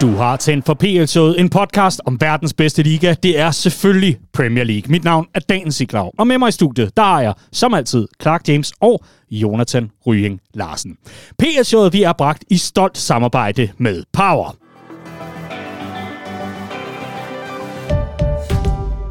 Du 0.00 0.10
har 0.10 0.36
tændt 0.36 0.66
for 0.66 0.74
PL-showet, 0.74 1.40
en 1.40 1.48
podcast 1.48 2.00
om 2.06 2.20
verdens 2.20 2.54
bedste 2.54 2.82
liga. 2.82 3.14
Det 3.22 3.38
er 3.38 3.50
selvfølgelig 3.50 4.16
Premier 4.32 4.64
League. 4.64 4.90
Mit 4.90 5.04
navn 5.04 5.26
er 5.34 5.40
Dan 5.40 5.72
Siglaug, 5.72 6.14
og 6.18 6.26
med 6.26 6.38
mig 6.38 6.48
i 6.48 6.52
studiet, 6.52 6.96
der 6.96 7.16
er 7.16 7.20
jeg, 7.20 7.34
som 7.52 7.74
altid, 7.74 8.08
Clark 8.22 8.48
James 8.48 8.72
og 8.80 9.04
Jonathan 9.30 9.90
Rying 10.06 10.40
Larsen. 10.54 10.96
PL-showet 11.38 11.92
vi 11.92 12.02
er 12.02 12.12
bragt 12.12 12.44
i 12.50 12.56
stolt 12.56 12.98
samarbejde 12.98 13.68
med 13.78 14.02
Power. 14.12 14.65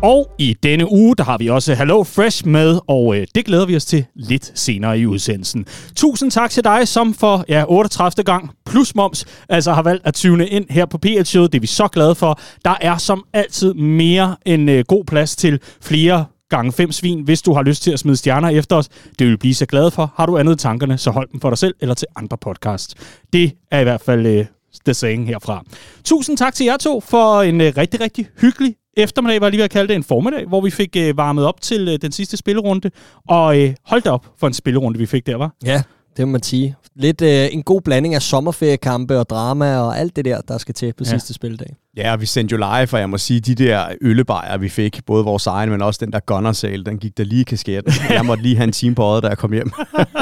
Og 0.06 0.32
i 0.38 0.54
denne 0.64 0.92
uge, 0.92 1.16
der 1.16 1.24
har 1.24 1.38
vi 1.38 1.50
også 1.50 1.74
Hello 1.74 2.04
Fresh 2.04 2.48
med, 2.48 2.80
og 2.88 3.18
øh, 3.18 3.28
det 3.36 3.46
glæder 3.46 3.66
vi 3.66 3.76
os 3.76 3.86
til 3.86 4.06
lidt 4.16 4.60
senere 4.60 5.00
i 5.00 5.06
udsendelsen. 5.06 5.66
Tusind 5.96 6.32
tak 6.32 6.52
til 6.52 6.64
dig, 6.64 6.88
som 6.88 7.14
for 7.14 7.46
ja, 7.50 7.64
38. 7.68 8.24
gang 8.24 8.52
plus 8.66 8.96
moms, 8.96 9.26
altså 9.50 9.74
har 9.74 9.82
valgt 9.82 10.08
at 10.08 10.14
tyve 10.14 10.48
ind 10.48 10.66
her 10.70 10.86
på 10.86 10.98
PL 10.98 11.24
Showet. 11.24 11.52
Det 11.52 11.60
er 11.60 11.62
vi 11.62 11.68
så 11.68 11.88
glade 11.88 12.16
for. 12.16 12.40
Der 12.66 12.76
er 12.82 12.98
som 12.98 13.24
altid 13.34 13.74
mere 13.74 14.36
en 14.46 14.70
øh, 14.70 14.84
god 14.88 15.04
plads 15.06 15.36
til 15.36 15.60
flere 15.82 16.26
gange 16.50 16.72
fem 16.72 16.92
svin, 16.92 17.22
hvis 17.22 17.42
du 17.42 17.54
har 17.54 17.64
lyst 17.64 17.84
til 17.84 17.92
at 17.92 18.00
smide 18.00 18.18
stjerner 18.18 18.50
efter 18.50 18.76
os. 18.76 18.88
Det 18.88 19.20
vil 19.20 19.32
vi 19.32 19.38
blive 19.38 19.54
så 19.54 19.66
glade 19.66 19.92
for. 19.92 20.14
Har 20.16 20.26
du 20.26 20.38
andet 20.38 20.54
i 20.54 20.64
tankerne, 20.64 20.98
så 20.98 21.12
hold 21.12 21.30
dem 21.32 21.40
for 21.40 21.50
dig 21.50 21.58
selv 21.58 21.76
eller 21.82 21.96
til 21.96 22.08
andre 22.16 22.38
podcasts. 22.38 22.96
Det 23.34 23.52
er 23.72 23.80
i 23.80 23.84
hvert 23.84 24.02
fald 24.02 24.26
øh, 24.26 24.46
det 24.86 24.96
saying 24.96 25.28
herfra. 25.28 25.64
Tusind 26.04 26.38
tak 26.38 26.54
til 26.54 26.66
jer 26.66 26.78
to 26.78 27.00
for 27.00 27.42
en 27.42 27.62
øh, 27.62 27.74
rigtig, 27.78 28.02
rigtig 28.02 28.28
hyggelig 28.42 28.76
eftermiddag, 28.98 29.42
var 29.42 29.48
jeg 29.48 29.52
lige 29.52 29.60
ved 29.60 29.66
at 29.66 29.72
kalde 29.72 29.88
det 29.88 29.96
en 29.96 30.04
formiddag, 30.04 30.46
hvor 30.46 30.62
vi 30.62 30.70
fik 30.70 30.96
øh, 30.98 31.18
varmet 31.18 31.46
op 31.46 31.62
til 31.62 31.88
øh, 31.88 32.00
den 32.02 32.12
sidste 32.12 32.38
spillerunde. 32.38 32.92
Og 33.30 33.62
øh, 33.62 33.74
hold 33.86 34.08
op 34.08 34.26
for 34.40 34.48
en 34.48 34.54
spillerunde, 34.54 35.00
vi 35.00 35.06
fik 35.06 35.26
der, 35.26 35.36
var. 35.36 35.56
Ja, 35.66 35.82
det 36.18 36.28
må 36.28 36.32
man 36.32 36.44
sige. 36.44 36.76
Lidt 36.96 37.22
øh, 37.22 37.48
en 37.52 37.64
god 37.64 37.82
blanding 37.82 38.16
af 38.16 38.22
sommerferiekampe 38.22 39.20
og 39.20 39.30
drama 39.30 39.78
og 39.78 40.00
alt 40.00 40.16
det 40.16 40.26
der, 40.26 40.42
der 40.42 40.58
skal 40.58 40.76
til 40.76 40.94
på 40.98 41.04
ja. 41.04 41.10
sidste 41.10 41.34
spildag. 41.34 41.76
Ja, 41.98 42.14
og 42.14 42.22
vi 42.22 42.26
sendte 42.26 42.54
jo 42.54 42.58
live, 42.58 42.88
for 42.88 42.98
jeg 42.98 43.10
må 43.10 43.18
sige, 43.18 43.40
de 43.40 43.56
der 43.56 43.86
øllebajer, 44.02 44.58
vi 44.58 44.70
fik, 44.70 45.06
både 45.06 45.24
vores 45.24 45.48
egen, 45.48 45.70
men 45.70 45.82
også 45.82 46.06
den 46.06 46.14
der 46.14 46.20
gunner 46.20 46.82
den 46.86 46.98
gik 46.98 47.18
der 47.18 47.24
lige 47.24 47.42
i 47.42 47.44
kasketten. 47.44 47.94
Jeg 48.10 48.26
måtte 48.26 48.44
lige 48.44 48.56
have 48.56 48.64
en 48.64 48.72
time 48.72 48.96
på 48.96 49.04
øjet, 49.04 49.24
da 49.24 49.28
jeg 49.28 49.38
kom 49.38 49.54
hjem. 49.54 49.72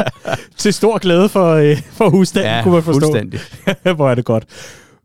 Til 0.57 0.73
stor 0.73 0.97
glæde 0.97 1.29
for, 1.29 1.53
øh, 1.53 1.81
for 1.91 2.09
husstanden, 2.09 2.51
ja, 2.51 2.63
kunne 2.63 2.73
man 2.73 2.83
forstå. 2.83 2.99
fuldstændig. 2.99 3.39
Hvor 3.95 4.09
er 4.09 4.15
det 4.15 4.25
godt. 4.25 4.43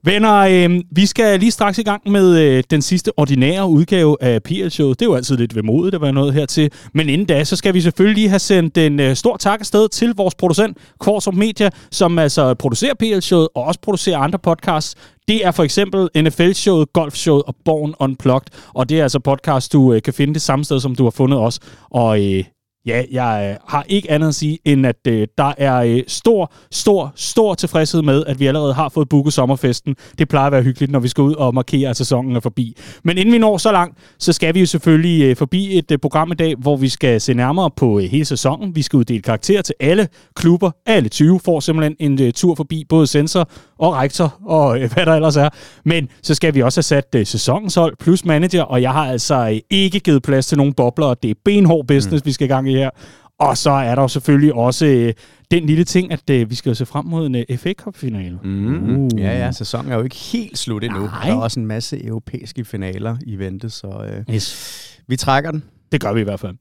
Venner, 0.04 0.34
øh, 0.34 0.80
vi 0.90 1.06
skal 1.06 1.40
lige 1.40 1.50
straks 1.50 1.78
i 1.78 1.82
gang 1.82 2.10
med 2.10 2.38
øh, 2.38 2.64
den 2.70 2.82
sidste 2.82 3.12
ordinære 3.16 3.68
udgave 3.68 4.16
af 4.20 4.42
PL-showet. 4.42 5.00
Det 5.00 5.06
er 5.06 5.10
jo 5.10 5.14
altid 5.14 5.36
lidt 5.36 5.56
vemodigt 5.56 5.94
at 5.94 6.02
være 6.02 6.12
noget 6.12 6.34
hertil. 6.34 6.72
Men 6.94 7.08
inden 7.08 7.26
da, 7.26 7.44
så 7.44 7.56
skal 7.56 7.74
vi 7.74 7.80
selvfølgelig 7.80 8.14
lige 8.14 8.28
have 8.28 8.38
sendt 8.38 8.78
en 8.78 9.00
øh, 9.00 9.16
stor 9.16 9.36
tak 9.36 9.60
afsted 9.60 9.88
til 9.88 10.14
vores 10.16 10.34
producent, 10.34 10.78
Kvartrup 11.00 11.34
Media, 11.34 11.70
som 11.90 12.18
altså 12.18 12.54
producerer 12.54 12.94
PL-showet 12.94 13.48
og 13.54 13.64
også 13.64 13.80
producerer 13.80 14.18
andre 14.18 14.38
podcasts. 14.38 14.94
Det 15.28 15.46
er 15.46 15.50
for 15.50 15.62
eksempel 15.64 16.08
NFL-showet, 16.16 16.88
Golf-showet 16.98 17.42
og 17.46 17.54
Born 17.64 17.94
Unplugged. 18.00 18.48
Og 18.74 18.88
det 18.88 18.98
er 18.98 19.02
altså 19.02 19.18
podcast, 19.18 19.72
du 19.72 19.92
øh, 19.92 20.02
kan 20.02 20.14
finde 20.14 20.34
det 20.34 20.42
samme 20.42 20.64
sted, 20.64 20.80
som 20.80 20.94
du 20.94 21.04
har 21.04 21.10
fundet 21.10 21.38
os. 21.38 21.58
Og 21.90 22.24
øh, 22.24 22.44
Ja, 22.88 23.02
jeg 23.10 23.50
øh, 23.50 23.56
har 23.68 23.84
ikke 23.88 24.10
andet 24.10 24.28
at 24.28 24.34
sige, 24.34 24.58
end 24.64 24.86
at 24.86 24.96
øh, 25.08 25.26
der 25.38 25.52
er 25.58 25.76
øh, 25.76 26.02
stor, 26.06 26.52
stor, 26.70 27.12
stor 27.16 27.54
tilfredshed 27.54 28.02
med, 28.02 28.24
at 28.26 28.40
vi 28.40 28.46
allerede 28.46 28.74
har 28.74 28.88
fået 28.88 29.08
booket 29.08 29.32
sommerfesten. 29.32 29.96
Det 30.18 30.28
plejer 30.28 30.46
at 30.46 30.52
være 30.52 30.62
hyggeligt, 30.62 30.92
når 30.92 30.98
vi 30.98 31.08
skal 31.08 31.22
ud 31.22 31.34
og 31.34 31.54
markere, 31.54 31.90
at 31.90 31.96
sæsonen 31.96 32.36
er 32.36 32.40
forbi. 32.40 32.76
Men 33.04 33.18
inden 33.18 33.34
vi 33.34 33.38
når 33.38 33.56
så 33.56 33.72
langt, 33.72 33.98
så 34.18 34.32
skal 34.32 34.54
vi 34.54 34.60
jo 34.60 34.66
selvfølgelig 34.66 35.24
øh, 35.24 35.36
forbi 35.36 35.78
et 35.78 35.90
øh, 35.90 35.98
program 35.98 36.32
i 36.32 36.34
dag, 36.34 36.54
hvor 36.58 36.76
vi 36.76 36.88
skal 36.88 37.20
se 37.20 37.34
nærmere 37.34 37.70
på 37.76 37.98
øh, 37.98 38.04
hele 38.04 38.24
sæsonen. 38.24 38.76
Vi 38.76 38.82
skal 38.82 38.96
uddele 38.96 39.22
karakter 39.22 39.62
til 39.62 39.74
alle 39.80 40.08
klubber. 40.36 40.70
Alle 40.86 41.08
20 41.08 41.40
får 41.44 41.60
simpelthen 41.60 41.96
en 42.00 42.22
øh, 42.22 42.32
tur 42.32 42.54
forbi 42.54 42.84
både 42.88 43.06
sensor 43.06 43.50
og 43.78 43.94
rektor 43.94 44.38
og 44.46 44.80
øh, 44.80 44.92
hvad 44.92 45.06
der 45.06 45.14
ellers 45.14 45.36
er. 45.36 45.48
Men 45.84 46.08
så 46.22 46.34
skal 46.34 46.54
vi 46.54 46.62
også 46.62 46.78
have 46.78 46.82
sat 46.82 47.14
øh, 47.16 47.26
sæsonens 47.26 47.74
hold 47.74 47.96
plus 48.00 48.24
manager, 48.24 48.62
og 48.62 48.82
jeg 48.82 48.92
har 48.92 49.06
altså 49.06 49.34
øh, 49.34 49.60
ikke 49.70 50.00
givet 50.00 50.22
plads 50.22 50.46
til 50.46 50.58
nogen 50.58 50.72
bobler, 50.72 51.06
og 51.06 51.22
det 51.22 51.30
er 51.30 51.34
benhård 51.44 51.86
business, 51.86 52.24
mm. 52.24 52.26
vi 52.26 52.32
skal 52.32 52.44
i 52.44 52.48
gang 52.48 52.70
i 52.70 52.77
her. 52.78 52.90
Og 53.38 53.56
så 53.56 53.70
er 53.70 53.94
der 53.94 54.02
jo 54.02 54.08
selvfølgelig 54.08 54.54
også 54.54 54.86
øh, 54.86 55.12
den 55.50 55.66
lille 55.66 55.84
ting, 55.84 56.12
at 56.12 56.30
øh, 56.30 56.50
vi 56.50 56.54
skal 56.54 56.76
se 56.76 56.86
frem 56.86 57.04
mod 57.04 57.26
en 57.26 57.34
øh, 57.34 57.58
FA 57.58 57.72
Cup-finale. 57.72 58.38
Mm. 58.44 59.04
Uh. 59.04 59.20
Ja, 59.20 59.38
ja, 59.38 59.52
sæsonen 59.52 59.92
er 59.92 59.96
jo 59.96 60.02
ikke 60.02 60.16
helt 60.16 60.58
slut 60.58 60.84
endnu. 60.84 61.00
Nej. 61.00 61.24
Der 61.24 61.32
er 61.32 61.36
også 61.36 61.60
en 61.60 61.66
masse 61.66 62.04
europæiske 62.04 62.64
finaler 62.64 63.16
i 63.26 63.36
vente, 63.36 63.70
så 63.70 63.86
øh, 63.86 64.34
yes. 64.34 65.00
vi 65.08 65.16
trækker 65.16 65.50
den. 65.50 65.64
Det 65.92 66.00
gør 66.00 66.12
vi 66.12 66.20
i 66.20 66.24
hvert 66.24 66.40
fald. 66.40 66.54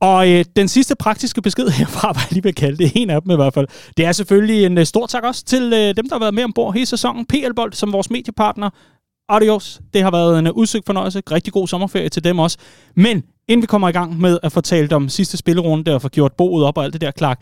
Og 0.00 0.30
øh, 0.30 0.44
den 0.56 0.68
sidste 0.68 0.94
praktiske 0.96 1.42
besked 1.42 1.68
herfra, 1.68 2.12
hvad 2.12 2.22
jeg 2.22 2.32
lige 2.32 2.42
vil 2.42 2.54
kalde 2.54 2.76
det, 2.76 2.92
en 2.94 3.10
af 3.10 3.22
dem 3.22 3.30
i 3.30 3.34
hvert 3.34 3.54
fald, 3.54 3.66
det 3.96 4.04
er 4.04 4.12
selvfølgelig 4.12 4.64
en 4.64 4.78
uh, 4.78 4.84
stor 4.84 5.06
tak 5.06 5.24
også 5.24 5.44
til 5.44 5.62
uh, 5.62 5.78
dem, 5.78 6.08
der 6.08 6.14
har 6.14 6.18
været 6.18 6.34
med 6.34 6.44
ombord 6.44 6.74
hele 6.74 6.86
sæsonen. 6.86 7.26
PL 7.26 7.54
Bold 7.56 7.72
som 7.72 7.92
vores 7.92 8.10
mediepartner. 8.10 8.70
Adios. 9.28 9.80
Det 9.94 10.02
har 10.02 10.10
været 10.10 10.38
en 10.38 10.46
uh, 10.46 10.56
udsøgt 10.56 10.86
fornøjelse. 10.86 11.22
Rigtig 11.30 11.52
god 11.52 11.68
sommerferie 11.68 12.08
til 12.08 12.24
dem 12.24 12.38
også. 12.38 12.58
Men 12.96 13.22
inden 13.48 13.62
vi 13.62 13.66
kommer 13.66 13.88
i 13.88 13.92
gang 13.92 14.20
med 14.20 14.38
at 14.42 14.52
fortælle 14.52 14.96
om 14.96 15.08
sidste 15.08 15.36
spillerunde 15.36 15.94
og 15.94 16.02
få 16.02 16.08
gjort 16.08 16.32
boet 16.32 16.64
op 16.64 16.78
og 16.78 16.84
alt 16.84 16.92
det 16.92 17.00
der, 17.00 17.10
Clark, 17.18 17.40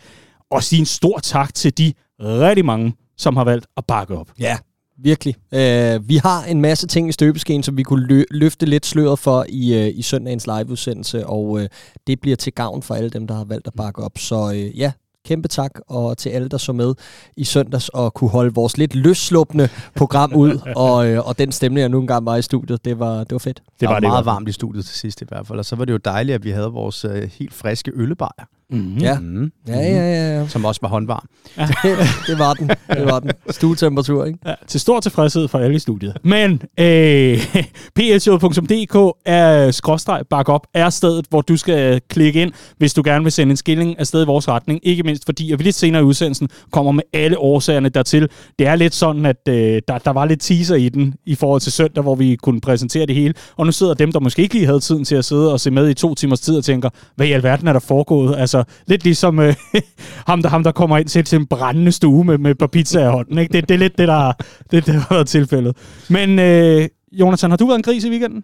og 0.51 0.63
sige 0.63 0.79
en 0.79 0.85
stor 0.85 1.19
tak 1.19 1.53
til 1.53 1.77
de 1.77 1.93
rigtig 2.19 2.65
mange, 2.65 2.93
som 3.17 3.37
har 3.37 3.43
valgt 3.43 3.65
at 3.77 3.85
bakke 3.85 4.17
op. 4.17 4.31
Ja, 4.39 4.57
virkelig. 4.97 5.35
Øh, 5.53 6.09
vi 6.09 6.15
har 6.15 6.43
en 6.43 6.61
masse 6.61 6.87
ting 6.87 7.09
i 7.09 7.11
støbeskeen, 7.11 7.63
som 7.63 7.77
vi 7.77 7.83
kunne 7.83 8.07
lø- 8.07 8.25
løfte 8.31 8.65
lidt 8.65 8.85
sløret 8.85 9.19
for 9.19 9.45
i, 9.49 9.73
øh, 9.73 9.97
i 9.97 10.01
søndagens 10.01 10.47
liveudsendelse, 10.47 11.27
og 11.27 11.61
øh, 11.61 11.69
det 12.07 12.19
bliver 12.21 12.35
til 12.35 12.53
gavn 12.53 12.83
for 12.83 12.95
alle 12.95 13.09
dem, 13.09 13.27
der 13.27 13.35
har 13.35 13.43
valgt 13.43 13.67
at 13.67 13.73
bakke 13.77 14.01
op. 14.01 14.17
Så 14.17 14.51
øh, 14.51 14.79
ja, 14.79 14.91
kæmpe 15.25 15.47
tak, 15.47 15.71
og 15.87 16.17
til 16.17 16.29
alle, 16.29 16.47
der 16.47 16.57
så 16.57 16.73
med 16.73 16.93
i 17.37 17.43
søndags 17.43 17.89
og 17.89 18.13
kunne 18.13 18.29
holde 18.29 18.53
vores 18.53 18.77
lidt 18.77 18.95
løsslupende 18.95 19.69
program 19.95 20.33
ud, 20.33 20.59
og, 20.75 21.07
øh, 21.07 21.27
og 21.27 21.37
den 21.37 21.51
stemning, 21.51 21.81
jeg 21.81 21.89
nu 21.89 21.99
engang 21.99 22.25
var 22.25 22.35
i 22.35 22.41
studiet, 22.41 22.85
det 22.85 22.99
var, 22.99 23.17
det 23.17 23.31
var 23.31 23.37
fedt. 23.37 23.63
Det 23.79 23.87
var, 23.87 23.93
var 23.93 23.99
det 23.99 24.09
meget 24.09 24.25
varmt 24.25 24.49
i 24.49 24.51
studiet 24.51 24.85
til 24.85 24.95
sidst 24.95 25.21
i 25.21 25.25
hvert 25.27 25.47
fald, 25.47 25.59
og 25.59 25.65
så 25.65 25.75
var 25.75 25.85
det 25.85 25.93
jo 25.93 25.97
dejligt, 25.97 26.35
at 26.35 26.43
vi 26.43 26.51
havde 26.51 26.67
vores 26.67 27.05
øh, 27.05 27.29
helt 27.39 27.53
friske 27.53 27.91
øllebajer. 27.95 28.45
Mm-hmm. 28.73 28.97
Ja. 28.97 29.19
Mm-hmm. 29.19 29.51
ja, 29.67 29.79
ja, 29.79 29.89
ja, 29.89 30.39
ja. 30.39 30.47
Som 30.47 30.65
også 30.65 30.79
var 30.81 30.89
håndvarm. 30.89 31.27
Ja. 31.57 31.67
det 32.27 32.39
var 32.39 32.53
den. 32.53 32.69
Det 32.69 33.05
var 33.05 33.19
den. 33.19 33.31
Stuetemperatur, 33.49 34.25
ikke? 34.25 34.39
Ja, 34.45 34.53
til 34.67 34.79
stor 34.79 34.99
tilfredshed 34.99 35.47
for 35.47 35.59
alle 35.59 35.75
i 35.75 35.79
studiet. 35.79 36.17
Men 36.23 36.61
øh, 36.79 37.37
plshow.dk 37.95 39.17
er 39.25 39.71
skråstreg 39.71 40.21
bak 40.29 40.49
op 40.49 40.67
er 40.73 40.89
stedet, 40.89 41.25
hvor 41.29 41.41
du 41.41 41.57
skal 41.57 42.01
klikke 42.09 42.41
ind, 42.41 42.51
hvis 42.77 42.93
du 42.93 43.01
gerne 43.05 43.23
vil 43.23 43.31
sende 43.31 43.51
en 43.51 43.57
skilling 43.57 43.99
afsted 43.99 44.23
i 44.23 44.25
vores 44.25 44.47
retning. 44.47 44.79
Ikke 44.83 45.03
mindst 45.03 45.25
fordi, 45.25 45.51
at 45.51 45.59
vi 45.59 45.63
lidt 45.63 45.75
senere 45.75 46.01
i 46.01 46.05
udsendelsen 46.05 46.49
kommer 46.71 46.91
med 46.91 47.03
alle 47.13 47.37
årsagerne 47.37 47.89
dertil. 47.89 48.29
Det 48.59 48.67
er 48.67 48.75
lidt 48.75 48.95
sådan, 48.95 49.25
at 49.25 49.47
øh, 49.49 49.81
der, 49.87 49.97
der 49.97 50.11
var 50.11 50.25
lidt 50.25 50.41
teaser 50.41 50.75
i 50.75 50.89
den 50.89 51.13
i 51.25 51.35
forhold 51.35 51.61
til 51.61 51.71
søndag, 51.71 52.03
hvor 52.03 52.15
vi 52.15 52.35
kunne 52.35 52.61
præsentere 52.61 53.05
det 53.05 53.15
hele. 53.15 53.33
Og 53.55 53.65
nu 53.65 53.71
sidder 53.71 53.93
dem, 53.93 54.11
der 54.11 54.19
måske 54.19 54.41
ikke 54.41 54.55
lige 54.55 54.65
havde 54.65 54.79
tiden 54.79 55.05
til 55.05 55.15
at 55.15 55.25
sidde 55.25 55.53
og 55.53 55.59
se 55.59 55.71
med 55.71 55.89
i 55.89 55.93
to 55.93 56.15
timers 56.15 56.39
tid 56.39 56.57
og 56.57 56.63
tænker, 56.63 56.89
hvad 57.15 57.27
i 57.27 57.31
alverden 57.31 57.67
er 57.67 57.73
der 57.73 57.79
foregået? 57.79 58.35
Altså, 58.37 58.62
lidt 58.87 59.03
ligesom 59.03 59.39
øh, 59.39 59.55
ham, 60.29 60.41
der, 60.41 60.49
ham, 60.49 60.63
der 60.63 60.71
kommer 60.71 60.97
ind 60.97 61.07
til, 61.07 61.23
til 61.23 61.39
en 61.39 61.45
brændende 61.45 61.91
stue 61.91 62.23
med, 62.23 62.37
med 62.37 62.55
pizza 62.67 63.01
i 63.01 63.11
hånden. 63.11 63.37
Ikke? 63.37 63.53
Det, 63.53 63.69
det 63.69 63.75
er 63.75 63.79
lidt 63.79 63.97
det, 63.97 64.07
der, 64.07 64.31
det, 64.71 64.85
det 64.85 64.93
har 64.93 65.07
været 65.09 65.27
tilfældet. 65.27 65.77
Men 66.09 66.39
øh, 66.39 66.87
Jonathan, 67.11 67.49
har 67.49 67.57
du 67.57 67.65
været 67.65 67.77
en 67.77 67.83
gris 67.83 68.03
i 68.03 68.09
weekenden? 68.09 68.43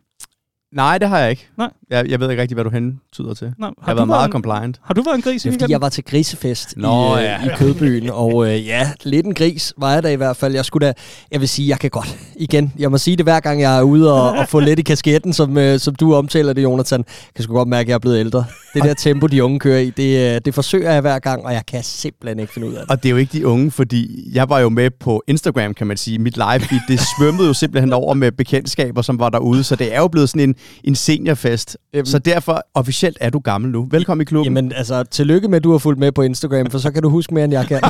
Nej, 0.71 0.97
det 0.97 1.09
har 1.09 1.19
jeg 1.19 1.29
ikke. 1.29 1.47
Nej. 1.57 1.69
Jeg, 1.89 2.09
jeg 2.09 2.19
ved 2.19 2.29
ikke 2.29 2.41
rigtig, 2.41 2.55
hvad 2.55 2.63
du 2.63 2.69
hentyder 2.69 3.33
til. 3.33 3.53
Nej, 3.57 3.67
har 3.67 3.73
jeg 3.77 3.85
har 3.85 3.93
været 3.93 4.07
meget 4.07 4.25
en, 4.25 4.31
compliant. 4.31 4.79
Har 4.83 4.93
du 4.93 5.01
været 5.01 5.15
en 5.15 5.21
gris 5.21 5.45
i 5.45 5.49
weekenden? 5.49 5.71
jeg 5.71 5.81
var 5.81 5.89
til 5.89 6.03
grisefest 6.03 6.73
Nå, 6.77 7.15
i, 7.15 7.19
øh, 7.19 7.23
ja. 7.23 7.45
i 7.45 7.49
Kødbyen, 7.57 8.09
og 8.09 8.47
øh, 8.47 8.67
ja, 8.67 8.91
lidt 9.03 9.25
en 9.25 9.33
gris 9.33 9.73
var 9.77 9.93
jeg 9.93 10.03
da 10.03 10.11
i 10.11 10.15
hvert 10.15 10.37
fald. 10.37 10.53
Jeg 10.53 10.65
skulle 10.65 10.87
da, 10.87 10.93
jeg 11.31 11.39
vil 11.39 11.49
sige, 11.49 11.69
jeg 11.69 11.79
kan 11.79 11.89
godt, 11.89 12.17
igen, 12.35 12.73
jeg 12.79 12.91
må 12.91 12.97
sige 12.97 13.17
det 13.17 13.25
hver 13.25 13.39
gang, 13.39 13.61
jeg 13.61 13.77
er 13.77 13.81
ude 13.81 14.13
og, 14.13 14.31
og 14.31 14.47
få 14.49 14.59
lidt 14.59 14.79
i 14.79 14.81
kasketten, 14.81 15.33
som, 15.33 15.57
øh, 15.57 15.79
som 15.79 15.95
du 15.95 16.15
omtaler 16.15 16.53
det, 16.53 16.63
Jonathan. 16.63 16.99
Jeg 16.99 17.33
kan 17.35 17.43
sgu 17.43 17.53
godt 17.53 17.69
mærke, 17.69 17.85
at 17.85 17.89
jeg 17.89 17.95
er 17.95 17.99
blevet 17.99 18.19
ældre. 18.19 18.45
Det 18.73 18.83
der 18.83 18.93
tempo, 18.93 19.27
de 19.27 19.43
unge 19.43 19.59
kører 19.59 19.79
i, 19.79 19.89
det, 19.89 20.35
øh, 20.35 20.41
det 20.45 20.53
forsøger 20.53 20.91
jeg 20.91 21.01
hver 21.01 21.19
gang, 21.19 21.45
og 21.45 21.53
jeg 21.53 21.65
kan 21.67 21.83
simpelthen 21.83 22.39
ikke 22.39 22.53
finde 22.53 22.67
ud 22.67 22.73
af 22.73 22.81
det. 22.81 22.91
Og 22.91 23.03
det 23.03 23.09
er 23.09 23.11
jo 23.11 23.17
ikke 23.17 23.37
de 23.37 23.47
unge, 23.47 23.71
fordi 23.71 24.29
jeg 24.33 24.49
var 24.49 24.59
jo 24.59 24.69
med 24.69 24.89
på 24.99 25.23
Instagram, 25.27 25.73
kan 25.73 25.87
man 25.87 25.97
sige. 25.97 26.19
Mit 26.19 26.37
live 26.37 26.59
feed, 26.59 26.81
det 26.87 26.99
svømmede 27.17 27.47
jo 27.47 27.53
simpelthen 27.53 27.93
over 27.93 28.13
med 28.13 28.31
bekendtskaber, 28.31 29.01
som 29.01 29.19
var 29.19 29.29
derude, 29.29 29.63
så 29.63 29.75
det 29.75 29.95
er 29.95 29.99
jo 29.99 30.07
blevet 30.07 30.29
sådan 30.29 30.49
en, 30.49 30.55
en 30.83 30.95
seniorfest. 30.95 31.77
Jamen, 31.93 32.05
så 32.05 32.19
derfor 32.19 32.61
officielt 32.73 33.17
er 33.21 33.29
du 33.29 33.39
gammel 33.39 33.71
nu. 33.71 33.87
Velkommen 33.91 34.21
i 34.21 34.25
klubben. 34.25 34.55
Jamen 34.55 34.71
altså, 34.71 35.03
tillykke 35.03 35.47
med, 35.47 35.55
at 35.55 35.63
du 35.63 35.71
har 35.71 35.77
fulgt 35.77 35.99
med 35.99 36.11
på 36.11 36.21
Instagram, 36.21 36.71
for 36.71 36.77
så 36.77 36.91
kan 36.91 37.03
du 37.03 37.09
huske 37.09 37.33
mere, 37.33 37.43
end 37.43 37.53
jeg 37.53 37.67
kan. 37.67 37.79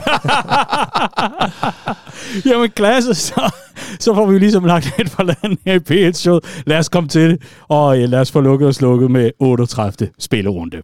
Jamen 2.52 2.70
klasse, 2.70 3.14
så, 3.14 3.52
så 4.00 4.16
får 4.16 4.26
vi 4.26 4.34
jo 4.34 4.40
ligesom 4.40 4.66
lagt 4.66 4.94
lidt 4.98 5.10
for 5.10 5.24
land 5.24 5.58
her 5.66 5.74
i 5.74 6.10
p 6.10 6.16
show 6.16 6.40
Lad 6.66 6.78
os 6.78 6.90
komme 6.90 7.10
til 7.10 7.30
det, 7.30 7.42
og 7.68 8.00
ja, 8.00 8.06
lad 8.06 8.20
os 8.20 8.32
få 8.32 8.42
lukket 8.42 8.68
og 8.68 8.76
slukket 8.76 9.12
med 9.12 9.32
38. 9.40 10.10
spillerunde. 10.20 10.78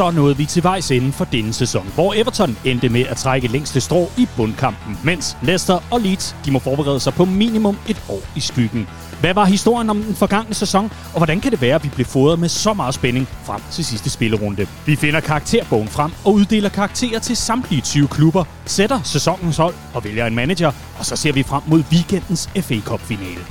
Så 0.00 0.10
nåede 0.10 0.36
vi 0.36 0.44
til 0.44 0.62
vejs 0.62 0.90
ende 0.90 1.12
for 1.12 1.24
denne 1.24 1.52
sæson, 1.52 1.90
hvor 1.94 2.14
Everton 2.16 2.56
endte 2.64 2.88
med 2.88 3.04
at 3.06 3.16
trække 3.16 3.48
længste 3.48 3.80
strå 3.80 4.10
i 4.18 4.28
bundkampen, 4.36 4.98
mens 5.04 5.36
Leicester 5.42 5.78
og 5.90 6.00
Leeds 6.00 6.36
de 6.44 6.50
må 6.50 6.58
forberede 6.58 7.00
sig 7.00 7.14
på 7.14 7.24
minimum 7.24 7.78
et 7.88 8.02
år 8.08 8.20
i 8.36 8.40
skyggen. 8.40 8.88
Hvad 9.20 9.34
var 9.34 9.44
historien 9.44 9.90
om 9.90 10.02
den 10.02 10.14
forgangne 10.14 10.54
sæson, 10.54 10.84
og 10.84 11.16
hvordan 11.16 11.40
kan 11.40 11.52
det 11.52 11.60
være, 11.60 11.74
at 11.74 11.84
vi 11.84 11.88
blev 11.88 12.06
fodret 12.06 12.38
med 12.38 12.48
så 12.48 12.74
meget 12.74 12.94
spænding 12.94 13.28
frem 13.44 13.60
til 13.70 13.84
sidste 13.84 14.10
spillerunde? 14.10 14.66
Vi 14.86 14.96
finder 14.96 15.20
karakterbogen 15.20 15.88
frem 15.88 16.10
og 16.24 16.34
uddeler 16.34 16.68
karakterer 16.68 17.18
til 17.18 17.36
samtlige 17.36 17.80
20 17.80 18.08
klubber, 18.08 18.44
sætter 18.66 19.00
sæsonens 19.04 19.56
hold 19.56 19.74
og 19.94 20.04
vælger 20.04 20.26
en 20.26 20.34
manager, 20.34 20.72
og 20.98 21.06
så 21.06 21.16
ser 21.16 21.32
vi 21.32 21.42
frem 21.42 21.62
mod 21.66 21.82
weekendens 21.92 22.48
FA 22.60 22.80
Cup-finale. 22.80 23.44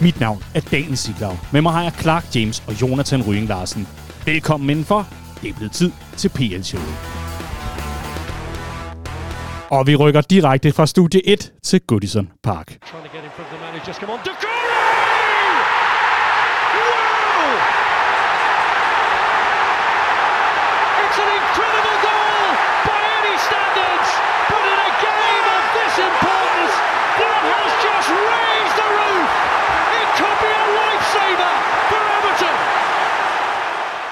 Mit 0.00 0.20
navn 0.20 0.42
er 0.54 0.60
Daniel 0.60 0.96
Siglau. 0.96 1.38
Med 1.52 1.62
mig 1.62 1.72
har 1.72 1.82
jeg 1.82 1.92
Clark 2.00 2.24
James 2.34 2.62
og 2.66 2.80
Jonathan 2.80 3.22
Røing 3.22 3.48
Larsen. 3.48 3.88
Velkommen 4.26 4.70
indenfor. 4.70 5.06
Det 5.42 5.48
er 5.50 5.54
blevet 5.54 5.72
tid 5.72 5.90
til 6.16 6.28
PL-showet. 6.28 6.94
Og 9.70 9.86
vi 9.86 9.96
rykker 9.96 10.20
direkte 10.20 10.72
fra 10.72 10.86
studie 10.86 11.28
1 11.28 11.52
til 11.62 11.80
Goodison 11.80 12.30
Park. 12.42 12.66
Trying 12.66 13.04
to 13.04 13.16
get 13.16 13.24
in 13.24 13.30
front 13.36 13.52
of 13.52 13.58
the 13.58 13.72
man 13.72 13.94
come 13.94 14.12
on. 14.12 14.49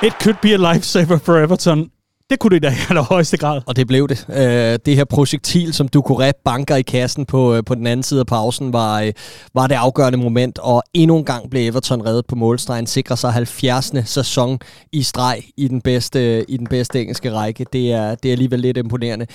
It 0.02 0.12
could 0.22 0.36
be 0.42 0.52
a 0.54 0.72
lifesaver 0.72 1.18
for 1.18 1.38
Everton. 1.38 1.90
Det 2.30 2.38
kunne 2.38 2.54
det 2.54 2.62
da 2.62 2.68
i 2.68 2.76
allerhøjeste 2.88 3.36
grad. 3.36 3.60
Og 3.66 3.76
det 3.76 3.86
blev 3.86 4.08
det. 4.08 4.26
Øh, 4.28 4.78
det 4.86 4.96
her 4.96 5.04
projektil, 5.04 5.72
som 5.74 5.88
du 5.88 6.02
kunne 6.02 6.32
banker 6.44 6.76
i 6.76 6.82
kassen 6.82 7.26
på, 7.26 7.54
øh, 7.54 7.64
på 7.64 7.74
den 7.74 7.86
anden 7.86 8.02
side 8.02 8.20
af 8.20 8.26
pausen, 8.26 8.72
var, 8.72 9.00
øh, 9.00 9.12
var 9.54 9.66
det 9.66 9.74
afgørende 9.74 10.18
moment. 10.18 10.58
Og 10.58 10.82
endnu 10.94 11.16
en 11.18 11.24
gang 11.24 11.50
blev 11.50 11.68
Everton 11.68 12.06
reddet 12.06 12.26
på 12.26 12.34
målstregen. 12.34 12.86
Sikrer 12.86 13.16
sig 13.16 13.32
70. 13.32 13.92
sæson 14.04 14.58
i 14.92 15.02
streg 15.02 15.42
i 15.56 15.68
den 15.68 15.80
bedste, 15.80 16.50
i 16.50 16.56
den 16.56 16.66
bedste 16.66 17.00
engelske 17.00 17.32
række. 17.32 17.66
Det 17.72 17.92
er, 17.92 18.14
det 18.14 18.28
er 18.28 18.32
alligevel 18.32 18.60
lidt 18.60 18.76
imponerende. 18.76 19.26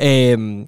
Øh, 0.00 0.66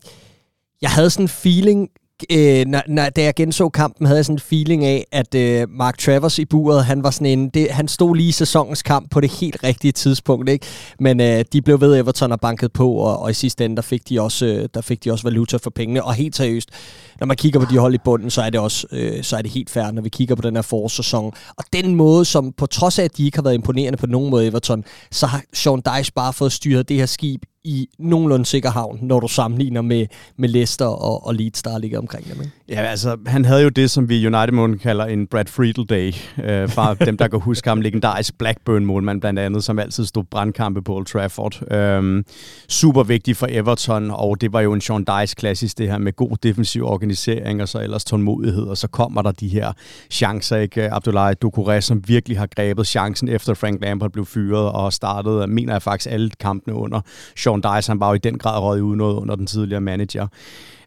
jeg 0.82 0.90
havde 0.90 1.10
sådan 1.10 1.24
en 1.24 1.28
feeling 1.28 1.88
øh, 2.30 2.66
når, 2.66 2.82
når, 2.88 3.08
da 3.08 3.22
jeg 3.22 3.34
genså 3.34 3.68
kampen, 3.68 4.06
havde 4.06 4.16
jeg 4.16 4.24
sådan 4.24 4.36
en 4.36 4.40
feeling 4.40 4.84
af, 4.84 5.06
at 5.12 5.34
øh, 5.34 5.68
Mark 5.70 5.98
Travers 5.98 6.38
i 6.38 6.44
buret, 6.44 6.84
han 6.84 7.02
var 7.02 7.10
sådan 7.10 7.26
en, 7.26 7.48
det, 7.48 7.70
han 7.70 7.88
stod 7.88 8.16
lige 8.16 8.28
i 8.28 8.32
sæsonens 8.32 8.82
kamp 8.82 9.10
på 9.10 9.20
det 9.20 9.30
helt 9.30 9.64
rigtige 9.64 9.92
tidspunkt, 9.92 10.48
ikke? 10.48 10.66
Men 11.00 11.20
øh, 11.20 11.44
de 11.52 11.62
blev 11.62 11.80
ved 11.80 11.96
Everton 11.96 12.32
og 12.32 12.40
banket 12.40 12.72
på, 12.72 12.92
og, 12.92 13.18
og 13.18 13.30
i 13.30 13.34
sidste 13.34 13.64
ende, 13.64 13.76
der 13.76 13.82
fik, 13.82 14.08
de 14.08 14.20
også, 14.20 14.46
øh, 14.46 14.68
der 14.74 14.80
fik 14.80 15.04
de 15.04 15.12
også 15.12 15.24
valuta 15.24 15.56
for 15.56 15.70
pengene, 15.70 16.04
og 16.04 16.14
helt 16.14 16.36
seriøst, 16.36 16.70
når 17.20 17.26
man 17.26 17.36
kigger 17.36 17.60
på 17.60 17.66
de 17.70 17.78
hold 17.78 17.94
i 17.94 17.98
bunden, 18.04 18.30
så 18.30 18.42
er 18.42 18.50
det 18.50 18.60
også 18.60 18.86
øh, 18.92 19.22
så 19.22 19.36
er 19.36 19.42
det 19.42 19.50
helt 19.50 19.70
fair, 19.70 19.90
når 19.90 20.02
vi 20.02 20.08
kigger 20.08 20.34
på 20.34 20.42
den 20.42 20.54
her 20.54 20.62
forårssæson. 20.62 21.32
Og 21.56 21.64
den 21.72 21.94
måde, 21.94 22.24
som 22.24 22.52
på 22.52 22.66
trods 22.66 22.98
af, 22.98 23.04
at 23.04 23.16
de 23.16 23.24
ikke 23.24 23.38
har 23.38 23.42
været 23.42 23.54
imponerende 23.54 23.96
på 23.96 24.06
nogen 24.06 24.30
måde 24.30 24.46
Everton, 24.46 24.84
så 25.10 25.26
har 25.26 25.42
Sean 25.52 25.82
Dyche 25.86 26.12
bare 26.14 26.32
fået 26.32 26.52
styret 26.52 26.88
det 26.88 26.96
her 26.96 27.06
skib 27.06 27.42
i 27.64 27.88
nogenlunde 27.98 28.46
sikker 28.46 28.70
havn, 28.70 28.98
når 29.02 29.20
du 29.20 29.28
sammenligner 29.28 29.82
med, 29.82 30.06
med 30.36 30.48
Leicester 30.48 30.86
og, 30.86 31.26
og 31.26 31.34
Leeds, 31.34 31.62
der 31.62 31.78
ligger 31.78 31.98
omkring 31.98 32.24
dem. 32.24 32.40
Ikke? 32.40 32.52
Ja, 32.68 32.82
altså, 32.82 33.16
han 33.26 33.44
havde 33.44 33.62
jo 33.62 33.68
det, 33.68 33.90
som 33.90 34.08
vi 34.08 34.26
United 34.26 34.52
Måden 34.52 34.78
kalder 34.78 35.04
en 35.04 35.26
Brad 35.26 35.44
Friedel 35.44 35.86
Day. 35.88 36.14
Øh, 36.44 36.74
bare 36.74 36.96
dem, 37.06 37.16
der 37.16 37.28
kan 37.28 37.40
huske 37.40 37.68
ham, 37.68 37.80
legendarisk 37.80 38.38
Blackburn-målmand 38.38 39.20
blandt 39.20 39.38
andet, 39.38 39.64
som 39.64 39.78
altid 39.78 40.04
stod 40.04 40.24
brandkampe 40.24 40.82
på 40.82 40.94
Old 40.94 41.06
Trafford. 41.06 41.72
Øh, 41.72 42.24
super 42.68 43.02
vigtig 43.02 43.36
for 43.36 43.46
Everton, 43.50 44.10
og 44.10 44.40
det 44.40 44.52
var 44.52 44.60
jo 44.60 44.72
en 44.72 44.80
Sean 44.80 45.04
Dice 45.04 45.34
klassisk, 45.34 45.78
det 45.78 45.90
her 45.90 45.98
med 45.98 46.12
god 46.12 46.36
defensiv 46.42 46.84
organisering, 46.84 47.62
og 47.62 47.68
så 47.68 47.80
ellers 47.80 48.04
tålmodighed, 48.04 48.64
og 48.64 48.76
så 48.76 48.88
kommer 48.88 49.22
der 49.22 49.32
de 49.32 49.48
her 49.48 49.72
chancer, 50.10 50.56
ikke? 50.56 50.92
Abdullahi 50.92 51.34
Doucouré, 51.44 51.80
som 51.80 52.02
virkelig 52.06 52.38
har 52.38 52.46
grebet 52.46 52.86
chancen, 52.86 53.28
efter 53.28 53.54
Frank 53.54 53.82
Lampard 53.82 54.10
blev 54.10 54.26
fyret, 54.26 54.72
og 54.72 54.92
startede, 54.92 55.46
mener 55.46 55.72
jeg 55.72 55.82
faktisk, 55.82 56.12
alle 56.12 56.30
kampene 56.40 56.74
under 56.74 57.00
Sean 57.36 57.53
Sean 57.62 57.76
Dice, 57.76 57.90
han 57.90 58.00
var 58.00 58.08
jo 58.08 58.14
i 58.14 58.18
den 58.18 58.38
grad 58.38 58.60
røget 58.60 58.80
ud 58.80 58.96
noget 58.96 59.14
under 59.14 59.34
den 59.34 59.46
tidligere 59.46 59.80
manager. 59.80 60.26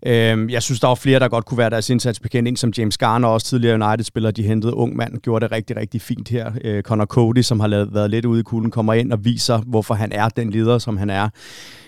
Øhm, 0.06 0.50
jeg 0.50 0.64
synes, 0.64 0.80
der 0.80 0.88
var 0.88 0.96
flere, 0.96 1.20
der 1.20 1.28
godt 1.28 1.46
kunne 1.46 1.58
være 1.58 1.70
deres 1.70 1.90
indsats 1.90 2.20
bekendt. 2.20 2.48
En 2.48 2.56
som 2.56 2.74
James 2.78 2.98
Garner, 2.98 3.28
også 3.28 3.48
tidligere 3.48 3.88
United-spiller, 3.88 4.32
de 4.32 4.44
hentede 4.44 4.74
ung 4.74 4.96
mand, 4.96 5.18
gjorde 5.18 5.44
det 5.44 5.52
rigtig, 5.52 5.78
rigtig 5.78 6.02
fint 6.02 6.30
her. 6.30 6.52
Øh, 6.64 6.84
Connor 6.84 7.06
Cody, 7.06 7.42
som 7.42 7.60
har 7.60 7.68
lavet, 7.68 7.94
været 7.94 8.10
lidt 8.10 8.26
ude 8.26 8.40
i 8.40 8.44
kulden, 8.44 8.72
kommer 8.72 8.94
ind 8.94 9.14
og 9.14 9.26
viser, 9.26 9.58
hvorfor 9.58 9.94
han 9.94 10.12
er 10.12 10.30
den 10.30 10.50
leder, 10.50 10.78
som 10.78 10.98
han 10.98 11.10
er. 11.10 11.30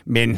Men 0.09 0.37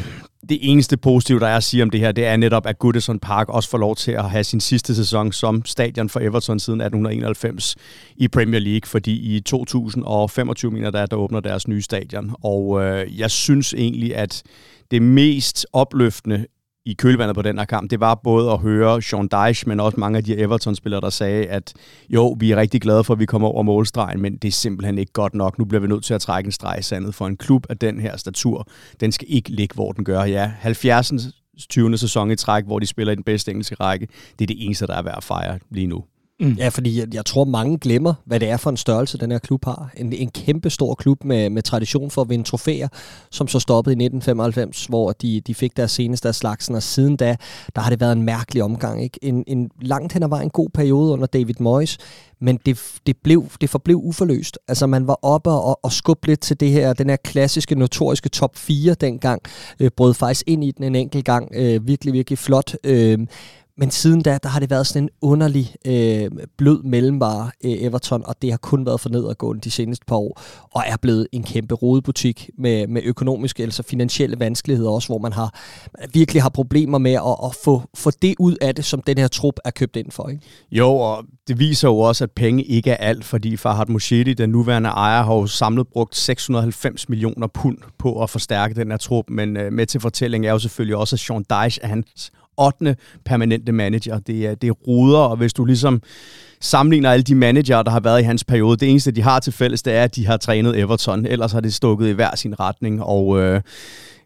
det 0.49 0.59
eneste 0.61 0.97
positive, 0.97 1.39
der 1.39 1.47
er 1.47 1.57
at 1.57 1.63
sige 1.63 1.83
om 1.83 1.89
det 1.89 1.99
her, 1.99 2.11
det 2.11 2.25
er 2.25 2.37
netop, 2.37 2.65
at 2.65 2.79
Goodison 2.79 3.19
Park 3.19 3.49
også 3.49 3.69
får 3.69 3.77
lov 3.77 3.95
til 3.95 4.11
at 4.11 4.29
have 4.29 4.43
sin 4.43 4.59
sidste 4.59 4.95
sæson 4.95 5.31
som 5.31 5.65
stadion 5.65 6.09
for 6.09 6.19
Everton 6.19 6.59
siden 6.59 6.81
1891 6.81 7.75
i 8.17 8.27
Premier 8.27 8.59
League, 8.59 8.87
fordi 8.87 9.35
i 9.35 9.39
2025 9.39 10.71
mener 10.71 10.91
der, 10.91 11.05
der 11.05 11.15
åbner 11.15 11.39
deres 11.39 11.67
nye 11.67 11.81
stadion. 11.81 12.35
Og 12.43 12.83
øh, 12.83 13.19
jeg 13.19 13.31
synes 13.31 13.73
egentlig, 13.73 14.15
at 14.15 14.43
det 14.91 15.01
mest 15.01 15.65
opløftende 15.73 16.45
i 16.85 16.93
kølvandet 16.93 17.35
på 17.35 17.41
den 17.41 17.57
her 17.57 17.65
kamp, 17.65 17.91
det 17.91 17.99
var 17.99 18.15
både 18.15 18.51
at 18.51 18.59
høre 18.59 19.01
Sean 19.01 19.27
Dyche, 19.27 19.69
men 19.69 19.79
også 19.79 19.99
mange 19.99 20.17
af 20.17 20.23
de 20.23 20.37
Everton-spillere, 20.37 21.01
der 21.01 21.09
sagde, 21.09 21.45
at 21.45 21.73
jo, 22.09 22.35
vi 22.39 22.51
er 22.51 22.57
rigtig 22.57 22.81
glade 22.81 23.03
for, 23.03 23.13
at 23.13 23.19
vi 23.19 23.25
kommer 23.25 23.47
over 23.47 23.63
målstregen, 23.63 24.21
men 24.21 24.37
det 24.37 24.47
er 24.47 24.51
simpelthen 24.51 24.97
ikke 24.97 25.11
godt 25.13 25.33
nok. 25.33 25.59
Nu 25.59 25.65
bliver 25.65 25.81
vi 25.81 25.87
nødt 25.87 26.03
til 26.03 26.13
at 26.13 26.21
trække 26.21 26.47
en 26.47 26.51
streg 26.51 26.79
i 26.79 26.83
sandet, 26.83 27.15
for 27.15 27.27
en 27.27 27.37
klub 27.37 27.65
af 27.69 27.77
den 27.77 27.99
her 27.99 28.17
statur, 28.17 28.67
den 28.99 29.11
skal 29.11 29.27
ikke 29.29 29.49
ligge, 29.49 29.75
hvor 29.75 29.91
den 29.91 30.05
gør. 30.05 30.23
Ja, 30.23 30.51
70. 30.59 31.11
20. 31.69 31.97
sæson 31.97 32.31
i 32.31 32.35
træk, 32.35 32.65
hvor 32.65 32.79
de 32.79 32.87
spiller 32.87 33.13
i 33.13 33.15
den 33.15 33.23
bedste 33.23 33.51
engelske 33.51 33.75
række, 33.75 34.07
det 34.39 34.45
er 34.45 34.47
det 34.47 34.65
eneste, 34.65 34.87
der 34.87 34.95
er 34.95 35.01
værd 35.01 35.17
at 35.17 35.23
fejre 35.23 35.59
lige 35.69 35.87
nu. 35.87 36.03
Mm. 36.41 36.53
Ja, 36.57 36.69
fordi 36.69 36.99
jeg, 36.99 37.13
jeg 37.13 37.25
tror, 37.25 37.45
mange 37.45 37.77
glemmer, 37.77 38.13
hvad 38.25 38.39
det 38.39 38.49
er 38.49 38.57
for 38.57 38.69
en 38.69 38.77
størrelse, 38.77 39.17
den 39.17 39.31
her 39.31 39.39
klub 39.39 39.65
har. 39.65 39.91
En, 39.97 40.13
en 40.13 40.29
kæmpe 40.29 40.69
stor 40.69 40.95
klub 40.95 41.23
med, 41.23 41.49
med 41.49 41.61
tradition 41.61 42.11
for 42.11 42.21
at 42.21 42.29
vinde 42.29 42.43
trofæer, 42.43 42.87
som 43.31 43.47
så 43.47 43.59
stoppede 43.59 43.93
i 43.93 44.05
1995, 44.05 44.85
hvor 44.85 45.11
de, 45.11 45.41
de 45.41 45.55
fik 45.55 45.77
deres 45.77 45.91
seneste 45.91 46.27
af 46.27 46.35
slagsen, 46.35 46.75
og 46.75 46.83
siden 46.83 47.15
da, 47.15 47.35
der 47.75 47.81
har 47.81 47.89
det 47.89 47.99
været 47.99 48.11
en 48.11 48.23
mærkelig 48.23 48.63
omgang. 48.63 49.03
Ikke? 49.03 49.19
En, 49.21 49.43
en 49.47 49.69
langt 49.81 50.13
hen 50.13 50.23
ad 50.23 50.41
en 50.43 50.49
god 50.49 50.69
periode 50.69 51.13
under 51.13 51.25
David 51.25 51.55
Moyes, 51.59 51.97
men 52.41 52.59
det, 52.65 52.79
det, 53.07 53.17
blev, 53.23 53.45
det 53.61 53.69
forblev 53.69 53.97
uforløst. 54.03 54.59
Altså 54.67 54.87
man 54.87 55.07
var 55.07 55.19
oppe 55.21 55.49
og, 55.49 55.79
og 55.83 55.91
skubbe 55.91 56.27
lidt 56.27 56.39
til 56.39 56.59
det 56.59 56.71
her, 56.71 56.93
den 56.93 57.09
her 57.09 57.15
klassiske, 57.15 57.75
notoriske 57.75 58.29
top 58.29 58.57
4 58.57 58.93
dengang, 58.93 59.41
øh, 59.79 59.91
brød 59.97 60.13
faktisk 60.13 60.43
ind 60.47 60.63
i 60.63 60.71
den 60.71 60.83
en 60.83 60.95
enkelt 60.95 61.25
gang, 61.25 61.49
øh, 61.55 61.87
virkelig, 61.87 62.13
virkelig 62.13 62.39
flot. 62.39 62.75
Øh, 62.83 63.19
men 63.81 63.91
siden 63.91 64.21
da, 64.21 64.37
der 64.43 64.49
har 64.49 64.59
det 64.59 64.69
været 64.69 64.87
sådan 64.87 65.03
en 65.03 65.09
underlig 65.21 65.75
øh, 65.87 66.31
blød 66.57 66.83
mellemvare 66.83 67.51
øh, 67.63 67.71
Everton, 67.71 68.23
og 68.25 68.35
det 68.41 68.51
har 68.51 68.57
kun 68.57 68.85
været 68.85 68.99
for 68.99 69.09
nedadgående 69.09 69.61
de 69.61 69.71
seneste 69.71 70.05
par 70.05 70.15
år, 70.15 70.41
og 70.71 70.83
er 70.87 70.97
blevet 70.97 71.27
en 71.31 71.43
kæmpe 71.43 71.75
rodebutik 71.75 72.49
med, 72.57 72.87
med 72.87 73.01
økonomiske, 73.05 73.63
altså 73.63 73.83
finansielle 73.83 74.39
vanskeligheder 74.39 74.89
også, 74.89 75.07
hvor 75.07 75.17
man 75.17 75.33
har 75.33 75.41
man 75.99 76.09
virkelig 76.13 76.41
har 76.41 76.49
problemer 76.49 76.97
med 76.97 77.11
at, 77.11 77.35
at 77.45 77.55
få, 77.63 77.81
få 77.95 78.11
det 78.21 78.35
ud 78.39 78.55
af 78.61 78.75
det, 78.75 78.85
som 78.85 79.01
den 79.01 79.17
her 79.17 79.27
trup 79.27 79.55
er 79.65 79.71
købt 79.71 79.95
ind 79.95 80.11
for. 80.11 80.29
Ikke? 80.29 80.43
Jo, 80.71 80.89
og 80.89 81.23
det 81.47 81.59
viser 81.59 81.87
jo 81.87 81.99
også, 81.99 82.23
at 82.23 82.31
penge 82.31 82.63
ikke 82.63 82.91
er 82.91 82.97
alt, 82.97 83.25
fordi 83.25 83.57
Farhad 83.57 83.85
Moshidi, 83.87 84.33
den 84.33 84.49
nuværende 84.49 84.89
ejer, 84.89 85.23
har 85.23 85.33
jo 85.33 85.47
samlet 85.47 85.87
brugt 85.87 86.17
690 86.17 87.09
millioner 87.09 87.47
pund 87.47 87.77
på 87.97 88.23
at 88.23 88.29
forstærke 88.29 88.73
den 88.73 88.91
her 88.91 88.97
trup, 88.97 89.25
men 89.29 89.57
øh, 89.57 89.73
med 89.73 89.85
til 89.85 89.99
fortælling 89.99 90.45
er 90.45 90.51
jo 90.51 90.59
selvfølgelig 90.59 90.95
også, 90.95 91.15
at 91.15 91.19
Sean 91.19 91.45
Dyche 91.49 91.83
er 91.83 91.87
hans 91.87 92.31
8. 92.61 92.95
permanente 93.25 93.71
manager. 93.71 94.19
Det 94.19 94.47
er, 94.47 94.55
det 94.55 94.67
er 94.67 94.71
ruder, 94.71 95.19
og 95.19 95.37
hvis 95.37 95.53
du 95.53 95.65
ligesom 95.65 96.01
sammenligner 96.59 97.11
alle 97.11 97.23
de 97.23 97.35
manager, 97.35 97.83
der 97.83 97.91
har 97.91 97.99
været 97.99 98.21
i 98.21 98.23
hans 98.23 98.43
periode, 98.43 98.77
det 98.77 98.89
eneste, 98.89 99.11
de 99.11 99.21
har 99.21 99.39
til 99.39 99.53
fælles, 99.53 99.83
det 99.83 99.93
er, 99.93 100.03
at 100.03 100.15
de 100.15 100.25
har 100.25 100.37
trænet 100.37 100.79
Everton. 100.79 101.25
Ellers 101.25 101.51
har 101.51 101.59
det 101.59 101.73
stukket 101.73 102.07
i 102.07 102.11
hver 102.11 102.35
sin 102.35 102.59
retning, 102.59 103.03
og 103.03 103.39
øh, 103.39 103.61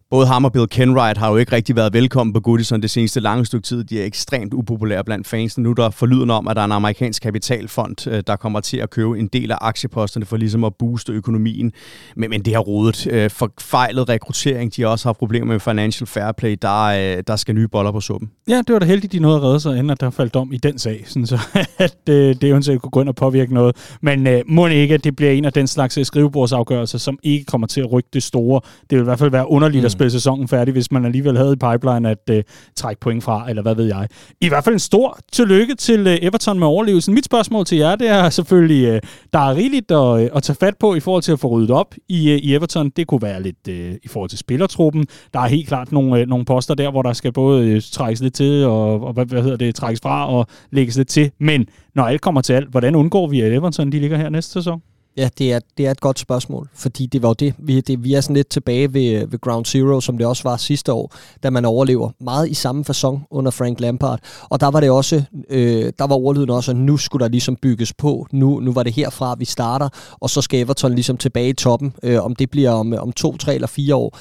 både 0.09 0.27
ham 0.27 0.45
og 0.45 0.53
Bill 0.53 0.67
Kenwright 0.67 1.17
har 1.17 1.29
jo 1.29 1.38
ikke 1.38 1.51
rigtig 1.51 1.75
været 1.75 1.93
velkommen 1.93 2.33
på 2.33 2.39
Goodison 2.39 2.81
det 2.81 2.89
seneste 2.89 3.19
lange 3.19 3.45
stykke 3.45 3.65
tid. 3.65 3.83
De 3.83 4.01
er 4.01 4.05
ekstremt 4.05 4.53
upopulære 4.53 5.03
blandt 5.03 5.27
fansen. 5.27 5.63
Nu 5.63 5.74
der 5.74 5.89
forlyder 5.89 6.33
om, 6.33 6.47
at 6.47 6.55
der 6.55 6.62
er 6.62 6.65
en 6.65 6.71
amerikansk 6.71 7.21
kapitalfond, 7.21 8.07
øh, 8.07 8.24
der 8.27 8.35
kommer 8.35 8.59
til 8.59 8.77
at 8.77 8.89
købe 8.89 9.19
en 9.19 9.27
del 9.27 9.51
af 9.51 9.57
aktieposterne 9.62 10.25
for 10.25 10.38
ligesom 10.38 10.63
at 10.63 10.75
booste 10.79 11.12
økonomien. 11.12 11.71
Men, 12.15 12.29
men 12.29 12.41
det 12.41 12.53
har 12.53 12.62
rodet. 12.62 13.07
Øh, 13.12 13.29
fejlet 13.59 14.09
rekruttering, 14.09 14.75
de 14.75 14.81
har 14.81 14.89
også 14.89 15.07
haft 15.07 15.17
problemer 15.17 15.47
med 15.47 15.59
financial 15.59 16.07
fair 16.07 16.31
play. 16.31 16.57
Der, 16.62 16.83
øh, 16.83 17.24
der 17.27 17.35
skal 17.35 17.55
nye 17.55 17.67
boller 17.67 17.91
på 17.91 18.01
suppen. 18.01 18.31
Ja, 18.47 18.62
det 18.67 18.74
var 18.74 18.79
da 18.79 18.85
heldigt, 18.85 19.13
de 19.13 19.19
nåede 19.19 19.38
at 19.38 19.43
redde 19.43 19.59
sig, 19.59 19.71
inden 19.71 19.89
at 19.89 20.00
der 20.00 20.09
faldt 20.09 20.35
om 20.35 20.53
i 20.53 20.57
den 20.57 20.79
sag, 20.79 21.03
sådan 21.07 21.27
så 21.27 21.39
at 21.77 22.09
øh, 22.09 22.15
det 22.15 22.43
eventuelt 22.43 22.81
kunne 22.81 22.91
gå 22.91 23.01
ind 23.01 23.09
og 23.09 23.15
påvirke 23.15 23.53
noget. 23.53 23.75
Men 24.01 24.27
øh, 24.27 24.35
uh, 24.35 24.53
må 24.53 24.67
ikke, 24.67 24.93
at 24.93 25.03
det 25.03 25.15
bliver 25.15 25.31
en 25.31 25.45
af 25.45 25.53
den 25.53 25.67
slags 25.67 26.07
skrivebordsafgørelser, 26.07 26.97
som 26.97 27.19
ikke 27.24 27.45
kommer 27.45 27.67
til 27.67 27.81
at 27.81 27.91
rykke 27.91 28.09
det 28.13 28.24
store. 28.24 28.62
Det 28.89 28.95
vil 28.97 29.00
i 29.00 29.03
hvert 29.03 29.19
fald 29.19 29.31
være 29.31 29.50
underligt 29.50 29.81
mm. 29.81 29.85
at 29.85 29.91
spille 29.95 30.11
sæsonen 30.11 30.47
færdig, 30.47 30.71
hvis 30.71 30.91
man 30.91 31.05
alligevel 31.05 31.37
havde 31.37 31.53
i 31.53 31.55
pipeline 31.55 32.09
at 32.09 32.29
øh, 32.29 32.43
trække 32.75 32.99
point 32.99 33.23
fra, 33.23 33.49
eller 33.49 33.61
hvad 33.61 33.75
ved 33.75 33.85
jeg. 33.85 34.07
I 34.41 34.47
hvert 34.47 34.63
fald 34.63 34.75
en 34.75 34.79
stor 34.79 35.19
tillykke 35.31 35.75
til 35.75 36.07
øh, 36.07 36.17
Everton 36.21 36.59
med 36.59 36.67
overlevelsen. 36.67 37.13
Mit 37.13 37.25
spørgsmål 37.25 37.65
til 37.65 37.77
jer, 37.77 37.95
det 37.95 38.09
er 38.09 38.29
selvfølgelig, 38.29 38.85
øh, 38.85 39.01
der 39.33 39.39
er 39.39 39.55
rigeligt 39.55 39.91
at, 39.91 40.21
øh, 40.21 40.29
at 40.35 40.43
tage 40.43 40.57
fat 40.59 40.77
på 40.79 40.95
i 40.95 40.99
forhold 40.99 41.23
til 41.23 41.31
at 41.31 41.39
få 41.39 41.47
ryddet 41.47 41.71
op 41.71 41.95
i, 42.09 42.31
øh, 42.31 42.37
i 42.37 42.55
Everton. 42.55 42.89
Det 42.89 43.07
kunne 43.07 43.21
være 43.21 43.41
lidt 43.41 43.67
øh, 43.69 43.93
i 44.03 44.07
forhold 44.07 44.29
til 44.29 44.39
spillertruppen. 44.39 45.05
Der 45.33 45.39
er 45.39 45.47
helt 45.47 45.67
klart 45.67 45.91
nogle, 45.91 46.21
øh, 46.21 46.27
nogle 46.27 46.45
poster 46.45 46.73
der, 46.73 46.91
hvor 46.91 47.01
der 47.01 47.13
skal 47.13 47.31
både 47.31 47.67
øh, 47.67 47.81
trækkes 47.91 48.21
lidt 48.21 48.33
til, 48.33 48.65
og, 48.65 49.01
og 49.01 49.13
hvad, 49.13 49.25
hvad 49.25 49.41
hedder 49.41 49.57
det, 49.57 49.75
trækkes 49.75 50.01
fra 50.03 50.33
og 50.33 50.47
lægges 50.71 50.97
lidt 50.97 51.07
til. 51.07 51.31
Men 51.39 51.65
når 51.95 52.03
alt 52.03 52.21
kommer 52.21 52.41
til 52.41 52.53
alt, 52.53 52.69
hvordan 52.69 52.95
undgår 52.95 53.27
vi, 53.27 53.41
at 53.41 53.53
Everton 53.53 53.91
de 53.91 53.99
ligger 53.99 54.17
her 54.17 54.29
næste 54.29 54.51
sæson? 54.51 54.81
Ja, 55.17 55.29
det 55.38 55.53
er, 55.53 55.60
det 55.77 55.88
er 55.88 55.91
et 55.91 56.01
godt 56.01 56.19
spørgsmål, 56.19 56.69
fordi 56.74 57.05
det 57.05 57.22
var 57.22 57.29
jo 57.29 57.34
det. 57.34 57.53
Vi, 57.57 57.81
det, 57.81 58.03
vi 58.03 58.13
er 58.13 58.22
sådan 58.22 58.36
lidt 58.36 58.50
tilbage 58.50 58.93
ved, 58.93 59.27
ved 59.27 59.41
Ground 59.41 59.65
Zero, 59.65 60.01
som 60.01 60.17
det 60.17 60.27
også 60.27 60.43
var 60.43 60.57
sidste 60.57 60.93
år, 60.93 61.13
da 61.43 61.50
man 61.50 61.65
overlever 61.65 62.10
meget 62.19 62.50
i 62.50 62.53
samme 62.53 62.86
fasong 62.86 63.27
under 63.31 63.51
Frank 63.51 63.79
Lampard. 63.79 64.19
Og 64.50 64.60
der 64.60 64.67
var 64.67 64.79
det 64.79 64.89
også, 64.89 65.24
øh, 65.50 65.93
der 66.00 66.07
var 66.07 66.15
ordlyden 66.15 66.50
også, 66.50 66.72
at 66.72 66.77
nu 66.77 66.98
skulle 66.98 67.24
der 67.24 67.29
ligesom 67.29 67.55
bygges 67.55 67.93
på. 67.93 68.27
Nu, 68.31 68.60
nu 68.60 68.74
var 68.74 68.84
det 68.84 68.93
herfra, 68.93 69.36
vi 69.39 69.45
starter, 69.45 69.89
og 70.12 70.29
så 70.29 70.41
skal 70.41 70.60
Everton 70.60 70.93
ligesom 70.93 71.17
tilbage 71.17 71.50
i 71.50 71.53
toppen. 71.53 71.93
Øh, 72.03 72.24
om 72.24 72.36
det 72.36 72.50
bliver 72.50 72.72
om, 72.72 72.93
om 72.93 73.12
to, 73.12 73.38
tre 73.38 73.55
eller 73.55 73.67
fire 73.67 73.95
år 73.95 74.17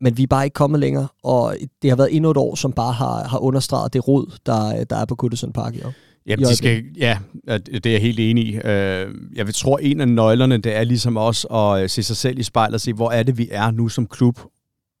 men 0.00 0.16
vi 0.16 0.22
er 0.22 0.26
bare 0.26 0.44
ikke 0.44 0.54
kommet 0.54 0.80
længere, 0.80 1.08
og 1.22 1.56
det 1.82 1.90
har 1.90 1.96
været 1.96 2.16
endnu 2.16 2.30
et 2.30 2.36
år, 2.36 2.54
som 2.54 2.72
bare 2.72 2.92
har, 2.92 3.24
har 3.24 3.38
understreget 3.38 3.92
det 3.92 4.08
rod, 4.08 4.38
der, 4.46 4.84
der 4.84 4.96
er 4.96 5.04
på 5.04 5.14
Goodison 5.14 5.52
Park 5.52 5.74
i 5.74 5.82
år. 5.82 5.92
Jamen, 6.26 6.44
de 6.44 6.56
skal, 6.56 6.84
ja, 6.96 7.18
det 7.48 7.86
er 7.86 7.90
jeg 7.90 8.00
helt 8.00 8.20
enig 8.20 8.46
i. 8.46 8.56
Øh, 8.56 9.14
jeg 9.34 9.46
vil 9.46 9.54
tror, 9.54 9.78
en 9.78 10.00
af 10.00 10.08
nøglerne, 10.08 10.58
det 10.58 10.76
er 10.76 10.84
ligesom 10.84 11.16
også 11.16 11.46
at 11.46 11.82
øh, 11.82 11.88
se 11.88 12.02
sig 12.02 12.16
selv 12.16 12.38
i 12.38 12.42
spejlet 12.42 12.74
og 12.74 12.80
se, 12.80 12.92
hvor 12.92 13.10
er 13.10 13.22
det, 13.22 13.38
vi 13.38 13.48
er 13.50 13.70
nu 13.70 13.88
som 13.88 14.06
klub. 14.06 14.40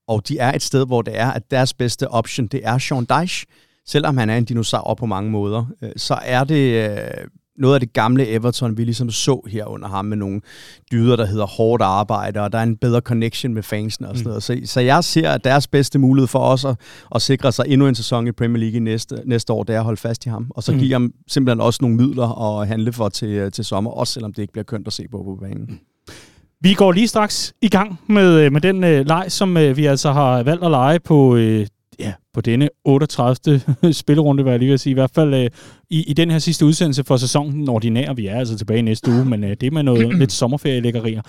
Og 0.08 0.28
de 0.28 0.38
er 0.38 0.52
et 0.52 0.62
sted, 0.62 0.86
hvor 0.86 1.02
det 1.02 1.18
er, 1.18 1.30
at 1.30 1.50
deres 1.50 1.74
bedste 1.74 2.08
option, 2.08 2.46
det 2.46 2.60
er 2.64 2.78
Sean 2.78 3.06
Dyche. 3.10 3.46
Selvom 3.86 4.16
han 4.16 4.30
er 4.30 4.36
en 4.36 4.44
dinosaur 4.44 4.94
på 4.94 5.06
mange 5.06 5.30
måder, 5.30 5.64
øh, 5.82 5.90
så 5.96 6.18
er 6.22 6.44
det 6.44 6.88
noget 7.58 7.74
af 7.74 7.80
det 7.80 7.92
gamle 7.92 8.28
Everton, 8.28 8.76
vi 8.76 8.84
ligesom 8.84 9.10
så 9.10 9.40
her 9.48 9.64
under 9.64 9.88
ham 9.88 10.04
med 10.04 10.16
nogle 10.16 10.40
dyder, 10.92 11.16
der 11.16 11.26
hedder 11.26 11.46
hårdt 11.46 11.82
arbejde, 11.82 12.40
og 12.40 12.52
der 12.52 12.58
er 12.58 12.62
en 12.62 12.76
bedre 12.76 13.00
connection 13.00 13.54
med 13.54 13.62
fansene 13.62 14.08
og 14.08 14.16
sådan 14.16 14.28
mm. 14.28 14.28
noget. 14.28 14.42
Så, 14.42 14.60
så 14.64 14.80
jeg 14.80 15.04
ser, 15.04 15.30
at 15.30 15.44
deres 15.44 15.66
bedste 15.66 15.98
mulighed 15.98 16.26
for 16.26 16.38
os 16.38 16.64
at, 16.64 16.76
at 17.14 17.22
sikre 17.22 17.52
sig 17.52 17.64
endnu 17.68 17.88
en 17.88 17.94
sæson 17.94 18.26
i 18.26 18.32
Premier 18.32 18.60
League 18.60 18.80
næste, 18.80 19.22
næste 19.24 19.52
år, 19.52 19.62
det 19.62 19.74
er 19.74 19.78
at 19.78 19.84
holde 19.84 20.00
fast 20.00 20.26
i 20.26 20.28
ham. 20.28 20.46
Og 20.50 20.62
så 20.62 20.72
mm. 20.72 20.78
give 20.78 20.92
ham 20.92 21.12
simpelthen 21.28 21.60
også 21.60 21.78
nogle 21.82 21.96
midler 21.96 22.60
at 22.60 22.68
handle 22.68 22.92
for 22.92 23.08
til, 23.08 23.52
til 23.52 23.64
sommer, 23.64 23.90
også 23.90 24.12
selvom 24.12 24.32
det 24.32 24.42
ikke 24.42 24.52
bliver 24.52 24.64
kønt 24.64 24.86
at 24.86 24.92
se 24.92 25.04
på 25.10 25.22
på 25.22 25.38
banen. 25.42 25.64
Mm. 25.68 25.78
Vi 26.60 26.74
går 26.74 26.92
lige 26.92 27.08
straks 27.08 27.54
i 27.62 27.68
gang 27.68 28.00
med, 28.06 28.50
med 28.50 28.60
den 28.60 28.84
øh, 28.84 29.06
leg, 29.06 29.24
som 29.28 29.56
øh, 29.56 29.76
vi 29.76 29.86
altså 29.86 30.12
har 30.12 30.42
valgt 30.42 30.64
at 30.64 30.70
lege 30.70 31.00
på 31.00 31.36
øh, 31.36 31.66
ja, 31.98 32.12
på 32.34 32.40
denne 32.40 32.68
38. 32.84 33.62
spillerunde, 33.92 34.42
hvad 34.42 34.52
jeg 34.52 34.58
lige 34.58 34.70
vil 34.70 34.78
sige. 34.78 34.90
I 34.90 34.94
hvert 34.94 35.10
fald 35.14 35.34
øh, 35.34 35.50
i, 35.90 36.02
i 36.02 36.12
den 36.12 36.30
her 36.30 36.38
sidste 36.38 36.66
udsendelse 36.66 37.04
for 37.04 37.16
sæsonen, 37.16 37.60
den 37.60 37.68
ordinære, 37.68 38.16
vi 38.16 38.26
er 38.26 38.38
altså 38.38 38.58
tilbage 38.58 38.82
næste 38.82 39.10
uge, 39.10 39.24
men 39.24 39.44
øh, 39.44 39.56
det 39.60 39.72
med 39.72 39.82
noget 39.82 40.14
lidt 40.18 40.32
sommerferielæggerier. 40.32 41.22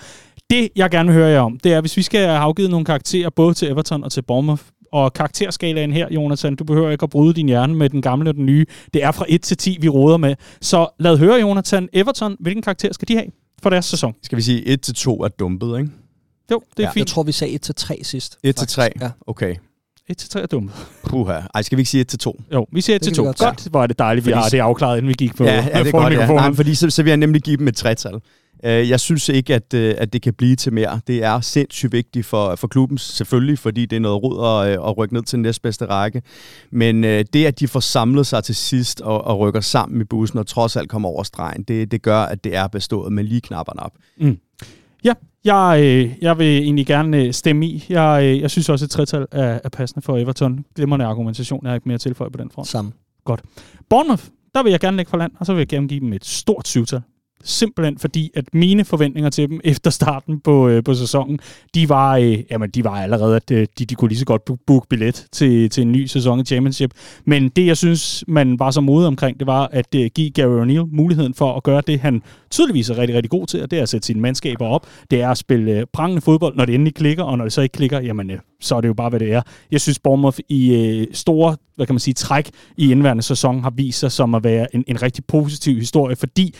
Det, 0.50 0.68
jeg 0.76 0.90
gerne 0.90 1.06
vil 1.06 1.14
høre 1.14 1.28
jer 1.28 1.40
om, 1.40 1.58
det 1.58 1.72
er, 1.72 1.80
hvis 1.80 1.96
vi 1.96 2.02
skal 2.02 2.20
have 2.20 2.38
afgivet 2.38 2.70
nogle 2.70 2.86
karakterer, 2.86 3.30
både 3.30 3.54
til 3.54 3.68
Everton 3.68 4.04
og 4.04 4.12
til 4.12 4.22
Bournemouth, 4.22 4.62
og 4.92 5.12
karakterskalaen 5.12 5.92
her, 5.92 6.08
Jonathan, 6.10 6.56
du 6.56 6.64
behøver 6.64 6.90
ikke 6.90 7.02
at 7.02 7.10
bryde 7.10 7.34
din 7.34 7.46
hjerne 7.46 7.74
med 7.74 7.90
den 7.90 8.02
gamle 8.02 8.30
og 8.30 8.34
den 8.34 8.46
nye. 8.46 8.66
Det 8.94 9.04
er 9.04 9.10
fra 9.10 9.24
1 9.28 9.42
til 9.42 9.56
10, 9.56 9.78
vi 9.80 9.88
råder 9.88 10.16
med. 10.16 10.34
Så 10.60 10.88
lad 10.98 11.16
høre, 11.16 11.40
Jonathan. 11.40 11.88
Everton, 11.92 12.36
hvilken 12.40 12.62
karakter 12.62 12.92
skal 12.92 13.08
de 13.08 13.14
have 13.14 13.26
for 13.62 13.70
deres 13.70 13.84
sæson? 13.84 14.14
Skal 14.22 14.36
vi 14.36 14.42
sige 14.42 14.66
1 14.66 14.80
til 14.80 14.94
2 14.94 15.22
er 15.22 15.28
dumpet, 15.28 15.78
ikke? 15.78 15.90
Jo, 16.50 16.62
det 16.76 16.82
er 16.82 16.86
ja. 16.86 16.90
fint. 16.90 16.96
Jeg 16.96 17.06
tror, 17.06 17.22
vi 17.22 17.32
sagde 17.32 17.54
1 17.54 17.62
til 17.62 17.74
3 17.74 18.00
sidst. 18.02 18.38
1 18.42 18.56
til 18.56 18.68
3? 18.68 18.90
Ja. 19.00 19.10
Okay. 19.26 19.54
1 20.08 20.16
til 20.16 20.30
3 20.30 20.42
er 20.42 20.46
dumt. 20.46 20.70
Puha. 21.04 21.40
Ej, 21.54 21.62
skal 21.62 21.76
vi 21.76 21.80
ikke 21.80 21.90
sige 21.90 22.00
1 22.00 22.08
til 22.08 22.18
2? 22.18 22.42
Jo, 22.52 22.66
vi 22.72 22.80
siger 22.80 22.96
1 22.96 23.02
til 23.02 23.14
2. 23.14 23.24
Godt, 23.24 23.38
godt. 23.38 23.74
er 23.74 23.86
det 23.86 23.98
dejligt, 23.98 24.26
vi 24.26 24.32
har 24.32 24.48
det 24.48 24.58
afklaret, 24.58 24.96
inden 24.98 25.08
vi 25.08 25.14
gik 25.14 25.36
på 25.36 25.44
ja, 25.44 25.54
ja, 25.54 25.78
det 25.78 25.86
er 25.86 25.90
godt, 25.90 26.12
ja. 26.12 26.26
Nej, 26.26 26.54
fordi 26.54 26.74
så, 26.74 26.90
så 26.90 27.02
vil 27.02 27.10
jeg 27.10 27.16
nemlig 27.16 27.42
give 27.42 27.56
dem 27.56 27.68
et 27.68 27.76
tretal. 27.76 28.14
Uh, 28.64 28.90
jeg 28.90 29.00
synes 29.00 29.28
ikke, 29.28 29.54
at, 29.54 29.74
uh, 29.74 29.80
at 29.80 30.12
det 30.12 30.22
kan 30.22 30.34
blive 30.34 30.56
til 30.56 30.72
mere. 30.72 31.00
Det 31.06 31.24
er 31.24 31.40
sindssygt 31.40 31.92
vigtigt 31.92 32.26
for, 32.26 32.56
for 32.56 32.68
klubben, 32.68 32.98
selvfølgelig, 32.98 33.58
fordi 33.58 33.86
det 33.86 33.96
er 33.96 34.00
noget 34.00 34.22
råd 34.22 34.66
at, 34.66 34.78
øh, 34.78 34.88
at 34.88 34.98
rykke 34.98 35.14
ned 35.14 35.22
til 35.22 35.36
den 35.36 35.42
næstbedste 35.42 35.86
række. 35.86 36.22
Men 36.70 37.04
uh, 37.04 37.10
det, 37.10 37.46
at 37.46 37.60
de 37.60 37.68
får 37.68 37.80
samlet 37.80 38.26
sig 38.26 38.44
til 38.44 38.54
sidst 38.54 39.00
og, 39.00 39.24
og 39.24 39.38
rykker 39.38 39.60
sammen 39.60 40.00
i 40.00 40.04
bussen 40.04 40.38
og 40.38 40.46
trods 40.46 40.76
alt 40.76 40.88
kommer 40.88 41.08
over 41.08 41.22
stregen, 41.22 41.62
det, 41.62 41.90
det 41.90 42.02
gør, 42.02 42.20
at 42.20 42.44
det 42.44 42.56
er 42.56 42.66
bestået 42.66 43.12
med 43.12 43.24
lige 43.24 43.40
knapperne 43.40 43.82
op. 43.82 43.92
Mm. 44.16 44.38
Ja, 45.06 45.12
jeg, 45.44 45.80
øh, 45.82 46.12
jeg 46.22 46.38
vil 46.38 46.46
egentlig 46.46 46.86
gerne 46.86 47.24
øh, 47.24 47.32
stemme 47.32 47.66
i. 47.66 47.84
Jeg, 47.88 48.20
øh, 48.24 48.40
jeg 48.40 48.50
synes 48.50 48.68
også, 48.68 48.84
at 48.84 48.86
et 48.86 48.90
tretal 48.90 49.26
er, 49.32 49.60
er 49.64 49.68
passende 49.68 50.04
for 50.04 50.18
Everton. 50.18 50.64
Glimrende 50.74 51.04
argumentation. 51.04 51.60
Jeg 51.62 51.70
har 51.70 51.74
ikke 51.74 51.88
mere 51.88 51.98
tilføje 51.98 52.30
på 52.30 52.38
den 52.38 52.50
front. 52.50 52.68
Samme. 52.68 52.92
Godt. 53.24 53.42
Bournemouth, 53.90 54.24
der 54.54 54.62
vil 54.62 54.70
jeg 54.70 54.80
gerne 54.80 54.96
lægge 54.96 55.10
for 55.10 55.16
land, 55.16 55.32
og 55.38 55.46
så 55.46 55.52
vil 55.52 55.60
jeg 55.60 55.68
gerne 55.68 55.88
give 55.88 56.00
dem 56.00 56.12
et 56.12 56.24
stort 56.24 56.68
syvtal. 56.68 57.00
Simpelthen 57.46 57.98
fordi, 57.98 58.30
at 58.34 58.44
mine 58.52 58.84
forventninger 58.84 59.30
til 59.30 59.48
dem 59.48 59.60
efter 59.64 59.90
starten 59.90 60.40
på, 60.40 60.68
øh, 60.68 60.84
på 60.84 60.94
sæsonen, 60.94 61.38
de 61.74 61.88
var, 61.88 62.16
øh, 62.16 62.38
jamen, 62.50 62.70
de 62.70 62.84
var 62.84 63.02
allerede, 63.02 63.36
at 63.36 63.50
øh, 63.50 63.66
de, 63.78 63.84
de 63.84 63.94
kunne 63.94 64.08
lige 64.08 64.18
så 64.18 64.24
godt 64.24 64.42
booke 64.66 64.88
billet 64.88 65.26
til, 65.32 65.70
til 65.70 65.82
en 65.82 65.92
ny 65.92 66.06
sæson 66.06 66.40
i 66.40 66.44
Championship. 66.44 66.90
Men 67.24 67.48
det, 67.48 67.66
jeg 67.66 67.76
synes, 67.76 68.24
man 68.28 68.58
var 68.58 68.70
så 68.70 68.80
modig 68.80 69.06
omkring, 69.06 69.38
det 69.38 69.46
var 69.46 69.68
at 69.72 69.94
øh, 69.94 70.10
give 70.14 70.30
Gary 70.30 70.64
O'Neill 70.64 70.96
muligheden 70.96 71.34
for 71.34 71.54
at 71.56 71.62
gøre 71.62 71.82
det, 71.86 72.00
han 72.00 72.22
tydeligvis 72.50 72.90
er 72.90 72.98
rigtig, 72.98 73.16
rigtig 73.16 73.30
god 73.30 73.46
til, 73.46 73.62
og 73.62 73.70
det 73.70 73.78
er 73.78 73.82
at 73.82 73.88
sætte 73.88 74.06
sine 74.06 74.20
mandskaber 74.20 74.66
op. 74.66 74.86
Det 75.10 75.20
er 75.20 75.28
at 75.28 75.38
spille 75.38 75.72
øh, 75.72 75.86
prangende 75.92 76.22
fodbold, 76.22 76.56
når 76.56 76.64
det 76.64 76.74
endelig 76.74 76.94
klikker, 76.94 77.24
og 77.24 77.38
når 77.38 77.44
det 77.44 77.52
så 77.52 77.60
ikke 77.60 77.72
klikker, 77.72 78.00
jamen, 78.00 78.30
øh, 78.30 78.38
så 78.60 78.76
er 78.76 78.80
det 78.80 78.88
jo 78.88 78.94
bare, 78.94 79.08
hvad 79.08 79.20
det 79.20 79.32
er. 79.32 79.42
Jeg 79.70 79.80
synes, 79.80 79.98
Bournemouth 79.98 80.38
i 80.48 80.74
øh, 80.74 81.06
store, 81.12 81.56
hvad 81.76 81.86
kan 81.86 81.94
man 81.94 82.00
sige, 82.00 82.14
træk 82.14 82.50
i 82.76 82.90
indværende 82.90 83.22
sæson 83.22 83.62
har 83.62 83.70
vist 83.70 83.98
sig 83.98 84.12
som 84.12 84.34
at 84.34 84.44
være 84.44 84.74
en, 84.74 84.84
en 84.86 85.02
rigtig 85.02 85.24
positiv 85.24 85.78
historie, 85.78 86.16
fordi 86.16 86.54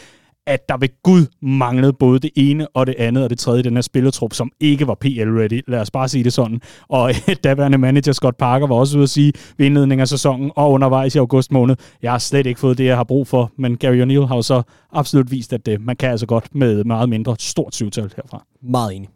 at 0.47 0.69
der 0.69 0.77
ved 0.77 0.89
Gud 1.03 1.27
manglede 1.43 1.93
både 1.93 2.19
det 2.19 2.31
ene 2.37 2.69
og 2.69 2.87
det 2.87 2.95
andet 2.99 3.25
og 3.25 3.31
det 3.31 3.39
tredje 3.39 3.61
i 3.61 3.63
den 3.63 3.75
her 3.75 3.81
spillertrup, 3.81 4.33
som 4.33 4.51
ikke 4.61 4.87
var 4.87 4.97
PL-ready. 5.05 5.61
Lad 5.69 5.81
os 5.81 5.91
bare 5.91 6.09
sige 6.09 6.25
det 6.25 6.33
sådan. 6.33 6.61
Og 6.89 7.11
daværende 7.45 7.79
manager 7.79 8.13
Scott 8.13 8.37
Parker 8.37 8.67
var 8.67 8.75
også 8.75 8.97
ude 8.97 9.03
at 9.03 9.11
sige 9.11 9.33
ved 9.59 9.67
indledningen 9.67 10.01
af 10.01 10.09
sæsonen 10.09 10.51
og 10.57 10.71
undervejs 10.73 11.15
i 11.15 11.19
august 11.19 11.53
måned, 11.53 11.77
jeg 12.03 12.11
har 12.11 12.19
slet 12.19 12.47
ikke 12.47 12.61
fået 12.61 12.79
det, 12.79 12.85
jeg 12.85 12.97
har 12.97 13.05
brug 13.05 13.27
for. 13.27 13.53
Men 13.59 13.77
Gary 13.77 14.03
O'Neill 14.03 14.27
har 14.27 14.37
jo 14.37 14.43
så 14.43 14.63
absolut 14.93 15.31
vist, 15.31 15.53
at 15.53 15.67
det, 15.67 15.81
man 15.81 15.97
kan 15.97 16.11
altså 16.11 16.27
godt 16.27 16.55
med 16.55 16.85
meget 16.85 17.09
mindre 17.09 17.37
stort 17.39 17.75
syvtal 17.75 18.13
herfra. 18.17 18.45
Meget 18.63 18.97
enig. 18.97 19.09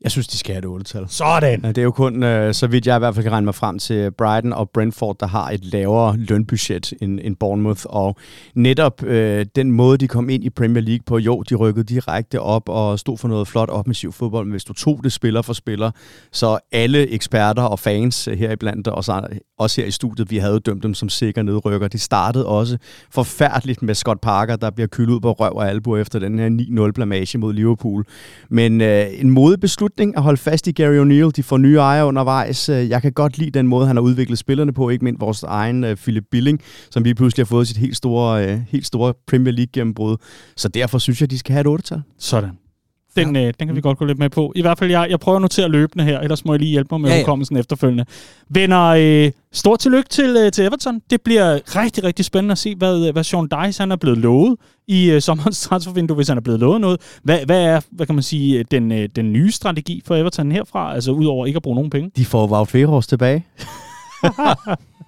Jeg 0.00 0.10
synes, 0.10 0.28
de 0.28 0.38
skal 0.38 0.54
have 0.54 0.76
et 0.76 0.80
8-tal. 0.80 1.04
Sådan! 1.08 1.62
Det 1.62 1.78
er 1.78 1.82
jo 1.82 1.90
kun, 1.90 2.22
øh, 2.22 2.54
så 2.54 2.66
vidt 2.66 2.86
jeg 2.86 2.96
i 2.96 2.98
hvert 2.98 3.14
fald 3.14 3.22
kan 3.22 3.32
regne 3.32 3.44
mig 3.44 3.54
frem 3.54 3.78
til, 3.78 4.10
Brighton 4.10 4.52
og 4.52 4.70
Brentford, 4.70 5.16
der 5.20 5.26
har 5.26 5.50
et 5.50 5.64
lavere 5.64 6.16
lønbudget 6.16 6.92
end, 7.02 7.20
end 7.22 7.36
Bournemouth. 7.36 7.82
Og 7.84 8.16
netop 8.54 9.02
øh, 9.02 9.46
den 9.56 9.72
måde, 9.72 9.98
de 9.98 10.08
kom 10.08 10.28
ind 10.28 10.44
i 10.44 10.50
Premier 10.50 10.82
League 10.82 11.02
på, 11.06 11.18
jo, 11.18 11.42
de 11.42 11.54
rykkede 11.54 11.84
direkte 11.84 12.40
op 12.40 12.68
og 12.68 12.98
stod 12.98 13.18
for 13.18 13.28
noget 13.28 13.48
flot 13.48 13.68
offensiv 13.70 14.12
fodbold. 14.12 14.46
Men 14.46 14.50
hvis 14.50 14.64
du 14.64 14.72
tog 14.72 15.00
det 15.04 15.12
spiller 15.12 15.42
for 15.42 15.52
spiller, 15.52 15.90
så 16.32 16.58
alle 16.72 17.08
eksperter 17.08 17.62
og 17.62 17.78
fans 17.78 18.24
her 18.24 18.52
iblandt, 18.52 18.88
og 18.88 19.04
så 19.04 19.26
også 19.58 19.80
her 19.80 19.88
i 19.88 19.90
studiet, 19.90 20.30
vi 20.30 20.36
havde 20.36 20.60
dømt 20.60 20.82
dem 20.82 20.94
som 20.94 21.08
sikker 21.08 21.42
nedrykker. 21.42 21.88
De 21.88 21.98
startede 21.98 22.46
også 22.46 22.78
forfærdeligt 23.10 23.82
med 23.82 23.94
Scott 23.94 24.20
Parker, 24.20 24.56
der 24.56 24.70
bliver 24.70 24.86
kyldet 24.86 25.14
ud 25.14 25.20
på 25.20 25.32
røv 25.32 25.52
og 25.56 25.68
albu 25.68 25.96
efter 25.96 26.18
den 26.18 26.38
her 26.38 26.88
9-0 26.88 26.92
blamage 26.92 27.38
mod 27.38 27.52
Liverpool. 27.52 28.04
Men 28.48 28.80
øh, 28.80 29.06
en 29.20 29.30
modig 29.30 29.60
beslutning 29.60 30.16
at 30.16 30.22
holde 30.22 30.36
fast 30.36 30.66
i 30.66 30.72
Gary 30.72 31.04
O'Neill. 31.04 31.30
De 31.30 31.42
får 31.42 31.58
nye 31.58 31.76
ejere 31.76 32.06
undervejs. 32.06 32.68
Øh, 32.68 32.88
jeg 32.88 33.02
kan 33.02 33.12
godt 33.12 33.38
lide 33.38 33.50
den 33.50 33.66
måde, 33.66 33.86
han 33.86 33.96
har 33.96 34.02
udviklet 34.02 34.38
spillerne 34.38 34.72
på. 34.72 34.88
Ikke 34.88 35.04
mindst 35.04 35.20
vores 35.20 35.42
egen 35.42 35.84
øh, 35.84 35.96
Philip 35.96 36.24
Billing, 36.30 36.60
som 36.90 37.04
vi 37.04 37.14
pludselig 37.14 37.44
har 37.44 37.48
fået 37.48 37.68
sit 37.68 37.76
helt 37.76 37.96
store, 37.96 38.46
øh, 38.46 38.60
helt 38.68 38.86
store 38.86 39.14
Premier 39.26 39.52
League 39.52 39.70
gennembrud. 39.72 40.16
Så 40.56 40.68
derfor 40.68 40.98
synes 40.98 41.20
jeg, 41.20 41.30
de 41.30 41.38
skal 41.38 41.52
have 41.52 41.74
et 41.74 41.80
8-tal. 41.80 42.02
Sådan. 42.18 42.65
Den, 43.16 43.36
ja. 43.36 43.46
øh, 43.46 43.54
den 43.60 43.68
kan 43.68 43.76
vi 43.76 43.80
godt 43.80 43.98
gå 43.98 44.04
lidt 44.04 44.18
med 44.18 44.30
på. 44.30 44.52
I 44.56 44.60
hvert 44.60 44.78
fald, 44.78 44.90
jeg, 44.90 45.06
jeg 45.10 45.20
prøver 45.20 45.36
at 45.36 45.42
notere 45.42 45.68
løbende 45.68 46.04
her, 46.04 46.20
ellers 46.20 46.44
må 46.44 46.52
jeg 46.52 46.60
lige 46.60 46.70
hjælpe 46.70 46.88
mig 46.90 47.00
med 47.00 47.10
ja, 47.10 47.16
ja. 47.16 47.22
hukommelsen 47.22 47.56
efterfølgende. 47.56 48.04
Venner, 48.48 48.84
øh, 48.84 49.32
stort 49.52 49.78
tillykke 49.78 50.08
til, 50.08 50.36
øh, 50.36 50.52
til 50.52 50.64
Everton. 50.64 51.00
Det 51.10 51.20
bliver 51.20 51.76
rigtig, 51.76 52.04
rigtig 52.04 52.24
spændende 52.24 52.52
at 52.52 52.58
se, 52.58 52.74
hvad, 52.74 53.12
hvad 53.12 53.24
Sean 53.24 53.48
Dice 53.48 53.82
han 53.82 53.92
er 53.92 53.96
blevet 53.96 54.18
lovet 54.18 54.56
i 54.88 55.10
øh, 55.10 55.20
sommerens 55.20 55.60
transfervindue, 55.68 56.14
hvis 56.14 56.28
han 56.28 56.36
er 56.36 56.42
blevet 56.42 56.60
lovet 56.60 56.80
noget. 56.80 57.00
Hvad, 57.22 57.38
hvad 57.46 57.64
er, 57.64 57.80
hvad 57.90 58.06
kan 58.06 58.14
man 58.14 58.22
sige, 58.22 58.64
den, 58.70 58.92
øh, 58.92 59.08
den 59.16 59.32
nye 59.32 59.50
strategi 59.50 60.02
for 60.06 60.16
Everton 60.16 60.52
herfra, 60.52 60.94
altså 60.94 61.10
udover 61.10 61.46
ikke 61.46 61.56
at 61.56 61.62
bruge 61.62 61.74
nogen 61.74 61.90
penge? 61.90 62.10
De 62.16 62.24
får 62.24 62.46
Wout 62.46 62.74
Weghorst 62.74 63.08
tilbage. 63.08 63.46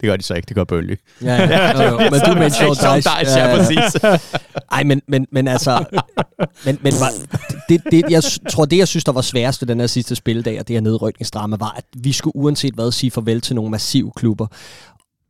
Det 0.00 0.08
gør 0.08 0.16
de 0.16 0.22
så 0.22 0.34
ikke, 0.34 0.46
det 0.46 0.56
gør 0.56 0.64
Bølge. 0.64 0.96
Ja, 1.22 1.34
ja, 1.34 1.82
jo, 1.82 1.90
jo. 1.90 2.10
men 2.10 2.20
du 2.20 2.34
med 2.34 2.50
Sean 2.50 2.70
Dice. 2.70 3.10
Dice, 3.20 3.40
ja, 3.40 3.56
præcis. 3.56 4.02
Ej, 4.72 4.82
men, 4.82 5.02
men, 5.08 5.26
men 5.32 5.48
altså, 5.48 5.84
men, 6.64 6.78
men 6.82 6.92
var, 7.00 7.10
det, 7.68 7.82
det, 7.90 8.04
jeg 8.10 8.22
tror, 8.50 8.64
det 8.64 8.78
jeg 8.78 8.88
synes, 8.88 9.04
der 9.04 9.12
var 9.12 9.20
sværest 9.20 9.62
ved 9.62 9.68
den 9.68 9.80
her 9.80 9.86
sidste 9.86 10.14
spildag, 10.14 10.60
og 10.60 10.68
det 10.68 10.76
her 10.76 10.80
nedrykningsdrama, 10.80 11.56
var, 11.60 11.74
at 11.76 11.84
vi 11.96 12.12
skulle 12.12 12.36
uanset 12.36 12.74
hvad 12.74 12.92
sige 12.92 13.10
farvel 13.10 13.40
til 13.40 13.54
nogle 13.54 13.70
massive 13.70 14.12
klubber. 14.16 14.46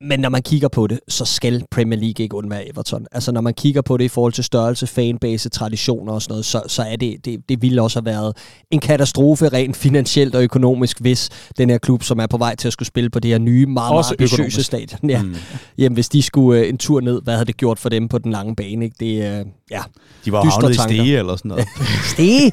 Men 0.01 0.21
når 0.21 0.29
man 0.29 0.43
kigger 0.43 0.69
på 0.69 0.87
det, 0.87 1.01
så 1.09 1.25
skal 1.25 1.65
Premier 1.71 1.99
League 1.99 2.23
ikke 2.23 2.37
undvære 2.37 2.69
Everton. 2.69 3.07
Altså 3.13 3.33
når 3.33 3.41
man 3.41 3.55
kigger 3.55 3.83
på 3.83 3.97
det 3.97 4.05
i 4.05 4.09
forhold 4.09 4.33
til 4.33 4.45
størrelse, 4.45 4.87
fanbase, 4.87 5.49
traditioner 5.49 6.13
og 6.13 6.23
sådan 6.23 6.33
noget, 6.33 6.45
så, 6.45 6.63
så 6.67 6.83
er 6.83 6.97
det, 6.97 7.25
det, 7.25 7.49
det 7.49 7.63
ville 7.63 7.83
også 7.83 7.99
have 7.99 8.07
været 8.07 8.37
en 8.71 8.81
katastrofe 8.81 9.49
rent 9.49 9.77
finansielt 9.77 10.35
og 10.35 10.43
økonomisk, 10.43 11.01
hvis 11.01 11.31
den 11.59 11.71
her 11.71 11.79
klub, 11.79 12.03
som 12.03 12.19
er 12.19 12.27
på 12.27 12.37
vej 12.39 12.55
til 12.55 12.69
at 12.69 12.73
skulle 12.73 12.87
spille 12.87 13.11
på 13.11 13.21
det 13.21 13.31
her 13.31 13.39
nye, 13.39 13.67
meget, 13.67 13.95
meget 13.95 14.11
ambitiøse 14.11 14.63
stadion, 14.63 15.11
ja, 15.11 15.23
mm. 15.23 15.35
jamen, 15.79 15.95
hvis 15.95 16.09
de 16.09 16.23
skulle 16.23 16.61
uh, 16.61 16.69
en 16.69 16.79
tur 16.79 17.01
ned, 17.01 17.23
hvad 17.23 17.35
havde 17.35 17.47
det 17.47 17.57
gjort 17.57 17.79
for 17.79 17.89
dem 17.89 18.09
på 18.09 18.19
den 18.19 18.33
lange 18.33 18.57
bane? 18.57 18.85
Ikke? 18.85 18.97
Det, 19.01 19.41
uh, 19.43 19.51
ja, 19.71 19.83
de 20.25 20.33
var 20.33 20.45
havnet 20.45 20.71
i 20.71 20.75
Stege 20.75 21.19
eller 21.19 21.37
sådan 21.37 21.49
noget. 21.49 21.67
stege? 22.13 22.51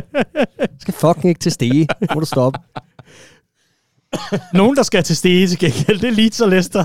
skal 0.80 0.94
fucking 0.94 1.28
ikke 1.28 1.40
til 1.40 1.52
Stege. 1.52 1.86
Må 2.14 2.20
du 2.20 2.26
stoppe. 2.26 2.58
Nogen, 4.52 4.76
der 4.76 4.82
skal 4.82 5.02
til 5.02 5.16
Stege 5.16 5.46
til 5.46 5.58
gengæld, 5.58 6.00
det 6.00 6.08
er 6.08 6.12
Leeds 6.12 6.40
og 6.40 6.48
Leicester. 6.48 6.84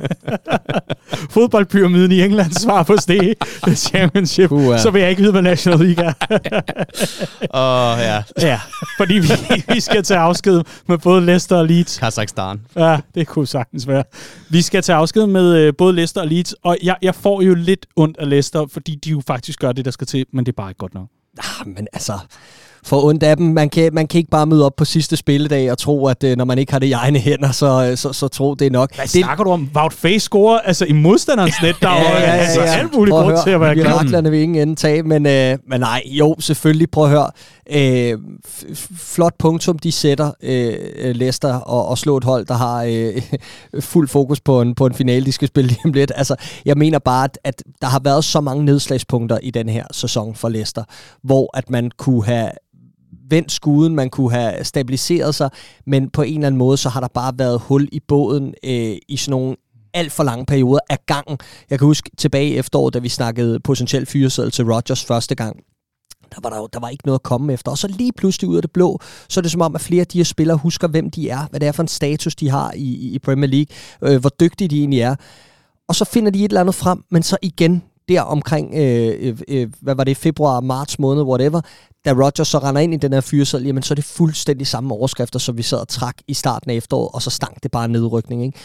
Fodboldpyramiden 1.33 2.11
i 2.11 2.21
England 2.21 2.51
svar 2.51 2.83
på 2.83 2.97
Stege 2.97 3.35
Championship. 3.89 4.51
Uh. 4.51 4.79
Så 4.79 4.91
vil 4.91 5.01
jeg 5.01 5.09
ikke 5.09 5.21
vide, 5.21 5.31
hvad 5.31 5.41
National 5.41 5.79
League 5.79 6.05
er. 6.05 6.13
Åh, 7.93 7.97
uh, 7.97 8.03
ja. 8.03 8.23
Ja, 8.47 8.59
fordi 8.97 9.13
vi, 9.13 9.27
vi 9.73 9.79
skal 9.79 10.03
tage 10.03 10.19
afsked 10.19 10.63
med 10.87 10.97
både 10.97 11.25
Leicester 11.25 11.55
og 11.57 11.65
Leeds. 11.65 11.97
Kazakhstan. 11.97 12.61
Ja, 12.75 12.99
det 13.15 13.27
kunne 13.27 13.47
sagtens 13.47 13.87
være. 13.87 14.03
Vi 14.49 14.61
skal 14.61 14.81
tage 14.81 14.95
afsked 14.95 15.27
med 15.27 15.67
uh, 15.67 15.73
både 15.77 15.93
Leicester 15.93 16.21
og 16.21 16.27
Leeds, 16.27 16.53
og 16.53 16.77
jeg, 16.83 16.95
jeg 17.01 17.15
får 17.15 17.41
jo 17.41 17.55
lidt 17.55 17.85
ondt 17.95 18.17
af 18.17 18.29
Leicester, 18.29 18.65
fordi 18.71 18.95
de 18.95 19.09
jo 19.09 19.21
faktisk 19.27 19.59
gør 19.59 19.71
det, 19.71 19.85
der 19.85 19.91
skal 19.91 20.07
til, 20.07 20.25
men 20.33 20.45
det 20.45 20.51
er 20.51 20.55
bare 20.55 20.69
ikke 20.69 20.79
godt 20.79 20.93
nok. 20.93 21.07
Ah, 21.37 21.67
men 21.67 21.87
altså, 21.93 22.13
for 22.85 23.03
ondt 23.03 23.23
af 23.23 23.37
dem. 23.37 23.45
Man 23.45 23.69
kan, 23.69 23.93
man 23.93 24.07
kan 24.07 24.17
ikke 24.17 24.29
bare 24.29 24.45
møde 24.45 24.65
op 24.65 24.75
på 24.75 24.85
sidste 24.85 25.15
spilledag 25.15 25.71
og 25.71 25.77
tro, 25.77 26.07
at 26.07 26.23
øh, 26.23 26.37
når 26.37 26.45
man 26.45 26.57
ikke 26.57 26.71
har 26.71 26.79
det 26.79 26.87
i 26.87 26.91
egne 26.91 27.19
hænder, 27.19 27.51
så, 27.51 27.87
øh, 27.89 27.97
så, 27.97 28.13
så 28.13 28.27
tro 28.27 28.53
det 28.53 28.67
er 28.67 28.71
nok. 28.71 28.95
Hvad 28.95 29.03
det, 29.03 29.11
snakker 29.11 29.43
du 29.43 29.49
om? 29.49 29.69
Wout 29.75 29.93
Face 29.93 30.19
scorer 30.19 30.59
altså 30.59 30.85
i 30.85 30.91
modstanderens 30.91 31.55
net, 31.63 31.75
der 31.81 31.89
ja, 31.95 32.01
ja, 32.01 32.19
ja, 32.19 32.25
altså, 32.25 32.61
ja. 32.61 32.67
alt 32.67 32.93
muligt 32.95 33.13
grund 33.13 33.37
til 33.43 33.49
at 33.51 33.61
være 33.61 33.73
glad. 33.73 33.85
Miraklerne 33.85 34.31
vil 34.31 34.39
ingen 34.39 34.61
ende 34.61 34.75
tage, 34.75 35.03
men, 35.03 35.25
øh, 35.25 35.57
men 35.67 35.79
nej, 35.79 36.01
jo, 36.05 36.35
selvfølgelig, 36.39 36.91
prøv 36.91 37.03
at 37.03 37.09
høre. 37.09 37.29
Øh, 37.69 38.19
flot 38.97 39.33
punktum, 39.39 39.79
de 39.79 39.91
sætter 39.91 40.31
øh, 40.43 41.15
Leicester 41.15 41.53
og, 41.53 41.87
og 41.87 41.97
slå 41.97 42.17
et 42.17 42.23
hold, 42.23 42.45
der 42.45 42.53
har 42.53 42.83
øh, 42.83 43.21
fuld 43.91 44.07
fokus 44.07 44.41
på 44.41 44.61
en, 44.61 44.75
på 44.75 44.85
en 44.85 44.93
finale, 44.93 45.25
de 45.25 45.31
skal 45.31 45.47
spille 45.47 45.67
lige 45.67 45.81
om 45.85 45.93
lidt. 45.93 46.11
Altså, 46.15 46.35
jeg 46.65 46.77
mener 46.77 46.99
bare, 46.99 47.23
at, 47.23 47.37
at 47.43 47.63
der 47.81 47.87
har 47.87 47.99
været 48.03 48.25
så 48.25 48.41
mange 48.41 48.65
nedslagspunkter 48.65 49.37
i 49.43 49.51
den 49.51 49.69
her 49.69 49.85
sæson 49.91 50.35
for 50.35 50.49
Leicester, 50.49 50.83
hvor 51.21 51.57
at 51.57 51.69
man 51.69 51.91
kunne 51.97 52.25
have 52.25 52.49
vendt 53.33 53.51
skuden, 53.51 53.95
man 53.95 54.09
kunne 54.09 54.31
have 54.31 54.63
stabiliseret 54.63 55.35
sig, 55.35 55.49
men 55.85 56.09
på 56.09 56.21
en 56.21 56.33
eller 56.33 56.47
anden 56.47 56.57
måde, 56.57 56.77
så 56.77 56.89
har 56.89 56.99
der 56.99 57.07
bare 57.07 57.33
været 57.37 57.59
hul 57.59 57.89
i 57.91 57.99
båden 58.07 58.53
øh, 58.63 58.97
i 59.07 59.17
sådan 59.17 59.31
nogle 59.31 59.55
alt 59.93 60.11
for 60.11 60.23
lange 60.23 60.45
perioder 60.45 60.79
af 60.89 60.97
gangen. 61.05 61.37
Jeg 61.69 61.79
kan 61.79 61.85
huske 61.85 62.11
tilbage 62.17 62.49
i 62.49 62.57
efteråret, 62.57 62.93
da 62.93 62.99
vi 62.99 63.09
snakkede 63.09 63.59
potentielt 63.59 64.09
fyreseddel 64.09 64.51
til 64.51 64.65
Rodgers 64.65 65.05
første 65.05 65.35
gang, 65.35 65.55
der 66.35 66.39
var 66.43 66.49
der, 66.49 66.57
jo, 66.57 66.67
der 66.73 66.79
var 66.79 66.89
ikke 66.89 67.05
noget 67.05 67.19
at 67.19 67.23
komme 67.23 67.53
efter. 67.53 67.71
Og 67.71 67.77
så 67.77 67.87
lige 67.87 68.11
pludselig 68.17 68.49
ud 68.49 68.55
af 68.55 68.61
det 68.61 68.71
blå, 68.71 68.99
så 69.29 69.39
er 69.39 69.41
det 69.41 69.51
som 69.51 69.61
om, 69.61 69.75
at 69.75 69.81
flere 69.81 70.01
af 70.01 70.07
de 70.07 70.17
her 70.19 70.23
spillere 70.23 70.57
husker, 70.57 70.87
hvem 70.87 71.11
de 71.11 71.29
er, 71.29 71.47
hvad 71.49 71.59
det 71.59 71.67
er 71.67 71.71
for 71.71 71.83
en 71.83 71.87
status, 71.87 72.35
de 72.35 72.49
har 72.49 72.71
i, 72.75 73.13
i 73.15 73.19
Premier 73.19 73.49
League, 73.49 73.75
øh, 74.13 74.21
hvor 74.21 74.29
dygtige 74.29 74.67
de 74.67 74.79
egentlig 74.79 74.99
er. 74.99 75.15
Og 75.87 75.95
så 75.95 76.05
finder 76.05 76.31
de 76.31 76.39
et 76.39 76.49
eller 76.49 76.61
andet 76.61 76.75
frem, 76.75 77.03
men 77.11 77.23
så 77.23 77.37
igen, 77.41 77.83
der 78.09 78.21
omkring, 78.21 78.73
øh, 78.75 79.17
øh, 79.19 79.37
øh, 79.47 79.67
hvad 79.81 79.95
var 79.95 80.03
det, 80.03 80.17
februar, 80.17 80.59
marts 80.59 80.99
måned, 80.99 81.23
whatever, 81.23 81.61
da 82.05 82.11
Rodgers 82.11 82.47
så 82.47 82.57
render 82.57 82.81
ind 82.81 82.93
i 82.93 82.97
den 82.97 83.13
her 83.13 83.21
fyrsel, 83.21 83.65
jamen 83.65 83.83
så 83.83 83.93
er 83.93 83.95
det 83.95 84.03
fuldstændig 84.03 84.67
samme 84.67 84.93
overskrifter, 84.93 85.39
som 85.39 85.57
vi 85.57 85.61
sad 85.61 85.77
og 85.77 85.87
trak 85.87 86.15
i 86.27 86.33
starten 86.33 86.71
af 86.71 86.75
efteråret, 86.75 87.09
og 87.13 87.21
så 87.21 87.29
stank 87.29 87.63
det 87.63 87.71
bare 87.71 87.87
nedrykning. 87.87 88.43
Ikke? 88.45 88.59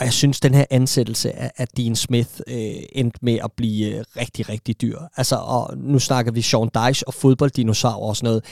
Og 0.00 0.06
jeg 0.06 0.12
synes, 0.12 0.40
den 0.40 0.54
her 0.54 0.64
ansættelse 0.70 1.32
af, 1.32 1.50
af 1.56 1.68
Dean 1.68 1.96
Smith 1.96 2.30
øh, 2.46 2.56
endte 2.92 3.18
med 3.22 3.38
at 3.44 3.52
blive 3.56 3.96
øh, 3.96 4.04
rigtig, 4.16 4.48
rigtig 4.48 4.80
dyr. 4.82 4.98
Altså, 5.16 5.36
og 5.36 5.76
nu 5.76 5.98
snakker 5.98 6.32
vi 6.32 6.42
Sean 6.42 6.68
Dyche 6.74 7.08
og 7.08 7.14
fodbolddinosaur 7.14 8.08
og 8.08 8.16
sådan 8.16 8.26
noget 8.26 8.44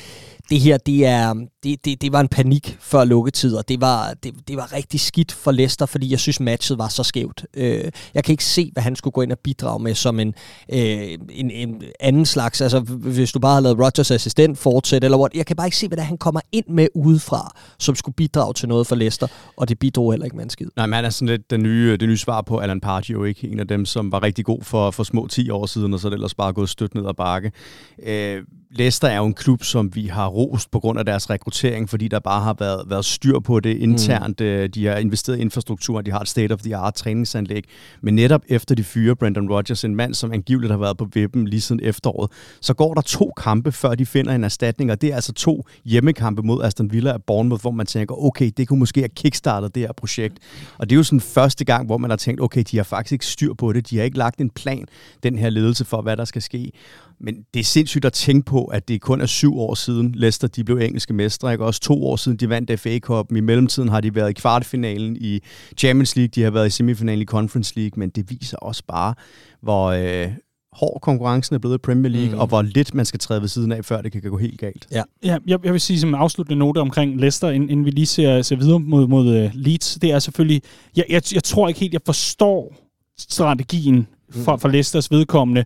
det 0.51 0.61
her, 0.61 0.77
det, 0.77 1.07
er, 1.07 1.35
det, 1.63 1.85
det, 1.85 2.03
det 2.03 2.13
var 2.13 2.21
en 2.21 2.29
panik 2.29 2.77
før 2.81 3.05
lukketid, 3.05 3.55
og 3.55 3.69
det 3.69 3.81
var, 3.81 4.15
det, 4.23 4.35
det 4.49 4.57
var 4.57 4.73
rigtig 4.73 5.01
skidt 5.01 5.33
for 5.33 5.53
Leicester, 5.53 5.87
fordi 5.87 6.11
jeg 6.11 6.21
synes, 6.21 6.41
matchet 6.41 6.79
var 6.79 6.89
så 6.89 7.03
skævt. 7.03 7.47
Øh, 7.55 7.85
jeg 8.15 8.25
kan 8.25 8.33
ikke 8.33 8.45
se, 8.45 8.71
hvad 8.73 8.83
han 8.83 8.97
skulle 8.97 9.13
gå 9.13 9.23
ind 9.23 9.33
og 9.33 9.39
bidrage 9.39 9.83
med 9.83 9.95
som 9.95 10.21
en, 10.21 10.35
øh, 10.73 11.19
en, 11.31 11.51
en 11.51 11.83
anden 12.01 12.27
slags, 12.27 12.61
altså 12.61 12.81
hvis 12.81 13.33
du 13.33 13.39
bare 13.39 13.55
har 13.55 13.61
lavet 13.61 13.79
Rodgers 13.79 14.11
assistent 14.11 14.59
fortsætte, 14.59 15.05
eller 15.05 15.19
what, 15.19 15.35
jeg 15.35 15.47
kan 15.47 15.57
bare 15.57 15.67
ikke 15.67 15.77
se, 15.77 15.89
hvad 15.89 15.97
der 15.97 16.03
han 16.03 16.19
kommer 16.19 16.41
ind 16.53 16.67
med 16.69 16.89
udefra, 16.95 17.57
som 17.79 17.95
skulle 17.95 18.15
bidrage 18.15 18.55
til 18.55 18.69
noget 18.69 18.87
for 18.87 18.97
Leicester, 18.97 19.27
og 19.57 19.69
det 19.69 19.79
bidrog 19.79 20.13
heller 20.13 20.25
ikke 20.25 20.37
med 20.37 20.45
en 20.45 20.51
skid. 20.51 20.67
Nej, 20.77 20.87
men 20.87 20.95
han 20.95 21.05
er 21.05 21.11
sådan 21.11 21.29
lidt 21.29 21.38
den 21.51 21.63
nye, 21.63 21.91
øh, 21.93 22.01
det 22.01 22.09
nye 22.09 22.17
svar 22.17 22.43
på 22.43 22.59
Alan 22.59 22.81
Pardew, 22.81 23.25
ikke? 23.25 23.49
En 23.49 23.61
af 23.61 23.69
dem, 23.69 23.85
som 23.85 24.13
var 24.13 24.23
rigtig 24.23 24.45
god 24.45 24.63
for, 24.63 24.91
for 24.91 25.03
små 25.03 25.27
10 25.27 25.51
år 25.51 25.67
siden, 25.67 25.95
og 25.95 26.01
så 26.01 26.09
er 26.09 26.11
det 26.11 26.17
ellers 26.17 26.35
bare 26.35 26.53
gået 26.53 26.69
stødt 26.69 26.95
ned 26.95 27.07
ad 27.09 27.15
bakke. 27.15 27.53
Øh, 28.07 28.45
Leicester 28.71 29.09
er 29.09 29.17
jo 29.17 29.27
en 29.27 29.35
klub, 29.35 29.65
som 29.65 29.95
vi 29.95 30.07
har 30.07 30.27
rost 30.27 30.71
på 30.71 30.81
grund 30.81 30.99
af 30.99 31.05
deres 31.05 31.31
rekruttering, 31.31 31.89
fordi 31.89 32.09
der 32.09 32.19
bare 32.19 32.43
har 32.43 32.57
været, 32.59 32.91
været 32.91 33.05
styr 33.05 33.39
på 33.39 33.61
det 33.61 33.77
internt. 33.77 34.41
Mm. 34.41 34.71
De 34.71 34.87
har 34.87 34.97
investeret 34.97 35.39
i 35.39 35.41
infrastruktur, 35.41 36.01
de 36.01 36.11
har 36.11 36.21
et 36.21 36.29
state-of-the-art 36.29 36.95
træningsanlæg. 36.95 37.65
Men 38.01 38.15
netop 38.15 38.43
efter 38.49 38.75
de 38.75 38.85
fyrer 38.85 39.15
Brandon 39.15 39.51
Rodgers, 39.51 39.85
en 39.85 39.95
mand, 39.95 40.15
som 40.15 40.33
angiveligt 40.33 40.71
har 40.71 40.79
været 40.79 40.97
på 40.97 41.09
vippen 41.15 41.49
lige 41.49 41.61
siden 41.61 41.81
efteråret, 41.85 42.31
så 42.61 42.75
går 42.75 42.95
der 42.95 43.01
to 43.01 43.33
kampe, 43.37 43.73
før 43.73 43.95
de 43.95 44.07
finder 44.07 44.35
en 44.35 44.45
erstatning, 44.45 44.91
og 44.91 45.01
det 45.01 45.11
er 45.11 45.15
altså 45.15 45.33
to 45.33 45.67
hjemmekampe 45.85 46.43
mod 46.43 46.65
Aston 46.65 46.93
Villa 46.93 47.13
og 47.13 47.23
Bournemouth, 47.23 47.61
hvor 47.61 47.71
man 47.71 47.87
tænker, 47.87 48.25
okay, 48.25 48.51
det 48.57 48.69
kunne 48.69 48.79
måske 48.79 49.01
have 49.01 49.09
kickstartet 49.09 49.75
det 49.75 49.83
her 49.83 49.93
projekt. 49.93 50.39
Og 50.79 50.91
det 50.91 50.95
er 50.95 50.99
jo 50.99 51.03
sådan 51.03 51.21
første 51.21 51.65
gang, 51.65 51.87
hvor 51.87 51.99
man 51.99 52.11
har 52.11 52.17
tænkt, 52.17 52.41
okay, 52.41 52.65
de 52.71 52.77
har 52.77 52.85
faktisk 52.85 53.13
ikke 53.13 53.27
styr 53.27 53.55
på 53.55 53.73
det, 53.73 53.91
de 53.91 53.97
har 53.97 54.05
ikke 54.05 54.19
lagt 54.19 54.41
en 54.41 54.51
plan, 54.51 54.85
den 55.23 55.39
her 55.39 55.51
ledelse 55.51 55.85
for, 55.85 56.03
hvad 56.03 56.17
der 56.17 56.25
skal 56.25 56.43
ske. 56.43 56.73
Men 57.21 57.35
det 57.55 57.61
er 57.61 57.65
sindssygt 57.65 58.05
at 58.05 58.13
tænke 58.13 58.45
på, 58.45 58.65
at 58.65 58.89
det 58.89 59.01
kun 59.01 59.21
er 59.21 59.27
syv 59.27 59.59
år 59.59 59.75
siden 59.75 60.13
Leicester 60.13 60.49
de 60.49 60.65
blev 60.65 60.77
engelske 60.77 61.13
mestre. 61.13 61.53
Ikke? 61.53 61.65
Også 61.65 61.81
to 61.81 62.07
år 62.07 62.17
siden 62.17 62.39
de 62.39 62.49
vandt 62.49 62.81
FA 62.81 62.99
Cup. 62.99 63.33
I 63.37 63.41
mellemtiden 63.41 63.89
har 63.89 64.01
de 64.01 64.15
været 64.15 64.31
i 64.31 64.33
kvartfinalen 64.33 65.17
i 65.21 65.41
Champions 65.77 66.17
League. 66.17 66.31
De 66.35 66.43
har 66.43 66.51
været 66.51 66.67
i 66.67 66.71
semifinalen 66.71 67.23
i 67.23 67.27
Conference 67.27 67.73
League. 67.77 67.93
Men 67.97 68.11
det 68.11 68.31
viser 68.31 68.57
også 68.57 68.83
bare, 68.89 69.15
hvor 69.61 69.87
øh, 69.87 70.33
hård 70.73 71.01
konkurrencen 71.03 71.55
er 71.55 71.59
blevet 71.59 71.75
i 71.75 71.79
Premier 71.79 72.13
League, 72.13 72.35
mm. 72.35 72.41
og 72.41 72.47
hvor 72.47 72.63
lidt 72.63 72.95
man 72.95 73.05
skal 73.05 73.21
træde 73.21 73.41
ved 73.41 73.49
siden 73.49 73.73
af, 73.73 73.85
før 73.85 74.03
det 74.03 74.13
kan 74.13 74.23
gå 74.23 74.37
helt 74.37 74.61
galt. 74.61 74.87
Ja, 74.93 75.03
ja 75.25 75.39
jeg, 75.47 75.65
jeg 75.65 75.73
vil 75.73 75.81
sige 75.81 76.01
som 76.01 76.15
afsluttende 76.15 76.59
note 76.59 76.79
omkring 76.79 77.21
Leicester, 77.21 77.51
inden, 77.51 77.71
inden 77.71 77.87
vi 77.87 77.91
lige 77.91 78.07
ser, 78.07 78.43
ser 78.43 78.57
videre 78.57 78.81
mod, 78.81 79.07
mod 79.07 79.45
uh, 79.45 79.51
Leeds. 79.55 79.99
Det 80.03 80.13
er 80.13 80.19
selvfølgelig... 80.19 80.63
Jeg, 80.97 81.05
jeg, 81.09 81.23
jeg 81.35 81.45
tror 81.45 81.69
ikke 81.69 81.81
helt, 81.81 81.93
jeg 81.93 82.01
forstår 82.07 82.75
strategien 83.19 84.07
for, 84.31 84.57
for 84.57 84.69
Leicesters 84.69 85.11
vedkommende, 85.11 85.65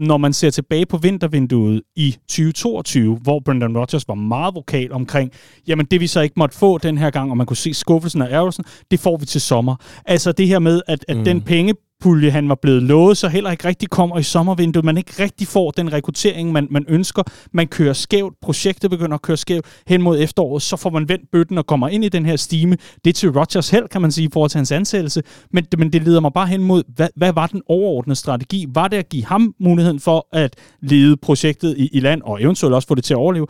når 0.00 0.16
man 0.16 0.32
ser 0.32 0.50
tilbage 0.50 0.86
på 0.86 0.96
vintervinduet 0.96 1.82
i 1.96 2.16
2022, 2.28 3.16
hvor 3.16 3.40
Brendan 3.44 3.78
Rodgers 3.78 4.08
var 4.08 4.14
meget 4.14 4.54
vokal 4.54 4.92
omkring, 4.92 5.32
jamen 5.68 5.86
det 5.86 6.00
vi 6.00 6.06
så 6.06 6.20
ikke 6.20 6.34
måtte 6.36 6.56
få 6.56 6.78
den 6.78 6.98
her 6.98 7.10
gang, 7.10 7.30
og 7.30 7.36
man 7.36 7.46
kunne 7.46 7.56
se 7.56 7.74
skuffelsen 7.74 8.22
af 8.22 8.32
ærgelsen, 8.32 8.64
det 8.90 9.00
får 9.00 9.16
vi 9.16 9.26
til 9.26 9.40
sommer. 9.40 9.76
Altså 10.04 10.32
det 10.32 10.46
her 10.46 10.58
med, 10.58 10.82
at, 10.86 11.04
at 11.08 11.16
mm. 11.16 11.24
den 11.24 11.40
penge 11.42 11.74
pulje, 12.00 12.30
han 12.30 12.48
var 12.48 12.54
blevet 12.62 12.82
lovet, 12.82 13.16
så 13.16 13.28
heller 13.28 13.50
ikke 13.50 13.68
rigtig 13.68 13.90
kommer 13.90 14.18
i 14.18 14.22
sommervinduet. 14.22 14.84
Man 14.84 14.96
ikke 14.96 15.22
rigtig 15.22 15.46
får 15.46 15.70
den 15.70 15.92
rekruttering, 15.92 16.52
man, 16.52 16.68
man 16.70 16.84
ønsker. 16.88 17.22
Man 17.52 17.66
kører 17.66 17.92
skævt. 17.92 18.34
Projektet 18.42 18.90
begynder 18.90 19.14
at 19.14 19.22
køre 19.22 19.36
skævt 19.36 19.66
hen 19.86 20.02
mod 20.02 20.18
efteråret. 20.20 20.62
Så 20.62 20.76
får 20.76 20.90
man 20.90 21.08
vendt 21.08 21.30
bøtten 21.32 21.58
og 21.58 21.66
kommer 21.66 21.88
ind 21.88 22.04
i 22.04 22.08
den 22.08 22.26
her 22.26 22.36
stime. 22.36 22.76
Det 23.04 23.10
er 23.10 23.14
til 23.14 23.30
Rodgers 23.30 23.70
held, 23.70 23.88
kan 23.88 24.00
man 24.02 24.12
sige, 24.12 24.28
i 24.28 24.30
forhold 24.32 24.50
til 24.50 24.58
hans 24.58 24.72
ansættelse. 24.72 25.22
Men, 25.52 25.66
men 25.78 25.92
det 25.92 26.02
leder 26.02 26.20
mig 26.20 26.32
bare 26.32 26.46
hen 26.46 26.62
mod, 26.62 26.82
hvad, 26.94 27.08
hvad 27.16 27.32
var 27.32 27.46
den 27.46 27.62
overordnede 27.66 28.16
strategi? 28.16 28.66
Var 28.74 28.88
det 28.88 28.96
at 28.96 29.08
give 29.08 29.24
ham 29.24 29.54
muligheden 29.60 30.00
for 30.00 30.28
at 30.32 30.56
lede 30.82 31.16
projektet 31.16 31.74
i, 31.78 31.88
i 31.92 32.00
land, 32.00 32.22
og 32.22 32.42
eventuelt 32.42 32.74
også 32.74 32.88
få 32.88 32.94
det 32.94 33.04
til 33.04 33.14
at 33.14 33.18
overleve? 33.18 33.46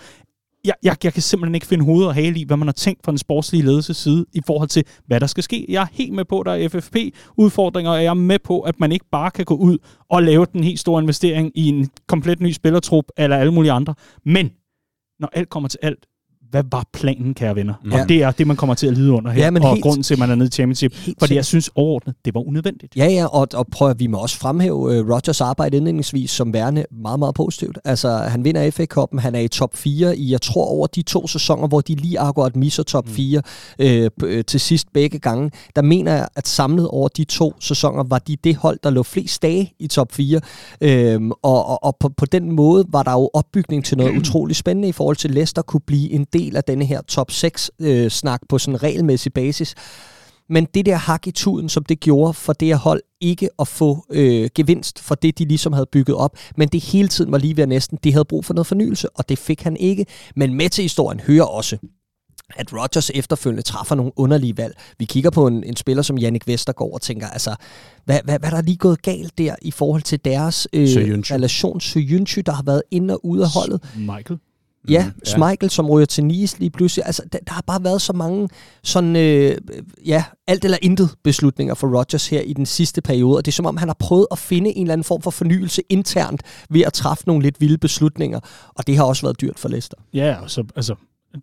Jeg, 0.69 0.75
jeg, 0.83 1.05
jeg 1.05 1.13
kan 1.13 1.23
simpelthen 1.23 1.55
ikke 1.55 1.67
finde 1.67 1.85
hoved 1.85 2.07
og 2.07 2.15
hale 2.15 2.41
i, 2.41 2.45
hvad 2.45 2.57
man 2.57 2.69
har 2.69 2.73
tænkt 2.73 3.05
fra 3.05 3.13
den 3.13 3.19
sportslige 3.19 3.65
ledelses 3.65 3.97
side 3.97 4.27
i 4.33 4.41
forhold 4.47 4.69
til, 4.69 4.85
hvad 5.07 5.21
der 5.21 5.27
skal 5.27 5.43
ske. 5.43 5.67
Jeg 5.69 5.83
er 5.83 5.87
helt 5.93 6.13
med 6.13 6.25
på, 6.25 6.41
at 6.41 6.47
der 6.47 6.53
er 6.53 6.69
FFP-udfordringer, 6.69 7.91
og 7.93 8.03
jeg 8.03 8.11
er 8.11 8.15
med 8.15 8.39
på, 8.39 8.61
at 8.61 8.81
man 8.81 8.93
ikke 8.93 9.07
bare 9.13 9.31
kan 9.31 9.45
gå 9.45 9.55
ud 9.55 9.79
og 10.11 10.23
lave 10.23 10.47
den 10.53 10.65
helt 10.65 10.81
store 10.81 11.03
investering 11.03 11.53
i 11.55 11.69
en 11.69 11.89
komplet 12.09 12.41
ny 12.41 12.53
spillertrup, 12.53 13.05
eller 13.17 13.37
alle 13.37 13.53
mulige 13.53 13.73
andre. 13.73 13.95
Men 14.25 14.51
når 15.21 15.29
alt 15.33 15.49
kommer 15.49 15.69
til 15.69 15.79
alt, 15.83 16.07
hvad 16.51 16.63
var 16.71 16.85
planen, 16.93 17.35
kære 17.35 17.57
venner? 17.57 17.75
Ja. 17.91 18.03
Og 18.03 18.09
det 18.09 18.23
er 18.23 18.31
det, 18.31 18.47
man 18.47 18.57
kommer 18.57 18.75
til 18.75 18.87
at 18.87 18.95
lide 18.95 19.13
under 19.13 19.31
her, 19.31 19.45
ja, 19.45 19.51
men 19.51 19.63
og 19.63 19.71
helt, 19.71 19.83
grunden 19.83 20.03
til, 20.03 20.15
at 20.15 20.19
man 20.19 20.31
er 20.31 20.35
nede 20.35 20.47
i 20.47 20.51
championship. 20.51 20.95
Fordi 21.19 21.35
jeg 21.35 21.45
synes 21.45 21.71
overordnet, 21.75 22.15
det 22.25 22.35
var 22.35 22.49
unødvendigt. 22.49 22.97
Ja, 22.97 23.07
ja, 23.07 23.27
og, 23.27 23.49
og 23.55 23.67
prøv 23.73 23.91
at 23.91 24.01
vi 24.01 24.07
må 24.07 24.19
også 24.19 24.37
fremhæve 24.39 24.75
uh, 24.75 25.11
Rodgers 25.11 25.41
arbejde 25.41 25.77
indledningsvis 25.77 26.31
som 26.31 26.53
værende 26.53 26.85
meget, 27.03 27.19
meget 27.19 27.35
positivt. 27.35 27.79
Altså, 27.85 28.17
han 28.17 28.45
vinder 28.45 28.71
FA 28.71 28.87
Cup'en, 28.99 29.21
han 29.21 29.35
er 29.35 29.41
i 29.41 29.49
top 29.49 29.77
4 29.77 30.17
i, 30.17 30.33
jeg 30.33 30.43
tror, 30.43 30.65
over 30.65 30.87
de 30.87 31.03
to 31.03 31.27
sæsoner, 31.27 31.69
hvor 31.69 31.81
de 31.81 31.95
lige 31.95 32.21
akkurat 32.21 32.57
misser 32.57 32.83
top 32.83 33.09
4 33.09 33.43
mm. 33.79 33.85
øh, 34.25 34.45
til 34.45 34.61
sidst 34.61 34.93
begge 34.93 35.19
gange. 35.19 35.51
Der 35.77 35.83
mener 35.83 36.13
jeg, 36.13 36.29
at 36.37 36.49
samlet 36.49 36.89
over 36.89 37.09
de 37.09 37.25
to 37.25 37.55
sæsoner, 37.61 38.05
var 38.05 38.19
de 38.19 38.37
det 38.45 38.57
hold, 38.57 38.79
der 38.83 38.91
lå 38.91 39.03
flest 39.03 39.43
dage 39.43 39.73
i 39.79 39.87
top 39.87 40.13
4. 40.13 40.41
Øhm, 40.81 41.33
og 41.43 41.69
og, 41.69 41.85
og 41.85 41.97
på, 42.01 42.09
på 42.09 42.27
den 42.27 42.53
måde 42.53 42.85
var 42.89 43.03
der 43.03 43.13
jo 43.13 43.31
opbygning 43.35 43.85
til 43.85 43.97
noget 43.97 44.17
utroligt 44.21 44.59
spændende 44.59 44.89
i 44.89 44.93
forhold 44.93 45.17
til 45.17 45.31
Leicester 45.31 45.63
kunne 45.63 45.81
blive 45.81 46.11
en 46.11 46.27
del 46.33 46.38
af 46.57 46.65
denne 46.65 46.85
her 46.85 47.01
top 47.03 47.31
6-snak 47.31 48.41
øh, 48.43 48.49
på 48.49 48.59
sådan 48.59 48.75
en 48.75 48.83
regelmæssig 48.83 49.33
basis. 49.33 49.75
men 50.51 50.67
det 50.75 50.87
der 50.87 50.97
hak 50.97 51.27
i 51.27 51.31
tuden, 51.31 51.69
som 51.69 51.85
det 51.85 52.01
gjorde 52.01 52.35
for 52.35 52.53
det 52.53 52.69
her 52.69 52.77
hold, 52.77 53.03
ikke 53.21 53.49
at 53.59 53.69
få 53.69 54.05
øh, 54.11 54.51
gevinst 54.55 54.99
for 54.99 55.15
det, 55.15 55.39
de 55.39 55.45
ligesom 55.45 55.73
havde 55.73 55.87
bygget 55.93 56.17
op, 56.17 56.37
men 56.57 56.69
det 56.69 56.85
hele 56.85 57.09
tiden 57.09 57.33
var 57.33 57.39
lige 57.39 57.57
ved 57.57 57.67
næsten, 57.67 57.99
de 58.05 58.13
havde 58.13 58.25
brug 58.25 58.45
for 58.45 58.55
noget 58.55 58.67
fornyelse, 58.67 59.11
og 59.11 59.29
det 59.29 59.39
fik 59.39 59.63
han 59.63 59.77
ikke. 59.77 60.07
Men 60.37 60.55
med 60.55 60.69
til 60.69 60.83
historien 60.83 61.21
hører 61.21 61.45
også, 61.45 61.79
at 62.57 62.73
Rodgers 62.73 63.11
efterfølgende 63.11 63.63
træffer 63.63 63.95
nogle 63.95 64.13
underlige 64.17 64.57
valg. 64.57 64.75
Vi 64.99 65.05
kigger 65.05 65.31
på 65.31 65.47
en, 65.47 65.65
en 65.65 65.77
spiller 65.77 66.03
som 66.03 66.19
Jannik 66.19 66.47
Vestergaard 66.47 66.93
og 66.93 67.01
tænker, 67.01 67.29
altså, 67.29 67.55
hvad, 68.05 68.21
hvad, 68.25 68.39
hvad 68.39 68.51
der 68.51 68.57
er 68.57 68.63
lige 68.63 68.77
gået 68.77 69.03
galt 69.03 69.39
der 69.39 69.55
i 69.63 69.71
forhold 69.71 70.03
til 70.03 70.25
deres 70.25 70.69
øh, 70.73 70.83
relation? 70.83 71.81
Søjønsky, 71.81 72.43
der 72.47 72.53
har 72.53 72.63
været 72.63 72.83
inde 72.91 73.15
og 73.15 73.27
ude 73.27 73.43
af 73.43 73.51
holdet. 73.51 73.81
Michael. 73.97 74.39
Ja, 74.89 75.05
mm, 75.05 75.13
ja. 75.63 75.69
Som 75.69 75.91
ryger 75.91 76.07
til 76.07 76.25
Nice 76.25 76.59
lige 76.59 76.71
pludselig. 76.71 77.07
Altså, 77.07 77.23
der, 77.33 77.39
der 77.47 77.53
har 77.53 77.63
bare 77.67 77.85
været 77.85 78.03
så 78.03 78.13
mange 78.13 78.49
sådan, 78.83 79.17
øh, 79.17 79.59
ja, 80.07 80.25
alt 80.47 80.65
eller 80.65 80.79
intet 80.83 81.11
beslutninger 81.25 81.75
for 81.75 81.99
Rodgers 81.99 82.29
her 82.29 82.41
i 82.41 82.53
den 82.53 82.67
sidste 82.67 83.03
periode, 83.03 83.37
og 83.37 83.45
det 83.45 83.53
er 83.53 83.55
som 83.55 83.67
om, 83.67 83.77
han 83.77 83.89
har 83.89 83.97
prøvet 83.99 84.27
at 84.31 84.39
finde 84.39 84.71
en 84.71 84.83
eller 84.83 84.93
anden 84.93 85.05
form 85.05 85.23
for 85.23 85.31
fornyelse 85.31 85.83
internt 85.89 86.43
ved 86.71 86.81
at 86.81 86.93
træffe 86.93 87.25
nogle 87.27 87.43
lidt 87.43 87.61
vilde 87.61 87.79
beslutninger, 87.79 88.41
og 88.75 88.87
det 88.87 88.97
har 88.97 89.05
også 89.05 89.23
været 89.23 89.41
dyrt 89.41 89.59
for 89.59 89.69
Leicester. 89.69 89.97
Ja, 90.15 90.37
så, 90.47 90.65
altså, 90.77 90.95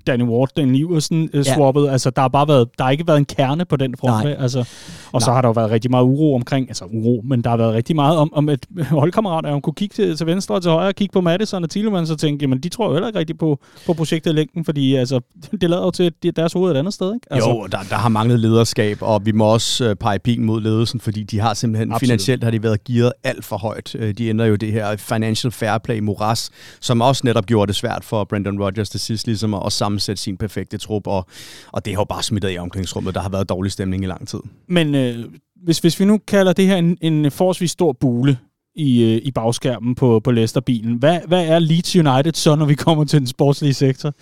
Danny 0.08 0.24
Ward, 0.24 0.50
den 0.58 0.76
Iversen 0.76 1.30
uh, 1.34 1.44
swappet. 1.44 1.86
Ja. 1.86 1.92
Altså, 1.92 2.10
der 2.10 2.22
har 2.22 2.28
bare 2.28 2.48
været, 2.48 2.68
der 2.78 2.84
har 2.84 2.92
ikke 2.92 3.08
været 3.08 3.18
en 3.18 3.26
kerne 3.26 3.66
på 3.66 3.76
den 3.76 3.96
front. 4.00 4.24
Nej. 4.24 4.36
Altså, 4.40 4.60
og 4.60 4.66
Nej. 5.14 5.20
så 5.20 5.32
har 5.32 5.42
der 5.42 5.50
jo 5.50 5.52
været 5.52 5.72
rigtig 5.72 5.92
meget 5.92 6.04
uro 6.04 6.36
omkring, 6.36 6.70
altså 6.70 6.86
uro, 6.86 7.22
men 7.24 7.42
der 7.42 7.50
har 7.50 7.58
været 7.58 7.74
rigtig 7.74 7.96
meget 7.96 8.18
om, 8.18 8.34
om 8.34 8.50
et 8.50 8.66
holdkammerat, 8.90 9.46
at 9.46 9.52
hun 9.56 9.62
kunne 9.62 9.74
kigge 9.74 9.94
til, 9.94 10.18
til 10.18 10.28
venstre 10.28 10.56
og 10.56 10.62
til 10.62 10.72
højre, 10.72 10.88
og 10.88 10.96
kigge 10.96 11.14
på 11.14 11.22
Madison 11.22 11.64
og 11.64 11.70
Thielemann, 11.70 12.08
så 12.08 12.16
tænke, 12.16 12.44
jamen 12.44 12.60
de 12.60 12.70
tror 12.70 12.88
jo 12.88 12.94
heller 12.94 13.08
ikke 13.08 13.20
rigtig 13.20 13.38
på, 13.38 13.60
på 13.86 13.94
projektet 13.94 14.32
i 14.32 14.34
længden, 14.34 14.66
fordi 14.66 14.96
altså, 14.96 15.20
det 15.62 15.70
lader 15.70 15.84
jo 15.84 15.92
til, 15.92 16.04
at 16.28 16.36
deres 16.36 16.54
hoved 16.54 16.72
et 16.72 16.78
andet 16.78 16.94
sted. 16.94 17.14
Ikke? 17.14 17.28
Altså, 17.34 17.50
jo, 17.50 17.68
der, 17.72 17.78
der 17.90 17.96
har 17.96 18.10
manglet 18.10 18.40
lederskab, 18.40 18.98
og 19.02 19.26
vi 19.26 19.32
må 19.32 19.46
også 19.46 19.90
uh, 19.90 19.96
pege 19.96 20.20
pigen 20.20 20.46
mod 20.46 20.62
ledelsen, 20.62 21.00
fordi 21.00 21.24
de 21.24 21.40
har 21.40 21.54
simpelthen, 21.54 21.92
Absolut. 21.92 22.00
finansielt 22.00 22.44
har 22.44 22.52
de 22.52 22.64
været 22.64 22.84
gearet 22.84 23.14
alt 23.24 23.46
for 23.46 23.58
højt. 23.58 23.96
Uh, 23.96 24.10
de 24.10 24.28
ændrer 24.28 24.46
jo 24.46 24.56
det 24.56 24.72
her 24.72 24.98
financial 24.98 25.52
fair 25.52 25.78
play 25.78 26.00
moras, 26.00 26.50
som 26.80 27.02
også 27.02 27.22
netop 27.26 27.46
gjorde 27.46 27.68
det 27.68 27.76
svært 27.76 28.04
for 28.04 28.24
Brendan 28.24 28.62
Rodgers 28.62 28.90
til 28.90 29.00
sidst, 29.00 29.28
ligesom 29.28 29.54
at 29.54 29.75
sammensætte 29.76 30.22
sin 30.22 30.38
perfekte 30.38 30.78
trup, 30.78 31.08
og, 31.08 31.28
og 31.72 31.86
det 31.86 31.94
har 31.94 32.02
jo 32.02 32.06
bare 32.06 32.24
smittet 32.24 32.54
i 32.54 32.58
omklædningsrummet. 32.58 33.16
Der 33.16 33.22
har 33.22 33.30
været 33.30 33.50
dårlig 33.50 33.72
stemning 33.72 34.04
i 34.04 34.08
lang 34.08 34.28
tid. 34.28 34.40
Men 34.68 34.96
øh, 34.96 35.26
hvis, 35.64 35.80
hvis 35.80 36.00
vi 36.00 36.06
nu 36.06 36.20
kalder 36.28 36.54
det 36.54 36.68
her 36.68 36.76
en, 36.76 36.98
en 37.02 37.32
forholdsvis 37.32 37.72
stor 37.72 37.92
bule 37.92 38.38
i, 38.76 39.04
øh, 39.04 39.22
i 39.24 39.32
bagskærmen 39.32 39.96
på, 39.96 40.20
på 40.24 40.32
Leicester-bilen, 40.32 40.98
hvad, 40.98 41.20
hvad 41.28 41.48
er 41.48 41.60
Leeds 41.60 41.96
United 41.96 42.34
så, 42.34 42.56
når 42.56 42.66
vi 42.66 42.76
kommer 42.76 43.04
til 43.04 43.20
den 43.20 43.28
sportslige 43.28 43.74
sektor? 43.74 44.14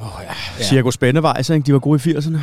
Åh 0.00 0.16
oh, 0.16 0.22
ja, 0.22 0.34
ja. 0.58 0.64
Cirko 0.64 0.90
Spændevejs, 0.90 1.50
ikke? 1.50 1.66
De 1.66 1.72
var 1.72 1.78
gode 1.78 2.10
i 2.10 2.14
80'erne. 2.14 2.38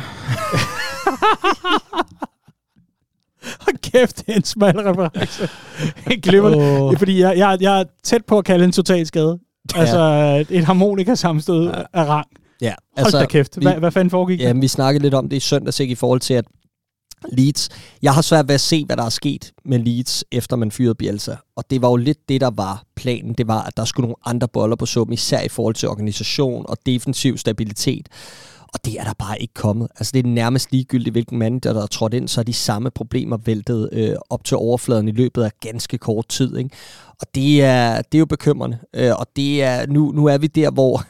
Hold 3.64 3.90
kæft, 3.92 4.16
det 4.16 4.28
er 4.28 4.36
en 4.36 4.44
smal 4.44 4.78
reference. 4.78 5.48
Glimmer 6.22 6.56
oh. 6.56 6.96
Fordi 6.96 7.20
jeg, 7.20 7.38
jeg, 7.38 7.58
jeg 7.60 7.80
er 7.80 7.84
tæt 8.02 8.24
på 8.24 8.38
at 8.38 8.44
kalde 8.44 8.64
en 8.64 8.72
total 8.72 9.06
skade. 9.06 9.38
Ja. 9.74 9.80
Altså 9.80 10.44
et 10.50 10.64
harmonika 10.64 11.14
sammenstød 11.14 11.64
ja. 11.64 11.82
af 11.92 12.04
rang. 12.04 12.26
Ja, 12.60 12.74
altså, 12.96 13.16
Hold 13.16 13.26
da 13.26 13.30
kæft. 13.30 13.56
Hvad, 13.56 13.74
vi, 13.74 13.78
hvad 13.78 13.90
fanden 13.90 14.10
foregik 14.10 14.40
Ja, 14.40 14.52
vi 14.52 14.68
snakkede 14.68 15.02
lidt 15.02 15.14
om 15.14 15.28
det 15.28 15.36
i 15.36 15.40
søndags, 15.40 15.80
ikke, 15.80 15.92
i 15.92 15.94
forhold 15.94 16.20
til, 16.20 16.34
at 16.34 16.44
Leeds, 17.32 17.68
jeg 18.02 18.14
har 18.14 18.22
svært 18.22 18.48
ved 18.48 18.54
at 18.54 18.60
se, 18.60 18.84
hvad 18.84 18.96
der 18.96 19.04
er 19.04 19.08
sket 19.08 19.52
med 19.64 19.78
Leeds, 19.78 20.24
efter 20.32 20.56
man 20.56 20.70
fyrede 20.70 20.94
Bielsa. 20.94 21.34
Og 21.56 21.64
det 21.70 21.82
var 21.82 21.88
jo 21.88 21.96
lidt 21.96 22.28
det, 22.28 22.40
der 22.40 22.50
var 22.50 22.82
planen. 22.96 23.34
Det 23.34 23.48
var, 23.48 23.62
at 23.62 23.76
der 23.76 23.84
skulle 23.84 24.04
nogle 24.04 24.16
andre 24.24 24.48
boller 24.48 24.76
på 24.76 24.86
suppen, 24.86 25.14
især 25.14 25.40
i 25.40 25.48
forhold 25.48 25.74
til 25.74 25.88
organisation 25.88 26.64
og 26.68 26.76
defensiv 26.86 27.38
stabilitet. 27.38 28.08
Og 28.74 28.84
det 28.84 29.00
er 29.00 29.04
der 29.04 29.12
bare 29.18 29.42
ikke 29.42 29.54
kommet. 29.54 29.88
Altså 29.96 30.12
det 30.12 30.26
er 30.26 30.28
nærmest 30.28 30.72
ligegyldigt, 30.72 31.14
hvilken 31.14 31.38
mand 31.38 31.60
der 31.60 31.82
er 31.82 31.86
trådt 31.86 32.14
ind, 32.14 32.28
så 32.28 32.40
er 32.40 32.44
de 32.44 32.52
samme 32.52 32.90
problemer 32.90 33.36
væltet 33.36 33.88
øh, 33.92 34.16
op 34.30 34.44
til 34.44 34.56
overfladen 34.56 35.08
i 35.08 35.12
løbet 35.12 35.42
af 35.42 35.50
ganske 35.60 35.98
kort 35.98 36.28
tid. 36.28 36.56
Ikke? 36.56 36.70
Og 37.20 37.26
det 37.34 37.62
er, 37.62 37.96
det 37.96 38.14
er 38.14 38.18
jo 38.18 38.26
bekymrende. 38.26 38.78
Øh, 38.94 39.12
og 39.18 39.26
det 39.36 39.62
er, 39.62 39.86
nu, 39.86 40.12
nu 40.12 40.26
er 40.26 40.38
vi 40.38 40.46
der, 40.46 40.70
hvor 40.70 41.02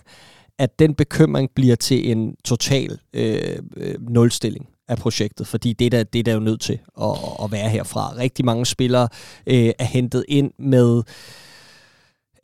at 0.58 0.78
den 0.78 0.94
bekymring 0.94 1.50
bliver 1.54 1.76
til 1.76 2.10
en 2.10 2.34
total 2.44 2.98
øh, 3.12 3.58
øh, 3.76 3.94
nulstilling 4.08 4.66
af 4.88 4.98
projektet, 4.98 5.46
fordi 5.46 5.72
det 5.72 5.86
er 5.86 5.90
der, 5.90 6.02
det 6.02 6.18
er 6.18 6.22
der 6.22 6.32
jo 6.32 6.40
nødt 6.40 6.60
til 6.60 6.78
at, 7.02 7.18
at 7.44 7.52
være 7.52 7.68
herfra. 7.68 8.16
Rigtig 8.16 8.44
mange 8.44 8.66
spillere 8.66 9.08
øh, 9.46 9.72
er 9.78 9.84
hentet 9.84 10.24
ind 10.28 10.50
med 10.58 11.02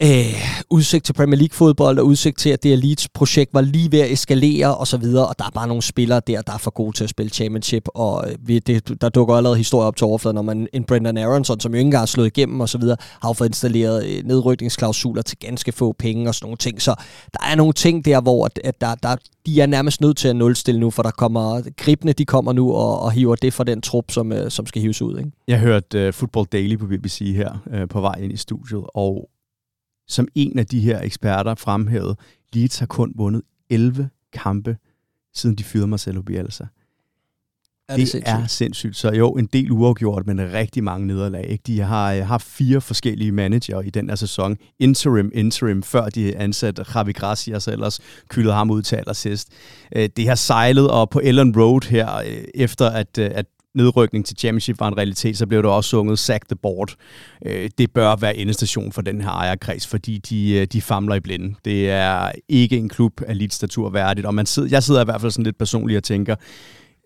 øh, 0.02 0.66
udsigt 0.70 1.04
til 1.04 1.12
Premier 1.12 1.38
League-fodbold, 1.38 1.98
og 1.98 2.06
udsigt 2.06 2.38
til, 2.38 2.50
at 2.50 2.62
det 2.62 2.78
Leeds-projekt 2.78 3.54
var 3.54 3.61
lige 3.61 3.92
ved 3.92 4.00
at 4.00 4.12
eskalere 4.12 4.76
og 4.76 4.87
så 4.87 4.96
videre, 4.96 5.26
og 5.26 5.38
der 5.38 5.44
er 5.44 5.50
bare 5.50 5.68
nogle 5.68 5.82
spillere 5.82 6.20
der, 6.26 6.42
der 6.42 6.52
er 6.52 6.59
for 6.59 6.70
gode 6.70 6.96
til 6.96 7.04
at 7.04 7.11
spille 7.11 7.30
championship, 7.30 7.88
og 7.94 8.30
øh, 8.30 8.37
vi, 8.40 8.59
det, 8.59 9.00
der 9.00 9.09
dukker 9.09 9.35
allerede 9.35 9.59
historier 9.59 9.87
op 9.87 9.96
til 9.96 10.04
overfladen, 10.04 10.35
når 10.35 10.42
man 10.42 10.68
en 10.72 10.85
Brendan 10.85 11.18
Aronson, 11.18 11.61
som 11.61 11.72
jo 11.72 11.78
ikke 11.78 11.87
engang 11.87 12.00
har 12.00 12.06
slået 12.06 12.26
igennem 12.26 12.61
og 12.61 12.68
så 12.68 12.78
videre, 12.78 12.96
har 13.22 13.28
jo 13.28 13.32
fået 13.32 13.48
installeret 13.48 14.06
øh, 14.06 14.24
nedrykningsklausuler 14.24 15.22
til 15.22 15.38
ganske 15.38 15.72
få 15.72 15.92
penge 15.92 16.28
og 16.28 16.35
sådan 16.35 16.46
nogle 16.46 16.56
ting, 16.56 16.82
så 16.82 16.94
der 17.32 17.46
er 17.50 17.54
nogle 17.54 17.72
ting 17.72 18.04
der, 18.04 18.20
hvor 18.20 18.44
at, 18.44 18.61
at 18.64 18.80
der, 18.80 18.94
der, 18.94 19.16
de 19.46 19.61
er 19.61 19.66
nærmest 19.66 20.00
nødt 20.00 20.16
til 20.16 20.28
at 20.28 20.37
nulstille 20.37 20.80
nu, 20.80 20.90
for 20.90 21.02
der 21.02 21.11
kommer, 21.11 21.62
gribene 21.76 22.12
de 22.12 22.24
kommer 22.24 22.52
nu 22.52 22.72
og, 22.72 23.00
og 23.00 23.12
hiver 23.12 23.35
det 23.35 23.52
fra 23.52 23.64
den 23.64 23.80
trup, 23.80 24.11
som, 24.11 24.32
øh, 24.32 24.50
som 24.50 24.66
skal 24.66 24.82
hives 24.82 25.02
ud. 25.02 25.18
Ikke? 25.18 25.30
Jeg 25.48 25.59
hørte 25.59 26.09
uh, 26.09 26.14
Football 26.14 26.46
Daily 26.52 26.78
på 26.78 26.87
BBC 26.87 27.32
her 27.37 27.59
uh, 27.66 27.88
på 27.88 28.00
vej 28.00 28.14
ind 28.22 28.32
i 28.32 28.37
studiet, 28.37 28.82
og 28.94 29.28
som 30.09 30.29
en 30.35 30.59
af 30.59 30.66
de 30.66 30.81
her 30.81 31.01
eksperter 31.01 31.55
fremhævede, 31.55 32.16
Leeds 32.53 32.79
har 32.79 32.87
kun 32.87 33.12
vundet 33.16 33.42
11 33.71 34.11
kampe, 34.33 34.77
siden 35.35 35.57
de 35.57 35.64
fyrede 35.64 35.87
Marcelo 35.87 36.23
Bielsa. 36.23 36.64
Er 37.88 37.97
det, 37.97 38.01
det 38.01 38.09
sindssygt? 38.09 38.37
er 38.37 38.47
sindssygt. 38.47 38.97
Så 38.97 39.12
jo, 39.12 39.31
en 39.31 39.47
del 39.47 39.73
uafgjort, 39.73 40.27
men 40.27 40.53
rigtig 40.53 40.85
mange 40.85 41.07
nederlag. 41.07 41.47
Ikke? 41.51 41.62
De 41.66 41.81
har 41.81 42.16
uh, 42.16 42.27
haft 42.27 42.47
fire 42.47 42.81
forskellige 42.81 43.33
manager 43.33 43.81
i 43.81 43.90
den 43.90 44.09
her 44.09 44.16
sæson. 44.16 44.57
Interim, 44.79 45.31
interim, 45.35 45.83
før 45.83 46.09
de 46.09 46.37
ansatte 46.37 46.85
Javi 46.95 47.12
Gracias, 47.12 47.69
ellers 47.69 48.01
kyldede 48.29 48.55
ham 48.55 48.71
ud 48.71 48.83
til 48.83 48.97
allersidst. 48.97 49.49
Uh, 49.97 50.03
det 50.16 50.29
har 50.29 50.35
sejlet, 50.35 50.90
og 50.90 51.11
på 51.11 51.21
Ellen 51.25 51.57
Road 51.57 51.88
her, 51.88 52.19
uh, 52.19 52.45
efter 52.55 52.90
at, 52.90 53.19
uh, 53.19 53.25
at 53.25 53.47
nedrykning 53.77 54.27
til 54.27 54.37
championship 54.37 54.81
var 54.81 54.89
en 54.89 54.97
realitet, 54.97 55.39
så 55.39 55.47
blev 55.47 55.62
der 55.62 55.69
også 55.69 55.91
sunget 55.91 56.19
Sack 56.19 56.49
the 56.49 56.57
Board. 56.57 56.95
Øh, 57.47 57.71
det 57.79 57.91
bør 57.91 58.17
være 58.17 58.37
endestation 58.37 58.93
for 58.93 59.03
den 59.03 59.21
her 59.21 59.31
ejerkreds, 59.31 59.87
fordi 59.87 60.19
de, 60.19 60.53
øh, 60.53 60.67
de 60.67 60.83
famler 60.83 61.15
i 61.15 61.21
blinde. 61.21 61.55
Det 61.65 61.91
er 61.91 62.33
ikke 62.49 62.77
en 62.77 62.89
klub 62.89 63.21
af 63.27 63.31
elitstatur 63.31 63.91
værdigt, 63.91 64.27
og 64.27 64.35
man 64.35 64.47
sidder, 64.47 64.69
jeg 64.73 64.83
sidder 64.83 65.01
i 65.01 65.05
hvert 65.05 65.21
fald 65.21 65.33
sådan 65.33 65.45
lidt 65.45 65.59
personligt 65.59 65.97
og 65.97 66.05
tænker, 66.05 66.35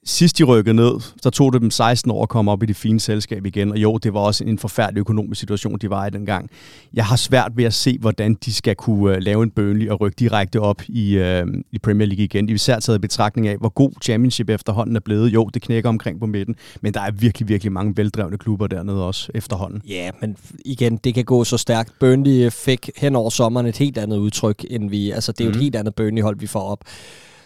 Sidst 0.05 0.39
de 0.39 0.45
rykkede 0.45 0.75
ned, 0.75 0.93
så 1.23 1.31
tog 1.31 1.53
det 1.53 1.63
dem 1.63 1.71
16 1.71 2.11
år 2.11 2.23
at 2.23 2.29
komme 2.29 2.51
op 2.51 2.63
i 2.63 2.67
det 2.67 2.77
fine 2.77 3.01
selskab 3.01 3.47
igen, 3.47 3.71
og 3.71 3.79
jo, 3.79 3.99
det 3.99 4.15
var 4.15 4.21
også 4.21 4.45
en 4.45 4.59
forfærdelig 4.59 5.01
økonomisk 5.01 5.41
situation, 5.41 5.79
de 5.79 5.91
var 5.91 6.07
i 6.07 6.11
dengang. 6.11 6.51
Jeg 6.95 7.05
har 7.05 7.17
svært 7.17 7.53
ved 7.57 7.65
at 7.65 7.75
se, 7.75 7.99
hvordan 7.99 8.35
de 8.35 8.53
skal 8.55 8.77
kunne 8.77 9.17
uh, 9.17 9.23
lave 9.23 9.43
en 9.43 9.51
Burnley 9.51 9.89
og 9.89 10.01
rykke 10.01 10.17
direkte 10.17 10.61
op 10.61 10.83
i, 10.89 11.19
uh, 11.19 11.49
i 11.73 11.79
Premier 11.79 12.07
League 12.07 12.25
igen. 12.25 12.49
De 12.49 12.53
især 12.53 12.79
taget 12.79 12.99
i 12.99 13.01
betragtning 13.01 13.49
af, 13.49 13.57
hvor 13.57 13.69
god 13.69 13.93
championship 14.03 14.51
efterhånden 14.51 14.97
er 14.97 15.01
blevet. 15.01 15.29
Jo, 15.29 15.51
det 15.55 15.63
knækker 15.63 15.89
omkring 15.89 16.21
på 16.21 16.27
midten, 16.27 16.57
men 16.81 16.95
der 16.95 17.01
er 17.01 17.11
virkelig, 17.11 17.49
virkelig 17.49 17.73
mange 17.73 17.97
veldrevne 17.97 18.39
klubber 18.39 18.67
dernede 18.67 19.07
også 19.07 19.31
efterhånden. 19.35 19.83
Ja, 19.89 20.11
men 20.21 20.37
igen, 20.65 20.97
det 20.97 21.15
kan 21.15 21.25
gå 21.25 21.45
så 21.45 21.57
stærkt. 21.57 21.93
Burnley 22.01 22.51
fik 22.53 22.91
hen 22.97 23.17
over 23.17 23.31
sommeren 23.31 23.67
et 23.67 23.77
helt 23.77 23.99
andet 23.99 24.19
udtryk, 24.19 24.65
end 24.71 24.91
vi... 24.91 25.11
Altså, 25.11 25.33
det 25.33 25.41
er 25.41 25.45
jo 25.45 25.49
mm. 25.49 25.53
et 25.53 25.57
mhm. 25.57 25.63
helt 25.63 25.77
andet 25.77 25.95
Burnley-hold, 25.95 26.39
vi 26.39 26.47
får 26.47 26.61
op. 26.61 26.81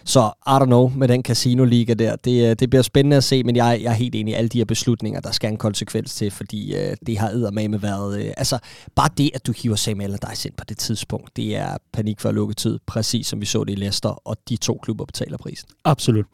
Så 0.04 0.30
I 0.46 0.50
don't 0.50 0.64
know 0.64 0.92
med 0.96 1.08
den 1.08 1.22
casino-liga 1.22 1.94
der. 1.94 2.16
Det, 2.16 2.50
øh, 2.50 2.56
det 2.60 2.70
bliver 2.70 2.82
spændende 2.82 3.16
at 3.16 3.24
se, 3.24 3.42
men 3.42 3.56
jeg, 3.56 3.80
jeg 3.82 3.90
er 3.90 3.94
helt 3.94 4.14
enig 4.14 4.32
i 4.32 4.34
alle 4.34 4.48
de 4.48 4.58
her 4.58 4.64
beslutninger, 4.64 5.20
der 5.20 5.30
skal 5.30 5.50
en 5.50 5.56
konsekvens 5.56 6.14
til, 6.14 6.30
fordi 6.30 6.76
øh, 6.76 6.96
det 7.06 7.18
har 7.18 7.50
med 7.50 7.78
været... 7.78 8.24
Øh, 8.24 8.32
altså, 8.36 8.58
bare 8.94 9.08
det, 9.18 9.30
at 9.34 9.46
du 9.46 9.52
hiver 9.62 9.76
Sam 9.76 10.00
Allardyce 10.00 10.48
ind 10.48 10.56
på 10.56 10.64
det 10.68 10.78
tidspunkt, 10.78 11.36
det 11.36 11.56
er 11.56 11.76
panik 11.92 12.20
for 12.20 12.32
lukketid, 12.32 12.78
præcis 12.86 13.26
som 13.26 13.40
vi 13.40 13.46
så 13.46 13.64
det 13.64 13.72
i 13.72 13.76
Leicester, 13.76 14.08
og 14.08 14.36
de 14.48 14.56
to 14.56 14.78
klubber 14.82 15.04
betaler 15.04 15.36
prisen. 15.36 15.68
Absolut. 15.84 16.26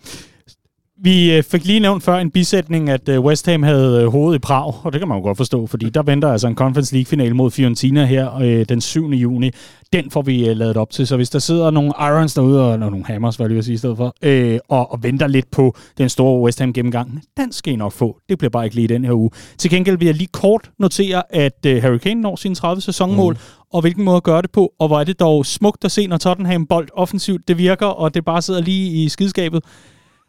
Vi 1.02 1.36
øh, 1.36 1.42
fik 1.42 1.64
lige 1.64 1.80
nævnt 1.80 2.02
før 2.02 2.16
en 2.16 2.30
bisætning, 2.30 2.90
at 2.90 3.08
øh, 3.08 3.20
West 3.20 3.46
Ham 3.46 3.62
havde 3.62 4.02
øh, 4.02 4.08
hovedet 4.08 4.38
i 4.38 4.40
Prag, 4.40 4.74
og 4.84 4.92
det 4.92 5.00
kan 5.00 5.08
man 5.08 5.18
jo 5.18 5.22
godt 5.22 5.36
forstå, 5.36 5.66
fordi 5.66 5.90
der 5.90 6.02
venter 6.02 6.32
altså 6.32 6.48
en 6.48 6.54
Conference 6.54 6.94
League-finale 6.94 7.34
mod 7.34 7.50
Fiorentina 7.50 8.04
her 8.04 8.64
den 8.68 8.80
7. 8.80 9.08
juni. 9.08 9.50
Den 9.92 10.10
får 10.10 10.22
vi 10.22 10.54
lavet 10.54 10.76
op 10.76 10.90
til, 10.90 11.06
så 11.06 11.16
hvis 11.16 11.30
der 11.30 11.38
sidder 11.38 11.70
nogle 11.70 11.92
Irons 12.00 12.34
derude, 12.34 12.72
og 12.72 12.78
nogle 12.78 13.04
Hammers, 13.04 13.36
hvad 13.36 13.46
jeg 13.46 13.54
vil 13.54 13.64
sige 13.64 13.74
i 13.74 13.78
stedet 13.78 13.96
for, 13.96 14.14
øh, 14.22 14.58
og, 14.68 14.92
og 14.92 15.02
venter 15.02 15.26
lidt 15.26 15.50
på 15.50 15.74
den 15.98 16.08
store 16.08 16.42
West 16.42 16.58
Ham-gennemgang, 16.58 17.22
den 17.36 17.52
skal 17.52 17.72
I 17.72 17.76
nok 17.76 17.92
få. 17.92 18.18
Det 18.28 18.38
bliver 18.38 18.50
bare 18.50 18.64
ikke 18.64 18.76
lige 18.76 18.88
den 18.88 19.04
her 19.04 19.12
uge. 19.12 19.30
Til 19.58 19.70
gengæld 19.70 19.98
vil 19.98 20.06
jeg 20.06 20.14
lige 20.14 20.28
kort 20.32 20.70
notere, 20.78 21.22
at 21.30 21.66
øh, 21.66 21.82
Harry 21.82 21.98
Kane 21.98 22.20
når 22.20 22.36
sin 22.36 22.54
30 22.54 22.82
sæsonmål, 22.82 23.32
mm. 23.32 23.40
og 23.72 23.80
hvilken 23.80 24.04
måde 24.04 24.16
at 24.16 24.22
gøre 24.22 24.42
det 24.42 24.50
på, 24.50 24.72
og 24.78 24.88
hvor 24.88 25.00
er 25.00 25.04
det 25.04 25.20
dog 25.20 25.46
smukt 25.46 25.84
at 25.84 25.92
se, 25.92 26.06
når 26.06 26.16
Tottenham 26.16 26.66
bold 26.66 26.88
offensivt, 26.94 27.48
det 27.48 27.58
virker, 27.58 27.86
og 27.86 28.14
det 28.14 28.24
bare 28.24 28.42
sidder 28.42 28.60
lige 28.60 29.04
i 29.04 29.08
skidskabet. 29.08 29.64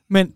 Men 0.09 0.31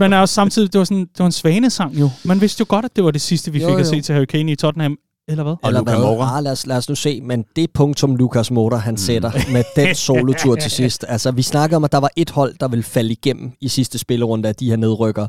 men 0.00 0.12
er 0.12 0.18
også 0.18 0.34
samtidig, 0.34 0.72
det 0.72 0.78
var, 0.78 0.84
sådan, 0.84 1.00
det 1.00 1.18
var 1.18 1.26
en 1.26 1.32
svanesang 1.32 2.00
jo. 2.00 2.10
Man 2.24 2.40
vidste 2.40 2.60
jo 2.60 2.66
godt, 2.68 2.84
at 2.84 2.96
det 2.96 3.04
var 3.04 3.10
det 3.10 3.20
sidste, 3.20 3.52
vi 3.52 3.60
jo, 3.60 3.66
fik 3.68 3.74
jo. 3.74 3.78
at 3.78 3.86
se 3.86 4.00
til 4.00 4.14
Harry 4.14 4.24
Kane 4.24 4.52
i 4.52 4.56
Tottenham. 4.56 4.96
eller 5.28 5.44
hvad? 5.44 5.54
Eller 5.64 5.80
Luka 5.80 5.90
hvad? 5.90 6.00
Moura. 6.00 6.36
Ah, 6.38 6.44
lad, 6.44 6.52
os, 6.52 6.66
lad 6.66 6.76
os 6.76 6.88
nu 6.88 6.94
se, 6.94 7.20
men 7.20 7.44
det 7.56 7.70
punktum, 7.74 8.16
Lukas 8.16 8.50
Moura 8.50 8.76
han 8.76 8.96
sætter 8.96 9.30
med 9.52 9.64
den 9.76 9.94
solotur 9.94 10.54
til 10.56 10.70
sidst. 10.80 11.04
Altså, 11.08 11.30
vi 11.30 11.42
snakker 11.42 11.76
om, 11.76 11.84
at 11.84 11.92
der 11.92 11.98
var 11.98 12.10
et 12.16 12.30
hold, 12.30 12.54
der 12.60 12.68
ville 12.68 12.82
falde 12.82 13.10
igennem 13.12 13.52
i 13.60 13.68
sidste 13.68 13.98
spillerunde 13.98 14.48
af 14.48 14.54
de 14.54 14.68
her 14.70 14.76
nedrykker. 14.76 15.26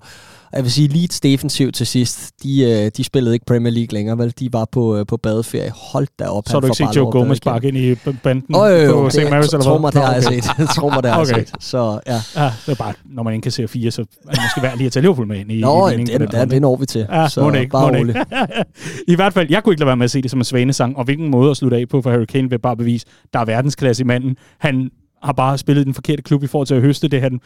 Og 0.51 0.57
jeg 0.57 0.63
vil 0.63 0.71
sige, 0.71 0.87
Leeds 0.87 1.19
defensiv 1.19 1.71
til 1.71 1.87
sidst, 1.87 2.31
de, 2.43 2.61
øh, 2.61 2.91
de 2.97 3.03
spillede 3.03 3.35
ikke 3.35 3.45
Premier 3.45 3.73
League 3.73 3.93
længere, 3.93 4.17
vel? 4.17 4.33
De 4.39 4.53
var 4.53 4.65
på, 4.71 4.97
øh, 4.97 5.05
på 5.05 5.17
badeferie. 5.17 5.71
Hold 5.91 6.07
da 6.19 6.25
op. 6.25 6.43
Så 6.47 6.53
har 6.53 6.59
du 6.59 6.67
ikke 6.67 6.75
set 6.75 6.95
Joe 6.95 7.11
Gomez 7.11 7.37
sparke 7.37 7.67
ind 7.67 7.77
i 7.77 7.95
banden 8.23 8.55
Åh, 8.55 8.69
jo, 8.71 8.75
jo, 8.75 9.01
på 9.01 9.05
det, 9.05 9.13
St. 9.13 9.19
Mary's, 9.19 9.23
eller 9.31 9.59
tro 9.61 9.71
hvad? 9.71 9.79
mig, 9.79 9.93
det 9.93 10.01
har 10.01 10.13
jeg 10.13 10.23
set. 10.23 10.43
tro 10.75 10.89
mig, 10.89 11.03
det 11.03 11.11
har 11.11 11.17
jeg 11.17 11.27
set. 11.27 11.51
Så 11.59 11.99
ja. 12.07 12.21
Ja, 12.35 12.51
det 12.65 12.71
er 12.71 12.75
bare, 12.75 12.93
når 13.05 13.23
man 13.23 13.33
ikke 13.33 13.43
kan 13.43 13.51
se 13.51 13.67
fire, 13.67 13.91
så 13.91 14.01
er 14.01 14.31
det 14.31 14.39
måske 14.43 14.61
værd 14.61 14.77
lige 14.77 14.85
at 14.85 14.91
tage 14.91 15.01
Liverpool 15.01 15.27
med 15.27 15.39
ind 15.39 15.51
i, 15.51 15.61
Nå, 15.61 15.87
i 15.87 15.97
det, 15.97 16.07
det, 16.07 16.19
den 16.19 16.29
måde, 16.39 16.49
det 16.49 16.61
når 16.61 16.75
vi 16.75 16.85
til. 16.85 17.05
Ja, 17.11 17.27
så 17.29 17.51
det 17.51 17.59
ikke, 17.59 17.71
bare 17.71 17.93
det 17.93 17.99
ikke. 17.99 18.25
I 19.13 19.15
hvert 19.15 19.33
fald, 19.33 19.47
jeg 19.49 19.63
kunne 19.63 19.73
ikke 19.73 19.79
lade 19.79 19.87
være 19.87 19.97
med 19.97 20.03
at 20.03 20.11
se 20.11 20.21
det 20.21 20.31
som 20.31 20.39
en 20.39 20.43
svanesang, 20.43 20.97
og 20.97 21.03
hvilken 21.03 21.29
måde 21.29 21.51
at 21.51 21.57
slutte 21.57 21.77
af 21.77 21.89
på 21.89 22.01
for 22.01 22.11
Harry 22.11 22.25
Kane 22.25 22.49
vil 22.49 22.59
bare 22.59 22.77
bevise, 22.77 23.05
der 23.33 23.39
er 23.39 23.45
verdensklasse 23.45 24.03
i 24.03 24.05
manden. 24.05 24.37
Han 24.59 24.89
har 25.23 25.33
bare 25.33 25.57
spillet 25.57 25.81
i 25.81 25.85
den 25.85 25.93
forkerte 25.93 26.21
klub 26.21 26.43
i 26.43 26.47
forhold 26.47 26.67
til 26.67 26.75
at 26.75 26.81
høste 26.81 27.07
det, 27.07 27.21
han 27.21 27.39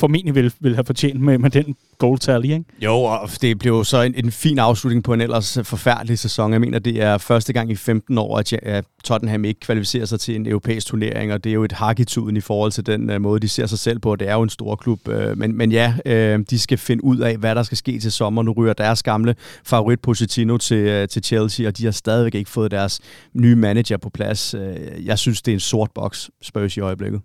formentlig 0.00 0.34
vil, 0.34 0.52
vil 0.60 0.74
have 0.74 0.84
fortjent 0.84 1.20
med, 1.20 1.38
med 1.38 1.50
den 1.50 1.76
goal 1.98 2.18
tally, 2.18 2.44
ikke? 2.44 2.64
Jo, 2.80 2.94
og 2.94 3.30
det 3.40 3.58
blev 3.58 3.84
så 3.84 4.02
en, 4.02 4.14
en 4.24 4.32
fin 4.32 4.58
afslutning 4.58 5.04
på 5.04 5.14
en 5.14 5.20
ellers 5.20 5.58
forfærdelig 5.62 6.18
sæson. 6.18 6.52
Jeg 6.52 6.60
mener, 6.60 6.78
det 6.78 7.02
er 7.02 7.18
første 7.18 7.52
gang 7.52 7.70
i 7.70 7.74
15 7.74 8.18
år, 8.18 8.38
at 8.38 8.52
ja- 8.52 8.80
Tottenham 9.04 9.44
ikke 9.44 9.60
kvalificerer 9.60 10.04
sig 10.04 10.20
til 10.20 10.36
en 10.36 10.46
europæisk 10.46 10.86
turnering, 10.86 11.32
og 11.32 11.44
det 11.44 11.50
er 11.50 11.54
jo 11.54 11.64
et 11.64 11.72
hak 11.72 12.00
i 12.00 12.04
tuden 12.04 12.36
i 12.36 12.40
forhold 12.40 12.72
til 12.72 12.86
den 12.86 13.10
uh, 13.10 13.20
måde, 13.20 13.40
de 13.40 13.48
ser 13.48 13.66
sig 13.66 13.78
selv 13.78 13.98
på. 13.98 14.16
Det 14.16 14.28
er 14.28 14.34
jo 14.34 14.42
en 14.42 14.48
stor 14.48 14.76
klub, 14.76 15.08
uh, 15.08 15.38
men, 15.38 15.56
men 15.56 15.72
ja, 15.72 15.94
uh, 16.06 16.44
de 16.50 16.58
skal 16.58 16.78
finde 16.78 17.04
ud 17.04 17.18
af, 17.18 17.36
hvad 17.36 17.54
der 17.54 17.62
skal 17.62 17.76
ske 17.78 17.98
til 18.00 18.12
sommer. 18.12 18.42
Nu 18.42 18.52
ryger 18.52 18.72
deres 18.72 19.02
gamle 19.02 19.34
favorit 19.64 20.00
Pochettino 20.00 20.56
til, 20.56 21.02
uh, 21.02 21.08
til 21.08 21.24
Chelsea, 21.24 21.66
og 21.66 21.78
de 21.78 21.84
har 21.84 21.92
stadigvæk 21.92 22.34
ikke 22.34 22.50
fået 22.50 22.70
deres 22.70 23.00
nye 23.34 23.56
manager 23.56 23.96
på 23.96 24.10
plads. 24.10 24.54
Uh, 24.54 24.62
jeg 25.06 25.18
synes, 25.18 25.42
det 25.42 25.52
er 25.52 25.56
en 25.56 25.60
sort 25.60 25.90
boks, 25.94 26.30
Spurs 26.42 26.76
i 26.76 26.80
øjeblikket. 26.80 27.20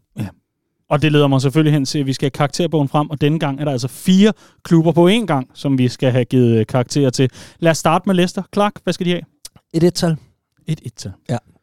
Og 0.89 1.01
det 1.01 1.11
leder 1.11 1.27
mig 1.27 1.41
selvfølgelig 1.41 1.73
hen 1.73 1.85
til, 1.85 1.99
at 1.99 2.05
vi 2.05 2.13
skal 2.13 2.25
have 2.25 2.31
karakterbogen 2.31 2.87
frem, 2.87 3.09
og 3.09 3.21
denne 3.21 3.39
gang 3.39 3.59
er 3.59 3.65
der 3.65 3.71
altså 3.71 3.87
fire 3.87 4.33
klubber 4.63 4.91
på 4.91 5.09
én 5.09 5.25
gang, 5.25 5.49
som 5.53 5.77
vi 5.77 5.87
skal 5.87 6.11
have 6.11 6.25
givet 6.25 6.59
øh, 6.59 6.65
karakterer 6.65 7.09
til. 7.09 7.29
Lad 7.59 7.71
os 7.71 7.77
starte 7.77 8.03
med 8.05 8.15
Leicester. 8.15 8.43
Clark, 8.53 8.73
hvad 8.83 8.93
skal 8.93 9.05
de 9.05 9.11
have? 9.11 9.21
Et 9.73 9.83
et-tal. 9.83 10.17
Et 10.67 10.81
et 10.83 10.93
til. 10.93 11.11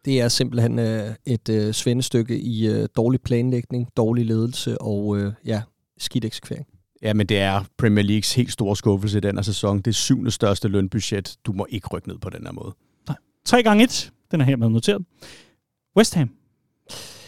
Det 0.04 0.20
er 0.20 0.28
simpelthen 0.28 0.78
øh, 0.78 1.14
et 1.26 1.48
øh, 1.48 1.74
svendestykke 1.74 2.38
i 2.38 2.68
øh, 2.68 2.88
dårlig 2.96 3.20
planlægning, 3.20 3.88
dårlig 3.96 4.26
ledelse 4.26 4.80
og 4.80 5.18
øh, 5.18 5.32
ja, 5.46 5.62
skidt 5.98 6.24
eksekvering. 6.24 6.66
Ja, 7.02 7.14
men 7.14 7.26
det 7.26 7.38
er 7.38 7.64
Premier 7.78 8.04
Leagues 8.04 8.34
helt 8.34 8.52
store 8.52 8.76
skuffelse 8.76 9.18
i 9.18 9.20
den 9.20 9.36
her 9.36 9.42
sæson. 9.42 9.78
Det 9.78 9.86
er 9.86 9.92
syvende 9.92 10.30
største 10.30 10.68
lønbudget. 10.68 11.36
Du 11.46 11.52
må 11.52 11.66
ikke 11.70 11.88
rykke 11.88 12.08
ned 12.08 12.18
på 12.18 12.30
den 12.30 12.46
her 12.46 12.52
måde. 12.52 12.74
3 13.44 13.62
gange 13.62 13.84
1 13.84 14.12
Den 14.30 14.40
er 14.40 14.44
hermed 14.44 14.68
noteret. 14.68 15.02
West 15.96 16.14
Ham. 16.14 16.30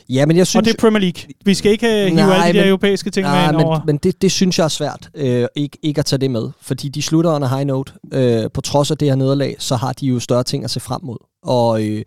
Ja, 0.08 0.26
men 0.26 0.36
jeg 0.36 0.40
Og 0.42 0.46
synes... 0.46 0.64
det 0.64 0.74
er 0.74 0.78
Premier 0.80 1.00
League. 1.00 1.22
Vi 1.44 1.54
skal 1.54 1.72
ikke 1.72 1.86
øh, 1.86 2.06
hive 2.06 2.14
Nej, 2.14 2.34
alle 2.36 2.52
de 2.52 2.58
der 2.58 2.62
men- 2.64 2.68
europæiske 2.68 3.10
ting 3.10 3.24
med 3.26 3.32
Nej, 3.32 3.48
ind 3.48 3.56
men, 3.56 3.66
over. 3.66 3.80
men 3.86 3.96
det, 3.96 4.22
det 4.22 4.32
synes 4.32 4.58
jeg 4.58 4.64
er 4.64 4.68
svært, 4.68 5.10
øh, 5.14 5.46
ikke, 5.56 5.78
ikke 5.82 5.98
at 5.98 6.04
tage 6.04 6.20
det 6.20 6.30
med. 6.30 6.48
Fordi 6.60 6.88
de 6.88 7.02
slutter 7.02 7.30
a 7.30 7.56
high 7.56 7.66
note. 7.66 7.92
Øh, 8.12 8.50
på 8.54 8.60
trods 8.60 8.90
af 8.90 8.98
det 8.98 9.08
her 9.08 9.14
nederlag, 9.16 9.56
så 9.58 9.76
har 9.76 9.92
de 9.92 10.06
jo 10.06 10.20
større 10.20 10.44
ting 10.44 10.64
at 10.64 10.70
se 10.70 10.80
frem 10.80 11.00
mod. 11.04 11.16
Og 11.42 11.82
øh, 11.86 12.02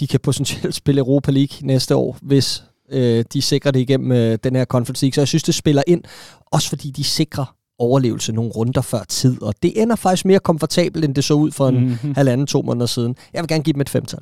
de 0.00 0.06
kan 0.06 0.20
potentielt 0.20 0.74
spille 0.82 0.98
Europa 0.98 1.30
League 1.30 1.66
næste 1.66 1.96
år, 1.96 2.16
hvis 2.22 2.62
øh, 2.92 3.24
de 3.32 3.42
sikrer 3.42 3.70
det 3.70 3.80
igennem 3.80 4.12
øh, 4.12 4.38
den 4.44 4.56
her 4.56 4.64
Conference 4.64 5.04
League. 5.04 5.14
Så 5.14 5.20
jeg 5.20 5.28
synes, 5.28 5.42
det 5.42 5.54
spiller 5.54 5.82
ind, 5.86 6.02
også 6.52 6.68
fordi 6.68 6.90
de 6.90 7.04
sikrer 7.04 7.54
overlevelse 7.78 8.32
nogle 8.32 8.50
runder 8.50 8.80
før 8.80 9.04
tid. 9.08 9.42
Og 9.42 9.54
det 9.62 9.82
ender 9.82 9.96
faktisk 9.96 10.24
mere 10.24 10.38
komfortabelt, 10.38 11.04
end 11.04 11.14
det 11.14 11.24
så 11.24 11.34
ud 11.34 11.50
for 11.50 11.68
en 11.68 11.80
Mhm. 12.02 12.14
halvanden, 12.14 12.46
to 12.46 12.62
måneder 12.62 12.86
siden. 12.86 13.16
Jeg 13.34 13.42
vil 13.42 13.48
gerne 13.48 13.64
give 13.64 13.72
dem 13.72 13.80
et 13.80 13.88
femtal. 13.88 14.18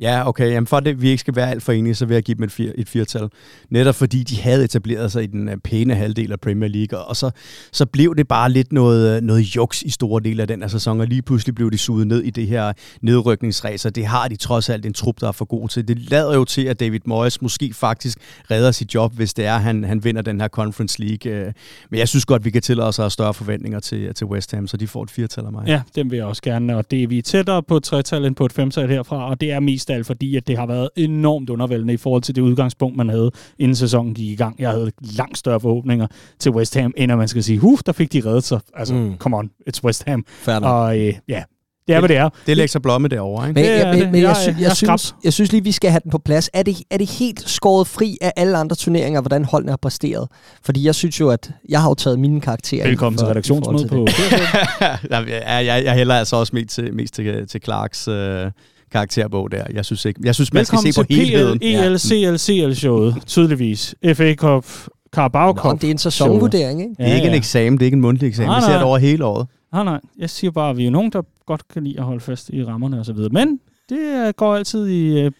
Ja, 0.00 0.28
okay. 0.28 0.50
Jamen 0.50 0.66
for 0.66 0.76
at 0.76 0.84
det, 0.84 1.02
vi 1.02 1.08
ikke 1.08 1.20
skal 1.20 1.36
være 1.36 1.50
alt 1.50 1.62
for 1.62 1.72
enige, 1.72 1.94
så 1.94 2.06
vil 2.06 2.14
jeg 2.14 2.22
give 2.22 2.34
dem 2.34 2.44
et, 2.44 2.52
fir, 2.52 2.72
et 2.74 2.88
firtal. 2.88 3.28
Netop 3.70 3.94
fordi 3.94 4.22
de 4.22 4.40
havde 4.40 4.64
etableret 4.64 5.12
sig 5.12 5.22
i 5.22 5.26
den 5.26 5.48
øh, 5.48 5.56
pæne 5.56 5.94
halvdel 5.94 6.32
af 6.32 6.40
Premier 6.40 6.68
League, 6.68 6.98
og 6.98 7.16
så, 7.16 7.30
så 7.72 7.86
blev 7.86 8.16
det 8.16 8.28
bare 8.28 8.50
lidt 8.50 8.72
noget, 8.72 9.16
øh, 9.16 9.22
noget 9.22 9.40
juks 9.40 9.82
i 9.82 9.90
store 9.90 10.22
dele 10.24 10.42
af 10.42 10.48
den 10.48 10.62
her 10.62 10.68
sæson, 10.68 11.00
og 11.00 11.06
lige 11.06 11.22
pludselig 11.22 11.54
blev 11.54 11.70
de 11.70 11.78
suget 11.78 12.06
ned 12.06 12.22
i 12.22 12.30
det 12.30 12.46
her 12.46 12.72
nedrykningsræs, 13.00 13.86
og 13.86 13.94
det 13.94 14.06
har 14.06 14.28
de 14.28 14.36
trods 14.36 14.68
alt 14.68 14.86
en 14.86 14.92
trup, 14.92 15.20
der 15.20 15.28
er 15.28 15.32
for 15.32 15.44
god 15.44 15.68
til. 15.68 15.88
Det 15.88 16.10
lader 16.10 16.34
jo 16.34 16.44
til, 16.44 16.64
at 16.64 16.80
David 16.80 17.00
Moyes 17.04 17.42
måske 17.42 17.74
faktisk 17.74 18.18
redder 18.50 18.70
sit 18.70 18.94
job, 18.94 19.14
hvis 19.14 19.34
det 19.34 19.46
er, 19.46 19.54
at 19.54 19.62
han, 19.62 19.84
han 19.84 20.04
vinder 20.04 20.22
den 20.22 20.40
her 20.40 20.48
Conference 20.48 21.02
League. 21.02 21.32
Øh. 21.32 21.52
Men 21.90 22.00
jeg 22.00 22.08
synes 22.08 22.24
godt, 22.24 22.44
vi 22.44 22.50
kan 22.50 22.62
tillade 22.62 22.88
os 22.88 22.98
at 22.98 23.02
have 23.02 23.10
større 23.10 23.34
forventninger 23.34 23.80
til, 23.80 24.14
til 24.14 24.26
West 24.26 24.54
Ham, 24.54 24.66
så 24.66 24.76
de 24.76 24.86
får 24.86 25.02
et 25.02 25.10
firtal 25.10 25.44
af 25.44 25.52
mig. 25.52 25.64
Ja, 25.66 25.82
dem 25.94 26.10
vil 26.10 26.16
jeg 26.16 26.26
også 26.26 26.42
gerne, 26.42 26.76
og 26.76 26.90
det 26.90 27.02
er 27.02 27.08
vi 27.08 27.22
tættere 27.22 27.62
på 27.62 27.76
et 27.76 27.82
tretal 27.82 28.24
end 28.24 28.34
på 28.34 28.46
et 28.46 28.52
femtal 28.52 28.88
herfra, 28.88 29.30
og 29.30 29.40
det 29.40 29.52
er 29.52 29.60
mest 29.60 29.85
alt 29.94 30.06
fordi, 30.06 30.36
at 30.36 30.46
det 30.46 30.58
har 30.58 30.66
været 30.66 30.88
enormt 30.96 31.50
undervældende 31.50 31.94
i 31.94 31.96
forhold 31.96 32.22
til 32.22 32.34
det 32.34 32.40
udgangspunkt, 32.42 32.96
man 32.96 33.08
havde, 33.08 33.30
inden 33.58 33.74
sæsonen 33.76 34.14
gik 34.14 34.26
i 34.30 34.34
gang. 34.36 34.56
Jeg 34.58 34.70
havde 34.70 34.92
langt 35.00 35.38
større 35.38 35.60
forhåbninger 35.60 36.06
til 36.38 36.52
West 36.52 36.74
Ham, 36.76 36.92
end 36.96 37.12
at 37.12 37.18
man 37.18 37.28
skal 37.28 37.42
sige, 37.42 37.58
huh, 37.58 37.78
der 37.86 37.92
fik 37.92 38.12
de 38.12 38.22
reddet 38.26 38.44
sig. 38.44 38.60
Altså, 38.76 38.94
Mm. 38.94 39.16
come 39.18 39.36
on, 39.36 39.50
it's 39.70 39.80
West 39.84 40.04
Ham. 40.06 40.24
Nok. 40.46 40.62
Og 40.62 40.98
øh, 40.98 41.14
ja, 41.28 41.42
det 41.88 41.94
er, 41.94 41.98
hvad 42.00 42.08
det 42.08 42.16
er. 42.16 42.28
Det 42.46 42.52
er 42.52 42.56
Lexa 42.56 42.78
Blomme 42.78 43.08
derovre, 43.08 43.48
ikke? 43.48 43.60
Men, 43.60 43.70
Det 43.70 43.78
jeg, 43.78 43.94
men, 43.98 44.12
men 44.12 44.20
jeg, 44.22 44.28
Jeg- 44.28 44.36
sy- 44.36 44.46
jeg 44.48 44.56
jeg, 44.60 44.76
synes, 44.76 45.14
jeg 45.24 45.32
synes 45.32 45.52
lige, 45.52 45.64
vi 45.64 45.72
skal 45.72 45.90
have 45.90 46.00
den 46.04 46.10
på 46.10 46.18
plads. 46.18 46.50
Er 46.54 46.62
det, 46.62 46.76
er 46.90 46.96
det 46.98 47.10
helt 47.10 47.48
skåret 47.48 47.86
fri 47.86 48.18
af 48.20 48.32
alle 48.36 48.56
andre 48.58 48.76
turneringer, 48.76 49.20
hvordan 49.20 49.44
holdene 49.44 49.72
har 49.72 49.76
præsteret? 49.76 50.28
Fordi 50.62 50.84
jeg 50.84 50.94
synes 50.94 51.20
jo, 51.20 51.28
at 51.30 51.50
jeg 51.68 51.80
har 51.82 51.88
jo 51.90 51.94
taget 51.94 52.18
mine 52.18 52.40
karakterer. 52.40 52.82
ind 52.82 52.88
Velkommen 52.88 53.18
for- 53.18 53.24
til 53.24 53.28
redaktionsmødet 53.28 53.88
på 53.90 54.06
jeg, 55.10 55.66
jeg, 55.66 55.82
jeg 55.84 55.94
hælder 55.94 56.14
altså 56.14 56.36
også 56.36 56.50
mest 56.56 56.68
til, 56.70 56.94
mest 56.94 57.14
til, 57.14 57.46
til 57.48 57.60
Clarks 57.64 58.08
øh, 58.08 58.50
karakterbog 58.92 59.50
der. 59.50 59.64
Jeg 59.72 59.84
synes 59.84 60.04
ikke. 60.04 60.20
Jeg 60.24 60.34
synes, 60.34 60.52
man 60.52 60.64
skal 60.64 60.76
Velkommen 60.76 60.92
se 60.92 61.00
på 61.02 61.06
til 61.06 61.16
helheden. 61.16 61.58
PL, 61.58 61.64
EL, 61.64 61.98
CL, 61.98 62.36
CL-showet, 62.36 63.16
tydeligvis. 63.26 63.94
FA 64.14 64.34
Cup, 64.34 64.64
Carabao 65.12 65.52
Nå, 65.52 65.60
Cup. 65.60 65.80
det 65.80 65.86
er 65.86 65.90
en 65.90 65.98
sæsonvurdering, 65.98 66.80
ikke? 66.80 66.94
Det 66.98 67.08
er 67.10 67.14
ikke 67.14 67.28
en 67.28 67.34
eksamen, 67.34 67.72
det 67.72 67.82
er 67.82 67.86
ikke 67.86 67.94
en 67.94 68.00
mundtlig 68.00 68.28
eksamen. 68.28 68.48
Nej, 68.48 68.58
Vi 68.58 68.62
ser 68.62 68.68
nej. 68.68 68.76
det 68.78 68.86
over 68.86 68.98
hele 68.98 69.24
året. 69.24 69.46
Nej, 69.72 69.84
nej. 69.84 70.00
Jeg 70.18 70.30
siger 70.30 70.50
bare, 70.50 70.70
at 70.70 70.76
vi 70.76 70.86
er 70.86 70.90
nogen, 70.90 71.12
der 71.12 71.22
godt 71.46 71.68
kan 71.68 71.84
lide 71.84 71.98
at 71.98 72.04
holde 72.04 72.20
fast 72.20 72.48
i 72.50 72.64
rammerne 72.64 72.98
og 72.98 73.06
så 73.06 73.12
videre. 73.12 73.30
Men 73.32 73.60
det 73.88 73.98
øh, 74.26 74.32
går 74.36 74.54
altid 74.56 74.88
i 74.88 75.30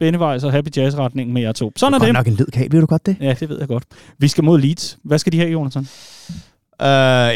Bennevejs 0.00 0.44
og 0.44 0.52
Happy 0.52 0.68
Jazz-retningen 0.76 1.32
med 1.34 1.42
jer 1.42 1.52
to. 1.52 1.72
Sådan 1.76 1.94
er 1.94 1.98
Godt 1.98 2.06
det. 2.06 2.14
nok 2.14 2.26
en 2.26 2.32
ledkab, 2.34 2.72
ved 2.72 2.80
du 2.80 2.86
godt 2.86 3.06
det? 3.06 3.16
Ja, 3.20 3.34
det 3.40 3.48
ved 3.48 3.58
jeg 3.58 3.68
godt. 3.68 3.84
Vi 4.18 4.28
skal 4.28 4.44
mod 4.44 4.60
Leeds. 4.60 4.98
Hvad 5.04 5.18
skal 5.18 5.32
de 5.32 5.38
have, 5.38 5.50
Jonathan? 5.50 5.82
Uh, 6.80 6.86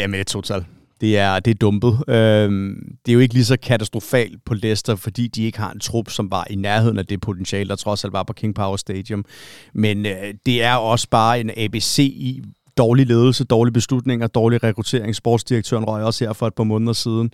jamen, 0.01 0.13
det 0.13 0.19
er 0.19 0.23
total. 0.23 0.65
Det 1.01 1.17
er, 1.17 1.39
det 1.39 1.51
er 1.51 1.55
dumpet. 1.55 2.03
Øhm, 2.07 2.75
det 3.05 3.11
er 3.11 3.13
jo 3.13 3.19
ikke 3.19 3.33
lige 3.33 3.45
så 3.45 3.57
katastrofalt 3.57 4.45
på 4.45 4.53
Leicester, 4.53 4.95
fordi 4.95 5.27
de 5.27 5.43
ikke 5.43 5.59
har 5.59 5.71
en 5.71 5.79
trup, 5.79 6.09
som 6.09 6.31
var 6.31 6.47
i 6.49 6.55
nærheden 6.55 6.99
af 6.99 7.05
det 7.05 7.21
potentiale, 7.21 7.69
der 7.69 7.75
trods 7.75 8.03
alt 8.03 8.13
var 8.13 8.23
på 8.23 8.33
King 8.33 8.55
Power 8.55 8.77
Stadium. 8.77 9.25
Men 9.73 10.05
øh, 10.05 10.33
det 10.45 10.63
er 10.63 10.75
også 10.75 11.07
bare 11.09 11.39
en 11.39 11.51
ABC 11.57 11.99
i 11.99 12.41
dårlig 12.77 13.07
ledelse, 13.07 13.43
dårlige 13.43 13.73
beslutninger, 13.73 14.27
dårlig 14.27 14.63
rekruttering. 14.63 15.15
Sportsdirektøren 15.15 15.85
røg 15.85 16.03
også 16.03 16.25
her 16.25 16.33
for 16.33 16.47
et 16.47 16.53
par 16.53 16.63
måneder 16.63 16.93
siden. 16.93 17.31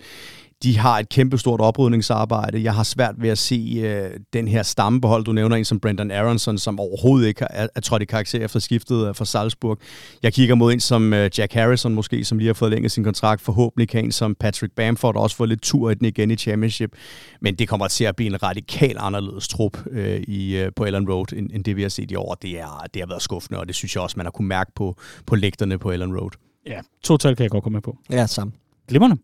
De 0.62 0.78
har 0.78 0.98
et 0.98 1.08
kæmpestort 1.08 1.60
oprydningsarbejde. 1.60 2.62
Jeg 2.62 2.74
har 2.74 2.82
svært 2.82 3.14
ved 3.18 3.28
at 3.28 3.38
se 3.38 3.80
øh, 3.84 4.10
den 4.32 4.48
her 4.48 4.62
stammebehold. 4.62 5.24
Du 5.24 5.32
nævner 5.32 5.56
en 5.56 5.64
som 5.64 5.80
Brendan 5.80 6.10
Aronson, 6.10 6.58
som 6.58 6.80
overhovedet 6.80 7.28
ikke 7.28 7.44
er, 7.50 7.68
er 7.74 7.80
trådt 7.80 8.02
i 8.02 8.04
karakter 8.04 8.44
efter 8.44 8.60
skiftet 8.60 9.08
øh, 9.08 9.14
fra 9.14 9.24
Salzburg. 9.24 9.78
Jeg 10.22 10.32
kigger 10.32 10.54
mod 10.54 10.72
en 10.72 10.80
som 10.80 11.12
øh, 11.12 11.30
Jack 11.38 11.52
Harrison 11.52 11.94
måske, 11.94 12.24
som 12.24 12.38
lige 12.38 12.46
har 12.46 12.54
fået 12.54 12.70
længet 12.70 12.92
sin 12.92 13.04
kontrakt. 13.04 13.42
Forhåbentlig 13.42 13.88
kan 13.88 14.04
en 14.04 14.12
som 14.12 14.34
Patrick 14.34 14.74
Bamford 14.74 15.16
også 15.16 15.36
få 15.36 15.44
lidt 15.44 15.62
tur 15.62 15.90
i 15.90 15.94
den 15.94 16.06
igen 16.06 16.30
i 16.30 16.36
Championship. 16.36 16.92
Men 17.40 17.54
det 17.54 17.68
kommer 17.68 17.88
til 17.88 18.04
at 18.04 18.16
blive 18.16 18.30
en 18.30 18.42
radikal 18.42 18.96
anderledes 18.98 19.48
trup 19.48 19.78
øh, 19.90 20.20
i, 20.20 20.56
øh, 20.56 20.72
på 20.76 20.84
Ellen 20.84 21.10
Road, 21.10 21.32
end, 21.32 21.50
end 21.54 21.64
det 21.64 21.76
vi 21.76 21.82
har 21.82 21.88
set 21.88 22.10
i 22.10 22.14
år. 22.14 22.34
Det, 22.34 22.60
er, 22.60 22.86
det 22.94 23.02
har 23.02 23.06
været 23.06 23.22
skuffende, 23.22 23.60
og 23.60 23.66
det 23.66 23.74
synes 23.74 23.94
jeg 23.94 24.02
også, 24.02 24.14
man 24.16 24.26
har 24.26 24.30
kunne 24.30 24.48
mærke 24.48 24.72
på, 24.74 24.96
på 25.26 25.36
lægterne 25.36 25.78
på 25.78 25.90
Ellen 25.90 26.18
Road. 26.18 26.30
Ja, 26.66 26.80
total 27.02 27.36
kan 27.36 27.42
jeg 27.42 27.50
godt 27.50 27.62
komme 27.62 27.76
med 27.76 27.82
på. 27.82 27.96
Ja, 28.10 28.26
sammen. 28.26 28.54
Glimrende. 28.88 29.16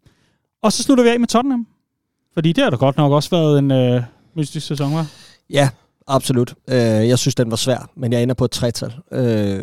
Og 0.64 0.72
så 0.72 0.83
slutter 0.83 1.05
vi 1.05 1.11
af 1.11 1.20
med 1.20 1.29
Tottenham. 1.29 1.66
Fordi 2.35 2.53
det 2.53 2.64
har 2.64 2.70
da 2.70 2.77
godt 2.77 2.96
nok 2.96 3.12
også 3.12 3.31
været 3.31 3.59
en 3.59 3.70
øh, 3.70 4.03
mystisk 4.37 4.66
sæson, 4.66 4.94
var. 4.94 5.07
Ja, 5.50 5.68
absolut. 6.07 6.55
Øh, 6.68 6.77
jeg 7.09 7.18
synes, 7.18 7.35
den 7.35 7.50
var 7.50 7.57
svær, 7.57 7.90
men 7.96 8.12
jeg 8.12 8.22
ender 8.22 8.35
på 8.35 8.44
et 8.44 8.50
tretal. 8.50 8.94
Øh, 9.12 9.61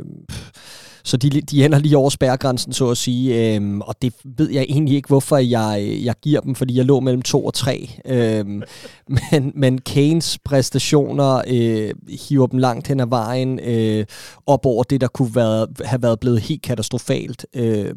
så 1.04 1.18
de, 1.18 1.30
de 1.30 1.66
ender 1.66 1.80
lige 1.80 1.98
over 1.98 2.10
spærregrænsen, 2.10 2.74
så 2.74 2.90
at 2.90 2.98
sige. 2.98 3.56
Øh, 3.56 3.78
og 3.78 3.96
det 4.02 4.14
ved 4.26 4.50
jeg 4.50 4.66
egentlig 4.70 4.96
ikke, 4.96 5.08
hvorfor 5.08 5.38
jeg, 5.38 6.00
jeg 6.04 6.16
giver 6.22 6.42
dem, 6.42 6.56
fordi 6.56 6.78
jeg 6.78 6.86
lå 6.86 7.00
mellem 7.00 7.22
to 7.22 7.46
og 7.46 7.54
tre. 7.54 7.90
Øh, 8.06 8.46
men, 9.32 9.52
men 9.56 9.82
Kanes 9.82 10.38
præstationer 10.46 11.42
øh, 11.48 11.94
hiver 12.30 12.48
dem 12.48 12.60
langt 12.60 12.88
hen 12.88 13.00
ad 13.00 13.08
vejen, 13.08 13.60
øh, 13.60 14.06
op 14.46 14.66
over 14.66 14.84
det, 14.84 15.02
der 15.02 15.08
kunne 15.08 15.36
være, 15.36 15.68
have 15.86 16.02
været 16.02 16.20
blevet 16.20 16.42
helt 16.42 16.62
katastrofalt. 16.62 17.46
Øh, 17.56 17.96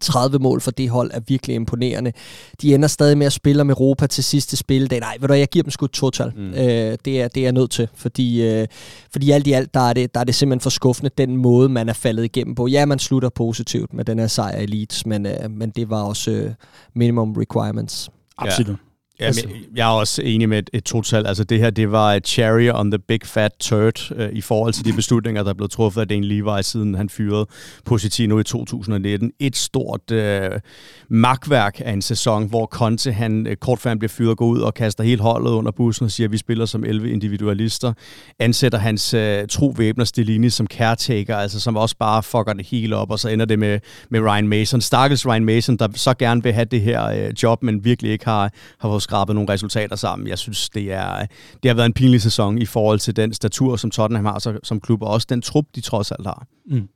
30 0.00 0.38
mål 0.38 0.60
for 0.60 0.70
det 0.70 0.90
hold 0.90 1.10
er 1.14 1.20
virkelig 1.28 1.56
imponerende. 1.56 2.12
De 2.62 2.74
ender 2.74 2.88
stadig 2.88 3.18
med 3.18 3.26
at 3.26 3.32
spille 3.32 3.60
om 3.60 3.70
Europa 3.70 4.06
til 4.06 4.24
sidste 4.24 4.56
spilledag. 4.56 5.00
Nej, 5.00 5.16
ved 5.20 5.28
du, 5.28 5.34
jeg 5.34 5.48
giver 5.48 5.62
dem 5.62 5.70
sgu 5.70 5.84
et 5.84 5.90
total. 5.90 6.32
Mm. 6.36 6.50
Øh, 6.50 6.98
det, 7.04 7.22
er, 7.22 7.28
det 7.28 7.36
er 7.36 7.42
jeg 7.42 7.52
nødt 7.52 7.70
til, 7.70 7.88
fordi, 7.94 8.42
øh, 8.42 8.66
fordi 9.12 9.30
alt 9.30 9.46
i 9.46 9.52
alt, 9.52 9.74
der 9.74 9.80
er, 9.80 9.92
det, 9.92 10.14
der 10.14 10.20
er 10.20 10.24
det 10.24 10.34
simpelthen 10.34 10.60
for 10.60 10.70
skuffende, 10.70 11.10
den 11.18 11.36
måde, 11.36 11.68
man 11.68 11.88
er 11.88 11.92
faldet 11.92 12.24
igennem 12.24 12.54
på. 12.54 12.66
Ja, 12.66 12.86
man 12.86 12.98
slutter 12.98 13.28
positivt 13.28 13.94
med 13.94 14.04
den 14.04 14.18
her 14.18 14.26
sejr 14.26 14.58
i 14.58 14.66
Leeds, 14.66 15.06
men, 15.06 15.26
øh, 15.26 15.50
men 15.50 15.70
det 15.70 15.90
var 15.90 16.02
også 16.02 16.30
øh, 16.30 16.50
minimum 16.94 17.32
requirements. 17.32 18.10
Absolut. 18.38 18.68
Ja, 18.68 18.85
men 19.20 19.54
jeg 19.76 19.88
er 19.88 19.92
også 19.92 20.22
enig 20.22 20.48
med 20.48 20.58
et, 20.58 20.70
et 20.72 20.84
total. 20.84 21.26
Altså 21.26 21.44
det 21.44 21.58
her, 21.58 21.70
det 21.70 21.92
var 21.92 22.12
et 22.12 22.26
cherry 22.26 22.70
on 22.74 22.90
the 22.90 22.98
big 22.98 23.20
fat 23.24 23.52
turd 23.60 24.12
øh, 24.16 24.28
i 24.32 24.40
forhold 24.40 24.72
til 24.72 24.84
de 24.84 24.92
beslutninger, 24.92 25.42
der 25.42 25.50
er 25.50 25.54
blevet 25.54 25.70
truffet 25.70 26.00
af 26.00 26.08
Dane 26.08 26.26
Levi, 26.26 26.62
siden 26.62 26.94
han 26.94 27.08
fyrede 27.08 27.46
Positino 27.84 28.38
i 28.38 28.44
2019. 28.44 29.32
Et 29.38 29.56
stort 29.56 30.10
øh, 30.10 30.50
magtværk 31.08 31.80
af 31.84 31.92
en 31.92 32.02
sæson, 32.02 32.48
hvor 32.48 32.66
Conte, 32.66 33.12
han 33.12 33.46
øh, 33.46 33.56
kort 33.56 33.78
før 33.78 33.90
han 33.90 33.98
bliver 33.98 34.08
fyret, 34.08 34.36
går 34.36 34.46
ud 34.46 34.60
og 34.60 34.74
kaster 34.74 35.04
hele 35.04 35.22
holdet 35.22 35.50
under 35.50 35.72
bussen 35.72 36.04
og 36.04 36.10
siger, 36.10 36.28
at 36.28 36.32
vi 36.32 36.38
spiller 36.38 36.66
som 36.66 36.84
11 36.84 37.10
individualister. 37.10 37.92
Ansætter 38.38 38.78
hans 38.78 39.14
øh, 39.14 39.48
tro 39.48 39.74
væbner 39.76 40.04
Stilini 40.04 40.50
som 40.50 40.66
caretaker, 40.66 41.36
altså 41.36 41.60
som 41.60 41.76
også 41.76 41.96
bare 41.98 42.22
fucker 42.22 42.52
det 42.52 42.66
hele 42.66 42.96
op, 42.96 43.10
og 43.10 43.18
så 43.18 43.28
ender 43.28 43.44
det 43.44 43.58
med, 43.58 43.80
med 44.10 44.20
Ryan 44.20 44.48
Mason. 44.48 44.80
Stakkels 44.80 45.26
Ryan 45.26 45.44
Mason, 45.44 45.76
der 45.76 45.88
så 45.94 46.14
gerne 46.14 46.42
vil 46.42 46.52
have 46.52 46.64
det 46.64 46.80
her 46.80 47.06
øh, 47.06 47.32
job, 47.42 47.62
men 47.62 47.84
virkelig 47.84 48.12
ikke 48.12 48.24
har, 48.24 48.52
har 48.78 48.88
skrabet 49.06 49.34
nogle 49.34 49.52
resultater 49.52 49.96
sammen. 49.96 50.28
Jeg 50.28 50.38
synes, 50.38 50.70
det, 50.70 50.92
er, 50.92 51.26
det 51.62 51.68
har 51.68 51.74
været 51.74 51.86
en 51.86 51.92
pinlig 51.92 52.22
sæson 52.22 52.58
i 52.58 52.66
forhold 52.66 52.98
til 52.98 53.16
den 53.16 53.32
statur, 53.32 53.76
som 53.76 53.90
Tottenham 53.90 54.24
har 54.24 54.58
som 54.62 54.80
klub, 54.80 55.02
og 55.02 55.08
også 55.08 55.26
den 55.30 55.42
trup, 55.42 55.64
de 55.74 55.80
trods 55.80 56.12
alt 56.12 56.26
har. 56.26 56.46
Mm. 56.66 56.88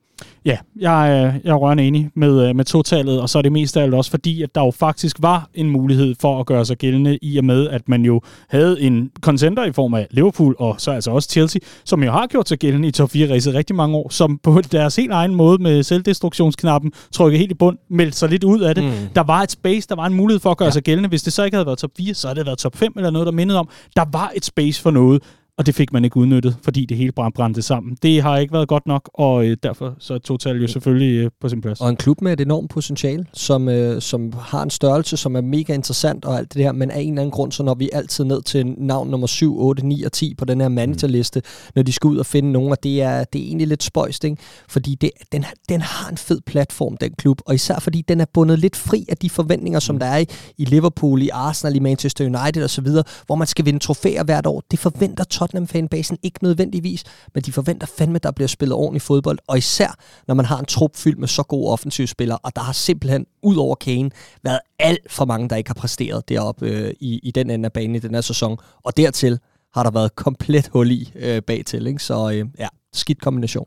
Ja, 0.45 0.59
jeg, 0.81 1.19
er, 1.19 1.33
jeg 1.45 1.51
er 1.51 1.55
rørende 1.55 1.87
enig 1.87 2.11
med, 2.15 2.49
øh, 2.49 2.57
med 2.57 2.65
totallet, 2.65 3.21
og 3.21 3.29
så 3.29 3.39
er 3.39 3.43
det 3.43 3.53
mest 3.53 3.77
af 3.77 3.83
alt 3.83 3.95
også 3.95 4.11
fordi, 4.11 4.43
at 4.43 4.55
der 4.55 4.61
jo 4.65 4.71
faktisk 4.71 5.17
var 5.21 5.49
en 5.55 5.71
mulighed 5.71 6.15
for 6.21 6.41
at 6.41 6.47
gøre 6.47 6.65
sig 6.65 6.77
gældende, 6.79 7.19
i 7.23 7.39
og 7.39 7.45
med, 7.45 7.69
at 7.69 7.89
man 7.89 8.03
jo 8.03 8.21
havde 8.49 8.81
en 8.81 9.11
contender 9.21 9.65
i 9.65 9.73
form 9.73 9.95
af 9.95 10.07
Liverpool, 10.11 10.57
og 10.59 10.75
så 10.79 10.91
altså 10.91 11.11
også 11.11 11.29
Chelsea, 11.29 11.61
som 11.85 12.05
jo 12.05 12.13
har 12.13 12.27
gjort 12.27 12.49
sig 12.49 12.59
gældende 12.59 12.89
i 12.89 12.91
top 12.91 13.11
4-ræset 13.15 13.55
rigtig 13.55 13.77
mange 13.77 13.97
år, 13.97 14.09
som 14.09 14.39
på 14.43 14.61
deres 14.73 14.97
helt 14.97 15.13
egen 15.13 15.35
måde 15.35 15.63
med 15.63 15.83
selvdestruktionsknappen 15.83 16.93
trykket 17.13 17.39
helt 17.39 17.51
i 17.51 17.55
bund, 17.55 17.79
meldte 17.91 18.19
sig 18.19 18.29
lidt 18.29 18.45
ud 18.45 18.61
af 18.61 18.75
det. 18.75 18.85
Mm. 18.85 18.91
Der 19.15 19.23
var 19.23 19.43
et 19.43 19.51
space, 19.51 19.89
der 19.89 19.95
var 19.95 20.07
en 20.07 20.15
mulighed 20.15 20.41
for 20.41 20.51
at 20.51 20.57
gøre 20.57 20.67
ja. 20.67 20.73
sig 20.73 20.83
gældende. 20.83 21.09
Hvis 21.09 21.23
det 21.23 21.33
så 21.33 21.45
ikke 21.45 21.57
havde 21.57 21.67
været 21.67 21.79
top 21.79 21.91
4, 21.97 22.15
så 22.15 22.29
havde 22.29 22.39
det 22.39 22.47
været 22.47 22.59
top 22.59 22.77
5 22.77 22.93
eller 22.97 23.11
noget, 23.11 23.27
der 23.27 23.33
mindede 23.33 23.59
om. 23.59 23.69
Der 23.97 24.05
var 24.13 24.33
et 24.37 24.45
space 24.45 24.83
for 24.83 24.91
noget, 24.91 25.23
og 25.61 25.67
det 25.67 25.75
fik 25.75 25.93
man 25.93 26.05
ikke 26.05 26.17
udnyttet, 26.17 26.57
fordi 26.63 26.85
det 26.85 26.97
hele 26.97 27.13
brændte 27.13 27.63
sammen. 27.63 27.97
Det 28.03 28.23
har 28.23 28.39
ikke 28.39 28.53
været 28.53 28.69
godt 28.69 28.87
nok, 28.87 29.11
og 29.15 29.47
øh, 29.47 29.57
derfor 29.63 29.95
så 29.99 30.15
er 30.15 30.19
Total 30.19 30.61
jo 30.61 30.67
selvfølgelig 30.67 31.25
øh, 31.25 31.31
på 31.41 31.49
sin 31.49 31.61
plads. 31.61 31.81
Og 31.81 31.89
en 31.89 31.97
klub 31.97 32.21
med 32.21 32.33
et 32.33 32.41
enormt 32.41 32.71
potentiale, 32.71 33.27
som, 33.33 33.69
øh, 33.69 34.03
som 34.03 34.33
har 34.41 34.63
en 34.63 34.71
størrelse, 34.71 35.17
som 35.17 35.37
er 35.37 35.41
mega 35.41 35.75
interessant 35.75 36.25
og 36.25 36.39
alt 36.39 36.55
det 36.55 36.65
der, 36.65 36.73
men 36.73 36.91
af 36.91 37.01
en 37.01 37.09
eller 37.09 37.23
anden 37.23 37.31
grund, 37.31 37.53
så 37.53 37.63
når 37.63 37.75
vi 37.75 37.91
altid 37.93 38.25
ned 38.25 38.43
til 38.43 38.67
navn 38.67 39.11
nummer 39.11 39.27
7, 39.27 39.61
8, 39.61 39.87
9 39.87 40.03
og 40.03 40.13
10 40.13 40.35
på 40.35 40.45
den 40.45 40.61
her 40.61 40.69
managerliste, 40.69 41.41
mm. 41.41 41.73
når 41.75 41.83
de 41.83 41.93
skal 41.93 42.09
ud 42.09 42.17
og 42.17 42.27
finde 42.27 42.53
nogen, 42.53 42.71
og 42.71 42.83
det 42.83 43.03
er, 43.03 43.25
det 43.25 43.41
er 43.41 43.47
egentlig 43.47 43.67
lidt 43.67 43.83
spøjst, 43.83 44.25
ikke? 44.25 44.37
fordi 44.69 44.95
det, 44.95 45.11
den, 45.33 45.45
den 45.69 45.81
har 45.81 46.11
en 46.11 46.17
fed 46.17 46.41
platform, 46.47 46.97
den 46.97 47.13
klub, 47.19 47.41
og 47.47 47.55
især 47.55 47.79
fordi 47.79 48.05
den 48.09 48.21
er 48.21 48.27
bundet 48.35 48.59
lidt 48.59 48.77
fri 48.77 49.05
af 49.09 49.17
de 49.17 49.31
forventninger, 49.31 49.81
som 49.81 49.95
mm. 49.95 50.01
der 50.01 50.07
er 50.07 50.19
i, 50.19 50.27
i 50.59 50.65
Liverpool, 50.65 51.23
i 51.23 51.29
Arsenal, 51.29 51.77
i 51.77 51.81
Manchester 51.81 52.25
United 52.25 52.65
osv., 52.65 52.89
hvor 53.27 53.35
man 53.35 53.47
skal 53.47 53.65
vinde 53.65 53.79
trofæer 53.79 54.25
hvert 54.25 54.47
år. 54.47 54.63
Det 54.71 54.79
forventer 54.79 55.25
Tottenham-fanbasen 55.51 56.19
ikke 56.23 56.39
nødvendigvis, 56.43 57.05
men 57.35 57.43
de 57.43 57.53
forventer 57.53 57.87
fandme, 57.87 58.17
at 58.17 58.23
der 58.23 58.31
bliver 58.31 58.49
spillet 58.49 58.77
ordentligt 58.77 59.05
fodbold, 59.05 59.39
og 59.47 59.59
især 59.59 59.99
når 60.29 60.35
man 60.35 60.45
har 60.45 60.59
en 60.59 60.65
trup 60.65 60.97
fyldt 60.97 61.19
med 61.19 61.29
så 61.29 61.43
gode 61.43 61.73
offensive 61.73 62.07
spillere, 62.07 62.39
og 62.43 62.57
der 62.57 62.63
har 62.63 62.73
simpelthen, 62.73 63.27
ud 63.43 63.57
over 63.57 63.75
Kane, 63.75 64.11
været 64.43 64.61
alt 64.79 65.13
for 65.13 65.25
mange, 65.25 65.49
der 65.49 65.57
ikke 65.57 65.71
har 65.71 65.75
præsteret 65.75 66.29
deroppe 66.29 66.67
øh, 66.67 66.95
i, 67.01 67.21
i 67.23 67.31
den 67.31 67.51
ende 67.51 67.67
af 67.67 67.73
banen 67.73 67.97
i 67.97 67.99
den 67.99 68.15
her 68.15 68.21
sæson, 68.21 68.59
og 68.85 68.97
dertil 68.97 69.39
har 69.75 69.83
der 69.83 69.91
været 69.91 70.17
komplet 70.17 70.69
hul 70.73 70.91
i 70.91 71.13
øh, 71.15 71.43
bagtil, 71.43 71.87
ikke? 71.87 72.03
så 72.03 72.31
øh, 72.31 72.47
ja, 72.59 72.69
skidt 72.93 73.21
kombination. 73.21 73.67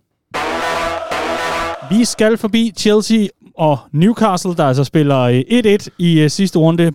Vi 1.89 2.05
skal 2.05 2.37
forbi 2.37 2.73
Chelsea 2.77 3.27
og 3.55 3.77
Newcastle, 3.91 4.55
der 4.55 4.65
altså 4.65 4.83
spiller 4.83 5.19
øh, 5.19 5.39
1-1 5.39 5.87
i 5.99 6.19
øh, 6.19 6.29
sidste 6.29 6.59
runde. 6.59 6.91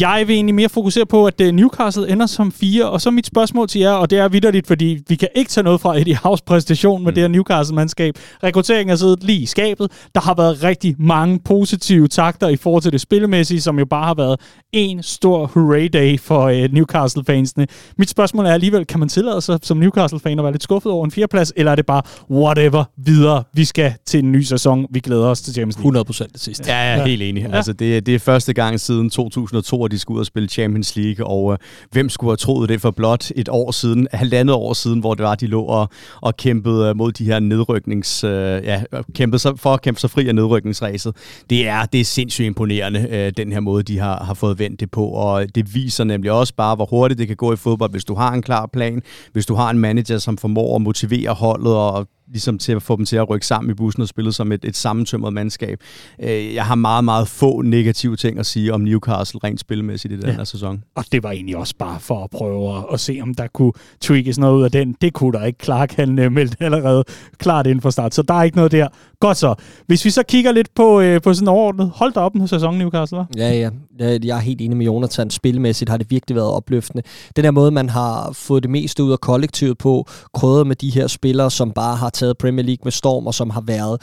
Jeg 0.00 0.24
vil 0.26 0.34
egentlig 0.34 0.54
mere 0.54 0.68
fokusere 0.68 1.06
på, 1.06 1.26
at 1.26 1.40
øh, 1.40 1.52
Newcastle 1.52 2.12
ender 2.12 2.26
som 2.26 2.52
fire, 2.52 2.90
og 2.90 3.00
så 3.00 3.10
mit 3.10 3.26
spørgsmål 3.26 3.68
til 3.68 3.80
jer, 3.80 3.90
og 3.90 4.10
det 4.10 4.18
er 4.18 4.28
vidderligt, 4.28 4.66
fordi 4.66 5.02
vi 5.08 5.14
kan 5.14 5.28
ikke 5.34 5.50
tage 5.50 5.64
noget 5.64 5.80
fra 5.80 5.98
Eddie 5.98 6.16
House 6.16 6.42
præstation 6.46 7.02
med 7.02 7.12
mm. 7.12 7.14
det 7.14 7.22
her 7.22 7.28
Newcastle-mandskab. 7.28 8.14
Rekrutteringen 8.42 8.92
er 8.92 8.96
siddet 8.96 9.24
lige 9.24 9.38
i 9.38 9.46
skabet. 9.46 9.90
Der 10.14 10.20
har 10.20 10.34
været 10.34 10.62
rigtig 10.62 10.94
mange 10.98 11.40
positive 11.44 12.08
takter 12.08 12.48
i 12.48 12.56
forhold 12.56 12.82
til 12.82 12.92
det 12.92 13.00
spillemæssige, 13.00 13.60
som 13.60 13.78
jo 13.78 13.84
bare 13.84 14.04
har 14.04 14.14
været 14.14 14.40
en 14.72 15.02
stor 15.02 15.46
hooray-day 15.46 16.20
for 16.20 16.50
uh, 16.50 16.72
Newcastle-fansene. 16.72 17.66
Mit 17.98 18.10
spørgsmål 18.10 18.46
er 18.46 18.52
alligevel, 18.52 18.86
kan 18.86 19.00
man 19.00 19.08
tillade 19.08 19.40
sig 19.40 19.58
som 19.62 19.76
Newcastle-fan 19.76 20.38
at 20.38 20.44
være 20.44 20.52
lidt 20.52 20.62
skuffet 20.62 20.92
over 20.92 21.04
en 21.04 21.10
fjerdeplads, 21.10 21.52
eller 21.56 21.72
er 21.72 21.76
det 21.76 21.86
bare 21.86 22.02
whatever 22.30 22.84
videre? 22.96 23.44
Vi 23.52 23.64
skal 23.64 23.94
til 24.06 24.24
en 24.24 24.32
ny 24.32 24.42
sæson. 24.42 24.86
Vi 24.90 25.00
glæder 25.00 25.26
os 25.26 25.40
til 25.40 25.54
James 25.56 25.76
League. 25.76 25.82
100 25.82 26.04
procent 26.04 26.32
det 26.32 26.40
sidste. 26.40 26.64
Ja, 26.66 26.76
jeg 26.76 26.92
er 26.92 26.96
ja. 26.96 27.06
helt 27.06 27.22
enig. 27.22 27.42
Ja. 27.42 27.56
Altså, 27.56 27.72
det, 27.72 28.06
det 28.06 28.14
er 28.14 28.18
første 28.18 28.52
gang 28.52 28.80
siden 28.80 29.10
2002, 29.10 29.83
at 29.84 29.90
de 29.90 29.98
skulle 29.98 30.16
ud 30.16 30.20
og 30.20 30.26
spille 30.26 30.48
Champions 30.48 30.96
League, 30.96 31.26
og 31.26 31.52
øh, 31.52 31.58
hvem 31.92 32.08
skulle 32.08 32.30
have 32.30 32.36
troet 32.36 32.68
det 32.68 32.80
for 32.80 32.90
blot 32.90 33.30
et 33.36 33.48
år 33.48 33.70
siden, 33.70 34.08
halvandet 34.12 34.56
år 34.56 34.72
siden, 34.72 35.00
hvor 35.00 35.14
det 35.14 35.24
var, 35.24 35.34
de 35.34 35.46
lå 35.46 35.62
og, 35.62 35.88
og 36.20 36.36
kæmpede 36.36 36.88
øh, 36.88 36.96
mod 36.96 37.12
de 37.12 37.24
her 37.24 37.38
nedryknings... 37.38 38.24
Øh, 38.24 38.64
ja, 38.64 38.82
kæmpede 39.14 39.38
sig, 39.38 39.58
for 39.58 39.74
at 39.74 39.82
kæmpe 39.82 40.00
sig 40.00 40.10
fri 40.10 40.28
af 40.28 40.34
nedrykningsræset. 40.34 41.16
Det 41.50 41.68
er, 41.68 41.84
det 41.84 42.00
er 42.00 42.04
sindssygt 42.04 42.46
imponerende, 42.46 43.08
øh, 43.10 43.32
den 43.36 43.52
her 43.52 43.60
måde, 43.60 43.82
de 43.82 43.98
har, 43.98 44.24
har 44.24 44.34
fået 44.34 44.58
vendt 44.58 44.80
det 44.80 44.90
på, 44.90 45.06
og 45.06 45.54
det 45.54 45.74
viser 45.74 46.04
nemlig 46.04 46.32
også 46.32 46.54
bare, 46.54 46.76
hvor 46.76 46.86
hurtigt 46.86 47.18
det 47.18 47.26
kan 47.26 47.36
gå 47.36 47.52
i 47.52 47.56
fodbold, 47.56 47.90
hvis 47.90 48.04
du 48.04 48.14
har 48.14 48.32
en 48.32 48.42
klar 48.42 48.66
plan, 48.72 49.02
hvis 49.32 49.46
du 49.46 49.54
har 49.54 49.70
en 49.70 49.78
manager, 49.78 50.18
som 50.18 50.38
formår 50.38 50.76
at 50.76 50.82
motivere 50.82 51.34
holdet 51.34 51.74
og 51.74 52.06
ligesom 52.28 52.58
til 52.58 52.72
at 52.72 52.82
få 52.82 52.96
dem 52.96 53.04
til 53.04 53.16
at 53.16 53.30
rykke 53.30 53.46
sammen 53.46 53.70
i 53.70 53.74
bussen 53.74 54.02
og 54.02 54.08
spille 54.08 54.32
som 54.32 54.52
et, 54.52 54.64
et 54.64 54.76
sammentømret 54.76 55.32
mandskab. 55.32 55.78
Øh, 56.22 56.54
jeg 56.54 56.64
har 56.64 56.74
meget, 56.74 57.04
meget 57.04 57.28
få 57.28 57.62
negative 57.62 58.16
ting 58.16 58.38
at 58.38 58.46
sige 58.46 58.74
om 58.74 58.80
Newcastle 58.80 59.40
rent 59.44 59.60
spilmæssigt 59.60 60.12
i 60.12 60.16
den 60.16 60.26
ja. 60.26 60.32
her 60.32 60.44
sæson. 60.44 60.84
Og 60.94 61.04
det 61.12 61.22
var 61.22 61.30
egentlig 61.30 61.56
også 61.56 61.74
bare 61.78 62.00
for 62.00 62.24
at 62.24 62.30
prøve 62.30 62.76
at, 62.76 62.84
at 62.92 63.00
se, 63.00 63.18
om 63.22 63.34
der 63.34 63.46
kunne 63.46 63.72
tweakes 64.00 64.38
noget 64.38 64.58
ud 64.58 64.64
af 64.64 64.70
den. 64.70 64.96
Det 65.00 65.12
kunne 65.12 65.32
der 65.32 65.44
ikke. 65.44 65.64
Clark 65.64 65.92
han 65.92 66.26
uh, 66.26 66.32
meldte 66.32 66.56
allerede 66.60 67.04
klart 67.38 67.66
inden 67.66 67.80
for 67.80 67.90
start, 67.90 68.14
så 68.14 68.22
der 68.22 68.34
er 68.34 68.42
ikke 68.42 68.56
noget 68.56 68.72
der. 68.72 68.88
Godt 69.20 69.36
så. 69.36 69.54
Hvis 69.86 70.04
vi 70.04 70.10
så 70.10 70.22
kigger 70.22 70.52
lidt 70.52 70.68
på, 70.74 71.00
uh, 71.00 71.16
på 71.22 71.34
sådan 71.34 71.48
overordnet, 71.48 71.92
hold 71.94 72.12
da 72.12 72.20
op 72.20 72.34
en 72.34 72.48
sæson 72.48 72.78
Newcastle, 72.78 73.18
hva'? 73.18 73.24
Ja, 73.36 73.52
ja. 73.52 73.70
Jeg 73.98 74.36
er 74.36 74.40
helt 74.40 74.60
enig 74.60 74.76
med 74.76 74.86
Jonathan. 74.86 75.30
Spilmæssigt 75.30 75.90
har 75.90 75.96
det 75.96 76.10
virkelig 76.10 76.36
været 76.36 76.50
opløftende. 76.50 77.02
Den 77.36 77.44
der 77.44 77.50
måde, 77.50 77.70
man 77.70 77.88
har 77.88 78.32
fået 78.32 78.62
det 78.62 78.70
meste 78.70 79.04
ud 79.04 79.12
af 79.12 79.20
kollektivet 79.20 79.78
på, 79.78 80.06
krødet 80.34 80.66
med 80.66 80.76
de 80.76 80.90
her 80.90 81.06
spillere, 81.06 81.50
som 81.50 81.72
bare 81.72 81.96
har 81.96 82.10
taget 82.14 82.38
Premier 82.38 82.64
League 82.64 82.84
med 82.84 82.92
storm, 82.92 83.26
og 83.26 83.34
som 83.34 83.50
har 83.50 83.60
været 83.60 84.02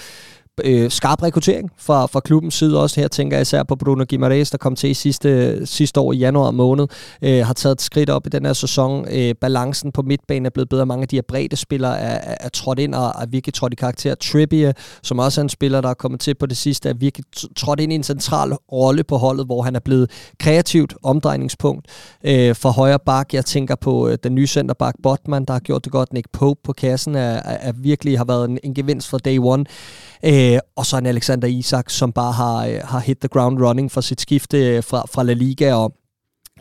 øh, 0.64 0.92
skarp 0.92 1.24
rekruttering 1.24 1.72
fra, 1.78 2.06
fra 2.06 2.20
klubbens 2.20 2.54
side 2.54 2.82
også. 2.82 3.00
Her 3.00 3.08
tænker 3.08 3.38
jeg 3.38 3.42
især 3.42 3.64
på 3.64 3.76
Bruno 3.76 4.06
Guimaraes, 4.10 4.52
der 4.52 4.58
kom 4.58 4.76
til 4.76 4.90
i 4.90 4.94
sidste, 4.94 5.66
sidste 5.66 6.00
år 6.00 6.14
i 6.14 6.18
januar 6.18 6.52
måned. 6.52 6.88
Øh, 7.22 7.46
har 7.46 7.54
taget 7.54 7.74
et 7.74 7.82
skridt 7.82 8.10
op 8.10 8.28
i 8.28 8.30
den 8.30 8.46
her 8.46 8.54
sæson. 8.54 9.08
Øh, 9.12 9.36
balancen 9.42 9.92
på 9.92 10.02
midtbanen 10.02 10.46
er 10.46 10.50
blevet 10.50 10.70
bedre. 10.70 10.86
Mange 10.86 11.02
af 11.02 11.08
de 11.08 11.16
her 11.16 11.24
brede 11.28 11.56
spillere 11.56 12.00
er, 12.00 12.32
er, 12.32 12.36
er 12.40 12.50
trådt 12.50 12.80
ind 12.80 12.96
og 12.96 13.06
er 13.22 13.26
virkelig 13.26 13.54
trådt 13.54 13.74
i 13.74 13.76
karakter. 13.76 14.16
Trippier, 14.16 14.74
som 15.04 15.20
også 15.20 15.42
er 15.42 15.44
en 15.44 15.50
spiller, 15.50 15.82
der 15.82 15.90
er 15.90 15.94
kommet 15.94 16.20
til 16.20 16.36
på 16.36 16.46
det 16.46 16.58
sidste, 16.58 16.90
er 16.90 16.94
virkelig 16.94 17.26
trådt 17.56 17.80
ind 17.80 17.92
i 17.92 17.96
en 17.96 18.04
central 18.04 18.54
rolle 18.72 19.04
på 19.04 19.18
holdet, 19.18 19.46
hvor 19.46 19.62
han 19.62 19.76
er 19.76 19.80
blevet 19.80 20.12
kreativt 20.40 20.94
omdrejningspunkt 21.04 21.88
øh, 22.24 22.56
for 22.56 22.70
højre 22.70 23.00
bak. 23.06 23.34
Jeg 23.34 23.46
tænker 23.46 23.76
på 23.76 24.08
øh, 24.08 24.18
den 24.24 24.36
nye 24.36 24.48
centerback 24.48 24.98
Botman, 25.04 25.46
der 25.46 25.54
har 25.54 25.60
gjort 25.60 25.84
det 25.84 25.92
godt. 25.92 26.14
Nick 26.14 26.28
Pope 26.34 26.60
på 26.64 26.74
kassen 26.74 27.16
er, 27.16 27.20
er, 27.20 27.58
er 27.70 27.72
virkelig 27.76 28.18
har 28.18 28.26
været 28.26 28.50
en, 28.50 28.60
en 28.64 28.74
gevinst 28.74 29.10
fra 29.10 29.18
day 29.18 29.38
one. 29.42 29.66
Øh, 30.26 30.60
og 30.76 30.86
så 30.86 30.98
en 30.98 31.06
Alexander 31.06 31.48
Isak, 31.48 31.90
som 31.90 32.12
bare 32.12 32.32
har, 32.32 32.66
øh, 32.66 32.80
har 32.84 33.00
hit 33.00 33.18
the 33.18 33.28
ground 33.28 33.62
running 33.62 33.92
for 33.92 34.02
sit 34.02 34.22
skifte 34.22 34.58
øh, 34.58 34.84
fra, 34.84 35.06
fra 35.14 35.24
La 35.24 35.34
Liga, 35.34 35.74
og 35.74 35.94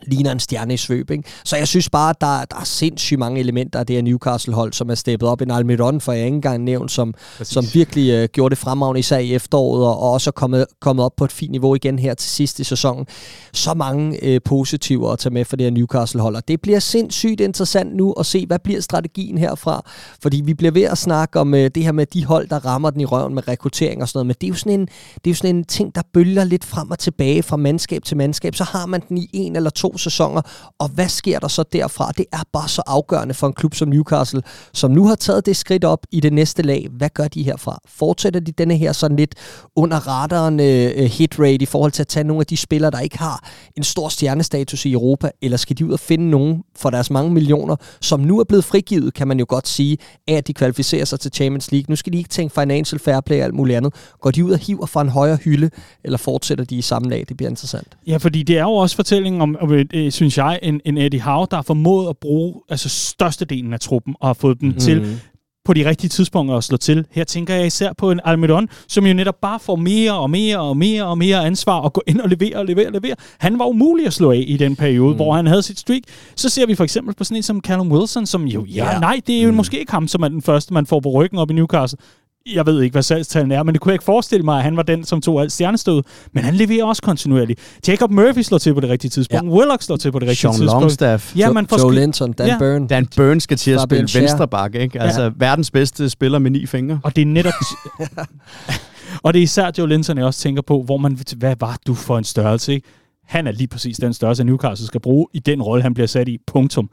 ligner 0.07 0.31
en 0.31 0.39
stjerne 0.39 0.73
i 0.73 0.77
svøb. 0.77 1.11
Ikke? 1.11 1.23
Så 1.45 1.57
jeg 1.57 1.67
synes 1.67 1.89
bare, 1.89 2.09
at 2.09 2.21
der, 2.21 2.45
der 2.45 2.57
er 2.59 2.63
sindssygt 2.63 3.19
mange 3.19 3.39
elementer 3.39 3.79
af 3.79 3.85
det 3.85 3.95
her 3.95 4.03
Newcastle-hold, 4.03 4.73
som 4.73 4.89
er 4.89 4.95
steppet 4.95 5.29
op. 5.29 5.41
En 5.41 5.51
Almiron, 5.51 6.01
for 6.01 6.11
jeg 6.11 6.25
ikke 6.25 6.35
engang 6.35 6.63
nævnt, 6.63 6.91
som, 6.91 7.13
som 7.43 7.65
virkelig 7.73 8.23
uh, 8.23 8.29
gjorde 8.33 8.49
det 8.49 8.57
fremragende 8.57 8.99
især 8.99 9.17
i 9.17 9.33
efteråret, 9.33 9.85
og, 9.85 9.99
og 9.99 10.11
også 10.11 10.29
er 10.29 10.31
kommet, 10.31 10.65
kommet 10.81 11.05
op 11.05 11.15
på 11.17 11.25
et 11.25 11.31
fint 11.31 11.51
niveau 11.51 11.75
igen 11.75 11.99
her 11.99 12.13
til 12.13 12.29
sidst 12.29 12.59
i 12.59 12.63
sæsonen. 12.63 13.05
Så 13.53 13.73
mange 13.73 14.35
uh, 14.35 14.37
positiver 14.45 15.11
at 15.11 15.19
tage 15.19 15.33
med 15.33 15.45
for 15.45 15.55
det 15.55 15.63
her 15.63 15.71
Newcastle-hold, 15.71 16.35
og 16.35 16.47
det 16.47 16.61
bliver 16.61 16.79
sindssygt 16.79 17.41
interessant 17.41 17.95
nu 17.95 18.11
at 18.11 18.25
se, 18.25 18.45
hvad 18.45 18.59
bliver 18.59 18.81
strategien 18.81 19.37
herfra. 19.37 19.83
Fordi 20.21 20.41
vi 20.45 20.53
bliver 20.53 20.71
ved 20.71 20.83
at 20.83 20.97
snakke 20.97 21.39
om 21.39 21.53
uh, 21.53 21.59
det 21.59 21.83
her 21.83 21.91
med 21.91 22.05
de 22.05 22.25
hold, 22.25 22.47
der 22.47 22.65
rammer 22.65 22.89
den 22.89 23.01
i 23.01 23.05
røven 23.05 23.33
med 23.33 23.47
rekruttering 23.47 24.01
og 24.01 24.07
sådan 24.07 24.17
noget, 24.17 24.27
men 24.27 24.35
det 24.41 24.47
er 24.47 24.49
jo 24.49 24.55
sådan 24.55 24.79
en, 24.79 24.85
det 25.15 25.25
er 25.25 25.31
jo 25.31 25.35
sådan 25.35 25.55
en 25.55 25.63
ting, 25.63 25.95
der 25.95 26.01
bølger 26.13 26.43
lidt 26.43 26.65
frem 26.65 26.91
og 26.91 26.99
tilbage 26.99 27.43
fra 27.43 27.57
mandskab 27.57 28.03
til 28.03 28.17
mandskab. 28.17 28.55
Så 28.55 28.63
har 28.63 28.85
man 28.85 29.01
den 29.09 29.17
i 29.17 29.29
en 29.33 29.55
eller 29.55 29.69
to 29.69 29.90
sæsoner, 29.97 30.41
og 30.79 30.87
hvad 30.87 31.07
sker 31.07 31.39
der 31.39 31.47
så 31.47 31.63
derfra? 31.73 32.11
Det 32.17 32.25
er 32.33 32.43
bare 32.53 32.69
så 32.69 32.81
afgørende 32.87 33.33
for 33.33 33.47
en 33.47 33.53
klub 33.53 33.75
som 33.75 33.87
Newcastle, 33.89 34.41
som 34.73 34.91
nu 34.91 35.07
har 35.07 35.15
taget 35.15 35.45
det 35.45 35.57
skridt 35.57 35.83
op 35.83 36.05
i 36.11 36.19
det 36.19 36.33
næste 36.33 36.61
lag. 36.61 36.87
Hvad 36.91 37.09
gør 37.09 37.27
de 37.27 37.43
herfra? 37.43 37.79
Fortsætter 37.87 38.39
de 38.39 38.51
denne 38.51 38.77
her 38.77 38.91
sådan 38.91 39.17
lidt 39.17 39.35
under 39.75 40.07
radaren 40.07 40.59
øh, 40.59 40.95
hit 40.95 41.39
rate 41.39 41.63
i 41.63 41.65
forhold 41.65 41.91
til 41.91 42.03
at 42.03 42.07
tage 42.07 42.23
nogle 42.23 42.41
af 42.41 42.45
de 42.45 42.57
spillere, 42.57 42.91
der 42.91 42.99
ikke 42.99 43.17
har 43.17 43.49
en 43.77 43.83
stor 43.83 44.09
stjernestatus 44.09 44.85
i 44.85 44.91
Europa, 44.91 45.29
eller 45.41 45.57
skal 45.57 45.77
de 45.77 45.85
ud 45.85 45.91
og 45.91 45.99
finde 45.99 46.29
nogen 46.29 46.63
for 46.75 46.89
deres 46.89 47.09
mange 47.09 47.31
millioner, 47.31 47.75
som 48.01 48.19
nu 48.19 48.39
er 48.39 48.43
blevet 48.43 48.65
frigivet, 48.65 49.13
kan 49.13 49.27
man 49.27 49.39
jo 49.39 49.45
godt 49.49 49.67
sige, 49.67 49.97
af 50.27 50.33
at 50.33 50.47
de 50.47 50.53
kvalificerer 50.53 51.05
sig 51.05 51.19
til 51.19 51.31
Champions 51.33 51.71
League. 51.71 51.85
Nu 51.89 51.95
skal 51.95 52.13
de 52.13 52.17
ikke 52.17 52.29
tænke 52.29 52.53
financial 52.53 52.99
fair 52.99 53.19
play 53.19 53.37
og 53.37 53.43
alt 53.43 53.53
muligt 53.53 53.77
andet. 53.77 53.93
Går 54.21 54.31
de 54.31 54.45
ud 54.45 54.51
og 54.51 54.59
hiver 54.59 54.85
fra 54.85 55.01
en 55.01 55.09
højere 55.09 55.35
hylde, 55.35 55.69
eller 56.03 56.17
fortsætter 56.17 56.65
de 56.65 56.75
i 56.75 56.81
samme 56.81 57.09
lag? 57.09 57.25
Det 57.29 57.37
bliver 57.37 57.49
interessant. 57.49 57.87
Ja, 58.07 58.17
fordi 58.17 58.43
det 58.43 58.57
er 58.57 58.63
jo 58.63 58.73
også 58.73 58.95
fortællingen 58.95 59.41
om, 59.41 59.57
om 59.61 59.71
øh, 59.71 59.80
øh, 59.93 60.05
øh, 60.05 60.11
synes 60.11 60.37
jeg, 60.37 60.59
en, 60.63 60.81
en 60.85 60.97
Eddie 60.97 61.21
Howe, 61.21 61.47
der 61.51 61.57
har 61.57 61.63
formået 61.63 62.09
at 62.09 62.17
bruge 62.17 62.61
altså, 62.69 62.89
størstedelen 62.89 63.73
af 63.73 63.79
truppen 63.79 64.15
og 64.19 64.27
har 64.27 64.33
fået 64.33 64.61
dem 64.61 64.69
mm. 64.69 64.75
til 64.75 65.19
på 65.65 65.73
de 65.73 65.89
rigtige 65.89 66.09
tidspunkter 66.09 66.55
at 66.55 66.63
slå 66.63 66.77
til. 66.77 67.05
Her 67.11 67.23
tænker 67.23 67.55
jeg 67.55 67.67
især 67.67 67.93
på 67.97 68.11
en 68.11 68.19
Almidon, 68.25 68.69
som 68.87 69.05
jo 69.05 69.13
netop 69.13 69.35
bare 69.41 69.59
får 69.59 69.75
mere 69.75 70.13
og 70.13 70.29
mere 70.29 70.59
og 70.59 70.77
mere 70.77 71.05
og 71.05 71.17
mere 71.17 71.45
ansvar 71.45 71.79
og 71.79 71.93
gå 71.93 72.01
ind 72.07 72.21
og 72.21 72.29
levere 72.29 72.55
og 72.55 72.65
levere 72.65 72.87
og 72.87 72.93
levere. 72.93 73.15
Han 73.39 73.59
var 73.59 73.65
umulig 73.65 74.07
at 74.07 74.13
slå 74.13 74.31
af 74.31 74.43
i 74.47 74.57
den 74.57 74.75
periode, 74.75 75.09
mm. 75.09 75.15
hvor 75.15 75.33
han 75.33 75.47
havde 75.47 75.61
sit 75.61 75.79
streak. 75.79 76.01
Så 76.35 76.49
ser 76.49 76.65
vi 76.65 76.75
for 76.75 76.83
eksempel 76.83 77.15
på 77.15 77.23
sådan 77.23 77.37
en 77.37 77.43
som 77.43 77.61
Callum 77.65 77.91
Wilson, 77.91 78.25
som 78.25 78.45
jo, 78.45 78.65
ja, 78.65 78.85
yeah. 78.85 79.01
nej, 79.01 79.19
det 79.27 79.37
er 79.37 79.43
jo 79.43 79.51
mm. 79.51 79.57
måske 79.57 79.79
ikke 79.79 79.91
ham, 79.91 80.07
som 80.07 80.23
er 80.23 80.27
den 80.27 80.41
første, 80.41 80.73
man 80.73 80.85
får 80.85 80.99
på 80.99 81.09
ryggen 81.09 81.39
op 81.39 81.51
i 81.51 81.53
Newcastle 81.53 81.99
jeg 82.45 82.65
ved 82.65 82.81
ikke, 82.81 82.93
hvad 82.93 83.03
salgstallene 83.03 83.55
er, 83.55 83.63
men 83.63 83.73
det 83.73 83.81
kunne 83.81 83.89
jeg 83.89 83.95
ikke 83.95 84.03
forestille 84.03 84.43
mig, 84.43 84.57
at 84.57 84.63
han 84.63 84.77
var 84.77 84.83
den, 84.83 85.03
som 85.03 85.21
tog 85.21 85.41
alt 85.41 85.51
stjernestød. 85.51 86.03
Men 86.33 86.43
han 86.43 86.53
leverer 86.53 86.85
også 86.85 87.01
kontinuerligt. 87.01 87.59
Jacob 87.87 88.11
Murphy 88.11 88.41
slår 88.41 88.57
til 88.57 88.73
på 88.73 88.79
det 88.79 88.89
rigtige 88.89 89.09
tidspunkt. 89.09 89.45
Ja. 89.45 89.51
Willock 89.51 89.81
slår 89.81 89.97
til 89.97 90.11
på 90.11 90.19
det 90.19 90.27
rigtige 90.27 90.41
Sean 90.41 90.53
tidspunkt. 90.53 90.81
Longstaff. 90.81 91.37
Ja, 91.37 91.51
man 91.51 91.67
får 91.67 91.79
Joe 91.79 91.95
Linton, 91.95 92.33
Dan 92.33 92.47
ja. 92.47 92.57
Burn. 92.59 92.87
Dan 92.87 93.07
Burn 93.15 93.39
skal 93.39 93.57
til 93.57 93.71
at 93.71 93.81
spille 93.81 94.07
venstre 94.19 94.47
bak, 94.47 94.75
ikke? 94.75 95.01
Altså 95.01 95.21
ja. 95.21 95.29
verdens 95.35 95.71
bedste 95.71 96.09
spiller 96.09 96.39
med 96.39 96.51
ni 96.51 96.65
fingre. 96.65 96.99
Og 97.03 97.15
det 97.15 97.21
er 97.21 97.25
netop... 97.25 97.53
og 99.23 99.33
det 99.33 99.39
er 99.39 99.43
især 99.43 99.71
Joe 99.77 99.89
Linton, 99.89 100.17
jeg 100.17 100.25
også 100.25 100.39
tænker 100.39 100.61
på, 100.61 100.83
hvor 100.83 100.97
man... 100.97 101.19
Hvad 101.37 101.55
var 101.59 101.77
du 101.87 101.93
for 101.93 102.17
en 102.17 102.23
størrelse, 102.23 102.73
ikke? 102.73 102.87
Han 103.25 103.47
er 103.47 103.51
lige 103.51 103.67
præcis 103.67 103.97
den 103.97 104.13
størrelse, 104.13 104.43
Newcastle 104.43 104.87
skal 104.87 105.01
bruge 105.01 105.27
i 105.33 105.39
den 105.39 105.61
rolle, 105.61 105.83
han 105.83 105.93
bliver 105.93 106.07
sat 106.07 106.27
i. 106.27 106.37
Punktum 106.47 106.89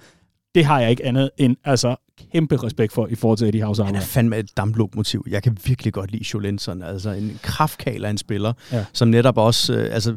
det 0.54 0.64
har 0.64 0.80
jeg 0.80 0.90
ikke 0.90 1.04
andet 1.04 1.30
end 1.38 1.56
altså 1.64 1.96
kæmpe 2.32 2.56
respekt 2.56 2.92
for 2.92 3.06
i 3.06 3.14
forhold 3.14 3.38
til 3.38 3.48
Eddie 3.48 3.64
House 3.64 3.84
Han 3.84 3.94
er 3.94 4.00
fandme 4.00 4.38
et 4.38 4.56
damplokomotiv. 4.56 5.26
Jeg 5.30 5.42
kan 5.42 5.58
virkelig 5.64 5.92
godt 5.92 6.12
lide 6.12 6.24
Jolinson. 6.34 6.82
Altså 6.82 7.10
en 7.10 7.38
kraftkal 7.42 8.04
af 8.04 8.10
en 8.10 8.18
spiller, 8.18 8.52
ja. 8.72 8.84
som 8.92 9.08
netop 9.08 9.38
også... 9.38 9.74
Øh, 9.74 9.94
altså, 9.94 10.16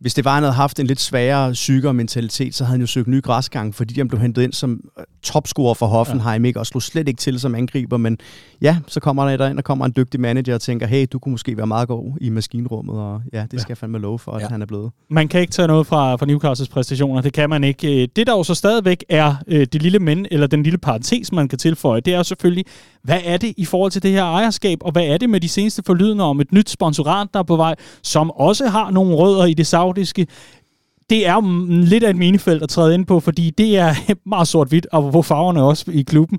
hvis 0.00 0.14
det 0.14 0.24
var, 0.24 0.34
han 0.34 0.42
havde 0.42 0.54
haft 0.54 0.80
en 0.80 0.86
lidt 0.86 1.00
sværere 1.00 1.54
sygere 1.54 1.94
mentalitet, 1.94 2.54
så 2.54 2.64
havde 2.64 2.72
han 2.72 2.80
jo 2.80 2.86
søgt 2.86 3.08
ny 3.08 3.22
græsgang, 3.22 3.74
fordi 3.74 3.94
han 3.96 4.08
blev 4.08 4.20
hentet 4.20 4.42
ind 4.42 4.52
som 4.52 4.80
øh, 4.98 5.04
topscorer 5.22 5.74
for 5.74 5.86
Hoffenheim, 5.86 6.44
ja. 6.44 6.48
ikke? 6.48 6.60
og 6.60 6.66
slog 6.66 6.82
slet 6.82 7.08
ikke 7.08 7.18
til 7.18 7.40
som 7.40 7.54
angriber, 7.54 7.96
men 7.96 8.18
ja, 8.62 8.76
så 8.86 9.00
kommer 9.00 9.36
der 9.36 9.48
ind, 9.48 9.58
og 9.58 9.64
kommer 9.64 9.84
en 9.84 9.92
dygtig 9.96 10.20
manager 10.20 10.54
og 10.54 10.60
tænker, 10.60 10.86
hey, 10.86 11.06
du 11.12 11.18
kunne 11.18 11.30
måske 11.32 11.56
være 11.56 11.66
meget 11.66 11.88
god 11.88 12.12
i 12.20 12.30
maskinrummet, 12.30 12.94
og 12.98 13.22
ja, 13.32 13.46
det 13.50 13.60
skal 13.60 13.68
ja. 13.68 13.70
jeg 13.70 13.78
fandme 13.78 13.98
love 13.98 14.18
for, 14.18 14.32
at 14.32 14.42
ja. 14.42 14.48
han 14.48 14.62
er 14.62 14.66
blevet. 14.66 14.90
Man 15.10 15.28
kan 15.28 15.40
ikke 15.40 15.52
tage 15.52 15.68
noget 15.68 15.86
fra, 15.86 16.16
fra 16.16 16.26
Newcastles 16.26 16.68
præstationer, 16.68 17.22
det 17.22 17.32
kan 17.32 17.50
man 17.50 17.64
ikke. 17.64 18.02
Øh, 18.02 18.08
det, 18.16 18.26
der 18.26 18.32
jo 18.32 18.42
så 18.42 18.54
stadigvæk 18.54 19.04
er 19.08 19.34
øh, 19.46 19.66
det 19.72 19.82
lille 19.82 19.98
men, 19.98 20.26
eller 20.30 20.46
den 20.46 20.62
lille 20.62 20.78
parentes, 20.78 21.32
man 21.32 21.48
kan 21.48 21.58
tilføje, 21.58 22.00
det 22.00 22.14
er 22.14 22.22
selvfølgelig, 22.22 22.64
hvad 23.02 23.20
er 23.24 23.36
det 23.36 23.54
i 23.56 23.64
forhold 23.64 23.90
til 23.90 24.02
det 24.02 24.10
her 24.10 24.24
ejerskab, 24.24 24.78
og 24.80 24.92
hvad 24.92 25.04
er 25.04 25.18
det 25.18 25.30
med 25.30 25.40
de 25.40 25.48
seneste 25.48 25.82
forlydende 25.86 26.24
om 26.24 26.40
et 26.40 26.52
nyt 26.52 26.70
sponsorat, 26.70 27.28
der 27.34 27.38
er 27.38 27.44
på 27.44 27.56
vej, 27.56 27.74
som 28.02 28.30
også 28.30 28.66
har 28.66 28.90
nogle 28.90 29.14
rødder 29.14 29.44
i 29.44 29.54
det 29.54 29.66
saudiske 29.90 30.26
det 31.10 31.26
er 31.26 31.66
lidt 31.84 32.04
af 32.04 32.10
et 32.10 32.16
minefelt 32.16 32.62
at 32.62 32.68
træde 32.68 32.94
ind 32.94 33.06
på, 33.06 33.20
fordi 33.20 33.50
det 33.50 33.76
er 33.76 33.94
meget 34.28 34.48
sort-hvidt, 34.48 34.86
og 34.92 35.10
hvor 35.10 35.22
farverne 35.22 35.62
også 35.62 35.90
i 35.90 36.02
klubben, 36.02 36.38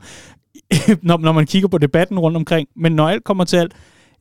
når, 1.02 1.18
når 1.18 1.32
man 1.32 1.46
kigger 1.46 1.68
på 1.68 1.78
debatten 1.78 2.20
rundt 2.20 2.38
omkring. 2.38 2.68
Men 2.76 2.92
når 2.92 3.10
alt 3.10 3.24
kommer 3.24 3.44
til 3.44 3.58
alt, 3.58 3.74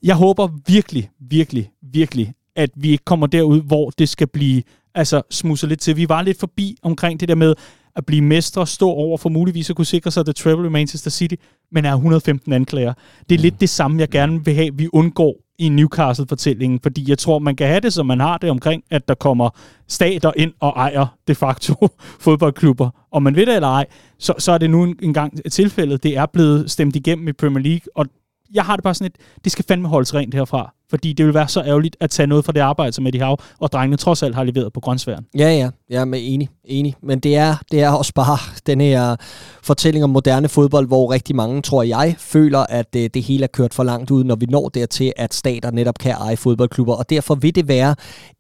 jeg 0.03 0.17
håber 0.17 0.49
virkelig, 0.67 1.11
virkelig, 1.21 1.71
virkelig, 1.93 2.33
at 2.57 2.71
vi 2.77 2.91
ikke 2.91 3.05
kommer 3.05 3.27
derud, 3.27 3.63
hvor 3.63 3.91
det 3.91 4.09
skal 4.09 4.27
blive 4.27 4.63
altså 4.95 5.23
smusse 5.31 5.67
lidt 5.67 5.81
til. 5.81 5.97
Vi 5.97 6.09
var 6.09 6.23
lidt 6.23 6.41
forbi 6.41 6.77
omkring 6.83 7.21
det 7.21 7.29
der 7.29 7.35
med 7.35 7.55
at 7.97 8.07
blive 8.07 8.23
mestre, 8.23 8.67
stå 8.67 8.89
over 8.91 9.19
for 9.19 9.29
muligvis 9.29 9.71
at 9.71 9.77
kunne 9.77 9.85
sikre 9.85 10.11
sig 10.11 10.25
The 10.25 10.33
Travel 10.33 10.67
i 10.67 10.69
Manchester 10.69 11.11
City, 11.11 11.35
men 11.73 11.85
er 11.85 11.93
115 11.93 12.53
anklager. 12.53 12.95
Det 13.29 13.35
er 13.35 13.39
mm. 13.39 13.43
lidt 13.43 13.61
det 13.61 13.69
samme, 13.69 14.01
jeg 14.01 14.09
gerne 14.09 14.45
vil 14.45 14.55
have, 14.55 14.71
vi 14.75 14.89
undgår 14.93 15.37
i 15.61 15.69
Newcastle-fortællingen, 15.69 16.81
fordi 16.83 17.05
jeg 17.09 17.19
tror, 17.19 17.39
man 17.39 17.57
kan 17.57 17.67
have 17.67 17.81
det, 17.81 17.93
som 17.93 18.07
man 18.07 18.21
har 18.21 18.39
det 18.39 18.51
omkring, 18.51 18.83
at 18.91 19.09
der 19.09 19.15
kommer 19.15 19.51
stater 19.89 20.33
ind 20.37 20.53
og 20.61 20.73
ejer 20.77 21.07
de 21.29 21.35
facto 21.35 21.89
fodboldklubber. 22.25 22.91
Om 23.13 23.23
man 23.23 23.37
ved 23.37 23.47
det 23.47 23.55
eller 23.55 23.69
ej, 23.69 23.87
så, 24.19 24.35
så 24.39 24.53
er 24.53 24.59
det 24.59 24.71
nu 24.71 24.95
engang 25.03 25.53
tilfældet. 25.53 26.03
Det 26.03 26.17
er 26.17 26.27
blevet 26.27 26.71
stemt 26.71 26.97
igennem 26.97 27.29
i 27.29 27.33
Premier 27.33 27.63
League, 27.63 27.93
og 27.95 28.07
jeg 28.55 28.65
har 28.65 28.77
det 28.77 28.83
bare 28.83 28.95
sådan 28.95 29.07
et, 29.07 29.43
det 29.45 29.53
skal 29.53 29.65
fandme 29.69 29.89
holdes 29.89 30.15
rent 30.15 30.35
herfra. 30.35 30.75
Fordi 30.91 31.13
det 31.13 31.27
vil 31.27 31.35
være 31.35 31.49
så 31.49 31.63
ærgerligt 31.63 31.97
at 32.01 32.11
tage 32.11 32.27
noget 32.27 32.45
fra 32.45 32.53
det 32.53 32.61
arbejde, 32.61 32.93
som 32.93 33.07
Eddie 33.07 33.23
Howe 33.23 33.37
og 33.59 33.73
drengene 33.73 33.97
trods 33.97 34.23
alt 34.23 34.35
har 34.35 34.45
leveret 34.45 34.73
på 34.73 34.81
grøntsværen. 34.81 35.27
Ja, 35.39 35.57
ja. 35.57 35.71
Jeg 35.91 36.01
er 36.01 36.05
med 36.05 36.19
enig, 36.23 36.49
enig. 36.65 36.95
Men 37.03 37.21
det 37.21 37.37
er, 37.37 37.57
det 37.71 37.83
er 37.83 37.91
også 37.91 38.13
bare 38.15 38.39
den 38.67 38.81
her 38.81 39.17
fortælling 39.63 40.05
om 40.05 40.11
moderne 40.11 40.49
fodbold, 40.49 40.87
hvor 40.87 41.13
rigtig 41.13 41.37
mange, 41.37 41.63
tror 41.63 41.83
jeg, 41.83 42.15
føler, 42.19 42.59
at 42.59 42.95
det, 42.95 43.15
det 43.15 43.23
hele 43.23 43.45
er 43.45 43.49
kørt 43.49 43.75
for 43.75 43.85
langt 43.85 44.11
ud, 44.11 44.25
når 44.25 44.37
vi 44.37 44.47
når 44.47 44.69
dertil, 44.69 45.13
at 45.17 45.35
stater 45.35 45.71
netop 45.71 45.99
kan 45.99 46.13
eje 46.13 46.37
fodboldklubber. 46.37 46.95
Og 46.95 47.11
derfor 47.11 47.35
vil 47.35 47.55
det 47.55 47.69
være 47.69 47.95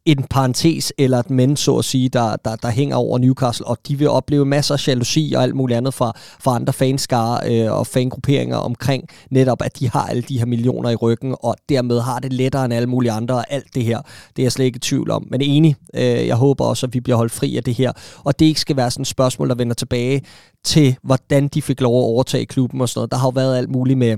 en 0.04 0.24
parentes 0.30 0.92
eller 0.98 1.18
et 1.18 1.30
men, 1.30 1.56
så 1.56 1.76
at 1.76 1.84
sige, 1.84 2.08
der, 2.08 2.36
der, 2.44 2.56
der 2.56 2.70
hænger 2.70 2.96
over 2.96 3.18
Newcastle, 3.18 3.66
og 3.66 3.78
de 3.88 3.98
vil 3.98 4.08
opleve 4.08 4.46
masser 4.46 4.74
af 4.74 4.88
jalousi 4.88 5.32
og 5.36 5.42
alt 5.42 5.54
muligt 5.54 5.76
andet 5.76 5.94
fra, 5.94 6.12
fra 6.40 6.54
andre 6.54 6.72
fanskare 6.72 7.40
øh, 7.50 7.72
og 7.72 7.86
fangrupperinger 7.86 8.56
omkring 8.56 9.08
netop, 9.30 9.62
at 9.62 9.78
de 9.78 9.90
har 9.90 10.06
alle 10.06 10.22
de 10.22 10.38
her 10.38 10.46
millioner 10.46 10.90
i 10.90 10.94
ryggen, 10.94 11.36
og 11.42 11.56
dermed 11.68 12.00
har 12.00 12.18
det 12.18 12.32
lettere 12.42 12.64
end 12.64 12.74
alle 12.74 12.86
mulige 12.86 13.12
andre, 13.12 13.34
og 13.34 13.44
alt 13.48 13.74
det 13.74 13.84
her, 13.84 13.98
det 14.36 14.42
er 14.42 14.44
jeg 14.44 14.52
slet 14.52 14.64
ikke 14.64 14.76
i 14.76 14.80
tvivl 14.80 15.10
om. 15.10 15.26
Men 15.30 15.40
enig, 15.40 15.76
øh, 15.94 16.02
jeg 16.02 16.36
håber 16.36 16.64
også, 16.64 16.86
at 16.86 16.94
vi 16.94 17.00
bliver 17.00 17.16
holdt 17.16 17.32
fri 17.32 17.56
af 17.56 17.64
det 17.64 17.74
her, 17.74 17.92
og 18.24 18.38
det 18.38 18.46
ikke 18.46 18.60
skal 18.60 18.76
være 18.76 18.90
sådan 18.90 19.02
et 19.02 19.06
spørgsmål, 19.06 19.48
der 19.48 19.54
vender 19.54 19.74
tilbage 19.74 20.22
til, 20.64 20.96
hvordan 21.02 21.48
de 21.48 21.62
fik 21.62 21.80
lov 21.80 21.98
at 21.98 22.04
overtage 22.04 22.46
klubben 22.46 22.80
og 22.80 22.88
sådan 22.88 22.98
noget. 22.98 23.10
Der 23.10 23.16
har 23.16 23.26
jo 23.26 23.32
været 23.34 23.56
alt 23.56 23.70
muligt 23.70 23.98
med 23.98 24.16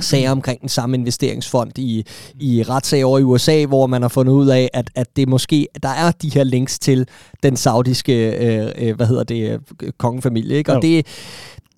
sager 0.00 0.30
omkring 0.30 0.60
den 0.60 0.68
samme 0.68 0.96
investeringsfond 0.96 1.78
i, 1.78 2.04
i 2.40 2.62
retssager 2.62 3.04
over 3.04 3.18
i 3.18 3.22
USA, 3.22 3.66
hvor 3.66 3.86
man 3.86 4.02
har 4.02 4.08
fundet 4.08 4.32
ud 4.32 4.48
af, 4.48 4.70
at, 4.72 4.90
at 4.94 5.16
det 5.16 5.28
måske, 5.28 5.68
der 5.82 5.88
er 5.88 6.10
de 6.10 6.30
her 6.30 6.44
links 6.44 6.78
til 6.78 7.08
den 7.42 7.56
saudiske, 7.56 8.30
øh, 8.30 8.72
øh, 8.78 8.96
hvad 8.96 9.06
hedder 9.06 9.24
det, 9.24 9.60
kongefamilie, 9.98 10.56
ikke? 10.56 10.72
Og 10.72 10.82
det, 10.82 11.06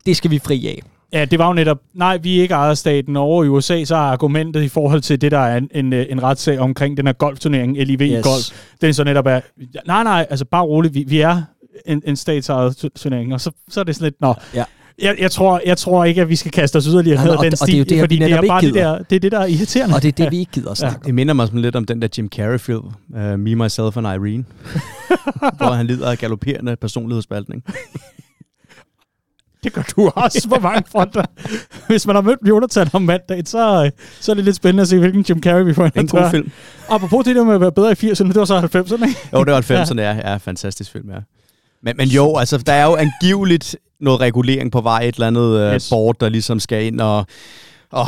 det 0.07 0.17
skal 0.17 0.31
vi 0.31 0.39
fri 0.39 0.67
af. 0.67 0.83
Ja, 1.13 1.25
det 1.25 1.39
var 1.39 1.47
jo 1.47 1.53
netop, 1.53 1.79
nej, 1.95 2.17
vi 2.17 2.39
er 2.39 2.43
ikke 2.43 2.55
ejet 2.55 2.79
staten. 2.79 3.17
Over 3.17 3.45
i 3.45 3.49
USA, 3.49 3.85
så 3.85 3.95
er 3.95 3.99
argumentet 3.99 4.63
i 4.63 4.69
forhold 4.69 5.01
til 5.01 5.21
det, 5.21 5.31
der 5.31 5.39
er 5.39 5.57
en, 5.57 5.69
en, 5.75 5.93
en 5.93 6.23
retssag 6.23 6.59
omkring 6.59 6.97
den 6.97 7.07
her 7.07 7.13
golfturnering, 7.13 7.77
LIV 7.79 8.01
yes. 8.01 8.25
Golf, 8.25 8.51
den 8.81 8.95
så 8.95 9.05
netop 9.05 9.27
er, 9.27 9.41
nej, 9.87 10.03
nej, 10.03 10.27
altså 10.31 10.45
bare 10.45 10.63
roligt, 10.63 10.95
vi, 10.95 11.05
vi 11.09 11.21
er 11.21 11.43
en, 11.87 12.03
en 12.07 12.17
statsejet 12.17 12.91
turnering, 12.97 13.35
og 13.35 13.41
så, 13.41 13.51
så 13.69 13.81
er 13.81 13.85
det 13.85 13.95
sådan 13.95 14.05
lidt, 14.05 14.21
nå, 14.21 14.35
ja. 14.55 14.65
Jeg, 14.99 15.17
jeg, 15.19 15.31
tror, 15.31 15.61
jeg 15.67 15.79
tror 15.79 16.05
ikke, 16.05 16.21
at 16.21 16.29
vi 16.29 16.37
skal 16.37 16.53
kaste 16.53 16.77
os 16.77 16.85
yderligere 16.85 17.25
ned 17.25 17.33
ad 17.33 17.39
den 17.39 17.57
stil, 17.57 17.75
det 17.75 17.81
er 17.81 17.85
det, 17.85 18.01
fordi 18.01 18.19
det 18.19 18.33
er 18.33 18.43
bare 18.49 18.61
det, 18.61 18.75
der, 18.75 18.99
det 18.99 19.17
er 19.17 19.21
det, 19.21 19.33
der 19.33 19.39
er 19.39 19.47
irriterende. 19.47 19.95
Og 19.95 20.03
det 20.03 20.09
er 20.09 20.13
det, 20.25 20.31
vi 20.31 20.39
ikke 20.39 20.53
gider 20.53 20.71
at 20.71 20.77
snakke 20.77 20.99
ja. 21.03 21.07
Det 21.07 21.15
minder 21.15 21.35
mig 21.35 21.49
lidt 21.53 21.77
om 21.77 21.85
den 21.85 22.03
der 22.03 22.09
Jim 22.19 22.29
Carrey-film, 22.29 22.87
uh, 23.17 23.21
Me, 23.39 23.55
Myself 23.55 23.97
and 23.97 24.07
Irene, 24.07 24.45
hvor 25.59 25.73
han 25.73 25.87
lider 25.87 26.11
af 26.11 26.19
galopperende 26.19 26.77
personlighedsspaltning. 26.77 27.65
Det 29.65 29.73
gør 29.73 29.83
du 29.97 30.11
også 30.15 30.49
på 30.49 30.61
mange 30.61 30.83
fronter. 30.93 31.25
Hvis 31.87 32.07
man 32.07 32.17
har 32.17 32.23
mødt 32.23 32.39
Jonathan 32.49 32.89
om 32.93 33.03
mandag, 33.03 33.43
så, 33.47 33.91
så 34.21 34.33
er 34.33 34.35
det 34.35 34.45
lidt 34.45 34.57
spændende 34.57 34.83
at 34.83 34.89
se, 34.89 34.99
hvilken 34.99 35.25
Jim 35.29 35.43
Carrey 35.43 35.65
vi 35.65 35.75
får 35.75 35.85
ind. 35.85 35.97
En 35.97 36.07
god 36.07 36.31
film. 36.31 36.51
Apropos 36.89 37.25
det 37.25 37.37
der 37.37 37.45
med 37.45 37.55
at 37.55 37.61
være 37.61 37.73
bedre 37.73 37.93
i 37.93 37.95
80'erne, 37.95 38.29
det 38.29 38.35
var 38.35 38.45
så 38.45 38.61
90'erne, 38.61 39.09
ikke? 39.09 39.21
Jo, 39.33 39.45
det 39.45 39.53
var 39.53 39.61
90'erne, 39.61 40.01
ja. 40.01 40.31
ja. 40.31 40.37
fantastisk 40.37 40.93
film, 40.93 41.11
ja. 41.11 41.19
Men, 41.83 41.97
men 41.97 42.09
jo, 42.09 42.37
altså, 42.37 42.59
der 42.59 42.73
er 42.73 42.85
jo 42.85 42.97
angiveligt 42.97 43.77
noget 44.01 44.21
regulering 44.21 44.73
på 44.73 44.81
vej, 44.81 45.03
et 45.03 45.15
eller 45.15 45.27
andet 45.27 45.61
øh, 45.61 45.75
yes. 45.75 45.89
board, 45.91 46.17
der 46.21 46.29
ligesom 46.29 46.61
skal 46.61 46.85
ind 46.85 47.01
og 47.01 47.27
og 47.93 48.07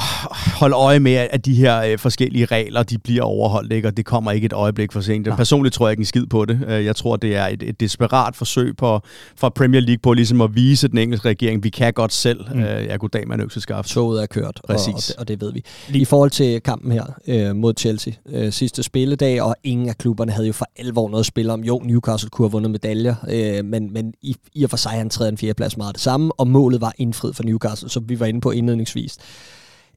holde 0.60 0.76
øje 0.76 1.00
med, 1.00 1.12
at 1.12 1.44
de 1.44 1.54
her 1.54 1.82
øh, 1.82 1.98
forskellige 1.98 2.44
regler, 2.44 2.82
de 2.82 2.98
bliver 2.98 3.22
overholdt, 3.22 3.72
ikke? 3.72 3.88
og 3.88 3.96
det 3.96 4.04
kommer 4.04 4.30
ikke 4.30 4.44
et 4.44 4.52
øjeblik 4.52 4.92
for 4.92 5.00
sent. 5.00 5.26
Ja. 5.26 5.36
Personligt 5.36 5.74
tror 5.74 5.86
jeg 5.86 5.92
ikke 5.92 6.00
en 6.00 6.06
skid 6.06 6.26
på 6.26 6.44
det. 6.44 6.60
Øh, 6.68 6.84
jeg 6.84 6.96
tror, 6.96 7.16
det 7.16 7.36
er 7.36 7.46
et, 7.46 7.62
et 7.62 7.80
desperat 7.80 8.36
forsøg 8.36 8.76
på, 8.76 9.00
fra 9.36 9.48
Premier 9.48 9.80
League 9.80 9.98
på 10.02 10.12
ligesom 10.12 10.40
at 10.40 10.54
vise 10.54 10.88
den 10.88 10.98
engelske 10.98 11.28
regering, 11.28 11.64
vi 11.64 11.68
kan 11.68 11.92
godt 11.92 12.12
selv. 12.12 12.40
Mm. 12.54 12.60
Øh, 12.60 12.86
jeg 12.86 12.98
goddag 12.98 13.28
med 13.28 13.34
en 13.34 13.40
økseskaft. 13.42 13.88
Toget 13.88 14.22
er 14.22 14.26
kørt, 14.26 14.60
Præcis. 14.66 14.88
Og, 14.88 14.94
og, 14.94 15.02
det, 15.02 15.16
og 15.18 15.28
det 15.28 15.40
ved 15.40 15.52
vi. 15.52 15.64
I 15.98 16.04
forhold 16.04 16.30
til 16.30 16.60
kampen 16.60 16.92
her 16.92 17.04
øh, 17.28 17.56
mod 17.56 17.74
Chelsea, 17.78 18.12
øh, 18.28 18.52
sidste 18.52 18.82
spilledag, 18.82 19.42
og 19.42 19.56
ingen 19.64 19.88
af 19.88 19.98
klubberne 19.98 20.32
havde 20.32 20.46
jo 20.46 20.52
for 20.52 20.66
alvor 20.76 21.08
noget 21.08 21.22
at 21.22 21.26
spille 21.26 21.52
om. 21.52 21.64
Jo, 21.64 21.82
Newcastle 21.84 22.30
kunne 22.30 22.46
have 22.46 22.52
vundet 22.52 22.70
medaljer, 22.70 23.14
øh, 23.30 23.64
men, 23.64 23.92
men 23.92 24.14
i, 24.22 24.36
i 24.54 24.64
og 24.64 24.70
for 24.70 24.76
sig 24.76 24.92
han 24.92 25.10
tredje 25.10 25.32
en 25.32 25.38
fjerdeplads 25.38 25.76
meget 25.76 25.94
det 25.94 26.02
samme, 26.02 26.32
og 26.40 26.48
målet 26.48 26.80
var 26.80 26.92
indfriet 26.98 27.36
for 27.36 27.42
Newcastle, 27.42 27.88
som 27.88 28.08
vi 28.08 28.20
var 28.20 28.26
inde 28.26 28.40
på 28.40 28.50
indledningsvis. 28.50 29.18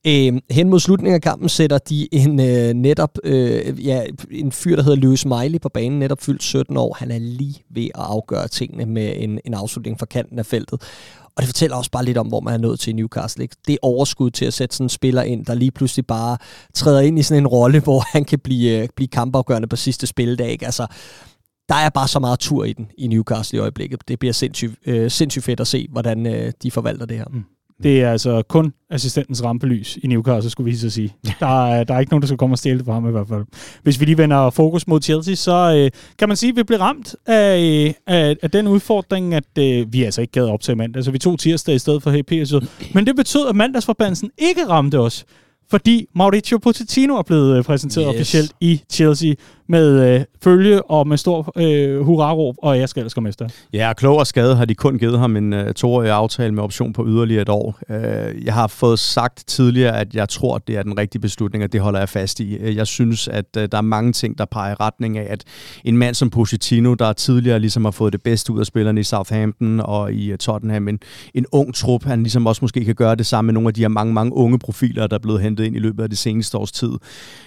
Øh, 0.08 0.42
hen 0.52 0.70
mod 0.70 0.80
slutningen 0.80 1.16
af 1.16 1.22
kampen 1.22 1.50
sætter 1.50 1.78
de 1.78 2.08
en 2.12 2.40
øh, 2.40 2.74
netop 2.74 3.18
øh, 3.24 3.86
ja, 3.86 4.04
en 4.32 4.52
fyr, 4.52 4.76
der 4.76 4.84
hedder 4.84 4.98
Lewis 4.98 5.26
Miley 5.26 5.62
på 5.62 5.70
banen, 5.70 6.00
netop 6.00 6.22
fyldt 6.22 6.44
17 6.44 6.78
år. 6.78 6.96
Han 7.00 7.12
er 7.12 7.20
lige 7.20 7.64
ved 7.70 7.86
at 7.86 7.92
afgøre 7.96 8.48
tingene 8.48 8.86
med 8.86 9.14
en, 9.16 9.40
en 9.46 9.54
afslutning 9.54 10.00
fra 10.00 10.06
kanten 10.06 10.40
af 10.40 10.46
feltet. 10.46 10.82
Og 11.38 11.42
det 11.42 11.48
fortæller 11.48 11.78
også 11.78 11.92
bare 11.92 12.06
lidt 12.06 12.18
om, 12.18 12.28
hvor 12.28 12.40
man 12.40 12.54
er 12.54 12.58
nået 12.58 12.80
til 12.80 12.92
i 12.92 12.94
Newcastle. 12.94 13.44
Ikke? 13.44 13.56
Det 13.68 13.74
er 13.74 13.78
overskud 13.82 14.32
til 14.32 14.46
at 14.46 14.54
sætte 14.54 14.76
sådan 14.76 14.86
en 14.86 14.90
spiller 14.90 15.22
ind, 15.22 15.46
der 15.46 15.54
lige 15.54 15.72
pludselig 15.72 16.08
bare 16.08 16.38
træder 16.74 17.02
ind 17.02 17.20
i 17.20 17.24
sådan 17.24 17.44
en 17.44 17.48
rolle, 17.48 17.80
hvor 17.88 18.04
han 18.12 18.26
kan 18.26 18.40
blive, 18.40 18.82
øh, 18.82 18.90
blive 18.96 19.08
kampafgørende 19.08 19.68
på 19.68 19.76
sidste 19.76 20.08
spilledag. 20.08 20.50
Ikke? 20.50 20.66
Altså, 20.66 20.88
der 21.70 21.76
er 21.76 21.90
bare 21.90 22.08
så 22.08 22.20
meget 22.20 22.40
tur 22.40 22.64
i 22.64 22.74
den 22.74 22.88
i 22.98 23.08
Newcastle 23.08 23.58
i 23.58 23.60
øjeblikket. 23.60 24.08
Det 24.08 24.20
bliver 24.20 24.34
sindssygt, 24.34 24.76
øh, 24.86 25.12
sindssyg 25.12 25.44
fedt 25.44 25.60
at 25.60 25.68
se, 25.68 25.88
hvordan 25.92 26.26
øh, 26.26 26.52
de 26.64 26.72
forvalter 26.72 27.06
det 27.06 27.18
her. 27.18 27.26
Mm. 27.32 27.44
Det 27.84 28.02
er 28.02 28.12
altså 28.12 28.42
kun 28.50 28.74
assistentens 28.90 29.44
rampelys 29.44 29.98
i 30.04 30.08
Newcastle, 30.08 30.52
skulle 30.52 30.72
vi 30.72 30.78
så 30.78 30.90
sige. 30.90 31.16
Der 31.40 31.66
er, 31.68 31.84
der 31.84 31.94
er 31.94 32.00
ikke 32.00 32.12
nogen, 32.12 32.22
der 32.22 32.28
skal 32.28 32.38
komme 32.38 32.54
og 32.54 32.58
stjæle 32.58 32.78
det 32.78 32.86
fra 32.86 32.94
ham 32.94 33.08
i 33.08 33.12
hvert 33.12 33.28
fald. 33.28 33.46
Hvis 33.84 34.00
vi 34.00 34.06
lige 34.06 34.18
vender 34.18 34.50
fokus 34.50 34.88
mod 34.88 35.02
Chelsea, 35.02 35.36
så 35.36 35.74
øh, 35.78 35.92
kan 36.20 36.28
man 36.28 36.38
sige, 36.38 36.50
at 36.50 36.56
vi 36.56 36.64
blev 36.64 36.80
ramt 36.80 37.16
af, 37.26 37.96
af, 38.08 38.36
af 38.42 38.52
den 38.52 38.68
udfordring, 38.68 39.34
at 39.34 39.58
øh, 39.60 39.94
vi 39.94 40.04
altså 40.04 40.22
ikke 40.22 40.32
gad 40.32 40.44
op 40.44 40.62
til 40.62 40.78
mandag. 40.78 41.04
Så 41.04 41.12
vi 41.12 41.18
tog 41.18 41.40
tirsdag 41.40 41.76
i 41.76 41.80
stedet 41.80 42.04
for 42.04 42.12
HPS. 42.12 42.54
Men 42.94 43.08
det 43.08 43.16
betød, 43.16 43.48
at 43.50 43.56
mandagsforbandelsen 43.56 44.32
ikke 44.38 44.68
ramte 44.70 45.00
os 45.00 45.26
fordi 45.70 46.06
Mauricio 46.16 46.58
Pochettino 46.58 47.16
er 47.16 47.22
blevet 47.22 47.58
øh, 47.58 47.64
præsenteret 47.64 48.06
yes. 48.08 48.16
officielt 48.16 48.54
i 48.62 48.82
Chelsea 48.92 49.34
med 49.70 50.16
øh, 50.16 50.26
følge 50.44 50.92
og 50.92 51.08
med 51.08 51.18
stor 51.18 51.54
øh, 51.56 52.00
hurra-råb, 52.00 52.56
og 52.58 52.80
jeg 52.80 52.90
skal 52.90 53.02
ellers 53.02 53.14
komme 53.14 53.30
efter. 53.30 53.48
Ja, 53.74 53.94
klog 53.94 54.18
og 54.18 54.28
skade 54.28 54.56
har 54.56 54.66
de 54.66 54.76
kun 54.76 54.98
givet 54.98 55.20
ham 55.20 55.36
en 55.36 55.54
øh, 55.54 55.74
toårig 55.74 56.12
aftale 56.12 56.54
med 56.54 56.64
option 56.64 56.94
på 56.94 57.08
yderligere 57.08 57.42
et 57.42 57.50
år. 57.50 57.80
Øh, 57.90 58.46
jeg 58.46 58.54
har 58.54 58.68
fået 58.68 59.00
sagt 59.00 59.44
tidligere, 59.48 60.00
at 60.00 60.16
jeg 60.16 60.30
tror, 60.30 60.58
det 60.58 60.78
er 60.78 60.84
den 60.84 60.98
rigtige 61.00 61.22
beslutning, 61.22 61.64
og 61.64 61.74
det 61.74 61.82
holder 61.82 62.00
jeg 62.00 62.10
fast 62.10 62.40
i. 62.40 62.56
Øh, 62.56 62.76
jeg 62.76 62.88
synes, 62.88 63.28
at 63.28 63.46
øh, 63.58 63.68
der 63.72 63.78
er 63.78 63.82
mange 63.82 64.14
ting, 64.14 64.38
der 64.38 64.46
peger 64.46 64.72
i 64.72 64.76
retning 64.80 65.18
af, 65.18 65.28
at 65.30 65.44
en 65.84 65.98
mand 65.98 66.16
som 66.16 66.30
Pochettino, 66.30 66.94
der 66.94 67.14
tidligere 67.14 67.60
ligesom 67.60 67.86
har 67.86 67.92
fået 67.92 68.14
det 68.14 68.22
bedste 68.22 68.54
ud 68.54 68.60
af 68.60 68.66
spillerne 68.66 69.00
i 69.00 69.04
Southampton 69.04 69.80
og 69.80 70.14
i 70.14 70.32
øh, 70.32 70.38
Tottenham, 70.38 70.88
en, 70.88 71.00
en 71.34 71.46
ung 71.52 71.76
trup, 71.76 72.04
han 72.04 72.24
ligesom 72.24 72.46
også 72.46 72.60
måske 72.62 72.86
kan 72.86 72.96
gøre 72.96 73.16
det 73.16 73.26
samme 73.26 73.48
med 73.48 73.54
nogle 73.54 73.68
af 73.68 73.74
de 73.74 73.82
her 73.82 73.88
mange, 73.88 74.14
mange 74.14 74.34
unge 74.34 74.60
profiler, 74.60 75.08
der 75.08 75.16
er 75.16 75.22
blevet 75.22 75.42
hentet 75.42 75.64
ind 75.64 75.76
i 75.76 75.80
løbet 75.80 76.04
af 76.04 76.10
det 76.10 76.18
seneste 76.18 76.58
års 76.58 76.72
tid. 76.72 76.92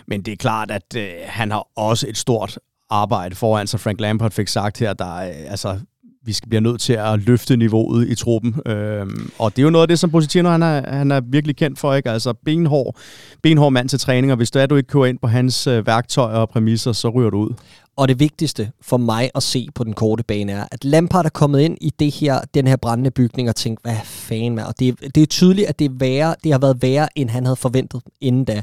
Men 0.07 0.23
det 0.23 0.33
er 0.33 0.37
klart, 0.37 0.71
at 0.71 0.97
øh, 0.97 1.09
han 1.27 1.51
har 1.51 1.66
også 1.77 2.07
et 2.11 2.16
stort 2.16 2.58
arbejde 2.90 3.34
foran 3.34 3.66
sig. 3.66 3.80
Frank 3.80 4.00
Lampard 4.00 4.30
fik 4.30 4.48
sagt 4.48 4.78
her, 4.78 4.92
der 4.92 5.18
er, 5.18 5.50
altså, 5.50 5.78
vi 6.24 6.32
skal 6.32 6.48
blive 6.48 6.61
nødt 6.61 6.80
til 6.80 6.92
at 6.92 7.18
løfte 7.18 7.56
niveauet 7.56 8.08
i 8.08 8.14
truppen. 8.14 8.61
Øhm, 8.66 9.30
og 9.38 9.56
det 9.56 9.62
er 9.62 9.64
jo 9.64 9.70
noget 9.70 9.82
af 9.82 9.88
det, 9.88 9.98
som 9.98 10.11
Positino 10.11 10.48
han 10.50 10.62
er, 10.62 10.90
han 10.90 11.11
er 11.11 11.20
virkelig 11.20 11.56
kendt 11.56 11.78
for. 11.78 11.94
Ikke? 11.94 12.11
Altså 12.11 12.32
benhård, 12.44 12.96
benhård 13.42 13.72
mand 13.72 13.88
til 13.88 13.98
træning, 13.98 14.32
og 14.32 14.36
hvis 14.36 14.50
du 14.50 14.58
er, 14.58 14.66
du 14.66 14.76
ikke 14.76 14.86
kører 14.86 15.06
ind 15.06 15.18
på 15.18 15.28
hans 15.28 15.66
øh, 15.66 15.86
værktøjer 15.86 16.36
og 16.36 16.48
præmisser, 16.48 16.92
så 16.92 17.08
ryger 17.08 17.30
du 17.30 17.38
ud. 17.38 17.54
Og 17.96 18.08
det 18.08 18.20
vigtigste 18.20 18.70
for 18.82 18.96
mig 18.96 19.30
at 19.34 19.42
se 19.42 19.68
på 19.74 19.84
den 19.84 19.92
korte 19.92 20.22
bane 20.22 20.52
er, 20.52 20.64
at 20.72 20.84
Lampard 20.84 21.24
er 21.24 21.30
kommet 21.30 21.61
ind 21.61 21.78
i 21.80 21.92
det 21.98 22.14
her, 22.14 22.40
den 22.54 22.66
her 22.66 22.76
brændende 22.76 23.11
bygning 23.11 23.48
og 23.48 23.56
tænkt, 23.56 23.82
hvad 23.82 23.96
fanden 24.04 24.58
er 24.58 24.64
Og 24.64 24.74
det, 24.78 25.14
det 25.14 25.22
er 25.22 25.26
tydeligt, 25.26 25.68
at 25.68 25.78
det, 25.78 25.84
er 25.84 25.94
værre, 25.94 26.34
det 26.44 26.52
har 26.52 26.58
været 26.58 26.82
værre, 26.82 27.08
end 27.16 27.30
han 27.30 27.44
havde 27.44 27.56
forventet 27.56 28.02
inden 28.20 28.44
da. 28.44 28.62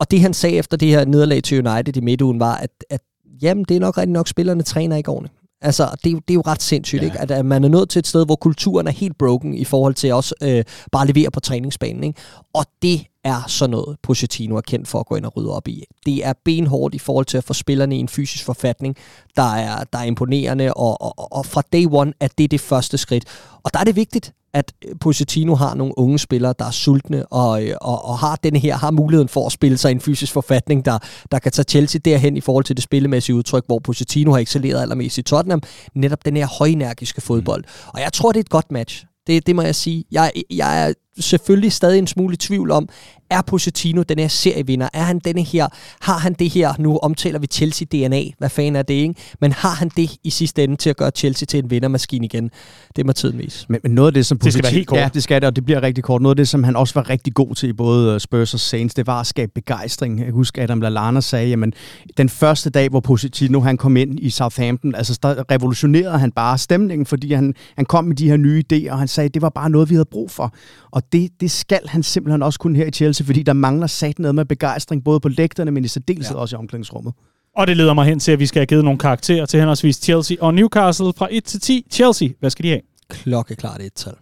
Og 0.00 0.10
det 0.10 0.20
han 0.20 0.34
sagde 0.34 0.56
efter 0.56 0.76
det 0.76 0.88
her 0.88 1.04
nederlag 1.04 1.42
til 1.42 1.66
United 1.66 1.96
i 1.96 2.00
midtugen 2.00 2.40
var, 2.40 2.56
at, 2.56 2.70
at 2.90 3.00
jamen 3.42 3.64
det 3.68 3.76
er 3.76 3.80
nok 3.80 3.98
rigtig 3.98 4.12
nok, 4.12 4.28
spillerne 4.28 4.62
træner 4.62 4.96
ikke 4.96 5.10
ordentligt. 5.10 5.34
Altså, 5.60 5.96
det 6.04 6.12
er, 6.12 6.16
det 6.16 6.30
er 6.30 6.34
jo 6.34 6.42
ret 6.46 6.62
sindssygt, 6.62 7.02
ja. 7.02 7.06
ikke? 7.06 7.20
At, 7.20 7.30
at 7.30 7.46
man 7.46 7.64
er 7.64 7.68
nået 7.68 7.88
til 7.88 7.98
et 7.98 8.06
sted, 8.06 8.26
hvor 8.26 8.36
kulturen 8.36 8.86
er 8.86 8.90
helt 8.90 9.18
broken 9.18 9.54
i 9.54 9.64
forhold 9.64 9.94
til 9.94 10.12
også 10.12 10.34
øh, 10.42 10.64
bare 10.92 11.02
at 11.02 11.16
levere 11.16 11.30
på 11.30 11.40
træningsbanen. 11.40 12.04
Ikke? 12.04 12.20
Og 12.54 12.64
det 12.82 13.06
er 13.24 13.44
sådan 13.48 13.70
noget, 13.70 13.96
Pochettino 14.02 14.56
er 14.56 14.60
kendt 14.60 14.88
for 14.88 15.00
at 15.00 15.06
gå 15.06 15.16
ind 15.16 15.24
og 15.24 15.36
rydde 15.36 15.50
op 15.50 15.68
i. 15.68 15.84
Det 16.06 16.26
er 16.26 16.32
benhårdt 16.44 16.94
i 16.94 16.98
forhold 16.98 17.26
til 17.26 17.38
at 17.38 17.44
få 17.44 17.52
spillerne 17.52 17.96
i 17.96 17.98
en 17.98 18.08
fysisk 18.08 18.44
forfatning, 18.44 18.96
der 19.36 19.54
er, 19.54 19.84
der 19.92 19.98
er 19.98 20.04
imponerende, 20.04 20.74
og, 20.74 21.02
og, 21.02 21.32
og 21.32 21.46
fra 21.46 21.62
day 21.72 21.86
one 21.90 22.12
er 22.20 22.28
det 22.38 22.50
det 22.50 22.60
første 22.60 22.98
skridt. 22.98 23.24
Og 23.62 23.74
der 23.74 23.80
er 23.80 23.84
det 23.84 23.96
vigtigt, 23.96 24.32
at 24.54 24.72
Pochettino 25.00 25.54
har 25.54 25.74
nogle 25.74 25.98
unge 25.98 26.18
spillere, 26.18 26.54
der 26.58 26.64
er 26.64 26.70
sultne 26.70 27.26
og, 27.26 27.62
og, 27.80 28.04
og 28.04 28.18
har 28.18 28.36
den 28.36 28.56
her 28.56 28.76
har 28.76 28.90
muligheden 28.90 29.28
for 29.28 29.46
at 29.46 29.52
spille 29.52 29.78
sig 29.78 29.90
i 29.90 29.94
en 29.94 30.00
fysisk 30.00 30.32
forfatning, 30.32 30.84
der, 30.84 30.98
der 31.32 31.38
kan 31.38 31.52
tage 31.52 31.66
Chelsea 31.68 32.00
derhen 32.04 32.36
i 32.36 32.40
forhold 32.40 32.64
til 32.64 32.76
det 32.76 32.84
spillemæssige 32.84 33.36
udtryk, 33.36 33.66
hvor 33.66 33.78
Pochettino 33.78 34.32
har 34.32 34.38
excelleret 34.38 34.82
allermest 34.82 35.18
i 35.18 35.22
Tottenham. 35.22 35.62
Netop 35.94 36.24
den 36.24 36.36
her 36.36 36.46
højenergiske 36.46 37.20
fodbold. 37.20 37.64
Og 37.86 38.00
jeg 38.00 38.12
tror, 38.12 38.32
det 38.32 38.38
er 38.38 38.44
et 38.44 38.50
godt 38.50 38.72
match. 38.72 39.04
Det, 39.26 39.46
det 39.46 39.56
må 39.56 39.62
jeg 39.62 39.74
sige. 39.74 40.04
Jeg, 40.12 40.32
jeg 40.50 40.88
er 40.88 40.92
selvfølgelig 41.20 41.72
stadig 41.72 41.98
en 41.98 42.06
smule 42.06 42.34
i 42.34 42.36
tvivl 42.36 42.70
om, 42.70 42.88
er 43.30 43.42
Pochettino 43.42 44.02
den 44.02 44.18
her 44.18 44.28
serievinder? 44.28 44.88
Er 44.92 45.02
han 45.02 45.18
denne 45.18 45.42
her? 45.42 45.66
Har 46.00 46.18
han 46.18 46.32
det 46.32 46.50
her? 46.50 46.74
Nu 46.78 46.98
omtaler 46.98 47.38
vi 47.38 47.46
Chelsea 47.46 47.86
DNA. 47.92 48.22
Hvad 48.38 48.48
fanden 48.48 48.76
er 48.76 48.82
det, 48.82 48.94
ikke? 48.94 49.14
Men 49.40 49.52
har 49.52 49.74
han 49.74 49.90
det 49.96 50.16
i 50.24 50.30
sidste 50.30 50.64
ende 50.64 50.76
til 50.76 50.90
at 50.90 50.96
gøre 50.96 51.10
Chelsea 51.10 51.46
til 51.46 51.58
en 51.58 51.70
vindermaskine 51.70 52.24
igen? 52.24 52.50
Det 52.96 53.06
må 53.06 53.12
tiden 53.12 53.38
vise. 53.38 53.66
Men, 53.68 53.80
men 53.82 53.92
noget 53.92 54.08
af 54.08 54.14
det, 54.14 54.26
som 54.26 54.38
det 54.38 54.52
skal 54.52 54.64
være 54.64 54.72
helt 54.72 54.86
kort. 54.86 54.98
Ja, 54.98 55.08
det 55.14 55.22
skal 55.22 55.40
det, 55.40 55.46
og 55.46 55.56
det 55.56 55.64
bliver 55.64 55.82
rigtig 55.82 56.04
kort. 56.04 56.22
Noget 56.22 56.32
af 56.32 56.36
det, 56.36 56.48
som 56.48 56.64
han 56.64 56.76
også 56.76 56.94
var 56.94 57.10
rigtig 57.10 57.34
god 57.34 57.54
til 57.54 57.68
i 57.68 57.72
både 57.72 58.14
øh, 58.14 58.20
Spurs 58.20 58.54
og 58.54 58.60
Saints, 58.60 58.94
det 58.94 59.06
var 59.06 59.20
at 59.20 59.26
skabe 59.26 59.52
begejstring. 59.54 60.20
Jeg 60.20 60.32
husker, 60.32 60.62
Adam 60.62 60.80
Lallana 60.80 61.20
sagde, 61.20 61.48
jamen, 61.48 61.72
den 62.16 62.28
første 62.28 62.70
dag, 62.70 62.88
hvor 62.88 63.00
Pochettino 63.00 63.60
han 63.60 63.76
kom 63.76 63.96
ind 63.96 64.20
i 64.20 64.30
Southampton, 64.30 64.94
altså 64.94 65.18
der 65.22 65.50
revolutionerede 65.50 66.18
han 66.18 66.32
bare 66.32 66.58
stemningen, 66.58 67.06
fordi 67.06 67.32
han, 67.32 67.54
han 67.76 67.84
kom 67.84 68.04
med 68.04 68.16
de 68.16 68.28
her 68.28 68.36
nye 68.36 68.62
idéer, 68.72 68.92
og 68.92 68.98
han 68.98 69.08
sagde, 69.08 69.28
det 69.28 69.42
var 69.42 69.48
bare 69.48 69.70
noget, 69.70 69.90
vi 69.90 69.94
havde 69.94 70.08
brug 70.10 70.30
for. 70.30 70.54
Og 70.90 71.03
det, 71.12 71.40
det 71.40 71.50
skal 71.50 71.88
han 71.88 72.02
simpelthen 72.02 72.42
også 72.42 72.58
kunne 72.58 72.76
her 72.76 72.86
i 72.86 72.90
Chelsea, 72.90 73.26
fordi 73.26 73.42
der 73.42 73.52
mangler 73.52 73.86
sat 73.86 74.18
noget 74.18 74.34
med 74.34 74.44
begejstring, 74.44 75.04
både 75.04 75.20
på 75.20 75.28
lægterne, 75.28 75.70
men 75.70 75.84
i 75.84 75.88
særdeleshed 75.88 76.36
ja. 76.36 76.40
også 76.40 76.56
i 76.56 76.58
omklædningsrummet. 76.58 77.14
Og 77.56 77.66
det 77.66 77.76
leder 77.76 77.94
mig 77.94 78.06
hen 78.06 78.20
til, 78.20 78.32
at 78.32 78.38
vi 78.38 78.46
skal 78.46 78.60
have 78.60 78.66
givet 78.66 78.84
nogle 78.84 78.98
karakterer 78.98 79.46
til 79.46 79.58
henholdsvis 79.58 79.96
Chelsea 79.96 80.36
og 80.40 80.54
Newcastle 80.54 81.12
fra 81.16 81.28
1 81.30 81.44
til 81.44 81.60
10. 81.60 81.86
Chelsea, 81.90 82.28
hvad 82.40 82.50
skal 82.50 82.62
de 82.62 82.68
have? 82.68 82.80
Klokkeklart 83.08 83.82
et 83.82 83.92
tal. 83.92 84.14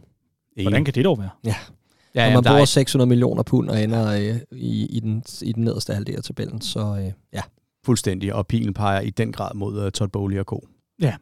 Hvordan 0.62 0.84
kan 0.84 0.94
det 0.94 1.04
dog 1.04 1.18
være? 1.18 1.30
Ja. 1.44 1.54
Ja, 2.14 2.32
Når 2.32 2.42
man 2.42 2.52
bruger 2.52 2.64
600 2.64 3.08
millioner 3.08 3.42
pund 3.42 3.70
og 3.70 3.82
ender 3.82 4.12
øh, 4.12 4.36
i, 4.52 4.86
i, 4.86 5.00
den, 5.00 5.22
i 5.42 5.52
den 5.52 5.64
nederste 5.64 5.94
halvdel 5.94 6.16
af 6.16 6.22
tabellen, 6.22 6.60
så 6.60 6.96
øh, 7.00 7.12
ja. 7.32 7.40
Fuldstændig, 7.84 8.34
og 8.34 8.46
pilen 8.46 8.74
peger 8.74 9.00
i 9.00 9.10
den 9.10 9.32
grad 9.32 9.54
mod 9.54 9.84
uh, 9.84 9.90
Todd 9.90 10.10
Bowley 10.10 10.38
og 10.38 10.44
Co. 10.44 10.68
Ja, 11.00 11.14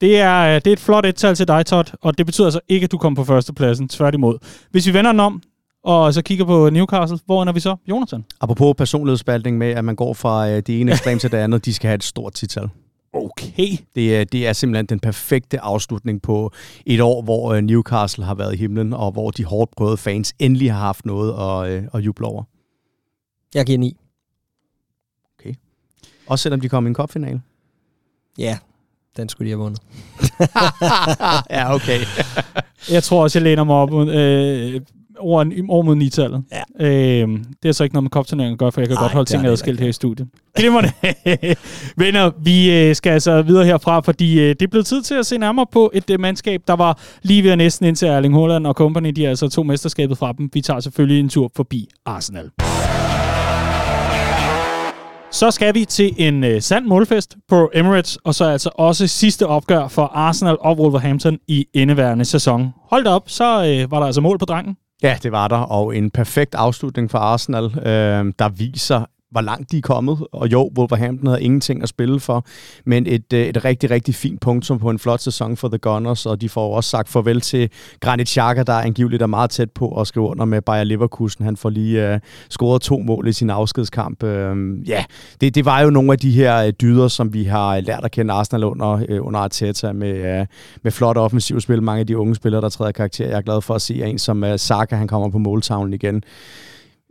det 0.00 0.18
er, 0.18 0.40
øh, 0.40 0.54
det 0.54 0.66
er 0.66 0.72
et 0.72 0.80
flot 0.80 1.06
et-tal 1.06 1.34
til 1.34 1.48
dig, 1.48 1.66
Todd, 1.66 1.86
og 2.00 2.18
det 2.18 2.26
betyder 2.26 2.46
altså 2.46 2.60
ikke, 2.68 2.84
at 2.84 2.92
du 2.92 2.98
kommer 2.98 3.16
på 3.16 3.24
førstepladsen. 3.24 3.88
Tværtimod. 3.88 4.38
Hvis 4.70 4.86
vi 4.86 4.94
vender 4.94 5.12
den 5.12 5.20
om, 5.20 5.42
og 5.82 6.14
så 6.14 6.22
kigger 6.22 6.44
på 6.44 6.70
Newcastle, 6.70 7.18
hvor 7.26 7.42
ender 7.42 7.52
vi 7.52 7.60
så? 7.60 7.76
Jonathan? 7.88 8.24
Apropos 8.40 8.74
personlighedsspaltning 8.78 9.58
med, 9.58 9.70
at 9.70 9.84
man 9.84 9.96
går 9.96 10.14
fra 10.14 10.48
øh, 10.50 10.56
det 10.56 10.80
ene 10.80 10.92
ekstrem 10.92 11.18
til 11.18 11.32
det 11.32 11.38
andet, 11.38 11.64
de 11.64 11.74
skal 11.74 11.88
have 11.88 11.94
et 11.94 12.04
stort 12.04 12.32
tital. 12.32 12.68
Okay. 13.12 13.76
Det 13.94 14.16
er, 14.16 14.24
det 14.24 14.46
er 14.46 14.52
simpelthen 14.52 14.86
den 14.86 15.00
perfekte 15.00 15.60
afslutning 15.60 16.22
på 16.22 16.52
et 16.86 17.00
år, 17.00 17.22
hvor 17.22 17.52
øh, 17.52 17.62
Newcastle 17.62 18.24
har 18.24 18.34
været 18.34 18.54
i 18.54 18.56
himlen, 18.56 18.92
og 18.92 19.12
hvor 19.12 19.30
de 19.30 19.44
hårdt 19.44 19.70
prøvede 19.76 19.96
fans 19.96 20.34
endelig 20.38 20.72
har 20.72 20.80
haft 20.80 21.06
noget 21.06 21.32
at, 21.32 21.84
at 21.94 22.00
juble 22.00 22.26
over. 22.26 22.42
Jeg 23.54 23.66
giver 23.66 23.78
9. 23.78 23.96
Okay. 25.38 25.54
Også 26.26 26.42
selvom 26.42 26.60
de 26.60 26.68
kom 26.68 26.86
i 26.86 26.88
en 26.88 26.94
kopfinale? 26.94 27.42
Ja, 28.38 28.58
den 29.18 29.28
skulle 29.28 29.46
de 29.46 29.50
have 29.50 29.62
vundet. 29.62 29.80
ja, 31.56 31.74
okay. 31.74 32.00
jeg 32.94 33.02
tror 33.02 33.22
også, 33.22 33.38
jeg 33.38 33.44
læner 33.44 33.64
mig 33.64 33.76
op 33.76 34.08
øh, 34.08 34.80
over, 35.18 35.64
over 35.68 35.82
mod 35.82 35.96
9-tallet. 35.96 36.42
Ja. 36.80 36.86
Øh, 36.86 37.28
det 37.62 37.68
er 37.68 37.72
så 37.72 37.84
ikke 37.84 37.94
noget 37.94 38.02
med 38.02 38.10
kopturneringen 38.10 38.52
at 38.52 38.58
gøre, 38.58 38.72
for 38.72 38.80
jeg 38.80 38.88
kan 38.88 38.96
Ej, 38.96 39.02
godt 39.02 39.12
holde 39.12 39.30
ting 39.30 39.46
adskilt 39.46 39.80
her 39.80 39.88
i 39.88 39.92
studiet. 39.92 40.28
Glimmerne. 40.56 40.92
Venner, 42.04 42.30
vi 42.42 42.88
øh, 42.88 42.96
skal 42.96 43.10
altså 43.10 43.42
videre 43.42 43.64
herfra, 43.64 44.00
fordi 44.00 44.40
øh, 44.40 44.48
det 44.48 44.62
er 44.62 44.66
blevet 44.70 44.86
tid 44.86 45.02
til 45.02 45.14
at 45.14 45.26
se 45.26 45.38
nærmere 45.38 45.66
på 45.72 45.90
et 45.94 46.10
øh, 46.10 46.20
mandskab, 46.20 46.60
der 46.66 46.76
var 46.76 47.00
lige 47.22 47.44
ved 47.44 47.50
at 47.50 47.58
næsten 47.58 47.86
ind 47.86 47.96
til 47.96 48.08
Erling 48.08 48.34
Haaland 48.34 48.66
og 48.66 48.74
company. 48.74 49.10
De 49.10 49.24
er 49.24 49.28
altså 49.28 49.48
to 49.48 49.62
mesterskabet 49.62 50.18
fra 50.18 50.32
dem. 50.32 50.50
Vi 50.52 50.60
tager 50.60 50.80
selvfølgelig 50.80 51.20
en 51.20 51.28
tur 51.28 51.50
forbi 51.56 51.88
Arsenal. 52.06 52.50
Så 55.30 55.50
skal 55.50 55.74
vi 55.74 55.84
til 55.84 56.14
en 56.16 56.44
øh, 56.44 56.62
sand 56.62 56.86
målfest 56.86 57.36
på 57.48 57.70
Emirates, 57.74 58.16
og 58.16 58.34
så 58.34 58.44
altså 58.44 58.70
også 58.74 59.06
sidste 59.06 59.46
opgør 59.46 59.88
for 59.88 60.02
Arsenal 60.14 60.56
og 60.60 60.78
Wolverhampton 60.78 61.38
i 61.48 61.66
indeværende 61.74 62.24
sæson. 62.24 62.74
Hold 62.90 63.04
da 63.04 63.10
op, 63.10 63.22
så 63.26 63.44
øh, 63.44 63.90
var 63.90 63.98
der 63.98 64.06
altså 64.06 64.20
mål 64.20 64.38
på 64.38 64.44
drengen. 64.44 64.76
Ja, 65.02 65.16
det 65.22 65.32
var 65.32 65.48
der, 65.48 65.56
og 65.56 65.96
en 65.96 66.10
perfekt 66.10 66.54
afslutning 66.54 67.10
for 67.10 67.18
Arsenal, 67.18 67.64
øh, 67.64 68.32
der 68.38 68.48
viser, 68.48 69.04
hvor 69.30 69.40
langt 69.40 69.72
de 69.72 69.76
er 69.78 69.82
kommet. 69.82 70.26
Og 70.32 70.52
jo, 70.52 70.70
Wolverhampton 70.78 71.26
havde 71.26 71.42
ingenting 71.42 71.82
at 71.82 71.88
spille 71.88 72.20
for, 72.20 72.46
men 72.84 73.06
et, 73.06 73.32
øh, 73.32 73.46
et 73.46 73.64
rigtig, 73.64 73.90
rigtig 73.90 74.14
fint 74.14 74.40
punktum 74.40 74.78
på 74.78 74.90
en 74.90 74.98
flot 74.98 75.20
sæson 75.20 75.56
for 75.56 75.68
The 75.68 75.78
Gunners, 75.78 76.26
og 76.26 76.40
de 76.40 76.48
får 76.48 76.76
også 76.76 76.90
sagt 76.90 77.08
farvel 77.08 77.40
til 77.40 77.70
Granit 78.00 78.28
Xhaka, 78.28 78.62
der 78.62 78.72
angiveligt 78.72 79.22
er 79.22 79.26
meget 79.26 79.50
tæt 79.50 79.70
på 79.70 80.00
at 80.00 80.06
skrive 80.06 80.26
under 80.26 80.44
med 80.44 80.62
Bayer 80.62 80.84
Leverkusen. 80.84 81.44
Han 81.44 81.56
får 81.56 81.70
lige 81.70 82.14
uh, 82.14 82.20
scoret 82.50 82.82
to 82.82 82.98
mål 82.98 83.28
i 83.28 83.32
sin 83.32 83.50
afskedskamp. 83.50 84.22
Uh, 84.22 84.88
ja, 84.88 85.04
det, 85.40 85.54
det 85.54 85.64
var 85.64 85.80
jo 85.80 85.90
nogle 85.90 86.12
af 86.12 86.18
de 86.18 86.30
her 86.30 86.66
uh, 86.66 86.70
dyder, 86.80 87.08
som 87.08 87.32
vi 87.32 87.44
har 87.44 87.80
lært 87.80 88.04
at 88.04 88.10
kende 88.10 88.34
Arsenal 88.34 88.64
under, 88.64 89.18
uh, 89.18 89.26
under 89.26 89.40
Arteta 89.40 89.92
med, 89.92 90.40
uh, 90.40 90.46
med 90.82 90.92
flot 90.92 91.16
offensivt 91.16 91.62
spil. 91.62 91.82
Mange 91.82 92.00
af 92.00 92.06
de 92.06 92.18
unge 92.18 92.34
spillere, 92.34 92.60
der 92.60 92.68
træder 92.68 92.92
karakter. 92.92 93.26
Jeg 93.26 93.36
er 93.36 93.42
glad 93.42 93.60
for 93.60 93.74
at 93.74 93.82
se 93.82 94.04
en 94.04 94.18
som 94.18 94.42
uh, 94.42 94.56
Saka, 94.56 94.96
han 94.96 95.08
kommer 95.08 95.28
på 95.28 95.38
måltavlen 95.38 95.94
igen. 95.94 96.22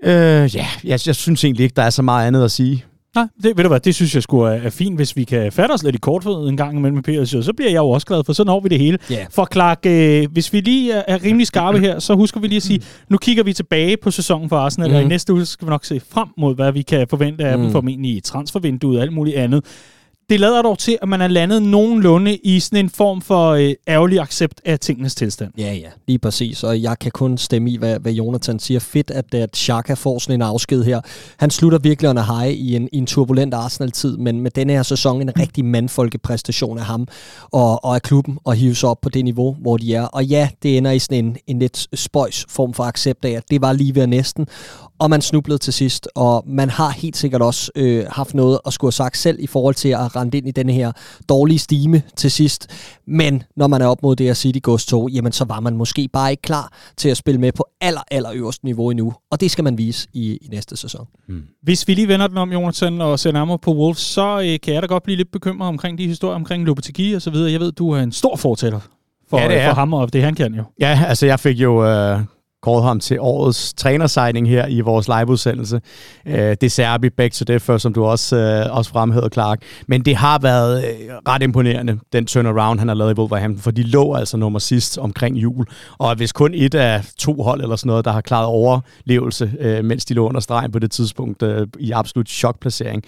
Øh, 0.03 0.55
ja, 0.55 0.67
jeg, 0.83 0.99
jeg 1.07 1.15
synes 1.15 1.43
egentlig 1.43 1.63
ikke, 1.63 1.73
der 1.75 1.83
er 1.83 1.89
så 1.89 2.01
meget 2.01 2.27
andet 2.27 2.43
at 2.43 2.51
sige. 2.51 2.85
Nej, 3.15 3.27
det, 3.43 3.57
ved 3.57 3.63
du 3.63 3.67
hvad, 3.67 3.79
det 3.79 3.95
synes 3.95 4.15
jeg 4.15 4.23
skulle 4.23 4.55
er, 4.55 4.61
er 4.61 4.69
fint, 4.69 4.95
hvis 4.95 5.15
vi 5.15 5.23
kan 5.23 5.51
fatte 5.51 5.73
os 5.73 5.83
lidt 5.83 5.95
i 5.95 5.99
kortfødet 5.99 6.49
en 6.49 6.57
gang 6.57 6.77
imellem 6.77 6.95
med 6.95 7.25
PSJ, 7.25 7.41
så 7.41 7.53
bliver 7.55 7.69
jeg 7.69 7.77
jo 7.77 7.89
også 7.89 8.07
glad, 8.07 8.23
for 8.23 8.33
så 8.33 8.43
når 8.43 8.59
vi 8.59 8.69
det 8.69 8.79
hele. 8.79 8.97
Yeah. 9.11 9.25
For 9.31 9.47
Clark, 9.53 9.79
øh, 9.85 10.27
hvis 10.31 10.53
vi 10.53 10.61
lige 10.61 10.93
er, 10.93 11.03
er 11.07 11.23
rimelig 11.23 11.47
skarpe 11.47 11.79
her, 11.79 11.99
så 11.99 12.15
husker 12.15 12.39
vi 12.39 12.47
lige 12.47 12.57
at 12.57 12.63
sige, 12.63 12.81
nu 13.09 13.17
kigger 13.17 13.43
vi 13.43 13.53
tilbage 13.53 13.97
på 13.97 14.11
sæsonen 14.11 14.49
for 14.49 14.57
Arsenal, 14.57 14.89
mm. 14.89 14.95
og 14.95 15.01
i 15.01 15.03
mhm. 15.03 15.09
næste 15.09 15.33
uge 15.33 15.45
skal 15.45 15.67
vi 15.67 15.69
nok 15.69 15.85
se 15.85 16.01
frem 16.09 16.27
mod, 16.37 16.55
hvad 16.55 16.71
vi 16.71 16.81
kan 16.81 17.07
forvente 17.09 17.45
af 17.45 17.57
mm. 17.57 17.63
dem, 17.63 17.71
formentlig 17.71 18.15
i 18.15 18.19
transfervinduet 18.19 18.97
og 18.97 19.03
alt 19.03 19.13
muligt 19.13 19.37
andet 19.37 19.65
det 20.29 20.39
lader 20.39 20.61
dog 20.61 20.79
til, 20.79 20.97
at 21.01 21.09
man 21.09 21.21
er 21.21 21.27
landet 21.27 21.63
nogenlunde 21.63 22.35
i 22.35 22.59
sådan 22.59 22.85
en 22.85 22.89
form 22.89 23.21
for 23.21 23.49
øh, 23.49 23.73
ærgerlig 23.87 24.19
accept 24.19 24.61
af 24.65 24.79
tingenes 24.79 25.15
tilstand. 25.15 25.51
Ja, 25.57 25.73
ja, 25.73 25.89
lige 26.07 26.19
præcis. 26.19 26.63
Og 26.63 26.81
jeg 26.81 26.99
kan 26.99 27.11
kun 27.11 27.37
stemme 27.37 27.71
i, 27.71 27.77
hvad, 27.77 27.99
hvad 27.99 28.11
Jonathan 28.11 28.59
siger. 28.59 28.79
Fedt, 28.79 29.11
at, 29.11 29.33
at 29.33 29.55
Xhaka 29.55 29.93
får 29.93 30.19
sådan 30.19 30.35
en 30.35 30.41
afsked 30.41 30.83
her. 30.83 31.01
Han 31.37 31.49
slutter 31.49 31.79
virkelig 31.79 32.09
under 32.09 32.39
high 32.39 32.53
i 32.53 32.75
en, 32.75 32.89
i 32.91 32.97
en 32.97 33.05
turbulent 33.05 33.53
Arsenal-tid, 33.53 34.17
men 34.17 34.41
med 34.41 34.51
denne 34.51 34.73
her 34.73 34.83
sæson 34.83 35.21
en 35.21 35.39
rigtig 35.39 35.65
mandfolkepræstation 35.65 36.77
af 36.77 36.85
ham 36.85 37.07
og, 37.51 37.85
og 37.85 37.95
af 37.95 38.01
klubben 38.01 38.37
og 38.43 38.55
hive 38.55 38.75
sig 38.75 38.89
op 38.89 39.01
på 39.01 39.09
det 39.09 39.23
niveau, 39.23 39.55
hvor 39.61 39.77
de 39.77 39.93
er. 39.93 40.03
Og 40.03 40.25
ja, 40.25 40.49
det 40.63 40.77
ender 40.77 40.91
i 40.91 40.99
sådan 40.99 41.25
en, 41.25 41.37
en 41.47 41.59
lidt 41.59 41.87
spøjs 41.93 42.45
form 42.49 42.73
for 42.73 42.83
accept 42.83 43.25
af, 43.25 43.31
at 43.31 43.43
det 43.51 43.61
var 43.61 43.73
lige 43.73 43.95
ved 43.95 44.07
næsten 44.07 44.47
og 44.99 45.09
man 45.09 45.21
snublede 45.21 45.57
til 45.57 45.73
sidst, 45.73 46.07
og 46.15 46.43
man 46.47 46.69
har 46.69 46.89
helt 46.89 47.17
sikkert 47.17 47.41
også 47.41 47.71
øh, 47.75 48.05
haft 48.09 48.33
noget 48.33 48.59
at 48.65 48.73
skulle 48.73 48.87
have 48.87 48.93
sagt 48.93 49.17
selv 49.17 49.37
i 49.39 49.47
forhold 49.47 49.75
til 49.75 49.89
at 49.89 50.15
rende 50.15 50.37
ind 50.37 50.47
i 50.47 50.51
den 50.51 50.69
her 50.69 50.91
dårlige 51.29 51.59
stime 51.59 52.01
til 52.15 52.31
sidst. 52.31 52.67
Men 53.07 53.43
når 53.55 53.67
man 53.67 53.81
er 53.81 53.85
op 53.85 54.03
mod 54.03 54.15
det 54.15 54.25
her 54.25 54.33
City 54.33 54.59
Ghost 54.63 54.89
2, 54.89 55.07
jamen 55.07 55.31
så 55.31 55.45
var 55.45 55.59
man 55.59 55.77
måske 55.77 56.09
bare 56.13 56.31
ikke 56.31 56.41
klar 56.41 56.73
til 56.97 57.09
at 57.09 57.17
spille 57.17 57.41
med 57.41 57.51
på 57.51 57.65
aller, 57.81 58.01
aller 58.11 58.31
øverste 58.33 58.65
niveau 58.65 58.89
endnu, 58.89 59.13
og 59.31 59.41
det 59.41 59.51
skal 59.51 59.63
man 59.63 59.77
vise 59.77 60.07
i, 60.13 60.35
i 60.35 60.47
næste 60.51 60.77
sæson. 60.77 61.07
Hmm. 61.27 61.43
Hvis 61.63 61.87
vi 61.87 61.93
lige 61.93 62.07
vender 62.07 62.27
den 62.27 62.37
om, 62.37 62.51
Jonathan, 62.51 63.01
og 63.01 63.19
ser 63.19 63.31
nærmere 63.31 63.59
på 63.59 63.73
Wolves, 63.73 63.99
så 63.99 64.39
øh, 64.39 64.59
kan 64.63 64.73
jeg 64.73 64.81
da 64.81 64.87
godt 64.87 65.03
blive 65.03 65.17
lidt 65.17 65.31
bekymret 65.31 65.67
omkring 65.67 65.97
de 65.97 66.07
historier 66.07 66.35
omkring 66.35 66.65
Lopetegui 66.65 67.13
og 67.13 67.21
så 67.21 67.29
videre. 67.29 67.51
Jeg 67.51 67.59
ved, 67.59 67.71
du 67.71 67.91
er 67.91 67.99
en 67.99 68.11
stor 68.11 68.35
fortæller 68.35 68.79
for, 69.29 69.39
ja, 69.39 69.47
det 69.47 69.57
er. 69.57 69.69
for 69.69 69.75
ham 69.75 69.93
og 69.93 70.13
det 70.13 70.23
han 70.23 70.35
kan 70.35 70.53
jo. 70.53 70.63
Ja, 70.79 71.03
altså 71.07 71.25
jeg 71.25 71.39
fik 71.39 71.57
jo... 71.57 71.85
Øh 71.85 72.19
kåret 72.61 72.83
ham 72.83 72.99
til 72.99 73.17
årets 73.19 73.73
trænersigning 73.73 74.49
her 74.49 74.67
i 74.67 74.81
vores 74.81 75.07
liveudsendelse. 75.07 75.81
Øh, 76.25 76.55
det 76.61 76.71
ser 76.71 76.87
Serbi, 76.87 77.09
begge 77.09 77.33
til 77.33 77.47
det, 77.47 77.61
før, 77.61 77.77
som 77.77 77.93
du 77.93 78.05
også, 78.05 78.35
øh, 78.35 78.77
også 78.77 78.91
fremhævede, 78.91 79.29
Clark. 79.33 79.61
Men 79.87 80.01
det 80.01 80.15
har 80.15 80.39
været 80.39 80.83
øh, 80.83 81.15
ret 81.27 81.43
imponerende, 81.43 81.99
den 82.13 82.25
turnaround, 82.25 82.79
han 82.79 82.87
har 82.87 82.95
lavet 82.95 83.11
i 83.11 83.19
Wolverhampton, 83.19 83.61
for 83.61 83.71
de 83.71 83.83
lå 83.83 84.13
altså 84.13 84.37
nummer 84.37 84.59
sidst 84.59 84.97
omkring 84.97 85.37
jul. 85.37 85.65
Og 85.97 86.15
hvis 86.15 86.31
kun 86.31 86.53
et 86.53 86.75
af 86.75 87.05
to 87.17 87.43
hold 87.43 87.61
eller 87.61 87.75
sådan 87.75 87.87
noget, 87.87 88.05
der 88.05 88.11
har 88.11 88.21
klaret 88.21 88.45
overlevelse, 88.45 89.51
øh, 89.59 89.85
mens 89.85 90.05
de 90.05 90.13
lå 90.13 90.27
under 90.27 90.41
stregen 90.41 90.71
på 90.71 90.79
det 90.79 90.91
tidspunkt 90.91 91.43
øh, 91.43 91.67
i 91.79 91.91
absolut 91.91 92.29
chokplacering. 92.29 93.03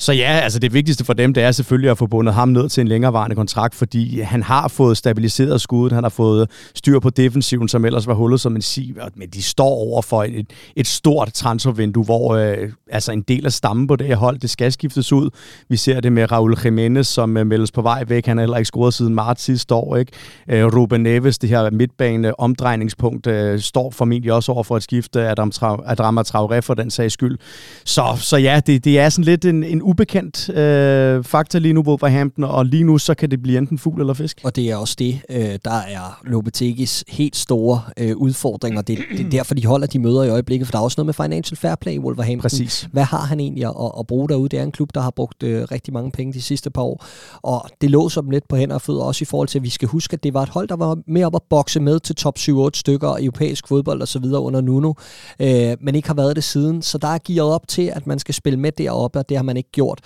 Så 0.00 0.12
ja, 0.12 0.40
altså 0.42 0.58
det 0.58 0.72
vigtigste 0.72 1.04
for 1.04 1.12
dem, 1.12 1.34
det 1.34 1.42
er 1.42 1.52
selvfølgelig 1.52 1.90
at 1.90 1.98
få 1.98 2.06
bundet 2.06 2.34
ham 2.34 2.48
ned 2.48 2.68
til 2.68 2.80
en 2.80 2.88
længerevarende 2.88 3.36
kontrakt, 3.36 3.74
fordi 3.74 4.20
han 4.20 4.42
har 4.42 4.68
fået 4.68 4.96
stabiliseret 4.96 5.60
skuddet, 5.60 5.92
han 5.92 6.04
har 6.04 6.08
fået 6.08 6.50
styr 6.74 6.98
på 6.98 7.10
defensiven, 7.10 7.68
som 7.68 7.84
ellers 7.84 8.06
var 8.06 8.14
hullet 8.14 8.40
som 8.40 8.56
en 8.56 8.62
siv, 8.62 8.96
men 9.16 9.28
de 9.28 9.42
står 9.42 9.68
over 9.68 10.02
for 10.02 10.24
et, 10.24 10.46
et 10.76 10.86
stort 10.86 11.32
transfervindue, 11.32 12.04
hvor 12.04 12.34
øh, 12.34 12.56
altså 12.90 13.12
en 13.12 13.22
del 13.22 13.46
af 13.46 13.52
stammen 13.52 13.86
på 13.86 13.96
det 13.96 14.06
her 14.06 14.16
hold, 14.16 14.38
det 14.38 14.50
skal 14.50 14.72
skiftes 14.72 15.12
ud. 15.12 15.30
Vi 15.68 15.76
ser 15.76 16.00
det 16.00 16.12
med 16.12 16.32
Raul 16.32 16.56
Jimenez, 16.64 17.06
som 17.06 17.36
øh, 17.36 17.46
meldes 17.46 17.72
på 17.72 17.82
vej 17.82 18.04
væk. 18.08 18.26
Han 18.26 18.36
har 18.36 18.42
heller 18.42 18.56
ikke 18.56 18.66
scoret 18.66 18.94
siden 18.94 19.14
marts 19.14 19.42
sidste 19.42 19.74
år. 19.74 19.96
Ikke? 19.96 20.12
Øh, 20.48 20.64
Ruben 20.64 21.00
Neves, 21.00 21.38
det 21.38 21.50
her 21.50 21.70
midtbane 21.70 22.40
omdrejningspunkt, 22.40 23.26
øh, 23.26 23.60
står 23.60 23.90
formentlig 23.90 24.32
også 24.32 24.52
over 24.52 24.62
for 24.62 24.76
at 24.76 24.82
skifte 24.82 25.28
Adam 25.28 25.52
Tra- 25.54 25.90
Adama 25.92 26.22
Traoré 26.22 26.58
for 26.58 26.74
den 26.74 26.90
sags 26.90 27.14
skyld. 27.14 27.38
Så, 27.84 28.04
så 28.20 28.36
ja, 28.36 28.60
det, 28.66 28.84
det 28.84 28.98
er 28.98 29.08
sådan 29.08 29.24
lidt 29.24 29.44
en, 29.44 29.64
en 29.64 29.82
ubekendt 29.88 30.48
øh, 30.48 31.24
faktor 31.24 31.58
lige 31.58 31.72
nu 31.72 31.82
på 31.82 31.90
Wolverhampton, 31.90 32.44
og 32.44 32.66
lige 32.66 32.84
nu 32.84 32.98
så 32.98 33.14
kan 33.14 33.30
det 33.30 33.42
blive 33.42 33.58
enten 33.58 33.78
fugl 33.78 34.00
eller 34.00 34.14
fisk. 34.14 34.40
Og 34.44 34.56
det 34.56 34.70
er 34.70 34.76
også 34.76 34.94
det, 34.98 35.20
øh, 35.30 35.58
der 35.64 35.70
er 35.70 36.20
Lopetegis 36.24 37.04
helt 37.08 37.36
store 37.36 37.80
øh, 37.96 38.16
udfordring, 38.16 38.78
og 38.78 38.88
det, 38.88 38.98
det 39.16 39.26
er 39.26 39.30
derfor, 39.30 39.54
de 39.54 39.66
holder 39.66 39.86
de 39.86 39.98
møder 39.98 40.22
i 40.22 40.28
øjeblikket, 40.28 40.66
for 40.66 40.72
der 40.72 40.78
er 40.78 40.82
også 40.82 40.94
noget 40.98 41.06
med 41.06 41.14
financial 41.14 41.56
fair 41.56 41.74
play 41.74 41.92
i 41.92 41.98
Wolverhampton. 41.98 42.42
Præcis. 42.42 42.88
Hvad 42.92 43.02
har 43.02 43.24
han 43.24 43.40
egentlig 43.40 43.64
at, 43.64 43.90
at 43.98 44.06
bruge 44.06 44.28
derude? 44.28 44.48
Det 44.48 44.58
er 44.58 44.62
en 44.62 44.72
klub, 44.72 44.90
der 44.94 45.00
har 45.00 45.10
brugt 45.10 45.42
øh, 45.42 45.62
rigtig 45.70 45.94
mange 45.94 46.10
penge 46.10 46.32
de 46.32 46.42
sidste 46.42 46.70
par 46.70 46.82
år, 46.82 47.04
og 47.42 47.70
det 47.80 47.90
låser 47.90 48.20
dem 48.20 48.30
lidt 48.30 48.48
på 48.48 48.56
hænder 48.56 48.74
og 48.74 48.82
fødder, 48.82 49.02
også 49.02 49.22
i 49.22 49.26
forhold 49.26 49.48
til, 49.48 49.58
at 49.58 49.62
vi 49.62 49.70
skal 49.70 49.88
huske, 49.88 50.14
at 50.14 50.22
det 50.22 50.34
var 50.34 50.42
et 50.42 50.48
hold, 50.48 50.68
der 50.68 50.76
var 50.76 50.98
mere 51.06 51.26
op 51.26 51.34
at 51.34 51.42
bokse 51.50 51.80
med 51.80 52.00
til 52.00 52.14
top 52.14 52.38
7-8 52.38 52.68
stykker 52.74 53.16
europæisk 53.20 53.68
fodbold 53.68 54.02
og 54.02 54.08
så 54.08 54.18
videre 54.18 54.40
under 54.40 54.60
Nuno, 54.60 54.92
øh, 55.40 55.76
men 55.80 55.94
ikke 55.94 56.08
har 56.08 56.14
været 56.14 56.36
det 56.36 56.44
siden, 56.44 56.82
så 56.82 56.98
der 56.98 57.08
er 57.08 57.18
gearet 57.24 57.52
op 57.52 57.68
til, 57.68 57.92
at 57.94 58.06
man 58.06 58.18
skal 58.18 58.34
spille 58.34 58.58
med 58.58 58.72
deroppe, 58.72 59.18
og 59.18 59.28
det 59.28 59.36
har 59.36 59.44
man 59.44 59.56
ikke 59.56 59.77
gjort. 59.78 60.04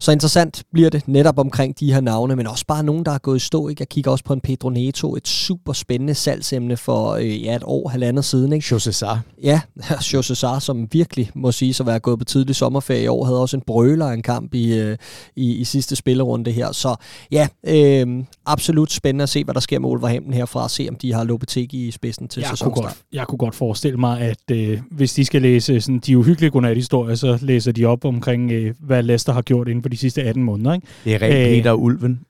Så 0.00 0.12
interessant 0.12 0.62
bliver 0.72 0.90
det 0.90 1.08
netop 1.08 1.38
omkring 1.38 1.80
de 1.80 1.92
her 1.92 2.00
navne, 2.00 2.36
men 2.36 2.46
også 2.46 2.66
bare 2.66 2.82
nogen, 2.82 3.04
der 3.04 3.12
er 3.12 3.18
gået 3.18 3.36
i 3.36 3.40
stå. 3.40 3.68
Ikke? 3.68 3.80
Jeg 3.80 3.88
kigger 3.88 4.10
også 4.10 4.24
på 4.24 4.32
en 4.32 4.40
Pedro 4.40 4.68
Neto, 4.68 5.16
et 5.16 5.28
super 5.28 5.72
spændende 5.72 6.14
salgsemne 6.14 6.76
for 6.76 7.10
øh, 7.10 7.44
ja, 7.44 7.56
et 7.56 7.62
år, 7.64 7.88
halvandet 7.88 8.24
siden. 8.24 8.52
Ikke? 8.52 8.66
Jose 8.70 8.92
Sarr. 8.92 9.20
Ja, 9.42 9.60
Jose 10.14 10.34
Sarr, 10.34 10.58
som 10.58 10.88
virkelig 10.92 11.30
må 11.34 11.52
sige 11.52 11.74
at 11.80 11.86
være 11.86 11.98
gået 11.98 12.18
på 12.18 12.24
tidlig 12.24 12.56
sommerferie 12.56 13.02
i 13.02 13.06
år, 13.06 13.24
havde 13.24 13.40
også 13.40 13.56
en 13.56 13.62
brøler 13.66 14.06
en 14.06 14.22
kamp 14.22 14.54
i, 14.54 14.78
øh, 14.78 14.96
i, 15.36 15.54
i 15.54 15.64
sidste 15.64 15.96
spillerunde 15.96 16.50
her. 16.50 16.72
Så 16.72 16.96
ja, 17.32 17.48
øh, 17.66 18.24
absolut 18.46 18.92
spændende 18.92 19.22
at 19.22 19.28
se, 19.28 19.44
hvad 19.44 19.54
der 19.54 19.60
sker 19.60 19.78
med 19.78 19.88
Wolverhampton 19.88 20.32
herfra, 20.32 20.62
og 20.62 20.70
se 20.70 20.86
om 20.90 20.96
de 20.96 21.12
har 21.12 21.24
Lopetegi 21.24 21.88
i 21.88 21.90
spidsen 21.90 22.28
til 22.28 22.40
jeg. 22.40 22.58
Kunne 22.60 22.74
godt, 22.74 22.96
jeg 23.12 23.26
kunne 23.26 23.38
godt 23.38 23.54
forestille 23.54 23.98
mig, 23.98 24.20
at 24.20 24.50
øh, 24.52 24.80
hvis 24.90 25.14
de 25.14 25.24
skal 25.24 25.42
læse 25.42 25.80
sådan, 25.80 25.98
de 25.98 26.18
uhyggelige 26.18 26.50
godnat-historier, 26.50 27.14
så 27.14 27.38
læser 27.42 27.72
de 27.72 27.84
op 27.84 28.04
omkring, 28.04 28.52
øh, 28.52 28.74
hvad 28.80 29.02
Leicester 29.02 29.32
har 29.32 29.42
gjort 29.42 29.68
inden 29.68 29.82
for 29.82 29.89
de 29.90 29.96
sidste 29.96 30.22
18 30.22 30.42
måneder. 30.42 30.72
Ikke? 30.72 30.86
Det 31.04 31.14
er 31.14 31.22
rent 31.22 31.34
Æh, 31.34 31.56
Peter 31.56 31.72
Ulven. 31.72 32.20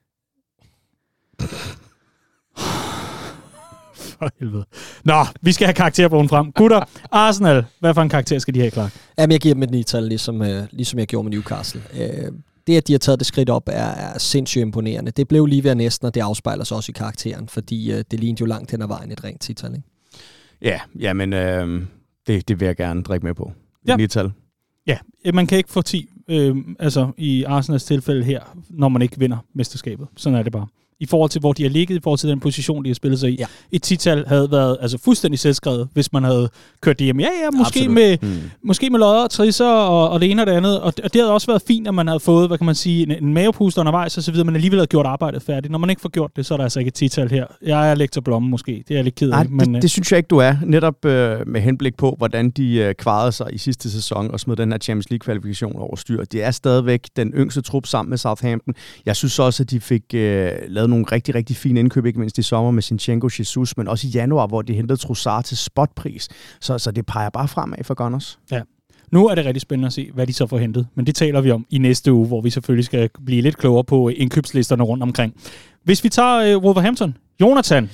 For 3.95 4.31
helvede. 4.39 4.65
Nå, 5.05 5.25
vi 5.41 5.53
skal 5.53 5.67
have 5.67 5.75
karakterbogen 5.75 6.29
frem. 6.29 6.53
Gutter, 6.53 6.81
Arsenal, 7.11 7.65
hvad 7.81 7.95
for 7.95 8.03
en 8.03 8.09
karakter 8.09 8.39
skal 8.39 8.55
de 8.55 8.61
have, 8.61 8.71
klar? 8.71 8.93
Jamen, 9.19 9.33
jeg 9.33 9.41
giver 9.41 9.55
dem 9.55 9.63
et 9.63 9.71
nital, 9.71 10.03
ligesom, 10.03 10.43
øh, 10.43 10.65
ligesom 10.71 10.99
jeg 10.99 11.07
gjorde 11.07 11.29
med 11.29 11.37
Newcastle. 11.37 11.83
Øh, 12.01 12.33
det, 12.67 12.77
at 12.77 12.87
de 12.87 12.93
har 12.93 12.99
taget 12.99 13.19
det 13.19 13.27
skridt 13.27 13.51
op, 13.51 13.69
er, 13.69 13.73
er 13.73 14.19
sindssygt 14.19 14.63
imponerende. 14.63 15.11
Det 15.11 15.29
blev 15.29 15.47
lige 15.47 15.65
ved 15.65 15.75
næsten, 15.75 16.07
og 16.07 16.15
det 16.15 16.21
afspejler 16.21 16.65
sig 16.65 16.77
også 16.77 16.93
i 16.93 16.97
karakteren, 16.97 17.49
fordi 17.49 17.93
øh, 17.93 18.05
det 18.11 18.21
lignede 18.21 18.41
jo 18.41 18.47
langt 18.47 18.71
hen 18.71 18.83
ad 18.83 18.89
vejen 18.89 19.13
et 19.13 19.25
rent 19.25 19.41
tital, 19.41 19.71
ikke? 19.75 19.89
Ja, 20.63 20.81
jamen, 20.99 21.33
øh, 21.33 21.83
det, 22.27 22.49
det 22.49 22.61
vil 22.61 22.67
jeg 22.67 22.77
gerne 22.77 23.03
drikke 23.03 23.27
med 23.27 23.35
på. 23.35 23.53
Ja. 23.87 23.97
Nital. 23.97 24.33
Ja, 24.87 24.99
man 25.35 25.47
kan 25.47 25.59
ikke 25.59 25.71
få 25.71 25.83
10 25.83 26.09
øh, 26.31 26.57
altså 26.79 27.13
i 27.17 27.45
Arsenals 27.45 27.85
tilfælde 27.85 28.25
her, 28.25 28.41
når 28.69 28.89
man 28.89 29.03
ikke 29.03 29.19
vinder 29.19 29.39
mesterskabet. 29.55 30.09
Sådan 30.17 30.39
er 30.39 30.43
det 30.43 30.53
bare 30.53 30.67
i 31.01 31.07
forhold 31.07 31.31
til, 31.31 31.41
hvor 31.41 31.53
de 31.53 31.63
har 31.63 31.71
ligget, 31.71 31.97
i 31.97 32.01
forhold 32.03 32.19
til 32.19 32.29
den 32.29 32.41
position, 32.41 32.85
de 32.85 32.91
har 32.91 32.95
spillet 32.95 33.21
sig 33.21 33.31
i. 33.31 33.37
Ja. 33.39 33.47
Et 33.73 33.83
tital 33.83 34.25
havde 34.27 34.51
været 34.51 34.77
altså, 34.81 34.99
fuldstændig 35.05 35.39
selvskrevet, 35.39 35.89
hvis 35.93 36.13
man 36.13 36.25
havde 36.25 36.49
kørt 36.81 36.99
det 36.99 37.05
hjem. 37.05 37.21
Ja, 37.21 37.29
ja, 37.45 37.51
måske 37.59 37.89
med, 37.89 38.19
mm. 38.23 38.51
måske 38.65 38.91
med 38.91 38.99
lodder 38.99 39.23
og 39.23 39.31
trisser 39.31 39.67
og, 39.67 40.11
og 40.11 40.21
det 40.21 40.31
ene 40.31 40.43
og 40.43 40.47
det 40.47 40.53
andet. 40.53 40.81
Og, 40.81 40.93
og 41.05 41.13
det 41.13 41.21
havde 41.21 41.33
også 41.33 41.47
været 41.47 41.63
fint, 41.67 41.89
at 41.89 41.95
man 41.95 42.07
havde 42.07 42.21
fået, 42.21 42.49
hvad 42.49 42.59
kan 42.59 42.67
man 42.67 42.75
sige, 42.75 43.03
en, 43.03 43.25
en 43.25 43.35
mavepuster 43.35 43.83
undervejs 43.83 44.17
og 44.17 44.23
så 44.23 44.33
videre, 44.33 44.45
men 44.45 44.55
alligevel 44.55 44.79
havde 44.79 44.87
gjort 44.87 45.07
arbejdet 45.07 45.43
færdigt. 45.43 45.71
Når 45.73 45.79
man 45.79 45.91
ikke 45.91 46.03
får 46.03 46.09
gjort 46.09 46.31
det, 46.37 46.47
så 46.47 46.55
er 46.55 46.57
der 46.57 46.65
altså 46.65 46.79
ikke 46.79 46.89
et 46.89 46.95
tital 46.95 47.31
her. 47.31 47.47
Jeg 47.63 47.91
er 47.91 47.95
lektor 47.95 48.21
Blomme 48.21 48.49
måske, 48.49 48.73
det 48.73 48.91
er 48.91 48.95
jeg 48.95 49.05
lidt 49.05 49.15
ked 49.15 49.31
af. 49.31 49.37
Ej, 49.37 49.47
men, 49.51 49.61
det, 49.61 49.77
øh, 49.77 49.83
det, 49.83 49.91
synes 49.91 50.13
jeg 50.13 50.19
ikke, 50.19 50.29
du 50.29 50.39
er. 50.39 50.57
Netop 50.65 51.05
øh, 51.05 51.49
med 51.49 51.61
henblik 51.61 51.97
på, 51.97 52.15
hvordan 52.19 52.51
de 52.51 52.75
øh, 52.75 52.95
kvarede 52.95 53.33
sig 53.33 53.47
i 53.53 53.59
sidste 53.59 53.91
sæson 53.91 54.31
og 54.31 54.41
smed 54.41 54.57
den 54.57 54.73
her 54.73 54.79
Champions 54.79 55.11
League-kvalifikation 55.11 55.77
over 55.77 55.97
styr. 55.97 56.25
Det 56.25 56.45
er 56.45 56.51
stadigvæk 56.51 57.09
den 57.17 57.33
yngste 57.33 57.61
trup 57.61 57.87
sammen 57.87 58.11
med 58.11 58.19
Southampton. 58.19 58.75
Jeg 59.07 59.17
synes 59.17 59.39
også, 59.39 59.63
at 59.63 59.71
de 59.71 59.81
fik 59.81 60.03
øh, 60.15 60.53
lavet 60.69 60.90
nogle 60.91 61.05
rigtig, 61.13 61.35
rigtig 61.35 61.57
fine 61.57 61.81
indkøb, 61.81 62.07
ikke 62.07 62.19
mindst 62.19 62.39
i 62.39 62.43
sommer 62.43 62.71
med 62.71 62.83
Sinchenko 62.83 63.29
Jesus, 63.39 63.77
men 63.77 63.89
også 63.89 64.07
i 64.07 64.11
januar, 64.11 64.47
hvor 64.47 64.63
de 64.63 64.75
hentede 64.75 64.99
Trossard 64.99 65.45
til 65.45 65.57
spotpris. 65.57 66.29
Så, 66.61 66.79
så 66.79 66.91
det 66.91 67.07
peger 67.07 67.31
bare 67.31 67.49
fremad 67.49 67.85
for 67.85 67.95
Gunners. 67.95 68.39
Ja. 68.51 68.61
Nu 69.11 69.29
er 69.29 69.35
det 69.35 69.45
rigtig 69.45 69.61
spændende 69.61 69.87
at 69.87 69.93
se, 69.93 70.11
hvad 70.15 70.27
de 70.27 70.33
så 70.33 70.47
får 70.47 70.59
hentet, 70.59 70.87
men 70.95 71.07
det 71.07 71.15
taler 71.15 71.41
vi 71.41 71.51
om 71.51 71.67
i 71.71 71.79
næste 71.79 72.13
uge, 72.13 72.27
hvor 72.27 72.41
vi 72.41 72.51
selvfølgelig 72.51 72.85
skal 72.85 73.11
blive 73.27 73.43
lidt 73.43 73.57
klogere 73.57 73.85
på 73.85 74.09
indkøbslisterne 74.09 74.83
rundt 74.83 75.03
omkring. 75.03 75.35
Hvis 75.85 76.05
vi 76.05 76.09
tager 76.09 76.57
uh, 76.57 76.65
Wolverhampton, 76.65 77.17
Jonathan, 77.41 77.91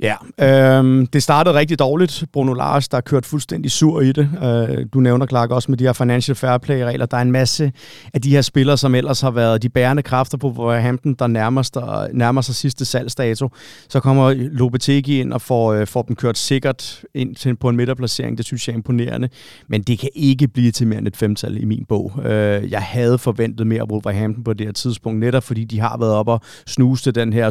Ja, 0.00 0.14
øh, 0.40 1.06
det 1.12 1.22
startede 1.22 1.54
rigtig 1.54 1.78
dårligt. 1.78 2.24
Bruno 2.32 2.52
Lars, 2.52 2.88
der 2.88 2.96
har 2.96 3.02
kørt 3.02 3.26
fuldstændig 3.26 3.70
sur 3.70 4.00
i 4.00 4.12
det. 4.12 4.28
Øh, 4.44 4.86
du 4.92 5.00
nævner, 5.00 5.26
Clark, 5.26 5.50
også 5.50 5.70
med 5.70 5.78
de 5.78 5.84
her 5.84 5.92
financial 5.92 6.34
fair 6.34 6.58
play-regler. 6.58 7.06
Der 7.06 7.16
er 7.16 7.22
en 7.22 7.32
masse 7.32 7.72
af 8.14 8.22
de 8.22 8.30
her 8.30 8.42
spillere, 8.42 8.78
som 8.78 8.94
ellers 8.94 9.20
har 9.20 9.30
været 9.30 9.62
de 9.62 9.68
bærende 9.68 10.02
kræfter 10.02 10.38
på 10.38 10.48
Wolverhampton, 10.48 11.14
der 11.14 11.26
nærmer 11.26 11.62
sig, 11.62 12.08
nærmer 12.12 12.40
sig 12.40 12.54
sidste 12.54 12.84
salgsdato. 12.84 13.48
Så 13.88 14.00
kommer 14.00 14.32
Lopetegi 14.36 15.20
ind 15.20 15.32
og 15.32 15.42
får, 15.42 15.72
øh, 15.72 15.86
får 15.86 16.02
dem 16.02 16.16
kørt 16.16 16.38
sikkert 16.38 17.04
ind 17.14 17.34
til, 17.34 17.56
på 17.56 17.68
en 17.68 17.76
midterplacering. 17.76 18.38
Det 18.38 18.46
synes 18.46 18.68
jeg 18.68 18.72
er 18.72 18.76
imponerende. 18.76 19.28
Men 19.68 19.82
det 19.82 19.98
kan 19.98 20.08
ikke 20.14 20.48
blive 20.48 20.70
til 20.70 20.86
mere 20.86 20.98
end 20.98 21.08
et 21.08 21.16
femtal 21.16 21.62
i 21.62 21.64
min 21.64 21.84
bog. 21.88 22.12
Øh, 22.24 22.70
jeg 22.70 22.82
havde 22.82 23.18
forventet 23.18 23.66
mere 23.66 23.80
af 23.80 23.86
Wolverhampton 23.90 24.44
på 24.44 24.52
det 24.52 24.66
her 24.66 24.72
tidspunkt, 24.72 25.20
netop 25.20 25.42
fordi 25.42 25.64
de 25.64 25.80
har 25.80 25.96
været 25.98 26.12
op 26.12 26.28
og 26.28 26.40
snuse 26.66 27.12
den 27.12 27.32
her 27.32 27.50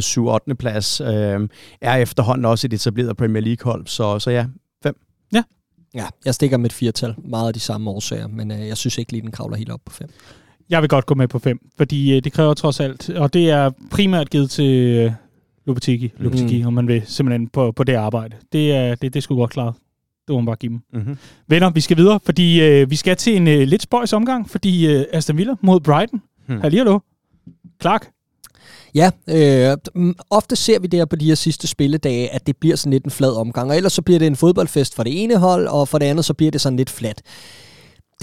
7-8. 0.49 0.53
plads. 0.53 1.01
Øh, 1.01 1.47
er 1.81 1.95
efterhånden 1.95 2.32
efterhånden 2.33 2.45
også 2.45 2.67
et 2.67 2.73
etableret 2.73 3.17
Premier 3.17 3.41
League-hold. 3.41 3.87
Så, 3.87 4.19
så 4.19 4.31
ja, 4.31 4.45
fem. 4.83 4.95
Ja. 5.33 5.43
Ja, 5.95 6.05
jeg 6.25 6.33
stikker 6.33 6.57
med 6.57 6.65
et 6.65 6.73
firtal. 6.73 7.15
Meget 7.17 7.47
af 7.47 7.53
de 7.53 7.59
samme 7.59 7.89
årsager, 7.89 8.27
men 8.27 8.51
øh, 8.51 8.67
jeg 8.67 8.77
synes 8.77 8.97
ikke 8.97 9.11
lige, 9.11 9.21
den 9.21 9.31
kravler 9.31 9.57
helt 9.57 9.71
op 9.71 9.81
på 9.85 9.93
fem. 9.93 10.09
Jeg 10.69 10.81
vil 10.81 10.89
godt 10.89 11.05
gå 11.05 11.15
med 11.15 11.27
på 11.27 11.39
fem, 11.39 11.59
fordi 11.77 12.15
øh, 12.15 12.23
det 12.23 12.33
kræver 12.33 12.53
trods 12.53 12.79
alt, 12.79 13.09
og 13.09 13.33
det 13.33 13.49
er 13.49 13.71
primært 13.91 14.29
givet 14.29 14.49
til 14.49 14.71
øh, 14.95 15.11
Lopetegi, 15.65 16.13
Lopetegi 16.17 16.61
mm. 16.61 16.67
om 16.67 16.73
man 16.73 16.87
vil, 16.87 17.01
simpelthen 17.05 17.47
på, 17.47 17.71
på 17.71 17.83
det 17.83 17.93
arbejde. 17.93 18.35
Det 18.51 18.71
er 18.71 18.95
det, 18.95 19.13
det 19.13 19.23
skulle 19.23 19.39
godt 19.39 19.51
klare. 19.51 19.73
Det 20.27 20.33
må 20.33 20.39
man 20.39 20.45
bare 20.45 20.55
give 20.55 20.69
dem. 20.69 20.81
Mm-hmm. 20.93 21.17
Venner, 21.47 21.69
vi 21.69 21.81
skal 21.81 21.97
videre, 21.97 22.19
fordi 22.25 22.61
øh, 22.61 22.89
vi 22.89 22.95
skal 22.95 23.15
til 23.15 23.35
en 23.35 23.47
øh, 23.47 23.67
lidt 23.67 23.81
spøjs 23.81 24.13
omgang, 24.13 24.49
fordi 24.49 24.87
øh, 24.87 25.05
Aston 25.13 25.37
Villa 25.37 25.55
mod 25.61 25.79
Brighton. 25.79 26.21
Hallo, 26.47 26.77
hallo. 26.77 26.99
Clark? 27.81 28.12
Ja, 28.95 29.11
øh, 29.27 29.77
mm, 29.95 30.15
ofte 30.29 30.55
ser 30.55 30.79
vi 30.79 30.87
det 30.87 30.99
her 30.99 31.05
på 31.05 31.15
de 31.15 31.25
her 31.25 31.35
sidste 31.35 31.67
spilledage, 31.67 32.33
at 32.33 32.47
det 32.47 32.57
bliver 32.57 32.75
sådan 32.75 32.93
lidt 32.93 33.05
en 33.05 33.11
flad 33.11 33.35
omgang, 33.35 33.69
og 33.69 33.77
ellers 33.77 33.93
så 33.93 34.01
bliver 34.01 34.19
det 34.19 34.27
en 34.27 34.35
fodboldfest 34.35 34.95
for 34.95 35.03
det 35.03 35.23
ene 35.23 35.37
hold, 35.37 35.67
og 35.67 35.87
for 35.87 35.97
det 35.97 36.05
andet 36.05 36.25
så 36.25 36.33
bliver 36.33 36.51
det 36.51 36.61
sådan 36.61 36.77
lidt 36.77 36.89
fladt. 36.89 37.21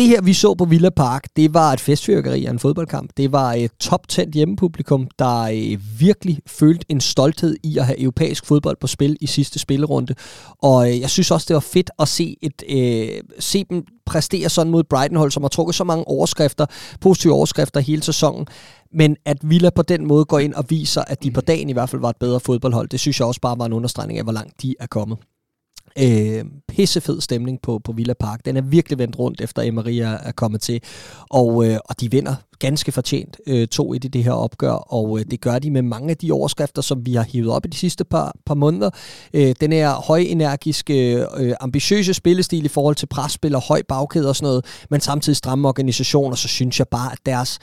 Det 0.01 0.09
her, 0.09 0.23
vi 0.23 0.33
så 0.33 0.55
på 0.55 0.65
Villa 0.65 0.91
Park, 0.91 1.29
det 1.37 1.55
var 1.55 1.73
et 1.73 1.81
festfyrkeri 1.81 2.45
af 2.45 2.51
en 2.51 2.59
fodboldkamp. 2.59 3.11
Det 3.17 3.33
var 3.33 3.53
et 3.53 3.71
top-10 3.81 4.31
hjemmepublikum, 4.35 5.09
der 5.19 5.43
øh, 5.43 5.79
virkelig 5.99 6.39
følte 6.47 6.87
en 6.89 7.01
stolthed 7.01 7.57
i 7.63 7.79
at 7.79 7.87
have 7.87 8.01
europæisk 8.01 8.47
fodbold 8.47 8.77
på 8.81 8.87
spil 8.87 9.17
i 9.21 9.27
sidste 9.27 9.59
spillerunde. 9.59 10.15
Og 10.63 10.91
øh, 10.91 11.01
jeg 11.01 11.11
synes 11.11 11.31
også, 11.31 11.45
det 11.49 11.55
var 11.55 11.61
fedt 11.61 11.91
at 11.99 12.09
se, 12.09 12.37
et, 12.43 12.63
øh, 12.69 13.23
se 13.39 13.65
dem 13.71 13.85
præstere 14.07 14.49
sådan 14.49 14.71
mod 14.73 14.85
Brighton-hold, 14.85 15.31
som 15.31 15.43
har 15.43 15.49
trukket 15.49 15.75
så 15.75 15.85
mange 15.85 16.09
overskrifter, 16.09 16.67
positive 17.01 17.33
overskrifter 17.33 17.81
hele 17.81 18.03
sæsonen. 18.03 18.47
Men 18.93 19.17
at 19.25 19.39
Villa 19.43 19.71
på 19.71 19.83
den 19.83 20.07
måde 20.07 20.25
går 20.25 20.39
ind 20.39 20.55
og 20.55 20.65
viser, 20.69 21.03
at 21.07 21.23
de 21.23 21.31
på 21.31 21.41
dagen 21.41 21.69
i 21.69 21.73
hvert 21.73 21.91
fald 21.91 22.01
var 22.01 22.11
et 22.11 22.19
bedre 22.21 22.41
fodboldhold, 22.41 22.89
det 22.89 23.01
synes 23.01 23.21
jeg 23.21 23.27
også 23.27 23.41
bare 23.41 23.59
var 23.59 23.67
en 23.67 23.73
understregning 23.73 24.19
af, 24.19 24.25
hvor 24.25 24.33
langt 24.33 24.63
de 24.63 24.75
er 24.81 24.87
kommet. 24.87 25.19
Øh, 25.99 26.45
pissefed 26.69 27.21
stemning 27.21 27.63
på, 27.63 27.81
på 27.85 27.93
Villa 27.93 28.13
Park. 28.13 28.45
Den 28.45 28.57
er 28.57 28.61
virkelig 28.61 28.99
vendt 28.99 29.19
rundt, 29.19 29.41
efter 29.41 29.63
Emery 29.63 29.93
er, 29.93 30.33
kommet 30.33 30.61
til. 30.61 30.83
Og, 31.31 31.67
øh, 31.67 31.79
og 31.85 32.01
de 32.01 32.11
vinder 32.11 32.35
ganske 32.59 32.93
fortjent 32.93 33.37
øh, 33.47 33.69
2-1 33.75 33.95
i 33.95 33.99
det 33.99 34.25
her 34.25 34.33
opgør, 34.33 34.73
og 34.73 35.19
øh, 35.19 35.25
det 35.31 35.41
gør 35.41 35.59
de 35.59 35.71
med 35.71 35.83
mange 35.83 36.11
af 36.11 36.17
de 36.17 36.33
overskrifter, 36.33 36.83
som 36.83 37.07
vi 37.07 37.15
har 37.15 37.23
hivet 37.23 37.51
op 37.51 37.67
i 37.67 37.69
de 37.69 37.77
sidste 37.77 38.05
par, 38.05 38.35
par 38.47 38.55
måneder. 38.55 38.91
Øh, 39.35 39.55
den 39.61 39.73
er 39.73 39.95
højenergiske, 40.07 41.15
øh, 41.15 41.27
øh, 41.37 41.55
ambitiøse 41.61 42.15
spillestil 42.15 42.65
i 42.65 42.69
forhold 42.69 42.97
til 42.97 43.07
presspil 43.07 43.55
og 43.55 43.63
høj 43.63 43.83
bagkæde 43.89 44.29
og 44.29 44.37
sådan 44.37 44.47
noget, 44.47 44.65
men 44.91 45.01
samtidig 45.01 45.37
stramme 45.37 45.69
organisationer, 45.69 46.37
så 46.37 46.49
synes 46.49 46.79
jeg 46.79 46.89
bare, 46.89 47.13
at 47.13 47.19
deres 47.27 47.59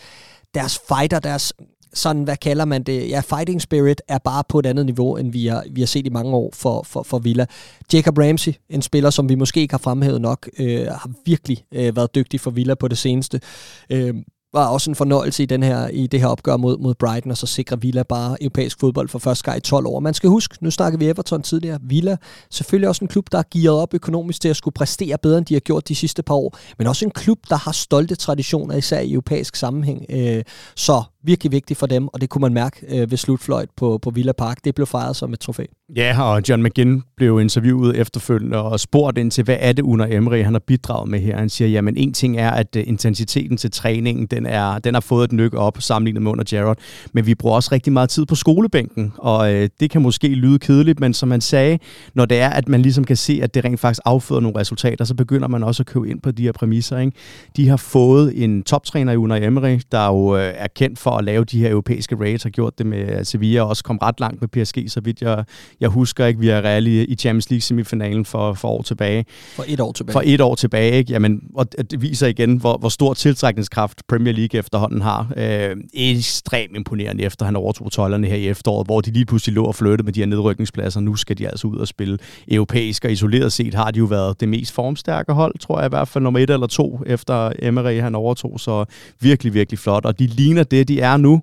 deres 0.53 0.79
fighter, 0.89 1.19
deres 1.19 1.53
sådan, 1.97 2.23
hvad 2.23 2.37
kalder 2.37 2.65
man 2.65 2.83
det? 2.83 3.09
Ja, 3.09 3.19
fighting 3.19 3.61
spirit 3.61 4.01
er 4.07 4.17
bare 4.17 4.43
på 4.49 4.59
et 4.59 4.65
andet 4.65 4.85
niveau, 4.85 5.17
end 5.17 5.31
vi 5.31 5.47
har, 5.47 5.63
vi 5.71 5.81
har 5.81 5.85
set 5.85 6.05
i 6.05 6.09
mange 6.09 6.35
år 6.35 6.51
for, 6.53 6.83
for, 6.83 7.03
for 7.03 7.19
Villa. 7.19 7.45
Jacob 7.93 8.17
Ramsey, 8.17 8.53
en 8.69 8.81
spiller, 8.81 9.09
som 9.09 9.29
vi 9.29 9.35
måske 9.35 9.61
ikke 9.61 9.73
har 9.73 9.79
fremhævet 9.79 10.21
nok, 10.21 10.49
øh, 10.59 10.85
har 10.85 11.09
virkelig 11.25 11.63
øh, 11.73 11.95
været 11.95 12.15
dygtig 12.15 12.39
for 12.39 12.51
Villa 12.51 12.75
på 12.75 12.87
det 12.87 12.97
seneste. 12.97 13.41
Øh, 13.89 14.15
var 14.53 14.67
også 14.67 14.91
en 14.91 14.95
fornøjelse 14.95 15.43
i, 15.43 15.45
den 15.45 15.63
her, 15.63 15.87
i 15.87 16.07
det 16.07 16.19
her 16.19 16.27
opgør 16.27 16.57
mod, 16.57 16.77
mod 16.77 16.93
Brighton, 16.95 17.31
og 17.31 17.37
så 17.37 17.47
sikrer 17.47 17.77
Villa 17.77 18.03
bare 18.03 18.43
europæisk 18.43 18.79
fodbold 18.79 19.09
for 19.09 19.19
første 19.19 19.43
gang 19.43 19.57
i 19.57 19.61
12 19.61 19.87
år. 19.87 19.99
Man 19.99 20.13
skal 20.13 20.29
huske, 20.29 20.57
nu 20.61 20.71
snakker 20.71 20.99
vi 20.99 21.09
Everton 21.09 21.41
tidligere, 21.41 21.79
Villa, 21.81 22.17
selvfølgelig 22.49 22.89
også 22.89 23.03
en 23.03 23.07
klub, 23.07 23.31
der 23.31 23.37
er 23.37 23.43
gearet 23.51 23.79
op 23.79 23.93
økonomisk 23.93 24.41
til 24.41 24.49
at 24.49 24.55
skulle 24.55 24.73
præstere 24.73 25.17
bedre, 25.17 25.37
end 25.37 25.45
de 25.45 25.53
har 25.53 25.59
gjort 25.59 25.87
de 25.87 25.95
sidste 25.95 26.23
par 26.23 26.35
år, 26.35 26.57
men 26.77 26.87
også 26.87 27.05
en 27.05 27.11
klub, 27.11 27.39
der 27.49 27.55
har 27.55 27.71
stolte 27.71 28.15
traditioner, 28.15 28.75
især 28.75 28.99
i 28.99 29.11
europæisk 29.11 29.55
sammenhæng. 29.55 30.05
Øh, 30.09 30.43
så 30.75 31.03
virkelig 31.27 31.51
vigtigt 31.51 31.79
for 31.79 31.87
dem, 31.87 32.07
og 32.07 32.21
det 32.21 32.29
kunne 32.29 32.41
man 32.41 32.53
mærke 32.53 33.01
øh, 33.01 33.11
ved 33.11 33.17
slutfløjt 33.17 33.69
på, 33.77 33.99
på 34.01 34.09
Villa 34.09 34.31
Park. 34.31 34.57
Det 34.63 34.75
blev 34.75 34.87
fejret 34.87 35.15
som 35.15 35.33
et 35.33 35.39
trofæ. 35.39 35.63
Ja, 35.95 36.21
og 36.21 36.41
John 36.49 36.63
McGinn 36.63 37.03
blev 37.17 37.39
interviewet 37.41 37.97
efterfølgende 37.97 38.57
og 38.57 38.79
spurgt 38.79 39.17
ind 39.17 39.31
til, 39.31 39.43
hvad 39.43 39.57
er 39.59 39.73
det 39.73 39.83
under 39.83 40.05
Emery, 40.09 40.43
han 40.43 40.53
har 40.53 40.59
bidraget 40.59 41.09
med 41.09 41.19
her. 41.19 41.37
Han 41.37 41.49
siger, 41.49 41.67
jamen 41.67 41.97
en 41.97 42.13
ting 42.13 42.37
er, 42.37 42.51
at 42.51 42.75
øh, 42.75 42.83
intensiteten 42.87 43.57
til 43.57 43.71
træningen, 43.71 44.25
den, 44.25 44.45
er, 44.45 44.79
den 44.79 44.93
har 44.93 45.01
fået 45.01 45.23
et 45.23 45.31
nyk 45.31 45.53
op 45.53 45.77
sammenlignet 45.79 46.21
med 46.21 46.31
under 46.31 46.43
Jarrod, 46.51 46.75
men 47.13 47.25
vi 47.25 47.35
bruger 47.35 47.55
også 47.55 47.69
rigtig 47.71 47.93
meget 47.93 48.09
tid 48.09 48.25
på 48.25 48.35
skolebænken, 48.35 49.13
og 49.17 49.53
øh, 49.53 49.69
det 49.79 49.89
kan 49.89 50.01
måske 50.01 50.27
lyde 50.27 50.59
kedeligt, 50.59 50.99
men 50.99 51.13
som 51.13 51.29
man 51.29 51.41
sagde, 51.41 51.79
når 52.13 52.25
det 52.25 52.39
er, 52.39 52.49
at 52.49 52.69
man 52.69 52.81
ligesom 52.81 53.03
kan 53.03 53.17
se, 53.17 53.39
at 53.43 53.53
det 53.53 53.65
rent 53.65 53.79
faktisk 53.79 54.01
afføder 54.05 54.41
nogle 54.41 54.59
resultater, 54.59 55.05
så 55.05 55.15
begynder 55.15 55.47
man 55.47 55.63
også 55.63 55.83
at 55.83 55.87
købe 55.87 56.09
ind 56.09 56.21
på 56.21 56.31
de 56.31 56.43
her 56.43 56.51
præmisser. 56.51 56.97
Ikke? 56.97 57.11
De 57.57 57.67
har 57.67 57.77
fået 57.77 58.43
en 58.43 58.63
toptræner 58.63 59.13
i 59.13 59.17
under 59.17 59.47
Emery, 59.47 59.79
der 59.91 60.07
jo 60.07 60.37
øh, 60.37 60.53
er 60.55 60.67
kendt 60.75 60.99
for 60.99 61.16
at 61.17 61.23
lave 61.23 61.45
de 61.45 61.59
her 61.59 61.69
europæiske 61.69 62.15
raids, 62.15 62.43
har 62.43 62.49
gjort 62.49 62.77
det 62.77 62.85
med 62.85 63.25
Sevilla, 63.25 63.61
og 63.61 63.67
også 63.67 63.83
kom 63.83 63.97
ret 63.97 64.19
langt 64.19 64.41
med 64.41 64.47
PSG, 64.47 64.91
så 64.91 65.01
vidt 65.01 65.21
jeg, 65.21 65.43
jeg 65.79 65.89
husker 65.89 66.25
ikke, 66.25 66.39
vi 66.39 66.49
er 66.49 66.61
Real 66.61 66.87
i, 66.87 67.03
i 67.03 67.15
Champions 67.15 67.49
League 67.49 67.61
semifinalen 67.61 68.25
for, 68.25 68.53
for 68.53 68.67
år 68.67 68.81
tilbage. 68.81 69.25
For 69.55 69.63
et 69.67 69.79
år 69.79 69.91
tilbage. 69.91 70.13
For 70.13 70.21
et 70.25 70.41
år 70.41 70.55
tilbage, 70.55 70.91
ikke? 70.91 71.11
Jamen, 71.11 71.41
og 71.55 71.91
det 71.91 72.01
viser 72.01 72.27
igen, 72.27 72.57
hvor, 72.57 72.77
hvor 72.77 72.89
stor 72.89 73.13
tiltrækningskraft 73.13 74.01
Premier 74.07 74.33
League 74.33 74.59
efterhånden 74.59 75.01
har. 75.01 75.31
Øh, 75.37 75.75
ekstremt 75.93 76.75
imponerende 76.75 77.23
efter 77.23 77.45
han 77.45 77.55
overtog 77.55 77.91
tollerne 77.91 78.27
her 78.27 78.35
i 78.35 78.47
efteråret, 78.47 78.87
hvor 78.87 79.01
de 79.01 79.11
lige 79.11 79.25
pludselig 79.25 79.55
lå 79.55 79.63
og 79.63 79.75
flyttede 79.75 80.03
med 80.03 80.13
de 80.13 80.19
her 80.19 80.27
nedrykningspladser. 80.27 80.99
Nu 80.99 81.15
skal 81.15 81.37
de 81.37 81.47
altså 81.47 81.67
ud 81.67 81.77
og 81.77 81.87
spille 81.87 82.17
europæisk, 82.47 83.05
og 83.05 83.11
isoleret 83.11 83.51
set 83.51 83.73
har 83.73 83.91
de 83.91 83.99
jo 83.99 84.05
været 84.05 84.39
det 84.39 84.49
mest 84.49 84.71
formstærke 84.71 85.33
hold, 85.33 85.59
tror 85.59 85.79
jeg 85.79 85.85
i 85.85 85.89
hvert 85.89 86.07
fald 86.07 86.23
nummer 86.23 86.39
et 86.39 86.49
eller 86.49 86.67
to, 86.67 87.01
efter 87.05 87.51
Emery 87.61 87.99
han 88.01 88.15
overtog, 88.15 88.59
så 88.59 88.85
virkelig, 89.19 89.53
virkelig 89.53 89.79
flot. 89.79 90.05
Og 90.05 90.19
de 90.19 90.27
ligner 90.27 90.63
det, 90.63 90.87
de 90.87 91.01
er 91.01 91.06
er 91.07 91.17
nu, 91.17 91.41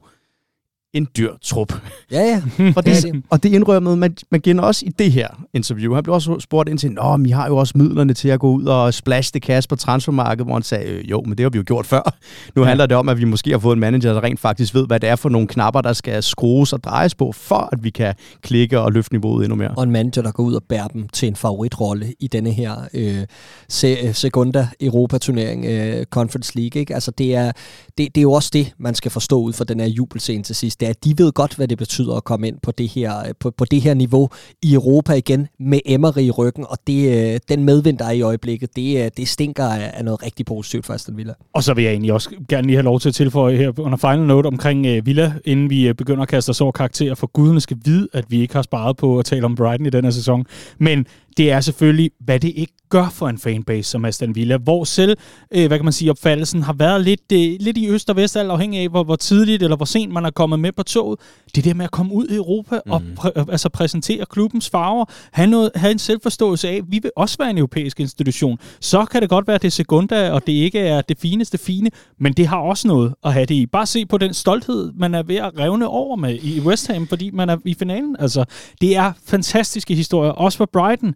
en 0.95 1.09
dyr 1.17 1.33
trup. 1.43 1.73
Ja, 2.11 2.21
ja. 2.21 2.43
og, 2.77 2.87
det, 2.87 3.23
og 3.31 3.43
det 3.43 3.53
indrømmede 3.53 3.97
man, 3.97 4.17
man 4.31 4.41
giver 4.41 4.63
også 4.63 4.87
i 4.87 4.89
det 4.89 5.13
her 5.13 5.29
interview. 5.55 5.95
Han 5.95 6.03
blev 6.03 6.15
også 6.15 6.37
spurgt 6.41 6.69
ind 6.69 6.79
til, 6.79 6.93
Nå, 6.93 7.17
men 7.17 7.27
I 7.27 7.31
har 7.31 7.47
jo 7.47 7.57
også 7.57 7.73
midlerne 7.77 8.15
til 8.15 8.29
at 8.29 8.41
gå 8.41 8.51
ud 8.51 8.65
og 8.65 8.95
splash 8.95 9.35
det 9.35 9.43
kasse 9.43 9.69
på 9.69 9.77
transfermarkedet, 9.77 10.47
hvor 10.47 10.55
han 10.55 10.63
sagde, 10.63 10.85
øh, 10.85 11.11
jo, 11.11 11.23
men 11.27 11.39
det 11.39 11.45
har 11.45 11.51
vi 11.51 11.59
jo 11.59 11.65
gjort 11.67 11.87
før. 11.87 12.15
Nu 12.57 12.63
ja. 12.63 12.69
handler 12.69 12.87
det 12.87 12.97
om, 12.97 13.09
at 13.09 13.19
vi 13.19 13.25
måske 13.25 13.51
har 13.51 13.59
fået 13.59 13.75
en 13.75 13.81
manager, 13.81 14.13
der 14.13 14.23
rent 14.23 14.41
faktisk 14.41 14.75
ved, 14.75 14.87
hvad 14.87 15.01
det 15.01 15.09
er 15.09 15.17
for 15.17 15.29
nogle 15.29 15.49
knapper, 15.49 15.81
der 15.81 15.93
skal 15.93 16.23
skrues 16.23 16.73
og 16.73 16.85
drejes 16.85 17.15
på, 17.15 17.33
for 17.33 17.69
at 17.73 17.85
vi 17.85 17.91
kan 17.91 18.15
klikke 18.43 18.81
og 18.81 18.93
løfte 18.93 19.15
niveauet 19.15 19.45
endnu 19.45 19.57
mere. 19.57 19.71
Og 19.77 19.83
en 19.83 19.91
manager, 19.91 20.23
der 20.23 20.33
går 20.33 20.43
ud 20.43 20.55
og 20.55 20.63
bærer 20.69 20.89
dem 20.89 21.09
til 21.09 21.29
en 21.29 21.37
favoritrolle 21.37 22.15
i 22.21 22.27
denne 22.27 22.51
her 22.51 22.75
øh, 22.95 23.27
se, 23.69 24.15
Segunda 24.15 24.69
Europa-turnering, 24.81 25.65
øh, 25.65 26.05
Conference 26.05 26.59
League. 26.59 26.81
Ikke? 26.81 26.95
Altså, 26.95 27.11
det 27.11 27.35
er, 27.35 27.53
det, 27.99 28.15
det 28.15 28.17
er 28.17 28.23
jo 28.23 28.33
også 28.33 28.51
det, 28.53 28.73
man 28.79 28.95
skal 28.95 29.11
forstå 29.11 29.41
ud 29.41 29.53
fra 29.53 29.65
den 29.65 29.81
her 29.81 29.87
jubelscene 29.87 30.43
til 30.43 30.55
sidst 30.55 30.83
det 30.85 30.89
er, 30.89 30.91
at 30.91 31.05
de 31.05 31.25
ved 31.25 31.33
godt, 31.33 31.57
hvad 31.57 31.69
det 31.69 31.79
betyder 31.79 32.15
at 32.15 32.25
komme 32.25 32.49
ind 32.49 32.57
på 32.63 32.71
det 32.71 32.89
her, 32.89 33.19
øh, 33.19 33.35
på, 33.41 33.51
på 33.51 33.65
det 33.65 33.81
her 33.81 33.95
niveau 33.95 34.29
i 34.63 34.75
Europa 34.75 35.13
igen 35.13 35.49
med 35.61 35.81
Emery 35.87 36.21
i 36.21 36.31
ryggen, 36.31 36.65
og 36.69 36.79
det, 36.87 37.33
øh, 37.35 37.41
den 37.49 37.65
medvind, 37.65 37.99
der 37.99 38.05
er 38.05 38.11
i 38.11 38.21
øjeblikket, 38.21 38.77
det, 38.77 39.05
øh, 39.05 39.11
det 39.17 39.29
stinker 39.29 39.65
af 39.65 40.05
noget 40.05 40.23
rigtig 40.23 40.47
positivt 40.47 40.87
for 40.87 40.95
Aston 40.95 41.17
Villa. 41.17 41.33
Og 41.55 41.63
så 41.63 41.75
vil 41.75 41.85
jeg 41.85 41.91
egentlig 41.91 42.13
også 42.13 42.31
gerne 42.49 42.67
lige 42.67 42.77
have 42.77 42.85
lov 42.85 43.01
til 43.01 43.09
at 43.09 43.15
tilføje 43.15 43.57
her 43.57 43.81
under 43.81 43.99
final 43.99 44.21
note 44.21 44.47
omkring 44.47 45.07
Villa, 45.07 45.33
inden 45.45 45.71
vi 45.71 45.93
begynder 45.93 46.23
at 46.23 46.29
kaste 46.29 46.51
os 46.51 46.61
over 46.61 46.73
karakterer, 46.73 47.15
for 47.15 47.27
gudene 47.27 47.61
skal 47.61 47.77
vide, 47.85 48.09
at 48.13 48.25
vi 48.29 48.41
ikke 48.41 48.55
har 48.55 48.63
sparet 48.63 48.97
på 48.97 49.19
at 49.19 49.25
tale 49.25 49.45
om 49.45 49.55
Brighton 49.55 49.87
i 49.87 49.91
denne 49.91 50.13
sæson. 50.13 50.47
Men 50.79 51.07
det 51.37 51.53
er 51.53 51.61
selvfølgelig, 51.61 52.11
hvad 52.21 52.41
det 52.41 52.53
ikke 52.57 52.73
gør 52.95 53.09
for 53.09 53.29
en 53.29 53.39
fanbase 53.39 53.91
som 53.91 54.05
Aston 54.05 54.35
Villa, 54.35 54.57
hvor 54.57 54.85
selv, 54.85 55.17
øh, 55.51 55.67
hvad 55.67 55.79
kan 55.79 55.85
man 55.85 55.93
sige, 55.93 56.11
opfattelsen 56.11 56.63
har 56.63 56.73
været 56.73 57.01
lidt, 57.01 57.33
øh, 57.33 57.57
lidt 57.61 57.79
i 57.79 57.89
øst 57.89 58.11
og 58.11 58.17
vest, 58.17 58.37
alt 58.37 58.51
afhængig 58.51 58.81
af, 58.81 58.89
hvor, 58.89 59.05
hvor 59.05 59.17
tidligt 59.17 59.63
eller 59.63 59.77
hvor 59.77 59.85
sent 59.85 60.13
man 60.13 60.25
er 60.25 60.31
kommet 60.31 60.61
med 60.61 60.73
på 60.73 60.83
toget. 60.83 61.21
Det 61.55 61.65
der 61.65 61.75
med 61.75 61.85
at 61.85 61.91
komme 61.91 62.13
ud 62.13 62.27
i 62.29 62.35
Europa 62.35 62.81
mm. 62.87 62.93
og 62.93 63.03
mhm. 63.03 63.17
præ- 63.21 63.41
øh, 63.41 63.45
altså 63.49 63.69
præsentere 63.69 64.27
klubbens 64.27 64.71
farver, 64.71 65.05
have, 65.33 65.47
noget, 65.47 65.71
have 65.75 65.91
en 65.91 65.99
selvforståelse 65.99 66.69
af, 66.69 66.75
at 66.75 66.85
vi 66.89 66.99
vil 67.03 67.11
også 67.17 67.37
være 67.39 67.51
en 67.51 67.59
europæisk 67.59 68.01
institution. 68.01 68.59
Så 68.81 69.05
kan 69.05 69.23
det 69.23 69.31
godt 69.31 69.47
være, 69.47 69.55
at 69.55 69.63
det 69.63 69.69
er 69.69 69.73
sekunda, 69.73 70.31
og 70.31 70.47
det 70.47 70.53
ikke 70.53 70.79
er 70.79 71.01
det 71.01 71.19
fineste 71.19 71.59
fine, 71.59 71.91
men 72.19 72.33
det 72.33 72.47
har 72.47 72.59
også 72.59 72.89
noget 72.89 73.15
at 73.25 73.33
have 73.33 73.47
det 73.47 73.55
i. 73.55 73.67
Bare 73.67 73.87
se 73.87 74.07
på 74.07 74.19
den 74.19 74.35
stolthed, 74.35 74.93
man 74.97 75.15
er 75.15 75.23
ved 75.23 75.37
at 75.37 75.59
revne 75.59 75.89
over 75.89 76.17
med 76.17 76.39
i 76.43 76.61
West 76.61 76.87
Ham, 76.87 77.07
fordi 77.07 77.31
man 77.31 77.49
er 77.49 77.57
i 77.65 77.75
finalen. 77.75 78.17
Altså, 78.19 78.45
det 78.81 78.97
er 78.97 79.13
fantastiske 79.27 79.95
historier, 79.95 80.31
også 80.31 80.59
for 80.59 80.69
Brighton 80.73 81.15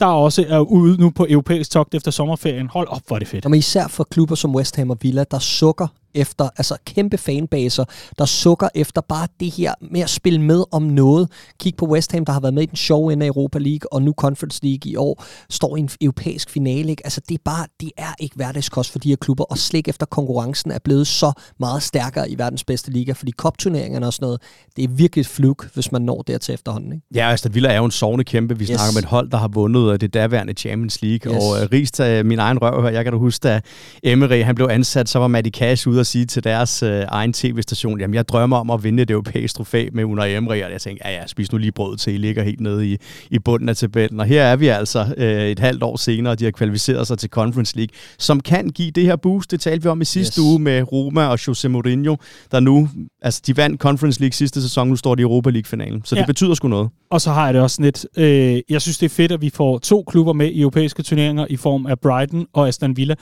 der 0.00 0.06
også 0.06 0.44
er 0.48 0.60
ude 0.60 1.00
nu 1.00 1.10
på 1.10 1.26
europæisk 1.28 1.70
togt 1.70 1.94
efter 1.94 2.10
sommerferien. 2.10 2.68
Hold 2.68 2.88
op, 2.88 3.02
hvor 3.06 3.16
er 3.16 3.18
det 3.18 3.28
fedt. 3.28 3.44
Jamen, 3.44 3.58
især 3.58 3.88
for 3.88 4.04
klubber 4.04 4.34
som 4.34 4.54
West 4.54 4.76
Ham 4.76 4.90
og 4.90 4.98
Villa, 5.02 5.24
der 5.30 5.38
sukker 5.38 5.86
efter, 6.14 6.48
altså 6.56 6.76
kæmpe 6.84 7.18
fanbaser, 7.18 7.84
der 8.18 8.24
sukker 8.24 8.68
efter 8.74 9.00
bare 9.00 9.28
det 9.40 9.50
her 9.50 9.74
med 9.80 10.00
at 10.00 10.10
spille 10.10 10.40
med 10.40 10.64
om 10.72 10.82
noget. 10.82 11.28
Kig 11.60 11.74
på 11.76 11.86
West 11.86 12.12
Ham, 12.12 12.24
der 12.24 12.32
har 12.32 12.40
været 12.40 12.54
med 12.54 12.62
i 12.62 12.66
den 12.66 12.76
show 12.76 13.08
ende 13.08 13.26
af 13.26 13.28
Europa 13.28 13.58
League, 13.58 13.92
og 13.92 14.02
nu 14.02 14.12
Conference 14.12 14.60
League 14.62 14.92
i 14.92 14.96
år, 14.96 15.24
står 15.50 15.76
i 15.76 15.80
en 15.80 15.90
europæisk 16.00 16.50
finale. 16.50 16.90
Ikke? 16.90 17.06
Altså 17.06 17.20
det 17.28 17.34
er 17.34 17.42
bare, 17.44 17.66
det 17.80 17.90
er 17.96 18.14
ikke 18.20 18.36
hverdagskost 18.36 18.92
for 18.92 18.98
de 18.98 19.08
her 19.08 19.16
klubber, 19.16 19.44
og 19.44 19.58
slik 19.58 19.88
efter 19.88 20.06
konkurrencen 20.06 20.70
er 20.70 20.78
blevet 20.84 21.06
så 21.06 21.32
meget 21.60 21.82
stærkere 21.82 22.30
i 22.30 22.38
verdens 22.38 22.64
bedste 22.64 22.90
liga, 22.90 23.12
fordi 23.12 23.30
kopturneringerne 23.30 24.06
og 24.06 24.12
sådan 24.12 24.24
noget, 24.24 24.40
det 24.76 24.84
er 24.84 24.88
virkelig 24.88 25.20
et 25.20 25.26
fluk, 25.26 25.74
hvis 25.74 25.92
man 25.92 26.02
når 26.02 26.22
dertil 26.22 26.54
efterhånden. 26.54 26.92
Ikke? 26.92 27.06
Ja, 27.14 27.30
altså 27.30 27.48
Villa 27.48 27.68
er 27.68 27.76
jo 27.76 27.84
en 27.84 27.90
sovende 27.90 28.24
kæmpe. 28.24 28.58
Vi 28.58 28.64
yes. 28.64 28.68
snakker 28.68 28.92
om 28.92 28.98
et 28.98 29.04
hold, 29.04 29.30
der 29.30 29.38
har 29.38 29.48
vundet 29.48 30.00
det 30.00 30.14
daværende 30.14 30.52
Champions 30.52 31.02
League, 31.02 31.34
yes. 31.34 31.42
og 31.42 31.50
uh, 31.50 31.72
Ries 31.72 32.24
min 32.26 32.38
egen 32.38 32.58
røv 32.62 32.82
her, 32.82 32.90
jeg 32.90 33.04
kan 33.04 33.12
da 33.12 33.18
huske, 33.18 33.42
da 33.42 33.60
Emery 34.02 34.42
han 34.42 34.54
blev 34.54 34.68
ansat, 34.70 35.08
så 35.08 35.18
var 35.18 35.28
Matty 35.28 35.50
Cash 35.50 35.88
ude 35.88 35.99
og 36.00 36.06
sige 36.06 36.26
til 36.26 36.44
deres 36.44 36.82
øh, 36.82 37.04
egen 37.08 37.32
tv-station, 37.32 38.00
jamen 38.00 38.14
jeg 38.14 38.28
drømmer 38.28 38.56
om 38.56 38.70
at 38.70 38.84
vinde 38.84 39.02
et 39.02 39.10
europæisk 39.10 39.54
trofæ 39.54 39.88
med 39.92 40.04
Unai 40.04 40.34
Emery, 40.34 40.62
og 40.62 40.72
jeg 40.72 40.80
tænkte, 40.80 41.08
ja 41.08 41.14
ja, 41.14 41.26
spis 41.26 41.52
nu 41.52 41.58
lige 41.58 41.72
brød 41.72 41.96
til, 41.96 42.14
I 42.14 42.16
ligger 42.16 42.42
helt 42.42 42.60
nede 42.60 42.88
i, 42.88 42.96
i 43.30 43.38
bunden 43.38 43.68
af 43.68 43.76
tabellen. 43.76 44.20
Og 44.20 44.26
her 44.26 44.42
er 44.42 44.56
vi 44.56 44.68
altså 44.68 45.14
øh, 45.16 45.42
et 45.42 45.58
halvt 45.58 45.82
år 45.82 45.96
senere, 45.96 46.32
og 46.32 46.38
de 46.38 46.44
har 46.44 46.50
kvalificeret 46.50 47.06
sig 47.06 47.18
til 47.18 47.30
Conference 47.30 47.76
League, 47.76 47.94
som 48.18 48.40
kan 48.40 48.68
give 48.68 48.90
det 48.90 49.04
her 49.04 49.16
boost. 49.16 49.50
Det 49.50 49.60
talte 49.60 49.82
vi 49.82 49.88
om 49.88 50.00
i 50.00 50.04
sidste 50.04 50.40
yes. 50.40 50.46
uge 50.46 50.58
med 50.58 50.92
Roma 50.92 51.26
og 51.26 51.46
Jose 51.46 51.68
Mourinho, 51.68 52.16
der 52.50 52.60
nu, 52.60 52.88
altså 53.22 53.42
de 53.46 53.56
vandt 53.56 53.80
Conference 53.80 54.20
League 54.20 54.32
sidste 54.32 54.62
sæson, 54.62 54.88
nu 54.88 54.96
står 54.96 55.14
de 55.14 55.20
i 55.20 55.22
Europa 55.22 55.50
League-finalen. 55.50 56.02
Så 56.04 56.16
ja. 56.16 56.20
det 56.20 56.26
betyder 56.26 56.54
sgu 56.54 56.68
noget. 56.68 56.88
Og 57.10 57.20
så 57.20 57.30
har 57.30 57.44
jeg 57.44 57.54
det 57.54 57.62
også 57.62 57.82
lidt, 57.82 58.06
øh, 58.16 58.60
jeg 58.68 58.82
synes 58.82 58.98
det 58.98 59.06
er 59.06 59.14
fedt, 59.14 59.32
at 59.32 59.40
vi 59.40 59.50
får 59.50 59.78
to 59.78 60.02
klubber 60.02 60.32
med 60.32 60.50
i 60.50 60.60
europæiske 60.60 61.02
turneringer 61.02 61.46
i 61.50 61.56
form 61.56 61.86
af 61.86 61.98
Brighton 61.98 62.46
og 62.52 62.68
Aston 62.68 62.96
Villa, 62.96 63.14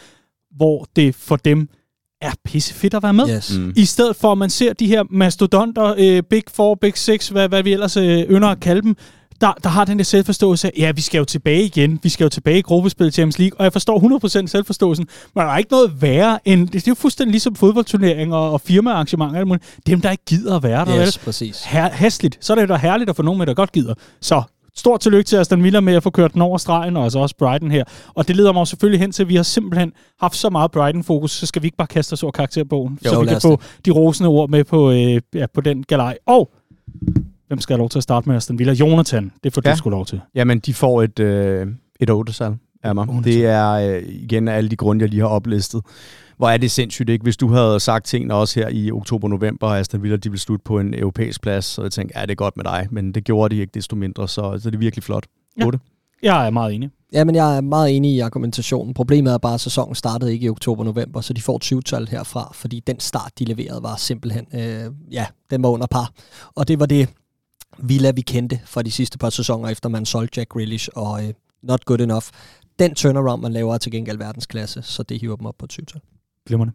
hvor 0.56 0.86
det 0.96 1.14
for 1.14 1.36
dem 1.36 1.68
er 2.20 2.32
pisse 2.44 2.74
fedt 2.74 2.94
at 2.94 3.02
være 3.02 3.12
med. 3.12 3.36
Yes. 3.36 3.58
Mm. 3.58 3.72
I 3.76 3.84
stedet 3.84 4.16
for, 4.16 4.32
at 4.32 4.38
man 4.38 4.50
ser 4.50 4.72
de 4.72 4.86
her 4.86 5.02
mastodonter, 5.10 5.94
øh, 5.98 6.22
Big 6.22 6.42
Four, 6.54 6.74
Big 6.74 6.98
Six, 6.98 7.28
hvad, 7.28 7.48
hvad 7.48 7.62
vi 7.62 7.72
ellers 7.72 7.96
øh, 7.96 8.18
ynder 8.30 8.48
at 8.48 8.60
kalde 8.60 8.82
dem, 8.82 8.96
der, 9.40 9.52
der 9.62 9.68
har 9.68 9.84
den 9.84 9.98
der 9.98 10.04
selvforståelse 10.04 10.68
af, 10.68 10.72
ja, 10.78 10.92
vi 10.92 11.00
skal 11.00 11.18
jo 11.18 11.24
tilbage 11.24 11.62
igen, 11.62 12.00
vi 12.02 12.08
skal 12.08 12.24
jo 12.24 12.28
tilbage 12.28 12.58
i 12.58 12.62
gruppespil 12.62 13.12
Champions 13.12 13.38
League, 13.38 13.60
og 13.60 13.64
jeg 13.64 13.72
forstår 13.72 14.40
100% 14.42 14.46
selvforståelsen, 14.46 15.08
men 15.34 15.44
der 15.44 15.52
er 15.52 15.58
ikke 15.58 15.70
noget 15.70 16.02
værre 16.02 16.38
end, 16.44 16.68
det 16.68 16.76
er 16.76 16.84
jo 16.88 16.94
fuldstændig 16.94 17.32
ligesom 17.32 17.54
fodboldturneringer 17.54 18.36
og, 18.36 18.52
og 18.52 18.60
firmaarrangementer, 18.60 19.58
dem 19.86 20.00
der 20.00 20.10
ikke 20.10 20.24
gider 20.24 20.56
at 20.56 20.62
være 20.62 20.84
der. 20.84 21.00
Yes, 21.00 21.18
vel? 21.18 21.24
præcis. 21.24 21.62
Her, 21.62 21.90
hæsligt. 21.92 22.38
Så 22.40 22.52
er 22.52 22.56
det 22.56 22.68
da 22.68 22.76
herligt 22.76 23.10
at 23.10 23.16
få 23.16 23.22
nogen 23.22 23.38
med, 23.38 23.46
der 23.46 23.54
godt 23.54 23.72
gider. 23.72 23.94
Så 24.20 24.42
stort 24.78 25.00
tillykke 25.00 25.28
til 25.28 25.36
Aston 25.36 25.62
Villa 25.64 25.80
med 25.80 25.94
at 25.94 26.02
få 26.02 26.10
kørt 26.10 26.32
den 26.34 26.42
over 26.42 26.58
stregen, 26.58 26.96
og 26.96 27.04
altså 27.04 27.18
også 27.18 27.36
Brighton 27.36 27.70
her. 27.70 27.84
Og 28.14 28.28
det 28.28 28.36
leder 28.36 28.52
mig 28.52 28.66
selvfølgelig 28.66 29.00
hen 29.00 29.12
til, 29.12 29.22
at 29.22 29.28
vi 29.28 29.36
har 29.36 29.42
simpelthen 29.42 29.92
haft 30.20 30.36
så 30.36 30.50
meget 30.50 30.70
Brighton-fokus, 30.70 31.30
så 31.30 31.46
skal 31.46 31.62
vi 31.62 31.66
ikke 31.66 31.76
bare 31.76 31.86
kaste 31.88 32.12
os 32.12 32.22
over 32.22 32.30
karakterbogen, 32.32 32.98
Jo, 33.04 33.10
så 33.10 33.20
vi 33.20 33.26
kan 33.26 33.40
få 33.40 33.50
det. 33.50 33.86
de 33.86 33.90
rosende 33.90 34.28
ord 34.28 34.50
med 34.50 34.64
på, 34.64 34.90
øh, 34.90 35.20
ja, 35.34 35.46
på 35.54 35.60
den 35.60 35.82
galej. 35.82 36.18
Og 36.26 36.50
hvem 37.48 37.60
skal 37.60 37.74
have 37.74 37.78
lov 37.78 37.88
til 37.88 37.98
at 37.98 38.02
starte 38.02 38.28
med 38.28 38.36
Aston 38.36 38.58
Villa? 38.58 38.72
Jonathan, 38.72 39.32
det 39.44 39.54
får 39.54 39.62
ja. 39.64 39.72
Du 39.72 39.76
sgu 39.76 39.90
lov 39.90 40.06
til. 40.06 40.20
Jamen, 40.34 40.58
de 40.58 40.74
får 40.74 41.02
et, 41.02 41.18
øh, 41.18 41.66
et 42.00 42.10
ottesal 42.10 42.54
af 42.82 42.94
mig. 42.94 43.08
Det 43.24 43.46
er 43.46 43.70
øh, 43.72 44.02
igen 44.06 44.48
alle 44.48 44.70
de 44.70 44.76
grunde, 44.76 45.02
jeg 45.02 45.10
lige 45.10 45.20
har 45.20 45.28
oplistet. 45.28 45.80
Hvor 46.38 46.48
er 46.48 46.56
det 46.56 46.70
sindssygt, 46.70 47.08
ikke? 47.08 47.22
Hvis 47.22 47.36
du 47.36 47.48
havde 47.48 47.80
sagt 47.80 48.06
tingene 48.06 48.34
også 48.34 48.60
her 48.60 48.68
i 48.68 48.90
oktober-november, 48.90 49.66
og 49.66 49.78
Aston 49.78 50.02
Villa 50.02 50.16
de 50.16 50.30
ville 50.30 50.40
slutte 50.40 50.64
på 50.64 50.78
en 50.78 50.94
europæisk 50.94 51.42
plads, 51.42 51.64
så 51.64 51.82
jeg 51.82 51.92
tænkte, 51.92 52.18
ja, 52.18 52.22
det 52.22 52.30
er 52.30 52.34
godt 52.34 52.56
med 52.56 52.64
dig. 52.64 52.88
Men 52.90 53.12
det 53.12 53.24
gjorde 53.24 53.54
de 53.54 53.60
ikke 53.60 53.70
desto 53.74 53.96
mindre, 53.96 54.28
så, 54.28 54.58
så 54.58 54.70
det 54.70 54.74
er 54.74 54.78
virkelig 54.78 55.02
flot. 55.02 55.26
Ja. 55.58 55.66
Otte. 55.66 55.78
Jeg 56.22 56.46
er 56.46 56.50
meget 56.50 56.74
enig. 56.74 56.90
Ja, 57.12 57.24
men 57.24 57.34
jeg 57.34 57.56
er 57.56 57.60
meget 57.60 57.96
enig 57.96 58.14
i 58.14 58.20
argumentationen. 58.20 58.94
Problemet 58.94 59.32
er 59.32 59.38
bare, 59.38 59.54
at 59.54 59.60
sæsonen 59.60 59.94
startede 59.94 60.32
ikke 60.32 60.46
i 60.46 60.48
oktober-november, 60.48 61.20
så 61.20 61.32
de 61.32 61.42
får 61.42 61.60
20-tal 61.64 62.08
herfra, 62.08 62.50
fordi 62.54 62.80
den 62.86 63.00
start, 63.00 63.32
de 63.38 63.44
leverede, 63.44 63.82
var 63.82 63.96
simpelthen, 63.96 64.46
øh, 64.54 64.92
ja, 65.10 65.26
den 65.50 65.62
var 65.62 65.68
under 65.68 65.86
par. 65.86 66.12
Og 66.54 66.68
det 66.68 66.80
var 66.80 66.86
det 66.86 67.08
Villa, 67.78 68.10
vi 68.10 68.20
kendte 68.20 68.60
fra 68.64 68.82
de 68.82 68.90
sidste 68.90 69.18
par 69.18 69.30
sæsoner, 69.30 69.68
efter 69.68 69.88
man 69.88 70.06
solgte 70.06 70.40
Jack 70.40 70.48
Grealish, 70.48 70.88
og 70.94 71.24
øh, 71.24 71.34
not 71.62 71.84
good 71.84 72.00
enough. 72.00 72.24
Den 72.78 72.94
turnaround, 72.94 73.42
man 73.42 73.52
laver, 73.52 73.74
er 73.74 73.78
til 73.78 73.92
gengæld 73.92 74.18
verdensklasse, 74.18 74.82
så 74.82 75.02
det 75.02 75.20
hiver 75.20 75.36
dem 75.36 75.46
op 75.46 75.54
på 75.58 75.66
20-tal. 75.72 76.00
Glimrende. 76.48 76.74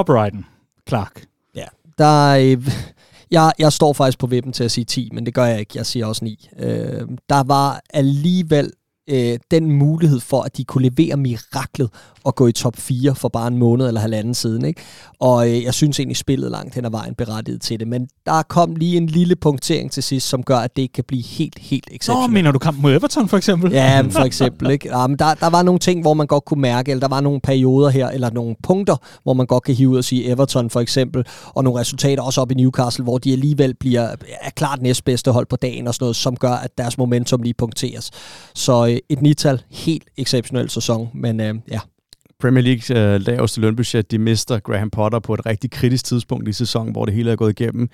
Uprighten, 0.00 0.44
Clark. 0.88 1.24
Ja, 1.54 1.64
Der 1.98 2.32
er, 2.32 2.38
øh, 2.38 2.68
jeg, 3.30 3.52
jeg 3.58 3.72
står 3.72 3.92
faktisk 3.92 4.18
på 4.18 4.26
vippen 4.26 4.52
til 4.52 4.64
at 4.64 4.70
sige 4.70 4.84
10, 4.84 5.10
men 5.12 5.26
det 5.26 5.34
gør 5.34 5.44
jeg 5.44 5.60
ikke. 5.60 5.72
Jeg 5.74 5.86
siger 5.86 6.06
også 6.06 6.24
9. 6.24 6.48
Øh, 6.58 7.08
der 7.28 7.42
var 7.42 7.80
alligevel 7.90 8.72
øh, 9.10 9.38
den 9.50 9.72
mulighed 9.72 10.20
for, 10.20 10.42
at 10.42 10.56
de 10.56 10.64
kunne 10.64 10.88
levere 10.90 11.16
miraklet 11.16 11.90
og 12.28 12.34
gå 12.34 12.46
i 12.46 12.52
top 12.52 12.76
4 12.76 13.14
for 13.14 13.28
bare 13.28 13.48
en 13.48 13.56
måned 13.56 13.88
eller 13.88 14.00
halvanden 14.00 14.34
siden. 14.34 14.64
Ikke? 14.64 14.82
Og 15.20 15.48
øh, 15.48 15.64
jeg 15.64 15.74
synes 15.74 15.98
egentlig, 15.98 16.16
spillet 16.16 16.50
langt 16.50 16.74
hen 16.74 16.84
ad 16.84 16.90
vejen 16.90 17.14
berettiget 17.14 17.60
til 17.60 17.80
det. 17.80 17.88
Men 17.88 18.08
der 18.26 18.42
kom 18.42 18.76
lige 18.76 18.96
en 18.96 19.06
lille 19.06 19.36
punktering 19.36 19.92
til 19.92 20.02
sidst, 20.02 20.28
som 20.28 20.42
gør, 20.42 20.58
at 20.58 20.76
det 20.76 20.82
ikke 20.82 20.92
kan 20.92 21.04
blive 21.08 21.22
helt, 21.22 21.58
helt 21.58 21.88
Nå, 21.90 21.94
exceptionelt. 21.94 22.32
mener 22.32 22.52
du 22.52 22.58
kampen 22.58 22.82
mod 22.82 22.94
Everton 22.94 23.28
for 23.28 23.36
eksempel? 23.36 23.72
Ja, 23.72 24.00
for 24.00 24.24
eksempel. 24.30 24.70
Ikke? 24.70 24.88
Ja, 24.88 25.06
men 25.06 25.18
der, 25.18 25.34
der 25.34 25.50
var 25.50 25.62
nogle 25.62 25.78
ting, 25.78 26.00
hvor 26.00 26.14
man 26.14 26.26
godt 26.26 26.44
kunne 26.44 26.60
mærke, 26.60 26.90
eller 26.90 27.00
der 27.00 27.14
var 27.14 27.20
nogle 27.20 27.40
perioder 27.40 27.88
her, 27.90 28.08
eller 28.08 28.30
nogle 28.30 28.56
punkter, 28.62 28.96
hvor 29.22 29.32
man 29.32 29.46
godt 29.46 29.62
kan 29.62 29.74
hive 29.74 29.88
ud 29.88 29.96
og 29.96 30.04
sige 30.04 30.24
Everton 30.30 30.70
for 30.70 30.80
eksempel, 30.80 31.24
og 31.44 31.64
nogle 31.64 31.80
resultater 31.80 32.22
også 32.22 32.40
op 32.40 32.50
i 32.50 32.54
Newcastle, 32.54 33.04
hvor 33.04 33.18
de 33.18 33.32
alligevel 33.32 33.74
bliver 33.74 34.14
er 34.40 34.50
klart 34.50 34.82
næstbedste 34.82 35.30
hold 35.30 35.46
på 35.46 35.56
dagen 35.56 35.86
og 35.88 35.94
sådan 35.94 36.04
noget, 36.04 36.16
som 36.16 36.36
gør, 36.36 36.52
at 36.52 36.78
deres 36.78 36.98
momentum 36.98 37.42
lige 37.42 37.54
punkteres. 37.54 38.10
Så 38.54 38.86
øh, 38.86 38.96
et 39.08 39.22
nital, 39.22 39.62
helt 39.70 40.04
exceptionel 40.16 40.70
sæson, 40.70 41.08
men 41.14 41.40
øh, 41.40 41.54
ja. 41.70 41.78
Premier 42.42 42.62
Leagues 42.62 42.90
øh, 42.90 43.20
laveste 43.20 43.60
lønbudget, 43.60 44.10
de 44.10 44.18
mister 44.18 44.58
Graham 44.58 44.90
Potter 44.90 45.18
på 45.18 45.34
et 45.34 45.46
rigtig 45.46 45.70
kritisk 45.70 46.04
tidspunkt 46.04 46.48
i 46.48 46.52
sæsonen, 46.52 46.92
hvor 46.92 47.04
det 47.04 47.14
hele 47.14 47.30
er 47.32 47.36
gået 47.36 47.60
igennem. 47.60 47.88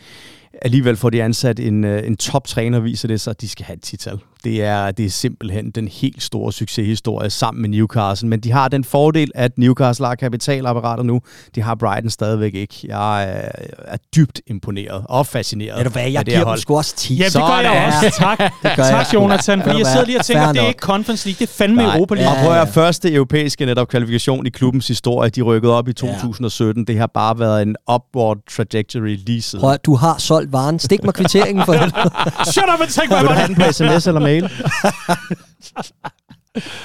Alligevel 0.63 0.97
får 0.97 1.11
de 1.11 1.23
ansat 1.23 1.61
en, 1.61 1.85
øh, 1.85 2.07
en 2.07 2.17
top-træner, 2.17 2.81
viser 2.81 3.09
det 3.09 3.21
sig, 3.21 3.31
at 3.31 3.41
de 3.41 3.49
skal 3.49 3.65
have 3.67 3.75
et 3.77 3.83
tital. 3.83 4.19
Det 4.45 4.63
er, 4.63 4.91
det 4.91 5.07
er 5.07 5.11
simpelthen 5.11 5.71
den 5.71 5.89
helt 5.89 6.23
store 6.23 6.53
succeshistorie 6.53 7.31
sammen 7.31 7.63
med 7.63 7.69
Newcastle. 7.71 8.29
Men 8.29 8.41
de 8.41 8.53
har 8.53 8.69
den 8.69 8.85
fordel, 8.85 9.31
at 9.35 9.59
Newcastle 9.59 10.07
har 10.07 10.15
kapitalapparater 10.15 11.03
nu. 11.03 11.21
De 11.55 11.63
har 11.63 11.75
Brighton 11.75 12.11
stadigvæk 12.11 12.55
ikke. 12.55 12.75
Jeg 12.85 13.23
er, 13.25 13.49
er 13.79 13.97
dybt 14.17 14.41
imponeret 14.47 15.05
og 15.09 15.27
fascineret. 15.27 15.77
Ved 15.79 15.85
du 15.85 15.91
hvad, 15.91 16.11
jeg 16.11 16.27
det 16.27 16.35
her 16.35 16.41
giver 16.41 16.53
dem 16.55 16.61
sgu 16.61 16.77
også 16.77 16.97
10. 16.97 17.15
Ja, 17.15 17.25
det 17.25 17.33
gør 17.35 17.41
jeg 17.59 17.93
Sådan. 18.03 18.07
også. 18.11 18.19
Tak. 18.19 18.39
gør 18.77 18.85
jeg 18.85 19.07
tak. 19.07 19.15
Jonathan. 19.15 19.63
Fordi 19.63 19.79
jeg 19.79 19.87
sidder 19.87 20.07
lige 20.07 20.19
og 20.19 20.25
tænker, 20.25 20.53
det 20.53 20.63
er 20.63 20.67
ikke 20.69 20.81
Conference 20.81 21.27
League, 21.29 21.39
det 21.47 21.53
er 21.53 21.55
fandme 21.55 21.83
Nej. 21.83 21.97
Europa 21.97 22.15
League. 22.15 22.31
Og 22.33 22.37
prøv 22.43 22.51
at 22.53 22.57
høre, 22.57 22.67
første 22.67 23.13
europæiske 23.13 23.67
netop 23.67 23.89
kvalifikation 23.89 24.47
i 24.47 24.51
klubbens 24.51 24.89
historie, 24.89 25.31
de 25.31 25.43
rykkede 25.43 25.73
op 25.73 25.89
i 25.89 25.93
2017. 25.93 26.85
Det 26.87 26.99
har 26.99 27.07
bare 27.07 27.39
været 27.39 27.63
en 27.63 27.77
upward 27.95 28.39
trajectory 28.51 29.17
lige 29.27 29.43
siden. 29.43 29.61
Prøv, 29.63 29.73
at- 29.73 29.85
du 29.87 29.95
har 29.95 30.19
solgt 30.19 30.44
varen. 30.53 30.79
Stik 30.79 31.05
mig 31.05 31.15
kvitteringen 31.15 31.65
for 31.65 31.73
helvede. 31.73 32.11
Shut 32.53 32.65
up 32.75 32.81
and 32.81 32.89
take 32.91 33.09
my 33.09 33.15
Vil 33.15 33.21
du 33.23 33.25
money. 33.25 33.37
have 33.37 33.49
den 33.49 33.55
på 33.55 33.73
sms 33.73 34.07
eller 34.07 34.21
mail? 34.21 34.51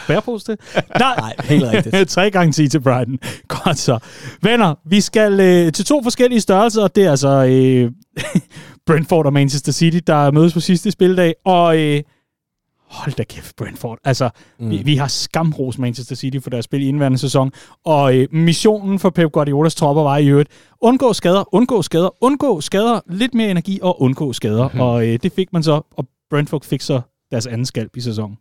Bærepose 0.07 0.45
det? 0.51 0.59
Nej, 0.99 1.15
Nej, 1.19 1.33
helt 1.43 1.63
rigtigt. 1.63 2.09
3 2.15 2.31
gange 2.31 2.51
10 2.51 2.67
til 2.67 2.79
Brighton. 2.81 3.17
Godt 3.47 3.77
så. 3.77 3.99
Venner, 4.43 4.75
vi 4.89 5.01
skal 5.01 5.39
øh, 5.39 5.71
til 5.73 5.85
to 5.85 6.03
forskellige 6.03 6.41
størrelser. 6.41 6.87
Det 6.87 7.05
er 7.05 7.11
altså 7.11 7.29
øh, 7.45 7.91
Brentford 8.87 9.25
og 9.25 9.33
Manchester 9.33 9.71
City, 9.71 9.99
der 10.07 10.31
mødes 10.31 10.53
på 10.53 10.59
sidste 10.59 10.91
spildag. 10.91 11.33
Og 11.45 11.77
øh, 11.79 12.01
hold 12.89 13.13
da 13.15 13.23
kæft, 13.23 13.55
Brentford. 13.55 13.97
Altså, 14.03 14.29
mm. 14.59 14.69
vi, 14.69 14.77
vi 14.77 14.95
har 14.95 15.07
skamros 15.07 15.77
Manchester 15.77 16.15
City 16.15 16.39
for 16.43 16.49
deres 16.49 16.65
spil 16.65 16.81
i 16.81 16.87
indværende 16.87 17.17
sæson. 17.17 17.51
Og 17.85 18.17
øh, 18.17 18.27
missionen 18.31 18.99
for 18.99 19.09
Pep 19.09 19.31
Guardiolas 19.31 19.75
tropper 19.75 20.03
var 20.03 20.17
i 20.17 20.27
øvrigt, 20.27 20.49
undgå 20.81 21.13
skader, 21.13 21.55
undgå 21.55 21.81
skader, 21.81 22.23
undgå 22.23 22.61
skader, 22.61 22.99
lidt 23.09 23.33
mere 23.33 23.51
energi 23.51 23.79
og 23.81 24.01
undgå 24.01 24.33
skader. 24.33 24.69
Mm. 24.73 24.79
Og 24.79 25.07
øh, 25.07 25.19
det 25.23 25.31
fik 25.31 25.53
man 25.53 25.63
så, 25.63 25.81
og 25.91 26.05
Brentford 26.29 26.63
fik 26.63 26.81
så 26.81 27.01
deres 27.31 27.47
anden 27.47 27.65
skalp 27.65 27.97
i 27.97 28.01
sæsonen. 28.01 28.37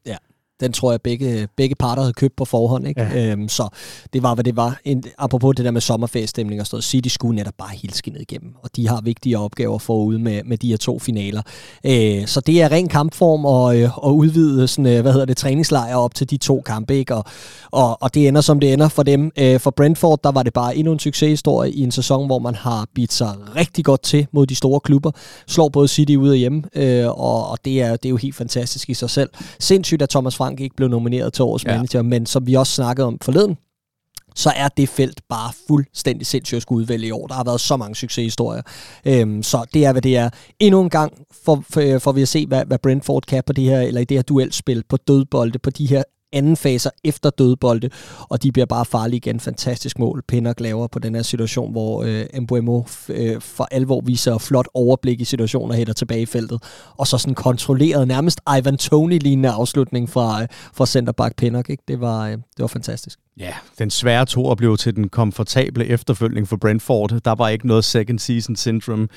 Den 0.60 0.72
tror 0.72 0.90
jeg, 0.90 1.00
begge, 1.02 1.48
begge 1.56 1.74
parter 1.74 2.02
havde 2.02 2.12
købt 2.12 2.36
på 2.36 2.44
forhånd. 2.44 2.88
Ikke? 2.88 3.02
Ja. 3.02 3.30
Øhm, 3.32 3.48
så 3.48 3.68
det 4.12 4.22
var, 4.22 4.34
hvad 4.34 4.44
det 4.44 4.56
var. 4.56 4.80
En, 4.84 5.04
apropos 5.18 5.56
det 5.56 5.64
der 5.64 5.70
med 5.70 5.80
sommerferiestemning 5.80 6.60
og 6.60 6.66
sådan 6.66 6.74
noget. 6.74 6.84
City 6.84 7.08
skulle 7.08 7.36
netop 7.36 7.54
bare 7.58 7.70
helt 7.82 7.96
skinnet 7.96 8.20
igennem. 8.20 8.54
Og 8.62 8.70
de 8.76 8.88
har 8.88 9.00
vigtige 9.00 9.38
opgaver 9.38 9.78
forude 9.78 10.18
med, 10.18 10.42
med 10.44 10.58
de 10.58 10.68
her 10.68 10.76
to 10.76 10.98
finaler. 10.98 11.42
Øh, 11.86 12.26
så 12.26 12.40
det 12.40 12.62
er 12.62 12.72
ren 12.72 12.88
kampform 12.88 13.44
og, 13.44 13.80
øh, 13.80 13.98
og 13.98 14.16
udvide 14.16 14.68
sådan, 14.68 14.86
øh, 14.86 15.02
hvad 15.02 15.12
hedder 15.12 15.26
det, 15.26 15.36
træningslejre 15.36 15.96
op 15.96 16.14
til 16.14 16.30
de 16.30 16.36
to 16.36 16.62
kampe. 16.66 16.94
Ikke? 16.94 17.14
Og, 17.14 17.24
og, 17.70 18.02
og 18.02 18.14
det 18.14 18.28
ender, 18.28 18.40
som 18.40 18.60
det 18.60 18.72
ender 18.72 18.88
for 18.88 19.02
dem. 19.02 19.32
Øh, 19.38 19.60
for 19.60 19.70
Brentford, 19.70 20.20
der 20.24 20.32
var 20.32 20.42
det 20.42 20.52
bare 20.52 20.76
endnu 20.76 20.92
en 20.92 20.98
succeshistorie 20.98 21.72
i 21.72 21.82
en 21.82 21.90
sæson, 21.90 22.26
hvor 22.26 22.38
man 22.38 22.54
har 22.54 22.86
bidt 22.94 23.12
sig 23.12 23.34
rigtig 23.56 23.84
godt 23.84 24.02
til 24.02 24.26
mod 24.32 24.46
de 24.46 24.54
store 24.54 24.80
klubber. 24.80 25.10
Slår 25.46 25.68
både 25.68 25.88
City 25.88 26.14
ud 26.14 26.28
og 26.28 26.36
hjemme. 26.36 26.62
Øh, 26.74 27.06
og, 27.06 27.50
og 27.50 27.58
det, 27.64 27.82
er, 27.82 27.90
det 27.96 28.04
er 28.04 28.10
jo 28.10 28.16
helt 28.16 28.34
fantastisk 28.34 28.90
i 28.90 28.94
sig 28.94 29.10
selv. 29.10 29.30
Sindssygt, 29.58 30.02
at 30.02 30.08
Thomas 30.08 30.36
Frank 30.36 30.47
ikke 30.58 30.76
blev 30.76 30.88
nomineret 30.88 31.32
til 31.32 31.42
årets 31.42 31.64
Ja. 31.64 31.74
manager, 31.76 32.02
men 32.02 32.26
som 32.26 32.46
vi 32.46 32.54
også 32.54 32.72
snakkede 32.72 33.06
om 33.06 33.18
forleden, 33.22 33.56
så 34.36 34.52
er 34.56 34.68
det 34.68 34.88
felt 34.88 35.20
bare 35.28 35.52
fuldstændig 35.68 36.26
sindssygt 36.26 36.56
at 36.56 36.62
skulle 36.62 36.80
udvælge 36.82 37.06
i 37.06 37.10
år. 37.10 37.26
Der 37.26 37.34
har 37.34 37.44
været 37.44 37.60
så 37.60 37.76
mange 37.76 37.94
succeshistorier. 37.96 38.62
Øhm, 39.04 39.42
så 39.42 39.64
det 39.74 39.84
er, 39.84 39.92
hvad 39.92 40.02
det 40.02 40.16
er. 40.16 40.30
Endnu 40.60 40.80
en 40.82 40.90
gang 40.90 41.12
får, 41.44 41.64
får, 41.70 41.98
får 41.98 42.12
vi 42.12 42.22
at 42.22 42.28
se, 42.28 42.46
hvad, 42.46 42.64
hvad 42.64 42.78
Brentford 42.78 43.22
kan 43.22 43.42
på 43.46 43.52
det 43.52 43.64
her, 43.64 43.80
eller 43.80 44.00
i 44.00 44.04
det 44.04 44.16
her 44.16 44.22
duelspil 44.22 44.82
på 44.88 44.96
dødbolde, 44.96 45.58
på 45.58 45.70
de 45.70 45.86
her 45.86 46.02
anden 46.32 46.56
faser 46.56 46.90
efter 47.04 47.30
dødbolde, 47.30 47.90
og 48.28 48.42
de 48.42 48.52
bliver 48.52 48.66
bare 48.66 48.84
farlige 48.84 49.16
igen. 49.16 49.40
Fantastisk 49.40 49.98
mål, 49.98 50.22
Pinnock 50.28 50.60
laver 50.60 50.86
på 50.86 50.98
den 50.98 51.14
her 51.14 51.22
situation, 51.22 51.72
hvor 51.72 52.02
øh, 52.02 52.40
Mbuemo 52.40 52.82
øh, 53.08 53.40
for 53.40 53.68
alvor 53.70 54.00
viser 54.00 54.38
flot 54.38 54.68
overblik 54.74 55.20
i 55.20 55.24
situationer 55.24 55.72
og 55.72 55.76
hætter 55.76 55.94
tilbage 55.94 56.22
i 56.22 56.26
feltet, 56.26 56.62
og 56.96 57.06
så 57.06 57.18
sådan 57.18 57.34
kontrolleret, 57.34 58.08
nærmest 58.08 58.40
Ivan 58.58 58.76
Tony-lignende 58.76 59.50
afslutning 59.50 60.10
fra, 60.10 60.42
øh, 60.42 60.48
fra 60.74 60.86
centerback 60.86 61.36
Pinnock. 61.36 61.70
Ikke? 61.70 61.82
Det, 61.88 62.00
var, 62.00 62.26
øh, 62.26 62.32
det 62.32 62.42
var 62.58 62.66
fantastisk. 62.66 63.18
Ja, 63.38 63.52
den 63.78 63.90
svære 63.90 64.26
to 64.26 64.54
blev 64.54 64.76
til 64.76 64.96
den 64.96 65.08
komfortable 65.08 65.86
efterfølgning 65.86 66.48
for 66.48 66.56
Brentford. 66.56 67.20
Der 67.24 67.34
var 67.34 67.48
ikke 67.48 67.66
noget 67.66 67.84
second 67.84 68.18
season 68.18 68.56
syndrome. 68.56 69.08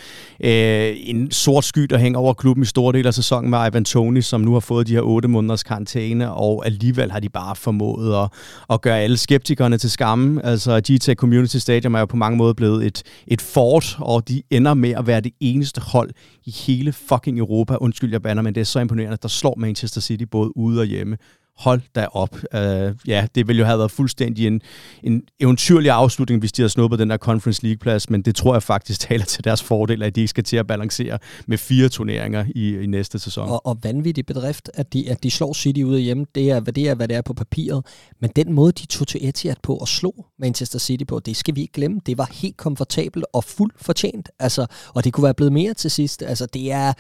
Øh, 0.44 0.94
en 0.98 1.32
sort 1.32 1.64
sky, 1.64 1.82
der 1.82 1.98
hænger 1.98 2.20
over 2.20 2.34
klubben 2.34 2.64
i 2.64 2.66
store 2.66 2.94
del 2.94 3.08
af 3.08 3.14
sæsonen 3.14 3.50
med 3.50 3.68
Ivan 3.68 3.86
Toni, 3.86 4.22
som 4.22 4.42
nu 4.42 4.54
har 4.54 4.60
fået 4.60 4.88
de 4.88 4.94
her 4.94 5.02
otte 5.02 5.28
måneders 5.28 5.64
karantæne, 5.64 6.32
og 6.32 6.66
alligevel 6.66 7.12
har 7.12 7.20
de 7.20 7.30
bare 7.30 7.56
formået 7.56 8.24
at, 8.24 8.30
at 8.70 8.82
gøre 8.82 9.00
alle 9.00 9.18
skeptikerne 9.18 9.78
til 9.78 9.92
skamme. 9.92 10.46
Altså 10.46 10.80
GT 10.80 11.18
Community 11.18 11.58
Stadium 11.58 11.96
er 11.96 12.00
jo 12.00 12.06
på 12.06 12.18
mange 12.18 12.38
måder 12.38 12.54
blevet 12.54 12.86
et, 12.86 13.04
et 13.28 13.42
fort, 13.42 13.98
og 14.00 14.28
de 14.28 14.42
ender 14.50 14.74
med 14.74 14.92
at 14.92 15.08
være 15.08 15.22
det 15.22 15.32
eneste 15.40 15.82
hold 15.82 16.10
i 16.46 16.52
hele 16.52 16.94
fucking 16.94 17.40
Europa. 17.40 17.76
Undskyld, 17.76 18.12
jeg 18.12 18.22
banner, 18.22 18.42
men 18.42 18.56
det 18.56 18.62
er 18.62 18.66
så 18.66 18.80
imponerende, 18.80 19.18
der 19.22 19.28
slår 19.28 19.56
Manchester 19.58 20.02
City 20.02 20.24
både 20.24 20.58
ude 20.58 20.80
og 20.80 20.86
hjemme 20.86 21.18
hold 21.58 21.82
da 21.96 22.06
op. 22.06 22.36
Uh, 22.36 22.62
ja, 23.08 23.28
det 23.36 23.48
ville 23.48 23.60
jo 23.60 23.66
have 23.66 23.78
været 23.78 23.92
fuldstændig 23.92 24.48
en, 24.48 24.62
en 25.04 25.24
eventyrlig 25.40 25.92
afslutning, 25.92 26.40
hvis 26.40 26.52
de 26.52 26.62
havde 26.62 26.70
snuppet 26.70 27.00
den 27.00 27.10
der 27.10 27.18
Conference 27.18 27.64
League-plads, 27.64 28.10
men 28.10 28.22
det 28.22 28.36
tror 28.36 28.56
jeg 28.56 28.64
faktisk 28.64 29.00
taler 29.00 29.26
til 29.26 29.44
deres 29.44 29.64
fordel, 29.64 30.04
at 30.04 30.16
de 30.16 30.22
ikke 30.22 30.30
skal 30.30 30.44
til 30.44 30.58
at 30.58 30.68
balancere 30.68 31.20
med 31.48 31.58
fire 31.58 31.90
turneringer 31.90 32.46
i, 32.56 32.78
i 32.78 32.86
næste 32.86 33.20
sæson. 33.20 33.50
Og, 33.50 33.66
og 33.66 33.78
vanvittig 33.84 34.26
bedrift, 34.26 34.70
at 34.74 34.94
de, 34.94 35.10
at 35.10 35.24
de 35.24 35.32
slår 35.32 35.54
City 35.54 35.82
ude 35.82 36.00
hjemme, 36.00 36.26
det 36.36 36.50
er, 36.52 36.60
hvad 36.60 36.74
det 36.74 36.90
er, 36.90 36.96
hvad 36.96 37.08
det 37.08 37.18
er 37.18 37.22
på 37.22 37.34
papiret. 37.34 37.86
Men 38.20 38.30
den 38.36 38.54
måde, 38.54 38.72
de 38.72 38.86
tog 38.86 39.08
til 39.08 39.28
Etihad 39.28 39.56
på 39.64 39.76
og 39.76 39.88
slog 39.88 40.26
Manchester 40.40 40.80
City 40.80 41.04
på, 41.04 41.20
det 41.20 41.36
skal 41.36 41.56
vi 41.56 41.62
ikke 41.62 41.74
glemme. 41.74 42.02
Det 42.06 42.18
var 42.18 42.30
helt 42.34 42.58
komfortabelt 42.58 43.26
og 43.34 43.44
fuldt 43.44 43.76
fortjent. 43.82 44.30
Altså, 44.40 44.66
og 44.94 45.04
det 45.04 45.14
kunne 45.14 45.24
være 45.24 45.34
blevet 45.34 45.54
mere 45.54 45.74
til 45.74 45.92
sidst. 45.92 46.24
Altså, 46.24 46.46
det 46.46 46.72
er, 46.72 46.94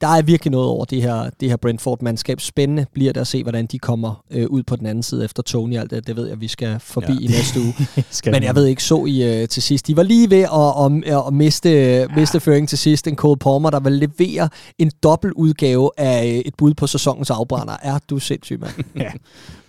der 0.00 0.08
er 0.08 0.22
virkelig 0.22 0.50
noget 0.50 0.68
over 0.68 0.84
det 0.84 1.02
her, 1.02 1.30
det 1.40 1.48
her 1.48 1.56
Brentford-mandskab. 1.56 2.40
Spændende 2.40 2.86
bliver 2.92 3.12
det 3.12 3.20
at 3.20 3.26
se, 3.26 3.42
hvordan 3.42 3.66
de 3.66 3.78
kommer 3.78 3.95
kommer 3.96 4.24
øh, 4.30 4.46
ud 4.46 4.62
på 4.62 4.76
den 4.76 4.86
anden 4.86 5.02
side 5.02 5.24
efter 5.24 5.42
Tony. 5.42 5.76
Alt 5.76 5.90
det, 5.90 6.06
det 6.06 6.16
ved 6.16 6.28
jeg, 6.28 6.40
vi 6.40 6.48
skal 6.48 6.80
forbi 6.80 7.12
ja. 7.12 7.18
i 7.20 7.26
næste 7.26 7.60
uge. 7.60 7.74
Men 8.34 8.42
jeg 8.42 8.54
ved 8.54 8.66
ikke, 8.66 8.82
så 8.82 9.04
I 9.04 9.42
øh, 9.42 9.48
til 9.48 9.62
sidst. 9.62 9.86
De 9.86 9.96
var 9.96 10.02
lige 10.02 10.30
ved 10.30 10.42
at, 10.42 11.12
at, 11.14 11.26
at 11.26 11.34
miste, 11.34 11.70
ja. 11.70 12.06
miste 12.16 12.40
føring 12.40 12.68
til 12.68 12.78
sidst. 12.78 13.06
En 13.06 13.16
Cole 13.16 13.38
Palmer, 13.38 13.70
der 13.70 13.80
vil 13.80 13.92
levere 13.92 14.48
en 14.78 14.90
dobbelt 15.02 15.32
udgave 15.32 15.90
af 15.96 16.26
øh, 16.26 16.38
et 16.38 16.54
bud 16.58 16.74
på 16.74 16.86
sæsonens 16.86 17.30
afbrænder. 17.30 17.76
Er 17.82 17.98
du 18.10 18.18
sindssyg, 18.18 18.60
mand? 18.60 18.72
ja, 19.04 19.10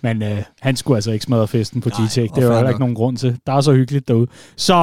men 0.00 0.22
øh, 0.22 0.42
han 0.60 0.76
skulle 0.76 0.96
altså 0.96 1.10
ikke 1.10 1.24
smadre 1.24 1.48
festen 1.48 1.80
på 1.80 1.88
GTX. 1.88 2.14
Det 2.14 2.30
er 2.36 2.60
jo 2.60 2.68
ikke 2.68 2.80
nogen 2.80 2.94
grund 2.94 3.16
til. 3.16 3.38
Der 3.46 3.52
er 3.52 3.60
så 3.60 3.72
hyggeligt 3.72 4.08
derude. 4.08 4.26
Så 4.56 4.74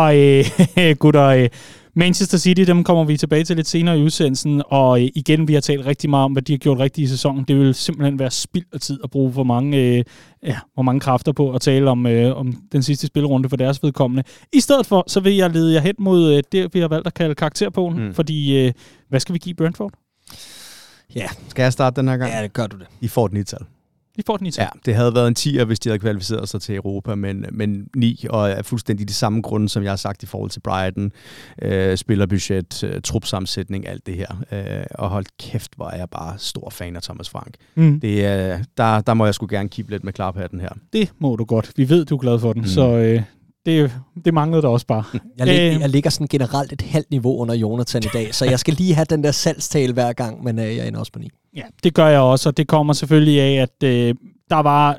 øh, 0.78 0.96
gutter, 1.02 1.26
øh, 1.26 1.50
Manchester 1.98 2.38
City, 2.38 2.62
dem 2.62 2.84
kommer 2.84 3.04
vi 3.04 3.18
tilbage 3.18 3.44
til 3.44 3.56
lidt 3.56 3.68
senere 3.68 4.00
i 4.00 4.04
udsendelsen, 4.04 4.62
og 4.66 5.02
øh, 5.02 5.10
igen, 5.16 5.48
vi 5.48 5.54
har 5.54 5.62
talt 5.62 5.86
rigtig 5.86 6.10
meget 6.10 6.26
om, 6.26 6.32
hvad 6.32 6.42
de 6.42 6.54
har 6.54 6.58
gjort 6.58 6.80
rigtigt 6.80 7.06
i 7.06 7.08
sæsonen. 7.08 7.44
Det 7.44 7.56
vil 7.56 7.76
simpelthen 7.76 8.20
være 8.20 8.32
spild 8.32 8.66
af 8.74 8.80
tid 8.80 9.00
at 9.04 9.10
bruge 9.10 9.34
for 9.34 9.44
mange, 9.44 9.78
øh, 9.78 10.04
ja, 10.44 10.58
for 10.76 10.82
mange 10.82 11.00
kræfter 11.00 11.32
på 11.32 11.52
at 11.52 11.62
tale 11.62 11.90
om, 11.90 12.08
øh, 12.08 12.38
om 12.38 12.54
den 12.72 12.84
sidste 12.84 13.08
spilrunde 13.08 13.50
for 13.50 13.56
deres 13.56 13.84
vedkommende. 13.84 14.24
I 14.54 14.60
stedet 14.60 14.86
for, 14.86 15.04
så 15.08 15.20
vil 15.20 15.36
jeg 15.36 15.50
lede 15.50 15.74
jer 15.74 15.80
hen 15.80 15.96
mod 16.00 16.34
øh, 16.34 16.44
det, 16.52 16.74
vi 16.74 16.80
har 16.80 16.88
valgt 16.88 17.08
at 17.08 17.14
kalde 17.14 17.36
karakterpolen, 17.36 18.08
mm. 18.08 18.14
fordi 18.14 18.66
øh, 18.66 18.74
hvad 19.10 19.20
skal 19.20 19.34
vi 19.34 19.40
give 19.40 19.56
Brentford? 19.56 19.92
Ja. 21.16 21.28
Skal 21.48 21.64
jeg 21.64 21.74
starte 21.74 22.02
den 22.02 22.10
her 22.10 22.18
gang? 22.18 22.32
Ja, 22.32 22.44
det 22.44 22.54
gør 22.54 22.68
du 22.68 22.78
det. 22.78 22.88
I 23.02 23.08
får 23.08 23.28
den 23.28 23.38
i 23.38 23.44
tal. 23.44 23.62
De 24.18 24.24
får 24.26 24.38
den 24.38 24.48
i 24.48 24.52
Ja, 24.58 24.68
det 24.86 24.96
havde 24.96 25.16
været 25.16 25.28
en 25.28 25.36
10'er, 25.40 25.64
hvis 25.64 25.80
de 25.80 25.90
havde 25.90 26.00
kvalificeret 26.00 26.50
sig 26.50 26.62
til 26.62 26.76
Europa, 26.76 27.16
men, 27.16 27.46
men 27.52 27.88
9, 27.96 28.26
og 28.30 28.50
er 28.50 28.62
fuldstændig 28.62 29.08
de 29.08 29.14
samme 29.14 29.42
grunde, 29.42 29.70
som 29.70 29.84
jeg 29.84 29.92
har 29.92 29.96
sagt 29.98 30.24
i 30.24 30.26
forhold 30.26 30.50
til 30.50 30.60
Brighton. 30.60 31.12
Øh, 31.62 31.98
spillerbudget, 31.98 32.84
øh, 32.84 33.02
trupsammensætning, 33.02 33.88
alt 33.88 34.06
det 34.06 34.16
her. 34.16 34.44
Øh, 34.52 34.86
og 34.92 35.10
hold 35.10 35.26
kæft, 35.40 35.72
hvor 35.76 35.90
er 35.90 35.98
jeg 35.98 36.10
bare 36.10 36.34
stor 36.38 36.70
fan 36.70 36.96
af 36.96 37.02
Thomas 37.02 37.30
Frank. 37.30 37.56
Mm. 37.76 38.00
Det, 38.00 38.18
øh, 38.18 38.60
der, 38.78 39.02
der 39.02 39.14
må 39.14 39.26
jeg 39.26 39.36
sgu 39.36 39.48
gerne 39.50 39.70
kigge 39.70 39.92
lidt 39.92 40.04
med 40.04 40.14
klarpatten 40.14 40.60
her. 40.60 40.70
Det 40.94 41.12
må 41.20 41.36
du 41.36 41.46
godt. 41.46 41.72
Vi 41.76 41.90
ved, 41.90 42.06
du 42.06 42.16
er 42.16 42.20
glad 42.20 42.40
for 42.40 42.54
den, 42.54 42.62
mm. 42.62 42.68
så 42.68 42.98
øh, 42.98 43.22
det, 43.66 43.92
det 44.26 44.34
manglede 44.34 44.62
der 44.62 44.68
også 44.68 44.88
bare. 44.88 45.04
Jeg, 45.38 45.48
lig, 45.48 45.76
øh. 45.76 45.82
jeg 45.82 45.90
ligger 45.90 46.10
sådan 46.10 46.28
generelt 46.28 46.74
et 46.74 46.82
halvt 46.82 47.12
niveau 47.12 47.38
under 47.38 47.56
Jonathan 47.56 48.04
i 48.04 48.10
dag, 48.14 48.36
så 48.36 48.46
jeg 48.46 48.60
skal 48.60 48.74
lige 48.74 48.96
have 48.96 49.06
den 49.10 49.24
der 49.24 49.32
salgstale 49.32 49.94
hver 49.94 50.14
gang, 50.14 50.44
men 50.44 50.60
øh, 50.60 50.76
jeg 50.76 50.88
ender 50.88 51.00
også 51.00 51.12
på 51.12 51.20
9. 51.20 51.30
Ja, 51.56 51.62
det 51.84 51.94
gør 51.94 52.08
jeg 52.08 52.20
også, 52.20 52.50
og 52.50 52.58
det 52.58 52.68
kommer 52.68 52.94
selvfølgelig 52.94 53.42
af, 53.42 53.62
at 53.62 53.84
øh, 53.84 54.16
der 54.50 54.60
var 54.60 54.98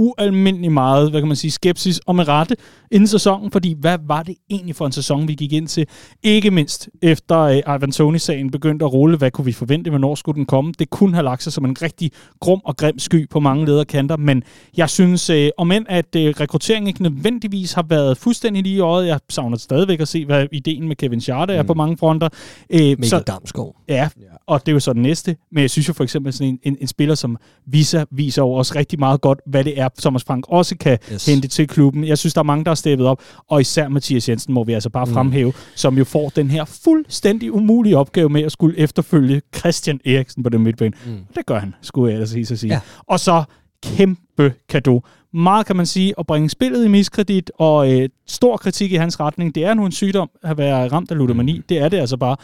ualmindelig 0.00 0.72
meget, 0.72 1.10
hvad 1.10 1.20
kan 1.20 1.28
man 1.28 1.36
sige, 1.36 1.50
skepsis 1.50 2.00
og 2.06 2.16
med 2.16 2.28
rette 2.28 2.56
inden 2.90 3.06
sæsonen, 3.06 3.50
fordi 3.50 3.76
hvad 3.80 3.98
var 4.06 4.22
det 4.22 4.34
egentlig 4.50 4.76
for 4.76 4.86
en 4.86 4.92
sæson, 4.92 5.28
vi 5.28 5.34
gik 5.34 5.52
ind 5.52 5.68
til? 5.68 5.86
Ikke 6.22 6.50
mindst 6.50 6.88
efter 7.02 7.44
uh, 7.44 7.76
Ivan 7.76 7.92
Tony-sagen 7.92 8.50
begyndte 8.50 8.84
at 8.84 8.92
rulle, 8.92 9.16
hvad 9.16 9.30
kunne 9.30 9.44
vi 9.44 9.52
forvente, 9.52 9.90
hvornår 9.90 10.14
skulle 10.14 10.36
den 10.36 10.46
komme? 10.46 10.72
Det 10.78 10.90
kunne 10.90 11.14
have 11.14 11.24
lagt 11.24 11.42
sig 11.42 11.52
som 11.52 11.64
en 11.64 11.76
rigtig 11.82 12.10
grum 12.40 12.60
og 12.64 12.76
grim 12.76 12.98
sky 12.98 13.28
på 13.28 13.40
mange 13.40 13.66
lederkanter, 13.66 14.16
men 14.16 14.42
jeg 14.76 14.90
synes, 14.90 15.30
uh, 15.30 15.36
om 15.58 15.72
end 15.72 15.86
at 15.88 16.16
uh, 16.16 16.20
rekrutteringen 16.22 16.88
ikke 16.88 17.02
nødvendigvis 17.02 17.72
har 17.72 17.84
været 17.88 18.18
fuldstændig 18.18 18.62
lige 18.62 18.76
i 18.76 18.80
øjet, 18.80 19.06
jeg 19.06 19.20
savner 19.28 19.56
stadigvæk 19.56 20.00
at 20.00 20.08
se, 20.08 20.26
hvad 20.26 20.46
ideen 20.52 20.88
med 20.88 20.96
Kevin 20.96 21.20
Schade 21.20 21.52
er 21.52 21.62
mm. 21.62 21.66
på 21.66 21.74
mange 21.74 21.96
fronter. 21.96 22.28
Uh, 22.74 22.80
Mikkel 22.80 23.08
så, 23.08 23.18
Damsgaard. 23.18 23.76
Ja, 23.88 24.08
og 24.46 24.66
det 24.66 24.72
er 24.72 24.74
jo 24.74 24.80
så 24.80 24.92
det 24.92 25.02
næste, 25.02 25.36
men 25.52 25.62
jeg 25.62 25.70
synes 25.70 25.88
jo 25.88 25.92
for 25.92 26.04
eksempel 26.04 26.32
sådan 26.32 26.48
en, 26.48 26.58
en, 26.62 26.76
en 26.80 26.86
spiller 26.86 27.14
som 27.14 27.36
Visa 27.66 28.04
viser 28.10 28.42
jo 28.42 28.52
også 28.52 28.74
rigtig 28.76 28.98
meget 28.98 29.20
godt, 29.20 29.38
hvad 29.46 29.64
det 29.64 29.80
er, 29.80 29.88
Thomas 29.98 30.24
Frank 30.24 30.44
også 30.48 30.76
kan 30.76 30.98
yes. 31.12 31.26
hente 31.26 31.48
til 31.48 31.68
klubben. 31.68 32.04
Jeg 32.04 32.18
synes, 32.18 32.34
der 32.34 32.40
er 32.40 32.44
mange, 32.44 32.64
der 32.64 32.70
har 32.70 32.74
steppet 32.74 33.06
op, 33.06 33.22
og 33.48 33.60
især 33.60 33.88
Mathias 33.88 34.28
Jensen 34.28 34.54
må 34.54 34.64
vi 34.64 34.72
altså 34.72 34.90
bare 34.90 35.04
mm. 35.04 35.12
fremhæve, 35.12 35.52
som 35.74 35.98
jo 35.98 36.04
får 36.04 36.28
den 36.28 36.50
her 36.50 36.64
fuldstændig 36.64 37.52
umulige 37.52 37.96
opgave 37.96 38.28
med 38.28 38.42
at 38.42 38.52
skulle 38.52 38.78
efterfølge 38.78 39.42
Christian 39.56 40.00
Eriksen 40.04 40.42
på 40.42 40.48
den 40.48 40.62
midtbane. 40.62 40.92
Mm. 41.06 41.16
Det 41.36 41.46
gør 41.46 41.58
han, 41.58 41.74
skulle 41.82 42.08
jeg 42.10 42.14
ellers 42.14 42.30
sige. 42.30 42.46
sige. 42.46 42.72
Ja. 42.72 42.80
Og 43.06 43.20
så 43.20 43.44
kæmpe 43.82 44.54
kado. 44.68 45.02
Meget 45.34 45.66
kan 45.66 45.76
man 45.76 45.86
sige, 45.86 46.14
at 46.18 46.26
bringe 46.26 46.50
spillet 46.50 46.84
i 46.84 46.88
miskredit, 46.88 47.50
og 47.58 47.92
øh, 47.92 48.08
stor 48.26 48.56
kritik 48.56 48.92
i 48.92 48.94
hans 48.94 49.20
retning. 49.20 49.54
Det 49.54 49.64
er 49.64 49.74
nu 49.74 49.86
en 49.86 49.92
sygdom 49.92 50.30
at 50.42 50.58
være 50.58 50.88
ramt 50.88 51.10
af 51.10 51.18
ludomani. 51.18 51.56
Mm. 51.56 51.64
Det 51.68 51.78
er 51.78 51.88
det 51.88 51.96
altså 51.98 52.16
bare. 52.16 52.36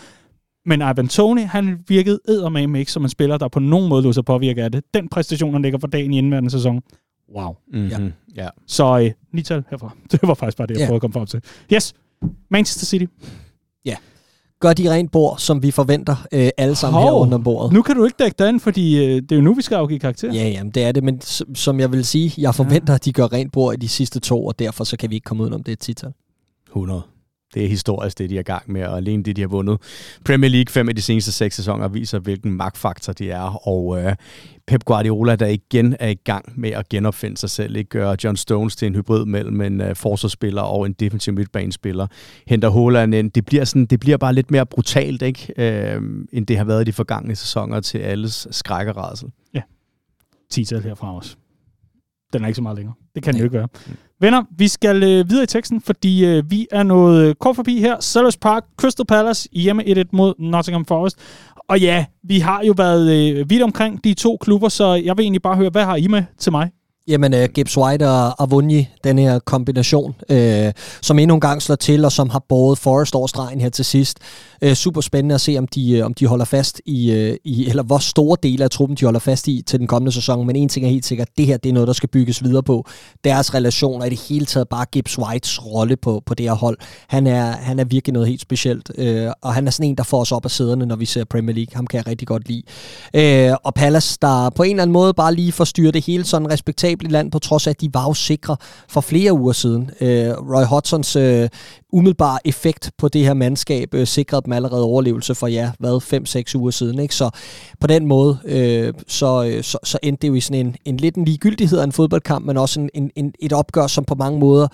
Men 0.67 0.81
Ivan 0.81 1.09
Tony, 1.09 1.41
han 1.41 1.79
virkede 1.89 2.19
eddermame 2.29 2.79
ikke 2.79 2.93
som 2.93 3.03
en 3.03 3.09
spiller, 3.09 3.39
der 3.39 3.49
på 3.49 3.61
nogen 3.61 3.89
måde 3.89 4.03
lå 4.03 4.13
sig 4.13 4.25
påvirke 4.25 4.63
af 4.63 4.73
det. 4.73 4.85
Den 4.95 5.09
præstation, 5.09 5.53
han 5.53 5.63
ligger 5.63 5.79
for 5.79 5.87
dagen 5.87 6.15
i 6.15 6.19
indværende 6.19 6.51
sæson. 6.51 6.83
Wow. 7.35 7.57
Mm-hmm. 7.73 7.89
Ja. 7.89 8.43
ja. 8.43 8.49
Så 8.67 8.99
øh, 8.99 9.11
nital 9.33 9.65
herfra. 9.71 9.97
Det 10.13 10.21
var 10.23 10.35
faktisk 10.35 10.57
bare 10.57 10.67
det, 10.67 10.75
jeg 10.75 10.81
ja. 10.81 10.87
prøvede 10.87 10.97
at 10.97 11.01
komme 11.01 11.13
frem 11.13 11.27
til. 11.27 11.43
Yes, 11.73 11.95
Manchester 12.51 12.87
City. 12.87 13.05
Ja. 13.85 13.97
Gør 14.61 14.73
de 14.73 14.91
rent 14.91 15.13
bord, 15.13 15.39
som 15.39 15.63
vi 15.63 15.71
forventer 15.71 16.27
øh, 16.33 16.49
alle 16.57 16.75
sammen 16.75 17.03
Hov, 17.03 17.11
her 17.11 17.13
under 17.13 17.39
bordet. 17.39 17.73
Nu 17.73 17.83
kan 17.83 17.97
du 17.97 18.05
ikke 18.05 18.17
dække 18.19 18.35
dig 18.39 18.49
ind, 18.49 18.61
fordi 18.61 19.05
øh, 19.05 19.23
det 19.23 19.33
er 19.33 19.37
jo 19.37 19.43
nu, 19.43 19.55
vi 19.55 19.63
skal 19.63 19.77
afgive 19.77 19.99
karakter. 19.99 20.33
Ja, 20.33 20.49
jamen, 20.49 20.71
det 20.71 20.85
er 20.85 20.93
det, 20.93 21.05
men 21.05 21.21
som 21.55 21.81
jeg 21.81 21.93
vil 21.93 22.05
sige, 22.05 22.33
jeg 22.39 22.55
forventer, 22.55 22.93
ja. 22.93 22.95
at 22.95 23.05
de 23.05 23.13
gør 23.13 23.33
rent 23.33 23.53
bord 23.53 23.75
i 23.75 23.77
de 23.77 23.89
sidste 23.89 24.21
to, 24.21 24.47
og 24.47 24.59
derfor 24.59 24.85
så 24.85 24.97
kan 24.97 25.11
vi 25.11 25.15
ikke 25.15 25.25
komme 25.25 25.45
ud 25.45 25.51
om 25.51 25.63
det 25.63 25.73
et 25.73 25.79
tital. 25.79 26.13
100 26.67 27.03
det 27.57 27.65
er 27.65 27.69
historisk, 27.69 28.19
det 28.19 28.31
de 28.31 28.37
er 28.37 28.41
i 28.41 28.43
gang 28.43 28.73
med, 28.73 28.87
og 28.87 28.97
alene 28.97 29.23
det, 29.23 29.37
de 29.37 29.41
har 29.41 29.49
vundet 29.49 29.81
Premier 30.25 30.51
League 30.51 30.73
fem 30.73 30.89
af 30.89 30.95
de 30.95 31.03
seneste 31.03 31.33
seks 31.33 31.57
sæsoner, 31.57 31.89
viser, 31.89 32.19
hvilken 32.19 32.53
magtfaktor 32.53 33.13
de 33.13 33.31
er, 33.31 33.69
og 33.69 34.03
øh, 34.03 34.15
Pep 34.67 34.85
Guardiola, 34.85 35.37
der 35.37 35.47
igen 35.47 35.97
er 36.01 36.09
i 36.09 36.15
gang 36.15 36.61
med 36.61 36.71
at 36.71 36.89
genopfinde 36.89 37.37
sig 37.37 37.51
selv, 37.51 37.77
ikke 37.77 37.89
gør 37.89 38.17
John 38.25 38.37
Stones 38.37 38.77
til 38.77 38.87
en 38.87 38.95
hybrid 38.95 39.25
mellem 39.25 39.61
en 39.61 39.81
øh, 39.81 39.97
forsvarsspiller 39.97 40.63
og 40.63 40.87
en 40.87 40.93
defensiv 40.93 41.35
midtbanespiller, 41.35 42.07
henter 42.47 42.71
Haaland 42.71 43.15
ind, 43.15 43.31
det 43.31 43.47
bliver, 43.47 43.65
sådan, 43.65 43.87
det 43.87 44.01
bliver 44.01 44.17
bare 44.17 44.35
lidt 44.35 44.51
mere 44.51 44.67
brutalt, 44.67 45.23
ikke? 45.23 45.53
Øh, 45.59 46.03
end 46.33 46.47
det 46.47 46.57
har 46.57 46.65
været 46.65 46.81
i 46.81 46.85
de 46.85 46.93
forgangne 46.93 47.37
sæsoner 47.37 47.81
til 47.81 47.99
alles 47.99 48.49
skræk 48.51 48.87
og 48.87 48.97
rædsel. 48.97 49.29
Ja, 49.55 49.63
10 50.51 50.67
herfra 50.85 51.17
også. 51.17 51.37
Den 52.33 52.43
er 52.43 52.47
ikke 52.47 52.57
så 52.57 52.63
meget 52.63 52.77
længere. 52.77 52.95
Det 53.17 53.25
kan 53.25 53.33
den 53.33 53.39
jo 53.41 53.45
ikke 53.45 53.57
være. 53.57 53.69
Venner, 54.21 54.43
vi 54.59 54.69
skal 54.69 55.03
øh, 55.03 55.31
videre 55.31 55.43
i 55.43 55.47
teksten, 55.47 55.81
fordi 55.81 56.25
øh, 56.25 56.51
vi 56.51 56.67
er 56.71 56.83
nået 56.83 57.29
øh, 57.29 57.35
kort 57.35 57.57
forbi 57.57 57.81
her. 57.81 58.01
Sellers 58.01 58.37
Park, 58.37 58.65
Crystal 58.77 59.07
Palace, 59.07 59.49
hjemme 59.53 59.83
1-1 59.83 60.03
mod 60.13 60.35
Nottingham 60.39 60.85
Forest. 60.85 61.19
Og 61.69 61.81
ja, 61.81 62.05
vi 62.25 62.39
har 62.39 62.63
jo 62.63 62.75
været 62.77 63.37
øh, 63.37 63.51
vidt 63.51 63.63
omkring 63.63 64.05
de 64.05 64.15
to 64.15 64.37
klubber, 64.41 64.69
så 64.69 64.95
jeg 64.95 65.17
vil 65.17 65.23
egentlig 65.23 65.43
bare 65.43 65.57
høre, 65.57 65.71
hvad 65.71 65.85
har 65.85 65.97
I 65.97 66.07
med 66.07 66.25
til 66.39 66.53
mig? 66.53 66.71
Jamen, 67.09 67.35
uh, 67.35 67.45
Gibbs 67.55 67.79
White 67.79 68.09
og 68.09 68.43
Avunji, 68.43 68.89
den 69.05 69.19
her 69.19 69.39
kombination, 69.39 70.15
uh, 70.33 70.37
som 71.03 71.19
endnu 71.19 71.35
en 71.35 71.41
gang 71.41 71.63
slår 71.63 71.77
til, 71.77 72.05
og 72.05 72.13
som 72.13 72.31
har 72.31 72.45
båret 72.49 72.79
Forrest 72.79 73.15
over 73.15 73.27
stregen 73.27 73.61
her 73.61 73.69
til 73.69 73.85
sidst. 73.85 74.19
Uh, 74.67 74.73
super 74.73 75.01
spændende 75.01 75.35
at 75.35 75.41
se, 75.41 75.59
om 75.59 75.67
de, 75.67 75.99
uh, 76.01 76.07
om 76.07 76.15
de 76.15 76.27
holder 76.27 76.45
fast 76.45 76.81
i, 76.87 77.13
uh, 77.13 77.37
i, 77.45 77.69
eller 77.69 77.83
hvor 77.83 77.99
store 77.99 78.37
dele 78.43 78.65
af 78.65 78.71
truppen 78.71 78.97
de 78.97 79.05
holder 79.05 79.21
fast 79.21 79.49
i 79.49 79.63
til 79.67 79.79
den 79.79 79.87
kommende 79.87 80.13
sæson. 80.13 80.47
Men 80.47 80.57
en 80.57 80.69
ting 80.69 80.87
er 80.87 80.91
helt 80.91 81.07
sikkert, 81.07 81.29
det 81.39 81.47
her 81.47 81.57
det 81.57 81.69
er 81.69 81.73
noget, 81.73 81.87
der 81.87 81.93
skal 81.93 82.09
bygges 82.09 82.45
videre 82.45 82.63
på. 82.63 82.87
Deres 83.25 83.55
relation 83.55 84.03
er 84.03 84.07
i 84.07 84.11
det 84.11 84.21
hele 84.29 84.47
taget 84.47 84.69
bare 84.69 84.87
Gibbs 84.93 85.19
Whites 85.19 85.67
rolle 85.67 85.97
på, 85.97 86.23
på 86.27 86.35
det 86.35 86.47
her 86.47 86.55
hold. 86.55 86.79
Han 87.09 87.27
er, 87.27 87.45
han 87.45 87.79
er 87.79 87.85
virkelig 87.85 88.13
noget 88.13 88.29
helt 88.29 88.41
specielt, 88.41 88.91
uh, 88.99 89.33
og 89.43 89.55
han 89.55 89.67
er 89.67 89.71
sådan 89.71 89.91
en, 89.91 89.97
der 89.97 90.05
får 90.05 90.21
os 90.21 90.33
op 90.33 90.45
af 90.45 90.51
sæderne, 90.51 90.87
når 90.87 90.97
vi 90.97 91.07
ser 91.07 91.25
Premier 91.25 91.55
League. 91.55 91.75
Ham 91.75 91.87
kan 91.87 91.99
jeg 91.99 92.07
rigtig 92.07 92.29
godt 92.29 92.43
lide. 92.49 92.63
Uh, 93.51 93.57
og 93.65 93.75
Palace, 93.75 94.19
der 94.23 94.51
på 94.51 94.63
en 94.63 94.71
eller 94.71 94.83
anden 94.83 94.93
måde 94.93 95.15
bare 95.15 95.35
lige 95.35 95.53
får 95.53 95.65
styret 95.65 95.95
det 95.95 96.05
hele 96.05 96.25
sådan 96.25 96.51
respektabelt 96.51 96.96
i 97.03 97.09
land, 97.09 97.31
på 97.31 97.39
trods 97.39 97.67
af, 97.67 97.71
at 97.71 97.81
de 97.81 97.95
var 97.95 98.05
jo 98.05 98.15
sikre 98.15 98.57
for 98.89 99.01
flere 99.01 99.33
uger 99.33 99.53
siden. 99.53 99.91
Øh, 100.01 100.31
Roy 100.31 100.65
Hodgsons 100.65 101.17
øh, 101.17 101.49
umiddelbare 101.93 102.39
effekt 102.45 102.91
på 102.99 103.09
det 103.09 103.25
her 103.25 103.35
mandskab 103.35 103.95
øh, 103.95 104.07
sikrede 104.07 104.43
dem 104.45 104.53
allerede 104.53 104.85
overlevelse 104.85 105.35
for, 105.35 105.47
ja, 105.47 105.73
hvad, 105.79 106.53
5-6 106.55 106.59
uger 106.59 106.71
siden. 106.71 106.99
Ikke? 106.99 107.15
Så 107.15 107.31
på 107.81 107.87
den 107.87 108.07
måde, 108.07 108.39
øh, 108.45 108.95
så, 109.09 109.45
øh, 109.45 109.65
så, 109.65 109.79
så 109.85 109.99
endte 110.03 110.23
det 110.23 110.29
jo 110.29 110.35
i 110.35 110.41
sådan 110.41 110.67
en, 110.67 110.77
en 110.85 110.97
lidt 110.97 111.17
en 111.17 111.25
ligegyldighed 111.25 111.79
af 111.79 111.85
en 111.85 111.93
fodboldkamp, 111.93 112.47
men 112.47 112.57
også 112.57 112.81
en, 112.81 112.91
en, 112.95 113.11
en, 113.17 113.33
et 113.41 113.53
opgør, 113.53 113.87
som 113.87 114.05
på 114.05 114.15
mange 114.15 114.41
måder 114.41 114.69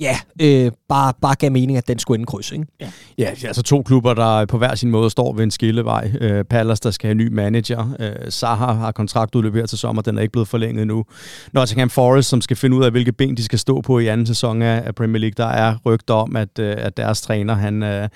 ja, 0.00 0.16
øh, 0.42 0.72
bare, 0.88 1.12
bare 1.22 1.34
gav 1.34 1.52
mening, 1.52 1.78
at 1.78 1.88
den 1.88 1.98
skulle 1.98 2.18
ende 2.18 2.26
kryds, 2.26 2.52
ikke? 2.52 2.66
Ja. 2.80 2.90
ja, 3.18 3.24
altså 3.24 3.62
to 3.62 3.82
klubber, 3.82 4.14
der 4.14 4.46
på 4.46 4.58
hver 4.58 4.74
sin 4.74 4.90
måde 4.90 5.10
står 5.10 5.32
ved 5.32 5.44
en 5.44 5.50
skillevej. 5.50 6.12
Øh, 6.20 6.44
Palace, 6.44 6.80
der 6.82 6.90
skal 6.90 7.06
have 7.06 7.12
en 7.12 7.16
ny 7.16 7.32
manager. 7.32 7.96
Øh, 8.00 8.30
Zaha 8.30 8.72
har 8.72 8.92
kontraktudløb 8.92 9.54
her 9.54 9.66
til 9.66 9.78
sommer, 9.78 10.02
den 10.02 10.18
er 10.18 10.22
ikke 10.22 10.32
blevet 10.32 10.48
forlænget 10.48 10.82
endnu. 10.82 11.04
Nottingham 11.52 11.90
Forest, 11.90 12.28
som 12.28 12.40
skal 12.40 12.56
finde 12.56 12.76
ud 12.76 12.84
af, 12.84 12.90
hvilke 12.90 13.12
ben 13.12 13.36
de 13.36 13.44
skal 13.44 13.58
stå 13.58 13.80
på 13.80 13.98
i 13.98 14.06
anden 14.06 14.26
sæson 14.26 14.62
af 14.62 14.94
Premier 14.94 15.20
League, 15.20 15.34
der 15.36 15.52
er 15.52 15.76
rygter 15.86 16.14
om, 16.14 16.36
at, 16.36 16.58
øh, 16.58 16.74
at 16.78 16.96
deres 16.96 17.20
træner, 17.20 17.54
han, 17.54 17.82
øh, 17.82 18.08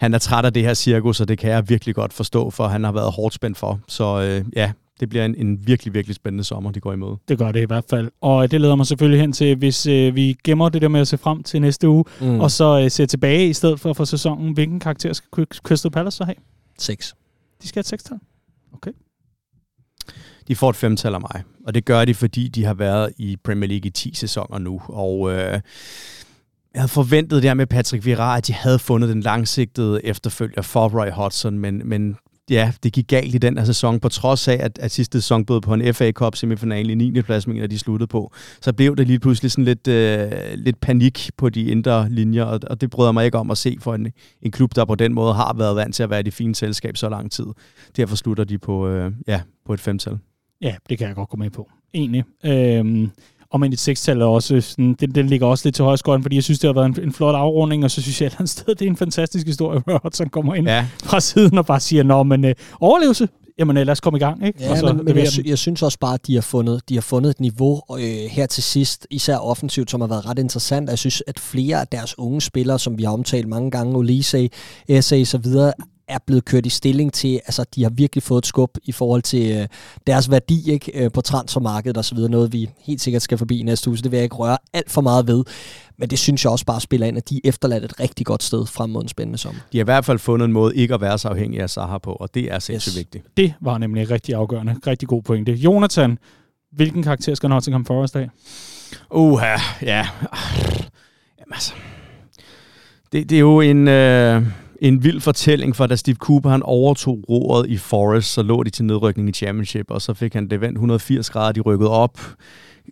han 0.00 0.14
er 0.14 0.18
træt 0.18 0.44
af 0.44 0.52
det 0.52 0.62
her 0.62 0.74
cirkus, 0.74 1.20
og 1.20 1.28
det 1.28 1.38
kan 1.38 1.50
jeg 1.50 1.68
virkelig 1.68 1.94
godt 1.94 2.12
forstå, 2.12 2.50
for 2.50 2.66
han 2.66 2.84
har 2.84 2.92
været 2.92 3.12
hårdt 3.12 3.34
spændt 3.34 3.58
for. 3.58 3.80
Så 3.88 4.20
øh, 4.20 4.44
ja, 4.56 4.72
det 5.00 5.08
bliver 5.08 5.24
en, 5.24 5.34
en 5.34 5.66
virkelig, 5.66 5.94
virkelig 5.94 6.16
spændende 6.16 6.44
sommer, 6.44 6.70
de 6.70 6.80
går 6.80 6.92
imod. 6.92 7.16
Det 7.28 7.38
gør 7.38 7.52
det 7.52 7.60
i 7.60 7.64
hvert 7.64 7.84
fald. 7.90 8.10
Og 8.20 8.50
det 8.50 8.60
leder 8.60 8.74
mig 8.74 8.86
selvfølgelig 8.86 9.20
hen 9.20 9.32
til, 9.32 9.56
hvis 9.56 9.86
øh, 9.86 10.14
vi 10.14 10.36
gemmer 10.44 10.68
det 10.68 10.82
der 10.82 10.88
med 10.88 11.00
at 11.00 11.08
se 11.08 11.18
frem 11.18 11.42
til 11.42 11.60
næste 11.60 11.88
uge, 11.88 12.04
mm. 12.20 12.40
og 12.40 12.50
så 12.50 12.80
øh, 12.84 12.90
se 12.90 13.06
tilbage 13.06 13.48
i 13.48 13.52
stedet 13.52 13.80
for 13.80 13.92
for 13.92 14.04
sæsonen. 14.04 14.52
Hvilken 14.52 14.80
karakter 14.80 15.12
skal 15.12 15.46
Crystal 15.46 15.90
Palace 15.90 16.16
så 16.16 16.24
have? 16.24 16.36
6. 16.78 17.14
De 17.62 17.68
skal 17.68 17.78
have 17.78 17.80
et 17.80 17.86
6 17.86 18.04
-tal. 18.04 18.18
Okay. 18.72 18.90
De 20.48 20.56
får 20.56 20.70
et 20.70 20.76
femtal 20.76 21.14
af 21.14 21.20
mig, 21.20 21.42
og 21.66 21.74
det 21.74 21.84
gør 21.84 22.04
de, 22.04 22.14
fordi 22.14 22.48
de 22.48 22.64
har 22.64 22.74
været 22.74 23.12
i 23.18 23.36
Premier 23.44 23.68
League 23.68 23.86
i 23.86 23.90
10 23.90 24.14
sæsoner 24.14 24.58
nu, 24.58 24.82
og... 24.88 25.32
Øh, 25.32 25.60
jeg 26.74 26.82
havde 26.82 26.92
forventet 26.92 27.42
det 27.42 27.50
her 27.50 27.54
med 27.54 27.66
Patrick 27.66 28.04
Vieira, 28.04 28.36
at 28.36 28.46
de 28.46 28.52
havde 28.52 28.78
fundet 28.78 29.08
den 29.08 29.20
langsigtede 29.20 30.04
efterfølger 30.04 30.62
for 30.62 30.88
Roy 30.88 31.10
Hodgson, 31.10 31.58
men, 31.58 31.82
men 31.84 32.16
ja, 32.50 32.72
det 32.82 32.92
gik 32.92 33.08
galt 33.08 33.34
i 33.34 33.38
den 33.38 33.58
her 33.58 33.64
sæson, 33.64 34.00
på 34.00 34.08
trods 34.08 34.48
af, 34.48 34.58
at, 34.60 34.78
at 34.78 34.90
sidste 34.90 35.20
sæson 35.20 35.44
bød 35.44 35.60
på 35.60 35.74
en 35.74 35.94
FA 35.94 36.12
Cup 36.12 36.36
semifinal 36.36 36.90
i 36.90 36.94
9. 36.94 37.22
plads, 37.22 37.46
mener 37.46 37.66
de 37.66 37.78
sluttede 37.78 38.06
på. 38.06 38.32
Så 38.60 38.72
blev 38.72 38.96
det 38.96 39.06
lige 39.06 39.18
pludselig 39.18 39.50
sådan 39.50 39.64
lidt, 39.64 39.88
øh, 39.88 40.30
lidt 40.54 40.80
panik 40.80 41.30
på 41.36 41.48
de 41.48 41.64
indre 41.64 42.08
linjer, 42.10 42.44
og, 42.44 42.60
og 42.70 42.80
det 42.80 42.90
bryder 42.90 43.12
mig 43.12 43.24
ikke 43.24 43.38
om 43.38 43.50
at 43.50 43.58
se 43.58 43.76
for 43.80 43.94
en, 43.94 44.12
en 44.42 44.50
klub, 44.50 44.76
der 44.76 44.84
på 44.84 44.94
den 44.94 45.14
måde 45.14 45.34
har 45.34 45.54
været 45.58 45.76
vant 45.76 45.94
til 45.94 46.02
at 46.02 46.10
være 46.10 46.20
i 46.20 46.22
det 46.22 46.34
fine 46.34 46.54
selskab 46.54 46.96
så 46.96 47.08
lang 47.08 47.32
tid. 47.32 47.46
Derfor 47.96 48.16
slutter 48.16 48.44
de 48.44 48.58
på, 48.58 48.88
øh, 48.88 49.12
ja, 49.26 49.40
på 49.66 49.74
et 49.74 49.80
femtal. 49.80 50.18
Ja, 50.60 50.74
det 50.88 50.98
kan 50.98 51.06
jeg 51.06 51.16
godt 51.16 51.28
gå 51.28 51.36
med 51.36 51.50
på. 51.50 51.70
Egentlig. 51.94 52.24
Øhm, 52.44 53.10
og 53.50 53.60
men 53.60 53.72
et 53.72 53.78
sekstal 53.78 54.20
er 54.20 54.24
også, 54.26 54.60
sådan, 54.60 54.96
den, 55.00 55.14
den 55.14 55.26
ligger 55.26 55.46
også 55.46 55.66
lidt 55.66 55.74
til 55.74 55.84
højskåren, 55.84 56.22
fordi 56.22 56.36
jeg 56.36 56.44
synes, 56.44 56.58
det 56.58 56.68
har 56.68 56.74
været 56.74 56.98
en, 56.98 57.04
en 57.04 57.12
flot 57.12 57.34
afrunding, 57.34 57.84
og 57.84 57.90
så 57.90 58.02
synes 58.02 58.20
jeg 58.20 58.26
et 58.26 58.30
eller 58.30 58.40
andet 58.40 58.50
sted, 58.50 58.74
det 58.74 58.82
er 58.82 58.90
en 58.90 58.96
fantastisk 58.96 59.46
historie, 59.46 59.80
hvor 59.84 60.00
Hudson 60.02 60.28
kommer 60.28 60.54
ind 60.54 60.68
ja. 60.68 60.86
fra 61.04 61.20
siden 61.20 61.58
og 61.58 61.66
bare 61.66 61.80
siger, 61.80 62.02
nå, 62.02 62.22
men 62.22 62.44
øh, 62.44 62.54
overlevelse, 62.80 63.28
jamen 63.58 63.76
øh, 63.76 63.86
lad 63.86 63.92
os 63.92 64.00
komme 64.00 64.16
i 64.16 64.20
gang. 64.20 64.46
Ikke? 64.46 64.62
Ja, 64.62 64.70
og 64.70 64.78
så 64.78 64.92
men, 64.92 65.04
men 65.04 65.16
jeg, 65.16 65.28
sy- 65.28 65.40
jeg 65.44 65.58
synes 65.58 65.82
også 65.82 65.98
bare, 65.98 66.14
at 66.14 66.26
de 66.26 66.34
har 66.34 66.42
fundet, 66.42 66.88
de 66.88 66.94
har 66.94 67.00
fundet 67.00 67.30
et 67.30 67.40
niveau 67.40 67.80
øh, 67.98 68.30
her 68.30 68.46
til 68.46 68.62
sidst, 68.62 69.06
især 69.10 69.36
offensivt, 69.36 69.90
som 69.90 70.00
har 70.00 70.08
været 70.08 70.26
ret 70.26 70.38
interessant. 70.38 70.90
Jeg 70.90 70.98
synes, 70.98 71.22
at 71.26 71.38
flere 71.38 71.80
af 71.80 71.86
deres 71.86 72.18
unge 72.18 72.40
spillere, 72.40 72.78
som 72.78 72.98
vi 72.98 73.02
har 73.02 73.12
omtalt 73.12 73.48
mange 73.48 73.70
gange, 73.70 73.96
Olise, 73.96 74.50
SA 75.00 75.20
og 75.20 75.26
så 75.26 75.38
videre, 75.38 75.72
er 76.10 76.18
blevet 76.26 76.44
kørt 76.44 76.66
i 76.66 76.68
stilling 76.68 77.12
til, 77.12 77.34
altså 77.34 77.64
de 77.74 77.82
har 77.82 77.90
virkelig 77.90 78.22
fået 78.22 78.38
et 78.38 78.46
skub 78.46 78.70
i 78.84 78.92
forhold 78.92 79.22
til 79.22 79.56
øh, 79.56 79.66
deres 80.06 80.30
værdi 80.30 80.70
ikke, 80.70 81.04
øh, 81.04 81.10
på 81.12 81.20
transfermarkedet 81.20 81.96
og 81.96 82.04
så 82.04 82.14
videre, 82.14 82.30
noget 82.30 82.52
vi 82.52 82.70
helt 82.78 83.00
sikkert 83.00 83.22
skal 83.22 83.38
forbi 83.38 83.60
i 83.60 83.62
næste 83.62 83.90
uge, 83.90 83.96
så 83.96 84.02
det 84.02 84.10
vil 84.10 84.16
jeg 84.16 84.24
ikke 84.24 84.36
røre 84.36 84.58
alt 84.72 84.90
for 84.90 85.00
meget 85.00 85.26
ved. 85.26 85.44
Men 85.98 86.10
det 86.10 86.18
synes 86.18 86.44
jeg 86.44 86.52
også 86.52 86.64
bare 86.64 86.80
spiller 86.80 87.06
ind, 87.06 87.16
at 87.16 87.30
de 87.30 87.36
er 87.36 87.40
efterladt 87.44 87.84
et 87.84 88.00
rigtig 88.00 88.26
godt 88.26 88.42
sted 88.42 88.66
frem 88.66 88.90
mod 88.90 89.02
en 89.02 89.08
spændende 89.08 89.38
sommer. 89.38 89.60
De 89.72 89.78
har 89.78 89.82
i 89.82 89.84
hvert 89.84 90.04
fald 90.04 90.18
fundet 90.18 90.44
en 90.44 90.52
måde 90.52 90.76
ikke 90.76 90.94
at 90.94 91.00
være 91.00 91.18
så 91.18 91.28
afhængige 91.28 91.62
af 91.62 91.70
Saha 91.70 91.98
på, 91.98 92.12
og 92.12 92.34
det 92.34 92.52
er 92.52 92.58
sindssygt 92.58 92.92
yes. 92.92 92.98
vigtigt. 92.98 93.24
Det 93.36 93.54
var 93.60 93.78
nemlig 93.78 94.10
rigtig 94.10 94.34
afgørende. 94.34 94.76
Rigtig 94.86 95.08
god 95.08 95.22
pointe. 95.22 95.52
Jonathan, 95.52 96.18
hvilken 96.72 97.02
karakter 97.02 97.34
skal 97.34 97.48
Nottingham 97.48 97.84
Forest 97.84 98.16
af? 98.16 98.28
Uha, 99.10 99.56
ja. 99.82 100.08
Jamen 101.38 101.52
altså, 101.52 101.72
det, 103.12 103.30
det 103.30 103.36
er 103.36 103.40
jo 103.40 103.60
en... 103.60 103.88
Øh 103.88 104.42
en 104.80 105.04
vild 105.04 105.20
fortælling, 105.20 105.76
for 105.76 105.86
da 105.86 105.96
Steve 105.96 106.16
Cooper 106.16 106.50
han 106.50 106.62
overtog 106.62 107.24
roret 107.28 107.70
i 107.70 107.76
Forest, 107.76 108.32
så 108.32 108.42
lå 108.42 108.62
de 108.62 108.70
til 108.70 108.84
nedrykning 108.84 109.28
i 109.28 109.32
Championship, 109.32 109.90
og 109.90 110.02
så 110.02 110.14
fik 110.14 110.34
han 110.34 110.48
det 110.48 110.60
vendt 110.60 110.76
180 110.76 111.30
grader, 111.30 111.52
de 111.52 111.60
rykkede 111.60 111.90
op. 111.90 112.20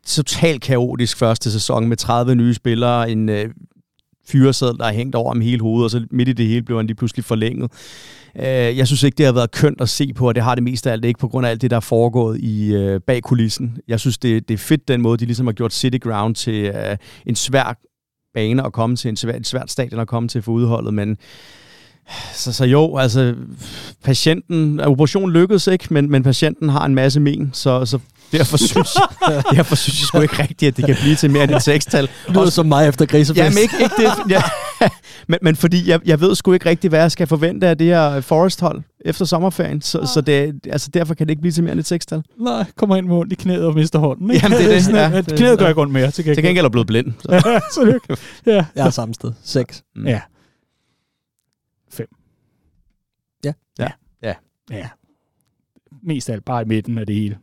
Totalt 0.07 0.63
kaotisk 0.63 1.17
første 1.17 1.53
sæson 1.53 1.89
med 1.89 1.97
30 1.97 2.35
nye 2.35 2.55
spillere, 2.55 3.11
en 3.11 3.29
øh, 3.29 3.51
fyreseddel, 4.29 4.79
der 4.79 4.85
er 4.85 4.93
hængt 4.93 5.15
over 5.15 5.33
ham 5.33 5.41
hele 5.41 5.61
hovedet, 5.61 5.85
og 5.85 5.91
så 5.91 6.07
midt 6.11 6.29
i 6.29 6.33
det 6.33 6.47
hele 6.47 6.63
blev 6.63 6.79
han 6.79 6.87
lige 6.87 6.97
pludselig 6.97 7.25
forlænget. 7.25 7.73
Øh, 8.37 8.45
jeg 8.77 8.87
synes 8.87 9.03
ikke, 9.03 9.17
det 9.17 9.27
har 9.27 9.33
været 9.33 9.51
kønt 9.51 9.81
at 9.81 9.89
se 9.89 10.13
på, 10.13 10.29
og 10.29 10.35
det 10.35 10.43
har 10.43 10.55
det 10.55 10.65
mest 10.65 10.87
af 10.87 10.93
alt 10.93 11.05
ikke 11.05 11.21
på 11.21 11.29
grund 11.29 11.47
af 11.47 11.51
alt 11.51 11.63
det, 11.63 11.71
der 11.71 11.77
er 11.77 11.81
foregået 11.81 12.41
i 12.41 12.75
øh, 12.75 13.01
bag 13.01 13.23
kulissen. 13.23 13.79
Jeg 13.89 14.01
synes, 14.01 14.19
det, 14.19 14.49
det 14.49 14.55
er 14.55 14.59
fedt 14.59 14.89
den 14.89 15.03
måde, 15.03 15.19
de 15.19 15.25
ligesom 15.25 15.47
har 15.47 15.53
gjort 15.53 15.73
City 15.73 15.99
Ground 15.99 16.35
til 16.35 16.65
øh, 16.65 16.97
en 17.27 17.37
svær 17.37 17.79
bane 18.35 18.67
at 18.67 18.73
komme 18.73 18.97
til, 18.97 19.09
en 19.09 19.17
svær, 19.17 19.35
et 19.35 19.47
svært 19.47 19.71
stadion 19.71 20.01
at 20.01 20.09
komme 20.09 20.29
til 20.29 20.43
for 20.43 20.53
udholdet, 20.53 20.95
men 20.95 21.17
så, 22.35 22.53
så 22.53 22.65
jo, 22.65 22.97
altså 22.97 23.35
patienten, 24.05 24.81
operationen 24.81 25.31
lykkedes 25.33 25.67
ikke, 25.67 25.87
men, 25.91 26.11
men 26.11 26.23
patienten 26.23 26.69
har 26.69 26.85
en 26.85 26.95
masse 26.95 27.21
men, 27.21 27.51
så, 27.53 27.85
så 27.85 27.99
derfor 28.33 28.57
synes, 28.57 28.89
derfor 29.57 29.75
synes 29.75 30.01
jeg 30.01 30.07
sgu 30.07 30.21
ikke 30.21 30.43
rigtigt, 30.43 30.69
at 30.69 30.77
det 30.77 30.87
kan 30.87 30.97
blive 31.01 31.15
til 31.17 31.31
mere 31.31 31.45
end 31.45 31.55
et 31.55 31.63
sekstal. 31.63 32.09
Lyder 32.29 32.51
som 32.51 32.67
mig 32.67 32.89
efter 32.89 33.07
grisefest. 33.07 33.45
Jamen 33.45 33.59
ikke, 33.59 33.75
ikke 33.83 33.95
det, 33.99 34.31
ja, 34.31 34.43
men, 35.29 35.39
men 35.43 35.57
fordi 35.57 35.91
jeg, 35.91 36.01
jeg 36.05 36.21
ved 36.21 36.35
sgu 36.35 36.53
ikke 36.53 36.69
rigtigt, 36.69 36.91
hvad 36.91 37.01
jeg 37.01 37.13
skal 37.13 37.27
forvente 37.27 37.67
af 37.69 37.79
det 37.79 37.87
her 37.87 38.21
Forest-hold 38.21 38.83
efter 39.05 39.25
sommerferien, 39.25 39.83
så, 39.83 40.11
så 40.15 40.21
det, 40.21 40.55
altså, 40.71 40.91
derfor 40.95 41.15
kan 41.15 41.27
det 41.27 41.31
ikke 41.31 41.41
blive 41.41 41.53
til 41.53 41.63
mere 41.63 41.73
end 41.73 41.81
et 41.81 41.87
sekstal. 41.87 42.23
Nej, 42.41 42.65
kommer 42.77 42.97
ind 42.97 43.07
med 43.07 43.17
ondt 43.17 43.33
i 43.33 43.37
knæet 43.37 43.65
og 43.65 43.75
mister 43.75 43.99
hånden. 43.99 44.31
Ikke? 44.31 44.47
Jamen 44.47 44.59
det 44.59 44.77
er 44.77 44.81
det. 44.81 44.95
Ja, 44.99 45.17
det 45.21 45.39
knæet 45.39 45.59
gør 45.59 45.69
ikke 45.69 45.81
ondt 45.81 45.93
mere. 45.93 46.11
Til 46.11 46.25
gengæld, 46.25 46.37
til 46.37 46.45
gengæld 46.45 46.67
er 46.67 46.71
blevet 46.71 46.87
blind. 46.87 47.13
Så. 47.21 47.33
ja, 47.33 47.61
så 47.75 47.99
det, 48.09 48.19
ja. 48.47 48.65
Jeg 48.77 48.87
er 48.87 48.91
samme 48.91 49.15
sted. 49.15 49.33
Seks. 49.45 49.83
Mm. 49.97 50.07
Ja. 50.07 50.21
Ja. 53.45 53.53
Ja. 53.79 53.89
Ja. 54.23 54.35
Ja. 54.71 54.89
Mest 56.03 56.31
af 56.31 56.35
alt 56.35 56.45
bare 56.45 56.63
i 56.63 56.65
midten 56.65 56.99
af 56.99 57.07
det 57.07 57.15
hele. 57.15 57.39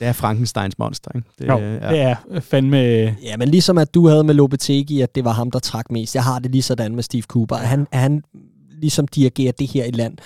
det 0.00 0.02
er 0.02 0.12
Frankensteins 0.12 0.78
monster, 0.78 1.10
ikke? 1.14 1.28
Det, 1.38 1.48
jo, 1.48 1.58
ja. 1.58 1.88
det 1.90 2.00
er 2.00 2.40
fandme... 2.40 2.78
Ja, 3.22 3.36
men 3.36 3.48
ligesom 3.48 3.78
at 3.78 3.94
du 3.94 4.08
havde 4.08 4.24
med 4.24 4.34
Lopetegi, 4.34 5.00
at 5.00 5.14
det 5.14 5.24
var 5.24 5.32
ham, 5.32 5.50
der 5.50 5.58
trak 5.58 5.90
mest. 5.90 6.14
Jeg 6.14 6.24
har 6.24 6.38
det 6.38 6.50
lige 6.50 6.62
sådan 6.62 6.94
med 6.94 7.02
Steve 7.02 7.22
Cooper. 7.22 7.56
Han, 7.56 7.86
han 7.92 8.22
ligesom 8.70 9.08
dirigerer 9.08 9.52
det 9.52 9.66
her 9.66 9.84
i 9.84 9.90
land 9.90 10.18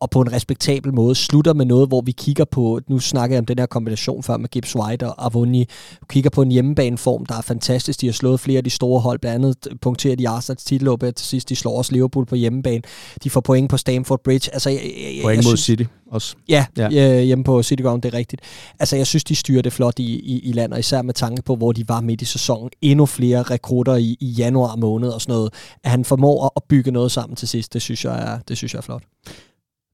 og 0.00 0.10
på 0.10 0.20
en 0.20 0.32
respektabel 0.32 0.94
måde 0.94 1.14
slutter 1.14 1.54
med 1.54 1.66
noget, 1.66 1.88
hvor 1.88 2.00
vi 2.00 2.12
kigger 2.12 2.44
på, 2.44 2.80
nu 2.88 2.98
snakker 2.98 3.36
jeg 3.36 3.38
om 3.38 3.46
den 3.46 3.58
her 3.58 3.66
kombination 3.66 4.22
før 4.22 4.36
med 4.36 4.48
Gibbs 4.48 4.76
White 4.76 5.06
og 5.06 5.26
Avoni, 5.26 5.64
kigger 6.08 6.30
på 6.30 6.42
en 6.42 6.50
hjemmebaneform, 6.50 7.26
der 7.26 7.34
er 7.34 7.40
fantastisk. 7.40 8.00
De 8.00 8.06
har 8.06 8.12
slået 8.12 8.40
flere 8.40 8.58
af 8.58 8.64
de 8.64 8.70
store 8.70 9.00
hold, 9.00 9.18
blandt 9.18 9.34
andet 9.34 9.80
punkterer 9.80 10.16
de 10.16 10.28
Arsenals 10.28 10.64
titelløb 10.64 11.00
til 11.00 11.26
sidst. 11.26 11.48
De 11.48 11.56
slår 11.56 11.78
også 11.78 11.92
Liverpool 11.92 12.26
på 12.26 12.34
hjemmebane. 12.34 12.82
De 13.24 13.30
får 13.30 13.40
point 13.40 13.70
på 13.70 13.76
Stamford 13.76 14.20
Bridge. 14.24 14.50
Altså, 14.52 14.70
jeg, 14.70 14.80
jeg, 14.82 15.22
point 15.22 15.36
jeg 15.36 15.36
mod 15.36 15.42
synes, 15.42 15.60
City 15.60 15.84
også. 16.10 16.36
Ja, 16.48 16.66
ja, 16.76 17.22
hjemme 17.22 17.44
på 17.44 17.62
City 17.62 17.82
Ground, 17.82 18.02
det 18.02 18.14
er 18.14 18.18
rigtigt. 18.18 18.42
Altså, 18.78 18.96
jeg 18.96 19.06
synes, 19.06 19.24
de 19.24 19.34
styrer 19.34 19.62
det 19.62 19.72
flot 19.72 19.98
i, 19.98 20.02
i, 20.02 20.38
i 20.38 20.52
landet, 20.52 20.78
især 20.78 21.02
med 21.02 21.14
tanke 21.14 21.42
på, 21.42 21.56
hvor 21.56 21.72
de 21.72 21.88
var 21.88 22.00
midt 22.00 22.22
i 22.22 22.24
sæsonen. 22.24 22.70
Endnu 22.82 23.06
flere 23.06 23.42
rekrutter 23.42 23.96
i, 23.96 24.16
i 24.20 24.26
januar 24.26 24.76
måned 24.76 25.08
og 25.08 25.20
sådan 25.20 25.32
noget. 25.32 25.52
At 25.84 25.90
han 25.90 26.04
formår 26.04 26.52
at 26.56 26.62
bygge 26.68 26.90
noget 26.90 27.12
sammen 27.12 27.36
til 27.36 27.48
sidst, 27.48 27.72
det 27.72 27.82
synes 27.82 28.04
jeg 28.04 28.32
er, 28.32 28.38
det 28.48 28.56
synes 28.56 28.72
jeg 28.74 28.78
er 28.78 28.82
flot. 28.82 29.02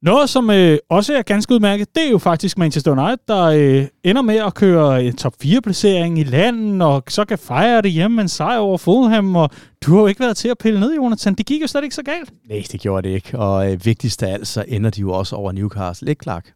Noget, 0.04 0.30
som 0.30 0.50
øh, 0.50 0.78
også 0.90 1.14
er 1.14 1.22
ganske 1.22 1.54
udmærket, 1.54 1.94
det 1.94 2.06
er 2.06 2.10
jo 2.10 2.18
faktisk 2.18 2.58
Manchester 2.58 2.90
United, 2.90 3.18
der 3.28 3.44
øh, 3.44 3.86
ender 4.04 4.22
med 4.22 4.36
at 4.36 4.54
køre 4.54 5.04
en 5.04 5.16
top 5.16 5.34
4-placering 5.44 6.18
i 6.18 6.24
landet, 6.24 6.82
og 6.82 7.02
så 7.08 7.24
kan 7.24 7.38
fejre 7.38 7.82
det 7.82 7.90
hjemme 7.90 8.14
med 8.14 8.22
en 8.22 8.28
sejr 8.28 8.58
over 8.58 8.78
Fulham, 8.78 9.36
og 9.36 9.50
du 9.86 9.94
har 9.94 10.00
jo 10.00 10.06
ikke 10.06 10.20
været 10.20 10.36
til 10.36 10.48
at 10.48 10.58
pille 10.58 10.80
ned, 10.80 10.94
Jonathan. 10.94 11.34
Det 11.34 11.46
gik 11.46 11.62
jo 11.62 11.66
slet 11.66 11.84
ikke 11.84 11.94
så 11.94 12.02
galt. 12.02 12.32
Nej, 12.48 12.64
det 12.72 12.80
gjorde 12.80 13.08
det 13.08 13.14
ikke, 13.14 13.38
og 13.38 13.72
øh, 13.72 13.84
vigtigst 13.84 14.22
af 14.22 14.32
alt, 14.32 14.48
så 14.48 14.64
ender 14.68 14.90
de 14.90 15.00
jo 15.00 15.12
også 15.12 15.36
over 15.36 15.52
Newcastle, 15.52 16.10
ikke 16.10 16.22
Clark? 16.22 16.52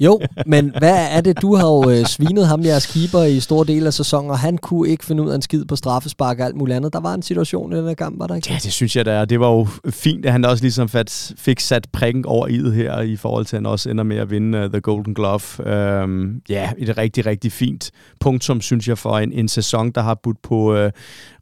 Jo, 0.00 0.20
men 0.46 0.72
hvad 0.78 1.06
er 1.10 1.20
det? 1.20 1.42
Du 1.42 1.54
har 1.54 1.66
jo 1.66 1.90
øh, 1.90 2.06
svinet 2.06 2.46
ham, 2.46 2.64
jeres 2.64 2.86
keeper, 2.86 3.22
i 3.22 3.40
store 3.40 3.66
dele 3.66 3.86
af 3.86 3.94
sæsonen, 3.94 4.30
og 4.30 4.38
han 4.38 4.58
kunne 4.58 4.88
ikke 4.88 5.04
finde 5.04 5.22
ud 5.22 5.30
af 5.30 5.34
en 5.34 5.42
skid 5.42 5.64
på 5.64 5.76
straffespark 5.76 6.38
og 6.38 6.46
alt 6.46 6.56
muligt 6.56 6.76
andet. 6.76 6.92
Der 6.92 7.00
var 7.00 7.14
en 7.14 7.22
situation 7.22 7.72
i 7.72 7.76
den 7.76 7.86
her 7.86 7.94
kamp, 7.94 8.18
var 8.18 8.26
der 8.26 8.34
ikke? 8.34 8.48
Ja, 8.50 8.58
det 8.62 8.72
synes 8.72 8.96
jeg 8.96 9.04
da, 9.04 9.24
det 9.24 9.40
var 9.40 9.50
jo 9.50 9.66
fint, 9.90 10.26
at 10.26 10.32
han 10.32 10.44
også 10.44 10.64
ligesom 10.64 10.88
fat, 10.88 11.32
fik 11.36 11.60
sat 11.60 11.86
prikken 11.92 12.26
over 12.26 12.46
i 12.46 12.58
det 12.58 12.74
her, 12.74 13.00
i 13.00 13.16
forhold 13.16 13.44
til, 13.44 13.56
at 13.56 13.58
han 13.62 13.66
også 13.66 13.90
ender 13.90 14.04
med 14.04 14.16
at 14.16 14.30
vinde 14.30 14.64
uh, 14.64 14.70
The 14.70 14.80
Golden 14.80 15.14
Glove. 15.14 16.02
Um, 16.02 16.40
ja, 16.48 16.70
et 16.78 16.98
rigtig, 16.98 17.26
rigtig 17.26 17.52
fint 17.52 17.90
punktum, 18.20 18.60
synes 18.60 18.88
jeg, 18.88 18.98
for 18.98 19.18
en, 19.18 19.32
en 19.32 19.48
sæson, 19.48 19.90
der 19.90 20.00
har 20.00 20.14
budt 20.22 20.42
på 20.42 20.84
uh, 20.84 20.90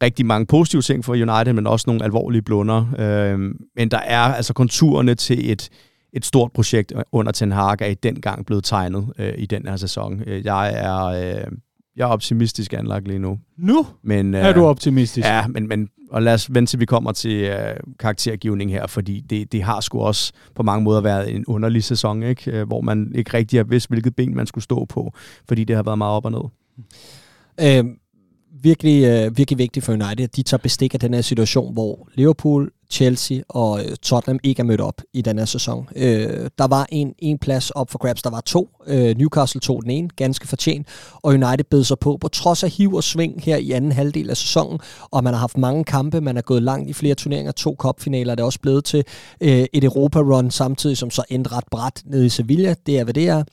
rigtig 0.03 0.27
mange 0.27 0.47
positive 0.47 0.83
ting 0.83 1.05
for 1.05 1.13
United, 1.13 1.53
men 1.53 1.67
også 1.67 1.85
nogle 1.87 2.05
alvorlige 2.05 2.43
blunder. 2.43 2.81
Uh, 2.81 3.41
men 3.77 3.91
der 3.91 3.99
er 3.99 4.21
altså 4.21 4.53
konturerne 4.53 5.15
til 5.15 5.53
et 5.53 5.69
et 6.17 6.25
stort 6.25 6.53
projekt 6.53 6.93
under 7.13 7.33
Ten 7.33 7.53
Hag 7.53 7.77
er 7.81 7.87
i 7.87 7.95
den 7.95 8.21
gang 8.21 8.47
blevet 8.47 8.65
tegnet 8.65 9.13
øh, 9.19 9.35
i 9.39 9.47
den 9.47 9.67
her 9.69 9.77
sæson. 9.77 10.23
Øh, 10.27 10.45
jeg 10.45 10.73
er, 10.75 11.05
øh, 11.05 11.53
jeg 11.97 12.05
er 12.05 12.07
optimistisk 12.07 12.73
anlagt 12.73 13.09
lige 13.09 13.19
nu. 13.19 13.39
Nu 13.57 13.87
men, 14.03 14.35
øh, 14.35 14.41
er 14.41 14.53
du 14.53 14.65
optimistisk? 14.65 15.27
Ja, 15.27 15.47
men, 15.47 15.69
men 15.69 15.89
og 16.11 16.23
lad 16.23 16.35
os 16.35 16.55
vente 16.55 16.71
til 16.71 16.81
vi 16.81 16.85
kommer 16.85 17.13
til 17.13 17.37
øh, 17.37 17.77
karaktergivning 17.99 18.71
her, 18.71 18.87
fordi 18.87 19.21
det, 19.21 19.53
det 19.53 19.63
har 19.63 19.81
sgu 19.81 20.01
også 20.01 20.33
på 20.55 20.63
mange 20.63 20.85
måder 20.85 21.01
været 21.01 21.35
en 21.35 21.45
underlig 21.47 21.85
sæson, 21.85 22.23
ikke? 22.23 22.51
Øh, 22.51 22.67
hvor 22.67 22.81
man 22.81 23.13
ikke 23.15 23.35
rigtig 23.35 23.59
har 23.59 23.65
vidst, 23.65 23.89
hvilket 23.89 24.17
ben 24.17 24.37
man 24.37 24.47
skulle 24.47 24.65
stå 24.65 24.85
på, 24.85 25.13
fordi 25.49 25.65
det 25.65 25.77
har 25.77 25.83
været 25.83 25.99
meget 25.99 26.13
op 26.13 26.25
og 26.25 26.33
ned. 26.33 26.41
Øh, 27.61 27.85
virkelig, 28.63 29.05
øh, 29.05 29.37
virkelig 29.37 29.59
vigtigt 29.59 29.85
for 29.85 29.93
United, 29.93 30.21
at 30.21 30.37
de 30.37 30.43
tager 30.43 30.61
bestik 30.63 30.95
af 30.95 31.01
den 31.01 31.15
her 31.15 31.21
situation, 31.21 31.73
hvor 31.73 32.09
Liverpool, 32.15 32.71
Chelsea 32.91 33.41
og 33.49 33.81
øh, 33.81 33.97
Tottenham 34.03 34.39
ikke 34.43 34.61
er 34.61 34.65
mødt 34.65 34.81
op 34.81 35.03
i 35.13 35.23
den 35.23 35.39
her 35.39 35.45
sæson. 35.45 35.89
Øh, 35.97 36.51
der 36.59 36.67
var 36.67 36.87
en, 36.93 37.15
en 37.19 37.39
plads 37.39 37.71
op 37.71 37.91
for 37.91 37.99
grabs, 37.99 38.23
der 38.23 38.31
var 38.31 38.41
to. 38.41 38.69
Øh, 38.87 39.17
Newcastle 39.19 39.61
tog 39.61 39.83
den 39.83 39.91
ene, 39.91 40.09
ganske 40.09 40.49
fortjent, 40.49 40.87
og 41.13 41.33
United 41.33 41.65
bed 41.71 41.85
sig 41.85 41.99
på, 41.99 42.19
på 42.21 42.29
trods 42.29 42.65
af 42.65 42.71
hiv 42.71 42.95
og 42.95 43.05
sving 43.05 43.43
her 43.43 43.57
i 43.57 43.71
anden 43.71 43.93
halvdel 43.93 44.31
af 44.31 44.37
sæsonen, 44.37 44.79
og 45.11 45.25
man 45.25 45.33
har 45.35 45.41
haft 45.41 45.59
mange 45.59 45.85
kampe, 45.85 46.21
man 46.21 46.37
er 46.37 46.43
gået 46.43 46.63
langt 46.63 46.91
i 46.91 46.93
flere 46.93 47.15
turneringer, 47.15 47.53
to 47.53 47.75
cupfinaler, 47.79 48.35
det 48.35 48.45
også 48.45 48.61
blevet 48.61 48.85
til 48.85 49.05
øh, 49.41 49.65
et 49.73 49.85
Europa-run, 49.85 50.51
samtidig 50.51 50.97
som 50.97 51.11
så 51.11 51.23
endte 51.29 51.53
ret 51.53 51.65
bræt 51.71 52.03
nede 52.05 52.27
i 52.27 52.29
Sevilla, 52.29 52.75
det 52.87 52.99
er 52.99 53.05
hvad 53.05 53.15
det 53.15 53.29
er. 53.29 53.45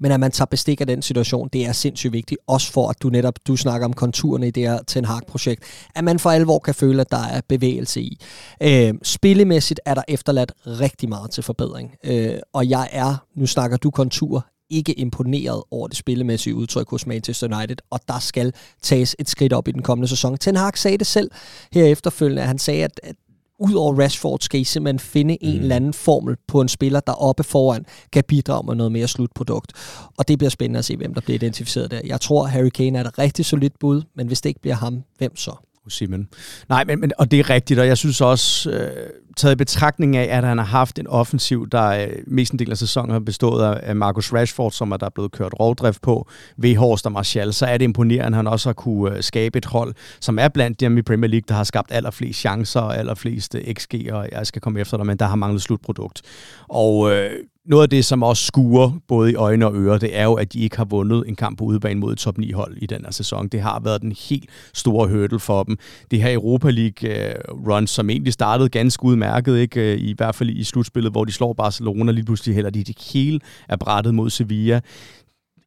Men 0.00 0.12
at 0.12 0.20
man 0.20 0.30
tager 0.30 0.46
bestik 0.46 0.80
af 0.80 0.86
den 0.86 1.02
situation, 1.02 1.48
det 1.52 1.66
er 1.66 1.72
sindssygt 1.72 2.12
vigtigt. 2.12 2.40
Også 2.46 2.72
for, 2.72 2.88
at 2.88 2.96
du 3.02 3.08
netop 3.08 3.34
du 3.46 3.56
snakker 3.56 3.84
om 3.84 3.92
konturerne 3.92 4.48
i 4.48 4.50
det 4.50 4.62
her 4.62 4.78
Ten 4.86 5.04
Hag-projekt. 5.04 5.64
At 5.94 6.04
man 6.04 6.18
for 6.18 6.30
alvor 6.30 6.58
kan 6.58 6.74
føle, 6.74 7.00
at 7.00 7.10
der 7.10 7.24
er 7.24 7.40
bevægelse 7.48 8.00
i. 8.00 8.20
Øh, 8.62 8.94
spillemæssigt 9.02 9.80
er 9.84 9.94
der 9.94 10.02
efterladt 10.08 10.52
rigtig 10.66 11.08
meget 11.08 11.30
til 11.30 11.42
forbedring. 11.42 11.94
Øh, 12.04 12.38
og 12.52 12.68
jeg 12.68 12.88
er, 12.92 13.16
nu 13.36 13.46
snakker 13.46 13.76
du 13.76 13.90
kontur, 13.90 14.46
ikke 14.70 14.98
imponeret 14.98 15.62
over 15.70 15.88
det 15.88 15.96
spillemæssige 15.96 16.54
udtryk 16.54 16.90
hos 16.90 17.06
Manchester 17.06 17.56
United, 17.56 17.76
og 17.90 18.00
der 18.08 18.18
skal 18.18 18.52
tages 18.82 19.16
et 19.18 19.28
skridt 19.28 19.52
op 19.52 19.68
i 19.68 19.72
den 19.72 19.82
kommende 19.82 20.08
sæson. 20.08 20.38
Ten 20.38 20.56
Hag 20.56 20.78
sagde 20.78 20.98
det 20.98 21.06
selv 21.06 21.30
her 21.72 21.84
efterfølgende, 21.84 22.42
at 22.42 22.48
han 22.48 22.58
sagde, 22.58 22.84
at, 22.84 23.00
at 23.02 23.16
ud 23.60 23.74
over 23.74 24.00
Rashford 24.02 24.38
skal 24.40 24.60
I 24.60 24.64
simpelthen 24.64 24.98
finde 24.98 25.38
mm. 25.42 25.48
en 25.48 25.60
eller 25.60 25.76
anden 25.76 25.92
formel 25.92 26.36
på 26.48 26.60
en 26.60 26.68
spiller, 26.68 27.00
der 27.00 27.12
oppe 27.12 27.42
foran 27.42 27.84
kan 28.12 28.24
bidrage 28.28 28.66
med 28.66 28.74
noget 28.74 28.92
mere 28.92 29.08
slutprodukt. 29.08 29.72
Og 30.16 30.28
det 30.28 30.38
bliver 30.38 30.50
spændende 30.50 30.78
at 30.78 30.84
se, 30.84 30.96
hvem 30.96 31.14
der 31.14 31.20
bliver 31.20 31.34
identificeret 31.34 31.90
der. 31.90 32.00
Jeg 32.04 32.20
tror, 32.20 32.46
Harry 32.46 32.68
Kane 32.68 32.98
er 32.98 33.04
et 33.04 33.18
rigtig 33.18 33.44
solidt 33.44 33.78
bud, 33.78 34.02
men 34.16 34.26
hvis 34.26 34.40
det 34.40 34.50
ikke 34.50 34.60
bliver 34.60 34.76
ham, 34.76 35.02
hvem 35.18 35.36
så? 35.36 35.52
Simon. 35.90 36.28
Nej, 36.68 36.84
men, 36.84 37.00
men, 37.00 37.12
og 37.18 37.30
det 37.30 37.40
er 37.40 37.50
rigtigt, 37.50 37.80
og 37.80 37.86
jeg 37.86 37.98
synes 37.98 38.20
også, 38.20 38.70
øh, 38.70 38.90
taget 39.36 39.52
i 39.52 39.56
betragtning 39.56 40.16
af, 40.16 40.36
at 40.36 40.44
han 40.44 40.58
har 40.58 40.64
haft 40.64 40.98
en 40.98 41.06
offensiv, 41.06 41.68
der 41.68 41.86
øh, 41.86 42.08
mest 42.26 42.52
en 42.52 42.58
del 42.58 42.70
af 42.70 42.78
sæsonen 42.78 43.10
har 43.10 43.20
bestået 43.20 43.74
af 43.74 43.96
Marcus 43.96 44.32
Rashford, 44.32 44.70
som 44.70 44.92
er 44.92 44.96
der 44.96 45.06
er 45.06 45.10
blevet 45.10 45.32
kørt 45.32 45.52
rovdrift 45.60 46.02
på, 46.02 46.28
ved 46.56 46.76
Horst 46.76 47.06
og 47.06 47.12
Martial, 47.12 47.52
så 47.52 47.66
er 47.66 47.78
det 47.78 47.84
imponerende, 47.84 48.26
at 48.26 48.34
han 48.34 48.46
også 48.46 48.68
har 48.68 48.74
kunne 48.74 49.16
øh, 49.16 49.22
skabe 49.22 49.58
et 49.58 49.64
hold, 49.64 49.94
som 50.20 50.38
er 50.38 50.48
blandt 50.48 50.80
dem 50.80 50.98
i 50.98 51.02
Premier 51.02 51.28
League, 51.28 51.44
der 51.48 51.54
har 51.54 51.64
skabt 51.64 51.92
allerflest 51.92 52.38
chancer 52.38 52.80
og 52.80 52.98
allerflest 52.98 53.54
øh, 53.54 53.74
XG, 53.74 53.94
og 54.12 54.28
jeg 54.32 54.46
skal 54.46 54.62
komme 54.62 54.80
efter 54.80 54.96
dig, 54.96 55.06
men 55.06 55.16
der 55.16 55.26
har 55.26 55.36
manglet 55.36 55.62
slutprodukt. 55.62 56.22
Og 56.68 57.12
øh, 57.12 57.30
noget 57.66 57.82
af 57.82 57.90
det, 57.90 58.04
som 58.04 58.22
også 58.22 58.44
skuer 58.44 58.90
både 59.08 59.32
i 59.32 59.34
øjne 59.34 59.66
og 59.66 59.74
ører, 59.74 59.98
det 59.98 60.18
er 60.18 60.24
jo, 60.24 60.34
at 60.34 60.52
de 60.52 60.60
ikke 60.60 60.76
har 60.76 60.84
vundet 60.84 61.24
en 61.28 61.36
kamp 61.36 61.58
på 61.58 61.64
udebane 61.64 62.00
mod 62.00 62.12
et 62.12 62.18
top 62.18 62.38
9-hold 62.38 62.76
i 62.76 62.86
den 62.86 63.04
her 63.04 63.12
sæson. 63.12 63.48
Det 63.48 63.60
har 63.60 63.80
været 63.84 64.02
den 64.02 64.12
helt 64.28 64.50
store 64.74 65.08
hurdle 65.08 65.38
for 65.38 65.62
dem. 65.62 65.78
Det 66.10 66.22
her 66.22 66.34
Europa 66.34 66.70
League-run, 66.70 67.82
øh, 67.82 67.88
som 67.88 68.10
egentlig 68.10 68.32
startede 68.32 68.68
ganske 68.68 69.04
udmærket, 69.04 69.58
ikke? 69.58 69.92
Øh, 69.92 70.00
i 70.00 70.14
hvert 70.16 70.34
fald 70.34 70.50
i 70.50 70.64
slutspillet, 70.64 71.12
hvor 71.12 71.24
de 71.24 71.32
slår 71.32 71.52
Barcelona, 71.52 72.12
lige 72.12 72.24
pludselig 72.24 72.54
hælder 72.54 72.70
de 72.70 72.84
det 72.84 72.96
hele 73.12 73.40
er 73.68 73.76
brættet 73.76 74.14
mod 74.14 74.30
Sevilla. 74.30 74.80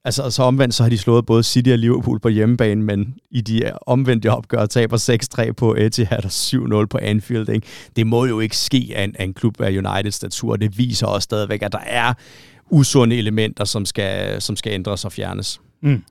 Altså, 0.05 0.29
så 0.29 0.43
omvendt, 0.43 0.75
så 0.75 0.83
har 0.83 0.89
de 0.89 0.97
slået 0.97 1.25
både 1.25 1.43
City 1.43 1.69
og 1.69 1.77
Liverpool 1.77 2.19
på 2.19 2.29
hjemmebane, 2.29 2.83
men 2.83 3.15
i 3.31 3.41
de 3.41 3.71
omvendte 3.87 4.31
opgør 4.31 4.65
taber 4.65 4.97
6-3 5.47 5.51
på 5.51 5.75
Etihad 5.75 6.25
og 6.25 6.81
7-0 6.81 6.85
på 6.85 6.97
Anfield. 7.01 7.49
Ikke? 7.49 7.67
Det 7.95 8.07
må 8.07 8.25
jo 8.25 8.39
ikke 8.39 8.57
ske 8.57 8.93
af 8.95 9.03
en, 9.03 9.15
af 9.19 9.23
en 9.23 9.33
klub 9.33 9.61
af 9.61 9.77
Uniteds 9.77 10.15
statur. 10.15 10.55
Det 10.55 10.77
viser 10.77 11.07
også 11.07 11.23
stadigvæk, 11.23 11.61
at 11.61 11.71
der 11.71 11.79
er 11.85 12.13
usunde 12.69 13.17
elementer, 13.17 13.65
som 13.65 13.85
skal, 13.85 14.41
som 14.41 14.55
skal 14.55 14.73
ændres 14.73 15.05
og 15.05 15.11
fjernes. 15.11 15.61
Mm. 15.81 16.03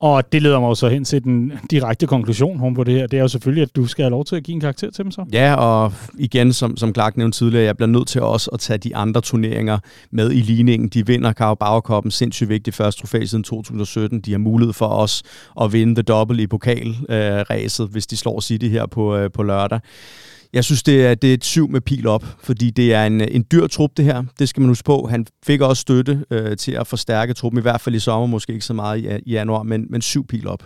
Og 0.00 0.32
det 0.32 0.42
leder 0.42 0.60
mig 0.60 0.76
så 0.76 0.88
hen 0.88 1.04
til 1.04 1.24
den 1.24 1.52
direkte 1.70 2.06
konklusion 2.06 2.74
på 2.74 2.84
det 2.84 2.94
her. 2.94 3.06
Det 3.06 3.16
er 3.16 3.20
jo 3.20 3.28
selvfølgelig, 3.28 3.62
at 3.62 3.76
du 3.76 3.86
skal 3.86 4.02
have 4.02 4.10
lov 4.10 4.24
til 4.24 4.36
at 4.36 4.42
give 4.42 4.54
en 4.54 4.60
karakter 4.60 4.90
til 4.90 5.04
dem 5.04 5.10
så. 5.10 5.24
Ja, 5.32 5.54
og 5.54 5.92
igen, 6.18 6.52
som, 6.52 6.76
som 6.76 6.94
Clark 6.94 7.16
nævnte 7.16 7.38
tidligere, 7.38 7.64
jeg 7.64 7.76
bliver 7.76 7.88
nødt 7.88 8.08
til 8.08 8.22
også 8.22 8.50
at 8.50 8.60
tage 8.60 8.78
de 8.78 8.96
andre 8.96 9.20
turneringer 9.20 9.78
med 10.10 10.32
i 10.32 10.40
ligningen. 10.40 10.88
De 10.88 11.06
vinder 11.06 11.32
Carabao 11.32 11.80
Cup'en, 11.90 12.10
sindssygt 12.10 12.48
vigtig 12.48 12.74
første 12.74 13.00
trofæ 13.00 13.24
siden 13.24 13.44
2017. 13.44 14.20
De 14.20 14.30
har 14.30 14.38
mulighed 14.38 14.72
for 14.72 14.86
os 14.86 15.22
at 15.60 15.72
vinde 15.72 15.94
the 15.94 16.02
double 16.02 16.42
i 16.42 16.46
pokalræset, 16.46 17.84
øh, 17.84 17.90
hvis 17.90 18.06
de 18.06 18.16
slår 18.16 18.40
City 18.40 18.66
her 18.66 18.86
på, 18.86 19.16
øh, 19.16 19.30
på 19.30 19.42
lørdag. 19.42 19.80
Jeg 20.52 20.64
synes, 20.64 20.82
det 20.82 21.06
er, 21.06 21.14
det 21.14 21.30
er 21.30 21.34
et 21.34 21.44
syv 21.44 21.68
med 21.68 21.80
pil 21.80 22.06
op, 22.06 22.24
fordi 22.42 22.70
det 22.70 22.94
er 22.94 23.06
en, 23.06 23.20
en 23.20 23.44
dyr 23.52 23.66
trup, 23.66 23.90
det 23.96 24.04
her. 24.04 24.24
Det 24.38 24.48
skal 24.48 24.60
man 24.60 24.68
huske 24.68 24.84
på. 24.84 25.06
Han 25.10 25.26
fik 25.44 25.60
også 25.60 25.80
støtte 25.80 26.24
øh, 26.30 26.56
til 26.56 26.72
at 26.72 26.86
forstærke 26.86 27.34
truppen, 27.34 27.58
i 27.58 27.62
hvert 27.62 27.80
fald 27.80 27.94
i 27.94 27.98
sommer, 27.98 28.26
måske 28.26 28.52
ikke 28.52 28.64
så 28.64 28.74
meget 28.74 28.98
i, 28.98 29.30
i 29.30 29.32
januar, 29.32 29.62
men, 29.62 29.86
men 29.90 30.02
syv 30.02 30.26
pil 30.26 30.48
op. 30.48 30.62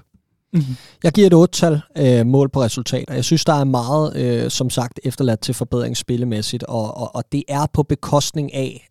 Mm-hmm. 0.53 0.77
Jeg 1.05 1.13
giver 1.13 1.27
et 1.27 1.35
otte-tal 1.35 1.81
øh, 1.99 2.27
mål 2.27 2.49
på 2.49 2.63
resultater. 2.63 3.15
Jeg 3.15 3.25
synes, 3.25 3.45
der 3.45 3.53
er 3.53 3.65
meget, 3.65 4.17
øh, 4.17 4.51
som 4.51 4.71
sagt, 4.71 5.01
efterladt 5.05 5.41
til 5.41 5.55
forbedring 5.55 5.97
spillemæssigt, 5.97 6.63
og, 6.63 6.97
og, 6.97 7.15
og 7.15 7.25
det 7.33 7.43
er 7.49 7.67
på 7.73 7.83
bekostning 7.83 8.55
af, 8.55 8.90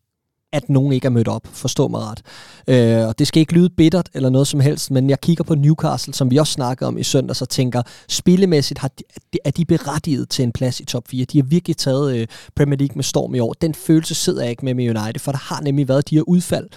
at 0.53 0.69
nogen 0.69 0.93
ikke 0.93 1.05
er 1.05 1.09
mødt 1.09 1.27
op. 1.27 1.47
Forstå 1.51 1.87
mig 1.87 2.01
ret. 2.01 2.21
Øh, 2.67 3.07
og 3.07 3.19
det 3.19 3.27
skal 3.27 3.39
ikke 3.39 3.53
lyde 3.53 3.69
bittert 3.69 4.09
eller 4.13 4.29
noget 4.29 4.47
som 4.47 4.59
helst, 4.59 4.91
men 4.91 5.09
jeg 5.09 5.21
kigger 5.21 5.43
på 5.43 5.55
Newcastle, 5.55 6.13
som 6.13 6.31
vi 6.31 6.37
også 6.37 6.53
snakkede 6.53 6.87
om 6.87 6.97
i 6.97 7.03
søndag, 7.03 7.35
så 7.35 7.45
tænker, 7.45 7.81
spillemæssigt 8.09 8.79
har 8.79 8.87
de, 8.87 9.37
er 9.45 9.51
de 9.51 9.65
berettiget 9.65 10.29
til 10.29 10.43
en 10.43 10.51
plads 10.51 10.79
i 10.79 10.85
top 10.85 11.03
4. 11.07 11.25
De 11.25 11.37
har 11.37 11.45
virkelig 11.45 11.77
taget 11.77 12.15
øh, 12.15 12.27
Premier 12.55 12.77
League 12.77 12.95
med 12.95 13.03
storm 13.03 13.35
i 13.35 13.39
år. 13.39 13.53
Den 13.53 13.73
følelse 13.73 14.15
sidder 14.15 14.41
jeg 14.41 14.49
ikke 14.49 14.65
med 14.65 14.73
med 14.73 14.89
United, 14.89 15.19
for 15.19 15.31
der 15.31 15.39
har 15.39 15.61
nemlig 15.61 15.87
været 15.87 16.09
de 16.09 16.15
her 16.15 16.21
udfald 16.21 16.67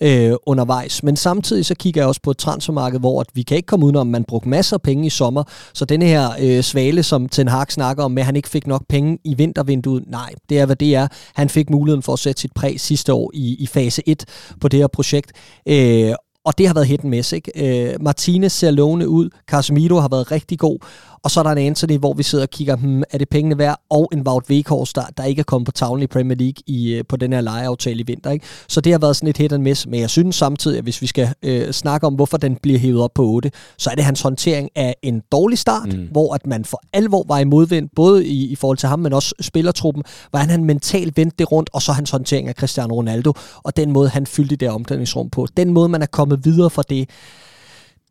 øh, 0.00 0.32
undervejs. 0.46 1.02
Men 1.02 1.16
samtidig 1.16 1.66
så 1.66 1.74
kigger 1.74 2.00
jeg 2.00 2.08
også 2.08 2.20
på 2.22 2.30
et 2.30 2.38
transfermarked, 2.38 3.00
hvor 3.00 3.20
at 3.20 3.26
vi 3.34 3.42
kan 3.42 3.56
ikke 3.56 3.66
komme 3.66 3.86
udenom, 3.86 4.08
at 4.08 4.12
man 4.12 4.24
brugte 4.24 4.48
masser 4.48 4.76
af 4.76 4.82
penge 4.82 5.06
i 5.06 5.10
sommer. 5.10 5.44
Så 5.74 5.84
denne 5.84 6.06
her 6.06 6.30
øh, 6.40 6.62
svale, 6.62 7.02
som 7.02 7.28
Ten 7.28 7.48
Hag 7.48 7.72
snakker 7.72 8.04
om, 8.04 8.10
med 8.10 8.22
at 8.22 8.26
han 8.26 8.36
ikke 8.36 8.48
fik 8.48 8.66
nok 8.66 8.82
penge 8.88 9.18
i 9.24 9.34
vintervinduet, 9.34 10.04
nej, 10.06 10.34
det 10.48 10.58
er 10.58 10.66
hvad 10.66 10.76
det 10.76 10.94
er. 10.94 11.08
Han 11.34 11.48
fik 11.48 11.70
muligheden 11.70 12.02
for 12.02 12.12
at 12.12 12.18
sætte 12.18 12.40
sit 12.40 12.52
præg 12.52 12.80
sidste 12.80 13.12
år 13.12 13.21
i, 13.34 13.56
i 13.58 13.66
fase 13.66 14.02
1 14.06 14.24
på 14.60 14.68
det 14.68 14.80
her 14.80 14.86
projekt. 14.86 15.32
Øh, 15.68 16.14
og 16.44 16.58
det 16.58 16.66
har 16.66 16.74
været 16.74 16.86
hit 16.86 17.00
and 17.00 17.08
miss, 17.08 17.32
ikke? 17.32 17.90
Øh, 17.90 18.02
Martinez 18.02 18.52
ser 18.52 18.70
lovende 18.70 19.08
ud, 19.08 19.30
Casemiro 19.50 20.00
har 20.00 20.08
været 20.08 20.30
rigtig 20.30 20.58
god, 20.58 20.78
og 21.24 21.30
så 21.30 21.40
er 21.40 21.44
der 21.44 21.50
en 21.50 21.58
Anthony, 21.58 21.98
hvor 21.98 22.12
vi 22.14 22.22
sidder 22.22 22.44
og 22.44 22.50
kigger, 22.50 22.76
hmm, 22.76 23.02
er 23.10 23.18
det 23.18 23.28
pengene 23.28 23.58
værd? 23.58 23.80
Og 23.90 24.08
en 24.12 24.26
Wout 24.26 24.44
Weghorst, 24.50 24.96
der, 24.96 25.02
der 25.16 25.24
ikke 25.24 25.40
er 25.40 25.44
kommet 25.44 25.66
på 25.66 25.72
tavlen 25.72 26.02
i 26.02 26.06
Premier 26.06 26.36
League 26.38 26.62
i, 26.66 26.92
øh, 26.92 27.04
på 27.08 27.16
den 27.16 27.32
her 27.32 27.40
lejeaftale 27.40 28.00
i 28.00 28.02
vinter. 28.06 28.30
Ikke? 28.30 28.46
Så 28.68 28.80
det 28.80 28.92
har 28.92 28.98
været 28.98 29.16
sådan 29.16 29.28
et 29.28 29.36
hit 29.36 29.52
and 29.52 29.62
miss. 29.62 29.86
Men 29.86 30.00
jeg 30.00 30.10
synes 30.10 30.36
samtidig, 30.36 30.78
at 30.78 30.84
hvis 30.84 31.02
vi 31.02 31.06
skal 31.06 31.34
øh, 31.42 31.70
snakke 31.70 32.06
om, 32.06 32.14
hvorfor 32.14 32.36
den 32.36 32.56
bliver 32.62 32.78
hævet 32.78 33.02
op 33.02 33.10
på 33.14 33.24
8, 33.24 33.50
så 33.78 33.90
er 33.90 33.94
det 33.94 34.04
hans 34.04 34.20
håndtering 34.20 34.68
af 34.76 34.96
en 35.02 35.22
dårlig 35.32 35.58
start, 35.58 35.88
mm. 35.92 36.08
hvor 36.10 36.34
at 36.34 36.46
man 36.46 36.64
for 36.64 36.82
alvor 36.92 37.24
var 37.28 37.38
i 37.38 37.44
modvind, 37.44 37.88
både 37.96 38.26
i, 38.26 38.52
i 38.52 38.56
forhold 38.56 38.78
til 38.78 38.88
ham, 38.88 38.98
men 38.98 39.12
også 39.12 39.34
spillertruppen, 39.40 40.04
hvordan 40.30 40.50
han 40.50 40.64
mentalt 40.64 41.16
vendte 41.16 41.36
det 41.38 41.52
rundt, 41.52 41.70
og 41.72 41.82
så 41.82 41.92
hans 41.92 42.10
håndtering 42.10 42.48
af 42.48 42.54
Cristiano 42.54 42.94
Ronaldo, 42.94 43.32
og 43.62 43.76
den 43.76 43.92
måde, 43.92 44.08
han 44.08 44.26
fyldte 44.26 44.56
det 44.56 44.70
omklædningsrum 44.70 45.30
på. 45.30 45.46
Den 45.56 45.72
måde, 45.72 45.88
man 45.88 46.02
er 46.02 46.06
kommet 46.06 46.44
videre 46.44 46.70
fra 46.70 46.82
det, 46.88 47.08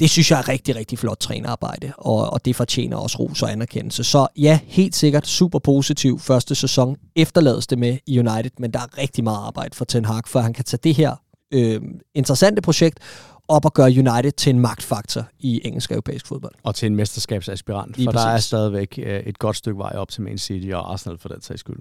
det 0.02 0.10
synes 0.10 0.32
jeg 0.32 0.40
er 0.40 0.48
rigtig, 0.48 0.76
rigtig 0.76 0.99
flot 0.99 1.18
trænerarbejde, 1.18 1.91
og, 1.98 2.34
og 2.34 2.45
det 2.45 2.56
fortjener 2.56 2.98
også 2.98 3.18
ros 3.18 3.44
og 3.44 3.52
anerkendelse. 3.52 4.03
Så 4.03 4.28
ja, 4.38 4.60
helt 4.65 4.95
sikkert 4.95 5.28
super 5.28 5.60
positiv 5.60 6.19
første 6.19 6.56
sæson. 6.56 6.98
Efterlades 7.15 7.68
det 7.68 7.80
med 7.80 7.98
i 8.07 8.19
United, 8.19 8.52
men 8.60 8.72
der 8.72 8.80
er 8.80 8.98
rigtig 8.98 9.23
meget 9.23 9.38
arbejde 9.38 9.76
for 9.76 9.86
Ten 9.86 10.06
Hag, 10.06 10.22
for 10.28 10.40
han 10.40 10.53
kan 10.53 10.65
tage 10.65 10.80
det 10.84 10.95
her 10.95 11.15
øh, 11.53 11.82
interessante 12.15 12.61
projekt 12.61 12.99
op 13.48 13.65
og 13.65 13.73
gøre 13.73 13.88
United 13.88 14.32
til 14.32 14.49
en 14.49 14.60
magtfaktor 14.60 15.28
i 15.40 15.61
engelsk 15.64 15.91
og 15.91 15.95
europæisk 15.95 16.28
fodbold. 16.28 16.53
Og 16.64 16.76
til 16.76 16.86
en 16.86 16.95
mesterskabsaspirant, 16.95 17.98
for 18.03 18.11
der 18.11 18.28
er 18.28 18.38
stadigvæk 18.38 18.99
øh, 19.03 19.19
et 19.19 19.40
godt 19.40 19.57
stykke 19.57 19.78
vej 19.78 19.91
op 19.95 20.10
til 20.10 20.22
Man 20.22 20.38
City 20.38 20.68
og 20.73 20.91
Arsenal 20.91 21.18
for 21.18 21.30
den 21.30 21.41
sags 21.41 21.60
skyld. 21.60 21.80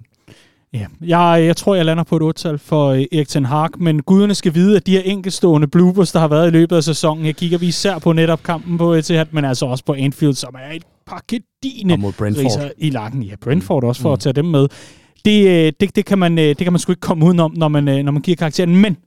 Ja, 0.73 0.85
jeg, 1.01 1.45
jeg 1.45 1.57
tror, 1.57 1.75
jeg 1.75 1.85
lander 1.85 2.03
på 2.03 2.15
et 2.15 2.21
8 2.21 2.57
for 2.57 2.89
øh, 2.89 3.05
Erik 3.11 3.27
Ten 3.27 3.45
Hag, 3.45 3.69
men 3.77 4.01
guderne 4.01 4.35
skal 4.35 4.53
vide, 4.53 4.77
at 4.77 4.85
de 4.87 4.91
her 4.91 5.01
enkelstående 5.01 5.67
bloopers, 5.67 6.11
der 6.11 6.19
har 6.19 6.27
været 6.27 6.47
i 6.47 6.49
løbet 6.49 6.75
af 6.75 6.83
sæsonen, 6.83 7.25
jeg 7.25 7.35
kigger 7.35 7.57
vi 7.57 7.67
især 7.67 7.99
på 7.99 8.13
netop 8.13 8.43
kampen 8.43 8.77
på 8.77 8.93
Etihad, 8.93 9.25
men 9.31 9.45
altså 9.45 9.65
også 9.65 9.85
på 9.85 9.93
Anfield, 9.93 10.33
som 10.33 10.55
er 10.55 10.75
et 10.75 10.83
par 11.05 11.23
gedine 11.27 11.97
i 12.77 12.89
lakken. 12.89 13.23
Ja, 13.23 13.35
Brentford 13.41 13.83
også, 13.83 14.01
for 14.01 14.09
mm. 14.09 14.13
at 14.13 14.19
tage 14.19 14.33
dem 14.33 14.45
med. 14.45 14.67
Det, 15.25 15.47
øh, 15.47 15.73
det, 15.79 15.95
det, 15.95 16.05
kan 16.05 16.19
man, 16.19 16.39
øh, 16.39 16.45
det 16.45 16.57
kan 16.57 16.73
man 16.73 16.79
sgu 16.79 16.91
ikke 16.91 16.99
komme 16.99 17.25
udenom, 17.25 17.53
når 17.55 17.67
man, 17.67 17.83
når 18.05 18.11
man 18.11 18.21
giver 18.21 18.35
karakteren, 18.35 18.75
men 18.75 18.97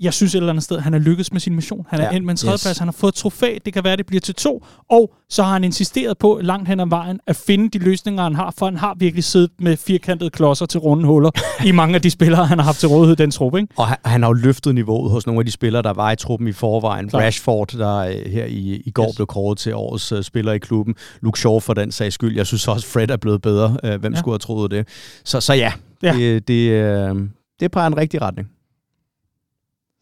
jeg 0.00 0.14
synes 0.14 0.34
et 0.34 0.38
eller 0.38 0.50
andet 0.50 0.64
sted, 0.64 0.78
han 0.78 0.94
er 0.94 0.98
lykkedes 0.98 1.32
med 1.32 1.40
sin 1.40 1.54
mission. 1.54 1.86
Han 1.88 2.00
er 2.00 2.04
ja, 2.04 2.10
endt 2.10 2.26
med 2.26 2.30
en 2.30 2.36
tredjeplads, 2.36 2.74
yes. 2.74 2.78
han 2.78 2.88
har 2.88 2.92
fået 2.92 3.14
trofæ, 3.14 3.58
det 3.64 3.72
kan 3.72 3.84
være, 3.84 3.96
det 3.96 4.06
bliver 4.06 4.20
til 4.20 4.34
to, 4.34 4.64
og 4.90 5.14
så 5.30 5.42
har 5.42 5.52
han 5.52 5.64
insisteret 5.64 6.18
på 6.18 6.40
langt 6.42 6.68
hen 6.68 6.80
ad 6.80 6.86
vejen 6.88 7.20
at 7.26 7.36
finde 7.36 7.78
de 7.78 7.84
løsninger, 7.84 8.22
han 8.22 8.34
har, 8.34 8.54
for 8.58 8.66
han 8.66 8.76
har 8.76 8.94
virkelig 8.98 9.24
siddet 9.24 9.50
med 9.58 9.76
firkantede 9.76 10.30
klodser 10.30 10.66
til 10.66 10.80
runde 10.80 11.06
huller 11.06 11.30
i 11.66 11.72
mange 11.72 11.94
af 11.94 12.02
de 12.02 12.10
spillere, 12.10 12.46
han 12.46 12.58
har 12.58 12.64
haft 12.64 12.80
til 12.80 12.88
rådighed 12.88 13.16
den 13.16 13.30
trup. 13.30 13.56
Ikke? 13.56 13.68
Og 13.76 13.86
han, 13.86 13.96
han 14.04 14.22
har 14.22 14.28
jo 14.28 14.32
løftet 14.32 14.74
niveauet 14.74 15.10
hos 15.10 15.26
nogle 15.26 15.40
af 15.40 15.44
de 15.44 15.52
spillere, 15.52 15.82
der 15.82 15.92
var 15.92 16.12
i 16.12 16.16
truppen 16.16 16.48
i 16.48 16.52
forvejen. 16.52 17.08
Klar. 17.08 17.20
Rashford, 17.20 17.68
der 17.68 17.96
øh, 17.96 18.32
her 18.32 18.44
i, 18.44 18.82
i 18.86 18.90
går 18.90 19.08
yes. 19.08 19.16
blev 19.16 19.26
kåret 19.26 19.58
til 19.58 19.74
årets 19.74 20.12
uh, 20.12 20.22
spiller 20.22 20.52
i 20.52 20.58
klubben. 20.58 20.94
Luke 21.22 21.38
Shaw 21.38 21.60
for 21.60 21.74
den 21.74 21.92
sags 21.92 22.14
skyld. 22.14 22.36
Jeg 22.36 22.46
synes 22.46 22.68
også, 22.68 22.86
Fred 22.86 23.10
er 23.10 23.16
blevet 23.16 23.42
bedre. 23.42 23.76
Uh, 23.84 24.00
hvem 24.00 24.12
ja. 24.12 24.18
skulle 24.18 24.32
have 24.32 24.38
troet 24.38 24.70
det? 24.70 24.88
Så, 25.24 25.40
så 25.40 25.54
ja, 25.54 25.72
ja. 26.02 26.12
det, 26.12 26.48
det, 26.48 27.10
uh, 27.10 27.20
det 27.60 27.70
peger 27.70 27.86
en 27.86 27.96
rigtig 27.96 28.22
retning 28.22 28.48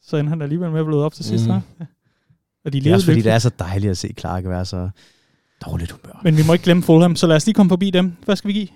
så 0.07 0.16
endte 0.16 0.28
han 0.28 0.43
alligevel 0.43 0.70
med 0.70 0.81
at 0.81 0.87
blive 0.87 1.05
op 1.05 1.15
til 1.15 1.24
sidst. 1.24 1.47
Mm. 1.47 1.51
Ja. 1.51 1.61
Og 2.65 2.73
de 2.73 2.81
det 2.81 2.91
er 2.91 2.95
også 2.95 3.07
fordi, 3.07 3.20
det 3.20 3.33
er 3.33 3.39
så 3.39 3.51
dejligt 3.59 3.91
at 3.91 3.99
se 3.99 4.15
Clark 4.19 4.45
være 4.45 4.65
så 4.65 4.89
dårligt 5.66 5.91
humør. 5.91 6.20
Men 6.24 6.37
vi 6.37 6.43
må 6.47 6.53
ikke 6.53 6.62
glemme 6.62 6.83
Fulham, 6.83 7.16
så 7.16 7.27
lad 7.27 7.37
os 7.37 7.47
lige 7.47 7.55
komme 7.55 7.70
forbi 7.70 7.91
dem. 7.91 8.16
Hvad 8.24 8.37
skal 8.37 8.49
vi 8.49 8.53
give? 8.53 8.69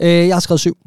Øh, 0.00 0.08
jeg 0.08 0.34
har 0.34 0.40
skrevet 0.40 0.60
syv. 0.60 0.78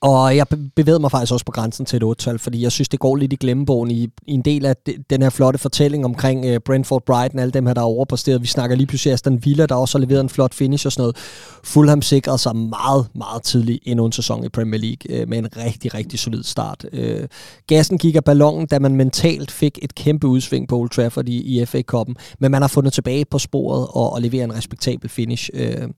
Og 0.00 0.36
jeg 0.36 0.46
bevæger 0.76 0.98
mig 0.98 1.10
faktisk 1.10 1.32
også 1.32 1.44
på 1.44 1.52
grænsen 1.52 1.86
til 1.86 1.96
et 1.96 2.02
8 2.02 2.38
fordi 2.38 2.62
jeg 2.62 2.72
synes, 2.72 2.88
det 2.88 3.00
går 3.00 3.16
lidt 3.16 3.32
i 3.32 3.36
glemmebogen 3.36 3.90
i, 3.90 4.04
i 4.26 4.32
en 4.32 4.42
del 4.42 4.66
af 4.66 4.76
den 5.10 5.22
her 5.22 5.30
flotte 5.30 5.58
fortælling 5.58 6.04
omkring 6.04 6.50
uh, 6.50 6.56
Brentford 6.64 7.02
Brighton, 7.06 7.38
alle 7.38 7.52
dem 7.52 7.66
her, 7.66 7.74
der 7.74 7.80
er 7.80 7.84
overpræsteret. 7.84 8.42
Vi 8.42 8.46
snakker 8.46 8.76
lige 8.76 8.86
pludselig 8.86 9.12
Aston 9.12 9.44
Villa, 9.44 9.66
der 9.66 9.74
også 9.74 9.98
har 9.98 10.06
leveret 10.06 10.20
en 10.20 10.28
flot 10.28 10.54
finish 10.54 10.86
og 10.86 10.92
sådan 10.92 11.02
noget. 11.02 11.16
Fulham 11.64 12.02
sikrede 12.02 12.38
sig 12.38 12.56
meget, 12.56 13.06
meget 13.14 13.42
tidligt 13.42 13.78
endnu 13.86 14.06
en 14.06 14.12
sæson 14.12 14.44
i 14.44 14.48
Premier 14.48 14.80
League 14.80 15.22
uh, 15.22 15.28
med 15.28 15.38
en 15.38 15.48
rigtig, 15.56 15.94
rigtig 15.94 16.18
solid 16.18 16.42
start. 16.42 16.86
Uh, 16.92 17.24
gassen 17.66 17.98
gik 17.98 18.16
af 18.16 18.24
ballonen, 18.24 18.66
da 18.66 18.78
man 18.78 18.96
mentalt 18.96 19.50
fik 19.50 19.78
et 19.82 19.94
kæmpe 19.94 20.26
udsving 20.26 20.68
på 20.68 20.78
Old 20.78 20.90
Trafford 20.90 21.28
i, 21.28 21.60
i 21.60 21.64
FA-koppen, 21.64 22.16
men 22.38 22.50
man 22.50 22.62
har 22.62 22.68
fundet 22.68 22.92
tilbage 22.92 23.24
på 23.24 23.38
sporet 23.38 23.86
og, 23.90 24.12
og 24.12 24.22
leverer 24.22 24.44
en 24.44 24.54
respektabel 24.54 25.08
finish. 25.08 25.50
Uh, 25.54 25.88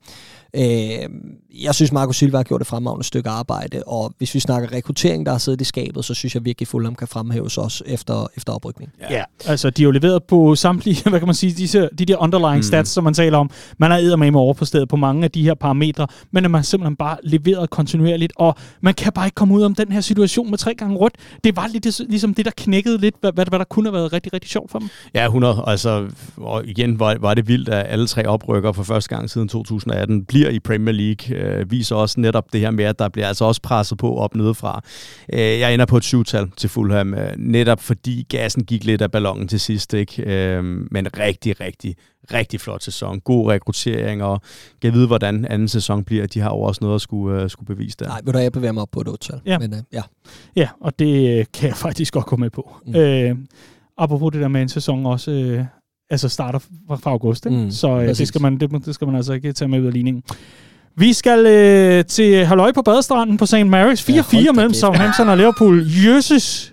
Øh, 0.56 1.09
jeg 1.62 1.74
synes, 1.74 1.93
Marco 1.93 2.12
Silva 2.12 2.36
har 2.36 2.44
gjort 2.44 2.60
et 2.60 2.66
fremragende 2.66 3.05
stykke 3.05 3.31
arbejde, 3.31 3.82
og 3.86 4.14
hvis 4.18 4.35
vi 4.35 4.40
snakker 4.40 4.72
rekruttering, 4.72 5.27
der 5.27 5.32
har 5.32 5.39
siddet 5.39 5.60
i 5.60 5.64
skabet, 5.64 6.05
så 6.05 6.14
synes 6.14 6.35
jeg 6.35 6.44
virkelig, 6.44 6.64
at 6.66 6.68
Fulham 6.68 6.94
kan 6.94 7.09
fremhæves 7.09 7.59
også 7.59 7.85
efter, 7.86 8.27
efter 8.36 8.52
oprykning. 8.52 8.93
Ja. 9.01 9.14
ja, 9.14 9.22
altså 9.47 9.70
de 9.70 9.82
har 9.82 9.85
jo 9.85 9.90
leveret 9.90 10.24
på 10.24 10.55
samtlige, 10.55 11.02
hvad 11.10 11.18
kan 11.18 11.28
man 11.28 11.35
sige, 11.35 11.52
disse, 11.52 11.89
de 11.98 12.05
der 12.05 12.16
underlying 12.22 12.56
mm. 12.56 12.62
stats, 12.62 12.90
som 12.90 13.05
man 13.05 13.14
taler 13.14 13.39
om. 13.39 13.51
Man 13.78 13.90
har 13.90 14.16
med 14.16 14.40
over 14.40 14.55
på 14.55 14.64
stedet 14.64 14.89
på 14.89 14.97
mange 14.97 15.24
af 15.24 15.31
de 15.31 15.43
her 15.43 15.55
parametre, 15.55 16.06
men 16.31 16.44
at 16.44 16.51
man 16.51 16.64
simpelthen 16.64 16.97
bare 16.97 17.16
leveret 17.22 17.70
kontinuerligt, 17.70 18.32
og 18.36 18.55
man 18.81 18.94
kan 18.94 19.12
bare 19.12 19.27
ikke 19.27 19.35
komme 19.35 19.55
ud 19.55 19.62
om 19.62 19.74
den 19.74 19.93
her 19.93 20.01
situation 20.01 20.51
med 20.51 20.59
tre 20.59 20.74
gange 20.74 20.97
rødt. 20.97 21.14
Det 21.44 21.56
var 21.56 21.66
lidt 21.72 22.01
ligesom 22.09 22.35
det, 22.35 22.44
der 22.44 22.51
knækkede 22.56 22.98
lidt, 22.98 23.14
hvad, 23.20 23.32
hvad, 23.32 23.47
hvad 23.48 23.59
der 23.59 23.64
kunne 23.64 23.86
have 23.86 23.94
været 23.94 24.12
rigtig, 24.12 24.32
rigtig 24.32 24.51
sjovt 24.51 24.70
for 24.70 24.78
dem. 24.78 24.89
Ja, 25.14 25.24
100. 25.24 25.64
Altså, 25.66 26.09
og 26.36 26.66
igen 26.66 26.98
var, 26.98 27.16
var 27.20 27.35
det 27.35 27.48
vildt, 27.48 27.68
at 27.68 27.86
alle 27.89 28.06
tre 28.06 28.27
oprykker 28.27 28.72
for 28.72 28.82
første 28.82 29.16
gang 29.16 29.31
siden 29.31 29.48
2018 29.48 30.24
bliver 30.41 30.51
i 30.51 30.59
Premier 30.59 30.95
League, 30.95 31.37
øh, 31.37 31.71
viser 31.71 31.97
også 31.97 32.21
netop 32.21 32.53
det 32.53 32.61
her 32.61 32.71
med, 32.71 32.85
at 32.85 32.99
der 32.99 33.09
bliver 33.09 33.29
altså 33.29 33.45
også 33.45 33.62
presset 33.62 33.99
på 33.99 34.17
op 34.17 34.35
nedefra. 34.35 34.83
Øh, 35.33 35.41
jeg 35.41 35.75
ender 35.75 35.87
på 35.87 35.97
et 35.97 36.05
syvtal 36.05 36.51
til 36.57 36.71
Fulham, 36.71 37.15
øh, 37.15 37.33
netop 37.37 37.81
fordi 37.81 38.27
gassen 38.29 38.65
gik 38.65 38.85
lidt 38.85 39.03
af 39.03 39.11
ballonen 39.11 39.49
til 39.49 39.61
sidst, 39.61 39.95
ikke? 39.95 40.23
Øh, 40.23 40.65
men 40.65 41.07
rigtig, 41.19 41.61
rigtig, 41.61 41.97
rigtig 42.33 42.61
flot 42.61 42.83
sæson. 42.83 43.21
God 43.21 43.51
rekruttering, 43.51 44.23
og 44.23 44.41
kan 44.83 44.93
vide, 44.93 45.07
hvordan 45.07 45.45
anden 45.45 45.69
sæson 45.69 46.05
bliver. 46.05 46.27
De 46.27 46.41
har 46.41 46.51
jo 46.51 46.61
også 46.61 46.79
noget 46.83 46.95
at 46.95 47.01
skulle, 47.01 47.45
uh, 47.45 47.51
skulle 47.51 47.77
bevise 47.77 47.97
der. 47.99 48.07
Nej, 48.07 48.21
vil 48.25 48.35
du 48.35 48.39
jeg 48.39 48.53
bevæge 48.53 48.73
mig 48.73 48.83
op 48.83 48.91
på 48.93 49.01
et 49.01 49.09
8 49.09 49.33
ja. 49.47 49.59
Men, 49.59 49.73
uh, 49.73 49.79
ja. 49.93 50.03
ja, 50.57 50.69
og 50.81 50.99
det 50.99 51.53
kan 51.53 51.69
jeg 51.69 51.77
faktisk 51.77 52.12
godt 52.12 52.27
gå 52.27 52.37
med 52.37 52.51
på. 52.51 52.77
Mm. 52.87 52.97
Øh, 52.97 53.37
apropos 53.99 54.33
det 54.33 54.41
der 54.41 54.49
med 54.49 54.62
en 54.62 54.69
sæson 54.69 55.07
også, 55.07 55.31
øh, 55.31 55.65
altså 56.11 56.28
starter 56.28 56.59
fra, 56.59 56.97
fra 56.97 57.11
august, 57.11 57.47
ikke? 57.47 57.59
Mm, 57.59 57.70
så 57.70 57.89
øh, 57.89 58.09
det, 58.09 58.28
skal 58.28 58.43
man, 58.43 58.61
det, 58.61 58.70
det 58.87 58.95
skal 58.95 59.07
man 59.07 59.16
altså 59.16 59.32
ikke 59.32 59.53
tage 59.53 59.69
med 59.69 59.81
ud 59.81 59.87
af 59.87 59.93
ligningen. 59.93 60.23
Vi 60.97 61.12
skal 61.12 61.47
øh, 61.47 62.05
til 62.05 62.47
Halløj 62.47 62.73
på 62.73 62.82
badestranden 62.82 63.37
på 63.37 63.47
St. 63.47 63.55
Mary's. 63.55 64.11
4-4 64.11 64.37
ja, 64.37 64.53
mellem 64.53 64.74
Southampton 64.74 65.28
og 65.28 65.37
Liverpool. 65.37 65.87
Jøsses! 66.07 66.73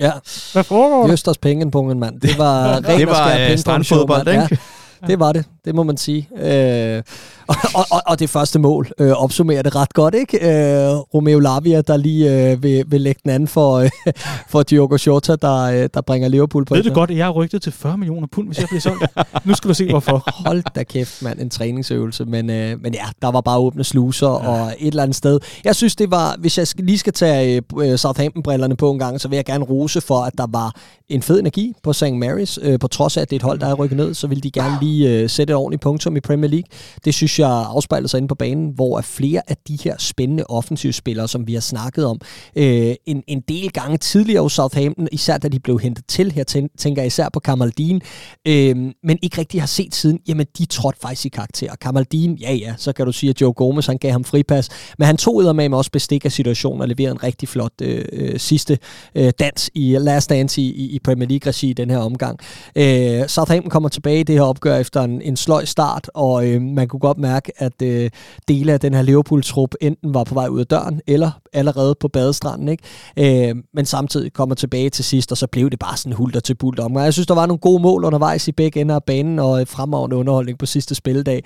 Ja. 0.00 0.10
Hvad 0.52 0.64
foregår 0.64 1.02
der? 1.02 1.08
Jøsters 1.08 1.38
pengepungen, 1.38 2.00
mand. 2.00 2.20
Det 2.20 2.38
var 2.38 2.74
ren 2.88 2.98
det 2.98 3.06
var 3.06 3.36
øh, 3.50 3.58
strandfodbold, 3.58 4.28
ikke? 4.28 4.58
Ja. 5.02 5.06
Det 5.06 5.18
var 5.18 5.32
det, 5.32 5.44
det 5.68 5.74
må 5.74 5.82
man 5.82 5.96
sige. 5.96 6.28
Øh, 6.36 7.02
og, 7.48 7.84
og, 7.90 8.02
og 8.06 8.18
det 8.18 8.30
første 8.30 8.58
mål 8.58 8.90
øh, 8.98 9.10
opsummerer 9.10 9.62
det 9.62 9.76
ret 9.76 9.94
godt, 9.94 10.14
ikke? 10.14 10.36
Øh, 10.38 10.96
Romeo 10.96 11.38
Lavia, 11.38 11.80
der 11.80 11.96
lige 11.96 12.50
øh, 12.50 12.62
vil, 12.62 12.84
vil 12.86 13.00
lægge 13.00 13.20
den 13.24 13.30
anden 13.30 13.48
for, 13.48 13.74
øh, 13.74 13.90
for 14.50 14.62
Diogo 14.62 14.98
Jota, 15.06 15.36
der, 15.36 15.62
øh, 15.62 15.88
der 15.94 16.00
bringer 16.00 16.28
Liverpool 16.28 16.64
på. 16.64 16.74
Ved 16.74 16.82
du 16.82 16.92
godt, 16.92 17.10
at 17.10 17.16
jeg 17.16 17.26
har 17.26 17.32
rygtet 17.32 17.62
til 17.62 17.72
40 17.72 17.98
millioner 17.98 18.26
pund, 18.26 18.46
hvis 18.46 18.58
jeg 18.58 18.66
bliver 18.68 18.80
solgt? 18.80 19.04
nu 19.44 19.54
skal 19.54 19.68
du 19.68 19.74
se, 19.74 19.90
hvorfor. 19.90 20.24
Hold 20.46 20.62
da 20.74 20.82
kæft, 20.82 21.22
mand. 21.22 21.40
En 21.40 21.50
træningsøvelse. 21.50 22.24
Men, 22.24 22.50
øh, 22.50 22.82
men 22.82 22.94
ja, 22.94 23.04
der 23.22 23.30
var 23.30 23.40
bare 23.40 23.58
åbne 23.58 23.84
sluser 23.84 24.26
ja. 24.26 24.48
og 24.48 24.74
et 24.78 24.86
eller 24.86 25.02
andet 25.02 25.16
sted. 25.16 25.40
Jeg 25.64 25.76
synes, 25.76 25.96
det 25.96 26.10
var... 26.10 26.36
Hvis 26.38 26.58
jeg 26.58 26.66
lige 26.78 26.98
skal 26.98 27.12
tage 27.12 27.62
øh, 27.78 27.98
Southampton-brillerne 27.98 28.76
på 28.76 28.90
en 28.90 28.98
gang, 28.98 29.20
så 29.20 29.28
vil 29.28 29.36
jeg 29.36 29.44
gerne 29.44 29.64
rose 29.64 30.00
for, 30.00 30.20
at 30.20 30.32
der 30.38 30.46
var 30.48 30.74
en 31.08 31.22
fed 31.22 31.40
energi 31.40 31.74
på 31.82 31.92
St. 31.92 32.02
Mary's. 32.04 32.56
Øh, 32.62 32.78
på 32.78 32.88
trods 32.88 33.16
af, 33.16 33.22
at 33.22 33.30
det 33.30 33.36
er 33.36 33.38
et 33.38 33.42
hold, 33.42 33.58
der 33.58 33.66
er 33.66 33.74
rykket 33.74 33.96
ned, 33.96 34.14
så 34.14 34.26
vil 34.26 34.42
de 34.42 34.50
gerne 34.50 34.78
lige 34.80 35.10
øh, 35.10 35.30
sætte 35.30 35.56
ordentligt 35.58 35.82
punktum 35.82 36.16
i 36.16 36.20
Premier 36.20 36.50
League. 36.50 36.68
Det 37.04 37.14
synes 37.14 37.38
jeg 37.38 37.50
afspejler 37.50 38.08
sig 38.08 38.18
inde 38.18 38.28
på 38.28 38.34
banen, 38.34 38.72
hvor 38.74 38.98
er 38.98 39.02
flere 39.02 39.42
af 39.48 39.56
de 39.68 39.78
her 39.84 39.94
spændende 39.98 40.44
offensivspillere, 40.48 41.28
som 41.28 41.46
vi 41.46 41.54
har 41.54 41.60
snakket 41.60 42.04
om, 42.04 42.20
øh, 42.56 42.94
en, 43.06 43.22
en 43.26 43.40
del 43.48 43.70
gange 43.72 43.98
tidligere 43.98 44.42
hos 44.42 44.52
Southampton, 44.52 45.08
især 45.12 45.38
da 45.38 45.48
de 45.48 45.60
blev 45.60 45.78
hentet 45.78 46.04
til 46.08 46.32
her, 46.32 46.44
tænker 46.78 47.02
jeg 47.02 47.06
især 47.06 47.28
på 47.32 47.40
Kamaldin, 47.40 48.00
øh, 48.46 48.76
men 49.02 49.18
ikke 49.22 49.38
rigtig 49.38 49.62
har 49.62 49.66
set 49.66 49.94
siden, 49.94 50.18
jamen 50.28 50.46
de 50.58 50.66
trådte 50.66 50.98
faktisk 51.00 51.26
i 51.26 51.28
karakter. 51.28 51.74
Kamaldin, 51.80 52.34
ja 52.34 52.52
ja, 52.52 52.74
så 52.76 52.92
kan 52.92 53.06
du 53.06 53.12
sige, 53.12 53.30
at 53.30 53.40
Joe 53.40 53.52
Gomez, 53.52 53.86
han 53.86 53.98
gav 53.98 54.12
ham 54.12 54.24
fripas, 54.24 54.68
men 54.98 55.06
han 55.06 55.16
tog 55.16 55.56
med 55.56 55.72
også 55.72 55.90
bestik 55.90 56.24
af 56.24 56.32
situationen 56.32 56.82
og 56.82 56.88
leverede 56.88 57.12
en 57.12 57.22
rigtig 57.22 57.48
flot 57.48 57.72
øh, 57.82 58.04
øh, 58.12 58.38
sidste 58.38 58.78
øh, 59.14 59.32
dans 59.38 59.70
i 59.74 59.96
Last 60.00 60.30
Dance 60.30 60.60
i, 60.62 60.94
i 60.94 60.98
Premier 61.04 61.28
League-regi 61.28 61.70
i 61.70 61.72
den 61.72 61.90
her 61.90 61.98
omgang. 61.98 62.38
Øh, 62.76 63.28
Southampton 63.28 63.70
kommer 63.70 63.88
tilbage 63.88 64.20
i 64.20 64.22
det 64.22 64.34
her 64.34 64.42
opgør 64.42 64.76
efter 64.76 65.02
en, 65.02 65.22
en 65.22 65.36
sløj 65.48 65.64
start, 65.64 66.10
og 66.14 66.48
øh, 66.48 66.62
man 66.62 66.88
kunne 66.88 67.00
godt 67.00 67.18
mærke, 67.18 67.52
at 67.56 67.82
øh, 67.82 68.10
dele 68.48 68.72
af 68.72 68.80
den 68.80 68.94
her 68.94 69.02
Liverpool-trup 69.02 69.74
enten 69.80 70.14
var 70.14 70.24
på 70.24 70.34
vej 70.34 70.48
ud 70.48 70.60
af 70.60 70.66
døren, 70.66 71.00
eller 71.06 71.30
allerede 71.52 71.94
på 72.00 72.08
badestranden. 72.08 72.68
Ikke? 72.68 73.50
Øh, 73.50 73.56
men 73.74 73.86
samtidig 73.86 74.32
kommer 74.32 74.54
tilbage 74.54 74.90
til 74.90 75.04
sidst, 75.04 75.32
og 75.32 75.38
så 75.38 75.46
blev 75.46 75.70
det 75.70 75.78
bare 75.78 75.96
sådan 75.96 76.12
hulter 76.12 76.40
til 76.40 76.54
bulter 76.54 76.84
omgang. 76.84 77.04
Jeg 77.04 77.12
synes, 77.12 77.26
der 77.26 77.34
var 77.34 77.46
nogle 77.46 77.58
gode 77.58 77.82
mål 77.82 78.04
undervejs 78.04 78.48
i 78.48 78.52
begge 78.52 78.80
ender 78.80 78.94
af 78.94 79.04
banen, 79.04 79.38
og 79.38 79.68
fremragende 79.68 80.16
underholdning 80.16 80.58
på 80.58 80.66
sidste 80.66 80.94
spilledag. 80.94 81.44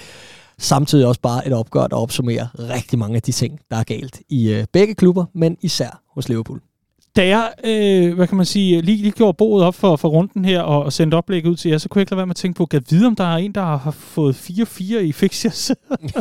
Samtidig 0.59 1.07
også 1.07 1.21
bare 1.21 1.47
et 1.47 1.53
opgør, 1.53 1.87
der 1.87 1.97
opsummerer 1.97 2.47
rigtig 2.59 2.99
mange 2.99 3.17
af 3.17 3.23
de 3.23 3.33
ting, 3.33 3.59
der 3.71 3.77
er 3.77 3.85
galt 3.85 4.21
i 4.29 4.53
øh, 4.53 4.65
begge 4.73 4.95
klubber, 4.95 5.25
men 5.35 5.57
især 5.61 6.03
hos 6.15 6.29
Liverpool 6.29 6.72
da 7.17 7.27
jeg, 7.27 7.51
øh, 7.65 8.15
hvad 8.15 8.27
kan 8.27 8.37
man 8.37 8.47
sige, 8.47 8.83
lige, 8.83 8.97
lige 8.97 9.13
gjorde 9.13 9.37
bordet 9.37 9.67
op 9.67 9.75
for, 9.75 9.97
for 9.97 10.09
runden 10.09 10.45
her 10.45 10.61
og, 10.61 10.85
og 10.85 10.93
sendte 10.93 11.15
oplægget 11.15 11.51
ud 11.51 11.57
til 11.57 11.71
jer, 11.71 11.79
så 11.79 11.89
kunne 11.89 11.99
jeg 11.99 12.03
ikke 12.03 12.13
lade 12.13 12.17
være 12.17 12.27
med 12.27 12.33
at 12.33 12.37
tænke 12.37 12.57
på, 12.57 12.69
at 12.73 12.83
vide, 12.91 13.07
om 13.07 13.17
der 13.17 13.25
er 13.25 13.37
en, 13.37 13.53
der 13.53 13.77
har 13.77 13.91
fået 13.91 14.35
4-4 14.35 14.97
i 14.97 15.13
fixtures. 15.13 15.73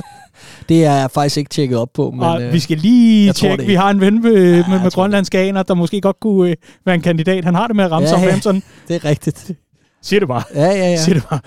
det 0.69 0.85
er 0.85 0.93
jeg 0.93 1.11
faktisk 1.11 1.37
ikke 1.37 1.49
tjekket 1.49 1.77
op 1.77 1.89
på. 1.93 2.11
Men, 2.11 2.23
og 2.23 2.43
øh, 2.43 2.53
vi 2.53 2.59
skal 2.59 2.77
lige 2.77 3.33
tjekke. 3.33 3.65
Vi 3.65 3.73
har 3.73 3.89
en 3.89 4.01
ven 4.01 4.21
med, 4.21 4.55
ja, 4.55 4.63
med, 4.69 4.81
med 4.81 4.91
grønlandske 4.91 5.39
aner, 5.39 5.63
der 5.63 5.73
måske 5.73 6.01
godt 6.01 6.19
kunne 6.19 6.49
øh, 6.49 6.55
være 6.85 6.95
en 6.95 7.01
kandidat. 7.01 7.45
Han 7.45 7.55
har 7.55 7.67
det 7.67 7.75
med 7.75 7.85
at 7.85 7.91
ramme 7.91 8.09
ja, 8.09 8.15
Southampton. 8.15 8.63
det 8.87 8.95
er 8.95 9.05
rigtigt. 9.05 9.51
Siger 10.01 10.19
det 10.19 10.27
bare. 10.27 10.43
Ja, 10.55 10.65
ja, 10.65 10.89
ja. 10.89 10.97
Siger 10.97 11.13
det 11.13 11.23
bare. 11.29 11.39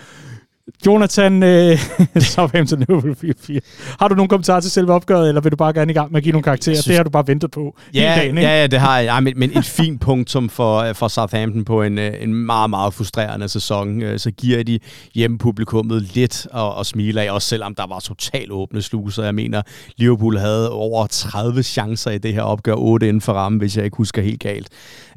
Jonathan, 0.86 1.42
øh, 1.42 1.78
Southampton 2.34 2.78
Liverpool 2.78 3.16
4-4. 3.24 3.58
Har 4.00 4.08
du 4.08 4.14
nogle 4.14 4.28
kommentarer 4.28 4.60
til 4.60 4.70
selve 4.70 4.92
opgøret, 4.92 5.28
eller 5.28 5.40
vil 5.40 5.52
du 5.52 5.56
bare 5.56 5.72
gerne 5.72 5.92
i 5.92 5.94
gang 5.94 6.12
med 6.12 6.18
at 6.18 6.22
give 6.22 6.32
nogle 6.32 6.42
karakterer? 6.42 6.74
Synes, 6.74 6.84
det 6.84 6.96
har 6.96 7.02
du 7.02 7.10
bare 7.10 7.26
ventet 7.26 7.50
på 7.50 7.76
ja, 7.94 8.14
dagen, 8.16 8.38
ikke? 8.38 8.48
Ja, 8.48 8.60
ja, 8.60 8.66
det 8.66 8.80
har 8.80 8.98
jeg. 8.98 9.06
Ja, 9.06 9.20
men, 9.20 9.32
men 9.36 9.58
et 9.58 9.64
fint 9.64 10.00
punktum 10.00 10.48
for, 10.48 10.78
øh, 10.78 10.94
for 10.94 11.08
Southampton 11.08 11.64
på 11.64 11.82
en, 11.82 11.98
øh, 11.98 12.12
en 12.20 12.34
meget, 12.34 12.70
meget 12.70 12.94
frustrerende 12.94 13.48
sæson. 13.48 14.02
Øh, 14.02 14.18
så 14.18 14.30
giver 14.30 14.62
de 14.62 14.78
hjemmepublikummet 15.14 16.02
lidt 16.02 16.46
og, 16.52 16.74
og 16.74 16.86
smiler 16.86 17.22
af, 17.22 17.30
også 17.30 17.48
selvom 17.48 17.74
der 17.74 17.86
var 17.86 18.00
totalt 18.00 18.52
åbne 18.52 18.82
sluser. 18.82 19.24
Jeg 19.24 19.34
mener, 19.34 19.62
Liverpool 19.96 20.38
havde 20.38 20.70
over 20.70 21.06
30 21.06 21.62
chancer 21.62 22.10
i 22.10 22.18
det 22.18 22.34
her 22.34 22.42
opgør, 22.42 22.74
8 22.74 23.08
inden 23.08 23.20
for 23.20 23.32
rammen, 23.32 23.58
hvis 23.58 23.76
jeg 23.76 23.84
ikke 23.84 23.96
husker 23.96 24.22
helt 24.22 24.40
galt. 24.40 24.68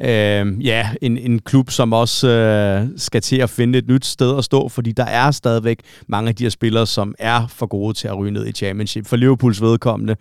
Øh, 0.01 0.65
ja, 0.65 0.89
en, 1.01 1.17
en 1.17 1.39
klub, 1.39 1.69
som 1.69 1.93
også 1.93 2.27
øh, 2.27 2.87
skal 2.97 3.21
til 3.21 3.37
at 3.37 3.49
finde 3.49 3.77
et 3.79 3.87
nyt 3.87 4.05
sted 4.05 4.37
at 4.37 4.43
stå, 4.43 4.69
fordi 4.69 4.91
der 4.91 5.05
er 5.05 5.31
stadigvæk 5.37 5.79
mange 6.07 6.29
af 6.29 6.35
de 6.35 6.43
her 6.43 6.49
spillere, 6.49 6.87
som 6.87 7.15
er 7.19 7.47
for 7.47 7.65
gode 7.65 7.93
til 7.93 8.07
at 8.07 8.17
ryge 8.17 8.31
ned 8.31 8.47
i 8.47 8.51
championship. 8.51 9.05
For 9.05 9.15
Liverpools 9.15 9.61
vedkommende, 9.61 10.15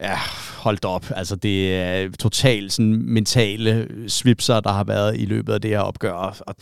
Ja, 0.00 0.16
hold 0.58 0.84
op. 0.84 1.06
Altså, 1.16 1.36
det 1.36 1.74
er 1.76 2.08
totalt 2.18 2.72
sådan 2.72 3.02
mentale 3.06 3.88
svipser, 4.08 4.60
der 4.60 4.72
har 4.72 4.84
været 4.84 5.20
i 5.20 5.24
løbet 5.24 5.52
af 5.52 5.60
det 5.60 5.70
her 5.70 5.78
opgør. 5.78 6.12
Og 6.46 6.54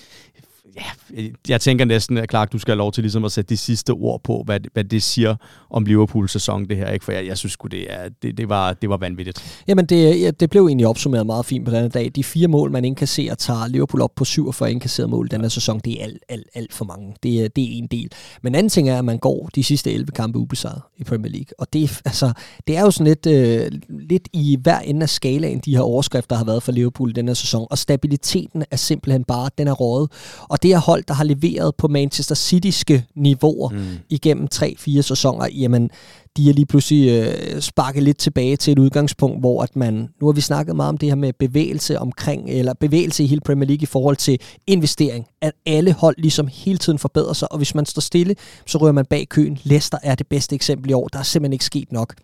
ja, 0.77 1.23
øh, 1.23 1.31
jeg 1.49 1.61
tænker 1.61 1.85
næsten, 1.85 2.19
at 2.19 2.31
Clark, 2.31 2.53
du 2.53 2.59
skal 2.59 2.73
have 2.73 2.79
lov 2.79 2.93
til 2.93 3.03
ligesom 3.03 3.25
at 3.25 3.33
sætte 3.33 3.49
de 3.49 3.57
sidste 3.57 3.91
ord 3.91 4.23
på, 4.23 4.43
hvad, 4.47 4.61
hvad 4.73 4.85
det 4.85 5.03
siger 5.03 5.37
om 5.71 5.85
Liverpools 5.85 6.31
sæson, 6.31 6.69
det 6.69 6.77
her. 6.77 6.91
Ikke? 6.91 7.05
For 7.05 7.13
jeg, 7.13 7.27
jeg 7.27 7.39
synes 7.39 7.57
det, 7.71 7.93
er, 7.93 8.09
det, 8.23 8.39
det, 8.39 8.49
var, 8.49 8.73
det 8.73 8.89
var 8.89 8.97
vanvittigt. 8.97 9.63
Jamen, 9.69 9.87
det, 9.87 10.21
ja, 10.21 10.31
det 10.31 10.51
blev 10.51 10.67
egentlig 10.67 10.87
opsummeret 10.87 11.27
meget 11.27 11.47
fint 11.47 11.65
på 11.65 11.71
denne 11.71 11.89
dag. 11.89 12.11
De 12.15 12.25
fire 12.25 12.49
mål, 12.49 12.71
man 12.71 12.85
indkasserer, 12.85 13.35
tager 13.35 13.69
Liverpool 13.69 14.03
op 14.03 14.15
på 14.17 14.25
47 14.25 14.71
indkasserede 14.73 15.11
mål 15.11 15.29
denne 15.31 15.51
sæson. 15.51 15.81
Det 15.85 16.01
er 16.01 16.05
alt, 16.05 16.23
alt, 16.29 16.47
alt 16.55 16.73
for 16.73 16.85
mange. 16.85 17.15
Det 17.23 17.45
er, 17.45 17.49
det 17.49 17.65
er 17.65 17.79
en 17.79 17.87
del. 17.87 18.13
Men 18.43 18.55
anden 18.55 18.71
ting 18.71 18.89
er, 18.89 18.99
at 18.99 19.05
man 19.05 19.19
går 19.19 19.49
de 19.55 19.65
sidste 19.65 19.93
11 19.93 20.13
kampe 20.13 20.39
ubesejret 20.39 20.83
i 20.99 21.05
Premier 21.05 21.33
League. 21.33 21.53
Og 21.59 21.73
det, 21.73 22.01
altså, 22.05 22.33
det 22.67 22.77
er 22.77 22.81
jo 22.81 22.91
sådan 22.91 23.07
lidt, 23.07 23.27
øh, 23.27 23.71
lidt 23.89 24.29
i 24.33 24.59
hver 24.63 24.79
ende 24.79 25.03
af 25.03 25.09
skalaen, 25.09 25.59
de 25.59 25.77
her 25.77 25.83
overskrifter 25.83 26.37
har 26.37 26.45
været 26.45 26.63
for 26.63 26.73
Liverpool 26.73 27.15
denne 27.15 27.35
sæson. 27.35 27.67
Og 27.71 27.79
stabiliteten 27.79 28.65
er 28.71 28.77
simpelthen 28.77 29.25
bare, 29.25 29.51
den 29.59 29.69
er 29.69 29.73
rådet. 29.73 30.11
Og 30.49 30.60
det 30.63 30.73
er 30.73 30.79
hold, 30.79 31.05
der 31.09 31.15
har 31.15 31.25
leveret 31.25 31.75
på 31.75 31.89
Manchester 31.89 32.35
Cityske 32.35 33.07
niveauer 33.15 33.69
mm. 33.69 33.99
igennem 34.09 34.49
3-4 34.55 35.01
sæsoner, 35.01 35.49
jamen, 35.49 35.91
de 36.37 36.51
er 36.51 36.55
lige 36.55 36.67
pludselig 36.67 37.09
øh, 37.11 37.61
sparket 37.61 38.03
lidt 38.03 38.19
tilbage 38.19 38.57
til 38.57 38.73
et 38.73 38.79
udgangspunkt, 38.79 39.41
hvor 39.41 39.63
at 39.63 39.77
man, 39.77 40.09
nu 40.21 40.27
har 40.27 40.33
vi 40.33 40.41
snakket 40.41 40.77
meget 40.77 40.89
om 40.89 40.99
det 40.99 41.09
her 41.09 41.17
med 41.17 41.33
bevægelse 41.33 41.99
omkring, 41.99 42.51
eller 42.51 42.75
bevægelse 42.75 43.25
i 43.25 43.27
hele 43.27 43.41
Premier 43.41 43.67
League 43.67 43.83
i 43.83 43.87
forhold 43.87 44.17
til 44.17 44.39
investering, 44.67 45.27
at 45.41 45.53
alle 45.67 45.93
hold 45.93 46.17
ligesom 46.19 46.49
hele 46.53 46.79
tiden 46.79 46.99
forbedrer 46.99 47.33
sig, 47.33 47.53
og 47.53 47.59
hvis 47.59 47.75
man 47.75 47.87
står 47.87 48.01
stille, 48.01 48.37
så 48.67 48.79
rører 48.79 48.93
man 48.93 49.07
bag 49.07 49.29
køen. 49.29 49.59
Leicester 49.63 49.99
er 50.03 50.15
det 50.15 50.27
bedste 50.27 50.55
eksempel 50.55 50.91
i 50.91 50.93
år, 50.93 51.09
der 51.09 51.19
er 51.19 51.23
simpelthen 51.23 51.53
ikke 51.53 51.65
sket 51.65 51.93
nok. 51.93 52.15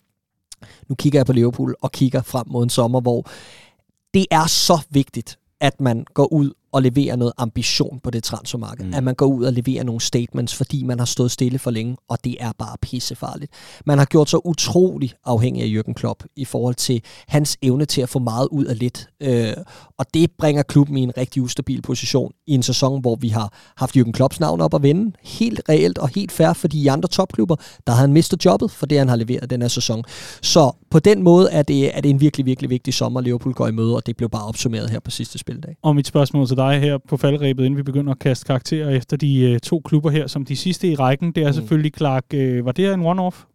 Nu 0.88 0.94
kigger 0.94 1.18
jeg 1.18 1.26
på 1.26 1.32
Liverpool 1.32 1.74
og 1.82 1.92
kigger 1.92 2.22
frem 2.22 2.46
mod 2.48 2.62
en 2.62 2.70
sommer, 2.70 3.00
hvor 3.00 3.26
det 4.14 4.26
er 4.30 4.46
så 4.46 4.78
vigtigt, 4.90 5.38
at 5.60 5.80
man 5.80 6.04
går 6.14 6.32
ud 6.32 6.50
og 6.72 6.82
leverer 6.82 7.16
noget 7.16 7.32
ambition 7.38 8.00
på 8.02 8.10
det 8.10 8.24
transfermarked. 8.24 8.84
Mm. 8.84 8.94
At 8.94 9.04
man 9.04 9.14
går 9.14 9.26
ud 9.26 9.44
og 9.44 9.52
leverer 9.52 9.84
nogle 9.84 10.00
statements, 10.00 10.54
fordi 10.54 10.82
man 10.82 10.98
har 10.98 11.06
stået 11.06 11.30
stille 11.30 11.58
for 11.58 11.70
længe, 11.70 11.96
og 12.08 12.24
det 12.24 12.36
er 12.40 12.52
bare 12.58 12.76
pissefarligt. 12.82 13.52
Man 13.86 13.98
har 13.98 14.04
gjort 14.04 14.30
sig 14.30 14.46
utrolig 14.46 15.12
afhængig 15.24 15.62
af 15.62 15.80
Jürgen 15.80 15.92
Klopp 15.92 16.24
i 16.36 16.44
forhold 16.44 16.74
til 16.74 17.02
hans 17.28 17.56
evne 17.62 17.84
til 17.84 18.00
at 18.00 18.08
få 18.08 18.18
meget 18.18 18.48
ud 18.50 18.64
af 18.64 18.78
lidt. 18.78 19.08
Øh, 19.20 19.52
og 19.98 20.14
det 20.14 20.30
bringer 20.38 20.62
klubben 20.62 20.96
i 20.96 21.00
en 21.00 21.16
rigtig 21.16 21.42
ustabil 21.42 21.82
position 21.82 22.32
i 22.46 22.52
en 22.52 22.62
sæson, 22.62 23.00
hvor 23.00 23.16
vi 23.16 23.28
har 23.28 23.52
haft 23.76 23.96
Jürgen 23.96 24.12
Klopps 24.12 24.40
navn 24.40 24.60
op 24.60 24.74
at 24.74 24.82
vende. 24.82 25.12
Helt 25.22 25.60
reelt 25.68 25.98
og 25.98 26.08
helt 26.08 26.32
fair, 26.32 26.52
fordi 26.52 26.82
i 26.82 26.86
andre 26.86 27.08
topklubber, 27.08 27.56
der 27.86 27.92
har 27.92 28.00
han 28.00 28.12
mistet 28.12 28.44
jobbet 28.44 28.70
for 28.70 28.86
det, 28.86 28.98
han 28.98 29.08
har 29.08 29.16
leveret 29.16 29.50
den 29.50 29.62
her 29.62 29.68
sæson. 29.68 30.04
Så 30.42 30.72
på 30.90 30.98
den 30.98 31.22
måde 31.22 31.50
er 31.50 31.62
det, 31.62 31.96
er 31.96 32.00
det 32.00 32.10
en 32.10 32.20
virkelig, 32.20 32.46
virkelig 32.46 32.70
vigtig 32.70 32.94
sommer, 32.94 33.20
Liverpool 33.20 33.54
går 33.54 33.66
i 33.66 33.70
møde, 33.70 33.96
og 33.96 34.06
det 34.06 34.16
blev 34.16 34.28
bare 34.30 34.44
opsummeret 34.44 34.90
her 34.90 35.00
på 35.00 35.10
sidste 35.10 35.38
spildag. 35.38 35.76
Og 35.82 35.96
mit 35.96 36.06
spørgsmål 36.06 36.46
til 36.46 36.56
dig 36.56 36.65
dig 36.70 36.80
her 36.80 36.98
på 36.98 37.16
faldrebet, 37.16 37.64
inden 37.64 37.76
vi 37.76 37.82
begynder 37.82 38.12
at 38.12 38.18
kaste 38.18 38.44
karakterer 38.44 38.90
efter 38.90 39.16
de 39.16 39.40
øh, 39.40 39.60
to 39.60 39.80
klubber 39.84 40.10
her, 40.10 40.26
som 40.26 40.44
de 40.44 40.56
sidste 40.56 40.88
i 40.88 40.94
rækken. 40.94 41.32
Det 41.32 41.42
er 41.42 41.48
mm. 41.48 41.54
selvfølgelig 41.54 41.92
Clark. 41.96 42.24
Øh, 42.34 42.64
var 42.64 42.72
det 42.72 42.92
en 42.92 43.06
one-off? 43.06 43.46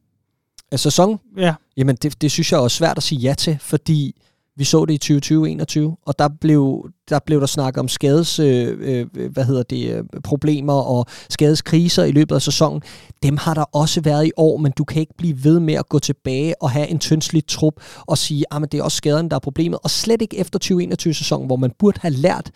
Af 0.72 0.80
sæson? 0.80 1.20
Ja. 1.38 1.54
Jamen, 1.78 1.96
det, 1.96 2.22
det 2.22 2.32
synes 2.32 2.52
jeg 2.52 2.64
er 2.64 2.68
svært 2.68 2.98
at 2.98 3.04
sige 3.04 3.20
ja 3.20 3.34
til, 3.34 3.58
fordi 3.62 4.16
vi 4.56 4.64
så 4.64 4.86
det 4.86 5.10
i 5.10 5.18
2020-21, 5.18 6.04
og 6.06 6.20
der 6.20 6.30
blev, 6.42 6.90
der 7.10 7.20
blev 7.26 7.40
der 7.40 7.46
snakket 7.46 7.80
om 7.80 7.88
skades, 7.88 8.40
øh, 8.40 8.78
øh, 8.80 9.30
hvad 9.32 9.46
hedder 9.46 9.64
det, 9.64 9.96
øh, 9.96 10.04
problemer 10.24 10.74
og 10.74 11.06
skadeskriser 11.30 12.04
i 12.04 12.12
løbet 12.12 12.36
af 12.36 12.42
sæsonen. 12.42 12.82
Dem 13.24 13.38
har 13.38 13.54
der 13.54 13.64
også 13.64 14.02
været 14.02 14.26
i 14.28 14.32
år, 14.38 14.58
men 14.58 14.72
du 14.72 14.84
kan 14.84 15.00
ikke 15.00 15.14
blive 15.18 15.44
ved 15.44 15.60
med 15.60 15.74
at 15.74 15.90
gå 15.90 16.00
tilbage 16.00 16.62
og 16.62 16.72
have 16.72 16.88
en 16.88 17.00
tyndsligt 17.00 17.48
trup 17.48 17.74
og 18.08 18.18
sige, 18.18 18.46
at 18.52 18.58
ah, 18.58 18.68
det 18.72 18.80
er 18.80 18.84
også 18.84 18.98
skaderne, 18.98 19.30
der 19.30 19.36
er 19.36 19.40
problemet. 19.40 19.80
Og 19.84 19.90
slet 19.90 20.22
ikke 20.22 20.38
efter 20.38 20.60
2021-sæsonen, 20.64 21.46
hvor 21.46 21.56
man 21.56 21.72
burde 21.80 22.00
have 22.02 22.14
lært 22.14 22.52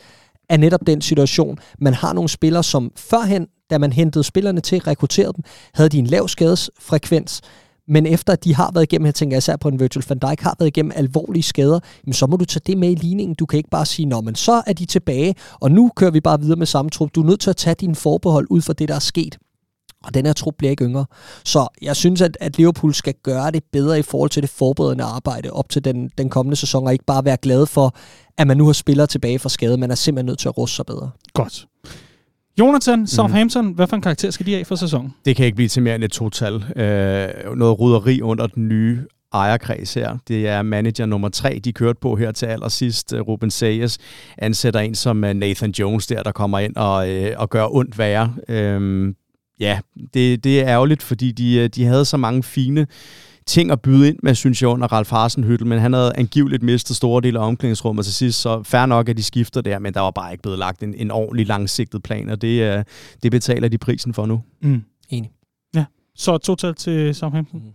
er 0.50 0.58
netop 0.58 0.88
den 0.88 1.02
situation. 1.02 1.58
Man 1.80 1.94
har 1.94 2.14
nogle 2.14 2.30
spillere, 2.30 2.64
som 2.64 2.92
førhen, 2.96 3.48
da 3.70 3.78
man 3.78 3.94
hentede 3.94 4.24
spillerne 4.24 4.62
til, 4.62 4.80
rekrutterede 4.80 5.34
dem, 5.34 5.44
havde 5.74 5.90
de 5.90 6.00
en 6.00 6.08
lav 6.08 6.28
skadesfrekvens, 6.28 7.42
men 7.88 8.06
efter 8.06 8.34
at 8.34 8.44
de 8.44 8.56
har 8.56 8.72
været 8.74 8.84
igennem, 8.84 9.06
jeg 9.06 9.16
tænker 9.16 9.38
især 9.38 9.56
på 9.56 9.68
en 9.68 9.80
Virgil 9.80 10.04
van 10.10 10.20
Dijk, 10.20 10.42
har 10.42 10.56
været 10.60 10.68
igennem 10.68 10.92
alvorlige 10.96 11.44
skader, 11.44 11.80
jamen 12.06 12.14
så 12.14 12.28
må 12.28 12.38
du 12.38 12.46
tage 12.46 12.62
det 12.68 12.78
med 12.78 12.92
i 12.92 12.96
ligningen. 12.96 13.36
Du 13.36 13.46
kan 13.46 13.58
ikke 13.58 13.70
bare 13.70 13.86
sige, 13.86 14.06
nå, 14.06 14.22
men 14.22 14.36
så 14.36 14.64
er 14.68 14.74
de 14.74 14.86
tilbage, 14.86 15.36
og 15.60 15.72
nu 15.72 15.92
kører 15.96 16.12
vi 16.12 16.22
bare 16.22 16.40
videre 16.40 16.56
med 16.56 16.66
samme 16.66 16.92
trup. 16.92 17.10
Du 17.16 17.22
er 17.22 17.26
nødt 17.26 17.40
til 17.40 17.50
at 17.50 17.58
tage 17.58 17.76
dine 17.80 17.96
forbehold 17.96 18.48
ud 18.50 18.62
fra 18.62 18.74
det, 18.74 18.90
der 18.90 18.96
er 18.96 19.00
sket. 19.00 19.38
Og 20.06 20.14
den 20.14 20.26
her 20.26 20.34
trup 20.34 20.54
bliver 20.58 20.72
ikke 20.72 20.84
yngre. 20.86 21.06
Så 21.46 21.68
jeg 21.82 21.96
synes, 21.96 22.22
at, 22.22 22.38
at 22.40 22.58
Liverpool 22.58 22.94
skal 22.94 23.14
gøre 23.24 23.52
det 23.52 23.64
bedre 23.72 24.00
i 24.00 24.02
forhold 24.02 24.30
til 24.30 24.42
det 24.42 24.50
forberedende 24.50 25.04
arbejde 25.04 25.52
op 25.52 25.70
til 25.70 25.86
den, 25.86 26.10
den 26.18 26.30
kommende 26.30 26.56
sæson, 26.56 26.88
og 26.88 26.94
ikke 26.94 27.06
bare 27.06 27.26
være 27.26 27.38
glad 27.38 27.66
for, 27.66 27.96
at 28.38 28.48
man 28.48 28.58
nu 28.58 28.66
har 28.66 28.74
spillere 28.74 29.08
tilbage 29.08 29.40
fra 29.40 29.50
skade. 29.50 29.78
Man 29.78 29.92
er 29.92 29.96
simpelthen 29.96 30.26
nødt 30.26 30.40
til 30.40 30.48
at 30.48 30.58
ruste 30.58 30.76
sig 30.76 30.86
bedre. 30.86 31.10
Godt. 31.34 31.66
Jonathan, 32.60 33.00
mhm. 33.00 33.08
Southampton, 33.08 33.66
mm. 33.66 33.72
hvad 33.72 33.88
for 33.88 33.96
en 33.96 34.02
karakter 34.02 34.32
skal 34.32 34.46
de 34.46 34.54
have 34.54 34.66
for 34.66 34.76
sæsonen? 34.76 35.14
Det 35.26 35.36
kan 35.36 35.46
ikke 35.46 35.56
blive 35.56 35.70
til 35.70 35.84
mere 35.84 35.96
end 35.96 36.04
et 36.04 36.12
total. 36.12 36.54
Øh, 36.54 37.56
noget 37.56 37.80
ruderi 37.80 38.22
under 38.22 38.48
den 38.48 38.68
nye 38.68 39.00
ejerkreds 39.34 39.94
her. 39.94 40.18
Det 40.28 40.48
er 40.48 40.62
manager 40.62 41.06
nummer 41.06 41.30
tre, 41.30 41.60
de 41.64 41.74
kørte 41.74 42.00
på 42.02 42.16
her 42.16 42.32
til 42.32 42.46
allersidst. 42.46 43.14
Ruben 43.14 43.52
Sayers 43.52 43.98
ansætter 44.38 44.80
en 44.80 44.96
som 44.96 45.24
øh, 45.24 45.34
Nathan 45.34 45.72
Jones 45.72 46.08
der, 46.08 46.24
der 46.24 46.32
kommer 46.32 46.60
ind 46.60 46.76
og, 46.76 47.10
øh, 47.10 47.34
og 47.38 47.50
gør 47.50 47.68
ondt 47.76 47.98
værre. 47.98 48.34
Øh, 48.50 49.14
ja, 49.60 49.80
det, 50.14 50.44
det 50.44 50.60
er 50.60 50.68
ærgerligt, 50.68 51.04
fordi 51.04 51.32
de, 51.32 51.56
øh, 51.56 51.70
de 51.70 51.86
havde 51.86 52.06
så 52.06 52.18
mange 52.18 52.44
fine 52.44 52.88
ting 53.46 53.72
at 53.72 53.82
byde 53.82 54.08
ind 54.08 54.18
med, 54.24 54.36
synes 54.36 54.62
jeg, 54.62 54.70
under 54.70 54.88
Ralf 54.88 55.14
Hasenhüttel, 55.14 55.66
men 55.66 55.80
han 55.80 55.94
havde 55.94 56.12
angiveligt 56.16 56.64
mistet 56.64 56.96
store 56.96 57.22
dele 57.22 57.40
af 57.40 57.48
omklædningsrummet 57.48 58.06
til 58.06 58.14
sidst, 58.14 58.42
så 58.42 58.64
fair 58.64 58.86
nok, 58.86 59.10
at 59.10 59.18
de 59.18 59.24
skifter 59.24 59.62
der, 59.62 59.80
men 59.80 59.94
der 59.94 60.00
var 60.00 60.12
bare 60.12 60.32
ikke 60.32 60.42
blevet 60.42 60.60
lagt 60.60 60.84
en, 60.84 60.94
en 60.94 61.12
ordentlig 61.12 61.48
langsigtet 61.48 62.04
plan, 62.04 62.30
og 62.30 62.42
det, 62.42 62.78
uh, 62.78 62.84
det 63.24 63.32
betaler 63.32 63.68
de 63.68 63.78
prisen 63.78 64.14
for 64.14 64.26
nu. 64.26 64.42
Mm. 64.62 64.84
Enig. 65.10 65.32
Ja, 65.76 65.86
så 66.16 66.38
totalt 66.38 66.78
til 66.78 67.16
Southampton. 67.16 67.60
Mm 67.60 67.72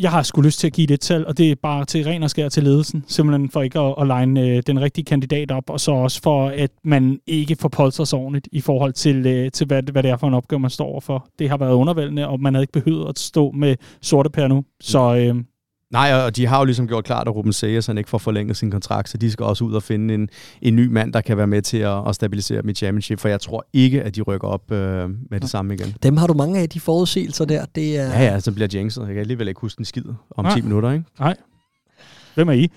jeg 0.00 0.10
har 0.10 0.22
sgu 0.22 0.40
lyst 0.40 0.60
til 0.60 0.66
at 0.66 0.72
give 0.72 0.86
det 0.86 0.94
et 0.94 1.00
tal, 1.00 1.26
og 1.26 1.38
det 1.38 1.50
er 1.50 1.54
bare 1.62 1.84
til 1.84 2.04
ren 2.04 2.22
og 2.22 2.30
skær 2.30 2.48
til 2.48 2.62
ledelsen, 2.62 3.04
simpelthen 3.06 3.50
for 3.50 3.62
ikke 3.62 3.78
at, 3.78 3.94
at 4.00 4.06
line 4.06 4.40
øh, 4.40 4.62
den 4.66 4.80
rigtige 4.80 5.04
kandidat 5.04 5.50
op, 5.50 5.70
og 5.70 5.80
så 5.80 5.92
også 5.92 6.20
for, 6.22 6.48
at 6.48 6.70
man 6.84 7.20
ikke 7.26 7.56
får 7.60 7.68
polstret 7.68 8.08
sig 8.08 8.18
ordentligt 8.18 8.48
i 8.52 8.60
forhold 8.60 8.92
til, 8.92 9.26
øh, 9.26 9.50
til 9.50 9.66
hvad, 9.66 9.82
hvad 9.92 10.02
det 10.02 10.10
er 10.10 10.16
for 10.16 10.28
en 10.28 10.34
opgave, 10.34 10.60
man 10.60 10.70
står 10.70 11.00
for. 11.00 11.28
Det 11.38 11.48
har 11.48 11.56
været 11.56 11.72
undervældende, 11.72 12.28
og 12.28 12.40
man 12.40 12.54
havde 12.54 12.62
ikke 12.62 12.72
behøvet 12.72 13.08
at 13.08 13.18
stå 13.18 13.50
med 13.50 13.76
sorte 14.02 14.30
pære 14.30 14.48
nu. 14.48 14.64
Så 14.80 15.16
øh, 15.16 15.44
Nej, 15.90 16.14
og 16.14 16.36
de 16.36 16.46
har 16.46 16.58
jo 16.58 16.64
ligesom 16.64 16.88
gjort 16.88 17.04
klart, 17.04 17.28
at 17.28 17.34
Ruben 17.34 17.52
Sayers 17.52 17.86
han 17.86 17.98
ikke 17.98 18.10
får 18.10 18.18
forlænget 18.18 18.56
sin 18.56 18.70
kontrakt, 18.70 19.08
så 19.08 19.18
de 19.18 19.30
skal 19.30 19.44
også 19.44 19.64
ud 19.64 19.74
og 19.74 19.82
finde 19.82 20.14
en, 20.14 20.28
en 20.62 20.76
ny 20.76 20.86
mand, 20.86 21.12
der 21.12 21.20
kan 21.20 21.36
være 21.36 21.46
med 21.46 21.62
til 21.62 21.76
at, 21.76 22.08
at 22.08 22.14
stabilisere 22.14 22.62
i 22.68 22.74
championship, 22.74 23.18
for 23.18 23.28
jeg 23.28 23.40
tror 23.40 23.66
ikke, 23.72 24.02
at 24.02 24.16
de 24.16 24.22
rykker 24.22 24.48
op 24.48 24.72
øh, 24.72 25.10
med 25.30 25.40
det 25.40 25.50
samme 25.50 25.74
igen. 25.74 25.96
Dem 26.02 26.16
har 26.16 26.26
du 26.26 26.34
mange 26.34 26.60
af, 26.60 26.68
de 26.68 26.80
forudsigelser 26.80 27.44
der. 27.44 27.64
Det 27.74 27.98
er... 27.98 28.04
Ja, 28.04 28.22
ja, 28.22 28.40
så 28.40 28.52
bliver 28.52 28.68
jinxet. 28.74 29.00
Jeg 29.00 29.08
kan 29.08 29.18
alligevel 29.18 29.48
ikke 29.48 29.60
huske 29.60 29.80
en 29.80 29.84
skid 29.84 30.04
om 30.30 30.44
Nej. 30.44 30.54
10 30.54 30.60
minutter, 30.60 30.92
ikke? 30.92 31.04
Nej. 31.20 31.36
Hvem 32.34 32.48
er 32.48 32.52
I? 32.52 32.68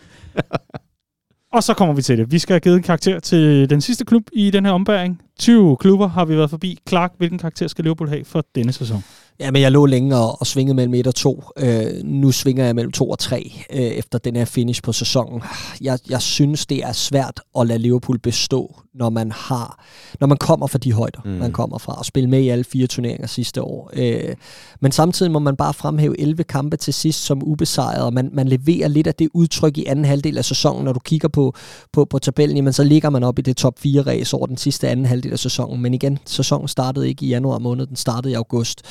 og 1.54 1.64
så 1.64 1.74
kommer 1.74 1.96
vi 1.96 2.02
til 2.02 2.18
det. 2.18 2.32
Vi 2.32 2.40
skal 2.40 2.54
have 2.54 2.60
givet 2.60 2.76
en 2.76 2.84
karakter 2.84 3.20
til 3.20 3.70
den 3.70 3.82
sidste 3.82 4.06
klub 4.06 4.24
i 4.34 4.52
den 4.52 4.66
her 4.66 4.72
ombæring. 4.72 5.22
20 5.40 5.78
klubber 5.78 6.08
har 6.08 6.26
vi 6.26 6.38
været 6.38 6.50
forbi. 6.50 6.80
Clark, 6.90 7.14
hvilken 7.18 7.40
karakter 7.40 7.68
skal 7.68 7.84
Liverpool 7.84 8.10
have 8.10 8.26
for 8.26 8.46
denne 8.56 8.72
sæson? 8.72 9.04
Ja, 9.40 9.52
men 9.52 9.62
jeg 9.62 9.72
lå 9.72 9.86
længe 9.86 10.16
og, 10.16 10.40
og 10.40 10.48
svingede 10.48 10.76
mellem 10.76 10.94
1 10.94 11.08
og 11.08 11.16
2. 11.16 11.44
Øh, 11.58 12.04
nu 12.04 12.32
svinger 12.32 12.66
jeg 12.66 12.76
mellem 12.76 12.92
2 12.92 13.10
og 13.10 13.20
3 13.20 13.54
øh, 13.74 13.80
efter 13.80 14.20
den 14.20 14.36
her 14.36 14.46
finish 14.46 14.82
på 14.84 14.92
sæsonen. 14.92 15.42
Jeg, 15.82 16.00
jeg 16.10 16.22
synes, 16.22 16.66
det 16.66 16.84
er 16.84 16.92
svært 16.92 17.42
at 17.60 17.68
lade 17.68 17.80
Liverpool 17.80 18.20
bestå, 18.20 18.76
når 18.94 19.10
man 19.10 19.32
har, 19.32 19.86
når 20.20 20.28
man 20.28 20.38
kommer 20.38 20.68
fra 20.68 20.78
de 20.78 20.94
højder, 20.94 21.20
mm. 21.26 21.32
man 21.32 21.52
kommer 21.52 21.78
fra, 21.78 21.94
og 21.94 22.06
spille 22.06 22.30
med 22.30 22.42
i 22.42 22.50
alle 22.50 22.64
fire 22.64 22.88
turneringer 22.88 23.28
sidste 23.28 23.62
år. 23.62 23.90
Øh, 23.94 24.36
men 24.80 24.92
samtidig 24.92 25.32
må 25.32 25.40
man 25.40 25.56
bare 25.56 25.74
fremhæve 25.74 26.20
11 26.20 26.44
kampe 26.44 26.78
til 26.78 26.94
sidst 26.94 27.26
som 27.26 27.44
ubesejret, 27.44 28.06
og 28.06 28.14
man, 28.14 28.30
man 28.34 28.48
leverer 28.48 28.88
lidt 28.88 29.08
af 29.08 29.16
det 29.16 29.30
udtryk 29.34 29.78
i 29.78 29.86
anden 29.86 30.06
halvdel 30.06 30.38
af 30.38 30.46
sæsonen. 30.46 30.86
Når 30.86 30.94
du 30.94 31.00
kigger 31.00 31.28
på, 31.28 31.56
på, 31.94 32.06
på 32.06 32.20
tabellen, 32.20 32.58
jamen, 32.58 32.74
så 32.74 32.84
ligger 32.84 33.10
man 33.10 33.24
op 33.24 33.40
i 33.40 33.42
det 33.42 33.58
top 33.58 33.80
4 33.80 34.02
race 34.02 34.38
over 34.38 34.48
den 34.48 34.58
sidste 34.58 34.90
anden 34.90 35.06
halvdel 35.06 35.32
af 35.32 35.40
sæsonen. 35.40 35.82
Men 35.82 35.94
igen, 35.94 36.20
sæsonen 36.26 36.68
startede 36.68 37.10
ikke 37.10 37.26
i 37.26 37.30
januar 37.30 37.60
måned, 37.60 37.88
den 37.88 37.96
startede 37.96 38.32
i 38.32 38.36
august 38.36 38.82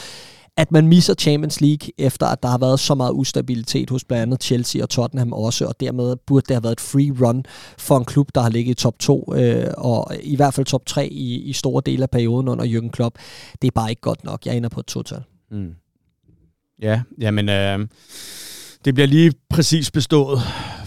at 0.56 0.72
man 0.72 0.88
misser 0.88 1.14
Champions 1.14 1.60
League, 1.60 1.90
efter 1.98 2.26
at 2.26 2.42
der 2.42 2.48
har 2.48 2.58
været 2.58 2.80
så 2.80 2.94
meget 2.94 3.12
ustabilitet 3.12 3.90
hos 3.90 4.04
blandt 4.04 4.22
andet 4.22 4.42
Chelsea 4.42 4.82
og 4.82 4.90
Tottenham 4.90 5.32
også, 5.32 5.66
og 5.66 5.80
dermed 5.80 6.16
burde 6.26 6.44
det 6.48 6.54
have 6.56 6.62
været 6.62 6.72
et 6.72 6.80
free 6.80 7.26
run 7.26 7.44
for 7.78 7.98
en 7.98 8.04
klub, 8.04 8.28
der 8.34 8.40
har 8.40 8.50
ligget 8.50 8.70
i 8.70 8.74
top 8.74 8.98
2, 8.98 9.34
øh, 9.36 9.66
og 9.76 10.16
i 10.22 10.36
hvert 10.36 10.54
fald 10.54 10.66
top 10.66 10.86
3 10.86 11.08
i, 11.08 11.42
i 11.42 11.52
store 11.52 11.82
dele 11.86 12.02
af 12.02 12.10
perioden 12.10 12.48
under 12.48 12.64
Jürgen 12.64 12.90
Klopp. 12.90 13.18
Det 13.62 13.68
er 13.68 13.72
bare 13.74 13.90
ikke 13.90 14.02
godt 14.02 14.24
nok. 14.24 14.46
Jeg 14.46 14.56
ender 14.56 14.68
på 14.68 14.80
et 14.80 14.86
total. 14.86 15.22
Mm. 15.50 15.74
Ja, 16.82 17.02
jamen... 17.18 17.48
Øh 17.48 17.86
det 18.84 18.94
bliver 18.94 19.06
lige 19.06 19.32
præcis 19.50 19.90
bestået 19.90 20.38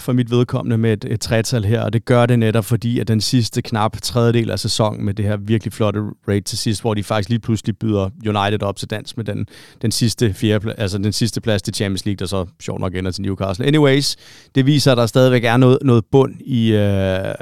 for 0.05 0.13
mit 0.13 0.31
vedkommende 0.31 0.77
med 0.77 0.93
et, 0.93 1.05
et 1.13 1.19
tretal 1.19 1.65
her, 1.65 1.81
og 1.81 1.93
det 1.93 2.05
gør 2.05 2.25
det 2.25 2.39
netop 2.39 2.65
fordi, 2.65 2.99
at 2.99 3.07
den 3.07 3.21
sidste 3.21 3.61
knap 3.61 3.97
tredjedel 4.01 4.51
af 4.51 4.59
sæsonen 4.59 5.05
med 5.05 5.13
det 5.13 5.25
her 5.25 5.37
virkelig 5.37 5.73
flotte 5.73 6.01
rate 6.27 6.41
til 6.41 6.57
sidst, 6.57 6.81
hvor 6.81 6.93
de 6.93 7.03
faktisk 7.03 7.29
lige 7.29 7.39
pludselig 7.39 7.77
byder 7.77 8.09
United 8.25 8.63
op 8.63 8.75
til 8.75 8.89
dans 8.89 9.17
med 9.17 9.25
den, 9.25 9.47
den 9.81 9.91
sidste 9.91 10.33
fjerde, 10.33 10.73
altså 10.77 10.97
den 10.97 11.13
sidste 11.13 11.41
plads 11.41 11.61
til 11.61 11.73
Champions 11.73 12.05
League, 12.05 12.17
der 12.17 12.25
så 12.25 12.45
sjovt 12.61 12.81
nok 12.81 12.95
ender 12.95 13.11
til 13.11 13.21
Newcastle. 13.21 13.65
Anyways, 13.65 14.15
det 14.55 14.65
viser, 14.65 14.91
at 14.91 14.97
der 14.97 15.05
stadigvæk 15.05 15.43
er 15.43 15.57
noget, 15.57 15.77
noget 15.81 16.05
bund 16.11 16.35
i, 16.41 16.71
øh, 16.73 17.33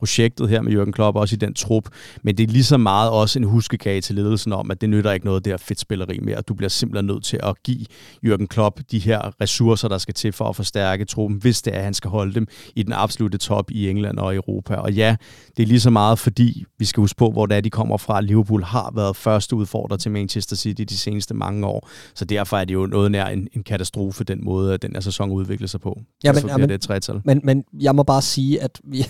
projektet 0.00 0.48
her 0.48 0.62
med 0.62 0.72
Jørgen 0.72 0.92
Klopp, 0.92 1.16
også 1.16 1.34
i 1.34 1.38
den 1.38 1.54
trup, 1.54 1.84
men 2.22 2.36
det 2.36 2.48
er 2.48 2.52
lige 2.52 2.64
så 2.64 2.76
meget 2.76 3.10
også 3.10 3.38
en 3.38 3.44
huskekage 3.44 4.00
til 4.00 4.14
ledelsen 4.14 4.52
om, 4.52 4.70
at 4.70 4.80
det 4.80 4.88
nytter 4.88 5.12
ikke 5.12 5.26
noget 5.26 5.44
der 5.44 5.56
fedt 5.56 5.80
spilleri 5.80 6.18
mere. 6.22 6.40
Du 6.40 6.54
bliver 6.54 6.68
simpelthen 6.68 7.06
nødt 7.06 7.24
til 7.24 7.40
at 7.42 7.62
give 7.62 7.86
Jørgen 8.26 8.46
Klopp 8.46 8.80
de 8.90 8.98
her 8.98 9.40
ressourcer, 9.40 9.88
der 9.88 9.98
skal 9.98 10.14
til 10.14 10.32
for 10.32 10.48
at 10.48 10.56
forstærke 10.56 11.04
truppen, 11.04 11.38
hvis 11.38 11.62
det 11.62 11.74
er, 11.74 11.78
at 11.78 11.84
han 11.84 11.94
skal 11.94 12.10
holde 12.10 12.34
dem 12.34 12.46
i 12.76 12.82
den 12.82 12.92
absolute 12.92 13.38
top 13.38 13.70
i 13.70 13.90
England 13.90 14.18
og 14.18 14.34
Europa. 14.34 14.74
Og 14.74 14.92
ja, 14.92 15.16
det 15.56 15.62
er 15.62 15.66
lige 15.66 15.80
så 15.80 15.90
meget, 15.90 16.18
fordi 16.18 16.64
vi 16.78 16.84
skal 16.84 17.00
huske 17.00 17.16
på, 17.16 17.30
hvor 17.30 17.46
det 17.46 17.56
er, 17.56 17.60
de 17.60 17.70
kommer 17.70 17.96
fra. 17.96 18.20
Liverpool 18.20 18.62
har 18.62 18.92
været 18.94 19.16
første 19.16 19.56
udfordrer 19.56 19.96
til 19.96 20.10
Manchester 20.10 20.56
City 20.56 20.82
de 20.82 20.98
seneste 20.98 21.34
mange 21.34 21.66
år, 21.66 21.88
så 22.14 22.24
derfor 22.24 22.56
er 22.56 22.64
det 22.64 22.74
jo 22.74 22.86
noget 22.86 23.10
nær 23.10 23.26
en, 23.26 23.48
en 23.52 23.62
katastrofe, 23.62 24.24
den 24.24 24.44
måde, 24.44 24.74
at 24.74 24.82
den 24.82 24.90
her 24.94 25.00
sæson 25.00 25.30
udvikler 25.30 25.68
sig 25.68 25.80
på. 25.80 26.00
Ja, 26.24 26.32
men, 26.32 26.46
ja, 26.46 26.56
men, 26.56 26.68
det 26.68 27.20
men, 27.24 27.40
men 27.44 27.64
jeg 27.80 27.94
må 27.94 28.02
bare 28.02 28.22
sige, 28.22 28.62
at 28.62 28.80
vi, 28.84 29.06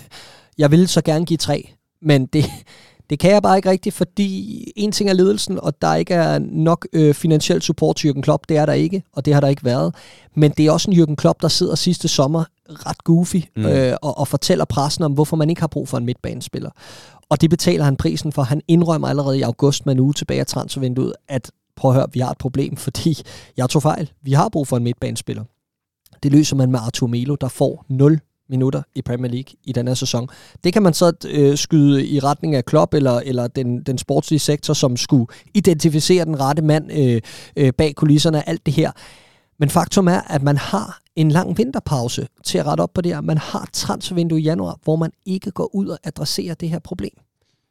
jeg 0.61 0.71
vil 0.71 0.87
så 0.87 1.01
gerne 1.01 1.25
give 1.25 1.37
tre, 1.37 1.73
men 2.01 2.25
det, 2.25 2.45
det 3.09 3.19
kan 3.19 3.31
jeg 3.31 3.41
bare 3.41 3.57
ikke 3.57 3.69
rigtigt, 3.69 3.95
fordi 3.95 4.63
en 4.75 4.91
ting 4.91 5.09
er 5.09 5.13
ledelsen, 5.13 5.59
og 5.59 5.81
der 5.81 5.95
ikke 5.95 6.13
er 6.13 6.39
nok 6.39 6.87
øh, 6.93 7.13
finansiel 7.13 7.61
support 7.61 7.95
til 7.95 8.09
Jürgen 8.09 8.21
Klopp, 8.21 8.49
det 8.49 8.57
er 8.57 8.65
der 8.65 8.73
ikke, 8.73 9.03
og 9.13 9.25
det 9.25 9.33
har 9.33 9.41
der 9.41 9.47
ikke 9.47 9.65
været. 9.65 9.95
Men 10.35 10.51
det 10.51 10.67
er 10.67 10.71
også 10.71 10.91
en 10.91 10.97
Jürgen 10.97 11.15
Klopp, 11.15 11.41
der 11.41 11.47
sidder 11.47 11.75
sidste 11.75 12.07
sommer 12.07 12.43
ret 12.69 13.03
goofy 13.03 13.35
mm. 13.55 13.65
øh, 13.65 13.97
og, 14.01 14.17
og 14.17 14.27
fortæller 14.27 14.65
pressen 14.65 15.03
om, 15.03 15.11
hvorfor 15.11 15.35
man 15.37 15.49
ikke 15.49 15.61
har 15.61 15.67
brug 15.67 15.87
for 15.87 15.97
en 15.97 16.05
midtbanespiller. 16.05 16.69
Og 17.29 17.41
det 17.41 17.49
betaler 17.49 17.83
han 17.83 17.95
prisen 17.95 18.31
for. 18.31 18.41
Han 18.41 18.61
indrømmer 18.67 19.07
allerede 19.07 19.39
i 19.39 19.41
august 19.41 19.85
med 19.85 19.93
en 19.93 19.99
uge 19.99 20.13
tilbage 20.13 20.39
af 20.39 20.47
transfervinduet, 20.47 21.13
at 21.27 21.51
prøv 21.75 21.91
at 21.91 21.95
høre, 21.95 22.07
vi 22.13 22.19
har 22.19 22.31
et 22.31 22.37
problem, 22.37 22.77
fordi 22.85 23.21
jeg 23.57 23.69
tog 23.69 23.81
fejl. 23.81 24.11
Vi 24.23 24.31
har 24.31 24.49
brug 24.49 24.67
for 24.67 24.77
en 24.77 24.83
midtbanespiller. 24.83 25.43
Det 26.23 26.31
løser 26.31 26.55
man 26.55 26.71
med 26.71 26.79
Artur 26.79 27.07
Melo, 27.07 27.35
der 27.35 27.47
får 27.47 27.85
0 27.89 28.19
minutter 28.51 28.81
i 28.95 29.01
Premier 29.01 29.31
League 29.31 29.53
i 29.63 29.71
den 29.71 29.87
her 29.87 29.93
sæson. 29.93 30.29
Det 30.63 30.73
kan 30.73 30.83
man 30.83 30.93
så 30.93 31.13
øh, 31.27 31.57
skyde 31.57 32.05
i 32.05 32.19
retning 32.19 32.55
af 32.55 32.65
Klopp 32.65 32.93
eller, 32.93 33.19
eller 33.19 33.47
den, 33.47 33.83
den 33.83 33.97
sportslige 33.97 34.39
sektor, 34.39 34.73
som 34.73 34.97
skulle 34.97 35.25
identificere 35.53 36.25
den 36.25 36.39
rette 36.39 36.61
mand 36.61 36.91
øh, 36.91 37.21
øh, 37.55 37.73
bag 37.73 37.95
kulisserne 37.95 38.49
alt 38.49 38.65
det 38.65 38.73
her. 38.73 38.91
Men 39.59 39.69
faktum 39.69 40.07
er, 40.07 40.21
at 40.21 40.41
man 40.41 40.57
har 40.57 41.01
en 41.15 41.31
lang 41.31 41.57
vinterpause 41.57 42.27
til 42.43 42.57
at 42.57 42.65
rette 42.65 42.81
op 42.81 42.93
på 42.93 43.01
det 43.01 43.13
her. 43.13 43.21
Man 43.21 43.37
har 43.37 43.69
transfervindue 43.73 44.39
i 44.39 44.43
januar, 44.43 44.79
hvor 44.83 44.95
man 44.95 45.11
ikke 45.25 45.51
går 45.51 45.75
ud 45.75 45.87
og 45.87 45.97
adresserer 46.03 46.53
det 46.53 46.69
her 46.69 46.79
problem. 46.79 47.17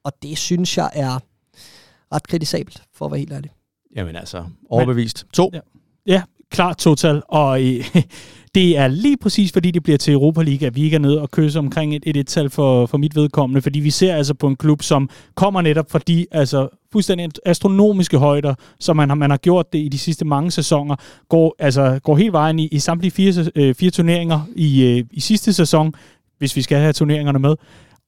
Og 0.04 0.12
det 0.22 0.38
synes 0.38 0.76
jeg 0.76 0.90
er 0.92 1.18
ret 2.12 2.28
kritisabelt, 2.28 2.82
for 2.94 3.04
at 3.04 3.12
være 3.12 3.18
helt 3.18 3.32
ærlig. 3.32 3.50
Jamen 3.96 4.16
altså, 4.16 4.44
overbevist. 4.68 5.26
To. 5.32 5.50
Ja, 5.52 5.60
ja 6.06 6.22
klart 6.50 6.76
total. 6.76 7.22
Og 7.28 7.62
øh, 7.62 7.84
det 8.54 8.78
er 8.78 8.88
lige 8.88 9.16
præcis, 9.16 9.52
fordi 9.52 9.70
det 9.70 9.82
bliver 9.82 9.98
til 9.98 10.12
Europa 10.12 10.42
League, 10.42 10.66
at 10.66 10.76
vi 10.76 10.82
ikke 10.82 10.94
er 10.94 11.00
nede 11.00 11.22
og 11.22 11.30
kysse 11.30 11.58
omkring 11.58 11.96
et, 11.96 12.02
et 12.06 12.16
et-tal 12.16 12.50
for, 12.50 12.86
for 12.86 12.98
mit 12.98 13.16
vedkommende. 13.16 13.62
Fordi 13.62 13.80
vi 13.80 13.90
ser 13.90 14.14
altså 14.14 14.34
på 14.34 14.46
en 14.46 14.56
klub, 14.56 14.82
som 14.82 15.10
kommer 15.34 15.60
netop 15.60 15.90
fordi 15.90 16.26
altså, 16.30 16.68
fuldstændig 16.92 17.28
astronomiske 17.46 18.18
højder, 18.18 18.54
som 18.80 18.96
man 18.96 19.08
har, 19.08 19.16
man 19.16 19.30
har 19.30 19.38
gjort 19.38 19.72
det 19.72 19.78
i 19.78 19.88
de 19.88 19.98
sidste 19.98 20.24
mange 20.24 20.50
sæsoner, 20.50 20.96
går, 21.28 21.56
altså, 21.58 22.00
går 22.02 22.16
helt 22.16 22.32
vejen 22.32 22.58
i, 22.58 22.66
i 22.66 22.78
samtlige 22.78 23.10
fire, 23.10 23.50
øh, 23.54 23.74
fire 23.74 23.90
turneringer 23.90 24.40
i, 24.56 24.84
øh, 24.84 25.04
i 25.10 25.20
sidste 25.20 25.52
sæson, 25.52 25.94
hvis 26.38 26.56
vi 26.56 26.62
skal 26.62 26.78
have 26.78 26.92
turneringerne 26.92 27.38
med 27.38 27.54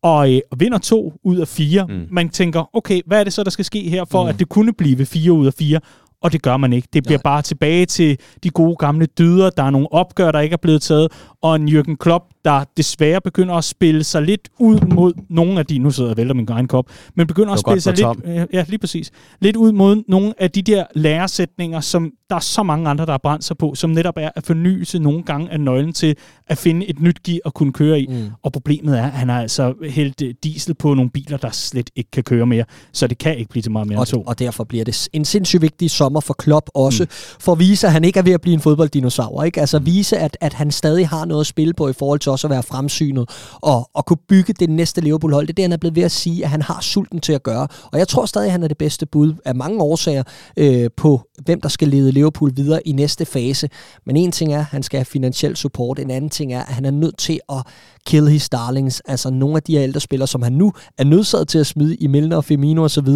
og 0.03 0.33
øh, 0.35 0.41
vinder 0.57 0.79
to 0.79 1.13
ud 1.23 1.37
af 1.37 1.49
fire. 1.49 1.87
Mm. 1.87 2.07
Man 2.11 2.29
tænker, 2.29 2.77
okay, 2.77 3.01
hvad 3.07 3.21
er 3.21 3.25
det 3.25 3.33
så, 3.33 3.45
der 3.45 3.51
skal 3.51 3.65
ske 3.65 3.89
her, 3.89 4.05
for 4.05 4.23
mm. 4.23 4.29
at 4.29 4.39
det 4.39 4.49
kunne 4.49 4.73
blive 4.73 5.07
fire 5.07 5.33
ud 5.33 5.47
af 5.47 5.55
fire? 5.55 5.81
Og 6.23 6.33
det 6.33 6.43
gør 6.43 6.57
man 6.57 6.73
ikke. 6.73 6.89
Det 6.93 7.03
bliver 7.03 7.19
Nej. 7.19 7.23
bare 7.23 7.43
tilbage 7.43 7.87
til 7.87 8.19
de 8.45 8.51
gode 8.51 8.77
gamle 8.77 9.07
dyder. 9.07 9.51
Der 9.51 9.63
er 9.63 9.71
nogle 9.71 9.93
opgør, 9.93 10.33
der 10.33 10.41
ikke 10.41 10.53
er 10.53 10.59
blevet 10.63 10.83
taget, 10.83 11.13
og 11.43 11.57
en 11.57 11.69
Jürgen 11.69 11.97
Klopp, 11.97 12.25
der 12.45 12.65
desværre 12.77 13.21
begynder 13.21 13.55
at 13.55 13.65
spille 13.65 14.05
sig 14.05 14.23
lidt 14.23 14.49
ud 14.59 14.81
mod 14.95 15.13
nogle 15.31 15.59
af 15.59 15.67
de, 15.67 15.79
nu 15.79 15.91
sidder 15.91 16.09
jeg 16.09 16.13
og 16.13 16.17
vælter 16.17 16.35
min 16.35 16.49
egen 16.51 16.69
kop, 16.69 16.87
men 17.15 17.27
begynder 17.27 17.53
at 17.53 17.59
spille 17.59 17.81
sig 17.81 17.97
lidt, 17.97 18.49
ja, 18.53 18.65
lige 18.69 18.79
præcis, 18.79 19.11
lidt 19.41 19.57
ud 19.57 19.73
mod 19.73 20.03
nogle 20.09 20.35
af 20.39 20.51
de 20.51 20.63
der 20.63 20.85
læresætninger, 20.95 21.81
som 21.81 22.13
der 22.33 22.37
er 22.37 22.41
så 22.41 22.63
mange 22.63 22.89
andre, 22.91 23.07
der 23.07 23.13
har 23.13 23.19
brændt 23.19 23.45
sig 23.45 23.59
på, 23.59 23.75
som 23.75 23.91
netop 23.91 24.15
er 24.17 24.31
at 24.37 24.47
fornyelse 24.47 24.99
nogle 24.99 25.23
gange 25.23 25.51
af 25.51 25.61
nøglen 25.61 25.93
til 25.93 26.17
at 26.47 26.59
finde 26.59 26.87
et 26.87 27.01
nyt 27.01 27.23
gear 27.23 27.39
at 27.45 27.55
kunne 27.55 27.73
køre 27.73 28.01
i. 28.01 28.07
Mm. 28.07 28.31
Og 28.43 28.53
problemet 28.53 28.99
er, 28.99 29.05
at 29.05 29.13
han 29.13 29.29
har 29.29 29.41
altså 29.41 29.75
hældt 29.91 30.23
øh, 30.23 30.35
diesel 30.43 30.75
på 30.75 30.95
nogle 30.95 31.11
biler, 31.11 31.37
der 31.37 31.51
slet 31.51 31.91
ikke 31.97 32.11
kan 32.11 32.23
køre 32.23 32.47
mere, 32.47 32.65
så 32.93 33.07
det 33.07 33.19
kan 33.19 33.39
ikke 33.39 33.51
blive 33.51 33.63
til 33.63 33.73
meget 33.73 33.89
mere 33.89 33.99
og, 33.99 34.09
to. 34.09 34.23
Og 34.23 34.39
derfor 34.39 34.65
bliver 34.65 34.85
det 34.85 35.09
en 35.13 35.25
sindssygt 35.25 35.63
vigtig 35.63 35.91
sommer 36.13 36.21
for 36.21 36.35
Klopp 36.35 36.67
også, 36.75 37.03
mm. 37.03 37.09
for 37.41 37.53
at 37.53 37.59
vise, 37.59 37.87
at 37.87 37.93
han 37.93 38.05
ikke 38.05 38.19
er 38.19 38.23
ved 38.23 38.33
at 38.33 38.41
blive 38.41 38.55
en 38.55 38.61
fodbolddinosaur. 38.61 39.43
Ikke? 39.43 39.61
Altså 39.61 39.79
mm. 39.79 39.87
vise, 39.87 40.19
at, 40.19 40.37
at 40.41 40.53
han 40.53 40.71
stadig 40.71 41.09
har 41.09 41.25
noget 41.25 41.41
at 41.41 41.47
spille 41.47 41.75
på 41.75 41.89
i 41.89 41.93
forhold 41.93 42.21
til 42.21 42.33
også 42.33 42.47
at 42.47 42.51
være 42.51 42.63
fremsynet 42.63 43.31
og, 43.63 43.91
og 43.95 44.07
kunne 44.07 44.17
bygge 44.29 44.53
det 44.53 44.71
næste 44.71 45.01
Liverpool-hold. 45.01 45.47
Det 45.47 45.53
er 45.53 45.55
det, 45.55 45.65
han 45.65 45.73
er 45.73 45.77
blevet 45.77 45.97
ved 45.97 46.03
at 46.03 46.13
sige, 46.13 46.45
at 46.45 46.51
han 46.51 46.63
har 46.63 46.81
sulten 46.81 47.21
til 47.21 47.33
at 47.33 47.43
gøre. 47.43 47.69
Og 47.93 47.99
jeg 47.99 48.09
tror 48.09 48.27
stadig, 48.27 48.47
at 48.47 48.53
han 48.53 48.63
er 48.63 48.69
det 48.69 48.79
bedste 48.79 49.07
bud 49.07 49.35
af 49.45 49.55
mange 49.55 49.83
årsager 49.83 50.23
øh, 50.57 50.91
på, 50.97 51.21
hvem 51.45 51.61
der 51.61 51.69
skal 51.69 51.89
lede 51.89 52.13
Liverpool 52.13 52.53
videre 52.57 52.89
i 52.89 52.93
næste 52.93 53.25
fase. 53.25 53.69
Men 54.07 54.17
en 54.17 54.33
ting 54.33 54.53
er, 54.53 54.59
at 54.59 54.65
han 54.65 54.83
skal 54.83 54.99
have 54.99 55.05
finansiel 55.05 55.57
support. 55.57 55.99
En 55.99 56.11
anden 56.11 56.31
ting 56.31 56.53
er, 56.53 56.61
at 56.61 56.75
han 56.75 56.85
er 56.85 56.91
nødt 56.91 57.19
til 57.19 57.41
at 57.49 57.63
kill 58.07 58.29
his 58.29 58.49
darlings. 58.49 59.01
Altså 59.01 59.31
nogle 59.31 59.57
af 59.57 59.63
de 59.63 59.73
her 59.73 59.83
ældre 59.83 60.01
spillere, 60.01 60.27
som 60.27 60.43
han 60.43 60.53
nu 60.53 60.73
er 60.99 61.05
nødsaget 61.05 61.49
til 61.49 61.59
at 61.59 61.67
smide 61.67 61.97
i 61.97 62.07
Milner 62.07 62.37
og 62.37 62.45
Firmino 62.45 62.85
osv. 62.85 63.09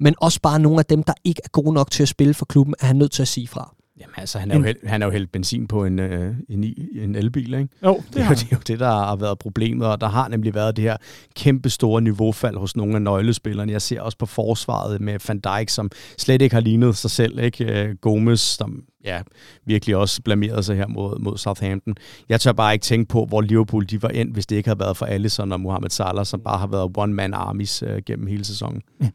Men 0.00 0.14
også 0.20 0.40
bare 0.40 0.60
nogle 0.60 0.78
af 0.78 0.84
dem, 0.84 1.02
der 1.02 1.12
ikke 1.24 1.40
er 1.44 1.48
gode 1.48 1.72
nok 1.72 1.90
til 1.90 2.02
at 2.02 2.08
spille 2.08 2.34
for 2.36 2.44
klubben, 2.44 2.74
er 2.80 2.86
han 2.86 2.96
nødt 2.96 3.12
til 3.12 3.22
at 3.22 3.28
sige 3.28 3.48
fra. 3.48 3.76
Jamen 4.00 4.14
altså, 4.16 4.38
han 4.38 4.50
er, 4.50 4.56
jo 4.56 4.62
held, 4.62 4.86
han 4.86 5.02
er 5.02 5.06
jo 5.06 5.12
hældt 5.12 5.32
benzin 5.32 5.66
på 5.66 5.84
en, 5.84 5.98
øh, 5.98 6.34
en, 6.48 6.74
en 6.94 7.14
elbil, 7.14 7.54
ikke? 7.54 7.68
Jo, 7.84 7.96
det, 7.96 8.14
det, 8.14 8.22
er 8.22 8.28
jo, 8.28 8.34
det 8.34 8.42
er 8.42 8.56
jo 8.56 8.60
det, 8.66 8.80
der 8.80 8.90
har 8.90 9.16
været 9.16 9.38
problemet, 9.38 9.86
og 9.86 10.00
der 10.00 10.08
har 10.08 10.28
nemlig 10.28 10.54
været 10.54 10.76
det 10.76 10.84
her 10.84 10.96
kæmpe 11.34 11.70
store 11.70 12.02
niveaufald 12.02 12.56
hos 12.56 12.76
nogle 12.76 12.94
af 12.94 13.02
nøglespillerne. 13.02 13.72
Jeg 13.72 13.82
ser 13.82 14.00
også 14.00 14.18
på 14.18 14.26
forsvaret 14.26 15.00
med 15.00 15.18
Van 15.28 15.38
Dijk, 15.38 15.68
som 15.68 15.90
slet 16.18 16.42
ikke 16.42 16.54
har 16.54 16.60
lignet 16.60 16.96
sig 16.96 17.10
selv, 17.10 17.38
ikke? 17.38 17.82
Øh, 17.82 17.94
Gomes, 17.94 18.40
som 18.40 18.82
ja, 19.04 19.22
virkelig 19.66 19.96
også 19.96 20.22
blamerede 20.22 20.62
sig 20.62 20.76
her 20.76 20.86
mod, 20.86 21.18
mod 21.18 21.38
Southampton. 21.38 21.94
Jeg 22.28 22.40
tør 22.40 22.52
bare 22.52 22.72
ikke 22.72 22.82
tænke 22.82 23.08
på, 23.08 23.24
hvor 23.24 23.40
Liverpool 23.40 23.86
de 23.86 24.02
var 24.02 24.08
endt, 24.08 24.32
hvis 24.32 24.46
det 24.46 24.56
ikke 24.56 24.68
havde 24.68 24.80
været 24.80 24.96
for 24.96 25.06
Alisson 25.06 25.52
og 25.52 25.60
Mohamed 25.60 25.90
Salah, 25.90 26.26
som 26.26 26.40
bare 26.40 26.58
har 26.58 26.66
været 26.66 26.90
one-man 26.96 27.34
armies 27.34 27.82
øh, 27.82 28.02
gennem 28.06 28.26
hele 28.26 28.44
sæsonen. 28.44 28.82
Ja. 29.02 29.08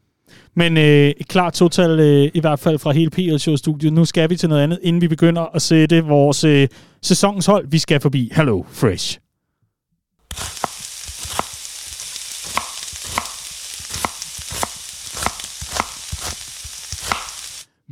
Men 0.56 0.78
øh, 0.78 0.84
et 0.84 1.28
klart 1.28 1.54
total, 1.54 2.00
øh, 2.00 2.32
i 2.34 2.40
hvert 2.40 2.60
fald 2.60 2.80
fra 2.80 2.92
hele 2.92 3.10
PL 3.10 3.38
Show 3.38 3.56
studiet. 3.56 3.94
Nu 3.94 4.06
skal 4.06 4.30
vi 4.30 4.36
til 4.36 4.50
noget 4.50 4.64
andet, 4.64 4.80
inden 4.84 5.02
vi 5.02 5.08
begynder 5.08 5.56
at 5.56 5.62
sætte 5.62 6.04
vores 6.04 6.44
øh, 6.44 6.68
sæsonens 7.02 7.46
hold. 7.46 7.68
Vi 7.70 7.78
skal 7.78 8.00
forbi 8.00 8.32
Hello 8.36 8.64
Fresh. 8.72 9.20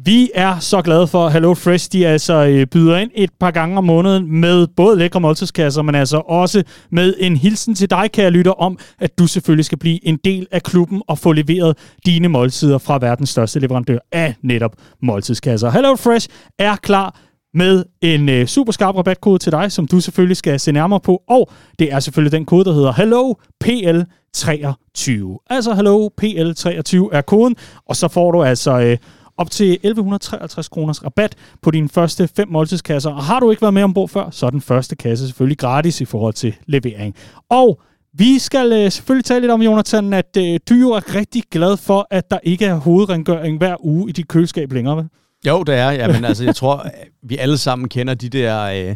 Vi 0.06 0.32
er 0.34 0.60
så 0.60 0.82
glade 0.82 1.08
for, 1.08 1.26
at 1.26 1.34
Hello 1.34 1.54
Fresh 1.54 1.90
de 1.92 2.08
altså 2.08 2.46
øh, 2.46 2.68
byder 2.68 2.98
ind 2.98 3.12
et 3.16 3.30
par 3.40 3.52
gange 3.52 3.78
om 3.78 3.84
måneden 3.84 4.40
med 4.42 4.68
både 4.68 4.98
lækre 4.98 5.20
måltidskasser, 5.20 5.82
men 5.82 5.96
altså 5.96 6.18
også 6.18 6.64
med 6.92 7.14
en 7.20 7.38
hilsen 7.38 7.76
til 7.76 7.90
dig, 7.90 8.12
kære 8.12 8.32
lytter, 8.32 8.52
om, 8.52 8.80
at 9.00 9.20
du 9.20 9.28
selvfølgelig 9.28 9.66
skal 9.66 9.78
blive 9.78 10.08
en 10.08 10.18
del 10.24 10.48
af 10.52 10.64
klubben 10.64 11.02
og 11.08 11.18
få 11.20 11.32
leveret 11.32 11.78
dine 12.06 12.28
måltider 12.28 12.78
fra 12.78 12.98
verdens 13.02 13.30
største 13.30 13.60
leverandør 13.60 13.98
af 14.12 14.36
netop 14.44 14.76
måltidskasser. 15.02 15.72
Hello 15.72 15.96
Fresh 15.96 16.28
er 16.60 16.76
klar 16.76 17.20
med 17.54 17.84
en 18.02 18.30
øh, 18.30 18.48
super 18.48 18.72
skarp 18.72 18.96
rabatkode 18.96 19.40
til 19.40 19.52
dig, 19.52 19.72
som 19.72 19.88
du 19.88 20.00
selvfølgelig 20.00 20.38
skal 20.38 20.60
se 20.60 20.72
nærmere 20.72 21.00
på, 21.00 21.22
og 21.30 21.52
det 21.80 21.94
er 21.94 22.00
selvfølgelig 22.00 22.32
den 22.32 22.46
kode, 22.46 22.66
der 22.66 22.74
hedder 22.74 22.94
Hello 22.94 23.34
PL 23.60 24.02
23. 24.34 25.40
Altså 25.50 25.74
Hello 25.74 26.10
PL 26.18 26.52
23 26.54 27.14
er 27.14 27.22
koden, 27.22 27.56
og 27.86 27.96
så 27.96 28.08
får 28.08 28.32
du 28.32 28.44
altså 28.44 28.80
øh, 28.80 28.98
op 29.40 29.52
til 29.52 29.72
1153 29.72 30.70
kroners 30.70 31.06
rabat 31.06 31.36
på 31.62 31.72
dine 31.72 31.90
første 31.90 32.30
fem 32.36 32.48
måltidskasser. 32.52 33.10
Og 33.10 33.24
har 33.24 33.40
du 33.40 33.52
ikke 33.52 33.62
været 33.62 33.74
med 33.74 33.84
ombord 33.84 34.10
før, 34.10 34.30
så 34.32 34.46
er 34.46 34.50
den 34.50 34.62
første 34.62 34.96
kasse 34.96 35.28
selvfølgelig 35.28 35.58
gratis 35.58 36.02
i 36.02 36.06
forhold 36.06 36.34
til 36.34 36.56
levering. 36.66 37.16
Og 37.50 37.82
vi 38.14 38.40
skal 38.40 38.72
øh, 38.72 38.92
selvfølgelig 38.92 39.26
tale 39.26 39.40
lidt 39.40 39.52
om, 39.52 39.62
Jonathan, 39.62 40.14
at 40.14 40.38
øh, 40.38 40.60
du 40.70 40.76
jo 40.76 40.90
er 40.90 41.16
rigtig 41.16 41.44
glad 41.52 41.78
for, 41.78 42.08
at 42.12 42.32
der 42.32 42.40
ikke 42.44 42.66
er 42.66 42.76
hovedrengøring 42.76 43.58
hver 43.58 43.86
uge 43.86 44.10
i 44.10 44.12
dit 44.12 44.28
køleskab 44.28 44.72
længere, 44.72 44.98
vel? 44.98 45.06
Jo, 45.48 45.64
det 45.64 45.76
er. 45.76 45.92
Ja, 45.92 46.08
men 46.08 46.26
altså, 46.26 46.44
jeg 46.44 46.56
tror, 46.56 46.86
vi 47.24 47.38
alle 47.38 47.58
sammen 47.58 47.90
kender 47.90 48.14
de 48.14 48.30
der, 48.30 48.64
øh, 48.64 48.96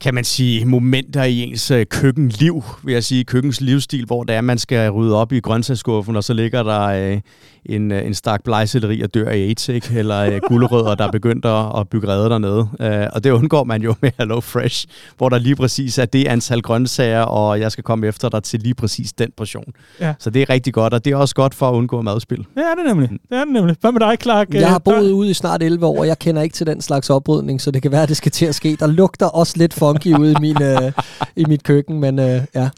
kan 0.00 0.14
man 0.14 0.24
sige, 0.24 0.64
momenter 0.64 1.24
i 1.24 1.42
ens 1.42 1.70
øh, 1.70 1.86
køkkenliv, 1.86 2.64
vil 2.84 2.92
jeg 2.92 3.04
sige, 3.04 3.24
køkkens 3.24 3.60
livsstil, 3.60 4.04
hvor 4.04 4.24
det 4.24 4.34
er, 4.34 4.40
man 4.40 4.58
skal 4.58 4.90
rydde 4.90 5.16
op 5.16 5.32
i 5.32 5.40
grøntsagsskuffen, 5.40 6.16
og 6.16 6.24
så 6.24 6.32
ligger 6.32 6.62
der 6.62 6.82
øh, 6.82 7.20
en, 7.68 7.92
øh, 7.92 8.06
en 8.06 8.14
stak 8.14 8.44
blegselleri 8.44 9.02
og 9.02 9.14
dør 9.14 9.30
i 9.30 9.48
AIDS, 9.48 9.68
ikke? 9.68 9.98
eller 9.98 10.20
øh, 10.20 10.40
gulerødder, 10.48 10.94
der 10.94 11.06
er 11.06 11.10
begyndt 11.10 11.44
at, 11.44 11.80
at 11.80 11.88
bygge 11.88 12.08
redder 12.08 12.28
dernede. 12.28 12.68
Øh, 12.80 13.06
og 13.12 13.24
det 13.24 13.30
undgår 13.30 13.64
man 13.64 13.82
jo 13.82 13.94
med 14.02 14.10
Hello 14.18 14.40
Fresh, 14.40 14.86
hvor 15.16 15.28
der 15.28 15.38
lige 15.38 15.56
præcis 15.56 15.98
er 15.98 16.04
det 16.04 16.28
antal 16.28 16.62
grøntsager, 16.62 17.22
og 17.22 17.60
jeg 17.60 17.72
skal 17.72 17.84
komme 17.84 18.06
efter 18.06 18.28
dig 18.28 18.42
til 18.42 18.60
lige 18.60 18.74
præcis 18.74 19.12
den 19.12 19.32
portion. 19.36 19.72
Ja. 20.00 20.14
Så 20.18 20.30
det 20.30 20.42
er 20.42 20.50
rigtig 20.50 20.74
godt, 20.74 20.94
og 20.94 21.04
det 21.04 21.12
er 21.12 21.16
også 21.16 21.34
godt 21.34 21.54
for 21.54 21.68
at 21.68 21.74
undgå 21.74 22.02
madspil. 22.02 22.46
Ja, 22.56 22.60
det 22.60 22.68
er 22.78 22.94
nemlig. 22.94 23.08
Det 23.08 23.18
er 23.30 23.44
det 23.44 23.52
nemlig. 23.52 23.76
Hvad 23.80 23.92
med 23.92 24.00
dig, 24.00 24.16
Clark? 24.22 24.54
Jeg 24.54 24.68
har 24.68 24.78
boet 24.78 25.10
ude 25.10 25.30
i 25.30 25.34
snart 25.34 25.62
11 25.62 25.86
år, 25.86 25.98
og 25.98 26.06
jeg 26.06 26.18
kender 26.18 26.42
ikke 26.42 26.54
til 26.54 26.66
den 26.66 26.80
slags 26.80 27.10
oprydning, 27.10 27.60
så 27.60 27.70
det 27.70 27.82
kan 27.82 27.92
være, 27.92 28.02
at 28.02 28.08
det 28.08 28.16
skal 28.16 28.32
til 28.32 28.46
at 28.46 28.54
ske. 28.54 28.76
Der 28.80 28.86
lugter 28.86 29.26
også 29.26 29.54
lidt 29.56 29.74
funky 29.88 30.18
ude 30.18 30.32
i, 30.32 30.36
min, 30.40 30.62
øh, 30.62 30.92
i 31.36 31.44
mit 31.44 31.62
køkken, 31.62 32.00
men 32.00 32.18
øh, 32.18 32.42
ja. 32.54 32.68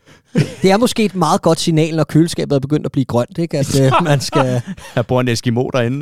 Det 0.62 0.70
er 0.70 0.76
måske 0.76 1.04
et 1.04 1.14
meget 1.14 1.42
godt 1.42 1.60
signal, 1.60 1.96
når 1.96 2.04
køleskabet 2.04 2.56
er 2.56 2.60
begyndt 2.60 2.86
at 2.86 2.92
blive 2.92 3.04
grønt, 3.04 3.38
ikke? 3.38 3.58
at 3.58 3.80
øh, 3.80 3.92
man 4.04 4.20
skal... 4.20 4.62
Jeg 4.96 5.06
bor 5.06 5.20
en 5.20 5.28
Eskimo 5.28 5.68
derinde. 5.68 5.98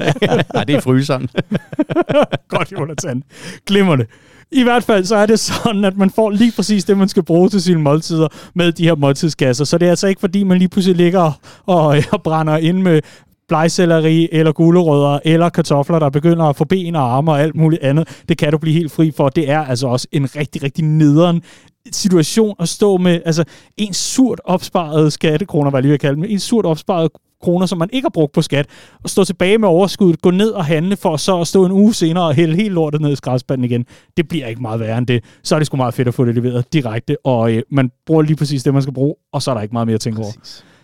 Nej, 0.54 0.64
det 0.64 0.74
er 0.74 0.80
fryseren. 0.80 1.30
godt, 2.54 2.72
Jonathan. 2.72 3.22
Glimrende. 3.66 4.06
I 4.50 4.62
hvert 4.62 4.84
fald 4.84 5.04
så 5.04 5.16
er 5.16 5.26
det 5.26 5.40
sådan, 5.40 5.84
at 5.84 5.96
man 5.96 6.10
får 6.10 6.30
lige 6.30 6.52
præcis 6.52 6.84
det, 6.84 6.98
man 6.98 7.08
skal 7.08 7.22
bruge 7.22 7.48
til 7.48 7.62
sine 7.62 7.80
måltider 7.80 8.28
med 8.54 8.72
de 8.72 8.84
her 8.84 8.94
måltidskasser. 8.94 9.64
Så 9.64 9.78
det 9.78 9.86
er 9.86 9.90
altså 9.90 10.06
ikke, 10.06 10.20
fordi 10.20 10.44
man 10.44 10.58
lige 10.58 10.68
pludselig 10.68 10.96
ligger 10.96 11.20
og, 11.20 11.32
og, 11.66 11.96
og 12.12 12.22
brænder 12.22 12.56
ind 12.56 12.82
med 12.82 13.00
blegselleri 13.48 14.28
eller 14.32 14.52
gulerødder 14.52 15.18
eller 15.24 15.48
kartofler, 15.48 15.98
der 15.98 16.10
begynder 16.10 16.44
at 16.44 16.56
få 16.56 16.64
ben 16.64 16.96
og 16.96 17.16
arme 17.16 17.30
og 17.30 17.40
alt 17.40 17.54
muligt 17.54 17.82
andet. 17.82 18.22
Det 18.28 18.38
kan 18.38 18.52
du 18.52 18.58
blive 18.58 18.74
helt 18.74 18.92
fri 18.92 19.10
for. 19.16 19.28
Det 19.28 19.50
er 19.50 19.60
altså 19.60 19.86
også 19.86 20.06
en 20.12 20.36
rigtig, 20.36 20.62
rigtig 20.62 20.84
nederen 20.84 21.42
situation 21.92 22.56
at 22.60 22.68
stå 22.68 22.96
med 22.96 23.20
altså 23.24 23.44
en 23.76 23.94
surt 23.94 24.40
opsparet 24.44 25.12
skattekroner, 25.12 25.70
hvad 25.70 25.78
jeg 25.78 25.82
lige 25.82 25.90
vil 25.90 25.98
kalde 25.98 26.16
dem, 26.16 26.24
en 26.28 26.38
surt 26.38 26.66
opsparet 26.66 27.10
kroner, 27.42 27.66
som 27.66 27.78
man 27.78 27.88
ikke 27.92 28.04
har 28.04 28.10
brugt 28.10 28.32
på 28.32 28.42
skat, 28.42 28.66
og 29.02 29.10
stå 29.10 29.24
tilbage 29.24 29.58
med 29.58 29.68
overskuddet, 29.68 30.22
gå 30.22 30.30
ned 30.30 30.50
og 30.50 30.64
handle 30.64 30.96
for 30.96 31.16
så 31.16 31.40
at 31.40 31.46
stå 31.46 31.64
en 31.64 31.72
uge 31.72 31.94
senere 31.94 32.24
og 32.24 32.34
hælde 32.34 32.56
helt 32.56 32.72
lortet 32.72 33.00
ned 33.00 33.12
i 33.12 33.16
skraldespanden 33.16 33.64
igen. 33.64 33.86
Det 34.16 34.28
bliver 34.28 34.46
ikke 34.46 34.62
meget 34.62 34.80
værre 34.80 34.98
end 34.98 35.06
det. 35.06 35.24
Så 35.42 35.54
er 35.54 35.58
det 35.58 35.66
sgu 35.66 35.76
meget 35.76 35.94
fedt 35.94 36.08
at 36.08 36.14
få 36.14 36.24
det 36.24 36.34
leveret 36.34 36.72
direkte, 36.72 37.16
og 37.24 37.52
øh, 37.52 37.62
man 37.70 37.90
bruger 38.06 38.22
lige 38.22 38.36
præcis 38.36 38.62
det, 38.62 38.72
man 38.72 38.82
skal 38.82 38.94
bruge, 38.94 39.14
og 39.32 39.42
så 39.42 39.50
er 39.50 39.54
der 39.54 39.62
ikke 39.62 39.72
meget 39.72 39.86
mere 39.86 39.94
at 39.94 40.00
tænke 40.00 40.20
over 40.20 40.32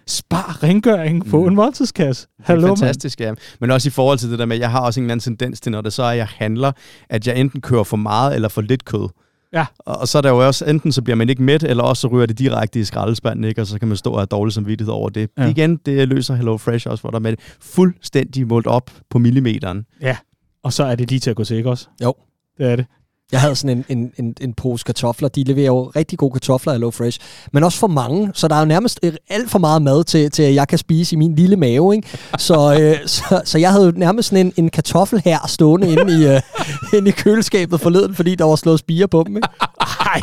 spar 0.06 0.62
rengøring 0.62 1.30
på 1.30 1.40
mm. 1.42 1.48
en 1.48 1.54
måltidskasse. 1.54 2.26
Hallo, 2.40 2.66
det 2.66 2.72
er 2.72 2.76
fantastisk, 2.76 3.20
man. 3.20 3.28
ja. 3.28 3.34
Men 3.60 3.70
også 3.70 3.88
i 3.88 3.90
forhold 3.90 4.18
til 4.18 4.30
det 4.30 4.38
der 4.38 4.46
med, 4.46 4.56
jeg 4.56 4.70
har 4.70 4.80
også 4.80 5.00
en 5.00 5.04
eller 5.04 5.12
anden 5.12 5.36
tendens 5.36 5.60
til, 5.60 5.72
når 5.72 5.80
det 5.80 5.92
så 5.92 6.02
er, 6.02 6.12
jeg 6.12 6.26
handler, 6.26 6.72
at 7.08 7.26
jeg 7.26 7.40
enten 7.40 7.60
kører 7.60 7.84
for 7.84 7.96
meget 7.96 8.34
eller 8.34 8.48
for 8.48 8.60
lidt 8.60 8.84
kød. 8.84 9.08
Ja. 9.52 9.66
Og, 9.78 9.96
og 9.96 10.08
så 10.08 10.18
er 10.18 10.22
der 10.22 10.30
jo 10.30 10.46
også, 10.46 10.64
enten 10.64 10.92
så 10.92 11.02
bliver 11.02 11.16
man 11.16 11.28
ikke 11.28 11.42
mæt, 11.42 11.62
eller 11.62 11.84
også 11.84 12.00
så 12.00 12.08
ryger 12.08 12.26
det 12.26 12.38
direkte 12.38 12.80
i 12.80 12.84
skraldespanden, 12.84 13.44
ikke? 13.44 13.60
og 13.60 13.66
så 13.66 13.78
kan 13.78 13.88
man 13.88 13.96
stå 13.96 14.10
og 14.10 14.18
have 14.18 14.26
dårlig 14.26 14.52
samvittighed 14.52 14.92
over 14.92 15.08
det. 15.08 15.30
Ja. 15.38 15.42
Ja. 15.42 15.48
Igen, 15.48 15.76
det 15.76 16.08
løser 16.08 16.34
Hello 16.34 16.56
Fresh 16.56 16.88
også, 16.88 17.02
hvor 17.02 17.10
der 17.10 17.18
er 17.18 17.22
med 17.22 17.32
det 17.32 17.40
fuldstændig 17.60 18.46
målt 18.46 18.66
op 18.66 18.90
på 19.10 19.18
millimeteren. 19.18 19.84
Ja, 20.00 20.16
og 20.62 20.72
så 20.72 20.84
er 20.84 20.94
det 20.94 21.10
lige 21.10 21.20
til 21.20 21.30
at 21.30 21.36
gå 21.36 21.44
til, 21.44 21.56
ikke 21.56 21.70
også? 21.70 21.88
Jo. 22.02 22.14
Det 22.58 22.70
er 22.70 22.76
det. 22.76 22.86
Jeg 23.34 23.40
havde 23.42 23.56
sådan 23.56 23.84
en, 23.88 23.98
en, 23.98 24.12
en, 24.18 24.34
en 24.40 24.52
pose 24.54 24.84
kartofler. 24.84 25.28
De 25.28 25.44
leverer 25.44 25.66
jo 25.66 25.92
rigtig 25.96 26.18
gode 26.18 26.32
kartofler 26.32 26.72
af 26.72 26.80
Low 26.80 26.90
Fresh. 26.90 27.18
Men 27.52 27.64
også 27.64 27.78
for 27.78 27.86
mange, 27.86 28.30
så 28.34 28.48
der 28.48 28.54
er 28.54 28.58
jo 28.58 28.64
nærmest 28.64 29.00
øh, 29.02 29.12
alt 29.28 29.50
for 29.50 29.58
meget 29.58 29.82
mad 29.82 30.04
til, 30.04 30.30
til 30.30 30.42
at 30.42 30.54
jeg 30.54 30.68
kan 30.68 30.78
spise 30.78 31.14
i 31.14 31.16
min 31.18 31.34
lille 31.34 31.56
mave. 31.56 31.94
Ikke? 31.96 32.08
Så, 32.38 32.78
øh, 32.80 32.96
så, 33.08 33.42
så 33.44 33.58
jeg 33.58 33.72
havde 33.72 33.84
jo 33.86 33.92
nærmest 33.96 34.28
sådan 34.28 34.46
en, 34.46 34.52
en 34.56 34.70
kartoffel 34.70 35.22
her 35.24 35.38
stående 35.46 35.92
inde 35.92 36.22
i, 36.22 36.26
øh, 36.28 36.40
inde 36.98 37.08
i 37.08 37.12
køleskabet 37.12 37.80
forleden, 37.80 38.14
fordi 38.14 38.34
der 38.34 38.44
var 38.44 38.56
slået 38.56 38.78
spire 38.78 39.08
på 39.08 39.24
dem. 39.26 39.36
Ikke? 39.36 39.48
Ej. 39.80 40.20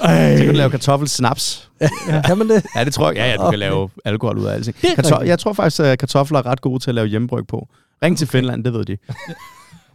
Så 0.00 0.06
kan 0.36 0.46
du 0.46 0.50
Ej. 0.50 0.56
lave 0.56 0.70
kartoffelsnaps. 0.70 1.68
Ja. 1.80 1.88
Kan 2.26 2.38
man 2.38 2.48
det? 2.48 2.64
Ja, 2.76 2.84
det 2.84 2.94
tror 2.94 3.06
jeg. 3.08 3.16
Ja, 3.16 3.30
ja, 3.30 3.36
du 3.36 3.40
Okay. 3.40 3.50
kan 3.50 3.58
lave 3.58 3.88
alkohol 4.04 4.38
ud 4.38 4.44
af 4.44 4.54
alting. 4.54 4.76
Det 4.82 4.88
Karto- 4.88 4.96
rigtigt. 5.14 5.28
jeg 5.28 5.38
tror 5.38 5.52
faktisk, 5.52 5.80
at 5.80 5.98
kartofler 5.98 6.38
er 6.38 6.46
ret 6.46 6.60
gode 6.60 6.78
til 6.82 6.90
at 6.90 6.94
lave 6.94 7.06
hjemmebryg 7.06 7.46
på. 7.46 7.68
Ring 8.02 8.18
til 8.18 8.26
Finland, 8.26 8.64
det 8.64 8.72
ved 8.72 8.84
de. 8.84 8.96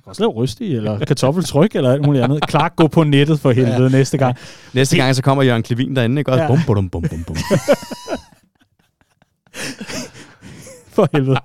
Kan 0.05 0.09
også 0.09 0.21
lave 0.21 0.31
rystig, 0.31 0.75
eller 0.75 0.99
kartoffeltryk, 1.05 1.75
eller 1.75 1.91
alt 1.91 2.05
muligt 2.05 2.23
andet. 2.23 2.39
Clark, 2.49 2.75
gå 2.75 2.87
på 2.87 3.03
nettet 3.03 3.39
for 3.39 3.51
helvede 3.51 3.83
ja. 3.83 3.89
næste 3.89 4.17
gang. 4.17 4.35
Næste 4.73 4.97
gang, 4.97 5.15
så 5.15 5.21
kommer 5.21 5.43
Jørgen 5.43 5.63
Klevin 5.63 5.95
derinde, 5.95 6.19
ikke? 6.21 6.31
Også 6.31 6.41
Ja. 6.43 6.47
bum, 6.47 6.59
bum, 6.67 6.89
bum, 6.89 7.01
bum, 7.09 7.23
bum. 7.23 7.35
For 10.95 11.09
helvede. 11.13 11.37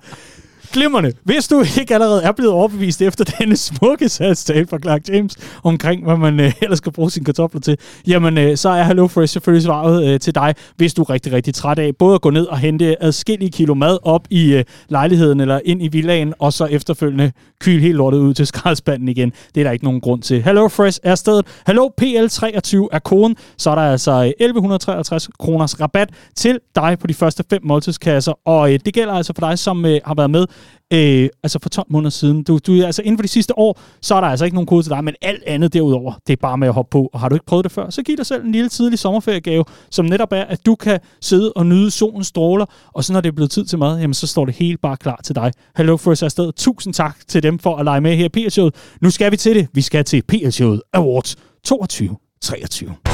Glimmerne. 0.71 1.13
Hvis 1.23 1.47
du 1.47 1.63
ikke 1.79 1.93
allerede 1.93 2.23
er 2.23 2.31
blevet 2.31 2.53
overbevist 2.53 3.01
efter 3.01 3.25
denne 3.39 3.57
smukke 3.57 4.09
salgstale 4.09 4.67
fra 4.67 4.79
Clark 4.79 5.09
James 5.09 5.37
omkring, 5.63 6.03
hvad 6.03 6.17
man 6.17 6.39
øh, 6.39 6.53
ellers 6.61 6.77
skal 6.77 6.91
bruge 6.91 7.11
sine 7.11 7.25
kartofler 7.25 7.61
til, 7.61 7.77
jamen 8.07 8.37
øh, 8.37 8.57
så 8.57 8.69
er 8.69 8.83
Hello 8.83 9.07
Fresh 9.07 9.33
selvfølgelig 9.33 9.63
svaret 9.63 10.07
øh, 10.07 10.19
til 10.19 10.35
dig, 10.35 10.55
hvis 10.75 10.93
du 10.93 11.01
er 11.01 11.09
rigtig, 11.09 11.33
rigtig 11.33 11.53
træt 11.53 11.79
af 11.79 11.95
både 11.95 12.15
at 12.15 12.21
gå 12.21 12.29
ned 12.29 12.45
og 12.45 12.57
hente 12.57 13.03
adskillige 13.03 13.51
kilo 13.51 13.73
mad 13.73 13.97
op 14.03 14.27
i 14.29 14.53
øh, 14.53 14.63
lejligheden 14.89 15.39
eller 15.39 15.59
ind 15.65 15.83
i 15.83 15.87
villaen, 15.87 16.33
og 16.39 16.53
så 16.53 16.65
efterfølgende 16.65 17.31
kyle 17.61 17.81
helt 17.81 17.95
lortet 17.95 18.19
ud 18.19 18.33
til 18.33 18.47
skraldespanden 18.47 19.07
igen. 19.07 19.33
Det 19.55 19.61
er 19.61 19.65
der 19.65 19.71
ikke 19.71 19.85
nogen 19.85 20.01
grund 20.01 20.21
til. 20.21 20.43
Hello 20.43 20.67
Fresh 20.67 20.99
er 21.03 21.15
stedet. 21.15 21.45
Hello 21.67 21.89
PL23 22.01 22.87
er 22.91 22.99
koden. 23.03 23.35
Så 23.57 23.69
er 23.69 23.75
der 23.75 23.81
altså 23.81 24.11
øh, 24.11 24.27
1153 24.27 25.29
kroners 25.39 25.81
rabat 25.81 26.09
til 26.35 26.59
dig 26.75 26.97
på 26.99 27.07
de 27.07 27.13
første 27.13 27.43
fem 27.49 27.61
måltidskasser, 27.63 28.33
og 28.45 28.73
øh, 28.73 28.79
det 28.85 28.93
gælder 28.93 29.13
altså 29.13 29.33
for 29.39 29.47
dig, 29.47 29.59
som 29.59 29.85
øh, 29.85 29.99
har 30.05 30.13
været 30.13 30.29
med 30.29 30.45
øh, 30.93 31.29
altså 31.43 31.59
for 31.61 31.69
12 31.69 31.87
måneder 31.89 32.09
siden. 32.09 32.43
Du, 32.43 32.59
du, 32.67 32.85
altså 32.85 33.01
inden 33.01 33.17
for 33.17 33.21
de 33.21 33.27
sidste 33.27 33.57
år, 33.57 33.79
så 34.01 34.15
er 34.15 34.21
der 34.21 34.27
altså 34.27 34.45
ikke 34.45 34.55
nogen 34.55 34.67
kode 34.67 34.83
til 34.83 34.89
dig, 34.89 35.03
men 35.03 35.15
alt 35.21 35.43
andet 35.47 35.73
derudover, 35.73 36.13
det 36.27 36.33
er 36.33 36.37
bare 36.41 36.57
med 36.57 36.67
at 36.67 36.73
hoppe 36.73 36.89
på. 36.89 37.09
Og 37.13 37.19
har 37.19 37.29
du 37.29 37.35
ikke 37.35 37.45
prøvet 37.45 37.63
det 37.63 37.71
før, 37.71 37.89
så 37.89 38.03
giv 38.03 38.17
dig 38.17 38.25
selv 38.25 38.45
en 38.45 38.51
lille 38.51 38.69
tidlig 38.69 38.99
sommerferiegave, 38.99 39.65
som 39.91 40.05
netop 40.05 40.31
er, 40.31 40.43
at 40.43 40.65
du 40.65 40.75
kan 40.75 40.99
sidde 41.21 41.53
og 41.53 41.65
nyde 41.65 41.91
solens 41.91 42.27
stråler, 42.27 42.65
og 42.93 43.03
så 43.03 43.13
når 43.13 43.21
det 43.21 43.29
er 43.29 43.35
blevet 43.35 43.51
tid 43.51 43.65
til 43.65 43.79
mad, 43.79 43.99
jamen 43.99 44.13
så 44.13 44.27
står 44.27 44.45
det 44.45 44.55
helt 44.55 44.81
bare 44.81 44.97
klar 44.97 45.19
til 45.23 45.35
dig. 45.35 45.51
Hello 45.77 45.97
Fresh 45.97 46.23
er 46.23 46.25
afsted. 46.25 46.51
Tusind 46.51 46.93
tak 46.93 47.17
til 47.27 47.43
dem 47.43 47.59
for 47.59 47.75
at 47.77 47.85
lege 47.85 48.01
med 48.01 48.15
her 48.15 48.25
i 48.25 48.29
PL-showet. 48.29 48.75
Nu 49.01 49.09
skal 49.09 49.31
vi 49.31 49.37
til 49.37 49.55
det. 49.55 49.67
Vi 49.73 49.81
skal 49.81 50.05
til 50.05 50.23
PL-showet 50.27 50.81
Awards 50.93 51.35
22-23. 51.67 53.11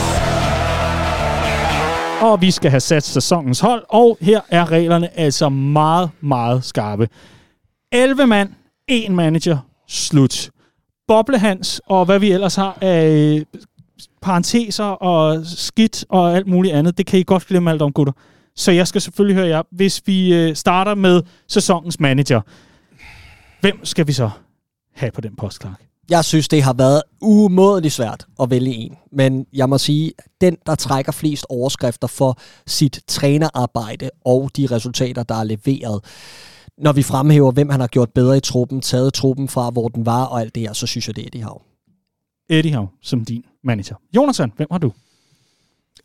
Og 2.22 2.42
vi 2.42 2.52
skal 2.52 2.72
have 2.72 2.80
sat 2.80 3.04
sæsonens 3.04 3.60
hold, 3.60 3.84
og 3.90 4.18
her 4.22 4.42
er 4.50 4.72
reglerne 4.72 5.20
altså 5.20 5.50
meget, 5.50 6.10
meget 6.22 6.64
skarpe. 6.64 7.08
11 7.92 8.28
mand, 8.28 8.50
en 8.88 9.16
manager, 9.16 9.58
slut. 9.88 10.50
Boblehans 11.08 11.82
og 11.86 12.06
hvad 12.06 12.20
vi 12.20 12.32
ellers 12.32 12.56
har 12.56 12.78
af 12.82 13.08
øh, 13.08 13.46
parenteser 14.22 14.84
og 14.84 15.46
skidt 15.46 16.06
og 16.10 16.36
alt 16.36 16.48
muligt 16.48 16.74
andet, 16.74 16.98
det 16.98 17.06
kan 17.06 17.20
I 17.20 17.24
godt 17.24 17.48
glemme 17.48 17.72
alt 17.72 17.82
om, 17.82 17.94
gutter. 17.94 18.14
Så 18.56 18.72
jeg 18.72 18.88
skal 18.88 19.02
selvfølgelig 19.02 19.36
høre 19.36 19.48
jer. 19.48 19.64
Hvis 19.72 20.02
vi 20.06 20.34
øh, 20.34 20.56
starter 20.56 20.96
med 20.96 21.22
sæsonens 21.48 22.00
manager, 22.00 22.42
hvem 23.62 23.86
skal 23.86 24.08
vi 24.08 24.14
så 24.14 24.30
have 24.96 25.12
på 25.12 25.22
den 25.22 25.36
post, 25.36 25.62
Clark? 25.62 25.82
Jeg 26.10 26.26
synes, 26.26 26.48
det 26.48 26.64
har 26.64 26.74
været 26.74 27.02
umådeligt 27.22 27.94
svært 27.94 28.28
at 28.42 28.50
vælge 28.50 28.76
en. 28.76 28.98
Men 29.12 29.46
jeg 29.54 29.70
må 29.70 29.78
sige, 29.78 30.12
den, 30.42 30.58
der 30.66 30.76
trækker 30.76 31.12
flest 31.12 31.46
overskrifter 31.50 32.08
for 32.08 32.40
sit 32.68 33.00
trænerarbejde 33.08 34.10
og 34.26 34.52
de 34.58 34.68
resultater, 34.72 35.24
der 35.24 35.36
er 35.36 35.44
leveret. 35.44 36.04
Når 36.78 36.92
vi 36.92 37.04
fremhæver, 37.04 37.52
hvem 37.52 37.70
han 37.70 37.80
har 37.80 37.88
gjort 37.88 38.10
bedre 38.12 38.38
i 38.38 38.40
truppen, 38.40 38.82
taget 38.82 39.14
truppen 39.14 39.48
fra, 39.48 39.70
hvor 39.70 39.88
den 39.88 40.06
var 40.06 40.26
og 40.26 40.42
alt 40.42 40.56
det 40.56 40.64
her, 40.64 40.74
så 40.74 40.88
synes 40.88 41.08
jeg, 41.08 41.16
det 41.16 41.22
er 41.22 41.28
Eddie 41.28 41.44
Hav. 41.44 41.62
Eddie 42.50 42.74
Hav 42.74 42.90
som 43.02 43.26
din 43.26 43.44
manager. 43.64 43.96
Jonathan, 44.16 44.52
hvem 44.56 44.68
har 44.72 44.78
du? 44.78 44.92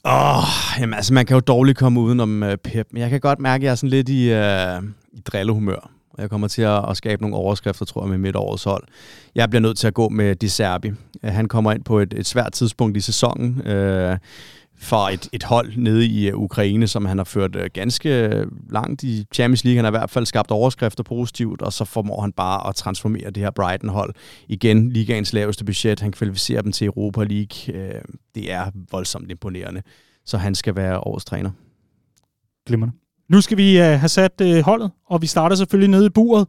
Åh, 0.05 0.39
oh, 0.39 0.81
jamen 0.81 0.95
altså, 0.95 1.15
man 1.15 1.27
kan 1.27 1.35
jo 1.35 1.41
dårligt 1.41 1.79
komme 1.79 2.01
udenom 2.01 2.43
uh, 2.43 2.55
Pep, 2.65 2.87
men 2.91 3.03
jeg 3.03 3.11
kan 3.11 3.21
godt 3.21 3.39
mærke, 3.39 3.63
at 3.63 3.65
jeg 3.65 3.71
er 3.71 3.75
sådan 3.75 3.91
lidt 3.91 4.09
i, 4.09 4.33
uh, 4.33 4.85
i 5.13 5.21
drillehumør. 5.21 5.91
Og 6.11 6.23
jeg 6.23 6.31
kommer 6.31 6.49
til 6.49 6.63
at, 6.63 6.91
at 6.91 6.97
skabe 6.97 7.23
nogle 7.23 7.37
overskrifter, 7.37 7.85
tror 7.85 8.03
jeg, 8.03 8.11
med 8.11 8.19
mit 8.19 8.37
årets 8.37 8.65
hold. 8.65 8.85
Jeg 9.35 9.51
bliver 9.51 9.61
nødt 9.61 9.79
til 9.79 9.87
at 9.87 9.95
gå 9.95 10.09
med 10.09 10.37
Di 10.37 10.49
Serbi. 10.49 10.91
Uh, 10.91 10.97
han 11.23 11.49
kommer 11.49 11.73
ind 11.73 11.85
på 11.85 11.99
et, 11.99 12.15
et 12.17 12.27
svært 12.27 12.53
tidspunkt 12.53 12.97
i 12.97 13.01
sæsonen. 13.01 13.59
Uh, 13.59 14.17
for 14.83 15.09
et, 15.09 15.29
et 15.33 15.43
hold 15.43 15.77
nede 15.77 16.07
i 16.07 16.29
øh, 16.29 16.37
Ukraine, 16.37 16.87
som 16.87 17.05
han 17.05 17.19
har 17.19 17.25
ført 17.25 17.57
øh, 17.57 17.71
ganske 17.73 18.45
langt 18.71 19.03
i 19.03 19.27
Champions 19.35 19.65
League. 19.65 19.77
Han 19.77 19.85
har 19.85 19.91
i 19.91 19.99
hvert 19.99 20.11
fald 20.11 20.27
skabt 20.27 20.51
overskrifter 20.51 21.05
positivt, 21.05 21.63
og 21.63 21.73
så 21.73 21.85
formår 21.85 22.21
han 22.21 22.33
bare 22.33 22.69
at 22.69 22.75
transformere 22.75 23.31
det 23.31 23.43
her 23.43 23.51
Brighton-hold. 23.51 24.15
Igen, 24.49 24.93
ligaens 24.93 25.33
laveste 25.33 25.65
budget. 25.65 26.01
Han 26.01 26.13
kvalificerer 26.13 26.63
dem 26.63 26.73
til 26.73 26.87
Europa 26.87 27.25
League. 27.25 27.75
Øh, 27.75 28.01
det 28.35 28.53
er 28.53 28.71
voldsomt 28.91 29.31
imponerende. 29.31 29.83
Så 30.25 30.39
han 30.39 30.55
skal 30.55 30.77
være 30.77 31.01
årets 31.01 31.25
træner. 31.25 31.51
Glimrende. 32.67 32.95
Nu 33.29 33.41
skal 33.41 33.57
vi 33.57 33.77
have 33.77 34.09
sat 34.09 34.63
holdet, 34.65 34.91
og 35.07 35.23
vi 35.23 35.27
starter 35.27 35.57
selvfølgelig 35.57 35.91
nede 35.91 36.07
i 36.07 36.11
buret. 36.11 36.47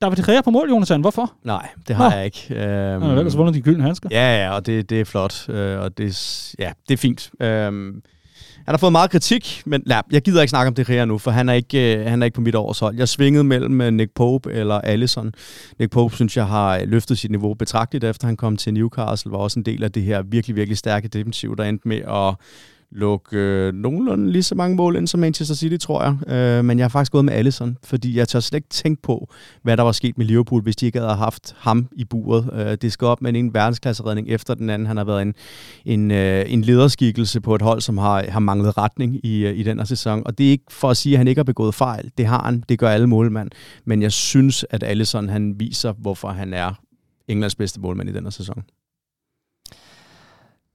Der 0.00 0.08
vil 0.10 0.26
det 0.26 0.44
på 0.44 0.50
mål, 0.50 0.68
Jonathan. 0.70 1.00
Hvorfor? 1.00 1.32
Nej, 1.44 1.68
det 1.88 1.96
har 1.96 2.10
Nå. 2.10 2.16
jeg 2.16 2.24
ikke. 2.24 2.46
Øhm, 2.50 3.02
Han 3.02 3.02
har 3.02 3.18
ellers 3.18 3.36
vundet 3.36 3.54
de 3.54 3.60
gyldne 3.60 3.82
handsker. 3.82 4.08
Ja, 4.12 4.44
ja, 4.44 4.54
og 4.54 4.66
det, 4.66 4.90
det 4.90 5.00
er 5.00 5.04
flot, 5.04 5.48
øh, 5.48 5.80
og 5.80 5.98
det, 5.98 6.06
er 6.06 6.54
ja, 6.64 6.72
det 6.88 6.94
er 6.94 6.98
fint. 6.98 7.30
Øhm, 7.40 8.02
han 8.66 8.72
har 8.72 8.76
fået 8.76 8.92
meget 8.92 9.10
kritik, 9.10 9.62
men 9.66 9.82
ja, 9.88 10.00
jeg 10.12 10.22
gider 10.22 10.42
ikke 10.42 10.50
snakke 10.50 10.68
om 10.68 10.74
det 10.74 10.88
her 10.88 11.04
nu, 11.04 11.18
for 11.18 11.30
han 11.30 11.48
er 11.48 11.52
ikke, 11.52 11.98
øh, 11.98 12.06
han 12.06 12.22
er 12.22 12.24
ikke 12.24 12.34
på 12.34 12.40
mit 12.40 12.54
års 12.54 12.78
hold. 12.78 12.96
Jeg 12.96 13.08
svingede 13.08 13.44
mellem 13.44 13.80
øh, 13.80 13.92
Nick 13.92 14.10
Pope 14.14 14.52
eller 14.52 14.74
Allison. 14.74 15.32
Nick 15.78 15.92
Pope 15.92 16.14
synes 16.14 16.36
jeg 16.36 16.46
har 16.46 16.84
løftet 16.84 17.18
sit 17.18 17.30
niveau 17.30 17.54
betragteligt, 17.54 18.04
efter 18.04 18.26
han 18.26 18.36
kom 18.36 18.56
til 18.56 18.74
Newcastle, 18.74 19.32
var 19.32 19.38
også 19.38 19.58
en 19.60 19.64
del 19.64 19.84
af 19.84 19.92
det 19.92 20.02
her 20.02 20.22
virkelig, 20.22 20.56
virkelig 20.56 20.78
stærke 20.78 21.08
defensiv, 21.08 21.56
der 21.56 21.64
endte 21.64 21.88
med 21.88 22.00
at 22.08 22.34
lukke 22.92 23.36
øh, 23.36 23.74
nogenlunde 23.74 24.32
lige 24.32 24.42
så 24.42 24.54
mange 24.54 24.76
mål 24.76 24.96
ind 24.96 25.06
som 25.06 25.20
Manchester 25.20 25.54
City, 25.54 25.76
tror 25.76 26.02
jeg. 26.02 26.32
Øh, 26.32 26.64
men 26.64 26.78
jeg 26.78 26.84
har 26.84 26.88
faktisk 26.88 27.12
gået 27.12 27.24
med 27.24 27.32
Allison, 27.32 27.76
fordi 27.84 28.16
jeg 28.18 28.28
tør 28.28 28.40
slet 28.40 28.56
ikke 28.56 28.68
tænke 28.68 29.02
på, 29.02 29.28
hvad 29.62 29.76
der 29.76 29.82
var 29.82 29.92
sket 29.92 30.18
med 30.18 30.26
Liverpool, 30.26 30.62
hvis 30.62 30.76
de 30.76 30.86
ikke 30.86 31.00
havde 31.00 31.14
haft 31.14 31.54
ham 31.58 31.88
i 31.92 32.04
buret. 32.04 32.50
Øh, 32.52 32.76
det 32.82 32.92
skal 32.92 33.06
op 33.06 33.22
med 33.22 33.34
en 33.34 33.54
verdensklasseredning 33.54 34.28
efter 34.28 34.54
den 34.54 34.70
anden. 34.70 34.86
Han 34.86 34.96
har 34.96 35.04
været 35.04 35.22
en, 35.22 35.34
en, 35.84 36.10
øh, 36.10 36.44
en 36.52 36.62
lederskikkelse 36.62 37.40
på 37.40 37.54
et 37.54 37.62
hold, 37.62 37.80
som 37.80 37.98
har, 37.98 38.24
har 38.28 38.40
manglet 38.40 38.78
retning 38.78 39.26
i, 39.26 39.46
øh, 39.46 39.58
i 39.58 39.62
den 39.62 39.78
her 39.78 39.84
sæson. 39.84 40.22
Og 40.26 40.38
det 40.38 40.46
er 40.46 40.50
ikke 40.50 40.64
for 40.70 40.90
at 40.90 40.96
sige, 40.96 41.14
at 41.14 41.18
han 41.18 41.28
ikke 41.28 41.38
har 41.38 41.44
begået 41.44 41.74
fejl. 41.74 42.10
Det 42.18 42.26
har 42.26 42.42
han. 42.42 42.64
Det 42.68 42.78
gør 42.78 42.88
alle 42.88 43.06
målmænd. 43.06 43.50
Men 43.84 44.02
jeg 44.02 44.12
synes, 44.12 44.64
at 44.70 44.82
Allison 44.82 45.28
han 45.28 45.60
viser, 45.60 45.92
hvorfor 45.92 46.28
han 46.28 46.54
er 46.54 46.72
Englands 47.28 47.54
bedste 47.54 47.80
målmand 47.80 48.08
i 48.08 48.12
den 48.12 48.24
her 48.24 48.30
sæson. 48.30 48.64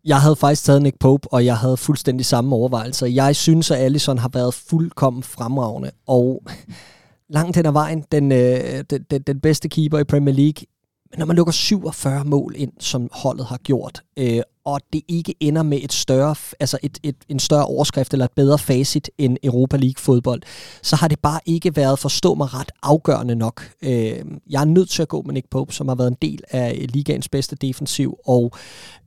Jeg 0.05 0.21
havde 0.21 0.35
faktisk 0.35 0.63
taget 0.63 0.81
Nick 0.81 0.99
Pope, 0.99 1.33
og 1.33 1.45
jeg 1.45 1.57
havde 1.57 1.77
fuldstændig 1.77 2.25
samme 2.25 2.55
overvejelser. 2.55 3.07
Jeg 3.07 3.35
synes, 3.35 3.71
at 3.71 3.77
Allison 3.77 4.17
har 4.17 4.29
været 4.33 4.53
fuldkommen 4.53 5.23
fremragende, 5.23 5.91
og 6.07 6.43
langt 7.29 7.55
hen 7.55 7.65
ad 7.65 7.71
vejen 7.71 8.03
den, 8.11 8.31
øh, 8.31 8.83
den, 8.89 9.05
den, 9.11 9.21
den 9.21 9.39
bedste 9.39 9.69
keeper 9.69 9.99
i 9.99 10.03
Premier 10.03 10.35
League. 10.35 10.65
Men 11.11 11.19
når 11.19 11.25
man 11.25 11.35
lukker 11.35 11.53
47 11.53 12.25
mål 12.25 12.53
ind, 12.57 12.71
som 12.79 13.09
holdet 13.11 13.45
har 13.45 13.57
gjort, 13.57 14.01
øh, 14.17 14.41
og 14.65 14.79
det 14.93 15.01
ikke 15.07 15.35
ender 15.39 15.63
med 15.63 15.79
et 15.81 15.93
større, 15.93 16.35
altså 16.59 16.77
et, 16.83 16.97
et, 17.03 17.15
en 17.29 17.39
større 17.39 17.65
overskrift 17.65 18.13
eller 18.13 18.25
et 18.25 18.31
bedre 18.35 18.57
facit 18.57 19.09
end 19.17 19.37
Europa 19.43 19.77
League 19.77 19.97
fodbold, 19.97 20.41
så 20.81 20.95
har 20.95 21.07
det 21.07 21.19
bare 21.19 21.39
ikke 21.45 21.75
været, 21.75 21.99
forstå 21.99 22.35
mig 22.35 22.53
ret, 22.53 22.71
afgørende 22.83 23.35
nok. 23.35 23.71
Øh, 23.81 24.21
jeg 24.49 24.61
er 24.61 24.65
nødt 24.65 24.89
til 24.89 25.01
at 25.01 25.07
gå 25.07 25.21
med 25.21 25.33
Nick 25.33 25.49
Pope, 25.49 25.73
som 25.73 25.87
har 25.87 25.95
været 25.95 26.11
en 26.11 26.17
del 26.21 26.43
af 26.49 26.85
ligaens 26.89 27.29
bedste 27.29 27.55
defensiv, 27.55 28.17
og 28.25 28.51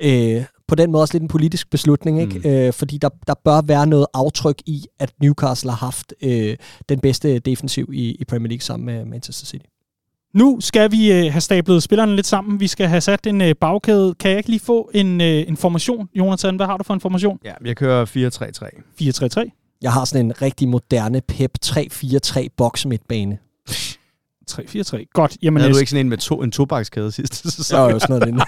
øh, 0.01 0.45
på 0.69 0.75
den 0.75 0.93
måde 0.93 1.03
også 1.03 1.15
lidt 1.15 1.23
en 1.23 1.29
politisk 1.29 1.71
beslutning, 1.71 2.21
ikke? 2.21 2.39
Mm. 2.39 2.51
Øh, 2.51 2.73
fordi 2.73 2.99
der, 2.99 3.09
der 3.27 3.35
bør 3.45 3.61
være 3.67 3.87
noget 3.87 4.07
aftryk 4.15 4.63
i, 4.67 4.85
at 4.99 5.13
Newcastle 5.23 5.71
har 5.71 5.77
haft 5.77 6.15
øh, 6.23 6.57
den 6.89 7.01
bedste 7.01 7.39
defensiv 7.39 7.91
i, 7.93 8.11
i 8.15 8.25
Premier 8.25 8.49
League 8.49 8.63
sammen 8.63 8.87
med 8.87 9.05
Manchester 9.05 9.47
City. 9.47 9.67
Nu 10.35 10.57
skal 10.61 10.93
vi 10.93 11.13
øh, 11.13 11.33
have 11.33 11.41
stablet 11.41 11.83
spillerne 11.83 12.17
lidt 12.17 12.27
sammen. 12.27 12.61
Vi 12.61 12.67
skal 12.67 12.89
have 12.89 13.01
sat 13.01 13.27
en 13.27 13.41
øh, 13.41 13.55
bagkæde. 13.61 14.15
Kan 14.15 14.31
jeg 14.31 14.39
ikke 14.39 14.51
lige 14.51 14.61
få 14.61 14.91
en 14.95 15.21
øh, 15.21 15.45
information, 15.49 16.09
Jonathan? 16.15 16.57
Hvad 16.57 16.67
har 16.67 16.77
du 16.77 16.85
for 16.85 16.95
information? 16.95 17.39
Ja, 17.45 17.53
jeg 17.65 17.77
kører 17.77 18.05
4-3-3. 18.07 19.41
4-3-3. 19.43 19.79
Jeg 19.83 19.93
har 19.93 20.05
sådan 20.05 20.27
en 20.27 20.43
rigtig 20.43 20.69
moderne 20.69 21.21
Pep 21.21 21.51
3-4-3 21.65 22.47
boks 22.57 22.87
midtbane. 22.87 23.39
3-4-3. 24.51 25.05
Godt. 25.13 25.37
Jamen, 25.43 25.61
Havde 25.61 25.73
du 25.75 25.79
ikke 25.79 25.91
sådan 25.91 26.07
en 26.07 26.11
med 26.11 26.19
to, 26.19 26.43
en 26.43 26.51
tobakskæde 26.51 27.13
sidste 27.13 27.37
Så 27.51 27.51
sæson? 27.51 27.91
er 27.91 27.93
jo 27.93 27.99
sådan 27.99 28.15
noget 28.15 28.25
lignende. 28.25 28.45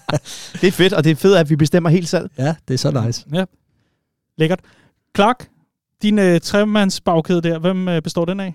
Det 0.60 0.66
er 0.68 0.72
fedt, 0.72 0.92
og 0.92 1.04
det 1.04 1.10
er 1.10 1.16
fedt, 1.16 1.38
at 1.38 1.50
vi 1.50 1.56
bestemmer 1.56 1.90
helt 1.90 2.08
selv. 2.08 2.30
Ja, 2.38 2.54
det 2.68 2.74
er 2.74 2.78
så 2.78 3.04
nice. 3.06 3.24
Ja. 3.32 3.44
Lækkert. 4.38 4.60
Clark, 5.16 5.48
din 6.02 6.18
øh, 6.18 6.40
tremands 6.40 7.00
bagkæde 7.00 7.42
der, 7.42 7.58
hvem 7.58 7.88
øh, 7.88 8.02
består 8.02 8.24
den 8.24 8.40
af? 8.40 8.54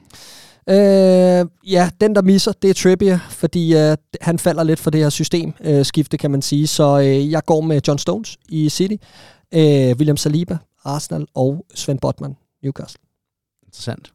Øh, 0.70 1.45
ja, 1.72 1.90
den 2.02 2.16
der 2.16 2.22
misser, 2.22 2.52
det 2.52 2.70
er 2.70 2.74
Trippier, 2.74 3.20
fordi 3.30 3.76
øh, 3.76 3.98
han 4.22 4.40
falder 4.40 4.64
lidt 4.64 4.80
for 4.80 4.90
det 4.91 5.02
her 5.02 5.10
systemskifte, 5.10 5.78
øh, 5.78 5.86
skifte, 5.86 6.18
kan 6.18 6.32
man 6.32 6.41
sige. 6.41 6.68
Så 6.68 6.99
øh, 6.99 7.32
jeg 7.32 7.45
går 7.45 7.62
med 7.62 7.82
John 7.88 7.98
Stones 7.99 8.38
i 8.49 8.70
City, 8.70 8.95
øh, 9.53 9.62
William 9.98 10.18
Saliba, 10.18 10.58
Arsenal 10.84 11.26
og 11.36 11.66
Svend 11.76 11.99
Botman, 11.99 12.36
Newcastle. 12.64 12.99
Interessant. 13.66 14.12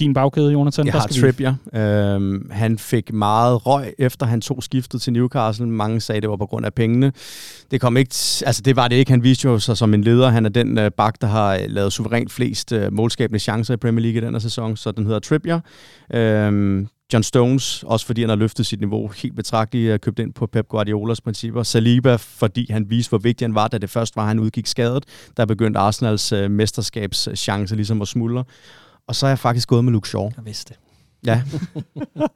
Din 0.00 0.14
bagkæde, 0.14 0.52
Jonathan? 0.52 0.86
Jeg 0.86 0.94
har 0.94 1.06
Trippier. 1.06 1.54
Øhm, 1.74 2.50
han 2.50 2.78
fik 2.78 3.12
meget 3.12 3.66
røg, 3.66 3.94
efter 3.98 4.26
han 4.26 4.40
tog 4.40 4.62
skiftet 4.62 5.02
til 5.02 5.12
Newcastle. 5.12 5.66
Mange 5.66 6.00
sagde, 6.00 6.20
det 6.20 6.30
var 6.30 6.36
på 6.36 6.46
grund 6.46 6.66
af 6.66 6.74
pengene. 6.74 7.12
Det 7.70 7.80
kom 7.80 7.96
ikke, 7.96 8.14
altså 8.46 8.62
det 8.64 8.76
var 8.76 8.88
det 8.88 8.96
ikke. 8.96 9.10
Han 9.10 9.22
viste 9.22 9.48
jo 9.48 9.58
sig 9.58 9.76
som 9.76 9.94
en 9.94 10.04
leder. 10.04 10.28
Han 10.28 10.44
er 10.44 10.50
den 10.50 10.78
øh, 10.78 10.90
bak, 10.90 11.20
der 11.20 11.26
har 11.26 11.54
øh, 11.54 11.60
lavet 11.66 11.92
suverænt 11.92 12.32
flest 12.32 12.72
øh, 12.72 12.92
målskabende 12.92 13.38
chancer 13.38 13.74
i 13.74 13.76
Premier 13.76 14.02
League 14.02 14.22
i 14.22 14.24
den 14.24 14.34
her 14.34 14.38
sæson, 14.38 14.76
så 14.76 14.92
den 14.92 15.04
hedder 15.06 15.18
Trippier. 15.18 15.60
Øhm, 16.14 16.88
John 17.12 17.22
Stones, 17.22 17.84
også 17.86 18.06
fordi 18.06 18.20
han 18.20 18.28
har 18.28 18.36
løftet 18.36 18.66
sit 18.66 18.80
niveau 18.80 19.08
helt 19.08 19.36
betragteligt, 19.36 19.92
og 19.92 20.00
købt 20.00 20.18
ind 20.18 20.32
på 20.32 20.46
Pep 20.46 20.68
Guardiolas 20.68 21.20
principper. 21.20 21.62
Saliba, 21.62 22.16
fordi 22.16 22.66
han 22.70 22.86
viste, 22.90 23.08
hvor 23.08 23.18
vigtig 23.18 23.44
han 23.44 23.54
var, 23.54 23.68
da 23.68 23.78
det 23.78 23.90
først 23.90 24.16
var, 24.16 24.26
han 24.26 24.38
udgik 24.38 24.66
skadet. 24.66 25.04
Der 25.36 25.46
begyndte 25.46 25.80
Arsenals 25.80 26.32
øh, 26.32 26.50
mesterskabschance 26.50 27.76
ligesom 27.76 28.02
at 28.02 28.08
smuldre. 28.08 28.44
Og 29.10 29.16
så 29.16 29.26
er 29.26 29.30
jeg 29.30 29.38
faktisk 29.38 29.68
gået 29.68 29.84
med 29.84 29.92
Luke 29.92 30.08
Shaw. 30.08 30.30
Jeg 30.36 30.44
vidste 30.46 30.74
det. 30.74 30.80
Ja. 31.26 31.42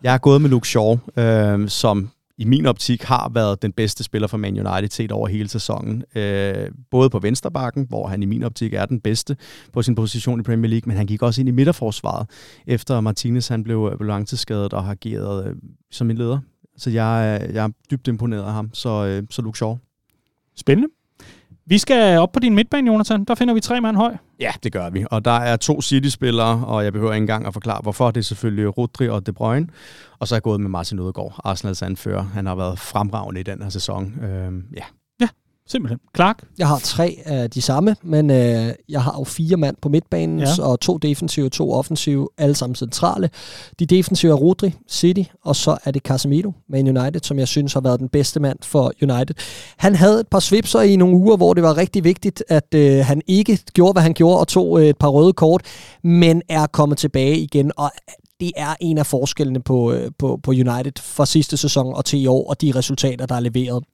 Jeg 0.02 0.14
er 0.14 0.18
gået 0.18 0.42
med 0.42 0.50
Luke 0.50 0.68
Shaw, 0.68 0.98
øh, 1.16 1.68
som 1.68 2.10
i 2.38 2.44
min 2.44 2.66
optik 2.66 3.02
har 3.02 3.28
været 3.34 3.62
den 3.62 3.72
bedste 3.72 4.04
spiller 4.04 4.28
for 4.28 4.36
Man 4.36 4.66
United 4.66 4.90
set 4.90 5.12
over 5.12 5.28
hele 5.28 5.48
sæsonen. 5.48 6.04
Øh, 6.14 6.68
både 6.90 7.10
på 7.10 7.18
vensterbakken, 7.18 7.86
hvor 7.88 8.06
han 8.06 8.22
i 8.22 8.26
min 8.26 8.42
optik 8.42 8.74
er 8.74 8.86
den 8.86 9.00
bedste 9.00 9.36
på 9.72 9.82
sin 9.82 9.94
position 9.94 10.40
i 10.40 10.42
Premier 10.42 10.70
League, 10.70 10.88
men 10.88 10.96
han 10.96 11.06
gik 11.06 11.22
også 11.22 11.40
ind 11.40 11.48
i 11.48 11.52
midterforsvaret, 11.52 12.26
efter 12.66 13.00
Martinez 13.00 13.48
han 13.48 13.64
blev, 13.64 13.92
blev 13.98 14.06
langtidsskadet 14.08 14.72
og 14.72 14.84
har 14.84 14.90
ageret 14.92 15.46
øh, 15.46 15.56
som 15.90 16.10
en 16.10 16.16
leder. 16.18 16.38
Så 16.76 16.90
jeg, 16.90 17.34
er- 17.34 17.52
jeg 17.52 17.64
er 17.64 17.68
dybt 17.90 18.08
imponeret 18.08 18.42
af 18.42 18.52
ham, 18.52 18.70
så, 18.74 19.04
øh, 19.06 19.22
så 19.30 19.42
Luke 19.42 19.58
Shaw. 19.58 19.76
Spændende. 20.56 20.88
Vi 21.66 21.78
skal 21.78 22.18
op 22.18 22.32
på 22.32 22.40
din 22.40 22.54
midtbane, 22.54 22.86
Jonathan. 22.86 23.24
Der 23.24 23.34
finder 23.34 23.54
vi 23.54 23.60
tre 23.60 23.80
mand 23.80 23.96
høj. 23.96 24.16
Ja, 24.40 24.52
det 24.62 24.72
gør 24.72 24.90
vi. 24.90 25.06
Og 25.10 25.24
der 25.24 25.30
er 25.30 25.56
to 25.56 25.82
City-spillere, 25.82 26.64
og 26.66 26.84
jeg 26.84 26.92
behøver 26.92 27.12
ikke 27.12 27.22
engang 27.22 27.46
at 27.46 27.52
forklare, 27.52 27.80
hvorfor. 27.82 28.10
Det 28.10 28.20
er 28.20 28.24
selvfølgelig 28.24 28.78
Rodri 28.78 29.08
og 29.08 29.26
De 29.26 29.32
Bruyne. 29.32 29.66
Og 30.18 30.28
så 30.28 30.34
er 30.34 30.36
jeg 30.36 30.42
gået 30.42 30.60
med 30.60 30.70
Martin 30.70 30.98
Ødegaard, 30.98 31.40
Arsenals 31.44 31.82
anfører. 31.82 32.22
Han 32.22 32.46
har 32.46 32.54
været 32.54 32.78
fremragende 32.78 33.40
i 33.40 33.42
den 33.42 33.62
her 33.62 33.68
sæson. 33.68 34.24
Øhm, 34.24 34.64
ja. 34.76 34.84
Simpelthen. 35.68 35.98
Clark. 36.16 36.44
Jeg 36.58 36.68
har 36.68 36.78
tre 36.78 37.16
af 37.24 37.50
de 37.50 37.62
samme, 37.62 37.96
men 38.02 38.30
øh, 38.30 38.72
jeg 38.88 39.02
har 39.02 39.14
jo 39.18 39.24
fire 39.24 39.56
mand 39.56 39.76
på 39.82 39.88
midtbanen, 39.88 40.38
Ja. 40.38 40.46
og 40.62 40.80
to 40.80 40.98
defensive, 40.98 41.48
to 41.50 41.72
offensive, 41.72 42.28
alle 42.38 42.54
sammen 42.54 42.74
centrale. 42.74 43.30
De 43.78 43.86
defensive 43.86 44.32
er 44.32 44.36
Rodri, 44.36 44.74
City, 44.90 45.22
og 45.44 45.56
så 45.56 45.76
er 45.84 45.90
det 45.90 46.02
Casemiro, 46.02 46.52
Man 46.68 46.98
United, 46.98 47.20
som 47.22 47.38
jeg 47.38 47.48
synes 47.48 47.72
har 47.72 47.80
været 47.80 48.00
den 48.00 48.08
bedste 48.08 48.40
mand 48.40 48.58
for 48.62 48.92
United. 49.02 49.34
Han 49.76 49.94
havde 49.94 50.20
et 50.20 50.28
par 50.28 50.40
svipser 50.40 50.80
i 50.80 50.96
nogle 50.96 51.16
uger, 51.16 51.36
hvor 51.36 51.54
det 51.54 51.62
var 51.62 51.76
rigtig 51.76 52.04
vigtigt, 52.04 52.44
at 52.48 52.74
øh, 52.74 53.04
han 53.04 53.22
ikke 53.26 53.58
gjorde, 53.74 53.92
hvad 53.92 54.02
han 54.02 54.14
gjorde, 54.14 54.38
og 54.40 54.48
tog 54.48 54.80
øh, 54.80 54.86
et 54.86 54.98
par 54.98 55.08
røde 55.08 55.32
kort, 55.32 55.62
men 56.04 56.42
er 56.48 56.66
kommet 56.66 56.98
tilbage 56.98 57.38
igen, 57.38 57.72
og 57.76 57.90
det 58.40 58.52
er 58.56 58.74
en 58.80 58.98
af 58.98 59.06
forskellene 59.06 59.62
på, 59.62 59.92
øh, 59.92 60.10
på, 60.18 60.40
på 60.42 60.50
United 60.50 60.92
fra 61.00 61.26
sidste 61.26 61.56
sæson 61.56 61.94
og 61.94 62.04
til 62.04 62.22
i 62.22 62.26
år, 62.26 62.48
og 62.50 62.60
de 62.60 62.72
resultater, 62.76 63.26
der 63.26 63.34
er 63.34 63.40
leveret. 63.40 63.84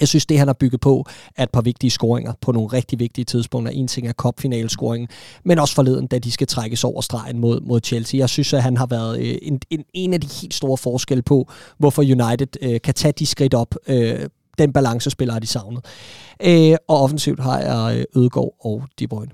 Jeg 0.00 0.08
synes, 0.08 0.26
det 0.26 0.38
han 0.38 0.48
har 0.48 0.54
bygget 0.54 0.80
på, 0.80 1.06
er 1.36 1.42
et 1.42 1.50
par 1.50 1.60
vigtige 1.60 1.90
scoringer 1.90 2.32
på 2.40 2.52
nogle 2.52 2.68
rigtig 2.68 2.98
vigtige 2.98 3.24
tidspunkter. 3.24 3.72
En 3.72 3.88
ting 3.88 4.08
er 4.08 4.12
cupfinalescoringen, 4.12 5.08
men 5.44 5.58
også 5.58 5.74
forleden, 5.74 6.06
da 6.06 6.18
de 6.18 6.32
skal 6.32 6.46
trækkes 6.46 6.84
over 6.84 7.00
stregen 7.00 7.38
mod, 7.38 7.60
mod 7.60 7.80
Chelsea. 7.84 8.18
Jeg 8.18 8.28
synes, 8.28 8.52
at 8.52 8.62
han 8.62 8.76
har 8.76 8.86
været 8.86 9.20
øh, 9.20 9.38
en, 9.42 9.60
en, 9.70 9.84
en 9.94 10.12
af 10.12 10.20
de 10.20 10.28
helt 10.40 10.54
store 10.54 10.76
forskelle 10.76 11.22
på, 11.22 11.48
hvorfor 11.78 12.02
United 12.02 12.48
øh, 12.62 12.80
kan 12.80 12.94
tage 12.94 13.12
de 13.12 13.26
skridt 13.26 13.54
op. 13.54 13.74
Øh, 13.88 14.28
den 14.58 14.72
balancespiller 14.72 15.32
har 15.32 15.40
de 15.40 15.46
savnet. 15.46 15.84
Øh, 16.42 16.76
og 16.88 17.02
offensivt 17.02 17.40
har 17.40 17.58
jeg 17.58 17.98
øh, 17.98 18.22
Ødegaard 18.22 18.54
og 18.60 18.84
De 18.98 19.08
Bruyne. 19.08 19.32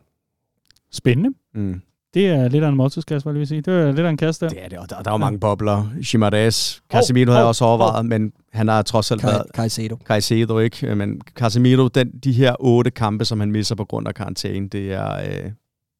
Spændende. 0.93 1.30
Mm. 1.55 1.80
Det 2.14 2.26
er 2.26 2.48
lidt 2.48 2.64
af 2.64 2.68
en 2.68 2.76
måltidskasse, 2.76 3.24
hvad 3.24 3.32
jeg 3.34 3.39
vil 3.39 3.47
sige. 3.47 3.60
Det 3.60 3.74
er 3.74 3.93
lidt 3.93 4.06
af 4.06 4.10
en 4.10 4.16
kasse 4.16 4.44
der. 4.44 4.48
Det 4.48 4.64
er 4.64 4.68
det, 4.68 4.78
og 4.78 4.90
der, 4.90 5.02
der 5.02 5.10
er 5.10 5.14
jo 5.14 5.18
mange 5.18 5.39
bobler. 5.40 5.90
Chimares, 6.05 6.82
Casemiro 6.90 7.28
oh, 7.28 7.28
havde 7.28 7.39
jeg 7.39 7.44
oh, 7.44 7.48
også 7.48 7.64
overvejet, 7.64 8.06
men 8.06 8.32
han 8.52 8.68
har 8.68 8.82
trods 8.82 9.10
alt 9.10 9.22
været... 9.24 9.43
Caicedo. 9.55 9.97
Caicedo, 10.05 10.59
ikke? 10.59 10.94
Men 10.94 11.20
Casemiro, 11.34 11.89
den, 11.89 12.10
de 12.10 12.32
her 12.32 12.55
otte 12.60 12.90
kampe, 12.90 13.24
som 13.24 13.40
han 13.40 13.52
misser 13.52 13.74
på 13.74 13.84
grund 13.84 14.09
af 14.09 14.14
karantæne, 14.14 14.68
det 14.68 14.93
er, 14.93 15.16
øh, 15.16 15.51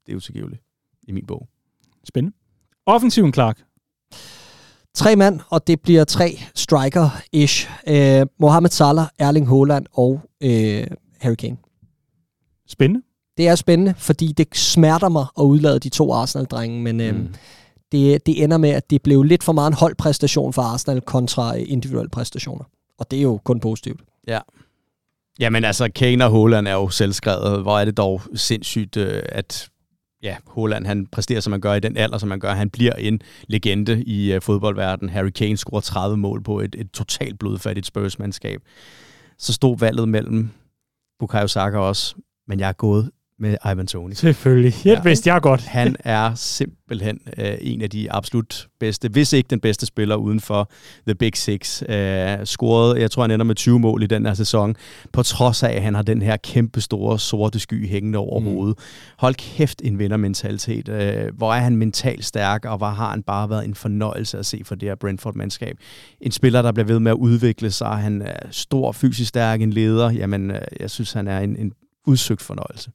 det 0.07 0.13
er 0.13 0.17
utilgiveligt 0.17 0.63
i 1.09 1.13
min 1.13 1.27
bog. 1.27 1.49
Spændende. 2.09 2.37
Offensiven, 2.87 3.33
Clark. 3.33 3.59
Tre 4.95 5.17
mand, 5.17 5.41
og 5.51 5.67
det 5.67 5.81
bliver 5.81 6.05
tre 6.05 6.39
striker-ish. 6.55 7.71
Øh, 7.89 8.27
Mohamed 8.41 8.71
Salah, 8.71 9.07
Erling 9.19 9.49
Haaland 9.49 9.87
og 9.93 10.21
øh, 10.43 10.87
Harry 11.21 11.35
Kane. 11.35 11.57
Spændende. 12.69 13.03
Det 13.37 13.49
er 13.49 13.55
spændende, 13.55 13.95
fordi 13.99 14.33
det 14.33 14.57
smerter 14.57 15.09
mig 15.09 15.27
at 15.39 15.43
udlade 15.43 15.79
de 15.79 15.89
to 15.89 16.13
Arsenal-drenge, 16.13 16.81
men 16.83 17.01
øhm, 17.01 17.19
Mm. 17.19 17.35
det, 17.93 18.27
det 18.27 18.43
ender 18.45 18.57
med, 18.59 18.71
at 18.71 18.91
det 18.91 19.03
blev 19.03 19.23
lidt 19.23 19.43
for 19.43 19.53
meget 19.53 19.71
en 19.71 19.77
holdpræstation 19.77 20.53
for 20.53 20.63
Arsenal 20.63 21.01
kontra 21.01 21.57
øh, 21.59 21.65
individuelle 21.67 22.11
præstationer. 22.11 22.65
Og 22.99 23.11
det 23.11 23.19
er 23.19 23.23
jo 23.23 23.41
kun 23.45 23.61
positivt. 23.61 24.01
Jamen 25.41 25.65
altså, 25.65 25.89
Kane 25.95 26.25
og 26.25 26.33
Haaland 26.33 26.69
er 26.69 26.73
jo 26.73 26.89
selvskrevet. 26.89 27.63
Hvor 27.63 27.79
er 27.79 27.85
det 27.85 27.97
dog 27.97 28.23
sindssygt, 28.35 28.97
øh, 28.97 29.23
at 29.29 29.69
ja, 30.23 30.37
Haaland 30.55 30.87
han 30.87 31.07
præsterer, 31.07 31.41
som 31.41 31.51
man 31.51 31.61
gør 31.61 31.75
i 31.75 31.81
den 31.81 31.97
alder, 31.97 32.19
som 32.19 32.29
man 32.29 32.41
gør. 32.41 32.53
Han 32.55 32.71
bliver 32.71 32.93
en 32.93 33.21
legende 33.49 34.05
i 34.05 34.37
uh, 34.37 34.43
fodboldverdenen. 34.43 35.11
Harry 35.11 35.31
Kane 35.31 35.57
scorer 35.57 35.81
30 35.81 36.17
mål 36.17 36.43
på 36.43 36.61
et, 36.61 36.75
et 36.79 36.91
totalt 36.91 37.39
blodfattigt 37.39 37.87
Spurs-mandskab. 37.87 38.61
Så 39.39 39.53
stod 39.53 39.79
valget 39.79 40.09
mellem 40.09 40.51
Bukayo 41.19 41.47
Saka 41.47 41.79
også, 41.79 42.15
men 42.49 42.61
jeg 42.61 42.69
er 42.69 42.73
gået 42.73 43.11
med 43.43 43.57
Ivan 43.73 43.87
Toni. 43.87 44.15
Selvfølgelig. 44.15 44.75
Ja, 44.85 44.91
Ja. 44.91 45.03
vidste 45.03 45.33
jeg 45.33 45.43
godt. 45.43 45.61
Han 45.79 45.97
er 45.99 46.35
simpelthen 46.35 47.19
øh, 47.39 47.55
en 47.61 47.83
af 47.83 47.91
de 47.91 48.13
absolut 48.13 48.69
bedste, 48.81 49.09
hvis 49.09 49.33
ikke 49.33 49.49
den 49.49 49.61
bedste 49.61 49.87
spiller 49.87 50.17
uden 50.17 50.41
for 50.41 50.71
The 51.07 51.15
Big 51.15 51.37
Six. 51.37 51.83
Øh, 51.89 52.45
scoret, 52.45 53.01
jeg 53.01 53.11
tror 53.11 53.23
han 53.23 53.31
ender 53.31 53.45
med 53.47 53.55
20 53.55 53.79
mål 53.81 54.03
i 54.03 54.07
den 54.07 54.27
her 54.27 54.35
sæson, 54.35 54.77
på 55.13 55.23
trods 55.23 55.63
af, 55.63 55.71
at 55.73 55.83
han 55.83 55.95
har 55.95 56.03
den 56.03 56.23
her 56.23 56.37
kæmpe 56.37 56.81
store 56.81 57.19
sorte 57.19 57.59
sky 57.59 57.89
hængende 57.89 58.19
over 58.19 58.41
mm. 58.41 58.47
hovedet. 58.47 58.79
Hold 59.19 59.35
kæft 59.35 59.83
en 59.85 59.99
vindermentalitet. 59.99 60.89
Øh, 60.89 61.37
hvor 61.37 61.55
er 61.55 61.61
han 61.61 61.77
mentalt 61.77 62.25
stærk, 62.25 62.65
og 62.65 62.77
hvor 62.77 62.87
har 62.87 63.11
han 63.11 63.23
bare 63.23 63.51
været 63.51 63.65
en 63.65 63.75
fornøjelse 63.75 64.39
at 64.39 64.47
se 64.47 64.63
for 64.65 64.75
det 64.75 64.89
her 64.89 64.95
Brentford-mandskab. 64.95 65.77
En 66.21 66.33
spiller, 66.33 66.63
der 66.63 66.73
bliver 66.73 66.87
ved 66.87 66.99
med 67.01 67.11
at 67.11 67.17
udvikle 67.17 67.71
sig. 67.71 67.89
Han 67.89 68.23
er 68.23 68.39
stor, 68.51 68.93
fysisk 68.93 69.29
stærk, 69.29 69.63
en 69.63 69.73
leder. 69.73 70.11
Jamen, 70.11 70.51
øh, 70.51 70.61
jeg 70.81 70.91
synes, 70.91 71.13
han 71.13 71.29
er 71.29 71.39
en, 71.39 71.57
en 71.57 71.73
udsøgt 72.07 72.43
fornøjelse. 72.43 72.91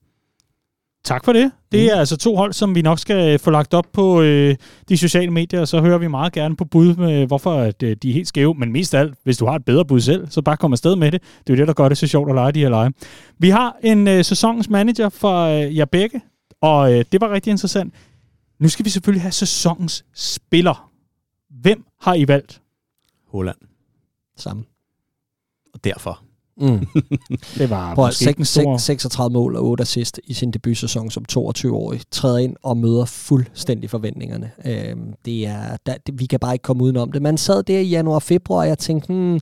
Tak 1.08 1.26
for 1.26 1.34
det. 1.34 1.52
Det 1.72 1.92
er 1.92 1.96
altså 1.96 2.18
to 2.18 2.36
hold, 2.36 2.54
som 2.54 2.76
vi 2.76 2.82
nok 2.82 3.00
skal 3.00 3.40
få 3.40 3.52
lagt 3.52 3.74
op 3.74 3.86
på 3.94 4.22
øh, 4.22 4.56
de 4.90 4.98
sociale 4.98 5.32
medier, 5.32 5.62
og 5.62 5.68
så 5.68 5.82
hører 5.82 5.98
vi 5.98 6.08
meget 6.08 6.34
gerne 6.34 6.56
på 6.56 6.66
bud 6.66 6.96
med, 6.96 7.28
hvorfor 7.28 7.54
at, 7.54 7.84
øh, 7.84 7.96
de 8.02 8.10
er 8.10 8.14
helt 8.14 8.28
skæve. 8.28 8.54
Men 8.54 8.72
mest 8.72 8.94
af 8.94 9.00
alt, 9.00 9.18
hvis 9.24 9.38
du 9.38 9.46
har 9.46 9.56
et 9.56 9.66
bedre 9.66 9.86
bud 9.86 10.00
selv, 10.00 10.28
så 10.30 10.42
bare 10.42 10.58
kom 10.58 10.74
afsted 10.74 10.96
med 10.96 11.12
det. 11.12 11.22
Det 11.22 11.54
er 11.54 11.58
jo 11.58 11.60
det, 11.60 11.68
der 11.68 11.74
gør 11.74 11.90
det 11.90 11.98
så 11.98 12.08
sjovt 12.08 12.30
at 12.30 12.36
lege 12.36 12.52
de 12.52 12.60
her 12.60 12.70
lege. 12.70 12.94
Vi 13.38 13.50
har 13.50 13.76
en 13.84 14.08
øh, 14.08 14.24
sæsonens 14.24 14.70
manager 14.70 15.10
for 15.10 15.42
øh, 15.44 15.78
jer 15.78 15.86
begge, 15.86 16.22
og 16.62 16.94
øh, 16.94 17.06
det 17.12 17.22
var 17.22 17.30
rigtig 17.30 17.52
interessant. 17.52 17.94
Nu 18.60 18.70
skal 18.70 18.86
vi 18.86 18.90
selvfølgelig 18.90 19.22
have 19.22 19.32
sæsonens 19.32 20.06
spiller. 20.14 20.92
Hvem 21.62 21.86
har 22.02 22.14
I 22.14 22.28
valgt? 22.28 22.62
Holland. 23.32 23.58
Sammen. 24.38 24.66
Og 25.74 25.84
derfor. 25.84 26.27
Mm. 26.60 26.88
Det 27.58 27.70
var 27.70 27.96
Prøv 27.96 28.06
at 28.06 28.10
måske 28.10 28.30
ikke 28.30 28.40
en 28.40 28.46
stor... 28.46 28.78
36 28.78 29.34
mål 29.34 29.56
og 29.56 29.66
8 29.66 29.82
assist 29.82 30.20
i 30.24 30.34
sin 30.34 30.52
debutsæson 30.52 31.12
som 31.12 31.26
22-årig. 31.32 32.02
Træder 32.12 32.38
ind 32.38 32.56
og 32.64 32.78
møder 32.78 33.06
fuldstændig 33.06 33.90
forventningerne. 33.90 34.52
Øhm, 34.66 35.14
det 35.26 35.48
er, 35.48 35.78
der, 35.86 35.94
det, 36.08 36.20
vi 36.20 36.26
kan 36.26 36.40
bare 36.40 36.56
ikke 36.56 36.64
komme 36.64 36.84
udenom 36.84 37.12
det. 37.12 37.22
Man 37.22 37.38
sad 37.38 37.64
der 37.64 37.80
i 37.80 37.84
januar-februar, 37.84 38.60
og 38.60 38.68
jeg 38.68 38.78
tænkte, 38.78 39.14
hmm, 39.14 39.40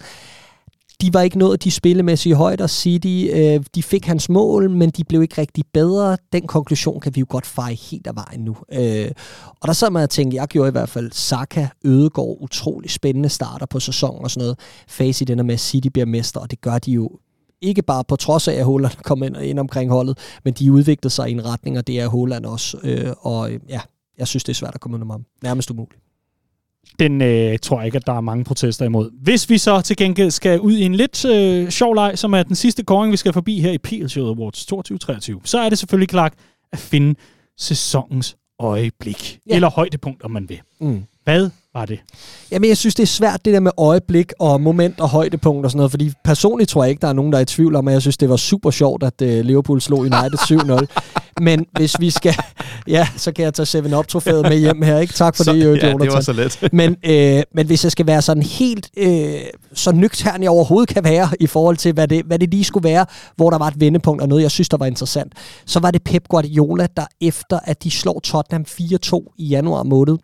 de 1.02 1.14
var 1.14 1.22
ikke 1.22 1.38
nået 1.38 1.64
de 1.64 1.72
spillemæssige 1.72 2.36
højder. 2.36 2.68
City, 2.68 3.28
øh, 3.34 3.64
de 3.76 3.84
fik 3.84 4.06
hans 4.06 4.30
mål, 4.30 4.70
men 4.70 4.90
de 4.90 5.04
blev 5.04 5.22
ikke 5.22 5.42
rigtig 5.42 5.64
bedre. 5.74 6.18
Den 6.34 6.48
konklusion 6.48 7.00
kan 7.00 7.16
vi 7.16 7.20
jo 7.20 7.26
godt 7.30 7.46
feje 7.46 7.74
helt 7.74 8.08
af 8.08 8.16
vejen 8.16 8.40
nu. 8.40 8.58
Øh, 8.72 9.12
og 9.62 9.68
der 9.68 9.74
sad 9.74 9.90
man 9.90 10.04
og 10.04 10.10
tænkte, 10.10 10.36
jeg 10.36 10.48
gjorde 10.48 10.68
i 10.68 10.72
hvert 10.72 10.90
fald 10.90 11.12
Saka, 11.12 11.68
Ødegård, 11.86 12.38
utrolig 12.42 12.92
spændende 12.92 13.30
starter 13.30 13.66
på 13.66 13.80
sæsonen 13.80 14.24
og 14.24 14.32
sådan 14.32 14.44
noget. 14.44 14.60
Face 14.88 15.26
den 15.26 15.46
med, 15.46 15.54
at 15.54 15.60
City 15.60 15.88
bliver 15.88 16.06
mester, 16.06 16.40
og 16.40 16.52
det 16.52 16.62
gør 16.62 16.78
de 16.78 16.92
jo 16.92 17.10
ikke 17.62 17.82
bare 17.82 18.04
på 18.04 18.16
trods 18.16 18.48
af, 18.48 18.54
at 18.54 18.66
Holland 18.66 18.94
kom 19.10 19.24
ind, 19.24 19.38
ind 19.38 19.60
omkring 19.60 19.92
holdet, 19.92 20.18
men 20.44 20.54
de 20.54 20.72
udviklede 20.72 21.14
sig 21.14 21.30
i 21.30 21.32
en 21.32 21.46
retning, 21.46 21.78
og 21.78 21.88
det 21.88 22.00
er 22.00 22.08
Holland 22.08 22.46
også. 22.46 22.78
Øh, 22.84 23.14
og 23.20 23.52
øh, 23.52 23.60
ja, 23.70 23.82
jeg 24.18 24.28
synes, 24.28 24.44
det 24.44 24.50
er 24.50 24.56
svært 24.56 24.76
at 24.76 24.82
komme 24.82 24.96
under 24.96 25.12
ham. 25.12 25.26
Nærmest 25.44 25.72
umuligt 25.72 26.05
den 27.00 27.22
øh, 27.22 27.60
tror 27.60 27.80
jeg 27.80 27.86
ikke, 27.86 27.96
at 27.96 28.08
der 28.08 28.14
er 28.14 28.22
mange 28.22 28.44
protester 28.44 28.86
imod. 28.86 29.10
Hvis 29.24 29.50
vi 29.50 29.58
så 29.58 29.82
til 29.82 29.98
gengæld 29.98 30.32
skal 30.32 30.60
ud 30.60 30.74
i 30.74 30.82
en 30.84 30.96
lidt 30.96 31.26
øh, 31.26 31.70
sjov 31.70 31.96
leg, 31.96 32.12
som 32.16 32.34
er 32.34 32.44
den 32.44 32.56
sidste 32.56 32.84
kåring, 32.84 33.12
vi 33.12 33.18
skal 33.18 33.34
forbi 33.34 33.60
her 33.60 33.72
i 33.72 33.78
PL 33.78 34.08
Show 34.08 34.28
Awards 34.28 34.66
2023, 34.66 35.42
så 35.44 35.60
er 35.60 35.70
det 35.70 35.78
selvfølgelig 35.78 36.10
klart 36.10 36.34
at 36.74 36.80
finde 36.80 37.16
sæsonens 37.58 38.36
øjeblik. 38.60 39.40
Ja. 39.50 39.56
Eller 39.56 39.70
højdepunkt, 39.70 40.24
om 40.24 40.32
man 40.32 40.50
vil. 40.50 40.60
Mm. 40.82 41.04
Hvad 41.24 41.50
var 41.74 41.86
det? 41.86 42.00
Jamen, 42.52 42.70
jeg 42.70 42.78
synes, 42.78 42.96
det 42.96 43.04
er 43.04 43.08
svært, 43.08 43.46
det 43.46 43.54
der 43.54 43.60
med 43.60 43.72
øjeblik 43.78 44.32
og 44.40 44.62
moment 44.62 45.00
og 45.00 45.10
højdepunkt 45.10 45.66
og 45.66 45.72
sådan 45.72 45.78
noget, 45.78 45.92
fordi 45.92 46.12
personligt 46.24 46.70
tror 46.70 46.84
jeg 46.84 46.90
ikke, 46.90 47.02
der 47.02 47.08
er 47.08 47.14
nogen, 47.14 47.32
der 47.32 47.38
er 47.38 47.42
i 47.42 47.46
tvivl 47.46 47.76
om, 47.76 47.88
at 47.88 47.94
jeg 47.94 48.02
synes, 48.02 48.18
det 48.18 48.30
var 48.30 48.36
super 48.36 48.72
sjovt, 48.72 49.04
at 49.04 49.22
uh, 49.22 49.28
Liverpool 49.28 49.82
slog 49.82 50.00
United 50.00 50.40
7-0. 50.40 50.86
Men 51.42 51.66
hvis 51.78 51.96
vi 52.00 52.10
skal... 52.10 52.36
Ja, 52.88 53.08
så 53.18 53.32
kan 53.32 53.46
jeg 53.46 53.54
tage 53.54 53.80
7-Up-trofæet 53.80 54.42
med 54.42 54.58
hjem 54.58 54.82
her, 54.82 55.00
ikke? 55.00 55.14
Tak 55.14 55.36
for 55.36 55.44
så, 55.44 55.54
det, 55.54 55.66
Jonathan. 55.66 56.00
Ja, 56.00 56.06
det 56.06 56.14
var 56.14 56.22
så 56.22 56.34
let. 56.34 56.60
men, 56.74 56.96
øh, 57.04 57.44
men 57.54 57.66
hvis 57.66 57.84
jeg 57.84 57.92
skal 57.92 58.08
være 58.08 58.22
sådan 58.22 58.44
helt 58.44 58.90
øh, 58.98 59.42
så 59.74 59.92
nøgtern 59.92 60.44
jeg 60.44 60.50
overhovedet 60.50 60.90
kan 60.90 61.04
være 61.04 61.30
i 61.40 61.48
forhold 61.48 61.78
til, 61.78 61.94
hvad 61.94 62.08
det, 62.08 62.26
hvad 62.26 62.40
det 62.40 62.50
lige 62.52 62.64
skulle 62.64 62.90
være, 62.90 63.06
hvor 63.36 63.50
der 63.50 63.58
var 63.58 63.68
et 63.68 63.80
vendepunkt 63.80 64.22
og 64.22 64.30
noget, 64.30 64.42
jeg 64.42 64.52
synes, 64.52 64.70
der 64.70 64.78
var 64.78 64.86
interessant, 64.86 65.34
så 65.66 65.80
var 65.80 65.92
det 65.92 66.04
Pep 66.04 66.28
Guardiola, 66.28 66.88
der 66.98 67.06
efter 67.22 67.60
at 67.64 67.84
de 67.84 67.92
slår 67.92 68.20
Tottenham 68.20 68.66
4-2 68.70 69.36
i 69.38 69.46
januar 69.46 69.84
måned, 69.84 70.18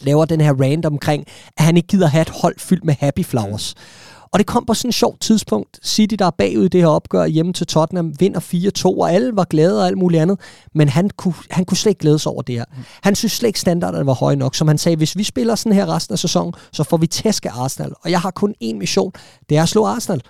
laver 0.00 0.24
den 0.24 0.40
her 0.40 0.54
rant 0.60 0.86
omkring, 0.86 1.24
at 1.56 1.64
han 1.64 1.76
ikke 1.76 1.88
gider 1.88 2.06
have 2.06 2.22
et 2.22 2.30
hold 2.30 2.54
fyldt 2.58 2.84
med 2.84 2.94
happy 2.98 3.24
flowers. 3.24 3.74
Mm. 3.76 4.13
Og 4.34 4.38
det 4.38 4.46
kom 4.46 4.66
på 4.66 4.74
sådan 4.74 4.88
et 4.88 4.94
sjovt 4.94 5.20
tidspunkt. 5.20 5.78
City, 5.86 6.14
der 6.18 6.26
er 6.26 6.30
bagud 6.30 6.64
i 6.64 6.68
det 6.68 6.80
her 6.80 6.88
opgør 6.88 7.26
hjemme 7.26 7.52
til 7.52 7.66
Tottenham, 7.66 8.14
vinder 8.20 8.40
4-2, 8.40 9.00
og 9.00 9.12
alle 9.12 9.36
var 9.36 9.44
glade 9.44 9.80
og 9.80 9.86
alt 9.86 9.98
muligt 9.98 10.22
andet. 10.22 10.40
Men 10.74 10.88
han 10.88 11.10
kunne, 11.16 11.34
han 11.50 11.64
kunne 11.64 11.76
slet 11.76 11.90
ikke 11.90 12.00
glæde 12.00 12.18
sig 12.18 12.32
over 12.32 12.42
det 12.42 12.54
her. 12.54 12.64
Han 13.02 13.14
synes 13.14 13.32
slet 13.32 13.46
ikke, 13.46 13.60
standarderne 13.60 14.06
var 14.06 14.12
høje 14.12 14.36
nok. 14.36 14.54
Som 14.54 14.68
han 14.68 14.78
sagde, 14.78 14.96
hvis 14.96 15.16
vi 15.16 15.22
spiller 15.24 15.54
sådan 15.54 15.72
her 15.72 15.94
resten 15.94 16.12
af 16.12 16.18
sæsonen, 16.18 16.54
så 16.72 16.84
får 16.84 16.96
vi 16.96 17.06
tæsk 17.06 17.46
af 17.46 17.50
Arsenal. 17.54 17.92
Og 18.04 18.10
jeg 18.10 18.20
har 18.20 18.30
kun 18.30 18.54
én 18.64 18.74
mission, 18.74 19.12
det 19.48 19.56
er 19.56 19.62
at 19.62 19.68
slå 19.68 19.86
Arsenal. 19.86 20.22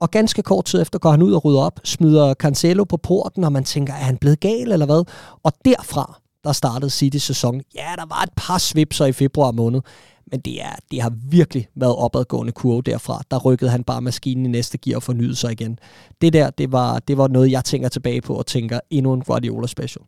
Og 0.00 0.10
ganske 0.10 0.42
kort 0.42 0.64
tid 0.64 0.82
efter 0.82 0.98
går 0.98 1.10
han 1.10 1.22
ud 1.22 1.32
og 1.32 1.44
rydder 1.44 1.60
op, 1.60 1.80
smider 1.84 2.34
Cancelo 2.34 2.84
på 2.84 2.96
porten, 2.96 3.44
og 3.44 3.52
man 3.52 3.64
tænker, 3.64 3.92
er 3.92 4.04
han 4.04 4.16
blevet 4.16 4.40
gal 4.40 4.72
eller 4.72 4.86
hvad? 4.86 5.04
Og 5.42 5.52
derfra, 5.64 6.20
der 6.44 6.52
startede 6.52 6.90
City 6.90 7.16
sæson. 7.16 7.60
Ja, 7.74 7.92
der 7.96 8.06
var 8.06 8.22
et 8.22 8.30
par 8.36 8.58
svipser 8.58 9.06
i 9.06 9.12
februar 9.12 9.50
måned, 9.50 9.80
men 10.26 10.40
det, 10.40 10.62
er, 10.62 10.74
det 10.90 11.02
har 11.02 11.12
virkelig 11.30 11.68
været 11.74 11.96
opadgående 11.96 12.52
kurve 12.52 12.82
derfra. 12.82 13.22
Der 13.30 13.38
rykkede 13.38 13.70
han 13.70 13.84
bare 13.84 14.00
maskinen 14.00 14.46
i 14.46 14.48
næste 14.48 14.78
gear 14.78 14.96
og 14.96 15.02
fornyede 15.02 15.36
sig 15.36 15.52
igen. 15.52 15.78
Det 16.20 16.32
der, 16.32 16.50
det 16.50 16.72
var, 16.72 16.98
det 16.98 17.18
var 17.18 17.28
noget, 17.28 17.50
jeg 17.50 17.64
tænker 17.64 17.88
tilbage 17.88 18.20
på 18.20 18.34
og 18.34 18.46
tænker 18.46 18.80
endnu 18.90 19.12
en 19.12 19.20
Guardiola 19.20 19.66
special. 19.66 20.04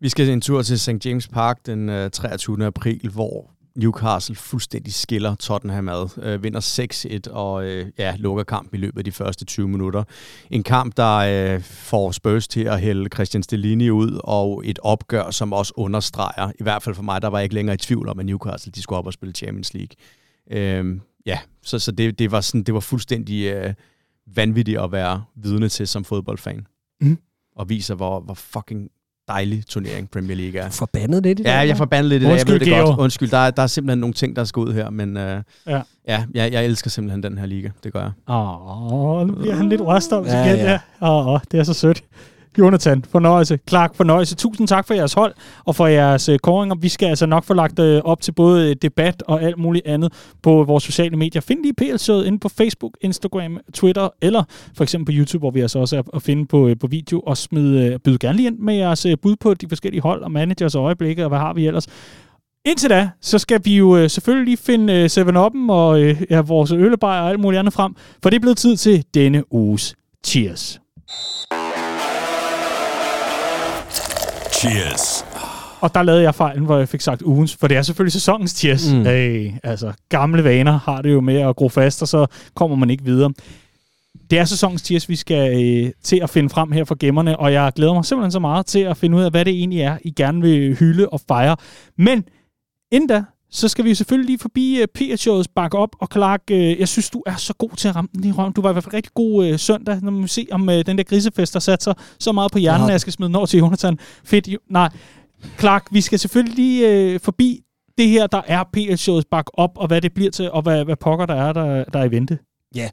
Vi 0.00 0.08
skal 0.08 0.28
en 0.28 0.40
tur 0.40 0.62
til 0.62 0.80
St. 0.80 1.06
James 1.06 1.28
Park 1.28 1.66
den 1.66 1.88
øh, 1.88 2.10
23. 2.10 2.66
April, 2.66 3.08
hvor 3.08 3.50
Newcastle 3.76 4.34
fuldstændig 4.34 4.94
skiller 4.94 5.34
Tottenham 5.34 5.88
ad, 5.88 6.22
øh, 6.22 6.42
vinder 6.42 6.60
6-1 7.28 7.32
og 7.32 7.64
øh, 7.66 7.86
ja, 7.98 8.16
lukker 8.18 8.44
kamp 8.44 8.74
i 8.74 8.76
løbet 8.76 8.98
af 8.98 9.04
de 9.04 9.12
første 9.12 9.44
20 9.44 9.68
minutter. 9.68 10.04
En 10.50 10.62
kamp, 10.62 10.96
der 10.96 11.16
øh, 11.16 11.62
får 11.62 12.10
Spurs 12.10 12.48
til 12.48 12.64
at 12.64 12.80
hælde 12.80 13.08
Christian 13.14 13.42
Stellini 13.42 13.90
ud, 13.90 14.20
og 14.24 14.62
et 14.64 14.78
opgør, 14.82 15.30
som 15.30 15.52
også 15.52 15.72
understreger, 15.76 16.52
i 16.60 16.62
hvert 16.62 16.82
fald 16.82 16.94
for 16.94 17.02
mig, 17.02 17.22
der 17.22 17.28
var 17.28 17.40
ikke 17.40 17.54
længere 17.54 17.74
i 17.74 17.78
tvivl 17.78 18.08
om, 18.08 18.18
at 18.18 18.26
Newcastle 18.26 18.72
de 18.72 18.82
skulle 18.82 18.98
op 18.98 19.06
og 19.06 19.12
spille 19.12 19.34
Champions 19.34 19.74
League. 19.74 19.96
Øh, 20.50 21.00
ja, 21.26 21.38
så, 21.62 21.78
så 21.78 21.92
det, 21.92 22.18
det, 22.18 22.30
var 22.30 22.40
sådan, 22.40 22.62
det 22.62 22.74
var 22.74 22.80
fuldstændig 22.80 23.44
øh, 23.44 23.74
vanvittigt 24.26 24.78
at 24.78 24.92
være 24.92 25.24
vidne 25.34 25.68
til 25.68 25.88
som 25.88 26.04
fodboldfan. 26.04 26.66
Mm. 27.00 27.18
Og 27.56 27.68
viser, 27.68 27.94
hvor, 27.94 28.20
hvor 28.20 28.34
fucking 28.34 28.90
dejlig 29.28 29.66
turnering, 29.66 30.10
Premier 30.10 30.36
League 30.36 30.60
er. 30.60 30.70
Forbandet 30.70 31.22
lidt 31.22 31.40
i 31.40 31.42
det? 31.42 31.48
Ja, 31.50 31.56
jeg 31.56 31.76
forbandet 31.76 32.08
lidt 32.08 32.22
i 32.22 32.26
det. 32.26 32.38
Jeg 32.38 32.48
ved 32.48 32.58
det 32.58 32.68
Geo. 32.68 32.84
godt. 32.86 33.00
Undskyld, 33.00 33.30
der 33.30 33.38
er, 33.38 33.50
der 33.50 33.62
er 33.62 33.66
simpelthen 33.66 33.98
nogle 33.98 34.14
ting, 34.14 34.36
der 34.36 34.44
skal 34.44 34.60
ud 34.60 34.72
her, 34.72 34.90
men 34.90 35.16
uh, 35.16 35.22
ja. 35.22 35.40
ja 36.08 36.24
jeg, 36.34 36.52
jeg 36.52 36.64
elsker 36.64 36.90
simpelthen 36.90 37.22
den 37.22 37.38
her 37.38 37.46
liga. 37.46 37.68
Det 37.84 37.92
gør 37.92 38.00
jeg. 38.00 38.34
Åh, 38.34 39.26
nu 39.26 39.34
bliver 39.34 39.54
han 39.54 39.68
lidt 39.68 39.80
røstom 39.80 40.26
ja, 40.26 40.44
igen. 40.44 40.56
Ja. 40.56 40.78
Ja. 41.02 41.32
Åh, 41.34 41.40
det 41.52 41.60
er 41.60 41.64
så 41.64 41.74
sødt. 41.74 42.04
Jonathan, 42.58 43.04
fornøjelse. 43.04 43.58
Clark, 43.68 43.94
fornøjelse. 43.94 44.34
Tusind 44.34 44.68
tak 44.68 44.86
for 44.86 44.94
jeres 44.94 45.12
hold 45.12 45.34
og 45.64 45.76
for 45.76 45.86
jeres 45.86 46.28
øh, 46.28 46.32
uh, 46.32 46.38
koringer. 46.38 46.76
Vi 46.76 46.88
skal 46.88 47.06
altså 47.06 47.26
nok 47.26 47.44
få 47.44 47.54
lagt 47.54 47.78
øh, 47.78 48.02
op 48.04 48.20
til 48.20 48.32
både 48.32 48.70
øh, 48.70 48.76
debat 48.82 49.22
og 49.28 49.42
alt 49.42 49.58
muligt 49.58 49.86
andet 49.86 50.12
på 50.42 50.64
vores 50.64 50.84
sociale 50.84 51.16
medier. 51.16 51.42
Find 51.42 51.62
lige 51.62 51.74
pl 51.74 52.10
inde 52.26 52.38
på 52.38 52.48
Facebook, 52.48 52.92
Instagram, 53.00 53.58
Twitter 53.74 54.08
eller 54.22 54.42
for 54.76 54.82
eksempel 54.82 55.14
på 55.14 55.18
YouTube, 55.18 55.42
hvor 55.42 55.50
vi 55.50 55.60
altså 55.60 55.78
også 55.78 55.96
er 55.96 56.02
at 56.14 56.22
finde 56.22 56.46
på, 56.46 56.70
på 56.80 56.86
video. 56.86 57.20
Og 57.20 57.36
smid, 57.36 57.78
byde 57.78 57.98
byd 57.98 58.18
gerne 58.18 58.36
lige 58.36 58.46
ind 58.46 58.58
med 58.58 58.74
jeres 58.74 59.06
bud 59.22 59.36
på 59.40 59.54
de 59.54 59.68
forskellige 59.68 60.02
hold 60.02 60.22
og 60.22 60.32
managers 60.32 60.74
og 60.74 60.82
øjeblikke, 60.84 61.24
og 61.24 61.28
hvad 61.28 61.38
har 61.38 61.54
vi 61.54 61.66
ellers. 61.66 61.86
Indtil 62.66 62.90
da, 62.90 63.10
så 63.20 63.38
skal 63.38 63.60
vi 63.64 63.76
jo 63.76 64.08
selvfølgelig 64.08 64.44
lige 64.44 64.56
finde 64.56 65.02
uh, 65.04 65.08
7 65.08 65.20
Up'en 65.20 65.72
og 65.72 66.00
ja, 66.30 66.40
vores 66.40 66.72
øllebajer 66.72 67.22
og 67.22 67.28
alt 67.28 67.40
muligt 67.40 67.58
andet 67.58 67.74
frem, 67.74 67.94
for 68.22 68.30
det 68.30 68.36
er 68.36 68.40
blevet 68.40 68.56
tid 68.56 68.76
til 68.76 69.04
denne 69.14 69.52
uges 69.52 69.94
Cheers. 70.26 70.80
Cheers. 74.56 75.24
Og 75.80 75.94
der 75.94 76.02
lavede 76.02 76.22
jeg 76.22 76.34
fejlen, 76.34 76.64
hvor 76.64 76.78
jeg 76.78 76.88
fik 76.88 77.00
sagt 77.00 77.22
ugens, 77.22 77.56
for 77.56 77.68
det 77.68 77.76
er 77.76 77.82
selvfølgelig 77.82 78.12
sæsonens 78.12 78.50
cheers. 78.50 78.92
Mm. 78.92 79.04
Hey, 79.04 79.52
altså, 79.62 79.92
gamle 80.08 80.44
vaner 80.44 80.78
har 80.78 81.02
det 81.02 81.12
jo 81.12 81.20
med 81.20 81.36
at 81.36 81.56
gro 81.56 81.68
fast, 81.68 82.02
og 82.02 82.08
så 82.08 82.26
kommer 82.54 82.76
man 82.76 82.90
ikke 82.90 83.04
videre. 83.04 83.32
Det 84.30 84.38
er 84.38 84.44
sæsonens 84.44 84.82
cheers, 84.82 85.08
vi 85.08 85.16
skal 85.16 85.64
øh, 85.64 85.92
til 86.02 86.20
at 86.22 86.30
finde 86.30 86.50
frem 86.50 86.72
her 86.72 86.84
for 86.84 86.94
gemmerne, 86.94 87.38
og 87.38 87.52
jeg 87.52 87.72
glæder 87.76 87.94
mig 87.94 88.04
simpelthen 88.04 88.32
så 88.32 88.38
meget 88.38 88.66
til 88.66 88.78
at 88.80 88.96
finde 88.96 89.16
ud 89.16 89.22
af, 89.22 89.30
hvad 89.30 89.44
det 89.44 89.52
egentlig 89.52 89.80
er, 89.80 89.98
I 90.02 90.10
gerne 90.10 90.42
vil 90.42 90.76
hylde 90.76 91.08
og 91.08 91.20
fejre. 91.28 91.56
Men 91.98 92.24
inden 92.92 93.08
da, 93.08 93.24
så 93.56 93.68
skal 93.68 93.84
vi 93.84 93.94
selvfølgelig 93.94 94.26
lige 94.26 94.38
forbi 94.38 94.74
uh, 94.76 94.80
øh, 94.80 94.88
PR-showets 94.98 95.48
bakke 95.54 95.78
op. 95.78 95.96
Og 96.00 96.08
Clark, 96.12 96.42
uh, 96.50 96.80
jeg 96.80 96.88
synes, 96.88 97.10
du 97.10 97.22
er 97.26 97.36
så 97.36 97.54
god 97.58 97.70
til 97.76 97.88
at 97.88 97.96
ramme 97.96 98.08
den 98.14 98.24
i 98.24 98.32
røven. 98.32 98.52
Du 98.52 98.62
var 98.62 98.70
i 98.70 98.72
hvert 98.72 98.84
fald 98.84 98.94
rigtig 98.94 99.12
god 99.14 99.52
uh, 99.52 99.58
søndag, 99.58 99.98
når 100.02 100.10
man 100.10 100.28
se, 100.28 100.46
om 100.50 100.68
uh, 100.68 100.74
den 100.74 100.98
der 100.98 101.04
grisefest, 101.04 101.54
der 101.54 101.60
satte 101.60 101.84
sig 101.84 101.94
så 102.20 102.32
meget 102.32 102.52
på 102.52 102.58
hjernen, 102.58 102.82
ja. 102.82 102.86
at 102.86 102.92
jeg 102.92 103.00
skal 103.00 103.12
smide 103.12 103.28
den 103.28 103.36
over 103.36 103.46
til 103.46 103.58
Jonathan. 103.58 103.98
Fedt. 104.24 104.48
Jo, 104.48 104.58
nej, 104.70 104.88
Clark, 105.58 105.86
vi 105.90 106.00
skal 106.00 106.18
selvfølgelig 106.18 106.54
lige 106.54 107.14
uh, 107.14 107.20
forbi 107.20 107.60
det 107.98 108.08
her, 108.08 108.26
der 108.26 108.42
er 108.46 108.64
PR-showets 108.76 109.28
bakke 109.30 109.58
op, 109.58 109.70
og 109.76 109.86
hvad 109.86 110.00
det 110.00 110.14
bliver 110.14 110.30
til, 110.30 110.50
og 110.50 110.62
hvad, 110.62 110.84
hvad 110.84 110.96
pokker 110.96 111.26
der 111.26 111.34
er, 111.34 111.52
der, 111.52 111.84
der 111.84 111.98
er 111.98 112.04
i 112.04 112.10
vente. 112.10 112.38
Ja, 112.76 112.88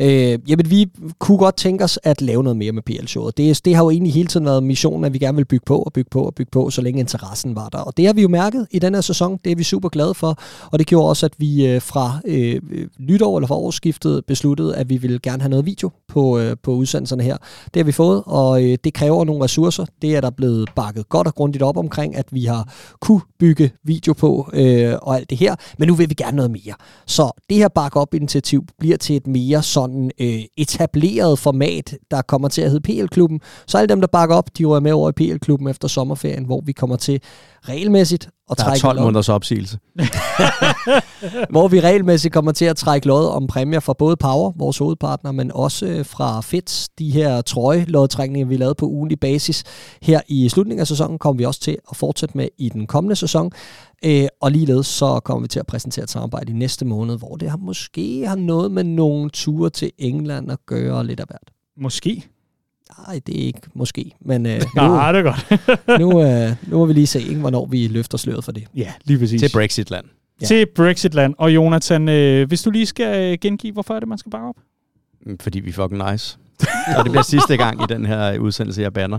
øh, 0.00 0.38
jamen 0.48 0.70
vi 0.70 0.86
kunne 1.18 1.38
godt 1.38 1.56
tænke 1.56 1.84
os 1.84 1.98
at 2.02 2.22
lave 2.22 2.42
noget 2.42 2.56
mere 2.56 2.72
med 2.72 2.82
PL-showet. 2.82 3.36
Det, 3.36 3.64
det 3.64 3.74
har 3.74 3.84
jo 3.84 3.90
egentlig 3.90 4.12
hele 4.12 4.28
tiden 4.28 4.46
været 4.46 4.62
missionen, 4.62 5.04
at 5.04 5.12
vi 5.12 5.18
gerne 5.18 5.36
vil 5.36 5.44
bygge 5.44 5.64
på 5.66 5.78
og 5.78 5.92
bygge 5.92 6.10
på 6.10 6.22
og 6.22 6.34
bygge 6.34 6.50
på, 6.50 6.70
så 6.70 6.82
længe 6.82 7.00
interessen 7.00 7.56
var 7.56 7.68
der. 7.68 7.78
Og 7.78 7.96
det 7.96 8.06
har 8.06 8.12
vi 8.12 8.22
jo 8.22 8.28
mærket 8.28 8.66
i 8.70 8.78
den 8.78 8.94
her 8.94 9.00
sæson. 9.00 9.38
Det 9.44 9.52
er 9.52 9.56
vi 9.56 9.62
super 9.62 9.88
glade 9.88 10.14
for. 10.14 10.38
Og 10.72 10.78
det 10.78 10.86
gjorde 10.86 11.08
også, 11.08 11.26
at 11.26 11.32
vi 11.38 11.66
øh, 11.66 11.82
fra 11.82 12.20
øh, 12.24 12.60
nytår 12.98 13.38
eller 13.38 13.46
fra 13.46 13.54
årsskiftet 13.54 14.24
besluttede, 14.26 14.76
at 14.76 14.90
vi 14.90 14.96
ville 14.96 15.18
gerne 15.22 15.42
have 15.42 15.50
noget 15.50 15.66
video 15.66 15.90
på, 16.08 16.38
øh, 16.38 16.56
på 16.62 16.72
udsendelserne 16.72 17.22
her. 17.22 17.36
Det 17.64 17.80
har 17.80 17.84
vi 17.84 17.92
fået, 17.92 18.22
og 18.26 18.64
øh, 18.64 18.78
det 18.84 18.94
kræver 18.94 19.24
nogle 19.24 19.44
ressourcer. 19.44 19.86
Det 20.02 20.16
er 20.16 20.20
der 20.20 20.30
blevet 20.30 20.70
bakket 20.76 21.08
godt 21.08 21.26
og 21.26 21.34
grundigt 21.34 21.62
op 21.62 21.76
omkring, 21.76 22.16
at 22.16 22.26
vi 22.30 22.44
har 22.44 22.74
kunne 23.00 23.20
bygge 23.38 23.70
video 23.84 24.12
på 24.12 24.50
øh, 24.52 24.94
og 25.02 25.16
alt 25.16 25.30
det 25.30 25.38
her. 25.38 25.54
Men 25.78 25.88
nu 25.88 25.94
vil 25.94 26.08
vi 26.10 26.14
gerne 26.14 26.36
noget 26.36 26.50
mere. 26.50 26.74
Så 27.06 27.30
det 27.50 27.56
her 27.56 27.68
bakke 27.68 28.00
op-initiativ 28.00 28.64
bliver 28.78 28.96
til 28.96 29.16
et 29.16 29.25
mere 29.26 29.62
sådan 29.62 30.10
øh, 30.20 30.40
etableret 30.56 31.38
format, 31.38 31.98
der 32.10 32.22
kommer 32.22 32.48
til 32.48 32.62
at 32.62 32.70
hedde 32.70 32.82
PL-klubben. 32.82 33.40
Så 33.66 33.78
alle 33.78 33.88
dem, 33.88 34.00
der 34.00 34.08
bakker 34.08 34.36
op, 34.36 34.58
de 34.58 34.62
er 34.62 34.80
med 34.80 34.92
over 34.92 35.08
i 35.08 35.12
PL-klubben 35.12 35.68
efter 35.68 35.88
sommerferien, 35.88 36.44
hvor 36.44 36.62
vi 36.66 36.72
kommer 36.72 36.96
til 36.96 37.20
regelmæssigt 37.68 38.28
at 38.50 38.56
trække 38.56 38.82
Der 38.82 38.88
er 38.88 38.92
12 38.92 39.00
måneders 39.00 39.28
opsigelse. 39.28 39.78
hvor 41.50 41.68
vi 41.68 41.80
regelmæssigt 41.80 42.34
kommer 42.34 42.52
til 42.52 42.64
at 42.64 42.76
trække 42.76 43.06
lod 43.06 43.28
om 43.28 43.46
præmier 43.46 43.80
fra 43.80 43.92
både 43.92 44.16
Power, 44.16 44.52
vores 44.56 44.78
hovedpartner, 44.78 45.32
men 45.32 45.52
også 45.54 46.02
fra 46.04 46.40
Fits, 46.40 46.88
de 46.88 47.10
her 47.10 47.42
trøje-lodtrækninger, 47.42 48.46
vi 48.46 48.56
lavede 48.56 48.74
på 48.74 48.86
ugenlig 48.86 49.20
basis. 49.20 49.64
Her 50.02 50.20
i 50.28 50.48
slutningen 50.48 50.80
af 50.80 50.86
sæsonen 50.86 51.18
kommer 51.18 51.38
vi 51.38 51.44
også 51.44 51.60
til 51.60 51.78
at 51.90 51.96
fortsætte 51.96 52.36
med 52.36 52.48
i 52.58 52.68
den 52.68 52.86
kommende 52.86 53.16
sæson. 53.16 53.52
Øh, 54.04 54.26
og 54.40 54.52
ligeledes 54.52 54.86
så 54.86 55.20
kommer 55.20 55.42
vi 55.42 55.48
til 55.48 55.60
at 55.60 55.66
præsentere 55.66 56.02
et 56.02 56.10
samarbejde 56.10 56.52
i 56.52 56.54
næste 56.54 56.84
måned, 56.84 57.18
hvor 57.18 57.36
det 57.36 57.50
har 57.50 57.56
måske 57.56 58.26
har 58.26 58.36
noget 58.36 58.70
med 58.70 58.84
nogle 58.84 59.30
ture 59.30 59.70
til 59.70 59.90
England 59.98 60.52
at 60.52 60.58
gøre 60.66 61.06
lidt 61.06 61.20
af 61.20 61.26
hvert. 61.26 61.50
Måske. 61.76 62.28
Nej, 62.98 63.20
det 63.26 63.42
er 63.42 63.46
ikke 63.46 63.60
måske, 63.74 64.12
men 64.20 64.46
øh, 64.46 64.60
nu, 64.76 64.82
Nej, 64.82 65.12
det 65.12 65.18
er 65.18 65.22
godt. 65.22 65.60
nu, 66.00 66.22
øh, 66.22 66.52
nu 66.66 66.78
må 66.78 66.86
vi 66.86 66.92
lige 66.92 67.06
se, 67.06 67.20
ikke, 67.22 67.40
hvornår 67.40 67.66
vi 67.66 67.88
løfter 67.88 68.18
sløret 68.18 68.44
for 68.44 68.52
det. 68.52 68.66
Ja, 68.76 68.92
lige 69.04 69.18
præcis. 69.18 69.40
Til 69.40 69.50
Brexitland. 69.52 70.06
Ja. 70.40 70.46
Til 70.46 70.66
Brexitland. 70.76 71.34
Og 71.38 71.54
Jonathan, 71.54 72.08
øh, 72.08 72.48
hvis 72.48 72.62
du 72.62 72.70
lige 72.70 72.86
skal 72.86 73.32
øh, 73.32 73.38
gengive, 73.40 73.72
hvorfor 73.72 73.94
er 73.94 74.00
det, 74.00 74.08
man 74.08 74.18
skal 74.18 74.30
bakke 74.30 74.48
op? 74.48 74.56
Mm, 75.26 75.38
fordi 75.38 75.60
vi 75.60 75.68
er 75.68 75.74
fucking 75.74 76.10
nice. 76.10 76.38
og 76.98 77.04
det 77.04 77.12
bliver 77.12 77.22
sidste 77.36 77.56
gang 77.56 77.82
i 77.82 77.84
den 77.88 78.06
her 78.06 78.38
udsendelse, 78.38 78.82
jeg 78.82 78.92
banner. 78.92 79.18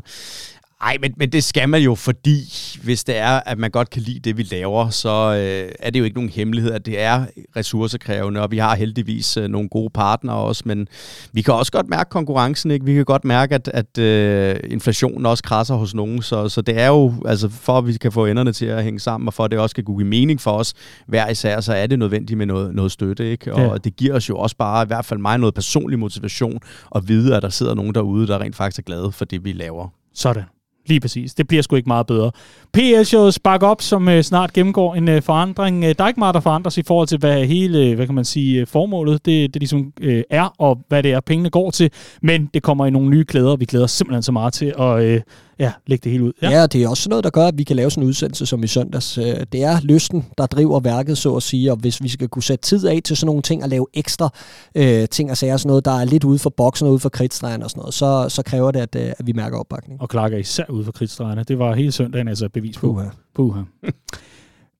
Nej, 0.81 0.97
men, 1.01 1.13
men 1.17 1.31
det 1.31 1.43
skal 1.43 1.69
man 1.69 1.81
jo, 1.81 1.95
fordi 1.95 2.39
hvis 2.83 3.03
det 3.03 3.17
er, 3.17 3.39
at 3.45 3.57
man 3.57 3.71
godt 3.71 3.89
kan 3.89 4.01
lide 4.01 4.19
det, 4.19 4.37
vi 4.37 4.43
laver, 4.43 4.89
så 4.89 5.09
øh, 5.09 5.71
er 5.79 5.89
det 5.89 5.99
jo 5.99 6.03
ikke 6.03 6.17
nogen 6.17 6.29
hemmelighed, 6.29 6.71
at 6.71 6.85
det 6.85 7.01
er 7.01 7.25
ressourcekrævende, 7.55 8.41
og 8.41 8.51
vi 8.51 8.57
har 8.57 8.75
heldigvis 8.75 9.37
øh, 9.37 9.47
nogle 9.47 9.69
gode 9.69 9.89
partnere 9.89 10.35
også, 10.35 10.63
men 10.65 10.87
vi 11.31 11.41
kan 11.41 11.53
også 11.53 11.71
godt 11.71 11.89
mærke 11.89 12.09
konkurrencen, 12.09 12.71
ikke? 12.71 12.85
Vi 12.85 12.93
kan 12.93 13.05
godt 13.05 13.25
mærke, 13.25 13.55
at, 13.55 13.67
at 13.73 13.97
øh, 13.97 14.55
inflationen 14.69 15.25
også 15.25 15.43
krasser 15.43 15.75
hos 15.75 15.95
nogen, 15.95 16.21
så, 16.21 16.49
så 16.49 16.61
det 16.61 16.79
er 16.79 16.87
jo, 16.87 17.13
altså 17.25 17.49
for 17.49 17.77
at 17.77 17.87
vi 17.87 17.93
kan 17.93 18.11
få 18.11 18.25
enderne 18.25 18.53
til 18.53 18.65
at 18.65 18.83
hænge 18.83 18.99
sammen, 18.99 19.27
og 19.27 19.33
for 19.33 19.43
at 19.43 19.51
det 19.51 19.59
også 19.59 19.71
skal 19.73 19.83
give 19.85 20.03
mening 20.03 20.41
for 20.41 20.51
os 20.51 20.73
hver 21.07 21.29
især, 21.29 21.61
så 21.61 21.73
er 21.73 21.87
det 21.87 21.99
nødvendigt 21.99 22.37
med 22.37 22.45
noget, 22.45 22.75
noget 22.75 22.91
støtte, 22.91 23.31
ikke? 23.31 23.53
Og 23.53 23.71
ja. 23.71 23.77
det 23.77 23.95
giver 23.95 24.15
os 24.15 24.29
jo 24.29 24.37
også 24.37 24.55
bare, 24.55 24.83
i 24.83 24.87
hvert 24.87 25.05
fald 25.05 25.19
mig, 25.19 25.37
noget 25.37 25.53
personlig 25.53 25.99
motivation 25.99 26.59
at 26.95 27.07
vide, 27.07 27.35
at 27.35 27.43
der 27.43 27.49
sidder 27.49 27.75
nogen 27.75 27.95
derude, 27.95 28.27
der 28.27 28.41
rent 28.41 28.55
faktisk 28.55 28.79
er 28.79 28.83
glade 28.83 29.11
for 29.11 29.25
det, 29.25 29.45
vi 29.45 29.51
laver. 29.51 29.89
Sådan. 30.13 30.43
Lige 30.87 30.99
præcis. 30.99 31.33
Det 31.33 31.47
bliver 31.47 31.63
sgu 31.63 31.75
ikke 31.75 31.87
meget 31.87 32.07
bedre. 32.07 32.31
PL-showet 32.77 33.33
Spark 33.33 33.63
Up, 33.63 33.81
som 33.81 34.09
øh, 34.09 34.23
snart 34.23 34.53
gennemgår 34.53 34.95
en 34.95 35.07
øh, 35.07 35.21
forandring. 35.21 35.83
Øh, 35.83 35.95
der 35.97 36.03
er 36.03 36.07
ikke 36.07 36.19
meget, 36.19 36.35
der 36.35 36.39
forandres 36.39 36.77
i 36.77 36.83
forhold 36.83 37.07
til, 37.07 37.17
hvad 37.17 37.45
hele, 37.45 37.79
øh, 37.79 37.95
hvad 37.95 38.05
kan 38.05 38.15
man 38.15 38.25
sige, 38.25 38.61
øh, 38.61 38.67
formålet 38.67 39.25
det, 39.25 39.53
det 39.53 39.61
ligesom 39.61 39.93
øh, 40.01 40.23
er, 40.29 40.53
og 40.57 40.79
hvad 40.87 41.03
det 41.03 41.11
er, 41.11 41.19
pengene 41.19 41.49
går 41.49 41.71
til. 41.71 41.91
Men 42.21 42.49
det 42.53 42.63
kommer 42.63 42.85
i 42.85 42.89
nogle 42.89 43.09
nye 43.09 43.25
klæder. 43.25 43.55
Vi 43.55 43.65
glæder 43.65 43.83
os 43.83 43.91
simpelthen 43.91 44.23
så 44.23 44.31
meget 44.31 44.53
til 44.53 44.73
at 44.79 45.03
øh, 45.03 45.21
ja, 45.59 45.71
lægge 45.87 46.03
det 46.03 46.11
hele 46.11 46.23
ud. 46.23 46.33
Ja. 46.41 46.49
ja, 46.49 46.67
det 46.67 46.83
er 46.83 46.89
også 46.89 47.09
noget, 47.09 47.23
der 47.23 47.29
gør, 47.29 47.47
at 47.47 47.57
vi 47.57 47.63
kan 47.63 47.75
lave 47.75 47.91
sådan 47.91 48.03
en 48.03 48.07
udsendelse 48.07 48.45
som 48.45 48.63
i 48.63 48.67
søndags. 48.67 49.17
Øh, 49.17 49.23
det 49.51 49.63
er 49.63 49.81
lysten, 49.81 50.25
der 50.37 50.45
driver 50.45 50.79
værket, 50.79 51.17
så 51.17 51.35
at 51.35 51.43
sige, 51.43 51.71
og 51.71 51.77
hvis 51.77 52.03
vi 52.03 52.09
skal 52.09 52.27
kunne 52.27 52.43
sætte 52.43 52.63
tid 52.63 52.87
af 52.87 53.01
til 53.03 53.17
sådan 53.17 53.25
nogle 53.25 53.41
ting, 53.41 53.63
og 53.63 53.69
lave 53.69 53.85
ekstra 53.93 54.29
øh, 54.75 55.07
ting 55.07 55.31
og 55.31 55.37
sager, 55.37 55.57
sådan 55.57 55.67
noget, 55.67 55.85
der 55.85 55.91
er 55.99 56.05
lidt 56.05 56.23
ude 56.23 56.39
for 56.39 56.49
boksen 56.49 56.87
og 56.87 56.91
ude 56.91 56.99
for 56.99 57.09
kridtstregen 57.09 57.63
og 57.63 57.69
sådan 57.69 57.81
noget, 57.81 57.93
så, 57.93 58.25
så 58.29 58.43
kræver 58.43 58.71
det, 58.71 58.79
at, 58.79 58.95
øh, 58.95 59.13
at 59.19 59.27
vi 59.27 59.33
mærker 59.33 59.57
opbakning. 59.57 60.01
Og 60.01 60.07
Clark 60.11 60.33
er 60.33 60.37
især 60.37 60.65
ude 60.69 60.85
for 60.85 60.91
kridtstregerne. 60.91 61.43
Det 61.43 61.59
var 61.59 61.75
hele 61.75 61.91
søndagen 61.91 62.27
altså 62.27 62.49
bevis 62.49 62.77
på. 62.77 62.87
Puha. 62.87 63.05
Puha. 63.35 63.61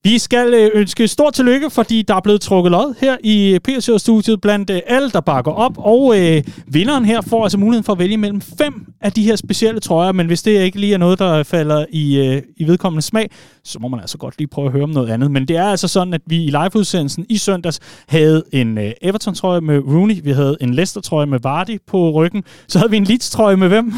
Vi 0.04 0.18
skal 0.18 0.54
øh, 0.54 0.70
ønske 0.74 1.08
stort 1.08 1.34
tillykke, 1.34 1.70
fordi 1.70 2.02
der 2.02 2.14
er 2.14 2.20
blevet 2.20 2.40
trukket 2.40 2.72
lod 2.72 2.94
her 3.00 3.16
i 3.24 3.58
PSO-studiet 3.64 4.40
blandt 4.40 4.70
øh, 4.70 4.80
alle, 4.86 5.10
der 5.10 5.20
bakker 5.20 5.52
op. 5.52 5.72
Og 5.78 6.20
øh, 6.20 6.42
vinderen 6.66 7.04
her 7.04 7.20
får 7.20 7.42
altså 7.42 7.58
muligheden 7.58 7.84
for 7.84 7.92
at 7.92 7.98
vælge 7.98 8.16
mellem 8.16 8.40
fem 8.40 8.86
af 9.00 9.12
de 9.12 9.22
her 9.22 9.36
specielle 9.36 9.80
trøjer. 9.80 10.12
Men 10.12 10.26
hvis 10.26 10.42
det 10.42 10.60
ikke 10.60 10.80
lige 10.80 10.94
er 10.94 10.98
noget, 10.98 11.18
der 11.18 11.42
falder 11.42 11.84
i, 11.90 12.18
øh, 12.18 12.42
i 12.56 12.66
vedkommende 12.66 13.02
smag, 13.02 13.30
så 13.64 13.78
må 13.78 13.88
man 13.88 14.00
altså 14.00 14.18
godt 14.18 14.38
lige 14.38 14.48
prøve 14.48 14.66
at 14.66 14.72
høre 14.72 14.82
om 14.82 14.90
noget 14.90 15.10
andet. 15.10 15.30
Men 15.30 15.48
det 15.48 15.56
er 15.56 15.64
altså 15.64 15.88
sådan, 15.88 16.14
at 16.14 16.20
vi 16.26 16.44
i 16.44 16.50
liveudsendelsen 16.50 17.26
i 17.28 17.38
søndags 17.38 17.80
havde 18.08 18.42
en 18.52 18.78
øh, 18.78 18.92
Everton-trøje 19.02 19.60
med 19.60 19.78
Rooney. 19.78 20.20
Vi 20.22 20.30
havde 20.32 20.56
en 20.60 20.74
Leicester-trøje 20.74 21.26
med 21.26 21.38
Vardy 21.42 21.78
på 21.86 22.10
ryggen. 22.10 22.44
Så 22.68 22.78
havde 22.78 22.90
vi 22.90 22.96
en 22.96 23.04
Leeds-trøje 23.04 23.56
med 23.56 23.68
hvem? 23.68 23.92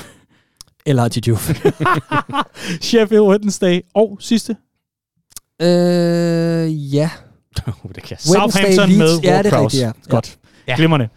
Eller 0.86 1.09
Diouf. 1.09 1.51
Sheffield 2.89 3.22
Wednesday. 3.22 3.81
Og 3.94 4.16
sidste 4.20 4.56
Øh, 5.62 6.95
ja. 6.95 7.11
det 7.95 8.03
kan 8.03 8.16
Southampton 8.19 8.99
med 8.99 9.19
ja, 9.23 9.43
det 9.43 9.53
er 9.53 9.62
rigtigt, 9.62 9.82
ja. 9.82 9.93
Godt. 10.09 10.39
Ja. 10.69 10.77
Glimmerne. 10.77 11.09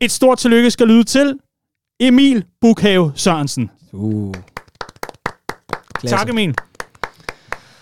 Et 0.00 0.10
stort 0.10 0.38
tillykke 0.38 0.70
skal 0.70 0.86
lyde 0.86 1.04
til 1.04 1.38
Emil 2.00 2.44
Bukhave 2.60 3.12
Sørensen. 3.14 3.70
Uh. 3.92 4.34
Klasse. 5.94 6.16
Tak 6.16 6.28
Emil. 6.28 6.54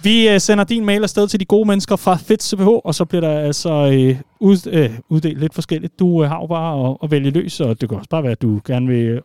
Vi 0.02 0.34
uh, 0.34 0.40
sender 0.40 0.64
din 0.64 0.84
mail 0.84 1.02
afsted 1.02 1.28
til 1.28 1.40
de 1.40 1.44
gode 1.44 1.68
mennesker 1.68 1.96
fra 1.96 2.16
Fits 2.16 2.50
CPH, 2.50 2.68
og 2.68 2.94
så 2.94 3.04
bliver 3.04 3.20
der 3.20 3.38
altså 3.38 3.70
uh, 3.70 4.48
ud, 4.48 4.66
uh, 4.66 4.98
uddelt 5.08 5.40
lidt 5.40 5.54
forskelligt. 5.54 5.98
Du 5.98 6.06
uh, 6.06 6.24
har 6.24 6.40
jo 6.40 6.46
bare 6.46 6.90
at, 6.90 6.96
at 7.02 7.10
vælge 7.10 7.30
løs, 7.30 7.60
og 7.60 7.80
det 7.80 7.88
kan 7.88 7.98
også 7.98 8.10
bare 8.10 8.22
være, 8.22 8.32
at 8.32 8.42
du 8.42 8.60
gerne 8.64 8.86
vil 8.86 9.20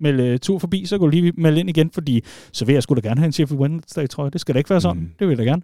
melde 0.00 0.38
tur 0.38 0.58
forbi, 0.58 0.86
så 0.86 0.96
du 0.96 1.06
lige 1.06 1.32
melde 1.36 1.60
ind 1.60 1.68
igen, 1.68 1.90
fordi 1.90 2.24
så 2.52 2.64
vil 2.64 2.72
jeg 2.72 2.82
sgu 2.82 2.94
da 2.94 3.00
gerne 3.00 3.20
have 3.20 3.26
en 3.26 3.32
Sheffield 3.32 3.60
Wednesday, 3.60 4.06
tror 4.06 4.24
jeg. 4.24 4.32
Det 4.32 4.40
skal 4.40 4.54
da 4.54 4.58
ikke 4.58 4.70
være 4.70 4.80
sådan. 4.80 5.02
Mm. 5.02 5.10
Det 5.18 5.28
vil 5.28 5.38
jeg 5.38 5.38
da 5.38 5.50
gerne. 5.50 5.62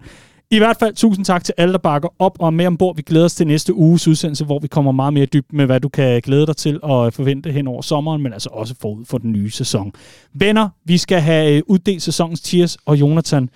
I 0.52 0.58
hvert 0.58 0.76
fald 0.76 0.94
tusind 0.94 1.24
tak 1.24 1.44
til 1.44 1.54
alle, 1.58 1.72
der 1.72 1.78
bakker 1.78 2.08
op 2.18 2.36
og 2.40 2.46
er 2.46 2.50
med 2.50 2.66
ombord. 2.66 2.96
Vi 2.96 3.02
glæder 3.02 3.24
os 3.24 3.34
til 3.34 3.46
næste 3.46 3.74
uges 3.74 4.08
udsendelse, 4.08 4.44
hvor 4.44 4.58
vi 4.58 4.68
kommer 4.68 4.92
meget 4.92 5.12
mere 5.12 5.26
dybt 5.26 5.52
med, 5.52 5.66
hvad 5.66 5.80
du 5.80 5.88
kan 5.88 6.20
glæde 6.20 6.46
dig 6.46 6.56
til 6.56 6.78
og 6.82 7.12
forvente 7.12 7.52
hen 7.52 7.66
over 7.66 7.82
sommeren, 7.82 8.22
men 8.22 8.32
altså 8.32 8.48
også 8.52 8.74
forud 8.80 9.04
for 9.04 9.18
den 9.18 9.32
nye 9.32 9.50
sæson. 9.50 9.92
Venner, 10.34 10.68
vi 10.84 10.98
skal 10.98 11.20
have 11.20 11.56
øh, 11.56 11.62
uddelt 11.66 12.02
sæsonens 12.02 12.40
tiers, 12.40 12.76
og 12.86 13.00
Jonathan, 13.00 13.48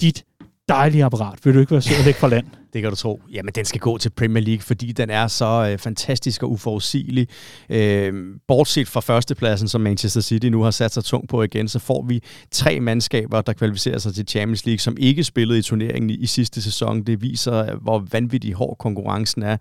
dit 0.00 0.24
dejlige 0.68 1.04
apparat. 1.04 1.38
Vil 1.44 1.54
du 1.54 1.60
ikke 1.60 1.72
være 1.72 1.82
sød 1.82 2.08
at 2.08 2.14
fra 2.14 2.28
land? 2.28 2.46
Det 2.76 2.82
kan 2.82 2.90
du 2.90 2.96
tro. 2.96 3.22
Jamen, 3.32 3.52
den 3.54 3.64
skal 3.64 3.80
gå 3.80 3.98
til 3.98 4.10
Premier 4.10 4.44
League, 4.44 4.62
fordi 4.62 4.92
den 4.92 5.10
er 5.10 5.26
så 5.26 5.68
øh, 5.72 5.78
fantastisk 5.78 6.42
og 6.42 6.50
uforudsigelig. 6.50 7.28
Øh, 7.70 8.14
bortset 8.48 8.88
fra 8.88 9.00
førstepladsen, 9.00 9.68
som 9.68 9.80
Manchester 9.80 10.20
City 10.20 10.46
nu 10.46 10.62
har 10.62 10.70
sat 10.70 10.92
sig 10.92 11.04
tungt 11.04 11.28
på 11.28 11.42
igen, 11.42 11.68
så 11.68 11.78
får 11.78 12.04
vi 12.08 12.22
tre 12.50 12.80
mandskaber, 12.80 13.40
der 13.40 13.52
kvalificerer 13.52 13.98
sig 13.98 14.14
til 14.14 14.28
Champions 14.28 14.66
League, 14.66 14.78
som 14.78 14.96
ikke 14.98 15.24
spillede 15.24 15.58
i 15.58 15.62
turneringen 15.62 16.10
i, 16.10 16.14
i 16.14 16.26
sidste 16.26 16.62
sæson. 16.62 17.02
Det 17.02 17.22
viser, 17.22 17.54
øh, 17.54 17.82
hvor 17.82 18.06
vanvittig 18.12 18.54
hård 18.54 18.76
konkurrencen 18.78 19.42
er. 19.42 19.56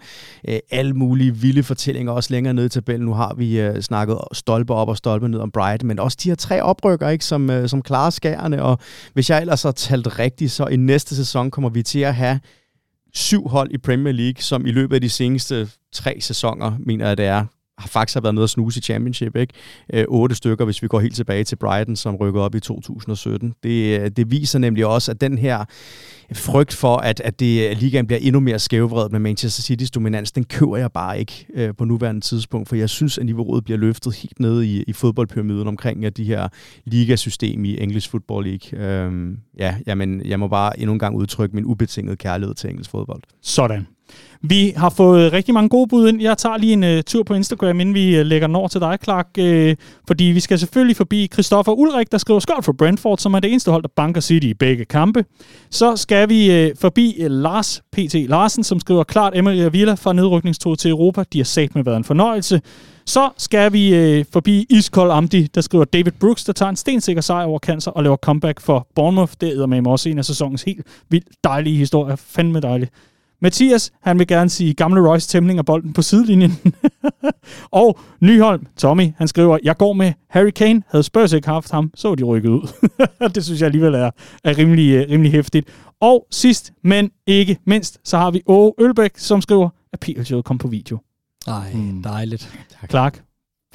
Øh, 0.48 0.60
alle 0.72 0.94
mulige 0.94 1.36
vilde 1.36 1.64
fortællinger, 1.64 2.12
også 2.12 2.34
længere 2.34 2.54
nede 2.54 2.66
i 2.66 2.70
tabellen. 2.70 3.06
Nu 3.06 3.14
har 3.14 3.34
vi 3.38 3.60
øh, 3.60 3.82
snakket 3.82 4.18
stolpe 4.32 4.74
op 4.74 4.90
og 4.90 4.98
stolpe 4.98 5.28
ned 5.28 5.40
om 5.40 5.52
Brighton, 5.52 5.88
men 5.88 6.00
også 6.00 6.18
de 6.24 6.30
her 6.30 6.36
tre 6.36 6.62
oprykker, 6.62 7.10
ikke, 7.10 7.26
som, 7.26 7.50
øh, 7.50 7.70
som 7.70 7.82
klarer 7.82 8.10
skærene. 8.10 8.64
Og 8.64 8.80
hvis 9.14 9.30
jeg 9.30 9.42
ellers 9.42 9.64
har 9.64 9.72
talt 9.72 10.20
rigtigt, 10.20 10.52
så 10.52 10.68
i 10.68 10.76
næste 10.76 11.16
sæson 11.16 11.52
kommer 11.52 11.70
vi 11.70 11.84
til 11.84 12.00
at 12.00 12.16
have 12.16 12.40
syv 13.16 13.48
hold 13.48 13.72
i 13.72 13.78
Premier 13.78 14.14
League, 14.14 14.42
som 14.42 14.66
i 14.66 14.72
løbet 14.72 14.96
af 14.96 15.02
de 15.02 15.10
seneste 15.10 15.70
tre 15.94 16.18
sæsoner, 16.20 16.78
mener 16.80 17.08
jeg 17.08 17.18
det 17.18 17.26
er, 17.26 17.46
har 17.78 17.88
faktisk 17.88 18.24
været 18.24 18.36
nede 18.36 18.44
at 18.44 18.50
snuse 18.50 18.80
i 18.80 18.82
Championship. 18.82 19.36
Ikke? 19.36 19.54
Øh, 19.94 20.06
otte 20.08 20.36
stykker, 20.36 20.66
hvis 20.66 20.82
vi 20.82 20.88
går 20.88 21.00
helt 21.00 21.16
tilbage 21.16 21.44
til 21.44 21.56
Brighton, 21.56 21.96
som 21.96 22.16
rykker 22.16 22.42
op 22.42 22.56
i 22.56 22.60
2017. 22.60 23.54
Det, 23.64 24.00
øh, 24.00 24.12
det 24.12 24.32
viser 24.32 24.60
nemlig 24.60 24.86
også, 24.86 25.12
at 25.12 25.22
den 25.22 25.38
her 25.38 25.66
frygt 26.34 26.74
for, 26.74 26.98
at, 26.98 27.20
at 27.20 27.40
det, 27.40 27.70
øh, 27.70 27.78
ligaen 27.78 28.08
bliver 28.08 28.20
endnu 28.20 28.40
mere 28.40 28.60
skævvredet 28.60 29.12
med 29.12 29.20
Manchester 29.20 29.74
City's 29.74 29.90
dominans, 29.96 30.32
den 30.32 30.44
køber 30.44 30.78
jeg 30.78 30.92
bare 30.92 31.20
ikke 31.20 31.46
øh, 31.54 31.74
på 31.78 31.86
nuværende 31.86 32.22
tidspunkt, 32.22 32.70
for 32.70 32.76
jeg 32.76 32.90
synes, 32.90 33.18
at 33.18 33.26
niveauet 33.26 33.64
bliver 33.64 33.78
løftet 33.78 34.16
helt 34.16 34.40
ned 34.40 34.64
i, 34.64 34.84
i 34.84 34.94
fodboldpyramiden 34.94 35.68
omkring 35.68 36.06
at 36.06 36.18
de 36.18 36.24
her 36.24 36.48
ligasystem 36.86 37.66
i 37.66 37.82
English 37.82 38.10
Football 38.10 38.46
League. 38.46 38.80
Øhm, 38.80 39.38
ja, 39.60 39.76
jamen, 39.88 40.26
jeg 40.26 40.40
må 40.40 40.48
bare 40.48 40.80
endnu 40.80 40.94
en 40.94 41.00
gang 41.00 41.16
udtrykke 41.16 41.56
min 41.56 41.66
ubetingede 41.66 42.16
kærlighed 42.16 42.56
til 42.56 42.70
engelsk 42.70 42.90
fodbold. 42.92 43.22
Sådan. 43.42 43.88
Vi 44.42 44.74
har 44.78 44.90
fået 44.90 45.34
rigtig 45.34 45.54
mange 45.54 45.70
gode 45.70 45.88
bud 45.88 46.10
ind. 46.10 46.22
Jeg 46.22 46.38
tager 46.38 46.58
lige 46.58 46.74
en 46.74 46.84
uh, 46.84 47.02
tur 47.06 47.24
på 47.24 47.34
Instagram, 47.34 47.80
inden 47.80 47.96
vi 47.96 48.20
uh, 48.20 48.26
lægger 48.26 48.48
nord 48.48 48.70
til 48.70 48.82
dig, 48.82 48.98
Clark. 49.04 49.28
Uh, 49.40 49.86
fordi 50.08 50.24
vi 50.24 50.40
skal 50.40 50.60
selvfølgelig 50.60 50.96
forbi 50.96 51.30
Christoffer 51.34 51.72
Ulrik, 51.72 52.12
der 52.12 52.18
skriver 52.18 52.40
skål 52.40 52.64
for 52.64 52.74
Brentford, 52.74 53.18
som 53.18 53.34
er 53.34 53.40
det 53.40 53.52
eneste 53.52 53.72
hold, 53.72 53.84
der 53.84 53.90
banker 53.96 54.22
City 54.22 54.48
i 54.48 54.54
begge 54.54 54.86
kampe. 54.86 55.26
Så 55.70 55.96
skal 55.96 56.30
vi 56.30 56.66
uh, 56.66 56.72
forbi 56.80 57.16
uh, 57.20 57.26
Lars 57.26 57.82
P.T. 57.92 58.14
Larsen, 58.14 58.64
som 58.64 58.80
skriver 58.80 59.04
klart 59.04 59.38
Emery 59.38 59.66
og 59.66 59.74
Villa 59.74 59.94
fra 59.94 60.14
nedrykningstoget 60.14 60.80
til 60.80 60.92
Europa. 60.92 61.24
De 61.34 61.40
har 61.40 61.46
sat 61.46 61.76
med 61.76 61.84
været 61.84 61.98
en 61.98 62.04
fornøjelse. 62.04 62.62
Så 63.06 63.30
skal 63.38 63.74
vi 63.74 64.18
uh, 64.20 64.26
forbi 64.34 64.66
Iskold 64.70 65.12
Amdi, 65.12 65.48
der 65.56 65.62
skriver 65.62 65.86
David 65.86 66.12
Brooks, 66.20 66.44
der 66.44 66.54
tager 66.54 66.70
en 66.70 66.76
stensikker 66.76 67.22
sejr 67.22 67.46
over 67.46 67.60
cancer 67.60 67.92
og 67.92 68.04
laver 68.04 68.18
comeback 68.18 68.62
for 68.62 68.88
Bournemouth. 68.96 69.34
Det 69.42 69.62
er 69.62 69.66
med 69.66 69.88
også 69.88 70.10
en 70.10 70.18
af 70.18 70.26
sæsonens 70.26 70.64
helt 70.64 70.88
vildt 71.10 71.28
dejlige 71.44 71.78
historier. 71.78 72.16
Fandme 72.16 72.60
dejligt. 72.60 72.92
Mathias, 73.42 73.92
han 74.02 74.20
vil 74.20 74.28
gerne 74.28 74.50
sige 74.50 74.74
gamle 74.74 75.10
Royce 75.10 75.30
Temling 75.30 75.60
og 75.60 75.66
bolden 75.66 75.94
på 75.94 76.02
sidelinjen. 76.02 76.60
og 77.72 78.00
Nyholm, 78.22 78.68
Tommy, 78.78 79.12
han 79.18 79.28
skriver, 79.28 79.58
jeg 79.64 79.78
går 79.78 79.94
med 79.94 80.14
Harry 80.30 80.50
Kane. 80.50 80.84
Havde 80.88 81.04
Spurs 81.04 81.34
ikke 81.34 81.48
haft 81.48 81.72
ham, 81.72 81.92
så 81.96 82.08
var 82.08 82.16
de 82.16 82.24
rykket 82.24 82.50
ud. 82.50 82.90
det 83.36 83.46
synes 83.46 83.62
jeg 83.62 83.66
alligevel 83.66 83.94
er, 83.94 84.12
er 84.44 84.58
rimelig, 84.58 84.92
øh, 84.92 85.10
rimelig 85.10 85.32
hæftigt. 85.32 85.68
Og 86.02 86.28
sidst, 86.32 86.74
men 86.84 87.12
ikke 87.28 87.58
mindst, 87.66 88.00
så 88.04 88.18
har 88.18 88.32
vi 88.32 88.42
Åge 88.46 88.74
Ølbæk, 88.80 89.12
som 89.18 89.42
skriver, 89.42 89.70
at 89.94 90.00
PL 90.00 90.42
kom 90.42 90.58
på 90.58 90.68
video. 90.68 91.00
Ej, 91.48 91.72
hmm. 91.72 92.04
dejligt. 92.04 92.54
Clark, 92.90 93.24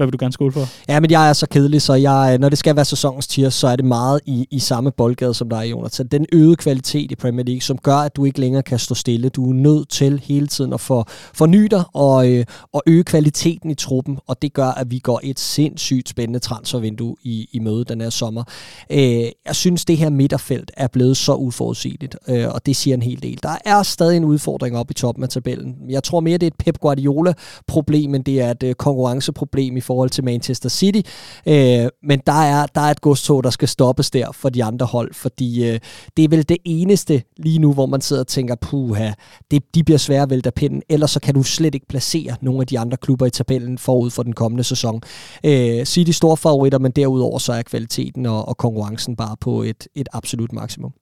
hvad 0.01 0.07
vil 0.07 0.13
du 0.13 0.19
gerne 0.21 0.33
skåle 0.33 0.53
for? 0.53 0.69
Ja, 0.89 1.01
men 1.01 1.11
jeg 1.11 1.29
er 1.29 1.33
så 1.33 1.47
kedelig, 1.47 1.83
så 1.83 1.95
jeg, 1.95 2.31
øh, 2.35 2.41
når 2.41 2.49
det 2.49 2.59
skal 2.59 2.77
være 2.77 2.85
sæsonens 2.85 3.27
tier, 3.27 3.51
så 3.51 3.69
er 3.69 3.77
det 3.77 3.85
meget 3.85 4.21
i, 4.27 4.47
i 4.51 4.59
samme 4.59 4.91
boldgade 4.91 5.35
som 5.35 5.49
dig, 5.49 5.71
Jonas. 5.71 5.93
Så 5.93 6.03
den 6.03 6.27
øgede 6.33 6.57
kvalitet 6.57 7.13
i 7.13 7.15
Premier 7.15 7.45
League, 7.45 7.61
som 7.61 7.79
gør, 7.79 7.97
at 7.97 8.17
du 8.17 8.25
ikke 8.25 8.41
længere 8.41 8.63
kan 8.63 8.79
stå 8.79 8.95
stille. 8.95 9.29
Du 9.29 9.51
er 9.51 9.55
nødt 9.55 9.89
til 9.89 10.21
hele 10.25 10.47
tiden 10.47 10.73
at 10.73 10.81
for, 10.81 11.09
forny 11.11 11.67
dig 11.71 11.85
og, 11.95 12.31
øh, 12.31 12.45
og 12.73 12.83
øge 12.87 13.05
kvaliteten 13.05 13.71
i 13.71 13.75
truppen, 13.75 14.19
og 14.27 14.43
det 14.43 14.53
gør, 14.53 14.69
at 14.69 14.91
vi 14.91 14.99
går 14.99 15.21
et 15.23 15.41
sindssygt 15.41 16.09
spændende 16.09 16.39
transfervindue 16.39 17.17
i, 17.23 17.49
i 17.53 17.59
møde 17.59 17.85
den 17.85 18.01
her 18.01 18.11
sommer. 18.11 18.45
Øh, 18.91 19.01
jeg 19.47 19.57
synes, 19.57 19.85
det 19.85 19.97
her 19.97 20.11
midterfelt 20.11 20.71
er 20.77 20.87
blevet 20.87 21.17
så 21.17 21.35
uforudsigeligt, 21.35 22.17
øh, 22.29 22.49
og 22.49 22.67
det 22.67 22.77
siger 22.77 22.95
en 22.95 23.03
hel 23.03 23.23
del. 23.23 23.39
Der 23.43 23.57
er 23.65 23.83
stadig 23.83 24.17
en 24.17 24.25
udfordring 24.25 24.77
op 24.77 24.91
i 24.91 24.95
toppen 24.95 25.25
af 25.25 25.29
tabellen. 25.31 25.77
Jeg 25.89 26.03
tror 26.03 26.21
mere, 26.21 26.39
det 26.39 26.47
er 26.47 26.51
et 26.51 26.59
Pep 26.59 26.79
Guardiola-problem, 26.79 28.15
end 28.15 28.25
det 28.25 28.41
er 28.41 28.51
et 28.51 28.63
øh, 28.63 28.75
konkurrenceproblem 28.75 29.77
i 29.77 29.81
forhold 29.91 30.11
til 30.11 30.25
Manchester 30.25 30.69
City. 30.69 31.01
Øh, 31.47 31.89
men 32.03 32.21
der 32.27 32.41
er, 32.43 32.67
der 32.67 32.81
er 32.81 32.91
et 32.91 33.01
godstog, 33.01 33.45
der 33.45 33.51
skal 33.51 33.69
stoppes 33.69 34.11
der 34.11 34.33
for 34.33 34.49
de 34.49 34.65
andre 34.65 34.87
hold, 34.87 35.15
fordi 35.15 35.69
øh, 35.69 35.81
det 36.17 36.25
er 36.25 36.29
vel 36.29 36.49
det 36.49 36.57
eneste 36.65 37.23
lige 37.37 37.59
nu, 37.59 37.73
hvor 37.73 37.87
man 37.87 38.01
sidder 38.01 38.23
og 38.23 38.27
tænker, 38.27 38.55
puha, 38.55 39.11
det, 39.51 39.75
de 39.75 39.85
bliver 39.85 39.99
svære 39.99 40.23
at 40.23 40.31
vælte 40.31 40.47
af 40.47 40.55
pinden, 40.55 40.83
ellers 40.89 41.11
så 41.11 41.21
kan 41.21 41.35
du 41.35 41.43
slet 41.43 41.75
ikke 41.75 41.87
placere 41.87 42.37
nogle 42.41 42.61
af 42.61 42.67
de 42.67 42.79
andre 42.79 42.97
klubber 42.97 43.27
i 43.27 43.31
tabellen 43.31 43.79
forud 43.79 44.11
for 44.11 44.23
den 44.23 44.33
kommende 44.33 44.65
sæson. 44.65 45.01
Øh, 45.45 45.85
City 45.85 46.11
store 46.11 46.37
favoritter, 46.37 46.79
men 46.79 46.93
derudover 46.93 47.39
så 47.39 47.53
er 47.53 47.63
kvaliteten 47.63 48.27
og, 48.27 48.49
og 48.49 48.57
konkurrencen 48.57 49.17
bare 49.17 49.37
på 49.41 49.63
et, 49.63 49.87
et 49.95 50.09
absolut 50.13 50.53
maksimum 50.53 50.93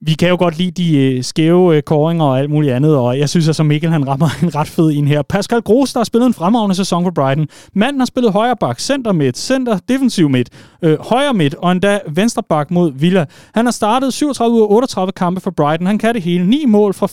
vi 0.00 0.14
kan 0.14 0.28
jo 0.28 0.36
godt 0.38 0.58
lide 0.58 0.70
de 0.70 0.98
øh, 0.98 1.24
skæve 1.24 1.76
øh, 1.76 1.82
koringer 1.82 2.24
og 2.24 2.38
alt 2.38 2.50
muligt 2.50 2.72
andet, 2.72 2.96
og 2.96 3.18
jeg 3.18 3.28
synes, 3.28 3.48
at 3.48 3.56
som 3.56 3.66
Mikkel 3.66 3.90
han 3.90 4.08
rammer 4.08 4.28
en 4.42 4.54
ret 4.54 4.68
fed 4.68 4.90
en 4.90 5.08
her. 5.08 5.22
Pascal 5.22 5.62
Gros, 5.62 5.92
der 5.92 6.00
har 6.00 6.04
spillet 6.04 6.26
en 6.26 6.34
fremragende 6.34 6.74
sæson 6.74 7.04
for 7.04 7.10
Brighton. 7.10 7.48
Manden 7.74 8.00
har 8.00 8.06
spillet 8.06 8.32
højre 8.32 8.56
bak, 8.56 8.80
center 8.80 9.12
midt, 9.12 9.38
center 9.38 9.78
defensiv 9.88 10.28
midt, 10.28 10.48
øh, 10.82 10.98
højre 11.00 11.34
midt 11.34 11.54
og 11.54 11.72
endda 11.72 12.00
venstre 12.08 12.42
bak 12.48 12.70
mod 12.70 12.92
Villa. 12.92 13.24
Han 13.54 13.64
har 13.64 13.72
startet 13.72 14.12
37 14.12 14.54
ud 14.54 14.60
af 14.60 14.66
38 14.70 15.12
kampe 15.12 15.40
for 15.40 15.50
Brighton. 15.50 15.86
Han 15.86 15.98
kan 15.98 16.14
det 16.14 16.22
hele. 16.22 16.46
9 16.46 16.64
mål 16.66 16.94
fra 16.94 17.06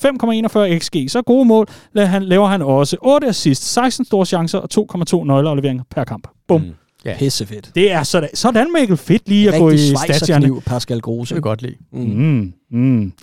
5,41 0.74 0.80
xg. 0.80 1.06
Så 1.10 1.22
gode 1.22 1.46
mål 1.46 1.68
laver 1.94 2.48
han 2.48 2.62
også. 2.62 2.98
8 3.02 3.28
assist, 3.28 3.74
16 3.74 4.06
store 4.06 4.26
chancer 4.26 4.60
og 4.60 4.70
2,2 4.74 5.24
nøgleafleveringer 5.24 5.84
per 5.96 6.04
kamp. 6.04 6.28
Bum. 6.48 6.62
Mm. 6.62 6.83
Ja. 7.06 7.16
Pissefedt. 7.18 7.72
Det 7.76 7.92
er 7.92 8.04
sådan, 8.04 8.30
sådan 8.34 8.68
Mikkel 8.80 8.98
fedt 8.98 9.30
lige 9.30 9.54
at 9.54 9.60
gå 9.60 9.70
i 9.70 9.78
statierne. 9.78 10.62
Pascal 10.62 11.02
Grose. 11.02 11.30
Det 11.30 11.36
vil 11.36 11.42
godt 11.42 11.62
lide. 11.62 11.76
Mm. 11.92 12.00
Mm. 12.00 12.54
Mm. 12.72 13.14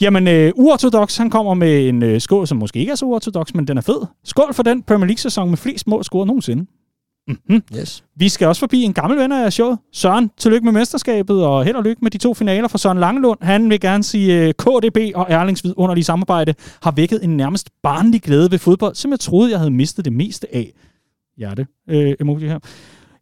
Jamen, 0.00 0.28
uh, 0.28 0.64
uortodox, 0.64 1.16
han 1.16 1.30
kommer 1.30 1.54
med 1.54 1.88
en 1.88 2.02
uh, 2.02 2.18
skål, 2.18 2.46
som 2.46 2.58
måske 2.58 2.78
ikke 2.78 2.92
er 2.92 2.96
så 2.96 3.04
uortodox, 3.04 3.54
men 3.54 3.68
den 3.68 3.78
er 3.78 3.82
fed. 3.82 4.06
Skål 4.24 4.54
for 4.54 4.62
den 4.62 4.82
Premier 4.82 5.06
League-sæson 5.06 5.48
med 5.48 5.56
flest 5.56 5.86
mål 5.86 6.04
scoret 6.04 6.26
nogensinde. 6.26 6.66
Mm-hmm. 7.28 7.62
Yes. 7.78 8.04
Vi 8.16 8.28
skal 8.28 8.48
også 8.48 8.60
forbi 8.60 8.82
en 8.82 8.92
gammel 8.92 9.18
ven 9.18 9.32
af 9.32 9.52
showet. 9.52 9.78
Søren, 9.92 10.30
tillykke 10.38 10.64
med 10.64 10.72
mesterskabet, 10.72 11.44
og 11.44 11.64
held 11.64 11.76
og 11.76 11.84
lykke 11.84 11.98
med 12.02 12.10
de 12.10 12.18
to 12.18 12.34
finaler 12.34 12.68
for 12.68 12.78
Søren 12.78 12.98
Langelund. 13.00 13.38
Han 13.42 13.70
vil 13.70 13.80
gerne 13.80 14.02
sige, 14.02 14.48
uh, 14.48 14.50
KDB 14.50 14.98
og 15.14 15.26
Erlings 15.28 15.64
vidunderlige 15.64 16.04
samarbejde 16.04 16.54
har 16.82 16.90
vækket 16.90 17.24
en 17.24 17.36
nærmest 17.36 17.70
barnlig 17.82 18.22
glæde 18.22 18.50
ved 18.50 18.58
fodbold, 18.58 18.94
som 18.94 19.10
jeg 19.10 19.20
troede, 19.20 19.50
jeg 19.50 19.58
havde 19.58 19.70
mistet 19.70 20.04
det 20.04 20.12
meste 20.12 20.54
af 20.54 20.72
hjerte 21.40 21.66
øh, 21.90 22.14
emoji 22.20 22.46
her. 22.48 22.58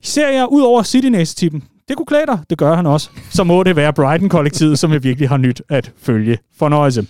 Ser 0.02 0.28
jeg 0.28 0.46
ud 0.50 0.62
over 0.62 0.82
City 0.82 1.10
tippen 1.36 1.62
det 1.88 1.96
kunne 1.96 2.06
klæde 2.06 2.26
dig, 2.26 2.38
det 2.50 2.58
gør 2.58 2.74
han 2.76 2.86
også, 2.86 3.10
så 3.30 3.44
må 3.44 3.62
det 3.62 3.76
være 3.76 3.92
Brighton-kollektivet, 3.92 4.78
som 4.78 4.92
jeg 4.92 5.04
virkelig 5.04 5.28
har 5.28 5.36
nyt 5.36 5.62
at 5.68 5.92
følge. 5.98 6.38
Fornøjelse. 6.58 7.06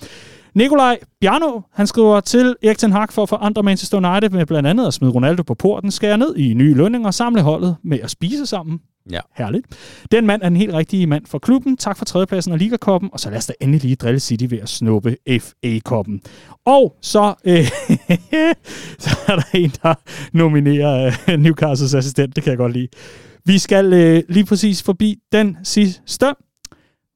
Nikolaj 0.55 0.99
Bjarno, 1.21 1.61
han 1.73 1.87
skriver 1.87 2.21
til 2.21 2.57
Erik 2.63 2.79
Ten 2.79 2.93
Hag 2.93 3.09
for 3.11 3.23
at 3.23 3.29
forandre 3.29 3.63
Manchester 3.63 3.97
United 3.97 4.31
med 4.31 4.47
blandt 4.47 4.69
andet 4.69 4.87
at 4.87 4.95
smide 4.95 5.13
Ronaldo 5.13 5.43
på 5.43 5.55
porten, 5.55 5.91
skære 5.91 6.19
ned 6.19 6.37
i 6.37 6.55
nye 6.55 6.75
lønninger 6.75 7.07
og 7.07 7.15
samle 7.15 7.43
holdet 7.43 7.77
med 7.85 7.99
at 8.03 8.11
spise 8.11 8.47
sammen. 8.47 8.81
Ja. 9.11 9.21
Herligt. 9.37 9.67
Den 10.13 10.27
mand 10.27 10.43
er 10.43 10.49
den 10.49 10.57
helt 10.57 10.75
rigtige 10.75 11.07
mand 11.07 11.27
for 11.27 11.39
klubben. 11.39 11.77
Tak 11.77 11.99
for 11.99 12.05
tredjepladsen 12.05 12.53
og 12.53 12.59
Ligakoppen. 12.59 13.11
Og 13.13 13.21
så 13.21 13.31
lad 13.31 13.39
os 13.39 13.47
da 13.47 13.53
endelig 13.61 13.83
lige 13.83 13.97
drille 13.97 14.21
City 14.21 14.47
ved 14.49 14.59
at 14.59 14.69
snuppe 14.69 15.17
FA-koppen. 15.41 16.21
Og 16.65 16.97
så, 17.03 17.35
øh, 17.45 17.65
så 19.05 19.19
er 19.27 19.37
der 19.37 19.43
en, 19.55 19.71
der 19.83 19.95
nominerer 20.33 21.13
øh, 21.29 21.39
Newcastles 21.39 21.95
assistent. 21.95 22.37
Det 22.37 22.45
kan 22.45 22.51
jeg 22.51 22.59
godt 22.59 22.73
lide. 22.73 22.89
Vi 23.45 23.59
skal 23.59 23.93
øh, 23.93 24.23
lige 24.29 24.47
præcis 24.47 24.83
forbi 24.83 25.19
den 25.33 25.57
sidste. 25.65 26.35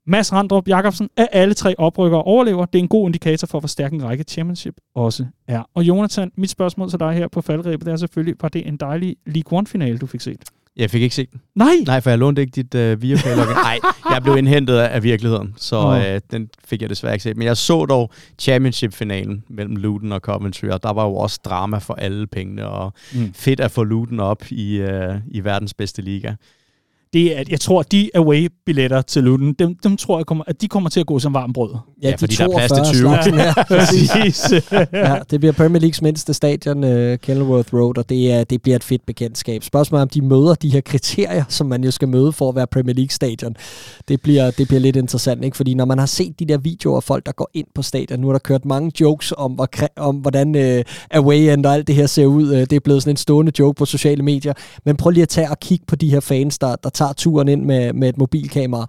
Mads 0.06 0.32
Randrup 0.32 0.68
Jacobsen 0.68 1.08
er 1.16 1.26
alle 1.32 1.54
tre 1.54 1.74
oprykkere 1.78 2.22
overlever. 2.22 2.64
Det 2.64 2.78
er 2.78 2.82
en 2.82 2.88
god 2.88 3.08
indikator 3.08 3.46
for, 3.46 3.60
hvor 3.60 3.66
stærk 3.66 3.92
en 3.92 4.04
række 4.04 4.24
championship 4.24 4.74
også 4.94 5.26
er. 5.48 5.62
Og 5.74 5.82
Jonathan, 5.82 6.30
mit 6.36 6.50
spørgsmål 6.50 6.90
til 6.90 7.00
dig 7.00 7.12
her 7.12 7.28
på 7.28 7.40
faldrebet, 7.40 7.86
det 7.86 7.92
er 7.92 7.96
selvfølgelig, 7.96 8.34
var 8.40 8.48
det 8.48 8.68
en 8.68 8.76
dejlig 8.76 9.16
League 9.26 9.58
One-finale, 9.58 9.98
du 9.98 10.06
fik 10.06 10.20
set? 10.20 10.44
Jeg 10.76 10.90
fik 10.90 11.02
ikke 11.02 11.14
set 11.14 11.32
den. 11.32 11.40
Nej! 11.54 11.74
Nej, 11.86 12.00
for 12.00 12.10
jeg 12.10 12.18
lånte 12.18 12.42
ikke 12.42 12.62
dit 12.62 12.74
Viaplay 12.74 13.36
login. 13.36 13.54
Nej, 13.54 13.78
jeg 14.10 14.22
blev 14.22 14.36
indhentet 14.36 14.78
af 14.78 15.02
virkeligheden, 15.02 15.54
så 15.56 15.76
oh. 15.76 15.96
uh, 15.96 16.20
den 16.30 16.48
fik 16.64 16.82
jeg 16.82 16.90
desværre 16.90 17.14
ikke 17.14 17.22
set. 17.22 17.36
Men 17.36 17.46
jeg 17.46 17.56
så 17.56 17.86
dog 17.86 18.10
Championship-finalen 18.38 19.44
mellem 19.48 19.76
Luton 19.76 20.12
og 20.12 20.20
Coventry, 20.20 20.66
og 20.66 20.82
der 20.82 20.92
var 20.92 21.04
jo 21.04 21.14
også 21.14 21.40
drama 21.44 21.78
for 21.78 21.94
alle 21.94 22.26
pengene, 22.26 22.68
og 22.68 22.92
mm. 23.14 23.34
fedt 23.34 23.60
at 23.60 23.70
få 23.70 23.84
Luton 23.84 24.20
op 24.20 24.42
i, 24.50 24.82
uh, 24.82 25.14
i 25.30 25.44
verdens 25.44 25.74
bedste 25.74 26.02
liga 26.02 26.34
det 27.12 27.36
er, 27.36 27.40
at 27.40 27.48
jeg 27.48 27.60
tror, 27.60 27.80
at 27.80 27.92
de 27.92 28.10
away-billetter 28.14 29.02
til 29.02 29.24
Luton, 29.24 29.52
dem, 29.52 29.76
dem 29.82 29.96
tror 29.96 30.18
jeg, 30.18 30.26
kommer, 30.26 30.44
at 30.46 30.60
de 30.60 30.68
kommer 30.68 30.90
til 30.90 31.00
at 31.00 31.06
gå 31.06 31.18
som 31.18 31.34
varm 31.34 31.52
brød. 31.52 31.70
Ja, 32.02 32.08
ja 32.08 32.12
de 32.12 32.18
fordi 32.18 32.34
der 32.34 32.44
er 32.44 32.68
plads 32.68 32.88
til 32.88 33.00
20. 33.00 33.10
ja, 33.44 33.52
præcis. 33.68 34.52
ja, 34.92 35.16
det 35.30 35.40
bliver 35.40 35.52
Premier 35.52 35.80
Leagues 35.80 36.02
mindste 36.02 36.34
stadion, 36.34 36.84
uh, 36.84 37.18
Kenilworth 37.18 37.74
Road, 37.74 37.98
og 37.98 38.08
det, 38.08 38.32
er, 38.32 38.44
det 38.44 38.62
bliver 38.62 38.76
et 38.76 38.84
fedt 38.84 39.06
bekendtskab. 39.06 39.64
Spørgsmålet 39.64 40.00
er, 40.00 40.02
om 40.02 40.08
de 40.08 40.22
møder 40.22 40.54
de 40.54 40.68
her 40.70 40.80
kriterier, 40.80 41.44
som 41.48 41.66
man 41.66 41.84
jo 41.84 41.90
skal 41.90 42.08
møde 42.08 42.32
for 42.32 42.48
at 42.48 42.56
være 42.56 42.66
Premier 42.66 42.94
League-stadion. 42.94 43.56
Det 44.08 44.22
bliver, 44.22 44.50
det 44.50 44.68
bliver 44.68 44.80
lidt 44.80 44.96
interessant, 44.96 45.44
ikke? 45.44 45.56
fordi 45.56 45.74
når 45.74 45.84
man 45.84 45.98
har 45.98 46.06
set 46.06 46.38
de 46.38 46.46
der 46.46 46.58
videoer 46.58 46.96
af 46.96 47.02
folk, 47.02 47.26
der 47.26 47.32
går 47.32 47.50
ind 47.54 47.66
på 47.74 47.82
stadion, 47.82 48.20
nu 48.20 48.26
har 48.26 48.32
der 48.32 48.38
kørt 48.38 48.64
mange 48.64 48.92
jokes 49.00 49.32
om, 49.36 49.60
om 49.96 50.16
hvordan 50.16 50.54
uh, 50.54 50.82
away 51.10 51.52
end 51.52 51.66
og 51.66 51.74
alt 51.74 51.86
det 51.86 51.94
her 51.94 52.06
ser 52.06 52.26
ud. 52.26 52.50
Uh, 52.50 52.56
det 52.56 52.72
er 52.72 52.80
blevet 52.80 53.02
sådan 53.02 53.12
en 53.12 53.16
stående 53.16 53.52
joke 53.58 53.78
på 53.78 53.84
sociale 53.84 54.22
medier. 54.22 54.52
Men 54.84 54.96
prøv 54.96 55.10
lige 55.10 55.22
at 55.22 55.28
tage 55.28 55.50
og 55.50 55.60
kigge 55.60 55.84
på 55.88 55.96
de 55.96 56.10
her 56.10 56.20
fans, 56.20 56.58
der, 56.58 56.76
der 56.76 56.90
tager 57.02 57.12
turen 57.12 57.48
ind 57.48 57.64
med, 57.64 57.92
med 57.92 58.08
et 58.08 58.18
mobilkamera, 58.18 58.86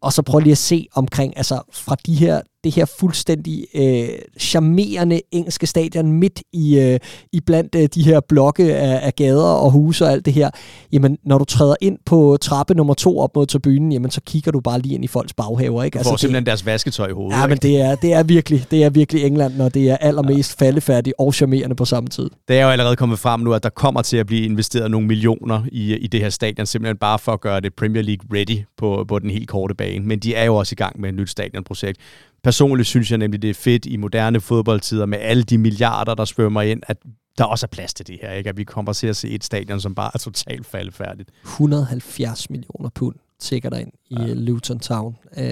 og 0.00 0.12
så 0.12 0.22
prøv 0.22 0.40
lige 0.40 0.52
at 0.52 0.58
se 0.58 0.86
omkring, 0.94 1.36
altså 1.36 1.62
fra 1.72 1.96
de 2.06 2.14
her 2.14 2.40
det 2.64 2.74
her 2.74 2.84
fuldstændig 2.98 3.66
øh, 3.74 4.08
charmerende 4.40 5.20
engelske 5.32 5.66
stadion 5.66 6.12
midt 6.12 6.42
i, 6.52 6.78
øh, 6.78 6.98
i 7.32 7.40
blandt 7.40 7.74
øh, 7.74 7.88
de 7.94 8.02
her 8.02 8.20
blokke 8.28 8.76
af, 8.76 9.06
af 9.06 9.14
gader 9.14 9.42
og 9.42 9.70
huse 9.70 10.04
og 10.04 10.12
alt 10.12 10.24
det 10.24 10.32
her, 10.32 10.50
jamen 10.92 11.18
når 11.24 11.38
du 11.38 11.44
træder 11.44 11.74
ind 11.80 11.98
på 12.06 12.38
trappe 12.40 12.74
nummer 12.74 12.94
to 12.94 13.18
op 13.18 13.36
mod 13.36 13.46
tribunen, 13.46 13.92
jamen 13.92 14.10
så 14.10 14.20
kigger 14.26 14.52
du 14.52 14.60
bare 14.60 14.80
lige 14.80 14.94
ind 14.94 15.04
i 15.04 15.06
folks 15.06 15.32
baghaver. 15.32 15.82
Ikke? 15.82 15.98
Du 15.98 16.04
får 16.04 16.10
altså, 16.10 16.20
simpelthen 16.20 16.42
det, 16.42 16.46
deres 16.46 16.66
vasketøj 16.66 17.08
i 17.08 17.12
hovedet. 17.12 17.36
Ja, 17.36 17.42
ikke? 17.42 17.48
men 17.48 17.58
det 17.58 17.80
er, 17.80 17.94
det, 17.94 18.12
er 18.12 18.22
virkelig, 18.22 18.66
det 18.70 18.84
er 18.84 18.90
virkelig 18.90 19.24
England, 19.24 19.54
når 19.54 19.68
det 19.68 19.90
er 19.90 19.96
allermest 19.96 20.60
ja. 20.60 20.66
faldefærdigt 20.66 21.14
og 21.18 21.34
charmerende 21.34 21.76
på 21.76 21.84
samme 21.84 22.08
tid. 22.08 22.30
Det 22.48 22.58
er 22.58 22.64
jo 22.64 22.70
allerede 22.70 22.96
kommet 22.96 23.18
frem 23.18 23.40
nu, 23.40 23.52
at 23.52 23.62
der 23.62 23.68
kommer 23.68 24.02
til 24.02 24.16
at 24.16 24.26
blive 24.26 24.44
investeret 24.44 24.90
nogle 24.90 25.06
millioner 25.06 25.62
i, 25.72 25.96
i 25.96 26.06
det 26.06 26.20
her 26.20 26.30
stadion, 26.30 26.66
simpelthen 26.66 26.96
bare 26.96 27.18
for 27.18 27.32
at 27.32 27.40
gøre 27.40 27.60
det 27.60 27.74
Premier 27.74 28.02
League 28.02 28.38
ready 28.38 28.64
på, 28.76 29.04
på 29.08 29.18
den 29.18 29.30
helt 29.30 29.48
korte 29.48 29.74
bane. 29.74 30.06
Men 30.06 30.18
de 30.18 30.34
er 30.34 30.44
jo 30.44 30.56
også 30.56 30.72
i 30.72 30.76
gang 30.76 31.00
med 31.00 31.08
et 31.08 31.14
nyt 31.14 31.30
stadionprojekt. 31.30 31.98
Personligt 32.44 32.88
synes 32.88 33.10
jeg 33.10 33.18
nemlig, 33.18 33.42
det 33.42 33.50
er 33.50 33.54
fedt 33.54 33.86
i 33.86 33.96
moderne 33.96 34.40
fodboldtider 34.40 35.06
med 35.06 35.18
alle 35.18 35.42
de 35.42 35.58
milliarder, 35.58 36.14
der 36.14 36.24
svømmer 36.24 36.62
ind, 36.62 36.82
at 36.86 36.96
der 37.38 37.44
også 37.44 37.66
er 37.66 37.68
plads 37.68 37.94
til 37.94 38.06
det 38.06 38.18
her, 38.22 38.32
ikke? 38.32 38.48
at 38.48 38.56
vi 38.56 38.64
kommer 38.64 38.92
til 38.92 39.06
at 39.06 39.16
se 39.16 39.28
et 39.28 39.44
stadion, 39.44 39.80
som 39.80 39.94
bare 39.94 40.10
er 40.14 40.18
totalt 40.18 40.66
faldfærdigt. 40.66 41.30
170 41.42 42.50
millioner 42.50 42.88
pund 42.94 43.14
tækker 43.40 43.70
der 43.70 43.78
ind 43.78 43.92
i 44.10 44.14
ja. 44.14 44.32
Luton 44.34 44.78
Town. 44.78 45.16
Uh, 45.36 45.42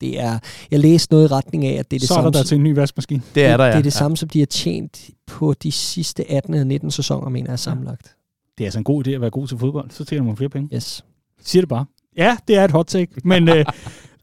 det 0.00 0.20
er, 0.20 0.38
jeg 0.70 0.78
læste 0.80 1.12
noget 1.12 1.28
i 1.30 1.32
retning 1.32 1.66
af, 1.66 1.72
at 1.78 1.90
det 1.90 1.96
er 1.96 2.00
det 2.00 2.08
Så 2.08 2.14
samme... 2.14 2.32
Så 2.32 2.38
er 2.38 2.42
der 2.42 2.48
til 2.48 2.56
en 2.56 2.62
ny 2.62 2.74
vaskemaskine. 2.74 3.22
Det 3.34 3.44
er 3.44 3.56
der, 3.56 3.64
ja. 3.64 3.70
Det 3.70 3.78
er 3.78 3.82
det 3.82 3.92
samme, 3.92 4.16
som 4.16 4.28
de 4.28 4.38
har 4.38 4.46
tjent 4.46 5.10
på 5.26 5.54
de 5.62 5.72
sidste 5.72 6.30
18 6.30 6.54
eller 6.54 6.64
19 6.64 6.90
sæsoner, 6.90 7.28
mener 7.28 7.50
jeg, 7.50 7.58
sammenlagt. 7.58 8.16
Det 8.58 8.64
er 8.64 8.66
altså 8.66 8.78
en 8.78 8.84
god 8.84 9.06
idé 9.06 9.10
at 9.10 9.20
være 9.20 9.30
god 9.30 9.48
til 9.48 9.58
fodbold. 9.58 9.90
Så 9.90 10.04
tjener 10.04 10.24
man 10.24 10.36
flere 10.36 10.50
penge. 10.50 10.76
Yes. 10.76 11.04
Siger 11.40 11.62
det 11.62 11.68
bare. 11.68 11.84
Ja, 12.16 12.36
det 12.48 12.56
er 12.56 12.64
et 12.64 12.70
hot 12.70 12.86
take, 12.86 13.12
men 13.24 13.48
øh, 13.48 13.64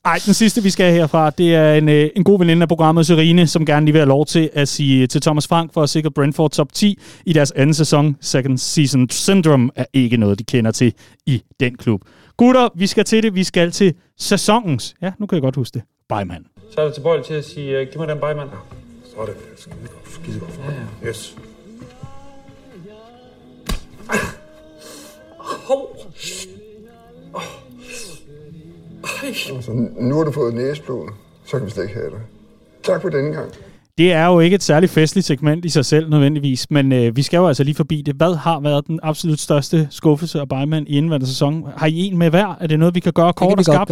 ej, 0.05 0.19
den 0.25 0.33
sidste, 0.33 0.63
vi 0.63 0.69
skal 0.69 0.85
have 0.85 0.95
herfra, 0.95 1.29
det 1.29 1.55
er 1.55 1.73
en, 1.73 1.89
øh, 1.89 2.09
en 2.15 2.23
god 2.23 2.39
veninde 2.39 2.61
af 2.61 2.67
programmet, 2.67 3.07
Serine, 3.07 3.47
som 3.47 3.65
gerne 3.65 3.85
lige 3.85 3.93
vil 3.93 3.99
have 3.99 4.07
lov 4.09 4.25
til 4.25 4.49
at 4.53 4.67
sige 4.67 5.07
til 5.07 5.21
Thomas 5.21 5.47
Frank 5.47 5.73
for 5.73 5.83
at 5.83 5.89
sikre 5.89 6.11
Brentford 6.11 6.51
top 6.51 6.73
10 6.73 6.99
i 7.25 7.33
deres 7.33 7.51
anden 7.51 7.73
sæson. 7.73 8.17
Second 8.21 8.57
season 8.57 9.09
syndrome 9.09 9.69
er 9.75 9.85
ikke 9.93 10.17
noget, 10.17 10.39
de 10.39 10.43
kender 10.43 10.71
til 10.71 10.93
i 11.25 11.43
den 11.59 11.77
klub. 11.77 12.01
Gutter, 12.37 12.69
vi 12.75 12.87
skal 12.87 13.05
til 13.05 13.23
det. 13.23 13.35
Vi 13.35 13.43
skal 13.43 13.71
til 13.71 13.93
sæsonens. 14.17 14.95
Ja, 15.01 15.11
nu 15.19 15.25
kan 15.25 15.35
jeg 15.35 15.41
godt 15.41 15.55
huske 15.55 15.73
det. 15.73 15.81
Bejmand. 16.09 16.45
Så 16.71 16.81
er 16.81 16.85
det 16.85 16.93
tilbøjelig 16.93 17.25
til 17.25 17.33
at 17.33 17.45
sige, 17.45 17.81
uh, 17.81 17.87
giv 17.87 17.99
mig 17.99 18.07
den 18.07 18.19
bejmand. 18.19 18.49
Så 19.05 19.21
er 19.21 19.25
det 19.25 19.35
skide 20.05 20.39
godt. 20.39 20.59
Ja, 20.67 20.73
ja. 21.03 21.09
Yes. 21.09 21.35
Hov. 25.39 25.97
Oh. 27.33 27.62
Altså, 29.55 29.71
nu 29.99 30.15
har 30.15 30.23
du 30.23 30.31
fået 30.31 30.53
næsblod, 30.53 31.09
så 31.45 31.57
kan 31.57 31.65
vi 31.65 31.71
slet 31.71 31.83
ikke 31.83 31.95
have 31.95 32.09
det. 32.09 32.19
Tak 32.83 33.01
for 33.01 33.09
denne 33.09 33.33
gang. 33.33 33.51
Det 33.97 34.13
er 34.13 34.25
jo 34.25 34.39
ikke 34.39 34.55
et 34.55 34.63
særligt 34.63 34.91
festligt 34.91 35.27
segment 35.27 35.65
i 35.65 35.69
sig 35.69 35.85
selv 35.85 36.09
nødvendigvis, 36.09 36.71
men 36.71 36.91
øh, 36.91 37.15
vi 37.15 37.21
skal 37.21 37.37
jo 37.37 37.47
altså 37.47 37.63
lige 37.63 37.75
forbi 37.75 38.01
det. 38.01 38.15
Hvad 38.15 38.35
har 38.35 38.59
været 38.59 38.87
den 38.87 38.99
absolut 39.03 39.39
største 39.39 39.87
skuffelse 39.91 40.39
af 40.39 40.49
Beimann 40.49 40.87
i 40.87 40.97
indvandrende 40.97 41.27
sæson? 41.27 41.65
Har 41.77 41.87
I 41.87 41.97
en 41.97 42.17
med 42.17 42.29
hver? 42.29 42.57
Er 42.59 42.67
det 42.67 42.79
noget, 42.79 42.95
vi 42.95 42.99
kan 42.99 43.13
gøre 43.13 43.33
kort 43.33 43.57
og 43.57 43.65
skarpt? 43.65 43.91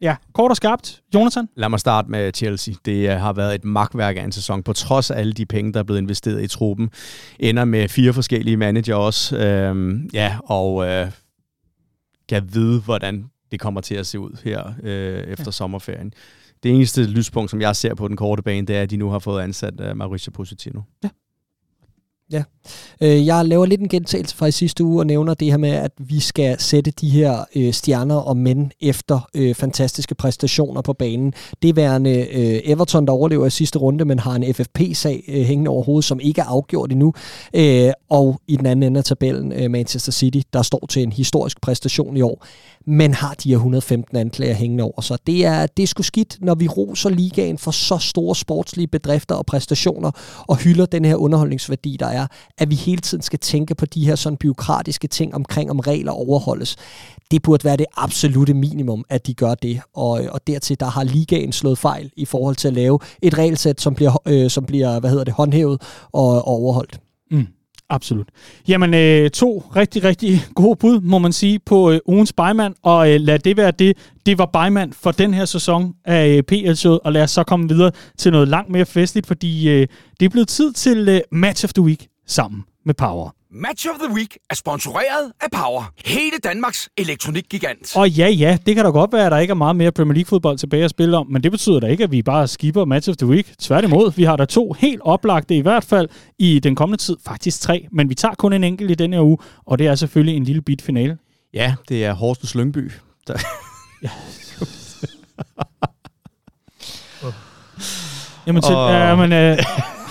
Ja, 0.00 0.16
kort 0.34 0.50
og 0.50 0.56
skarpt. 0.56 1.00
Jonathan? 1.14 1.48
Lad 1.56 1.68
mig 1.68 1.80
starte 1.80 2.10
med 2.10 2.32
Chelsea. 2.34 2.74
Det 2.84 3.08
uh, 3.08 3.20
har 3.20 3.32
været 3.32 3.54
et 3.54 3.64
magtværk 3.64 4.16
af 4.16 4.22
en 4.22 4.32
sæson, 4.32 4.62
på 4.62 4.72
trods 4.72 5.10
af 5.10 5.18
alle 5.18 5.32
de 5.32 5.46
penge, 5.46 5.72
der 5.72 5.78
er 5.78 5.84
blevet 5.84 6.00
investeret 6.00 6.42
i 6.42 6.46
truppen. 6.46 6.90
Ender 7.38 7.64
med 7.64 7.88
fire 7.88 8.12
forskellige 8.12 8.56
manager 8.56 8.94
også. 8.94 9.36
Uh, 9.36 10.14
ja, 10.14 10.36
og 10.44 10.74
uh, 10.74 11.10
kan 12.28 12.42
vide, 12.52 12.80
hvordan 12.80 13.24
det 13.52 13.60
kommer 13.60 13.80
til 13.80 13.94
at 13.94 14.06
se 14.06 14.18
ud 14.18 14.36
her 14.44 14.72
øh, 14.82 15.18
efter 15.18 15.44
ja. 15.46 15.50
sommerferien. 15.50 16.12
Det 16.62 16.70
eneste 16.70 17.04
lyspunkt, 17.04 17.50
som 17.50 17.60
jeg 17.60 17.76
ser 17.76 17.94
på 17.94 18.08
den 18.08 18.16
korte 18.16 18.42
bane, 18.42 18.66
det 18.66 18.76
er, 18.76 18.82
at 18.82 18.90
de 18.90 18.96
nu 18.96 19.10
har 19.10 19.18
fået 19.18 19.42
ansat 19.42 19.80
uh, 19.80 19.96
Mauricio 19.96 20.32
Pochettino. 20.32 20.80
Ja. 22.32 22.42
Øh, 23.00 23.26
jeg 23.26 23.44
laver 23.44 23.66
lidt 23.66 23.80
en 23.80 23.88
gentagelse 23.88 24.36
fra 24.36 24.46
i 24.46 24.50
sidste 24.50 24.84
uge 24.84 25.00
og 25.00 25.06
nævner 25.06 25.34
det 25.34 25.50
her 25.50 25.56
med, 25.56 25.70
at 25.70 25.92
vi 25.98 26.20
skal 26.20 26.60
sætte 26.60 26.90
de 26.90 27.10
her 27.10 27.44
øh, 27.56 27.72
stjerner 27.72 28.16
og 28.16 28.36
mænd 28.36 28.70
efter 28.80 29.28
øh, 29.34 29.54
fantastiske 29.54 30.14
præstationer 30.14 30.80
på 30.82 30.92
banen. 30.92 31.34
Det 31.62 31.76
værende 31.76 32.10
øh, 32.10 32.60
Everton, 32.64 33.06
der 33.06 33.12
overlever 33.12 33.46
i 33.46 33.50
sidste 33.50 33.78
runde, 33.78 34.04
men 34.04 34.18
har 34.18 34.34
en 34.34 34.54
FFP-sag 34.54 35.24
øh, 35.28 35.42
hængende 35.42 35.68
over 35.68 35.82
hovedet, 35.82 36.04
som 36.04 36.20
ikke 36.20 36.40
er 36.40 36.44
afgjort 36.44 36.92
endnu. 36.92 37.14
Øh, 37.54 37.90
og 38.08 38.40
i 38.46 38.56
den 38.56 38.66
anden 38.66 38.82
ende 38.82 38.98
af 38.98 39.04
tabellen, 39.04 39.52
øh, 39.52 39.70
Manchester 39.70 40.12
City, 40.12 40.40
der 40.52 40.62
står 40.62 40.86
til 40.88 41.02
en 41.02 41.12
historisk 41.12 41.60
præstation 41.60 42.16
i 42.16 42.22
år, 42.22 42.46
men 42.86 43.14
har 43.14 43.34
de 43.34 43.48
her 43.48 43.56
115 43.56 44.16
anklager 44.16 44.54
hængende 44.54 44.84
over 44.84 45.00
sig. 45.00 45.18
Det 45.26 45.44
er, 45.44 45.66
det 45.66 45.82
er 45.82 45.86
sgu 45.86 46.02
skidt, 46.02 46.38
når 46.40 46.54
vi 46.54 46.68
roser 46.68 47.10
ligaen 47.10 47.58
for 47.58 47.70
så 47.70 47.98
store 47.98 48.36
sportslige 48.36 48.86
bedrifter 48.86 49.34
og 49.34 49.46
præstationer, 49.46 50.10
og 50.48 50.56
hylder 50.56 50.86
den 50.86 51.04
her 51.04 51.16
underholdningsværdi, 51.16 51.96
der 52.00 52.06
er, 52.06 52.26
at 52.58 52.70
vi 52.70 52.74
hele 52.74 53.00
tiden 53.00 53.22
skal 53.22 53.38
tænke 53.38 53.74
på 53.74 53.86
de 53.86 54.06
her 54.06 54.14
sådan 54.14 54.36
byråkratiske 54.36 55.08
ting 55.08 55.34
omkring, 55.34 55.70
om 55.70 55.78
regler 55.80 56.12
overholdes. 56.12 56.76
Det 57.30 57.42
burde 57.42 57.64
være 57.64 57.76
det 57.76 57.86
absolute 57.96 58.54
minimum, 58.54 59.04
at 59.08 59.26
de 59.26 59.34
gør 59.34 59.54
det. 59.54 59.80
Og, 59.94 60.20
og 60.30 60.46
dertil, 60.46 60.80
der 60.80 60.86
har 60.86 61.04
ligaen 61.04 61.52
slået 61.52 61.78
fejl 61.78 62.10
i 62.16 62.24
forhold 62.24 62.56
til 62.56 62.68
at 62.68 62.74
lave 62.74 62.98
et 63.22 63.38
regelsæt, 63.38 63.80
som 63.80 63.94
bliver, 63.94 64.22
øh, 64.26 64.50
som 64.50 64.64
bliver 64.64 65.00
hvad 65.00 65.10
hedder 65.10 65.24
det, 65.24 65.34
håndhævet 65.34 65.82
og, 66.12 66.28
og 66.28 66.48
overholdt. 66.48 67.00
Mm. 67.30 67.46
Absolut. 67.92 68.28
Jamen, 68.68 68.94
øh, 68.94 69.30
to 69.30 69.64
rigtig, 69.76 70.04
rigtig 70.04 70.44
gode 70.54 70.76
bud, 70.76 71.00
må 71.00 71.18
man 71.18 71.32
sige, 71.32 71.58
på 71.58 71.90
øh, 71.90 72.00
ugens 72.06 72.32
Bejmand, 72.32 72.74
og 72.82 73.10
øh, 73.10 73.20
lad 73.20 73.38
det 73.38 73.56
være 73.56 73.70
det. 73.70 73.96
Det 74.26 74.38
var 74.38 74.46
Bejmand 74.46 74.92
for 74.92 75.10
den 75.10 75.34
her 75.34 75.44
sæson 75.44 75.94
af 76.04 76.28
øh, 76.28 76.42
PL-showet, 76.42 77.00
og 77.04 77.12
lad 77.12 77.22
os 77.22 77.30
så 77.30 77.44
komme 77.44 77.68
videre 77.68 77.90
til 78.18 78.32
noget 78.32 78.48
langt 78.48 78.70
mere 78.70 78.86
festligt, 78.86 79.26
fordi 79.26 79.68
øh, 79.68 79.86
det 80.20 80.26
er 80.26 80.30
blevet 80.30 80.48
tid 80.48 80.72
til 80.72 81.08
øh, 81.08 81.20
Match 81.32 81.64
of 81.64 81.72
the 81.72 81.82
Week 81.82 82.06
sammen 82.26 82.64
med 82.84 82.94
Power. 82.94 83.41
Match 83.54 83.86
of 83.88 83.94
the 84.08 84.14
Week 84.14 84.38
er 84.50 84.54
sponsoreret 84.54 85.32
af 85.40 85.50
Power. 85.52 85.92
Hele 86.04 86.32
Danmarks 86.44 86.88
elektronikgigant. 86.96 87.96
Og 87.96 88.10
ja, 88.10 88.28
ja, 88.28 88.58
det 88.66 88.74
kan 88.74 88.84
da 88.84 88.90
godt 88.90 89.12
være, 89.12 89.26
at 89.26 89.32
der 89.32 89.38
ikke 89.38 89.50
er 89.50 89.54
meget 89.54 89.76
mere 89.76 89.92
Premier 89.92 90.14
League-fodbold 90.14 90.58
tilbage 90.58 90.84
at 90.84 90.90
spille 90.90 91.16
om, 91.16 91.26
men 91.30 91.42
det 91.42 91.50
betyder 91.50 91.80
da 91.80 91.86
ikke, 91.86 92.04
at 92.04 92.10
vi 92.12 92.22
bare 92.22 92.48
skipper 92.48 92.84
Match 92.84 93.10
of 93.10 93.16
the 93.16 93.26
Week. 93.26 93.46
Tværtimod, 93.58 94.12
vi 94.16 94.24
har 94.24 94.36
der 94.36 94.44
to 94.44 94.72
helt 94.72 95.00
oplagte 95.04 95.56
i 95.56 95.60
hvert 95.60 95.84
fald 95.84 96.08
i 96.38 96.58
den 96.58 96.74
kommende 96.74 97.02
tid. 97.02 97.16
Faktisk 97.26 97.60
tre, 97.60 97.86
men 97.92 98.08
vi 98.08 98.14
tager 98.14 98.34
kun 98.34 98.52
en 98.52 98.64
enkelt 98.64 98.90
i 98.90 98.94
denne 98.94 99.16
her 99.16 99.22
uge, 99.24 99.38
og 99.66 99.78
det 99.78 99.86
er 99.86 99.94
selvfølgelig 99.94 100.36
en 100.36 100.44
lille 100.44 100.62
bit 100.62 100.82
finale. 100.82 101.18
Ja, 101.54 101.74
det 101.88 102.04
er 102.04 102.12
Horsens 102.12 102.54
Lyngby. 102.54 102.90
Der... 103.28 103.38
Jamen, 108.46 108.62
til, 108.62 108.74
Og- 108.74 108.92
ja, 108.92 109.14
men, 109.16 109.32
øh, 109.32 109.58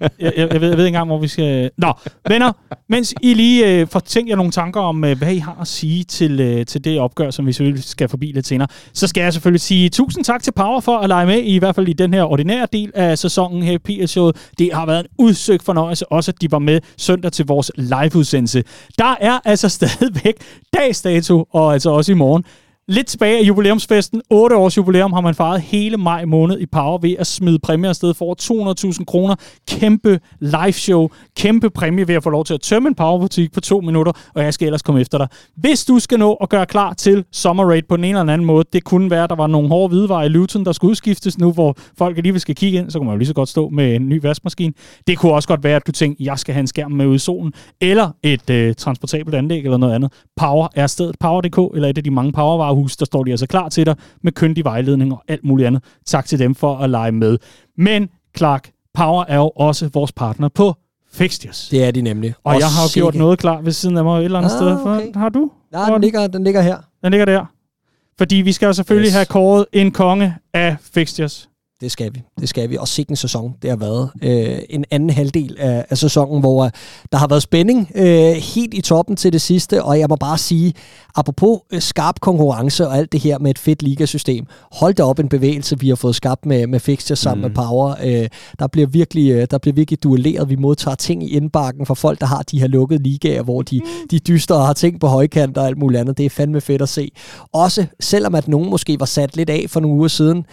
jeg, 0.00 0.32
jeg, 0.36 0.52
jeg, 0.52 0.60
ved, 0.60 0.68
jeg 0.68 0.78
ved 0.78 0.84
ikke 0.84 0.86
engang, 0.86 1.06
hvor 1.06 1.18
vi 1.18 1.28
skal... 1.28 1.70
Nå, 1.78 1.92
venner, 2.28 2.52
mens 2.88 3.14
I 3.22 3.34
lige 3.34 3.80
øh, 3.80 3.86
får 3.86 4.00
tænkt 4.00 4.30
jer 4.30 4.36
nogle 4.36 4.52
tanker 4.52 4.80
om, 4.80 5.04
øh, 5.04 5.18
hvad 5.18 5.32
I 5.32 5.38
har 5.38 5.58
at 5.60 5.68
sige 5.68 6.04
til, 6.04 6.40
øh, 6.40 6.66
til 6.66 6.84
det 6.84 7.00
opgør, 7.00 7.30
som 7.30 7.46
vi 7.46 7.52
selvfølgelig 7.52 7.84
skal 7.84 8.08
forbi 8.08 8.32
lidt 8.34 8.46
senere, 8.46 8.68
så 8.92 9.06
skal 9.06 9.22
jeg 9.22 9.32
selvfølgelig 9.32 9.60
sige 9.60 9.88
tusind 9.88 10.24
tak 10.24 10.42
til 10.42 10.52
Power 10.52 10.80
for 10.80 10.98
at 10.98 11.08
lege 11.08 11.26
med, 11.26 11.42
i 11.42 11.58
hvert 11.58 11.74
fald 11.74 11.88
i 11.88 11.92
den 11.92 12.14
her 12.14 12.24
ordinære 12.24 12.66
del 12.72 12.92
af 12.94 13.18
sæsonen 13.18 13.62
her 13.62 13.72
i 13.72 13.78
PL-showet. 13.78 14.36
Det 14.58 14.70
har 14.72 14.86
været 14.86 15.00
en 15.00 15.06
udsøgt 15.18 15.62
fornøjelse, 15.62 16.12
også 16.12 16.30
at 16.30 16.40
de 16.40 16.52
var 16.52 16.58
med 16.58 16.80
søndag 16.96 17.32
til 17.32 17.46
vores 17.46 17.70
liveudsendelse. 17.76 18.64
Der 18.98 19.16
er 19.20 19.38
altså 19.44 19.68
stadigvæk 19.78 20.34
dagsdato, 20.74 21.46
og 21.52 21.72
altså 21.72 21.90
også 21.90 22.12
i 22.12 22.14
morgen, 22.14 22.44
Lidt 22.88 23.06
tilbage 23.06 23.38
af 23.38 23.42
jubilæumsfesten. 23.42 24.22
8 24.30 24.56
års 24.56 24.76
jubilæum 24.76 25.12
har 25.12 25.20
man 25.20 25.34
fejret 25.34 25.60
hele 25.60 25.96
maj 25.96 26.24
måned 26.24 26.60
i 26.60 26.66
Power 26.66 26.98
ved 26.98 27.16
at 27.18 27.26
smide 27.26 27.58
præmier 27.58 27.88
afsted 27.88 28.14
for 28.14 28.24
over 28.24 28.74
200.000 28.98 29.04
kroner. 29.04 29.34
Kæmpe 29.68 30.20
live 30.40 30.72
show. 30.72 31.08
Kæmpe 31.36 31.70
præmie 31.70 32.08
ved 32.08 32.14
at 32.14 32.22
få 32.22 32.30
lov 32.30 32.44
til 32.44 32.54
at 32.54 32.60
tømme 32.60 32.88
en 32.88 32.94
Power-butik 32.94 33.52
på 33.52 33.60
to 33.60 33.80
minutter, 33.80 34.12
og 34.34 34.42
jeg 34.42 34.54
skal 34.54 34.66
ellers 34.66 34.82
komme 34.82 35.00
efter 35.00 35.18
dig. 35.18 35.28
Hvis 35.56 35.84
du 35.84 35.98
skal 35.98 36.18
nå 36.18 36.32
at 36.34 36.48
gøre 36.48 36.66
klar 36.66 36.92
til 36.92 37.24
Summer 37.32 37.64
Raid 37.64 37.82
på 37.88 37.96
den 37.96 38.04
ene 38.04 38.18
eller 38.18 38.32
anden 38.32 38.46
måde, 38.46 38.64
det 38.72 38.84
kunne 38.84 39.10
være, 39.10 39.24
at 39.24 39.30
der 39.30 39.36
var 39.36 39.46
nogle 39.46 39.68
hårde 39.68 39.88
hvidevarer 39.88 40.24
i 40.24 40.28
Luton, 40.28 40.64
der 40.64 40.72
skulle 40.72 40.90
udskiftes 40.90 41.38
nu, 41.38 41.52
hvor 41.52 41.76
folk 41.98 42.16
alligevel 42.16 42.40
skal 42.40 42.54
kigge 42.54 42.78
ind, 42.78 42.90
så 42.90 42.98
kunne 42.98 43.06
man 43.06 43.14
jo 43.14 43.18
lige 43.18 43.28
så 43.28 43.34
godt 43.34 43.48
stå 43.48 43.68
med 43.68 43.94
en 43.94 44.08
ny 44.08 44.20
vaskemaskine. 44.22 44.72
Det 45.06 45.18
kunne 45.18 45.32
også 45.32 45.48
godt 45.48 45.64
være, 45.64 45.76
at 45.76 45.86
du 45.86 45.92
tænkte, 45.92 46.24
jeg 46.24 46.38
skal 46.38 46.54
have 46.54 46.60
en 46.60 46.66
skærm 46.66 46.92
med 46.92 47.06
ud 47.06 47.14
i 47.14 47.18
solen, 47.18 47.52
eller 47.80 48.10
et 48.22 48.50
øh, 48.50 48.74
transportabelt 48.74 49.34
anlæg 49.36 49.64
eller 49.64 49.76
noget 49.76 49.94
andet. 49.94 50.12
Power 50.36 50.68
er 50.74 50.86
stedet 50.86 51.16
Power.dk, 51.20 51.76
eller 51.76 51.88
et 51.88 51.98
af 51.98 52.04
de 52.04 52.10
mange 52.10 52.32
powervarehus, 52.74 52.96
der 52.96 53.04
står 53.04 53.24
de 53.24 53.30
altså 53.30 53.46
klar 53.46 53.68
til 53.68 53.86
dig 53.86 53.96
med 54.22 54.32
kyndig 54.32 54.64
vejledning 54.64 55.12
og 55.12 55.22
alt 55.28 55.44
muligt 55.44 55.66
andet. 55.66 55.82
Tak 56.06 56.26
til 56.26 56.38
dem 56.38 56.54
for 56.54 56.76
at 56.76 56.90
lege 56.90 57.12
med. 57.12 57.38
Men 57.78 58.08
Clark, 58.36 58.70
Power 58.94 59.24
er 59.28 59.36
jo 59.36 59.48
også 59.56 59.88
vores 59.92 60.12
partner 60.12 60.48
på 60.48 60.74
Fixtures. 61.12 61.68
Det 61.70 61.84
er 61.84 61.90
de 61.90 62.02
nemlig. 62.02 62.34
Og 62.44 62.58
jeg 62.58 62.66
har 62.66 62.82
jo 62.82 63.00
gjort 63.00 63.14
noget 63.14 63.38
klar 63.38 63.60
ved 63.60 63.72
siden 63.72 63.96
af 63.96 64.04
mig 64.04 64.18
et 64.18 64.24
eller 64.24 64.38
andet 64.38 64.50
Ah, 64.50 64.56
sted. 64.58 64.72
okay. 64.72 65.12
For, 65.12 65.18
har 65.18 65.28
du? 65.28 65.50
Nej, 65.72 65.90
den 65.90 66.00
ligger, 66.00 66.26
den 66.26 66.44
ligger 66.44 66.62
her. 66.62 66.76
Den 67.02 67.10
ligger 67.10 67.24
der. 67.24 67.44
Fordi 68.18 68.36
vi 68.36 68.52
skal 68.52 68.66
jo 68.66 68.72
selvfølgelig 68.72 69.08
yes. 69.08 69.14
have 69.14 69.26
kåret 69.26 69.66
en 69.72 69.90
konge 69.92 70.34
af 70.54 70.76
Fixtures. 70.94 71.48
Det 71.84 71.92
skal 71.92 72.14
vi. 72.14 72.22
Det 72.40 72.48
skal 72.48 72.70
vi. 72.70 72.76
Og 72.76 72.88
sikken 72.88 73.16
sæson, 73.16 73.54
det 73.62 73.70
har 73.70 73.76
været. 73.76 74.10
Øh, 74.22 74.58
en 74.70 74.84
anden 74.90 75.10
halvdel 75.10 75.56
af, 75.58 75.86
af 75.90 75.98
sæsonen, 75.98 76.40
hvor 76.40 76.64
øh, 76.64 76.70
der 77.12 77.18
har 77.18 77.26
været 77.26 77.42
spænding 77.42 77.90
øh, 77.94 78.32
helt 78.32 78.74
i 78.74 78.80
toppen 78.80 79.16
til 79.16 79.32
det 79.32 79.40
sidste. 79.40 79.82
Og 79.82 79.98
jeg 79.98 80.06
må 80.08 80.16
bare 80.16 80.38
sige, 80.38 80.72
apropos 81.14 81.60
øh, 81.72 81.80
skarp 81.80 82.20
konkurrence 82.20 82.88
og 82.88 82.96
alt 82.96 83.12
det 83.12 83.20
her 83.20 83.38
med 83.38 83.50
et 83.50 83.58
fedt 83.58 83.82
ligasystem, 83.82 84.46
hold 84.72 84.94
da 84.94 85.02
op 85.02 85.18
en 85.18 85.28
bevægelse, 85.28 85.80
vi 85.80 85.88
har 85.88 85.96
fået 85.96 86.14
skabt 86.14 86.46
med, 86.46 86.66
med 86.66 86.80
Fixture 86.80 87.16
sammen 87.16 87.42
mm. 87.42 87.48
med 87.48 87.54
Power. 87.54 87.94
Øh, 88.04 88.28
der, 88.58 88.66
bliver 88.66 88.86
virkelig, 88.86 89.30
øh, 89.30 89.46
der 89.50 89.58
bliver 89.58 89.74
virkelig 89.74 90.02
duelleret. 90.02 90.48
Vi 90.48 90.56
modtager 90.56 90.94
ting 90.94 91.24
i 91.24 91.28
indbakken 91.36 91.86
fra 91.86 91.94
folk, 91.94 92.20
der 92.20 92.26
har 92.26 92.42
de 92.42 92.60
her 92.60 92.66
lukkede 92.66 93.02
ligaer, 93.02 93.42
hvor 93.42 93.62
de, 93.62 93.80
de 94.10 94.18
dyster 94.18 94.54
og 94.54 94.66
har 94.66 94.72
ting 94.72 95.00
på 95.00 95.06
højkant 95.06 95.58
og 95.58 95.66
alt 95.66 95.78
muligt 95.78 96.00
andet. 96.00 96.18
Det 96.18 96.26
er 96.26 96.30
fandme 96.30 96.60
fedt 96.60 96.82
at 96.82 96.88
se. 96.88 97.10
Også 97.52 97.86
selvom 98.00 98.34
at 98.34 98.48
nogen 98.48 98.70
måske 98.70 99.00
var 99.00 99.06
sat 99.06 99.36
lidt 99.36 99.50
af 99.50 99.64
for 99.68 99.80
nogle 99.80 99.96
uger 99.96 100.08
siden, 100.08 100.44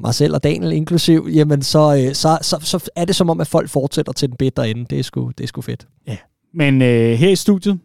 mig 0.00 0.14
selv 0.14 0.34
og 0.34 0.42
Daniel 0.44 0.72
inklusiv, 0.72 1.28
jamen 1.32 1.62
så, 1.62 2.04
øh, 2.06 2.14
så, 2.14 2.38
så, 2.42 2.58
så 2.60 2.88
er 2.96 3.04
det 3.04 3.16
som 3.16 3.30
om, 3.30 3.40
at 3.40 3.46
folk 3.46 3.70
fortsætter 3.70 4.12
til 4.12 4.28
den 4.28 4.36
bedre 4.36 4.70
ende. 4.70 4.84
Det 4.90 4.98
er 4.98 5.02
sgu, 5.02 5.32
det 5.38 5.44
er 5.44 5.48
sgu 5.48 5.60
fedt. 5.60 5.86
Men 6.54 6.82
øh, 6.82 7.12
her 7.18 7.30
i 7.30 7.36
studiet, 7.36 7.78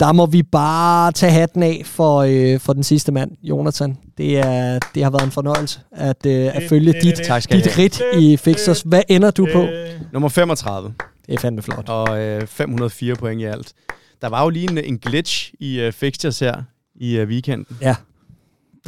Der 0.00 0.12
må 0.12 0.26
vi 0.26 0.42
bare 0.42 1.12
tage 1.12 1.32
hatten 1.32 1.62
af 1.62 1.82
for, 1.84 2.18
øh, 2.18 2.60
for 2.60 2.72
den 2.72 2.82
sidste 2.82 3.12
mand, 3.12 3.30
Jonathan. 3.42 3.96
Det, 4.18 4.38
er, 4.38 4.78
det 4.94 5.02
har 5.02 5.10
været 5.10 5.24
en 5.24 5.30
fornøjelse 5.30 5.80
at, 5.92 6.26
øh, 6.26 6.56
at 6.56 6.62
følge 6.68 6.92
dit, 7.02 7.14
Tak 7.26 7.42
skal 7.42 7.58
I 7.58 7.62
dit 7.62 7.78
rit 7.78 8.00
i 8.18 8.36
Fixers. 8.36 8.80
Hvad 8.80 9.02
ender 9.08 9.30
du 9.30 9.48
på? 9.52 9.62
Øh, 9.62 9.88
Nummer 10.12 10.28
35. 10.28 10.94
Det 11.26 11.34
er 11.34 11.38
fandme 11.38 11.62
flot. 11.62 11.88
og 11.88 12.20
øh, 12.20 12.46
504 12.46 13.14
point 13.16 13.40
i 13.40 13.44
alt. 13.44 13.72
Der 14.22 14.28
var 14.28 14.42
jo 14.42 14.48
lige 14.48 14.70
en, 14.70 14.78
en 14.78 14.98
glitch 14.98 15.52
i 15.60 15.80
øh, 15.80 15.92
fixtures 15.92 16.38
her 16.38 16.62
i 16.94 17.16
øh, 17.16 17.28
weekenden. 17.28 17.76
Ja. 17.82 17.94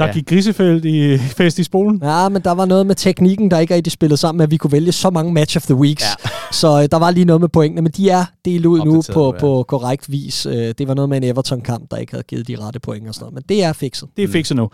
Der 0.01 0.07
Ja. 0.07 0.13
gik 0.13 0.25
grisefelt 0.29 0.85
i 0.85 1.17
fest 1.37 1.59
i 1.59 1.63
spolen. 1.63 1.99
Ja, 2.03 2.29
men 2.29 2.41
der 2.41 2.51
var 2.51 2.65
noget 2.65 2.85
med 2.85 2.95
teknikken, 2.95 3.51
der 3.51 3.59
ikke 3.59 3.75
rigtig 3.75 3.91
spillede 3.93 4.17
sammen 4.17 4.37
med, 4.37 4.43
at 4.43 4.51
vi 4.51 4.57
kunne 4.57 4.71
vælge 4.71 4.91
så 4.91 5.09
mange 5.09 5.33
match 5.33 5.57
of 5.57 5.63
the 5.63 5.75
weeks. 5.75 6.03
Ja. 6.03 6.29
Så 6.51 6.81
øh, 6.81 6.87
der 6.91 6.97
var 6.99 7.11
lige 7.11 7.25
noget 7.25 7.41
med 7.41 7.49
pointene, 7.49 7.81
men 7.81 7.91
de 7.91 8.09
er 8.09 8.25
delt 8.45 8.65
ud 8.65 8.79
nu 8.85 9.01
på, 9.13 9.33
ja. 9.33 9.39
på 9.39 9.65
korrekt 9.67 10.11
vis. 10.11 10.45
Øh, 10.45 10.53
det 10.77 10.87
var 10.87 10.93
noget 10.93 11.09
med 11.09 11.17
en 11.17 11.23
Everton-kamp, 11.23 11.91
der 11.91 11.97
ikke 11.97 12.11
havde 12.13 12.23
givet 12.23 12.47
de 12.47 12.55
rette 12.59 12.79
point 12.79 13.07
og 13.07 13.13
sådan 13.13 13.23
noget, 13.23 13.33
men 13.33 13.43
det 13.49 13.63
er 13.63 13.73
fikset. 13.73 14.09
Det 14.17 14.23
er 14.23 14.27
fikset 14.27 14.57
nu. 14.57 14.69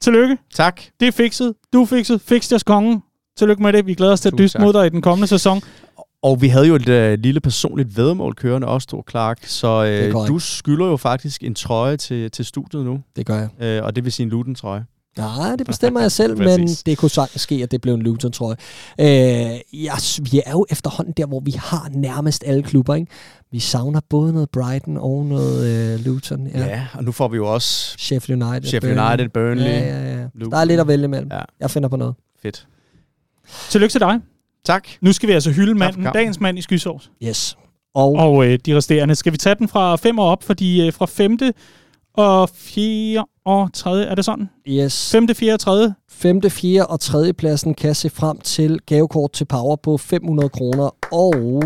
Tillykke. 0.00 0.36
Tak. 0.54 0.80
Det 1.00 1.08
er 1.08 1.12
fikset. 1.12 1.54
Du 1.72 1.82
er 1.82 1.86
fikset. 1.86 2.20
Fix 2.20 2.48
deres 2.48 2.62
konge. 2.62 3.00
Tillykke 3.38 3.62
med 3.62 3.72
det. 3.72 3.86
Vi 3.86 3.94
glæder 3.94 4.12
os 4.12 4.20
til 4.20 4.28
at 4.28 4.38
dyste 4.38 4.58
mod 4.58 4.72
dig 4.72 4.86
i 4.86 4.88
den 4.88 5.02
kommende 5.02 5.26
sæson. 5.26 5.60
Og 6.22 6.42
vi 6.42 6.48
havde 6.48 6.66
jo 6.66 6.74
et 6.74 6.88
øh, 6.88 7.18
lille 7.18 7.40
personligt 7.40 7.96
vedmål 7.96 8.34
kørende, 8.34 8.66
også 8.66 8.88
to 8.88 9.04
Clark. 9.10 9.38
Så 9.46 9.84
øh, 9.84 10.12
du 10.28 10.38
skylder 10.38 10.86
jo 10.86 10.96
faktisk 10.96 11.44
en 11.44 11.54
trøje 11.54 11.96
til, 11.96 12.30
til 12.30 12.44
studiet 12.44 12.84
nu. 12.84 13.00
Det 13.16 13.26
gør 13.26 13.38
jeg. 13.38 13.48
Øh, 13.60 13.84
og 13.84 13.96
det 13.96 14.04
vil 14.04 14.12
sige 14.12 14.24
en 14.24 14.30
Luton-trøje. 14.30 14.84
Nej, 15.18 15.56
det 15.56 15.66
bestemmer 15.66 16.00
jeg 16.00 16.12
selv, 16.12 16.38
men 16.48 16.68
det 16.68 16.98
kunne 16.98 17.10
sagtens 17.10 17.42
ske, 17.42 17.54
at 17.62 17.70
det 17.70 17.80
blev 17.80 17.94
en 17.94 18.02
Luton, 18.02 18.32
tror 18.32 18.56
jeg. 18.98 19.54
Øh, 19.54 19.84
jeg. 19.84 19.96
Vi 20.30 20.42
er 20.46 20.50
jo 20.50 20.66
efterhånden 20.70 21.14
der, 21.16 21.26
hvor 21.26 21.40
vi 21.40 21.54
har 21.58 21.88
nærmest 21.94 22.44
alle 22.46 22.62
klubber, 22.62 22.94
ikke? 22.94 23.12
Vi 23.52 23.58
savner 23.58 24.00
både 24.08 24.32
noget 24.32 24.50
Brighton 24.50 24.96
og 24.96 25.24
noget 25.24 25.66
øh, 25.94 26.04
Luton. 26.04 26.46
Ja. 26.46 26.66
Ja. 26.66 26.86
og 26.94 27.04
nu 27.04 27.12
får 27.12 27.28
vi 27.28 27.36
jo 27.36 27.54
også 27.54 27.94
Sheffield 27.98 28.42
United. 28.42 28.68
Sheffield 28.68 29.00
United, 29.00 29.28
Burnley. 29.28 29.64
Ja, 29.64 29.78
ja, 29.78 30.18
ja. 30.18 30.26
Luton. 30.34 30.52
Der 30.52 30.58
er 30.58 30.64
lidt 30.64 30.80
at 30.80 30.88
vælge 30.88 31.04
imellem. 31.04 31.28
Ja. 31.32 31.40
Jeg 31.60 31.70
finder 31.70 31.88
på 31.88 31.96
noget. 31.96 32.14
Fedt. 32.42 32.66
Tillykke 33.70 33.92
til 33.92 34.00
dig. 34.00 34.20
Tak. 34.66 34.88
Nu 35.00 35.12
skal 35.12 35.28
vi 35.28 35.32
altså 35.34 35.50
hylde 35.50 35.74
manden, 35.74 36.04
dagens 36.14 36.40
mand 36.40 36.58
i 36.58 36.62
skysovs. 36.62 37.10
Yes. 37.24 37.56
Og, 37.94 38.12
Og 38.12 38.46
øh, 38.46 38.58
de 38.66 38.76
resterende. 38.76 39.14
Skal 39.14 39.32
vi 39.32 39.36
tage 39.38 39.54
den 39.54 39.68
fra 39.68 39.96
5 39.96 40.18
og 40.18 40.26
op? 40.26 40.42
Fordi 40.42 40.86
øh, 40.86 40.92
fra 40.92 41.06
5. 41.06 41.38
og 42.14 42.48
4. 42.54 43.24
og 43.44 43.70
3. 43.72 44.04
er 44.04 44.14
det 44.14 44.24
sådan? 44.24 44.48
yes. 44.68 45.10
5., 45.12 45.28
4. 45.34 45.52
og 45.54 45.60
3. 45.60 45.92
5., 46.10 46.42
4. 46.50 46.86
og 46.86 47.00
3. 47.00 47.32
pladsen 47.32 47.74
kan 47.74 47.94
se 47.94 48.10
frem 48.10 48.38
til 48.38 48.80
gavekort 48.86 49.32
til 49.32 49.44
Power 49.44 49.76
på 49.76 49.96
500 49.98 50.48
kroner. 50.48 50.90
Og 51.12 51.62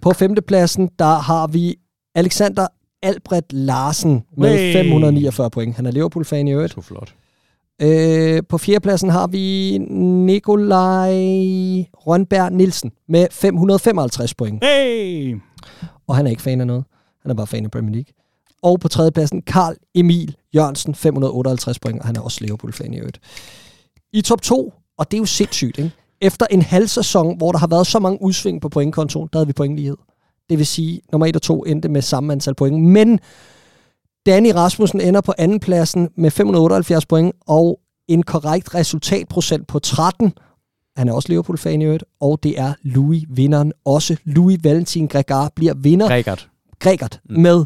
på 0.00 0.12
5. 0.12 0.34
pladsen, 0.46 0.90
der 0.98 1.18
har 1.18 1.46
vi 1.46 1.74
Alexander 2.14 2.66
Albrecht 3.02 3.52
Larsen 3.52 4.22
med 4.36 4.58
Hey. 4.58 4.72
549 4.72 5.50
point. 5.50 5.76
Han 5.76 5.86
er 5.86 5.90
Liverpool-fan 5.90 6.48
i 6.48 6.52
øvrigt. 6.52 6.70
Det 6.70 6.76
var 6.76 6.82
flot. 6.82 7.14
Øh, 7.82 8.42
på 8.48 8.58
fjerdepladsen 8.58 9.10
har 9.10 9.26
vi 9.26 9.78
Nikolaj 10.26 11.12
Rønberg 11.92 12.52
Nielsen 12.52 12.92
med 13.08 13.26
555 13.30 14.34
point. 14.34 14.64
Hey! 14.64 15.36
Og 16.08 16.16
han 16.16 16.26
er 16.26 16.30
ikke 16.30 16.42
fan 16.42 16.60
af 16.60 16.66
noget. 16.66 16.84
Han 17.22 17.30
er 17.30 17.34
bare 17.34 17.46
fan 17.46 17.64
af 17.64 17.70
Premier 17.70 17.92
League. 17.92 18.12
Og 18.62 18.80
på 18.80 18.88
tredjepladsen 18.88 19.42
Karl 19.42 19.76
Emil 19.94 20.36
Jørgensen, 20.54 20.94
558 20.94 21.78
point, 21.78 22.00
og 22.00 22.06
han 22.06 22.16
er 22.16 22.20
også 22.20 22.38
Liverpool-fan 22.40 22.94
i 22.94 22.98
øvrigt. 22.98 23.20
I 24.12 24.22
top 24.22 24.42
2, 24.42 24.72
og 24.98 25.10
det 25.10 25.16
er 25.16 25.20
jo 25.20 25.26
sindssygt, 25.26 25.78
ikke? 25.78 25.90
Efter 26.20 26.46
en 26.50 26.62
halv 26.62 26.88
sæson, 26.88 27.36
hvor 27.36 27.52
der 27.52 27.58
har 27.58 27.66
været 27.66 27.86
så 27.86 27.98
mange 27.98 28.22
udsving 28.22 28.60
på 28.60 28.68
pointkontoen, 28.68 29.28
der 29.32 29.38
havde 29.38 29.46
vi 29.46 29.52
pointlighed. 29.52 29.96
Det 30.50 30.58
vil 30.58 30.66
sige, 30.66 31.00
nummer 31.12 31.26
1 31.26 31.36
og 31.36 31.42
2 31.42 31.62
endte 31.62 31.88
med 31.88 32.02
samme 32.02 32.32
antal 32.32 32.54
point. 32.54 32.82
Men 32.82 33.20
Danny 34.26 34.50
Rasmussen 34.50 35.00
ender 35.00 35.20
på 35.20 35.34
andenpladsen 35.38 36.08
med 36.16 36.30
578 36.30 37.06
point, 37.06 37.34
og 37.46 37.80
en 38.08 38.22
korrekt 38.22 38.74
resultatprocent 38.74 39.66
på 39.66 39.78
13. 39.78 40.32
Han 40.96 41.08
er 41.08 41.12
også 41.12 41.28
Liverpool-fan 41.28 41.82
i 41.82 41.84
øvrigt, 41.84 42.04
og 42.20 42.42
det 42.42 42.60
er 42.60 42.74
Louis 42.82 43.24
vinderen. 43.28 43.72
Også 43.84 44.16
Louis 44.24 44.58
Valentin 44.62 45.06
Gregar 45.06 45.52
bliver 45.56 45.74
vinder. 45.74 46.08
Grækert. 46.08 46.48
Grækert 46.78 47.20
mm. 47.24 47.40
med 47.40 47.64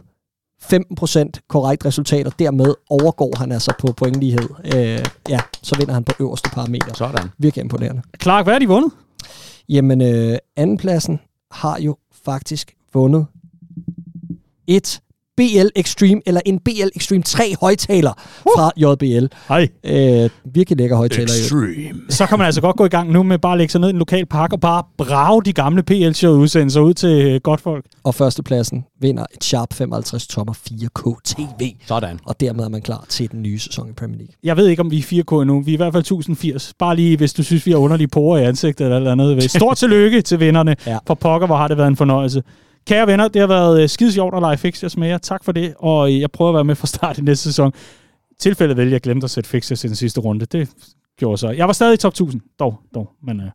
15% 0.62 1.30
korrekt 1.48 1.84
resultat, 1.84 2.26
og 2.26 2.38
dermed 2.38 2.74
overgår 2.90 3.38
han 3.38 3.52
altså 3.52 3.72
på 3.78 3.92
pointlighed. 3.92 4.48
Øh, 4.64 5.04
ja, 5.28 5.40
så 5.62 5.76
vinder 5.78 5.94
han 5.94 6.04
på 6.04 6.12
øverste 6.20 6.50
parameter. 6.50 6.94
Sådan. 6.94 7.28
Virkelig 7.38 7.62
imponerende. 7.62 8.02
Clark, 8.22 8.44
hvad 8.44 8.54
har 8.54 8.58
de 8.58 8.68
vundet? 8.68 8.92
Jamen, 9.68 10.00
øh, 10.02 10.38
andenpladsen 10.56 11.20
har 11.50 11.78
jo 11.80 11.96
faktisk 12.24 12.74
vundet 12.92 13.26
et 14.66 15.00
BL 15.36 15.66
Extreme, 15.76 16.20
eller 16.26 16.40
en 16.46 16.58
BL 16.58 16.88
Extreme 16.96 17.22
3 17.22 17.54
højtaler 17.60 18.12
fra 18.42 18.70
JBL. 18.76 19.26
Hej. 19.48 19.68
Øh, 19.84 20.30
virkelig 20.54 20.78
lækker 20.78 20.96
højtaler. 20.96 21.24
Extreme. 21.24 22.00
Så 22.08 22.26
kan 22.26 22.38
man 22.38 22.46
altså 22.46 22.60
godt 22.60 22.76
gå 22.76 22.84
i 22.84 22.88
gang 22.88 23.12
nu 23.12 23.22
med 23.22 23.38
bare 23.38 23.52
at 23.52 23.58
lægge 23.58 23.72
sig 23.72 23.80
ned 23.80 23.88
i 23.88 23.92
en 23.92 23.98
lokal 23.98 24.26
park 24.26 24.52
og 24.52 24.60
bare 24.60 24.82
brage 24.98 25.42
de 25.44 25.52
gamle 25.52 25.82
PL-show-udsendelser 25.82 26.80
ud 26.80 26.94
til 26.94 27.26
øh, 27.26 27.40
godt 27.40 27.60
folk. 27.60 27.84
Og 28.04 28.14
førstepladsen 28.14 28.84
vinder 29.00 29.24
et 29.34 29.44
Sharp 29.44 29.74
55 29.74 30.26
tommer 30.26 30.52
4K 30.52 31.20
TV. 31.24 31.72
Sådan. 31.86 32.18
Og 32.26 32.40
dermed 32.40 32.64
er 32.64 32.68
man 32.68 32.82
klar 32.82 33.04
til 33.08 33.30
den 33.30 33.42
nye 33.42 33.58
sæson 33.58 33.88
i 33.88 33.92
Premier 33.92 34.18
League. 34.18 34.34
Jeg 34.44 34.56
ved 34.56 34.66
ikke, 34.66 34.80
om 34.80 34.90
vi 34.90 34.98
er 34.98 35.02
4K 35.02 35.40
endnu. 35.40 35.60
Vi 35.62 35.70
er 35.70 35.74
i 35.74 35.76
hvert 35.76 35.92
fald 35.92 36.00
1080. 36.00 36.72
Bare 36.78 36.96
lige, 36.96 37.16
hvis 37.16 37.32
du 37.32 37.42
synes, 37.42 37.66
vi 37.66 37.70
har 37.70 37.78
underlige 37.78 38.08
porer 38.08 38.38
i 38.38 38.44
ansigtet 38.44 38.84
eller 38.84 38.96
et 38.96 39.00
eller 39.00 39.12
andet. 39.12 39.50
Stort 39.50 39.76
tillykke 39.76 40.22
til 40.22 40.40
vinderne. 40.40 40.76
Ja. 40.86 40.98
For 41.06 41.14
pokker, 41.14 41.46
hvor 41.46 41.56
har 41.56 41.68
det 41.68 41.76
været 41.76 41.88
en 41.88 41.96
fornøjelse. 41.96 42.42
Kære 42.86 43.06
venner, 43.06 43.28
det 43.28 43.40
har 43.40 43.46
været 43.46 43.82
øh, 43.82 43.88
skide 43.88 44.12
sjovt 44.12 44.34
at 44.34 44.40
lege 44.40 44.56
fixtures 44.56 44.96
med 44.96 45.08
jer. 45.08 45.18
Tak 45.18 45.44
for 45.44 45.52
det, 45.52 45.74
og 45.78 46.12
øh, 46.12 46.20
jeg 46.20 46.30
prøver 46.30 46.50
at 46.50 46.54
være 46.54 46.64
med 46.64 46.74
fra 46.74 46.86
start 46.86 47.18
i 47.18 47.22
næste 47.22 47.44
sæson. 47.44 47.72
Tilfældet 48.38 48.76
vel, 48.76 48.90
jeg 48.90 49.00
glemte 49.00 49.24
at 49.24 49.30
sætte 49.30 49.50
fixtures 49.50 49.84
i 49.84 49.88
den 49.88 49.96
sidste 49.96 50.20
runde. 50.20 50.46
Det 50.46 50.70
gjorde 51.18 51.38
så. 51.38 51.50
Jeg 51.50 51.66
var 51.66 51.72
stadig 51.72 51.94
i 51.94 51.96
top 51.96 52.12
1000, 52.12 52.40
dog, 52.58 52.80
dog, 52.94 53.10
men 53.22 53.40
øh, 53.40 53.50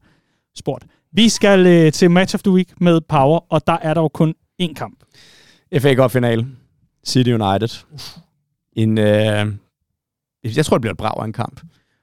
sport. 0.56 0.85
Vi 1.11 1.30
skal 1.30 1.68
øh, 1.68 1.91
til 1.91 2.11
Match 2.11 2.35
of 2.35 2.41
the 2.41 2.51
Week 2.51 2.81
med 2.81 3.01
Power, 3.01 3.39
og 3.49 3.68
der 3.68 3.77
er 3.81 3.93
der 3.93 4.01
jo 4.01 4.07
kun 4.07 4.35
én 4.61 4.73
kamp. 4.73 5.03
FA 5.80 5.95
Cup 5.95 6.11
final. 6.11 6.45
City 7.06 7.30
United. 7.30 7.85
En, 8.73 8.97
øh, 8.97 9.53
jeg 10.56 10.65
tror, 10.65 10.77
det 10.77 10.81
bliver 10.81 10.93
et 10.93 10.97
brag 10.97 11.19
af 11.19 11.26
en 11.26 11.34
kamp. 11.34 11.61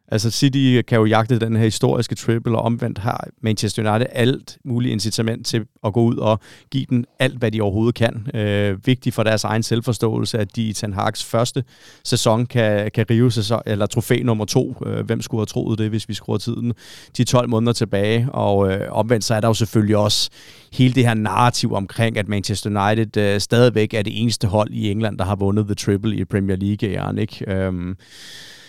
Altså 0.09 0.31
City 0.31 0.83
kan 0.89 0.99
jo 0.99 1.05
jagte 1.05 1.39
den 1.39 1.57
her 1.57 1.65
historiske 1.65 2.15
triple, 2.15 2.59
og 2.59 2.63
omvendt 2.63 2.99
har 2.99 3.29
Manchester 3.41 3.91
United 3.91 4.07
alt 4.13 4.59
muligt 4.65 4.93
incitament 4.93 5.47
til 5.47 5.65
at 5.85 5.93
gå 5.93 6.03
ud 6.03 6.17
og 6.17 6.41
give 6.71 6.87
den 6.91 7.07
alt, 7.19 7.39
hvad 7.39 7.51
de 7.51 7.61
overhovedet 7.61 7.95
kan. 7.95 8.27
Øh, 8.35 8.87
vigtigt 8.87 9.15
for 9.15 9.23
deres 9.23 9.45
egen 9.45 9.63
selvforståelse, 9.63 10.39
at 10.39 10.57
de 10.57 10.63
i 10.63 10.73
Ten 10.73 10.95
Hag's 10.95 11.25
første 11.25 11.65
sæson 12.05 12.47
kan, 12.47 12.91
kan 12.95 13.07
rive 13.11 13.33
sæson, 13.33 13.63
eller 13.67 13.87
trofæ 13.87 14.23
nummer 14.23 14.45
to. 14.45 14.77
Øh, 14.87 15.07
hvem 15.07 15.23
skulle 15.23 15.41
have 15.41 15.47
troet 15.47 15.79
det, 15.79 15.89
hvis 15.89 16.09
vi 16.09 16.15
skruer 16.15 16.39
tiden 16.39 16.73
de 17.17 17.25
12 17.25 17.49
måneder 17.49 17.73
tilbage? 17.73 18.29
Og 18.33 18.73
øh, 18.73 18.81
omvendt 18.91 19.25
så 19.25 19.35
er 19.35 19.41
der 19.41 19.49
jo 19.49 19.55
selvfølgelig 19.55 19.97
også 19.97 20.31
hele 20.73 20.95
det 20.95 21.07
her 21.07 21.15
narrativ 21.15 21.73
omkring, 21.73 22.19
at 22.19 22.29
Manchester 22.29 22.71
United 22.71 23.17
øh, 23.17 23.41
stadigvæk 23.41 23.95
er 23.95 24.03
det 24.03 24.23
eneste 24.23 24.49
hold 24.49 24.71
i 24.71 24.91
England, 24.91 25.19
der 25.19 25.25
har 25.25 25.37
vundet 25.37 25.67
The 25.67 25.75
Triple 25.75 26.17
i 26.17 26.25
Premier 26.25 26.57
League-æren. 26.57 27.19
Ikke? 27.19 27.53
Øh, 27.53 27.95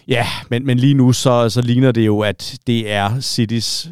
Ja, 0.07 0.25
men, 0.49 0.65
men 0.65 0.77
lige 0.77 0.93
nu 0.93 1.13
så, 1.13 1.49
så 1.49 1.61
ligner 1.61 1.91
det 1.91 2.05
jo, 2.05 2.19
at 2.19 2.59
det 2.67 2.91
er 2.91 3.19
Citys 3.19 3.89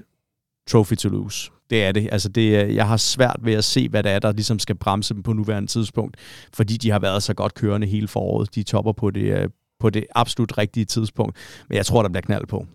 trophy 0.68 0.94
to 0.94 1.10
lose. 1.10 1.52
Det 1.70 1.84
er 1.84 1.92
det. 1.92 2.10
Altså 2.12 2.30
det, 2.30 2.76
jeg 2.76 2.88
har 2.88 2.98
svært 2.98 3.40
ved 3.42 3.54
at 3.54 3.64
se, 3.64 3.90
hvad 3.90 4.04
det 4.04 4.12
er, 4.12 4.20
der 4.20 4.32
ligesom 4.32 4.60
skal 4.60 4.76
bremse 4.76 5.14
dem 5.14 5.24
på 5.24 5.34
nuværende 5.34 5.72
tidspunkt, 5.72 6.18
fordi 6.54 6.78
de 6.78 6.92
har 6.92 7.00
været 7.00 7.24
så 7.24 7.34
godt 7.34 7.54
kørende 7.54 7.88
hele 7.88 8.08
foråret. 8.08 8.56
De 8.56 8.64
topper 8.64 8.92
på 8.92 9.12
det, 9.12 9.22
øh, 9.22 9.50
på 9.80 9.90
det 9.90 10.06
absolut 10.16 10.58
rigtige 10.58 10.86
tidspunkt. 10.86 11.38
Men 11.70 11.76
jeg 11.76 11.86
tror, 11.86 12.02
der 12.02 12.10
bliver 12.10 12.22
knald 12.22 12.48
på. 12.48 12.66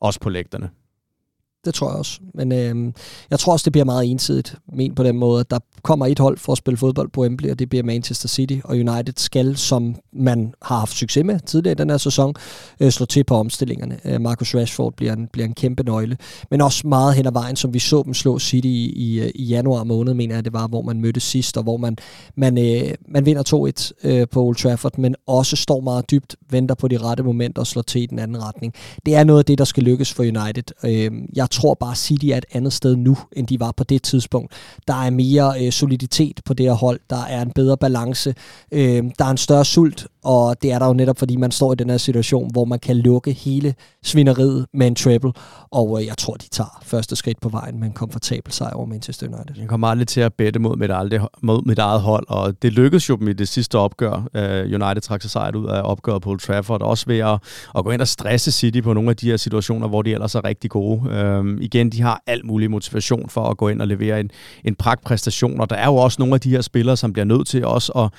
Også 0.00 0.20
på 0.20 0.28
lægterne. 0.28 0.70
Det 1.64 1.74
tror 1.74 1.90
jeg 1.90 1.98
også. 1.98 2.20
Men 2.34 2.52
øh, 2.52 2.92
jeg 3.30 3.38
tror 3.38 3.52
også, 3.52 3.64
det 3.64 3.72
bliver 3.72 3.84
meget 3.84 4.10
ensidigt 4.10 4.54
ment 4.72 4.96
på 4.96 5.02
den 5.02 5.18
måde, 5.18 5.40
at 5.40 5.50
der 5.50 5.58
kommer 5.82 6.06
et 6.06 6.18
hold 6.18 6.38
for 6.38 6.52
at 6.52 6.58
spille 6.58 6.76
fodbold 6.76 7.10
på 7.10 7.20
Wembley, 7.20 7.50
og 7.50 7.58
det 7.58 7.68
bliver 7.68 7.84
Manchester 7.84 8.28
City, 8.28 8.58
og 8.64 8.70
United 8.70 9.12
skal, 9.16 9.56
som 9.56 9.96
man 10.12 10.54
har 10.62 10.78
haft 10.78 10.96
succes 10.96 11.24
med 11.24 11.40
tidligere 11.40 11.72
i 11.72 11.74
den 11.74 11.90
her 11.90 11.96
sæson, 11.96 12.34
øh, 12.80 12.90
slå 12.90 13.06
til 13.06 13.24
på 13.24 13.34
omstillingerne. 13.34 13.98
Øh, 14.04 14.20
Marcus 14.20 14.54
Rashford 14.54 14.92
bliver 14.96 15.12
en, 15.12 15.28
bliver 15.32 15.46
en 15.46 15.54
kæmpe 15.54 15.82
nøgle. 15.82 16.16
Men 16.50 16.60
også 16.60 16.86
meget 16.86 17.14
hen 17.14 17.26
ad 17.26 17.32
vejen, 17.32 17.56
som 17.56 17.74
vi 17.74 17.78
så 17.78 18.02
dem 18.04 18.14
slå 18.14 18.38
City 18.38 18.66
i, 18.66 18.92
i, 18.92 19.20
øh, 19.20 19.30
i 19.34 19.44
januar 19.44 19.84
måned, 19.84 20.14
mener 20.14 20.34
jeg, 20.34 20.44
det 20.44 20.52
var, 20.52 20.66
hvor 20.66 20.82
man 20.82 21.00
mødte 21.00 21.20
sidst, 21.20 21.56
og 21.56 21.62
hvor 21.62 21.76
man, 21.76 21.96
man, 22.36 22.58
øh, 22.58 22.94
man 23.08 23.26
vinder 23.26 23.42
2-1 24.04 24.08
øh, 24.08 24.26
på 24.32 24.42
Old 24.42 24.56
Trafford, 24.56 24.98
men 24.98 25.14
også 25.26 25.56
står 25.56 25.80
meget 25.80 26.10
dybt, 26.10 26.36
venter 26.50 26.74
på 26.74 26.88
de 26.88 26.98
rette 26.98 27.22
momenter 27.22 27.60
og 27.62 27.66
slår 27.66 27.82
til 27.82 28.02
i 28.02 28.06
den 28.06 28.18
anden 28.18 28.42
retning. 28.42 28.74
Det 29.06 29.14
er 29.14 29.24
noget 29.24 29.38
af 29.38 29.44
det, 29.44 29.58
der 29.58 29.64
skal 29.64 29.82
lykkes 29.82 30.12
for 30.12 30.22
United. 30.22 30.64
Øh, 30.84 31.10
jeg 31.36 31.49
tror 31.50 31.74
bare, 31.74 31.94
City 31.96 32.26
er 32.26 32.36
et 32.36 32.44
andet 32.52 32.72
sted 32.72 32.96
nu, 32.96 33.16
end 33.32 33.46
de 33.46 33.60
var 33.60 33.72
på 33.76 33.84
det 33.84 34.02
tidspunkt. 34.02 34.52
Der 34.88 34.94
er 34.94 35.10
mere 35.10 35.66
øh, 35.66 35.72
soliditet 35.72 36.40
på 36.44 36.54
det 36.54 36.66
her 36.66 36.72
hold. 36.72 37.00
Der 37.10 37.24
er 37.24 37.42
en 37.42 37.50
bedre 37.50 37.76
balance. 37.76 38.34
Øh, 38.72 39.04
der 39.18 39.24
er 39.24 39.30
en 39.30 39.36
større 39.36 39.64
sult, 39.64 40.06
og 40.24 40.62
det 40.62 40.72
er 40.72 40.78
der 40.78 40.86
jo 40.86 40.92
netop, 40.92 41.18
fordi 41.18 41.36
man 41.36 41.50
står 41.50 41.72
i 41.72 41.76
den 41.76 41.90
her 41.90 41.96
situation, 41.96 42.52
hvor 42.52 42.64
man 42.64 42.78
kan 42.78 42.96
lukke 42.96 43.32
hele 43.32 43.74
svineriet 44.02 44.66
med 44.74 44.86
en 44.86 44.94
treble. 44.94 45.32
Og 45.70 46.00
øh, 46.00 46.06
jeg 46.06 46.18
tror, 46.18 46.34
de 46.34 46.48
tager 46.48 46.80
første 46.82 47.16
skridt 47.16 47.40
på 47.40 47.48
vejen 47.48 47.80
med 47.80 47.86
en 47.86 47.92
komfortabel 47.92 48.52
sejr 48.52 48.72
over 48.72 48.86
Manchester 48.86 49.26
United. 49.26 49.56
Jeg 49.58 49.68
kommer 49.68 49.88
aldrig 49.88 50.08
til 50.08 50.20
at 50.20 50.34
bette 50.34 50.60
mod 50.60 50.76
mit, 50.76 50.90
aldrig, 50.90 51.20
mod 51.42 51.62
mit 51.66 51.78
eget 51.78 52.00
hold, 52.00 52.26
og 52.28 52.62
det 52.62 52.72
lykkedes 52.72 53.08
jo 53.08 53.16
dem 53.16 53.28
i 53.28 53.32
det 53.32 53.48
sidste 53.48 53.78
opgør. 53.78 54.12
Uh, 54.12 54.82
United 54.82 55.00
trak 55.00 55.22
sig 55.22 55.30
sejret 55.30 55.56
ud 55.56 55.66
af 55.66 55.80
opgøret 55.84 56.22
på 56.22 56.30
Old 56.30 56.40
Trafford, 56.40 56.82
også 56.82 57.06
ved 57.06 57.18
at, 57.18 57.38
at 57.76 57.84
gå 57.84 57.90
ind 57.90 58.00
og 58.00 58.08
stresse 58.08 58.52
City 58.52 58.80
på 58.80 58.92
nogle 58.92 59.10
af 59.10 59.16
de 59.16 59.26
her 59.26 59.36
situationer, 59.36 59.88
hvor 59.88 60.02
de 60.02 60.12
ellers 60.12 60.34
er 60.34 60.44
rigtig 60.44 60.70
gode. 60.70 61.10
Øh, 61.10 61.39
Uh, 61.40 61.60
igen, 61.60 61.90
de 61.90 62.02
har 62.02 62.22
alt 62.26 62.44
mulig 62.44 62.70
motivation 62.70 63.28
for 63.28 63.44
at 63.44 63.56
gå 63.56 63.68
ind 63.68 63.80
og 63.80 63.88
levere 63.88 64.20
en, 64.20 64.30
en 64.64 64.74
pragtpræstation, 64.74 65.60
og 65.60 65.70
der 65.70 65.76
er 65.76 65.86
jo 65.86 65.94
også 65.94 66.16
nogle 66.18 66.34
af 66.34 66.40
de 66.40 66.50
her 66.50 66.60
spillere, 66.60 66.96
som 66.96 67.12
bliver 67.12 67.24
nødt 67.24 67.46
til 67.46 67.64
også 67.64 67.92
at 67.92 68.10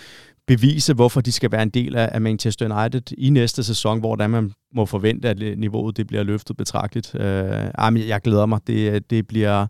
bevise, 0.48 0.94
hvorfor 0.94 1.22
de 1.22 1.32
skal 1.32 1.52
være 1.52 1.64
en 1.64 1.70
del 1.70 1.96
af 1.96 2.22
Manchester 2.22 2.82
United 2.82 3.02
i 3.18 3.30
næste 3.30 3.64
sæson, 3.64 4.00
hvor 4.00 4.16
der 4.16 4.28
man 4.28 4.52
må 4.76 4.86
forvente, 4.86 5.30
at 5.30 5.60
niveauet 5.60 5.98
det 5.98 6.08
bliver 6.08 6.24
løftet 6.24 6.58
betragteligt. 6.58 7.16
Uh, 7.16 8.08
jeg 8.08 8.22
glæder 8.24 8.46
mig. 8.46 8.60
Det, 8.68 9.10
det 9.10 9.28
bliver 9.28 9.68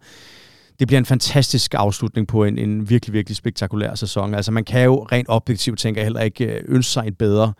det 0.81 0.87
bliver 0.87 0.99
en 0.99 1.05
fantastisk 1.05 1.73
afslutning 1.73 2.27
på 2.27 2.43
en, 2.43 2.57
en 2.57 2.89
virkelig, 2.89 3.13
virkelig 3.13 3.35
spektakulær 3.35 3.95
sæson. 3.95 4.33
Altså 4.33 4.51
man 4.51 4.63
kan 4.63 4.83
jo 4.83 5.07
rent 5.11 5.29
objektivt, 5.29 5.79
tænker 5.79 6.01
jeg, 6.01 6.05
heller 6.05 6.21
ikke 6.21 6.45
øh, 6.45 6.63
ønske 6.67 6.91
sig 6.91 7.07
en 7.07 7.15
bedre 7.15 7.53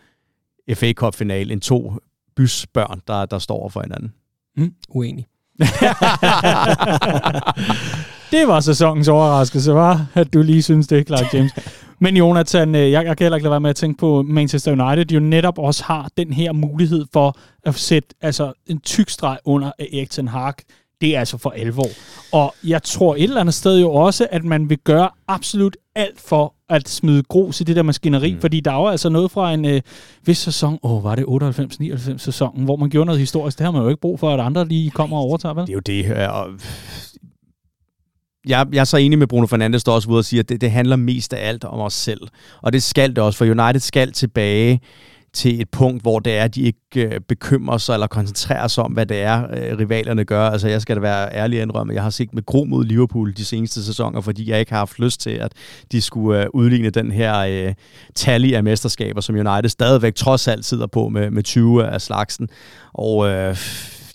FA 0.74 0.94
Cup-final 0.94 1.52
end 1.52 1.62
to 1.62 1.94
bysbørn, 2.36 3.02
der, 3.08 3.26
der 3.26 3.40
står 3.40 3.56
over 3.56 3.70
for 3.70 3.82
hinanden. 3.82 4.14
Mm, 4.58 4.74
uenig. 4.90 5.26
Det 8.32 8.48
var 8.48 8.60
sæsonens 8.60 9.08
overraskelse, 9.08 9.74
var, 9.74 10.06
at 10.14 10.34
du 10.34 10.42
lige 10.42 10.62
synes 10.62 10.88
det, 10.88 11.08
Clark 11.08 11.26
James. 11.34 11.52
Men 12.00 12.18
Jonathan, 12.18 12.76
øh, 12.76 12.92
jeg, 12.92 13.06
jeg 13.06 13.18
kan 13.18 13.26
heller 13.26 13.36
ikke 13.36 13.44
lade 13.44 13.52
være 13.52 13.60
med 13.60 13.70
at 13.70 13.76
tænke 13.76 13.98
på 13.98 14.22
Manchester 14.22 14.72
United, 14.72 15.12
jo 15.12 15.20
netop 15.20 15.60
også 15.60 15.84
har 15.84 16.10
den 16.18 16.34
her 16.34 16.52
mulighed 16.52 17.06
for 17.14 17.38
at 17.66 17.76
sætte 17.76 18.10
altså, 18.22 18.54
en 18.68 18.80
tyk 18.80 19.10
streg 19.10 19.38
under 19.46 19.72
Erik 19.80 20.10
Ten 20.10 20.28
Hag. 20.28 20.54
Det 21.02 21.16
er 21.16 21.20
altså 21.20 21.38
for 21.38 21.50
alvor. 21.50 21.88
Og 22.32 22.56
jeg 22.64 22.84
tror 22.84 23.16
et 23.16 23.24
eller 23.24 23.42
andet 23.42 23.54
sted 23.56 23.80
jo 23.80 23.92
også, 23.92 24.28
at 24.32 24.44
man 24.44 24.70
vil 24.70 24.78
gøre 24.78 25.10
absolut 25.28 25.78
alt 25.96 26.22
for 26.22 26.54
at 26.70 26.90
smide 26.90 27.24
grus 27.24 27.62
i 27.62 27.64
det 27.64 27.76
der 27.76 27.84
maskineri, 27.84 28.34
mm. 28.34 28.42
fordi 28.42 28.60
der 28.60 28.72
er 28.72 28.76
jo 28.76 28.88
altså 28.88 29.10
noget 29.10 29.32
fra 29.32 29.54
en 29.54 29.66
øh, 29.66 29.82
vis 30.26 30.38
sæson, 30.38 30.80
åh, 30.84 31.04
var 31.04 31.16
det 31.16 31.26
98-99 31.26 32.18
sæsonen, 32.18 32.66
hvor 32.66 32.76
man 32.76 32.90
gjorde 32.90 33.06
noget 33.06 33.20
historisk. 33.20 33.58
Det 33.58 33.66
har 33.66 33.72
man 33.72 33.82
jo 33.82 33.90
ikke 33.90 34.02
brug 34.02 34.20
for, 34.20 34.34
at 34.34 34.40
andre 34.40 34.68
lige 34.68 34.92
kommer 34.92 35.18
og 35.18 35.24
overtager, 35.24 35.54
vel? 35.54 35.68
Det 35.68 35.70
er 35.70 35.74
jo 35.74 35.80
det. 35.80 36.06
øh, 36.22 36.36
Og 36.36 36.48
jeg, 38.48 38.68
jeg 38.74 38.80
er 38.80 38.84
så 38.84 38.98
enig 38.98 39.20
med 39.20 39.28
Bruno 39.28 39.46
Fernandes, 39.48 39.84
der 39.84 39.92
også 39.92 40.10
ude 40.10 40.20
og 40.20 40.26
siger, 40.26 40.44
at 40.44 40.50
det, 40.50 40.62
det 40.62 40.72
handler 40.72 40.96
mest 40.96 41.34
af 41.34 41.48
alt 41.48 41.64
om 41.64 41.80
os 41.80 41.94
selv. 41.94 42.22
Og 42.62 42.74
det 42.74 42.84
skal 42.84 43.10
det 43.10 43.18
også, 43.18 43.38
for 43.38 43.46
United 43.46 43.80
skal 43.80 44.12
tilbage 44.12 44.82
til 45.34 45.62
et 45.62 45.70
punkt, 45.70 46.02
hvor 46.02 46.20
det 46.20 46.38
er, 46.38 46.44
at 46.44 46.56
de 46.56 46.62
ikke 46.62 46.80
øh, 46.96 47.20
bekymrer 47.28 47.78
sig 47.78 47.94
eller 47.94 48.08
koncentrerer 48.08 48.68
sig 48.68 48.84
om, 48.84 48.92
hvad 48.92 49.06
det 49.06 49.22
er, 49.22 49.44
øh, 49.44 49.78
rivalerne 49.78 50.26
gør. 50.26 50.50
Altså, 50.50 50.68
jeg 50.68 50.82
skal 50.82 50.96
da 50.96 51.02
være 51.02 51.36
ærlig 51.36 51.60
at 51.60 51.64
indrømme, 51.64 51.94
jeg 51.94 52.04
har 52.04 52.10
set 52.10 52.34
med 52.34 52.46
gro 52.46 52.64
mod 52.64 52.86
Liverpool 52.86 53.34
de 53.38 53.46
seneste 53.46 53.86
sæsoner, 53.86 54.22
fordi 54.22 54.50
jeg 54.50 54.60
ikke 54.60 54.72
har 54.72 54.80
haft 54.80 55.00
lyst 55.00 55.22
til, 55.22 55.30
at 55.30 55.52
de 55.92 56.02
skulle 56.02 56.42
øh, 56.42 56.48
udligne 56.54 56.90
den 56.90 57.12
her 57.12 57.38
øh, 57.40 57.74
tally 58.16 58.54
af 58.54 58.64
mesterskaber, 58.64 59.22
som 59.22 59.36
United 59.36 59.70
stadigvæk 59.70 60.16
trods 60.16 60.48
alt 60.48 60.66
sidder 60.66 60.88
på 60.88 61.10
med, 61.10 61.32
med 61.32 61.44
20 61.44 61.86
af 61.86 62.02
slagsen. 62.02 62.50
Og 62.94 63.28
øh, 63.28 63.58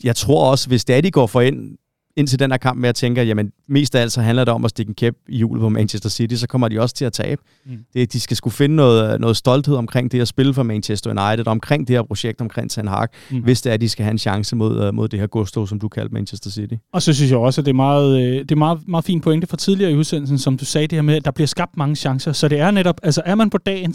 jeg 0.05 0.16
tror 0.16 0.51
også, 0.51 0.68
hvis 0.68 0.84
det 0.84 0.97
er, 0.97 1.01
de 1.01 1.10
går 1.10 1.26
for 1.26 1.40
ind 1.40 1.76
ind 2.16 2.28
til 2.28 2.38
den 2.38 2.51
her 2.51 2.59
kamp 2.59 2.80
med 2.80 2.88
at 2.88 2.94
tænke, 2.94 3.20
at 3.20 3.28
jamen, 3.28 3.52
mest 3.68 3.94
af 3.94 4.01
alt 4.01 4.12
så 4.12 4.20
handler 4.20 4.44
det 4.44 4.55
om 4.55 4.64
at 4.64 4.70
stikke 4.70 4.90
en 4.90 4.94
kæp 4.94 5.14
i 5.28 5.36
hjulet 5.36 5.60
på 5.60 5.68
Manchester 5.68 6.09
City, 6.09 6.34
så 6.34 6.47
kommer 6.47 6.68
de 6.68 6.80
også 6.80 6.94
til 6.94 7.05
at 7.05 7.12
tabe. 7.12 7.43
Mm. 7.66 7.78
Det, 7.94 8.12
de 8.12 8.20
skal 8.20 8.36
skulle 8.36 8.55
finde 8.55 8.76
noget, 8.76 9.20
noget 9.20 9.36
stolthed 9.36 9.76
omkring 9.76 10.12
det 10.12 10.20
at 10.20 10.28
spille 10.28 10.55
for 10.55 10.62
Manchester 10.62 11.10
United, 11.10 11.47
omkring 11.47 11.88
det 11.88 11.97
her 11.97 12.02
projekt, 12.02 12.40
omkring 12.40 12.70
Ten 12.70 12.88
Hag, 12.88 13.09
mm. 13.30 13.38
hvis 13.38 13.62
det 13.62 13.70
er, 13.70 13.74
at 13.74 13.80
de 13.80 13.88
skal 13.88 14.05
have 14.05 14.10
en 14.10 14.18
chance 14.18 14.56
mod, 14.56 14.88
uh, 14.88 14.94
mod 14.94 15.09
det 15.09 15.20
her 15.20 15.26
gusto, 15.26 15.66
som 15.66 15.80
du 15.80 15.88
kaldte 15.88 16.14
Manchester 16.14 16.51
City. 16.51 16.74
Og 16.93 17.02
så 17.02 17.12
synes 17.12 17.30
jeg 17.30 17.38
også, 17.38 17.60
at 17.60 17.64
det 17.64 17.70
er 17.70 17.76
meget, 17.76 18.20
øh, 18.20 18.38
det 18.38 18.51
er 18.51 18.56
meget, 18.56 18.88
meget 18.88 19.05
fint 19.05 19.22
pointe 19.22 19.47
fra 19.47 19.56
tidligere 19.56 19.93
i 19.93 19.94
udsendelsen, 19.94 20.38
som 20.38 20.56
du 20.56 20.64
sagde 20.64 20.86
det 20.86 20.97
her 20.97 21.02
med, 21.02 21.14
at 21.14 21.24
der 21.24 21.30
bliver 21.30 21.47
skabt 21.47 21.76
mange 21.76 21.97
chancer. 21.97 22.32
Så 22.32 22.48
det 22.48 22.60
er 22.60 22.70
netop, 22.70 23.01
altså 23.02 23.22
er 23.24 23.34
man 23.34 23.51
på 23.51 23.59
dagen 23.59 23.94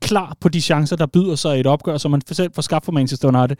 klar 0.00 0.36
på 0.40 0.48
de 0.48 0.60
chancer, 0.60 0.96
der 0.96 1.06
byder 1.06 1.34
sig 1.34 1.56
i 1.56 1.60
et 1.60 1.66
opgør, 1.66 1.98
som 1.98 2.10
man 2.10 2.20
selv 2.32 2.50
får 2.54 2.62
skabt 2.62 2.84
for 2.84 2.92
Manchester 2.92 3.28
United, 3.28 3.56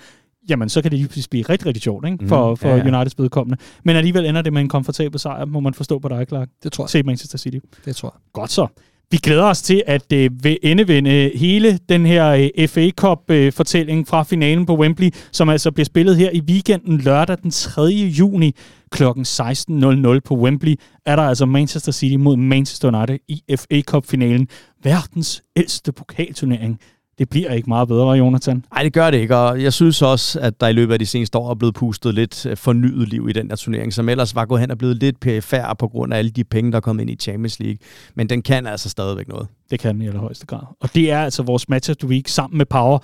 jamen 0.49 0.69
så 0.69 0.83
kan 0.83 0.91
det 0.91 0.99
lige 0.99 1.27
blive 1.31 1.45
rigtig, 1.49 1.67
rigtig 1.67 1.83
sjovt 1.83 2.07
ikke? 2.07 2.29
for, 2.29 2.51
mm, 2.51 2.57
for 2.57 2.69
ja, 2.69 2.77
ja. 2.77 2.97
Uniteds 2.97 3.19
vedkommende. 3.19 3.63
Men 3.85 3.97
alligevel 3.97 4.27
ender 4.27 4.43
det 4.43 4.53
med 4.53 4.61
en 4.61 4.69
komfortabel 4.69 5.21
sejr, 5.21 5.45
må 5.45 5.61
man 5.61 5.75
forstå 5.75 5.99
på 5.99 6.09
dig, 6.09 6.27
Clark. 6.29 6.49
Det 6.63 6.73
tror 6.73 6.85
jeg. 6.85 6.91
Se 6.91 7.03
Manchester 7.03 7.39
City. 7.39 7.59
Det 7.85 7.97
tror 7.97 8.15
jeg. 8.17 8.21
Godt 8.33 8.51
så. 8.51 8.67
Vi 9.13 9.17
glæder 9.17 9.45
os 9.45 9.63
til 9.63 9.83
at 9.87 10.13
øh, 10.13 10.31
endevende 10.63 11.31
hele 11.35 11.79
den 11.89 12.07
her 12.07 12.51
øh, 12.57 12.69
FA 12.69 12.91
Cup-fortælling 12.91 14.01
øh, 14.01 14.07
fra 14.07 14.23
finalen 14.23 14.67
på 14.67 14.77
Wembley, 14.77 15.11
som 15.33 15.49
altså 15.49 15.71
bliver 15.71 15.85
spillet 15.85 16.17
her 16.17 16.31
i 16.31 16.41
weekenden 16.41 16.99
lørdag 16.99 17.37
den 17.43 17.51
3. 17.51 17.83
juni 17.83 18.55
kl. 18.91 19.03
16.00 19.03 20.19
på 20.25 20.37
Wembley, 20.37 20.75
er 21.07 21.17
der 21.17 21.23
altså 21.23 21.47
Manchester 21.47 21.93
City 21.93 22.17
mod 22.17 22.37
Manchester 22.37 22.89
United 22.89 23.19
i 23.29 23.43
FA 23.57 23.81
Cup-finalen. 23.81 24.49
Verdens 24.83 25.43
ældste 25.57 25.93
pokalturnering 25.93 26.81
det 27.23 27.31
bliver 27.31 27.53
ikke 27.53 27.69
meget 27.69 27.89
bedre, 27.89 28.11
Jonathan. 28.11 28.65
Nej, 28.75 28.83
det 28.83 28.93
gør 28.93 29.11
det 29.11 29.19
ikke, 29.19 29.37
og 29.37 29.63
jeg 29.63 29.73
synes 29.73 30.03
også, 30.03 30.41
at 30.41 30.61
der 30.61 30.69
i 30.69 30.73
løbet 30.73 30.93
af 30.93 30.99
de 30.99 31.07
seneste 31.07 31.39
år 31.39 31.51
er 31.51 31.55
blevet 31.55 31.75
pustet 31.75 32.15
lidt 32.15 32.47
øh, 32.47 32.57
fornyet 32.57 33.09
liv 33.09 33.29
i 33.29 33.33
den 33.33 33.51
der 33.51 33.57
turnering, 33.57 33.93
som 33.93 34.09
ellers 34.09 34.35
var 34.35 34.45
gået 34.45 34.61
hen 34.61 34.71
og 34.71 34.79
blevet 34.79 34.97
lidt 34.97 35.21
perifær 35.21 35.75
på 35.79 35.89
grund 35.89 36.15
af 36.15 36.19
alle 36.19 36.31
de 36.31 36.45
penge, 36.45 36.71
der 36.71 36.77
er 36.77 36.81
kommet 36.81 37.03
ind 37.03 37.11
i 37.11 37.17
Champions 37.17 37.61
League. 37.61 37.79
Men 38.15 38.29
den 38.29 38.43
kan 38.43 38.67
altså 38.67 38.89
stadigvæk 38.89 39.29
noget. 39.29 39.47
Det 39.71 39.81
kan 39.81 39.95
den 39.95 40.03
i 40.03 40.07
allerhøjeste 40.07 40.47
grad. 40.47 40.61
Og 40.81 40.95
det 40.95 41.11
er 41.11 41.19
altså 41.19 41.43
vores 41.43 41.69
match 41.69 41.91
of 41.91 41.97
the 41.97 42.09
week 42.09 42.29
sammen 42.29 42.59
med 42.59 42.67
Power. 42.67 42.99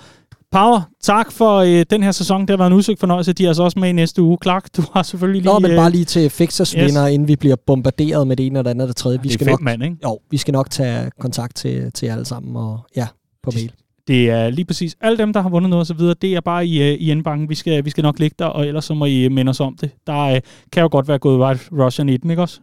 Power, 0.51 0.81
tak 1.01 1.31
for 1.31 1.57
øh, 1.57 1.85
den 1.89 2.03
her 2.03 2.11
sæson. 2.11 2.41
Det 2.41 2.49
har 2.49 2.57
været 2.57 2.71
en 2.71 2.77
udsøgt 2.77 2.99
fornøjelse. 2.99 3.33
De 3.33 3.43
er 3.43 3.47
altså 3.47 3.63
også 3.63 3.79
med 3.79 3.89
i 3.89 3.91
næste 3.91 4.21
uge. 4.21 4.37
Clark, 4.43 4.69
du 4.77 4.83
har 4.93 5.03
selvfølgelig 5.03 5.41
lige... 5.41 5.53
Nå, 5.53 5.59
men 5.59 5.75
bare 5.75 5.85
øh, 5.85 5.91
lige 5.91 6.05
til 6.05 6.29
Fixers 6.29 6.71
yes. 6.71 6.85
vinder, 6.85 7.07
inden 7.07 7.27
vi 7.27 7.35
bliver 7.35 7.55
bombarderet 7.67 8.27
med 8.27 8.35
det 8.35 8.45
ene 8.45 8.59
eller 8.59 8.69
andet 8.69 8.83
eller 8.83 8.93
det 8.93 8.95
tredje. 8.95 9.21
Vi 9.21 9.29
skal 9.29 9.47
nok, 9.47 9.61
mand, 9.61 9.83
ikke? 9.83 9.95
Jo, 10.03 10.19
vi 10.31 10.37
skal 10.37 10.51
nok 10.51 10.69
tage 10.69 11.11
kontakt 11.19 11.55
til, 11.55 11.91
til 11.91 12.05
jer 12.05 12.13
alle 12.13 12.25
sammen, 12.25 12.55
og 12.55 12.79
ja, 12.95 13.07
på 13.43 13.51
mail. 13.55 13.71
Det 14.09 14.29
er 14.29 14.49
lige 14.49 14.65
præcis 14.65 14.97
alle 15.01 15.17
dem, 15.17 15.33
der 15.33 15.41
har 15.41 15.49
vundet 15.49 15.69
noget 15.69 15.91
osv., 15.91 15.99
det 16.21 16.35
er 16.35 16.41
bare 16.41 16.67
i, 16.67 16.79
uh, 16.79 17.01
i 17.01 17.11
indbanken. 17.11 17.49
Vi 17.49 17.55
skal, 17.55 17.85
vi 17.85 17.89
skal 17.89 18.01
nok 18.01 18.19
ligge 18.19 18.35
der, 18.39 18.45
og 18.45 18.67
ellers 18.67 18.85
så 18.85 18.93
må 18.93 19.05
I 19.05 19.25
uh, 19.25 19.31
minde 19.31 19.49
os 19.49 19.59
om 19.59 19.77
det. 19.81 19.91
Der 20.07 20.31
uh, 20.31 20.37
kan 20.71 20.81
jo 20.81 20.89
godt 20.91 21.07
være 21.07 21.19
gået 21.19 21.39
White 21.39 21.63
Russian 21.71 22.09
i 22.09 22.17
den, 22.17 22.29
ikke 22.29 22.41
også? 22.41 22.59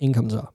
Ingen 0.00 0.14
kommentar. 0.14 0.54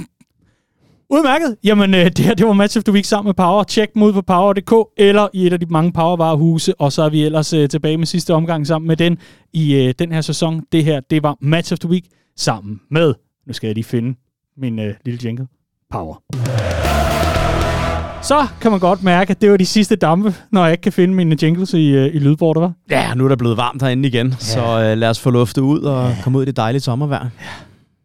Udmærket. 1.14 1.56
Jamen, 1.64 1.94
uh, 1.94 2.00
det 2.00 2.18
her 2.18 2.34
det 2.34 2.46
var 2.46 2.52
Match 2.52 2.78
of 2.78 2.84
the 2.84 2.92
Week 2.92 3.04
sammen 3.04 3.28
med 3.28 3.34
Power. 3.34 3.62
Tjek 3.62 3.94
dem 3.94 4.02
ud 4.02 4.12
på 4.12 4.22
power.dk 4.22 4.72
eller 4.96 5.28
i 5.32 5.46
et 5.46 5.52
af 5.52 5.60
de 5.60 5.66
mange 5.66 5.92
Powervarehuse, 5.92 6.80
og 6.80 6.92
så 6.92 7.02
er 7.02 7.08
vi 7.08 7.24
ellers 7.24 7.54
uh, 7.54 7.66
tilbage 7.66 7.96
med 7.96 8.06
sidste 8.06 8.34
omgang 8.34 8.66
sammen 8.66 8.88
med 8.88 8.96
den 8.96 9.18
i 9.52 9.86
uh, 9.86 9.92
den 9.98 10.12
her 10.12 10.20
sæson. 10.20 10.62
Det 10.72 10.84
her, 10.84 11.00
det 11.00 11.22
var 11.22 11.36
Match 11.40 11.72
of 11.72 11.78
the 11.78 11.88
Week 11.88 12.04
sammen 12.36 12.80
med, 12.90 13.14
nu 13.46 13.52
skal 13.52 13.66
jeg 13.66 13.74
lige 13.74 13.84
finde 13.84 14.18
min 14.56 14.78
uh, 14.78 14.84
lille 15.04 15.20
jingle, 15.24 15.46
Power. 15.90 16.89
Så 18.22 18.46
kan 18.60 18.70
man 18.70 18.80
godt 18.80 19.02
mærke, 19.02 19.30
at 19.30 19.42
det 19.42 19.50
var 19.50 19.56
de 19.56 19.66
sidste 19.66 19.96
dampe, 19.96 20.34
når 20.52 20.64
jeg 20.64 20.72
ikke 20.72 20.82
kan 20.82 20.92
finde 20.92 21.14
mine 21.14 21.36
jingles 21.42 21.74
i, 21.74 21.88
øh, 21.88 22.14
i 22.14 22.18
lydbordet, 22.18 22.60
var. 22.60 22.72
Ja, 22.90 23.14
nu 23.14 23.24
er 23.24 23.28
der 23.28 23.36
blevet 23.36 23.56
varmt 23.56 23.82
herinde 23.82 24.08
igen, 24.08 24.26
ja. 24.26 24.34
så 24.38 24.60
uh, 24.60 24.98
lad 24.98 25.08
os 25.08 25.20
få 25.20 25.30
luftet 25.30 25.62
ud 25.62 25.80
og 25.80 26.08
ja. 26.08 26.16
komme 26.22 26.38
ud 26.38 26.42
i 26.42 26.46
det 26.46 26.56
dejlige 26.56 26.80
sommervejr. 26.80 27.24
Ja. 27.24 27.46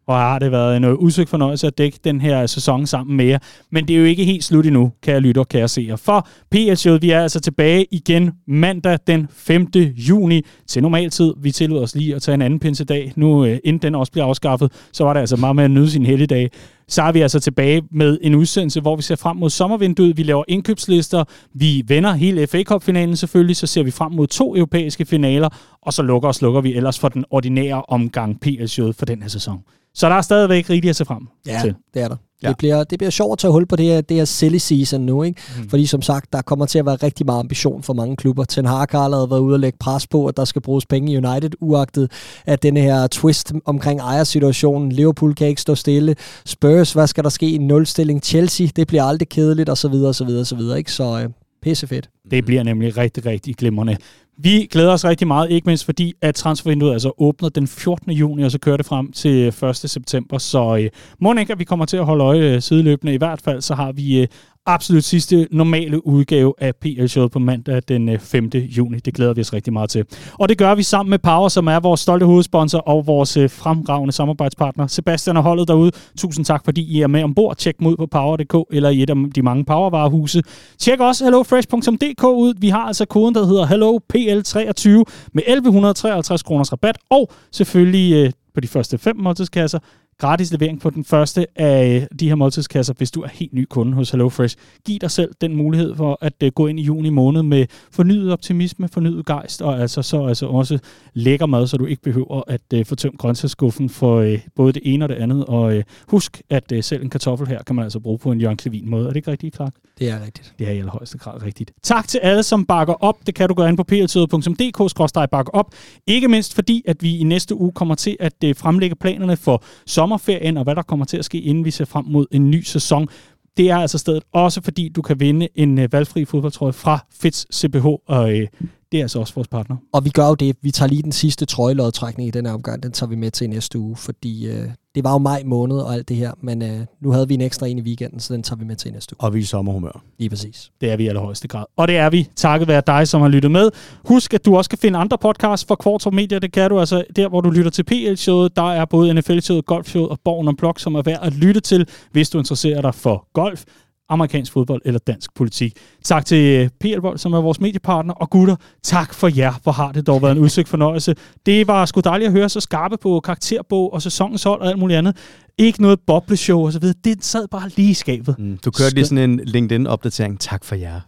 Og 0.06 0.16
har 0.16 0.38
det 0.38 0.52
været 0.52 0.76
en 0.76 0.84
øh, 0.84 0.94
udsøgt 0.94 1.28
fornøjelse 1.28 1.66
at 1.66 1.78
dække 1.78 1.98
den 2.04 2.20
her 2.20 2.46
sæson 2.46 2.86
sammen 2.86 3.16
med 3.16 3.24
jer. 3.24 3.38
Men 3.70 3.88
det 3.88 3.96
er 3.96 4.00
jo 4.00 4.04
ikke 4.04 4.24
helt 4.24 4.44
slut 4.44 4.66
endnu, 4.66 4.92
kære 5.02 5.20
lytter, 5.20 5.44
kære 5.44 5.68
seere. 5.68 5.98
For 5.98 6.28
PL 6.50 6.88
vi 7.00 7.10
er 7.10 7.20
altså 7.22 7.40
tilbage 7.40 7.86
igen 7.90 8.32
mandag 8.48 8.98
den 9.06 9.28
5. 9.30 9.66
juni 9.96 10.42
til 10.66 10.82
normaltid. 10.82 11.34
Vi 11.42 11.50
tillod 11.50 11.82
os 11.82 11.94
lige 11.94 12.14
at 12.14 12.22
tage 12.22 12.34
en 12.34 12.42
anden 12.42 12.58
pinsedag. 12.58 13.12
Nu, 13.16 13.44
inden 13.44 13.78
den 13.78 13.94
også 13.94 14.12
bliver 14.12 14.24
afskaffet, 14.24 14.72
så 14.92 15.04
var 15.04 15.12
det 15.12 15.20
altså 15.20 15.36
meget 15.36 15.56
med 15.56 15.64
at 15.64 15.70
nyde 15.70 15.90
sin 15.90 16.06
helligdag 16.06 16.50
så 16.88 17.02
er 17.02 17.12
vi 17.12 17.20
altså 17.20 17.40
tilbage 17.40 17.82
med 17.90 18.18
en 18.22 18.34
udsendelse, 18.34 18.80
hvor 18.80 18.96
vi 18.96 19.02
ser 19.02 19.16
frem 19.16 19.36
mod 19.36 19.50
sommervinduet. 19.50 20.16
Vi 20.16 20.22
laver 20.22 20.44
indkøbslister, 20.48 21.24
vi 21.54 21.82
vender 21.86 22.12
hele 22.12 22.46
FA 22.46 22.62
Cup-finalen 22.62 23.16
selvfølgelig, 23.16 23.56
så 23.56 23.66
ser 23.66 23.82
vi 23.82 23.90
frem 23.90 24.12
mod 24.12 24.26
to 24.26 24.56
europæiske 24.56 25.04
finaler, 25.04 25.48
og 25.82 25.92
så 25.92 26.02
lukker 26.02 26.28
og 26.28 26.34
slukker 26.34 26.60
vi 26.60 26.74
ellers 26.74 26.98
for 26.98 27.08
den 27.08 27.24
ordinære 27.30 27.82
omgang 27.88 28.40
PL-showet 28.40 28.96
for 28.96 29.06
den 29.06 29.22
her 29.22 29.28
sæson. 29.28 29.62
Så 29.94 30.08
der 30.08 30.14
er 30.14 30.22
stadigvæk 30.22 30.70
rigtigt 30.70 30.90
at 30.90 30.96
se 30.96 31.04
frem 31.04 31.28
ja, 31.46 31.60
til. 31.62 31.74
det 31.94 32.02
er 32.02 32.08
der. 32.08 32.16
Ja. 32.42 32.48
Det, 32.48 32.56
bliver, 32.58 32.84
det 32.84 32.98
bliver 32.98 33.10
sjovt 33.10 33.32
at 33.32 33.38
tage 33.38 33.52
hul 33.52 33.66
på 33.66 33.76
det 33.76 33.86
her, 33.86 34.00
det 34.00 34.16
her 34.16 34.24
silly 34.24 34.56
season 34.56 35.00
nu, 35.00 35.22
ikke? 35.22 35.40
Mm. 35.58 35.68
Fordi 35.68 35.86
som 35.86 36.02
sagt, 36.02 36.32
der 36.32 36.42
kommer 36.42 36.66
til 36.66 36.78
at 36.78 36.86
være 36.86 36.96
rigtig 36.96 37.26
meget 37.26 37.40
ambition 37.40 37.82
for 37.82 37.94
mange 37.94 38.16
klubber. 38.16 38.44
Ten 38.44 38.66
Hag 38.66 38.86
har 38.90 38.98
allerede 38.98 39.30
været 39.30 39.40
ude 39.40 39.54
og 39.54 39.60
lægge 39.60 39.78
pres 39.80 40.06
på, 40.06 40.26
at 40.26 40.36
der 40.36 40.44
skal 40.44 40.62
bruges 40.62 40.86
penge 40.86 41.12
i 41.12 41.16
United, 41.16 41.50
uagtet 41.60 42.10
at 42.46 42.62
denne 42.62 42.80
her 42.80 43.06
twist 43.06 43.52
omkring 43.64 44.00
ejersituationen. 44.00 44.92
Liverpool 44.92 45.34
kan 45.34 45.46
ikke 45.46 45.60
stå 45.60 45.74
stille. 45.74 46.16
Spurs, 46.46 46.92
hvad 46.92 47.06
skal 47.06 47.24
der 47.24 47.30
ske? 47.30 47.54
En 47.54 47.66
nulstilling. 47.66 48.22
Chelsea, 48.22 48.66
det 48.76 48.86
bliver 48.86 49.04
aldrig 49.04 49.28
kedeligt, 49.28 49.68
og 49.68 49.78
så 49.78 49.88
videre, 49.88 50.08
og 50.08 50.14
så 50.14 50.24
videre, 50.24 50.40
og 50.40 50.46
så 50.46 50.56
videre, 50.56 50.78
ikke? 50.78 50.92
Så 50.92 51.20
øh, 51.22 51.28
pissefedt. 51.62 52.08
Det 52.30 52.44
bliver 52.44 52.62
nemlig 52.62 52.96
rigtig, 52.96 53.26
rigtig 53.26 53.56
glimrende. 53.56 53.96
Vi 54.38 54.68
glæder 54.70 54.92
os 54.92 55.04
rigtig 55.04 55.26
meget, 55.26 55.50
ikke 55.50 55.66
mindst 55.66 55.84
fordi, 55.84 56.14
at 56.22 56.34
transfervinduet 56.34 56.92
altså 56.92 57.12
åbner 57.18 57.48
den 57.48 57.66
14. 57.66 58.12
juni, 58.12 58.42
og 58.42 58.50
så 58.50 58.58
kører 58.58 58.76
det 58.76 58.86
frem 58.86 59.12
til 59.12 59.52
øh, 59.62 59.68
1. 59.70 59.76
september. 59.76 60.38
Så 60.38 60.76
øh, 60.76 60.90
må 61.20 61.34
ikke, 61.34 61.52
at 61.52 61.58
vi 61.58 61.64
kommer 61.64 61.84
til 61.84 61.96
at 61.96 62.04
holde 62.04 62.24
øje 62.24 62.54
øh, 62.54 62.62
sideløbende. 62.62 63.14
I 63.14 63.16
hvert 63.16 63.42
fald 63.42 63.62
så 63.62 63.74
har 63.74 63.92
vi 63.92 64.20
øh, 64.20 64.28
absolut 64.66 65.04
sidste 65.04 65.48
normale 65.50 66.06
udgave 66.06 66.54
af 66.58 66.76
PL-showet 66.76 67.30
på 67.30 67.38
mandag 67.38 67.82
den 67.88 68.08
øh, 68.08 68.18
5. 68.18 68.50
Juni. 68.54 68.98
Det 68.98 69.14
glæder 69.14 69.34
vi 69.34 69.40
os 69.40 69.52
rigtig 69.52 69.72
meget 69.72 69.90
til. 69.90 70.04
Og 70.32 70.48
det 70.48 70.58
gør 70.58 70.74
vi 70.74 70.82
sammen 70.82 71.10
med 71.10 71.18
Power, 71.18 71.48
som 71.48 71.66
er 71.66 71.80
vores 71.80 72.00
stolte 72.00 72.26
hovedsponsor 72.26 72.78
og 72.78 73.06
vores 73.06 73.36
øh, 73.36 73.50
fremragende 73.50 74.12
samarbejdspartner. 74.12 74.86
Sebastian 74.86 75.36
og 75.36 75.42
holdet 75.42 75.68
derude, 75.68 75.90
tusind 76.18 76.44
tak, 76.44 76.64
fordi 76.64 76.82
I 76.82 77.00
er 77.00 77.06
med 77.06 77.22
ombord. 77.22 77.56
Tjek 77.56 77.80
mod 77.80 77.92
ud 77.92 77.96
på 77.96 78.06
power.dk 78.06 78.74
eller 78.76 78.90
i 78.90 79.02
et 79.02 79.10
af 79.10 79.16
de 79.34 79.42
mange 79.42 79.64
powervarehuse. 79.64 80.42
Tjek 80.78 81.00
også 81.00 81.24
hellofresh.dk 81.24 82.24
ud. 82.24 82.54
Vi 82.58 82.68
har 82.68 82.82
altså 82.82 83.04
koden, 83.04 83.34
der 83.34 83.46
hedder 83.46 83.66
HelloPL23 83.66 84.88
med 85.32 85.42
1153 85.46 86.42
kroners 86.42 86.72
rabat. 86.72 86.98
Og 87.10 87.30
selvfølgelig 87.52 88.14
øh, 88.14 88.32
på 88.54 88.60
de 88.60 88.68
første 88.68 88.98
fem 88.98 89.16
måltidskasser 89.16 89.78
gratis 90.18 90.52
levering 90.52 90.80
på 90.80 90.90
den 90.90 91.04
første 91.04 91.46
af 91.60 92.08
de 92.20 92.28
her 92.28 92.34
måltidskasser, 92.34 92.94
hvis 92.96 93.10
du 93.10 93.22
er 93.22 93.28
helt 93.28 93.52
ny 93.52 93.66
kunde 93.70 93.94
hos 93.94 94.10
HelloFresh. 94.10 94.56
Giv 94.86 94.98
dig 94.98 95.10
selv 95.10 95.34
den 95.40 95.56
mulighed 95.56 95.94
for 95.94 96.18
at 96.20 96.32
uh, 96.44 96.48
gå 96.48 96.66
ind 96.66 96.80
i 96.80 96.82
juni 96.82 97.08
måned 97.08 97.42
med 97.42 97.66
fornyet 97.92 98.32
optimisme, 98.32 98.88
fornyet 98.88 99.26
gejst, 99.26 99.62
og 99.62 99.80
altså 99.80 100.02
så 100.02 100.26
altså 100.26 100.46
også 100.46 100.78
lækker 101.14 101.46
mad, 101.46 101.66
så 101.66 101.76
du 101.76 101.86
ikke 101.86 102.02
behøver 102.02 102.42
at 102.46 102.60
uh, 102.74 102.86
få 102.86 102.94
tømt 102.94 103.18
grøntsagsskuffen 103.18 103.88
for 103.88 104.36
både 104.54 104.72
det 104.72 104.82
ene 104.84 105.04
og 105.04 105.08
det 105.08 105.14
andet. 105.14 105.44
Og 105.44 105.82
husk, 106.08 106.42
at 106.50 106.72
selv 106.80 107.02
en 107.02 107.10
kartoffel 107.10 107.48
her 107.48 107.62
kan 107.62 107.76
man 107.76 107.82
altså 107.82 108.00
bruge 108.00 108.18
på 108.18 108.32
en 108.32 108.40
Jørgen 108.40 108.56
Klevin 108.56 108.90
måde. 108.90 109.04
Er 109.04 109.08
det 109.08 109.16
ikke 109.16 109.30
rigtigt, 109.30 109.54
Clark? 109.56 109.74
Det 109.98 110.10
er 110.10 110.24
rigtigt. 110.24 110.54
Det 110.58 110.68
er 110.68 110.72
i 110.72 110.78
allerhøjeste 110.78 111.18
grad 111.18 111.42
rigtigt. 111.42 111.72
Tak 111.82 112.08
til 112.08 112.18
alle, 112.18 112.42
som 112.42 112.66
bakker 112.66 112.94
op. 112.94 113.16
Det 113.26 113.34
kan 113.34 113.48
du 113.48 113.54
gøre 113.54 113.68
ind 113.68 113.76
på 113.76 113.84
pltøde.dk-bakke 113.84 115.54
op. 115.54 115.74
Ikke 116.06 116.28
mindst 116.28 116.54
fordi, 116.54 116.82
at 116.86 117.02
vi 117.02 117.18
i 117.18 117.22
næste 117.22 117.54
uge 117.54 117.72
kommer 117.72 117.94
til 117.94 118.16
at 118.20 118.34
fremlægge 118.56 118.96
planerne 118.96 119.36
for 119.36 119.64
sommerferien, 120.06 120.56
og 120.56 120.64
hvad 120.64 120.74
der 120.74 120.82
kommer 120.82 121.04
til 121.04 121.16
at 121.16 121.24
ske, 121.24 121.40
inden 121.40 121.64
vi 121.64 121.70
ser 121.70 121.84
frem 121.84 122.04
mod 122.04 122.26
en 122.30 122.50
ny 122.50 122.62
sæson. 122.62 123.08
Det 123.56 123.70
er 123.70 123.76
altså 123.76 123.98
stedet 123.98 124.22
også, 124.32 124.60
fordi 124.62 124.88
du 124.88 125.02
kan 125.02 125.20
vinde 125.20 125.48
en 125.54 125.78
øh, 125.78 125.92
valgfri 125.92 126.24
fodboldtrøje 126.24 126.72
fra 126.72 126.98
Fitz 127.10 127.44
CPH, 127.54 127.86
og 127.86 128.32
øh, 128.32 128.46
det 128.92 128.98
er 128.98 129.04
altså 129.04 129.18
også 129.18 129.34
vores 129.34 129.48
partner. 129.48 129.76
Og 129.92 130.04
vi 130.04 130.10
gør 130.10 130.26
jo 130.28 130.34
det. 130.34 130.56
Vi 130.62 130.70
tager 130.70 130.88
lige 130.88 131.02
den 131.02 131.12
sidste 131.12 131.44
trøjelodtrækning 131.44 132.28
i 132.28 132.30
den 132.30 132.46
her 132.46 132.52
omgang. 132.52 132.82
Den 132.82 132.92
tager 132.92 133.10
vi 133.10 133.16
med 133.16 133.30
til 133.30 133.50
næste 133.50 133.78
uge, 133.78 133.96
fordi 133.96 134.46
øh, 134.46 134.68
det 134.96 135.04
var 135.04 135.12
jo 135.12 135.18
maj 135.18 135.42
måned 135.44 135.76
og 135.76 135.94
alt 135.94 136.08
det 136.08 136.16
her, 136.16 136.32
men 136.40 136.62
øh, 136.62 136.80
nu 137.00 137.10
havde 137.10 137.28
vi 137.28 137.34
en 137.34 137.40
ekstra 137.40 137.66
en 137.66 137.78
i 137.78 137.82
weekenden, 137.82 138.20
så 138.20 138.34
den 138.34 138.42
tager 138.42 138.58
vi 138.58 138.64
med 138.64 138.76
til 138.76 138.92
næste 138.92 139.14
uge. 139.14 139.26
Og 139.26 139.34
vi 139.34 139.38
er 139.38 139.42
i 139.42 139.44
sommerhumør. 139.44 140.02
Lige 140.18 140.30
præcis. 140.30 140.70
Det 140.80 140.90
er 140.90 140.96
vi 140.96 141.04
i 141.04 141.08
allerhøjeste 141.08 141.48
grad. 141.48 141.64
Og 141.76 141.88
det 141.88 141.96
er 141.96 142.10
vi, 142.10 142.28
takket 142.36 142.68
være 142.68 142.82
dig, 142.86 143.08
som 143.08 143.20
har 143.20 143.28
lyttet 143.28 143.50
med. 143.50 143.70
Husk, 144.04 144.34
at 144.34 144.44
du 144.44 144.56
også 144.56 144.70
kan 144.70 144.78
finde 144.78 144.98
andre 144.98 145.18
podcasts 145.18 145.66
for 145.68 145.74
Kvartrup 145.74 146.12
Media. 146.12 146.38
Det 146.38 146.52
kan 146.52 146.70
du 146.70 146.80
altså 146.80 147.04
der, 147.16 147.28
hvor 147.28 147.40
du 147.40 147.50
lytter 147.50 147.70
til 147.70 147.82
PL-showet. 147.82 148.56
Der 148.56 148.72
er 148.72 148.84
både 148.84 149.14
NFL-showet, 149.14 149.64
Golf-showet 149.66 150.08
og 150.08 150.18
Borgen 150.24 150.48
om 150.48 150.56
Blok, 150.56 150.80
som 150.80 150.94
er 150.94 151.02
værd 151.02 151.18
at 151.22 151.32
lytte 151.32 151.60
til, 151.60 151.88
hvis 152.12 152.30
du 152.30 152.38
interesserer 152.38 152.82
dig 152.82 152.94
for 152.94 153.28
golf 153.32 153.64
amerikansk 154.08 154.52
fodbold 154.52 154.82
eller 154.84 154.98
dansk 155.06 155.34
politik. 155.34 155.72
Tak 156.04 156.26
til 156.26 156.38
øh, 156.38 156.68
PL 156.80 156.98
Vold, 156.98 157.18
som 157.18 157.32
er 157.32 157.40
vores 157.40 157.60
mediepartner, 157.60 158.14
og 158.14 158.30
gutter, 158.30 158.56
tak 158.82 159.14
for 159.14 159.28
jer, 159.36 159.52
hvor 159.62 159.72
har 159.72 159.92
det 159.92 160.06
dog 160.06 160.22
været 160.22 160.32
en 160.32 160.38
udsøgt 160.38 160.68
fornøjelse. 160.68 161.14
Det 161.46 161.66
var 161.66 161.86
sgu 161.86 162.00
dejligt 162.00 162.26
at 162.26 162.32
høre 162.32 162.48
så 162.48 162.60
skarpe 162.60 162.96
på 162.96 163.20
karakterbog 163.20 163.92
og 163.92 164.02
sæsonens 164.02 164.42
hold 164.42 164.60
og 164.60 164.68
alt 164.68 164.78
muligt 164.78 164.98
andet. 164.98 165.16
Ikke 165.58 165.82
noget 165.82 166.00
bobleshow 166.06 166.66
og 166.66 166.72
så 166.72 166.78
videre. 166.78 166.96
Det 167.04 167.24
sad 167.24 167.48
bare 167.48 167.70
lige 167.76 167.90
i 167.90 167.94
skabet. 167.94 168.38
Mm, 168.38 168.58
du 168.64 168.70
kørte 168.70 168.94
lige 168.94 169.04
sådan 169.04 169.30
en 169.30 169.40
LinkedIn-opdatering. 169.44 170.40
Tak 170.40 170.64
for 170.64 170.74
jer. 170.74 171.00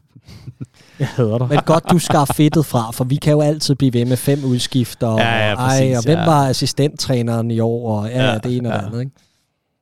Jeg 0.98 1.08
hader 1.08 1.38
dig. 1.38 1.48
Men 1.48 1.58
godt, 1.66 1.84
du 1.90 1.98
skar 1.98 2.24
fedtet 2.24 2.66
fra, 2.66 2.90
for 2.90 3.04
vi 3.04 3.16
kan 3.16 3.32
jo 3.32 3.40
altid 3.40 3.74
blive 3.74 3.92
ved 3.92 4.04
med 4.04 4.16
fem 4.16 4.44
udskifter. 4.44 5.10
Ja, 5.12 5.46
ja, 5.46 5.54
og, 5.54 5.62
ej, 5.62 5.68
præcis, 5.68 5.96
og 5.96 6.04
hvem 6.04 6.18
ja. 6.18 6.24
var 6.24 6.48
assistenttræneren 6.48 7.50
i 7.50 7.60
år? 7.60 7.98
Og 7.98 8.08
ja, 8.08 8.24
Ja, 8.32 8.38
det 8.38 8.56
ene 8.56 8.68
og 8.68 8.74
det 8.74 8.80
ja. 8.82 8.86
andet, 8.86 9.00
ikke? 9.00 9.12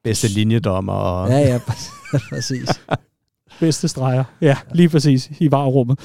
Bedste 0.05 0.29
linjedommer. 0.29 0.93
Og... 0.93 1.29
Ja, 1.29 1.39
ja, 1.39 1.59
præcis. 1.67 1.91
Bedste 3.61 3.89
streger. 3.89 4.25
Ja, 4.41 4.57
lige 4.75 4.89
præcis. 4.89 5.31
I 5.41 5.51
varerummet. 5.51 6.01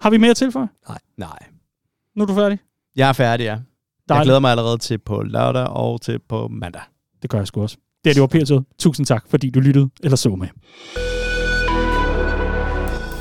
Har 0.00 0.10
vi 0.10 0.16
mere 0.16 0.34
til 0.34 0.52
for? 0.52 0.68
Nej. 1.16 1.38
Nu 2.16 2.22
er 2.22 2.26
du 2.26 2.34
færdig? 2.34 2.58
Jeg 2.96 3.08
er 3.08 3.12
færdig, 3.12 3.44
ja. 3.44 3.50
Jeg 3.50 3.62
Dejligt. 4.08 4.24
glæder 4.26 4.40
mig 4.40 4.50
allerede 4.50 4.78
til 4.78 4.98
på 4.98 5.22
lørdag 5.22 5.66
og 5.66 6.00
til 6.00 6.18
på 6.18 6.48
mandag. 6.48 6.82
Det 7.22 7.30
gør 7.30 7.38
jeg 7.38 7.46
sgu 7.46 7.62
også. 7.62 7.76
Det 8.04 8.10
er 8.10 8.14
det 8.14 8.20
var 8.20 8.26
Tusind 8.78 9.06
tak, 9.06 9.24
fordi 9.28 9.50
du 9.50 9.60
lyttede 9.60 9.90
eller 10.02 10.16
så 10.16 10.36
med. 10.36 10.48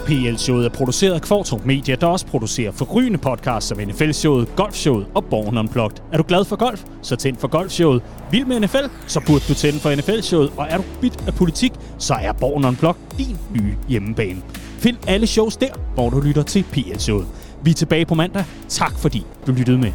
PL-showet 0.09 0.65
er 0.65 0.69
produceret 0.69 1.13
af 1.13 1.21
Kvartrup 1.21 1.65
Media, 1.65 1.95
der 1.95 2.07
også 2.07 2.25
producerer 2.25 2.71
forrygende 2.71 3.17
podcasts 3.17 3.69
som 3.69 3.77
NFL-showet, 3.77 4.55
Golfshowet 4.55 5.07
og 5.15 5.25
Born 5.25 5.57
Unplugged. 5.57 5.97
Er 6.11 6.17
du 6.17 6.23
glad 6.27 6.45
for 6.45 6.55
golf? 6.55 6.83
Så 7.01 7.15
tænd 7.15 7.37
for 7.37 7.47
Golfshowet. 7.47 8.01
Vild 8.31 8.45
med 8.45 8.59
NFL? 8.59 8.85
Så 9.07 9.21
burde 9.27 9.43
du 9.47 9.53
tænde 9.53 9.79
for 9.79 9.95
NFL-showet. 9.95 10.51
Og 10.57 10.67
er 10.69 10.77
du 10.77 10.83
bit 11.01 11.23
af 11.27 11.33
politik? 11.33 11.71
Så 11.97 12.13
er 12.13 12.31
Born 12.31 12.65
Unplugged 12.65 13.01
din 13.17 13.37
nye 13.55 13.75
hjemmebane. 13.89 14.41
Find 14.55 14.97
alle 15.07 15.27
shows 15.27 15.57
der, 15.57 15.73
hvor 15.93 16.09
du 16.09 16.19
lytter 16.19 16.43
til 16.43 16.63
PL-showet. 16.63 17.25
Vi 17.63 17.69
er 17.69 17.75
tilbage 17.75 18.05
på 18.05 18.15
mandag. 18.15 18.45
Tak 18.69 18.99
fordi 18.99 19.25
du 19.47 19.51
lyttede 19.51 19.77
med. 19.77 19.91